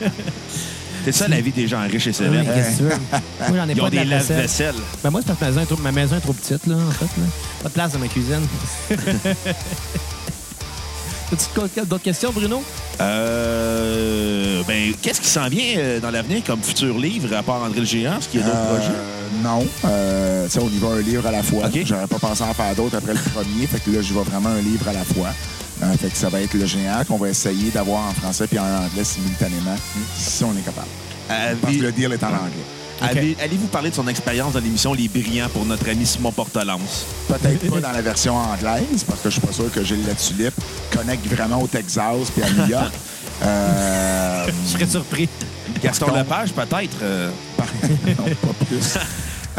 C'est- 1.11 1.23
ça 1.23 1.27
la 1.27 1.41
vie 1.41 1.51
des 1.51 1.67
gens 1.67 1.81
riches 1.81 2.07
et 2.07 2.13
célèbres. 2.13 2.53
qu'est-ce 2.53 2.69
que 2.71 2.77
tu 2.77 2.83
veux? 2.83 2.89
Moi, 2.89 3.57
j'en 3.57 3.67
ai 3.67 3.71
Ils 3.71 3.77
pas 3.77 3.83
ont 3.83 3.85
de 3.85 3.89
des 3.91 3.97
lave-vaisselle. 4.05 4.35
lave-vaisselle. 4.37 4.75
Ben 5.03 5.09
moi, 5.11 5.21
c'est 5.25 5.27
parce 5.35 5.39
que 5.39 5.45
ma 5.45 5.51
maison, 5.51 5.61
est 5.61 5.65
trop, 5.65 5.77
ma 5.83 5.91
maison 5.91 6.15
est 6.17 6.21
trop 6.21 6.33
petite, 6.33 6.67
là, 6.67 6.75
en 6.75 6.91
fait. 6.91 7.05
Là. 7.05 7.25
Pas 7.63 7.69
de 7.69 7.73
place 7.73 7.91
dans 7.93 7.99
ma 7.99 8.07
cuisine. 8.07 8.47
As-tu 11.29 11.85
d'autres 11.85 12.03
questions, 12.03 12.31
Bruno? 12.31 12.63
Euh, 13.01 14.63
ben, 14.65 14.93
qu'est-ce 15.01 15.19
qui 15.19 15.27
s'en 15.27 15.49
vient 15.49 15.77
euh, 15.77 15.99
dans 15.99 16.09
l'avenir 16.09 16.41
comme 16.45 16.61
futur 16.63 16.97
livre, 16.97 17.35
à 17.35 17.43
part 17.43 17.61
André 17.63 17.81
le 17.81 17.85
Géant? 17.85 18.17
Est-ce 18.17 18.29
qu'il 18.29 18.39
y 18.39 18.43
a 18.43 18.45
d'autres 18.45 18.57
Euh, 18.57 18.77
projets? 18.77 18.93
Non. 19.43 19.65
Euh, 19.85 20.45
tu 20.45 20.51
sais, 20.51 20.59
on 20.59 20.69
y 20.69 20.77
va 20.79 20.87
un 20.97 21.01
livre 21.01 21.27
à 21.27 21.31
la 21.31 21.43
fois. 21.43 21.65
OK. 21.65 21.79
J'aurais 21.85 22.07
pas 22.07 22.17
pensé 22.19 22.43
en 22.43 22.53
faire 22.53 22.73
d'autres 22.75 22.95
après 22.97 23.13
le 23.13 23.19
premier. 23.19 23.67
Fait 23.67 23.79
que 23.79 23.91
là, 23.91 24.01
je 24.01 24.13
vais 24.13 24.21
vraiment 24.23 24.49
un 24.49 24.61
livre 24.61 24.87
à 24.87 24.93
la 24.93 25.03
fois. 25.03 25.29
Euh, 25.83 25.93
fait 25.97 26.09
que 26.09 26.17
ça 26.17 26.29
va 26.29 26.41
être 26.41 26.53
le 26.55 26.65
géant 26.65 27.03
qu'on 27.07 27.17
va 27.17 27.29
essayer 27.29 27.69
d'avoir 27.69 28.07
en 28.07 28.13
français 28.13 28.47
puis 28.47 28.57
en 28.57 28.63
anglais 28.65 29.03
simultanément, 29.03 29.75
si 30.17 30.43
on 30.43 30.51
est 30.53 30.61
capable. 30.65 30.87
Parce 31.61 31.75
que 31.75 31.81
le 31.81 31.91
deal 31.91 32.11
est 32.13 32.23
en 32.23 32.27
anglais. 32.29 33.35
Allez-vous 33.39 33.67
parler 33.67 33.91
de 33.91 33.95
son 33.95 34.07
expérience 34.07 34.53
dans 34.53 34.59
l'émission 34.59 34.93
Les 34.95 35.07
Brillants 35.07 35.49
pour 35.49 35.65
notre 35.65 35.87
ami 35.87 36.03
Simon 36.05 36.31
Portelance? 36.31 37.05
Peut-être 37.27 37.69
pas 37.69 37.79
dans 37.79 37.91
la 37.91 38.01
version 38.01 38.35
anglaise, 38.35 39.03
parce 39.07 39.19
que 39.21 39.29
je 39.29 39.37
suis 39.37 39.41
pas 39.45 39.53
sûr 39.53 39.71
que 39.71 39.83
Gilles 39.83 40.05
La 40.07 40.15
Tulipe 40.15 40.55
connecte 40.91 41.27
vraiment 41.27 41.61
au 41.61 41.67
Texas 41.67 42.31
puis 42.33 42.43
à 42.43 42.49
New 42.49 42.67
York. 42.67 42.91
Euh, 43.43 44.47
Je 44.65 44.71
serais 44.71 44.87
surpris. 44.87 45.29
Gaston 45.83 46.07
contre- 46.07 46.17
Lepage, 46.17 46.53
peut-être? 46.53 46.97
euh, 47.03 47.29
Par... 47.55 47.67
non, 47.83 48.23
pas 48.23 48.65
plus. 48.65 48.97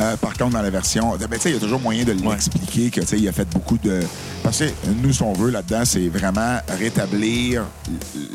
Euh, 0.00 0.16
par 0.16 0.32
contre, 0.36 0.50
dans 0.50 0.62
la 0.62 0.70
version. 0.70 1.16
Ben, 1.16 1.28
tu 1.34 1.40
sais, 1.42 1.50
il 1.50 1.54
y 1.54 1.56
a 1.56 1.60
toujours 1.60 1.78
moyen 1.78 2.02
de 2.02 2.10
l'expliquer 2.10 2.90
que, 2.90 3.00
tu 3.02 3.06
sais, 3.06 3.18
il 3.18 3.28
a 3.28 3.32
fait 3.32 3.44
beaucoup 3.48 3.78
de. 3.78 4.00
Parce 4.48 4.60
que 4.60 4.64
nous, 5.02 5.12
ce 5.12 5.18
qu'on 5.18 5.34
veut 5.34 5.50
là-dedans, 5.50 5.84
c'est 5.84 6.08
vraiment 6.08 6.56
rétablir, 6.78 7.66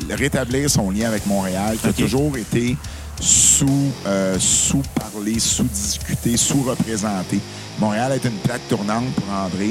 rétablir 0.08 0.70
son 0.70 0.92
lien 0.92 1.08
avec 1.08 1.26
Montréal, 1.26 1.76
qui 1.76 1.88
a 1.88 1.92
toujours 1.92 2.36
été 2.36 2.76
sous, 3.20 3.90
euh, 4.06 4.38
sous-parlé, 4.38 5.40
sous-discuté, 5.40 6.36
sous-représenté. 6.36 7.40
Montréal 7.80 8.12
est 8.12 8.24
une 8.24 8.38
plaque 8.44 8.60
tournante 8.68 9.12
pour 9.16 9.24
André. 9.34 9.70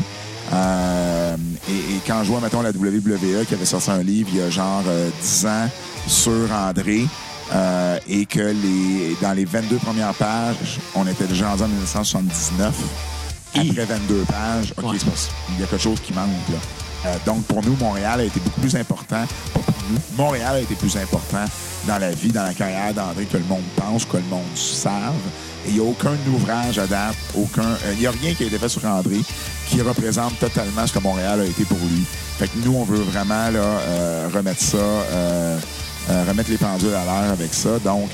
Euh, 0.52 1.38
et, 1.70 1.96
et 1.96 2.00
quand 2.06 2.26
je 2.26 2.32
vois, 2.32 2.42
mettons, 2.42 2.62
la 2.62 2.72
WWE 2.72 3.46
qui 3.48 3.54
avait 3.54 3.64
sorti 3.64 3.92
un 3.92 4.04
livre 4.04 4.28
il 4.34 4.40
y 4.40 4.42
a 4.42 4.50
genre 4.50 4.84
euh, 4.86 5.10
10 5.22 5.46
ans 5.46 5.70
sur 6.08 6.52
André, 6.52 7.06
euh, 7.54 8.00
et 8.10 8.26
que 8.26 8.42
les, 8.42 9.16
dans 9.22 9.32
les 9.32 9.46
22 9.46 9.78
premières 9.78 10.14
pages, 10.14 10.82
on 10.94 11.08
était 11.08 11.28
déjà 11.28 11.52
en 11.52 11.68
1979. 11.70 12.74
Après 13.60 13.86
22 13.86 14.24
pages, 14.28 14.74
OK, 14.78 14.92
Ouais. 14.92 14.98
qu'il 14.98 15.60
y 15.60 15.64
a 15.64 15.68
quelque 15.68 15.82
chose 15.82 16.00
qui 16.02 16.14
manque. 16.14 16.28
Là. 16.50 16.58
Euh, 17.06 17.16
donc, 17.26 17.44
pour 17.46 17.62
nous, 17.64 17.76
Montréal 17.76 18.22
a 18.22 18.24
été 18.24 18.40
beaucoup 18.40 18.62
plus 18.62 18.76
important. 18.76 19.26
Pas 19.54 19.60
pour 19.60 19.74
nous. 19.90 20.00
Montréal 20.18 20.56
a 20.56 20.60
été 20.60 20.76
plus 20.76 20.96
important 20.98 21.44
dans 21.86 21.98
la 21.98 22.12
vie, 22.12 22.32
dans 22.32 22.44
la 22.44 22.54
carrière 22.54 22.94
d'André 22.94 23.26
que 23.26 23.38
le 23.38 23.44
monde 23.44 23.64
pense, 23.76 24.06
que 24.06 24.18
le 24.18 24.24
monde 24.24 24.42
savent. 24.56 25.12
Et 25.66 25.70
il 25.70 25.74
n'y 25.76 25.80
a 25.80 25.84
aucun 25.84 26.14
ouvrage 26.34 26.80
à 26.80 26.88
date, 26.88 27.16
aucun. 27.36 27.62
euh, 27.64 27.94
Il 27.94 28.00
n'y 28.00 28.08
a 28.08 28.12
rien 28.12 28.34
qui 28.34 28.44
a 28.44 28.48
été 28.48 28.58
fait 28.58 28.70
sur 28.70 28.84
André 28.86 29.18
qui 29.70 29.82
représente 29.82 30.38
totalement 30.40 30.86
ce 30.88 30.94
que 30.94 31.00
Montréal 31.00 31.42
a 31.42 31.46
été 31.46 31.64
pour 31.66 31.78
lui. 31.80 32.04
Fait 32.38 32.48
que 32.48 32.58
nous, 32.66 32.74
on 32.76 32.84
veut 32.86 33.02
vraiment 33.02 33.50
là, 33.50 33.60
euh, 33.60 34.30
remettre 34.34 34.62
ça, 34.62 34.78
remettre 36.28 36.50
les 36.50 36.58
pendules 36.58 36.94
à 36.94 37.06
l'heure 37.06 37.32
avec 37.32 37.54
ça. 37.54 37.80
Donc, 37.80 38.10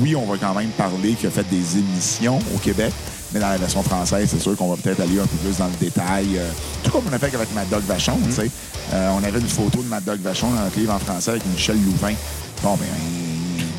oui, 0.00 0.16
on 0.16 0.26
va 0.26 0.36
quand 0.36 0.54
même 0.54 0.70
parler 0.70 1.12
qu'il 1.12 1.28
a 1.28 1.30
fait 1.30 1.48
des 1.48 1.78
émissions 1.78 2.38
au 2.54 2.58
Québec, 2.58 2.92
mais 3.34 3.40
dans 3.40 3.48
la 3.50 3.58
version 3.58 3.82
française, 3.82 4.28
c'est 4.30 4.40
sûr 4.40 4.56
qu'on 4.56 4.68
va 4.68 4.76
peut-être 4.76 5.00
aller 5.00 5.18
un 5.18 5.26
peu 5.26 5.36
plus 5.36 5.56
dans 5.58 5.66
le 5.66 5.76
détail. 5.80 6.38
euh, 6.38 6.48
tout 6.84 6.90
comme 6.92 7.02
on 7.10 7.12
a 7.12 7.18
fait 7.18 7.34
avec 7.34 7.52
Mad 7.52 7.68
Dog 7.68 7.82
Vachon, 7.82 8.16
tu 8.24 8.32
sais. 8.32 8.50
Euh, 8.92 9.10
on 9.18 9.24
avait 9.24 9.40
une 9.40 9.48
photo 9.48 9.82
de 9.82 9.88
Mad 9.88 10.04
Dog 10.04 10.20
Vachon 10.20 10.50
dans 10.50 10.62
notre 10.62 10.78
livre 10.78 10.94
en 10.94 10.98
français 11.00 11.32
avec 11.32 11.46
Michel 11.46 11.76
Louvain. 11.84 12.14
Bon, 12.62 12.76
ben, 12.76 12.86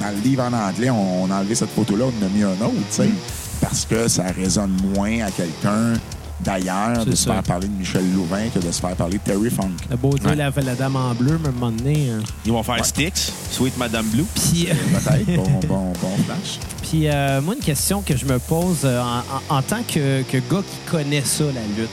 dans 0.02 0.12
le 0.16 0.22
livre 0.22 0.44
en 0.44 0.54
anglais, 0.54 0.90
on, 0.90 1.24
on 1.24 1.32
a 1.32 1.38
enlevé 1.40 1.56
cette 1.56 1.72
photo-là, 1.72 2.06
on 2.06 2.24
en 2.24 2.28
a 2.28 2.30
mis 2.30 2.44
un 2.44 2.66
autre, 2.66 2.74
tu 2.90 2.96
sais, 2.96 3.10
parce 3.62 3.86
que 3.86 4.08
ça 4.08 4.26
résonne 4.36 4.76
moins 4.94 5.22
à 5.22 5.32
quelqu'un 5.32 5.94
d'ailleurs 6.44 7.06
de 7.06 7.16
se 7.16 7.26
faire 7.30 7.42
parler 7.44 7.68
de 7.68 7.74
Michel 7.74 8.04
Louvain 8.14 8.50
que 8.54 8.60
de 8.60 8.72
se 8.72 8.80
faire 8.82 8.96
parler 8.96 9.18
de 9.18 9.24
Terry 9.24 9.50
Funk. 9.50 9.72
Le 9.90 9.96
beau 9.98 10.12
Ouais. 10.24 10.36
la, 10.36 10.50
la 10.50 10.76
dame 10.76 10.96
en 10.96 11.14
bleu, 11.14 11.40
mais 11.42 11.48
à 11.48 11.50
un 11.50 11.54
moment 11.54 11.72
donné. 11.72 12.10
hein. 12.12 12.20
Ils 12.46 12.52
vont 12.52 12.64
faire 12.64 12.84
Sticks, 12.86 13.32
Sweet 13.52 13.78
Madame 13.78 14.06
Blue. 14.08 14.26
Puis, 14.36 14.66
Peut-être, 14.66 15.26
bon, 15.36 15.60
bon, 15.68 15.94
bon 16.02 16.18
flash. 16.26 16.60
puis 16.84 17.08
euh, 17.08 17.42
moi, 17.42 17.56
une 17.56 17.64
question 17.64 18.02
que 18.02 18.16
je 18.18 18.26
me 18.26 18.38
pose 18.40 18.80
euh, 18.84 19.02
en, 19.02 19.54
en- 19.56 19.58
en 19.58 19.62
tant 19.62 19.82
que, 19.88 20.24
que 20.24 20.38
gars 20.38 20.62
qui 20.62 20.92
connaît 20.92 21.24
ça, 21.24 21.46
la 21.46 21.62
lutte. 21.82 21.90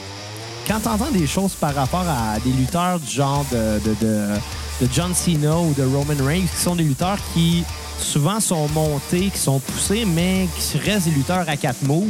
Quand 0.67 0.79
tu 0.81 0.89
entends 0.89 1.11
des 1.11 1.27
choses 1.27 1.53
par 1.55 1.75
rapport 1.75 2.05
à 2.09 2.39
des 2.41 2.53
lutteurs 2.53 2.99
du 3.01 3.11
genre 3.11 3.45
de, 3.51 3.81
de, 3.81 3.95
de, 4.01 4.27
de 4.81 4.89
John 4.95 5.13
Cena 5.15 5.59
ou 5.59 5.73
de 5.75 5.83
Roman 5.83 6.25
Reigns, 6.25 6.47
qui 6.55 6.61
sont 6.63 6.77
des 6.77 6.85
lutteurs 6.85 7.19
qui 7.35 7.65
souvent 7.99 8.39
sont 8.41 8.69
montés, 8.69 9.31
qui 9.33 9.39
sont 9.39 9.59
poussés, 9.61 10.05
mais 10.05 10.47
qui 10.59 10.79
restent 10.79 11.07
des 11.09 11.15
lutteurs 11.15 11.45
à 11.49 11.57
quatre 11.57 11.83
moves, 11.83 12.07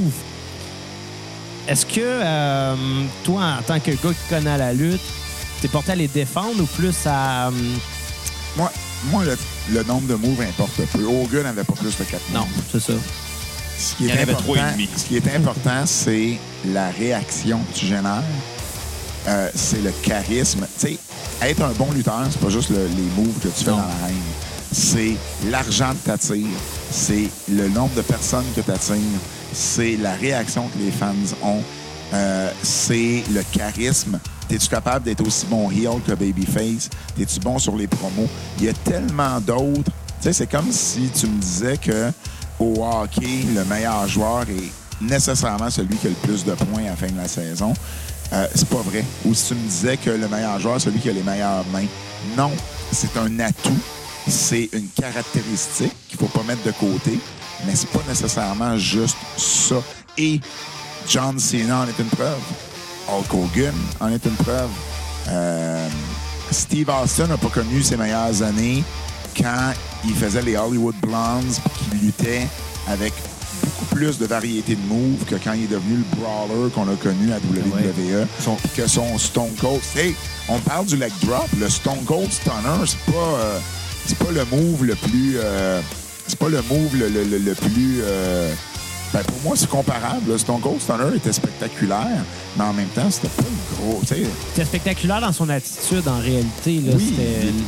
est-ce 1.69 1.87
que 1.87 2.01
euh, 2.01 2.75
toi, 3.25 3.57
en 3.59 3.63
tant 3.63 3.81
que 3.81 3.91
gars 3.91 3.97
qui 4.11 4.29
connaît 4.29 4.59
la 4.59 4.73
lutte, 4.73 5.01
t'es 5.61 5.69
porté 5.69 5.93
à 5.93 5.95
les 5.95 6.09
défendre 6.09 6.61
ou 6.61 6.67
plus 6.67 6.95
à. 7.07 7.49
euh, 7.49 7.51
Moi, 8.57 8.73
moi 9.11 9.25
le, 9.25 9.37
le 9.73 9.83
nombre 9.85 10.07
de 10.09 10.15
moves 10.15 10.41
importe 10.41 10.81
peu. 10.93 11.05
Hogan 11.05 11.45
n'avait 11.45 11.65
pas 11.65 11.75
plus 11.75 11.87
de 11.97 12.05
4 12.05 12.21
non, 12.35 12.47
c'est 12.71 12.81
ça. 12.81 12.93
Ce 13.79 13.95
qui 13.97 14.05
Il 14.05 14.11
y 14.11 14.13
en 14.13 14.17
est 14.17 14.23
avait 14.23 14.33
important, 14.33 14.53
trois 14.55 14.69
et 14.69 14.73
demi. 14.73 14.89
ce 14.97 15.05
qui 15.05 15.17
est 15.17 15.35
important, 15.35 15.87
c'est 15.87 16.39
la 16.67 16.91
réaction 16.91 17.59
que 17.73 17.79
tu 17.79 17.87
génères. 17.87 18.23
Euh, 19.29 19.49
c'est 19.55 19.83
le 19.83 19.93
charisme. 20.03 20.67
Tu 20.81 20.87
sais, 20.89 20.99
être 21.43 21.63
un 21.63 21.71
bon 21.73 21.91
lutteur, 21.93 22.23
c'est 22.31 22.41
pas 22.41 22.49
juste 22.51 22.71
le- 22.71 22.87
les 22.89 23.23
moves 23.23 23.39
que 23.41 23.49
tu 23.49 23.65
fais 23.65 23.71
Non. 23.71 23.77
dans 23.79 23.83
l'arène. 23.83 24.17
C'est 24.73 25.15
l'argent 25.51 25.93
que 25.93 26.05
tu 26.05 26.11
attires. 26.11 26.47
C'est 26.91 27.29
le 27.51 27.69
nombre 27.69 27.95
de 27.95 28.03
personnes 28.03 28.45
que 28.57 28.61
tu 28.61 28.71
attires. 28.71 28.97
C'est 29.53 29.97
la 29.97 30.15
réaction 30.15 30.69
que 30.69 30.79
les 30.79 30.91
fans 30.91 31.15
ont. 31.43 31.63
Euh, 32.15 32.51
c'est 32.63 33.23
le 33.33 33.43
charisme. 33.53 34.19
Es-tu 34.51 34.69
capable 34.69 35.05
d'être 35.07 35.27
aussi 35.27 35.47
bon 35.47 35.71
heel 35.71 36.01
que 36.07 36.13
Babyface? 36.13 36.91
Es-tu 37.19 37.41
bon 37.41 37.59
sur 37.59 37.77
les 37.77 37.87
promos? 37.87 38.29
Il 38.59 38.65
y 38.65 38.69
a 38.69 38.73
tellement 38.73 39.41
d'autres. 39.41 39.91
Tu 40.21 40.29
sais, 40.29 40.33
c'est 40.33 40.47
comme 40.47 40.71
si 40.71 41.09
tu 41.09 41.27
me 41.27 41.41
disais 41.41 41.77
que 41.79 42.11
au 42.59 42.85
hockey, 42.85 43.45
le 43.55 43.65
meilleur 43.65 44.07
joueur 44.07 44.43
est 44.43 45.03
nécessairement 45.03 45.71
celui 45.71 45.97
qui 45.97 46.07
a 46.07 46.11
le 46.11 46.17
plus 46.17 46.45
de 46.45 46.53
points 46.53 46.85
à 46.85 46.91
la 46.91 46.97
fin 46.97 47.09
de 47.09 47.17
la 47.17 47.29
saison. 47.29 47.73
Euh, 48.33 48.47
c'est 48.55 48.69
pas 48.69 48.83
vrai. 48.83 49.05
Ou 49.25 49.35
si 49.35 49.49
tu 49.49 49.55
me 49.55 49.69
disais 49.69 49.97
que 49.97 50.11
le 50.11 50.29
meilleur 50.29 50.61
joueur, 50.61 50.81
c'est 50.81 50.87
celui 50.87 51.01
qui 51.01 51.11
a 51.11 51.13
les 51.13 51.23
meilleures 51.23 51.65
mains. 51.73 51.87
Non, 52.37 52.51
c'est 52.93 53.17
un 53.17 53.41
atout. 53.41 53.79
C'est 54.29 54.69
une 54.73 54.89
caractéristique 54.89 55.93
qu'il 56.09 56.19
faut 56.19 56.27
pas 56.27 56.45
mettre 56.45 56.63
de 56.63 56.71
côté, 56.71 57.19
mais 57.67 57.75
c'est 57.75 57.89
pas 57.91 58.03
nécessairement 58.09 58.77
juste 58.79 59.17
ça. 59.37 59.77
Et 60.19 60.41
John 61.09 61.39
Cena 61.39 61.81
en 61.81 61.87
est 61.87 61.99
une 61.99 62.07
preuve. 62.09 62.39
Hulk 63.09 63.35
Hogan 63.35 63.75
en 64.01 64.09
est 64.09 64.25
une 64.25 64.35
preuve. 64.37 64.69
Euh, 65.29 65.89
Steve 66.51 66.89
Austin 66.91 67.27
n'a 67.29 67.37
pas 67.37 67.49
connu 67.49 67.83
ses 67.83 67.97
meilleures 67.97 68.43
années 68.43 68.83
quand 69.37 69.73
il 70.05 70.15
faisait 70.15 70.43
les 70.43 70.57
Hollywood 70.57 70.95
Blondes 71.01 71.55
qu'il 71.91 72.01
luttait 72.07 72.47
avec 72.89 73.13
beaucoup 73.65 73.85
plus 73.95 74.19
de 74.19 74.27
variété 74.27 74.75
de 74.77 74.81
moves 74.87 75.25
que 75.25 75.37
quand 75.37 75.53
il 75.53 75.65
est 75.65 75.69
devenu 75.69 75.97
le 75.99 76.17
brawler 76.17 76.71
qu'on 76.75 76.89
a 76.93 76.97
connu 76.97 77.33
à 77.33 77.37
WWE. 77.39 78.27
Son- 78.41 78.57
que 78.77 78.87
son 78.87 79.17
Stone 79.19 79.53
Cold. 79.61 79.81
Hey, 79.97 80.15
on 80.49 80.59
parle 80.59 80.87
du 80.87 80.97
leg 80.97 81.13
drop. 81.23 81.49
Le 81.59 81.69
Stone 81.71 82.05
Cold 82.07 82.31
Stunner, 82.33 82.85
c'est 82.87 83.13
pas, 83.13 83.19
euh, 83.19 83.59
c'est 84.07 84.19
pas 84.19 84.31
le 84.33 84.45
move 84.47 84.85
le 84.85 84.95
plus. 84.97 85.37
euh, 85.37 85.81
c'est 86.27 86.39
pas 86.39 86.49
le 86.49 86.63
move 86.63 86.97
le, 86.97 87.09
le- 87.09 87.25
le- 87.25 87.39
le 87.39 87.55
plus. 87.55 88.01
euh, 88.03 88.53
ben, 89.13 89.21
pour 89.25 89.37
moi, 89.45 89.53
c'est 89.57 89.69
comparable. 89.69 90.23
Le 90.27 90.39
Stone 90.39 90.59
Cold 90.63 90.81
Stunner 90.81 91.15
était 91.15 91.35
spectaculaire, 91.35 92.25
mais 92.57 92.65
en 92.65 92.73
même 92.73 92.89
temps, 92.89 93.11
c'était 93.11 93.29
pas 93.29 93.43
le 93.43 93.77
gros. 93.77 94.01
C'était 94.07 94.65
spectaculaire 94.65 95.21
dans 95.21 95.33
son 95.33 95.51
attitude, 95.51 96.09
en 96.09 96.19
réalité. 96.19 96.81
Là, 96.81 96.95
Oui, 96.97 97.15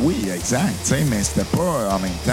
oui, 0.02 0.16
exact. 0.34 0.72
Mais 1.10 1.22
c'était 1.22 1.44
pas 1.44 1.90
en 1.94 1.98
même 1.98 2.10
temps 2.24 2.32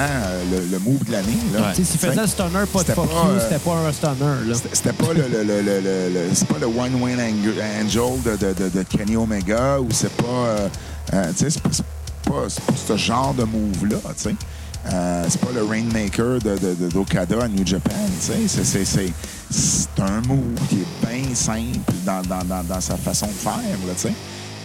le, 0.50 0.60
le 0.72 0.80
move 0.80 1.04
de 1.04 1.12
l'année. 1.12 1.36
Ouais. 1.54 1.74
S'il 1.76 1.86
faisait 1.86 2.22
le 2.22 2.26
stunner, 2.28 2.66
pas 2.72 2.84
de 2.84 2.92
fuck 2.94 3.10
you, 3.12 3.18
euh, 3.32 3.40
c'était 3.42 3.60
pas 3.60 3.72
un 3.76 3.92
stunner. 3.92 4.54
C'était 4.72 4.94
pas 4.94 5.14
le, 5.14 5.24
le, 5.24 5.44
le, 5.44 5.62
le, 5.62 5.80
le- 5.82 6.10
le- 6.14 6.30
c'est 6.34 6.48
pas 6.48 6.60
le 6.60 6.68
One 6.68 6.96
Win 7.02 7.20
Ang- 7.20 7.84
Angel 7.86 8.22
de, 8.24 8.38
de, 8.38 8.54
de, 8.54 8.70
de 8.70 8.84
Kenny 8.84 9.18
Omega 9.18 9.78
ou 9.82 9.88
c'est 9.92 10.12
pas 10.14 10.24
euh, 10.26 10.68
euh, 11.16 11.32
c'est 11.36 11.62
pas, 11.62 11.70
pas, 12.24 12.48
ce 12.88 12.96
genre 12.96 13.34
de 13.34 13.44
move 13.44 13.88
là 13.90 13.98
tu 14.16 14.30
sais 14.30 14.36
Euh, 14.92 15.26
c'est 15.30 15.40
pas 15.40 15.52
le 15.54 15.64
Rainmaker 15.64 16.40
de, 16.40 16.58
de, 16.58 16.74
de- 16.74 16.90
d'Okada 16.90 17.44
à 17.44 17.48
New 17.48 17.66
Japan 17.66 17.92
tu 18.20 18.48
sais 18.48 18.84
c'est, 18.84 20.02
un 20.02 20.22
move 20.22 20.56
qui 20.70 20.78
est 20.78 21.08
bien 21.08 21.36
simple 21.36 21.94
dans, 22.04 22.22
dans, 22.24 22.44
dans, 22.44 22.64
dans 22.64 22.82
sa 22.82 22.98
façon 22.98 23.28
de 23.28 23.32
faire 23.32 23.54
là 23.88 24.12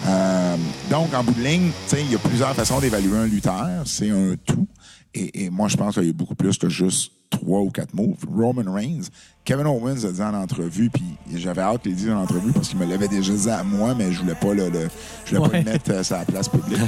Euh, 0.09 0.57
donc, 0.91 1.13
en 1.15 1.23
bout 1.25 1.35
de 1.35 1.43
ligne, 1.43 1.71
tu 1.89 1.97
sais, 1.97 2.03
il 2.03 2.13
y 2.13 2.15
a 2.15 2.19
plusieurs 2.19 2.55
façons 2.55 2.79
d'évaluer 2.81 3.17
un 3.19 3.27
lutteur. 3.27 3.83
C'est 3.87 4.11
un 4.11 4.37
tout. 4.45 4.67
Et, 5.15 5.45
et 5.45 5.51
moi, 5.51 5.69
je 5.69 5.77
pense 5.77 5.95
qu'il 5.95 6.05
y 6.05 6.11
a 6.11 6.13
beaucoup 6.13 6.35
plus 6.37 6.57
que 6.59 6.69
juste 6.69 7.11
trois 7.31 7.61
ou 7.61 7.71
quatre 7.71 7.93
moves. 7.95 8.25
Roman 8.33 8.73
Reigns, 8.73 9.09
Kevin 9.45 9.67
Owens 9.67 10.05
a 10.05 10.13
dit 10.13 10.23
en 10.23 10.35
entrevue, 10.35 10.91
puis 10.91 11.03
j'avais 11.35 11.63
hâte 11.63 11.85
de 11.85 11.91
le 11.91 11.97
dire 11.97 12.15
en 12.17 12.23
entrevue 12.23 12.53
parce 12.53 12.69
qu'il 12.69 12.79
me 12.79 12.85
l'avait 12.87 13.09
déjà 13.09 13.33
dit 13.33 13.51
à 13.51 13.65
moi, 13.65 13.95
mais 13.97 14.13
je 14.13 14.21
voulais 14.21 14.35
pas 14.37 14.55
le, 14.55 14.69
le- 14.71 14.89
je 15.25 15.35
voulais 15.37 15.51
pas 15.51 15.59
le 15.59 15.65
mettre 15.65 15.91
euh, 15.91 16.03
sur 16.05 16.17
la 16.17 16.25
place 16.25 16.49
publique. 16.49 16.79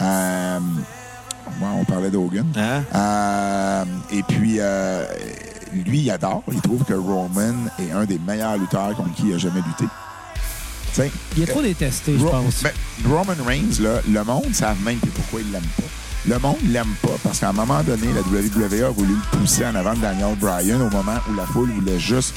euh, 0.00 0.58
ouais, 1.60 1.68
on 1.80 1.84
parlait 1.84 2.10
d'Hogan. 2.10 2.46
Hein? 2.56 2.82
Euh, 2.94 3.84
et 4.12 4.22
puis, 4.22 4.56
euh, 4.58 5.04
lui, 5.72 6.00
il 6.00 6.10
adore. 6.10 6.42
Il 6.52 6.60
trouve 6.60 6.84
que 6.84 6.94
Roman 6.94 7.54
est 7.78 7.90
un 7.92 8.04
des 8.04 8.18
meilleurs 8.18 8.56
lutteurs 8.56 8.94
contre 8.94 9.14
qui 9.14 9.28
il 9.28 9.34
a 9.34 9.38
jamais 9.38 9.60
lutté. 9.60 9.84
Il 11.36 11.42
est 11.42 11.46
trop 11.46 11.62
détesté, 11.62 12.16
je 12.16 12.24
pense. 12.24 12.62
mais 12.62 12.72
Roman 13.08 13.34
Reigns, 13.44 13.80
là, 13.80 14.00
le 14.08 14.24
monde 14.24 14.46
ne 14.48 14.54
savent 14.54 14.80
même 14.84 14.98
plus 14.98 15.10
pourquoi 15.10 15.40
il 15.40 15.50
l'aime 15.50 15.62
pas. 15.76 15.82
Le 16.26 16.38
monde 16.38 16.56
l'aime 16.68 16.94
pas 17.02 17.16
parce 17.22 17.40
qu'à 17.40 17.50
un 17.50 17.52
moment 17.52 17.82
donné, 17.82 18.06
la 18.14 18.20
WWE 18.20 18.84
a 18.84 18.90
voulu 18.90 19.14
le 19.14 19.38
pousser 19.38 19.66
en 19.66 19.74
avant 19.74 19.94
de 19.94 20.00
Daniel 20.00 20.36
Bryan 20.36 20.80
au 20.80 20.90
moment 20.90 21.18
où 21.28 21.34
la 21.34 21.44
foule 21.46 21.70
voulait 21.70 21.98
juste 21.98 22.34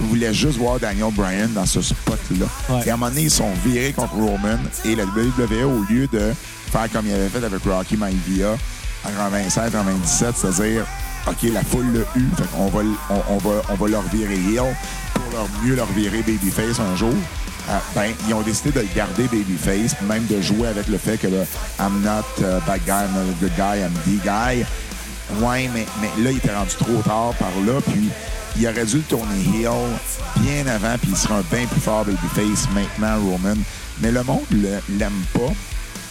voulait 0.00 0.32
juste 0.32 0.58
voir 0.58 0.78
Daniel 0.78 1.12
Bryan 1.12 1.52
dans 1.52 1.66
ce 1.66 1.82
spot-là. 1.82 2.46
Ouais. 2.70 2.82
Et 2.86 2.90
à 2.90 2.94
un 2.94 2.96
moment 2.96 3.10
donné, 3.10 3.22
ils 3.22 3.30
sont 3.30 3.50
virés 3.66 3.92
contre 3.92 4.14
Roman 4.14 4.58
et 4.84 4.94
la 4.94 5.04
WWE, 5.04 5.64
au 5.64 5.82
lieu 5.92 6.06
de 6.06 6.32
faire 6.68 6.90
comme 6.92 7.06
il 7.06 7.12
avait 7.12 7.28
fait 7.28 7.44
avec 7.44 7.62
Rocky 7.64 7.96
Maivia 7.96 8.56
en 9.04 9.10
96, 9.10 9.72
97, 9.72 10.34
c'est-à-dire, 10.36 10.86
OK, 11.26 11.50
la 11.52 11.62
foule 11.62 11.86
l'a 11.92 12.20
eu, 12.20 12.26
qu'on 12.52 12.66
va, 12.68 12.80
on, 13.10 13.34
on 13.34 13.38
va, 13.38 13.62
on 13.68 13.74
va 13.74 13.88
leur 13.88 14.02
virer 14.08 14.34
heel 14.34 14.74
pour 15.14 15.24
leur 15.32 15.48
mieux 15.62 15.74
leur 15.74 15.86
virer 15.92 16.22
Babyface 16.22 16.80
un 16.80 16.96
jour. 16.96 17.14
Euh, 17.70 17.78
ben, 17.94 18.12
ils 18.26 18.34
ont 18.34 18.40
décidé 18.40 18.70
de 18.70 18.80
le 18.80 18.88
garder 18.94 19.24
Babyface, 19.24 20.00
même 20.02 20.24
de 20.26 20.40
jouer 20.40 20.68
avec 20.68 20.88
le 20.88 20.96
fait 20.96 21.18
que 21.18 21.26
le 21.26 21.44
I'm 21.78 22.00
not 22.02 22.24
a 22.44 22.60
bad 22.60 22.80
guy, 22.86 23.04
I'm 23.04 23.12
not 23.12 23.30
a 23.30 23.34
good 23.40 23.52
guy, 23.56 23.80
I'm 23.82 23.92
the 24.06 24.22
guy. 24.24 24.64
Ouais, 25.44 25.68
mais, 25.74 25.86
mais 26.00 26.24
là, 26.24 26.30
il 26.30 26.38
était 26.38 26.54
rendu 26.54 26.74
trop 26.76 27.02
tard 27.02 27.34
par 27.38 27.50
là, 27.66 27.80
puis 27.86 28.08
il 28.56 28.66
aurait 28.66 28.86
dû 28.86 28.96
le 28.96 29.02
tourner 29.02 29.40
heel 29.54 29.70
bien 30.38 30.66
avant, 30.66 30.96
puis 30.98 31.10
il 31.10 31.16
serait 31.16 31.34
un 31.34 31.44
bien 31.52 31.66
plus 31.66 31.80
fort 31.80 32.06
Babyface 32.06 32.68
maintenant, 32.72 33.20
Roman. 33.20 33.60
Mais 34.00 34.12
le 34.12 34.22
monde 34.22 34.46
l'aime 34.50 35.22
pas 35.34 35.52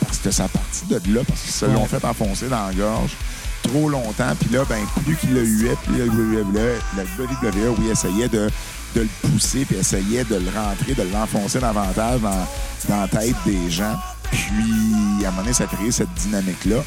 parce 0.01 0.17
que 0.17 0.31
ça 0.31 0.47
partit 0.47 0.85
de 0.87 1.13
là, 1.13 1.21
parce 1.27 1.41
qu'ils 1.41 1.51
se 1.51 1.65
l'ont 1.65 1.85
fait 1.85 2.03
enfoncer 2.03 2.47
dans 2.47 2.67
la 2.67 2.73
gorge 2.73 3.15
trop 3.63 3.89
longtemps. 3.89 4.33
Puis 4.39 4.49
là, 4.51 4.63
ben, 4.67 4.79
plus 5.03 5.15
qu'il 5.15 5.33
le 5.33 5.43
huait, 5.43 5.75
plus 5.85 5.97
la 5.97 6.05
WWE, 6.05 6.79
la 6.95 7.03
WWE, 7.03 7.75
oui, 7.79 7.89
essayait 7.89 8.29
de, 8.29 8.49
de 8.95 9.01
le 9.01 9.09
pousser, 9.21 9.65
puis 9.65 9.77
essayait 9.77 10.23
de 10.23 10.35
le 10.35 10.49
rentrer, 10.55 10.93
de 10.93 11.03
l'enfoncer 11.13 11.59
davantage 11.59 12.21
dans, 12.21 12.47
dans 12.89 13.01
la 13.01 13.07
tête 13.07 13.35
des 13.45 13.69
gens. 13.69 13.95
Puis, 14.31 15.25
à 15.25 15.27
un 15.27 15.31
moment 15.31 15.41
donné, 15.41 15.53
ça 15.53 15.63
a 15.63 15.67
créé 15.67 15.91
cette 15.91 16.13
dynamique-là. 16.13 16.77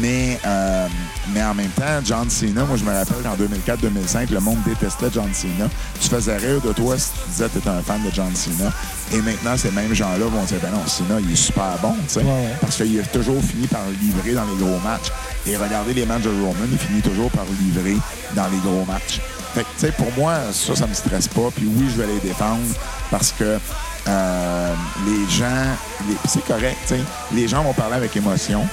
Mais, 0.00 0.38
euh, 0.46 0.88
mais 1.32 1.42
en 1.42 1.54
même 1.54 1.70
temps, 1.70 2.00
John 2.04 2.28
Cena, 2.30 2.64
moi, 2.64 2.76
je 2.76 2.84
me 2.84 2.92
rappelle 2.92 3.22
qu'en 3.22 3.36
2004-2005, 3.36 4.32
le 4.32 4.40
monde 4.40 4.58
détestait 4.64 5.06
John 5.12 5.32
Cena. 5.32 5.68
Tu 6.00 6.08
faisais 6.08 6.36
rire 6.36 6.60
de 6.60 6.72
toi 6.72 6.98
si 6.98 7.10
tu 7.10 7.30
disais 7.30 7.44
que 7.46 7.52
tu 7.52 7.58
étais 7.58 7.68
un 7.68 7.82
fan 7.82 8.02
de 8.02 8.10
John 8.12 8.34
Cena. 8.34 8.72
Et 9.12 9.20
maintenant, 9.20 9.56
ces 9.56 9.70
mêmes 9.70 9.94
gens-là 9.94 10.26
vont 10.26 10.44
dire, 10.44 10.58
ben 10.62 10.70
non, 10.70 10.86
Cena, 10.86 11.20
il 11.20 11.32
est 11.32 11.36
super 11.36 11.78
bon, 11.80 11.94
tu 12.06 12.14
sais. 12.14 12.20
Ouais. 12.20 12.54
Parce 12.60 12.76
qu'il 12.76 12.98
a 12.98 13.02
toujours 13.04 13.42
fini 13.42 13.66
par 13.66 13.82
livrer 14.00 14.32
dans 14.32 14.44
les 14.44 14.56
gros 14.56 14.78
matchs. 14.80 15.12
Et 15.46 15.56
regardez 15.56 15.94
les 15.94 16.06
matchs 16.06 16.22
de 16.22 16.30
Roman, 16.30 16.66
il 16.70 16.78
finit 16.78 17.02
toujours 17.02 17.30
par 17.30 17.44
livrer 17.60 17.96
dans 18.34 18.48
les 18.48 18.58
gros 18.58 18.84
matchs. 18.84 19.20
Fait 19.54 19.62
que, 19.62 19.68
tu 19.78 19.86
sais, 19.86 19.92
pour 19.92 20.12
moi, 20.18 20.34
ça, 20.52 20.74
ça 20.74 20.86
me 20.86 20.94
stresse 20.94 21.28
pas. 21.28 21.48
Puis 21.54 21.66
oui, 21.66 21.86
je 21.88 22.00
vais 22.00 22.06
les 22.06 22.20
défendre 22.20 22.62
parce 23.10 23.32
que 23.32 23.58
euh, 24.08 24.74
les 25.06 25.28
gens, 25.34 25.76
c'est 26.28 26.44
correct, 26.44 26.76
tu 26.86 26.94
sais. 26.94 27.00
Les 27.32 27.48
gens 27.48 27.62
vont 27.62 27.72
parler 27.72 27.96
avec 27.96 28.16
émotion. 28.16 28.66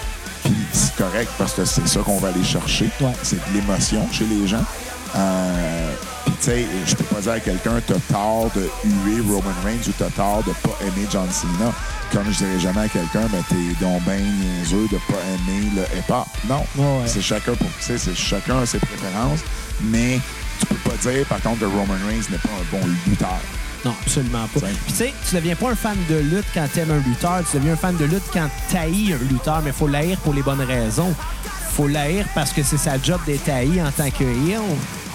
Puis 0.44 0.54
c'est 0.74 0.96
correct 0.96 1.32
parce 1.38 1.54
que 1.54 1.66
c'est 1.66 1.88
ça 1.88 2.02
qu'on 2.02 2.18
va 2.18 2.28
aller 2.30 2.44
chercher. 2.44 2.90
Ouais. 3.00 3.14
C'est 3.24 3.38
de 3.38 3.54
l'émotion 3.56 4.08
chez 4.12 4.26
les 4.26 4.48
gens. 4.48 4.64
Euh, 5.16 5.94
Puis, 6.26 6.34
tu 6.40 6.46
sais, 6.46 6.66
je 6.88 6.96
peux 6.96 7.04
pas 7.04 7.22
dire 7.22 7.32
à 7.34 7.40
quelqu'un, 7.40 7.82
t'as 7.86 8.00
tort 8.12 8.50
de 8.56 8.70
huer 9.06 9.22
Roman 9.22 9.54
Reigns 9.64 9.88
ou 9.88 9.92
t'as 9.98 10.10
tort 10.10 10.44
de 10.44 10.52
pas 10.52 10.76
aimer 10.82 11.08
John 11.12 11.28
Cena. 11.32 11.72
Comme 12.12 12.26
je 12.32 12.38
dirais 12.38 12.60
jamais 12.60 12.82
à 12.82 12.88
quelqu'un, 12.88 13.28
ben, 13.32 13.44
t'es 13.48 13.84
donc 13.84 14.04
ben 14.04 14.20
niaiseux 14.22 14.88
de 14.92 14.98
pas 15.08 15.20
aimer 15.34 15.70
le 15.76 15.82
hip-hop. 15.98 16.28
Non. 16.50 16.66
Ouais, 16.76 16.84
ouais. 17.02 17.08
C'est 17.08 17.22
chacun 17.22 17.54
pour, 17.54 17.70
c'est 17.80 17.98
chacun 18.16 18.60
a 18.60 18.66
ses 18.66 18.80
préférences. 18.80 19.40
Mais 19.82 20.20
tu 20.60 20.66
peux 20.66 20.90
pas 20.90 20.98
dire, 20.98 21.26
par 21.28 21.42
contre, 21.42 21.60
que 21.60 21.66
Roman 21.66 21.94
Reigns 22.08 22.26
n'est 22.30 22.38
pas 22.38 22.50
un 22.50 22.78
bon 22.78 22.86
lutteur. 23.08 23.40
Non, 23.86 23.94
absolument 24.02 24.48
pas. 24.54 24.62
Puis 24.62 24.78
tu 24.88 24.94
sais, 24.94 25.14
tu 25.28 25.36
deviens 25.36 25.56
pas 25.56 25.72
un 25.72 25.76
fan 25.76 25.98
de 26.10 26.16
lutte 26.16 26.46
quand 26.54 26.68
t'aimes 26.74 26.92
un 26.92 27.08
lutteur, 27.10 27.42
tu 27.50 27.58
deviens 27.58 27.74
un 27.74 27.78
fan 27.78 27.98
de 27.98 28.06
lutte 28.06 28.24
quand 28.32 28.48
t'haïs 28.72 29.14
un 29.14 29.32
lutteur, 29.32 29.62
mais 29.64 29.72
faut 29.72 29.88
l'haïr 29.88 30.18
pour 30.20 30.34
les 30.34 30.42
bonnes 30.42 30.62
raisons. 30.62 31.14
Faut 31.72 31.88
l'haïr 31.88 32.26
parce 32.36 32.54
que 32.54 32.64
c'est 32.64 32.78
sa 32.78 33.02
job 33.02 33.20
d'être 33.26 33.50
haï 33.50 33.82
en 33.82 33.92
tant 33.92 34.10
que 34.10 34.24
heel, 34.24 34.62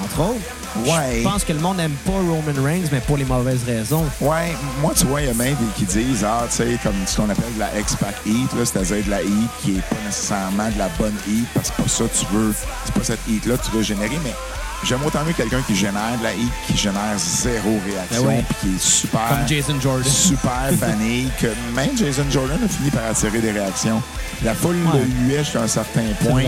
entre 0.03 0.21
autres. 0.21 0.41
Ouais. 0.85 1.19
Je 1.19 1.23
pense 1.23 1.45
que 1.45 1.53
le 1.53 1.61
monde 1.61 1.79
n'aime 1.79 1.95
pas 2.05 2.13
Roman 2.13 2.63
Reigns, 2.63 2.89
mais 2.93 3.01
pour 3.01 3.17
les 3.17 3.25
mauvaises 3.25 3.65
raisons. 3.65 4.05
Ouais, 4.21 4.55
moi, 4.81 4.93
tu 4.95 5.07
vois, 5.07 5.23
il 5.23 5.29
y 5.29 5.31
a 5.31 5.35
même 5.35 5.55
des 5.55 5.67
qui 5.77 5.85
disent, 5.85 6.25
ah, 6.25 6.47
tu 6.51 6.57
sais, 6.57 6.79
comme 6.83 6.95
ce 7.07 7.17
qu'on 7.17 7.31
appelle 7.31 7.55
de 7.55 7.61
la 7.61 7.79
X-Pac 7.79 8.15
Heat, 8.27 8.51
c'est-à-dire 8.65 9.05
de 9.05 9.11
la 9.11 9.23
heat 9.23 9.51
qui 9.63 9.79
est 9.79 9.89
pas 9.89 9.97
nécessairement 10.05 10.69
de 10.69 10.79
la 10.79 10.89
bonne 10.99 11.17
heat, 11.27 11.47
parce 11.55 11.71
que 11.71 11.77
c'est 11.77 11.83
pas 11.83 11.89
ça 11.89 12.05
que 12.05 12.19
tu 12.19 12.37
veux, 12.37 12.55
c'est 12.85 12.95
pas 12.95 13.05
cette 13.05 13.29
heat-là 13.29 13.57
que 13.57 13.65
tu 13.65 13.71
veux 13.71 13.83
générer, 13.83 14.19
mais 14.23 14.35
j'aime 14.84 15.05
autant 15.05 15.24
mieux 15.24 15.32
quelqu'un 15.32 15.60
qui 15.66 15.74
génère 15.74 16.18
de 16.18 16.24
la 16.24 16.34
heat, 16.34 16.50
qui 16.66 16.76
génère 16.76 17.16
zéro 17.18 17.78
réaction, 17.86 18.23
Ben 18.24 18.28
ouais. 18.28 18.44
puis 18.48 18.57
qui 18.70 18.76
est 18.76 18.81
super, 18.81 19.28
Comme 19.28 19.48
Jason 19.48 19.81
Jordan. 19.81 20.05
super 20.05 20.70
fané, 20.78 21.26
que 21.40 21.48
même 21.74 21.97
Jason 21.97 22.24
Jordan 22.31 22.58
a 22.65 22.68
fini 22.68 22.90
par 22.90 23.05
attirer 23.10 23.40
des 23.40 23.52
réactions. 23.52 24.02
La 24.44 24.55
foule 24.55 24.76
Ouais. 24.76 25.00
le 25.00 25.28
huait 25.28 25.39
jusqu'à 25.44 25.62
un 25.62 25.68
certain 25.68 26.05
point, 26.24 26.44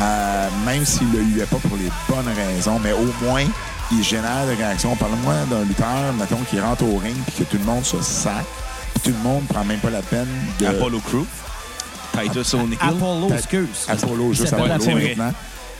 euh, 0.00 0.48
même 0.66 0.84
s'il 0.84 1.10
le 1.12 1.20
huait 1.22 1.46
pas 1.46 1.56
pour 1.58 1.76
les 1.76 1.90
bonnes 2.08 2.32
raisons, 2.34 2.78
mais 2.82 2.92
au 2.92 3.08
moins, 3.24 3.44
il 3.92 4.02
génère 4.04 4.46
des 4.46 4.54
réactions. 4.54 4.94
Parle-moi 4.96 5.34
d'un 5.50 5.62
lutteur, 5.64 6.12
mettons, 6.18 6.38
qui 6.48 6.58
rentre 6.60 6.84
au 6.84 6.96
ring 6.98 7.16
puis 7.26 7.44
que 7.44 7.50
tout 7.50 7.58
le 7.58 7.64
monde 7.64 7.84
se 7.84 8.00
sac, 8.02 8.44
puis 8.94 9.02
tout 9.12 9.16
le 9.16 9.28
monde 9.28 9.44
prend 9.48 9.64
même 9.64 9.78
pas 9.80 9.90
la 9.90 10.02
peine 10.02 10.28
de... 10.58 10.66
Apollo 10.66 11.00
Crew? 11.00 11.24
Titus 12.12 12.54
O'Neill. 12.54 12.78
Apollo, 12.80 13.30
excuse. 13.32 13.86
Apollo, 13.88 14.32
juste 14.32 14.52
Apollo 14.52 14.68
maintenant. 14.68 15.32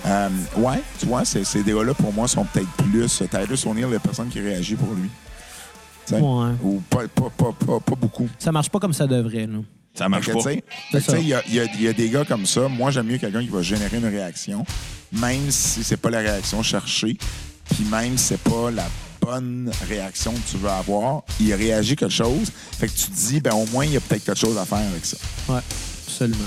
Euh, 0.06 0.28
ouais, 0.56 0.82
tu 0.98 1.06
vois, 1.06 1.24
ces, 1.24 1.44
ces 1.44 1.62
dégâts-là, 1.62 1.94
pour 1.94 2.12
moi, 2.12 2.26
sont 2.26 2.44
peut-être 2.44 2.70
plus... 2.72 3.22
Titus 3.30 3.66
O'Neill, 3.66 3.86
il 3.88 3.92
y 3.92 3.96
a 3.96 4.00
personne 4.00 4.28
qui 4.28 4.40
réagit 4.40 4.76
pour 4.76 4.92
lui. 4.94 5.10
Ouais. 6.12 6.54
Ou 6.62 6.82
pas, 6.90 7.06
pas, 7.08 7.30
pas, 7.30 7.52
pas, 7.52 7.80
pas 7.80 7.94
beaucoup. 7.94 8.28
Ça 8.38 8.50
marche 8.50 8.68
pas 8.68 8.80
comme 8.80 8.92
ça 8.92 9.06
devrait, 9.06 9.46
là. 9.46 9.58
Ça 9.94 10.08
marche 10.08 10.26
que, 10.26 10.32
pas. 10.32 10.52
Il 11.18 11.28
y 11.28 11.34
a, 11.34 11.42
il 11.46 11.80
y 11.80 11.84
y 11.84 11.88
a 11.88 11.92
des 11.92 12.08
gars 12.08 12.24
comme 12.24 12.46
ça. 12.46 12.68
Moi, 12.68 12.90
j'aime 12.90 13.06
mieux 13.06 13.18
quelqu'un 13.18 13.42
qui 13.42 13.48
va 13.48 13.60
générer 13.60 13.98
une 13.98 14.06
réaction, 14.06 14.64
même 15.12 15.50
si 15.50 15.84
c'est 15.84 15.96
pas 15.96 16.10
la 16.10 16.20
réaction 16.20 16.62
cherchée, 16.62 17.16
puis 17.70 17.84
même 17.90 18.16
si 18.16 18.26
c'est 18.28 18.40
pas 18.40 18.70
la 18.70 18.86
bonne 19.20 19.70
réaction 19.88 20.32
que 20.32 20.50
tu 20.50 20.56
veux 20.56 20.68
avoir, 20.70 21.22
il 21.40 21.52
réagit 21.54 21.96
quelque 21.96 22.14
chose. 22.14 22.50
Fait 22.78 22.86
que 22.86 22.92
tu 22.92 23.06
te 23.10 23.16
dis, 23.16 23.40
ben 23.40 23.52
au 23.52 23.66
moins, 23.66 23.84
il 23.84 23.92
y 23.92 23.96
a 23.96 24.00
peut-être 24.00 24.24
quelque 24.24 24.38
chose 24.38 24.56
à 24.56 24.64
faire 24.64 24.78
avec 24.78 25.04
ça. 25.04 25.16
Ouais, 25.48 25.60
absolument. 26.06 26.38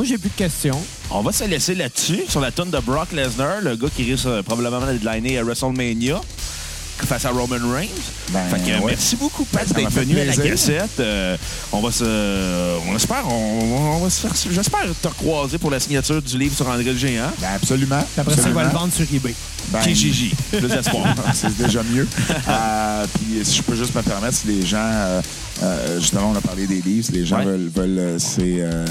Moi, 0.00 0.06
j'ai 0.06 0.16
plus 0.16 0.30
de 0.30 0.34
questions. 0.34 0.80
On 1.10 1.20
va 1.20 1.30
se 1.30 1.44
laisser 1.44 1.74
là-dessus, 1.74 2.22
sur 2.26 2.40
la 2.40 2.50
tonne 2.50 2.70
de 2.70 2.78
Brock 2.78 3.12
Lesnar, 3.12 3.60
le 3.60 3.76
gars 3.76 3.88
qui 3.94 4.10
risque 4.10 4.24
euh, 4.24 4.42
probablement 4.42 4.86
d'être 4.86 5.04
liné 5.04 5.36
à 5.36 5.44
WrestleMania 5.44 6.18
face 7.04 7.26
à 7.26 7.28
Roman 7.28 7.58
Reigns. 7.70 7.88
Ben, 8.30 8.40
fait 8.48 8.60
que, 8.60 8.78
ouais. 8.78 8.92
merci 8.92 9.16
beaucoup, 9.16 9.44
Pat, 9.44 9.68
m'a 9.68 9.74
d'être 9.74 9.90
venu 9.90 10.18
à 10.18 10.24
la 10.24 10.34
cassette. 10.34 11.00
Euh, 11.00 11.36
on 11.70 11.80
va 11.80 11.92
se. 11.92 12.04
On 12.88 12.96
espère, 12.96 13.28
on, 13.28 13.96
on 13.96 13.98
va 13.98 14.08
se 14.08 14.26
faire. 14.26 14.32
J'espère 14.50 14.86
te 15.02 15.08
croiser 15.08 15.58
pour 15.58 15.70
la 15.70 15.78
signature 15.78 16.22
du 16.22 16.38
livre 16.38 16.56
sur 16.56 16.66
André 16.66 16.84
le 16.84 16.96
Géant. 16.96 17.30
Ben 17.38 17.48
absolument. 17.56 18.02
Après 18.16 18.36
ça, 18.36 18.48
il 18.48 18.54
va 18.54 18.64
le 18.64 18.70
vendre 18.70 18.94
sur 18.94 19.04
eBay. 19.14 19.34
Ben, 19.68 19.80
Kijiji. 19.80 20.32
Plus 20.50 20.62
d'espoir. 20.62 21.14
c'est 21.34 21.54
déjà 21.58 21.82
mieux. 21.82 22.08
Euh, 22.48 23.06
puis 23.14 23.44
si 23.44 23.58
je 23.58 23.62
peux 23.62 23.76
juste 23.76 23.94
me 23.94 24.02
permettre, 24.02 24.34
si 24.34 24.46
les 24.46 24.66
gens, 24.66 25.20
euh, 25.62 26.00
justement, 26.00 26.30
on 26.30 26.36
a 26.36 26.40
parlé 26.40 26.66
des 26.66 26.80
livres, 26.80 27.08
les 27.12 27.24
gens 27.26 27.38
Ouais. 27.38 27.44
veulent, 27.44 27.68
veulent, 27.68 27.98
euh, 27.98 28.18
euh, 28.60 28.84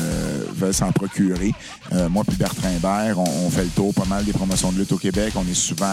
veulent 0.56 0.73
s'en 0.73 0.91
procurer, 0.91 1.51
euh, 1.93 2.09
moi 2.09 2.24
puis 2.27 2.38
Bertrand 2.38 2.69
Hébert, 2.69 3.18
on, 3.19 3.45
on 3.45 3.50
fait 3.50 3.64
le 3.64 3.69
tour 3.69 3.93
pas 3.93 4.06
mal 4.06 4.24
des 4.24 4.32
promotions 4.34 4.72
de 4.72 4.77
lutte 4.80 4.92
au 4.92 4.98
Québec. 4.98 5.34
On 5.35 5.42
est 5.50 5.53
souvent 5.56 5.85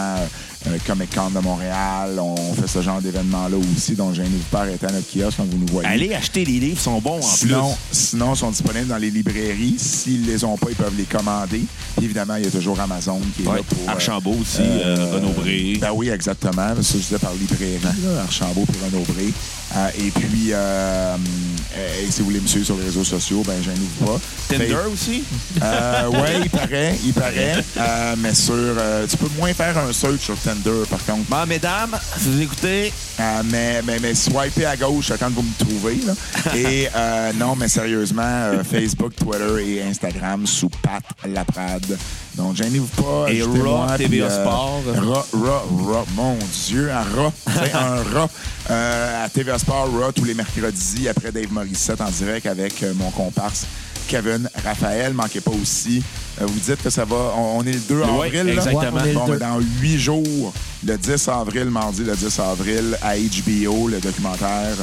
euh, 0.67 0.77
Comic 0.85 1.13
Con 1.15 1.29
de 1.31 1.39
Montréal. 1.39 2.19
On 2.19 2.53
fait 2.53 2.67
ce 2.67 2.81
genre 2.81 3.01
d'événements-là 3.01 3.57
aussi. 3.75 3.93
Donc, 3.93 4.13
j'ai 4.13 4.23
vous 4.23 4.37
pas 4.51 4.61
arrêter 4.61 4.85
à 4.85 4.91
notre 4.91 5.07
kiosque 5.11 5.37
quand 5.37 5.45
vous 5.49 5.57
nous 5.57 5.67
voyez. 5.71 5.87
Allez 5.89 6.13
acheter 6.13 6.45
les 6.45 6.59
livres, 6.59 6.77
ils 6.77 6.83
sont 6.83 6.99
bons 6.99 7.17
en 7.17 7.21
Sinon, 7.21 7.69
plus. 7.89 7.97
sinon, 7.97 8.33
ils 8.33 8.37
sont 8.37 8.51
disponibles 8.51 8.87
dans 8.87 8.97
les 8.97 9.09
librairies. 9.11 9.75
S'ils 9.77 10.25
les 10.25 10.43
ont 10.43 10.57
pas, 10.57 10.67
ils 10.69 10.75
peuvent 10.75 10.95
les 10.97 11.03
commander. 11.05 11.61
Puis 11.95 12.05
évidemment, 12.05 12.35
il 12.35 12.45
y 12.45 12.47
a 12.47 12.51
toujours 12.51 12.79
Amazon 12.79 13.19
qui 13.35 13.43
est 13.43 13.47
Ouais. 13.47 13.57
là 13.57 13.63
pour. 13.67 13.87
euh, 13.87 13.91
Archambault 13.91 14.35
aussi, 14.41 14.61
euh, 14.61 15.07
Renaud 15.13 15.31
Bré. 15.31 15.77
Ben 15.81 15.91
oui, 15.95 16.09
exactement. 16.09 16.75
Ça, 16.75 16.81
je 16.93 16.97
disais 16.97 17.17
par 17.19 17.33
librairie, 17.33 17.79
là, 18.03 18.21
Archambault 18.23 18.65
puis 18.65 18.77
Renaud 18.85 19.03
Bré. 19.13 19.33
Euh, 19.75 19.89
et 19.99 20.11
puis, 20.11 20.51
euh, 20.53 21.15
euh, 21.77 22.01
et 22.07 22.09
si 22.11 22.19
vous 22.19 22.25
voulez 22.27 22.39
me 22.39 22.47
suivre 22.47 22.65
sur 22.65 22.77
les 22.77 22.85
réseaux 22.85 23.03
sociaux, 23.03 23.43
ben 23.45 23.61
gênez-vous 23.63 24.05
pas. 24.05 24.19
Tinder 24.49 24.75
aussi? 24.93 25.23
Euh, 25.93 26.07
ouais, 26.09 26.39
il 26.43 26.49
paraît, 26.49 26.95
il 27.03 27.13
paraît. 27.13 27.63
Euh, 27.77 28.15
mais 28.17 28.33
sur, 28.33 28.53
euh, 28.55 29.05
tu 29.09 29.17
peux 29.17 29.29
moins 29.37 29.53
faire 29.53 29.77
un 29.77 29.91
search 29.93 30.19
sur 30.19 30.37
Tinder, 30.37 30.83
par 30.89 31.03
contre. 31.05 31.29
Bon, 31.29 31.45
mesdames, 31.47 31.97
si 32.17 32.29
vous 32.29 32.41
écoutez, 32.41 32.93
Euh, 33.19 33.41
mais, 33.45 33.81
mais, 33.83 33.97
mais 33.99 34.13
swipez 34.13 34.65
à 34.65 34.77
gauche 34.77 35.11
quand 35.19 35.31
vous 35.31 35.41
me 35.41 35.57
trouvez. 35.57 35.97
Là. 36.05 36.13
Et 36.55 36.87
non, 37.35 37.55
mais 37.55 37.67
sérieusement, 37.67 38.51
Facebook, 38.69 39.13
Twitter 39.15 39.65
et 39.65 39.83
Instagram 39.83 40.45
sous 40.45 40.69
Pat 40.69 41.03
Laprade. 41.25 41.97
Donc, 42.35 42.55
gênez-vous 42.55 42.85
pas. 43.01 43.25
Et 43.31 43.41
Raw, 43.41 43.87
TVA 43.97 44.29
Sport. 44.29 44.83
Raw, 44.85 45.25
Raw, 45.33 45.85
Raw. 45.85 46.05
Mon 46.15 46.37
Dieu, 46.67 46.91
un 46.91 47.01
Raw. 47.19 47.33
C'est 47.47 47.73
un 47.73 48.03
Raw. 48.19 48.29
À 48.69 49.27
TVA 49.29 49.57
Sport, 49.57 49.89
Raw, 49.91 50.11
tous 50.11 50.25
les 50.25 50.35
mercredis, 50.35 51.09
après 51.09 51.31
Dave 51.31 51.51
Morissette 51.51 52.01
en 52.01 52.11
direct 52.11 52.45
avec 52.45 52.85
mon 52.95 53.09
comparse 53.09 53.65
Kevin 54.07 54.49
Raphaël. 54.63 55.13
Manquez 55.13 55.41
pas 55.41 55.51
aussi. 55.51 56.01
Euh, 56.41 56.45
vous 56.47 56.59
dites 56.59 56.81
que 56.81 56.89
ça 56.89 57.05
va. 57.05 57.33
On, 57.37 57.59
on 57.59 57.63
est 57.63 57.73
le 57.73 57.79
2 57.79 57.95
Oui, 57.95 58.25
avril. 58.27 58.43
là? 58.45 58.53
exactement. 58.53 58.81
Ouais, 58.81 59.01
on 59.01 59.05
est 59.05 59.13
le 59.13 59.19
Bon, 59.19 59.37
dans 59.37 59.59
huit 59.81 59.99
jours, 59.99 60.53
le 60.85 60.97
10 60.97 61.27
avril, 61.29 61.65
mardi 61.65 62.03
le 62.03 62.15
10 62.15 62.39
avril, 62.39 62.97
à 63.01 63.15
HBO, 63.17 63.87
le 63.87 63.99
documentaire 63.99 64.75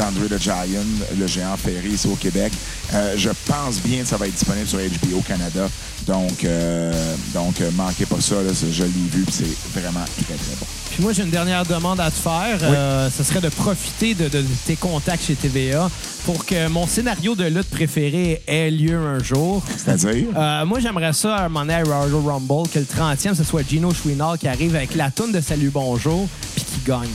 d'André 0.00 0.28
the 0.28 0.40
Giant, 0.40 0.86
le 1.18 1.26
géant 1.26 1.56
ferré 1.56 1.88
ici 1.88 2.06
au 2.06 2.16
Québec. 2.16 2.52
Euh, 2.94 3.14
je 3.16 3.30
pense 3.46 3.80
bien 3.82 4.02
que 4.02 4.08
ça 4.08 4.16
va 4.16 4.26
être 4.26 4.34
disponible 4.34 4.66
sur 4.66 4.78
HBO 4.78 5.20
Canada. 5.26 5.68
Donc, 6.06 6.44
euh, 6.44 7.14
donc 7.34 7.60
euh, 7.60 7.70
manquez 7.76 8.06
pas 8.06 8.20
ça. 8.20 8.36
Là, 8.36 8.50
je 8.52 8.82
l'ai 8.82 8.88
vu, 8.88 9.24
puis 9.24 9.34
c'est 9.34 9.78
vraiment 9.80 10.04
très, 10.04 10.34
très 10.34 10.56
bon. 10.58 10.66
Puis 10.90 11.02
moi, 11.02 11.12
j'ai 11.12 11.22
une 11.22 11.30
dernière 11.30 11.64
demande 11.66 12.00
à 12.00 12.10
te 12.10 12.16
faire. 12.16 12.58
Euh, 12.62 13.10
ce 13.10 13.22
serait 13.22 13.40
de 13.40 13.50
profiter 13.50 14.14
de, 14.14 14.28
de 14.28 14.44
tes 14.66 14.76
contacts 14.76 15.24
chez 15.26 15.34
TVA 15.34 15.90
pour 16.24 16.46
que 16.46 16.68
mon 16.68 16.86
scénario 16.86 17.34
de 17.34 17.44
lutte 17.44 17.68
préféré 17.68 18.42
ait 18.46 18.70
lieu 18.70 18.96
un 18.96 19.22
jour. 19.22 19.62
C'est-à-dire? 19.76 20.28
Euh, 20.34 20.64
moi, 20.64 20.80
j'aimerais 20.80 21.12
ça, 21.12 21.36
à 21.36 21.44
un 21.44 21.48
moment 21.48 21.60
donné, 21.60 21.74
à 21.74 21.82
Royal 21.84 22.14
Rumble, 22.14 22.68
que 22.70 22.78
le 22.78 22.86
30e, 22.86 23.34
ce 23.34 23.44
soit 23.44 23.62
Gino 23.68 23.92
Chouinard 23.92 24.38
qui 24.38 24.48
arrive 24.48 24.74
avec 24.74 24.94
la 24.94 25.10
toune 25.10 25.32
de 25.32 25.40
Salut 25.40 25.70
Bonjour 25.70 26.26
puis 26.54 26.64
qui 26.64 26.80
gagne. 26.86 27.10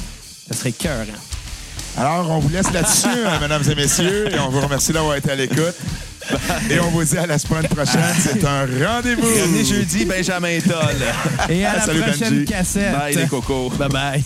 Ça 0.47 0.55
serait 0.55 0.71
cœur, 0.71 1.01
hein? 1.01 1.34
Alors, 1.97 2.29
on 2.31 2.39
vous 2.39 2.49
laisse 2.49 2.71
là-dessus, 2.71 3.07
hein, 3.27 3.39
mesdames 3.41 3.63
et 3.69 3.75
messieurs, 3.75 4.33
et 4.33 4.39
on 4.39 4.49
vous 4.49 4.61
remercie 4.61 4.91
d'avoir 4.91 5.15
été 5.15 5.31
à 5.31 5.35
l'écoute. 5.35 5.75
Et 6.69 6.79
on 6.79 6.89
vous 6.89 7.03
dit 7.03 7.17
à 7.17 7.27
la 7.27 7.37
semaine 7.37 7.67
prochaine. 7.67 8.01
C'est 8.19 8.43
un 8.43 8.61
rendez-vous. 8.87 9.21
Revenez 9.21 9.63
jeudi, 9.63 10.05
Benjamin 10.05 10.59
Toll. 10.59 10.95
Et 11.49 11.63
à 11.65 11.73
la 11.77 11.81
Salut, 11.81 12.01
prochaine 12.01 12.33
Benji. 12.33 12.45
cassette. 12.45 12.97
Bye 12.97 13.15
les 13.15 13.27
cocos. 13.27 13.69
Bye 13.77 13.89
bye. 13.89 14.23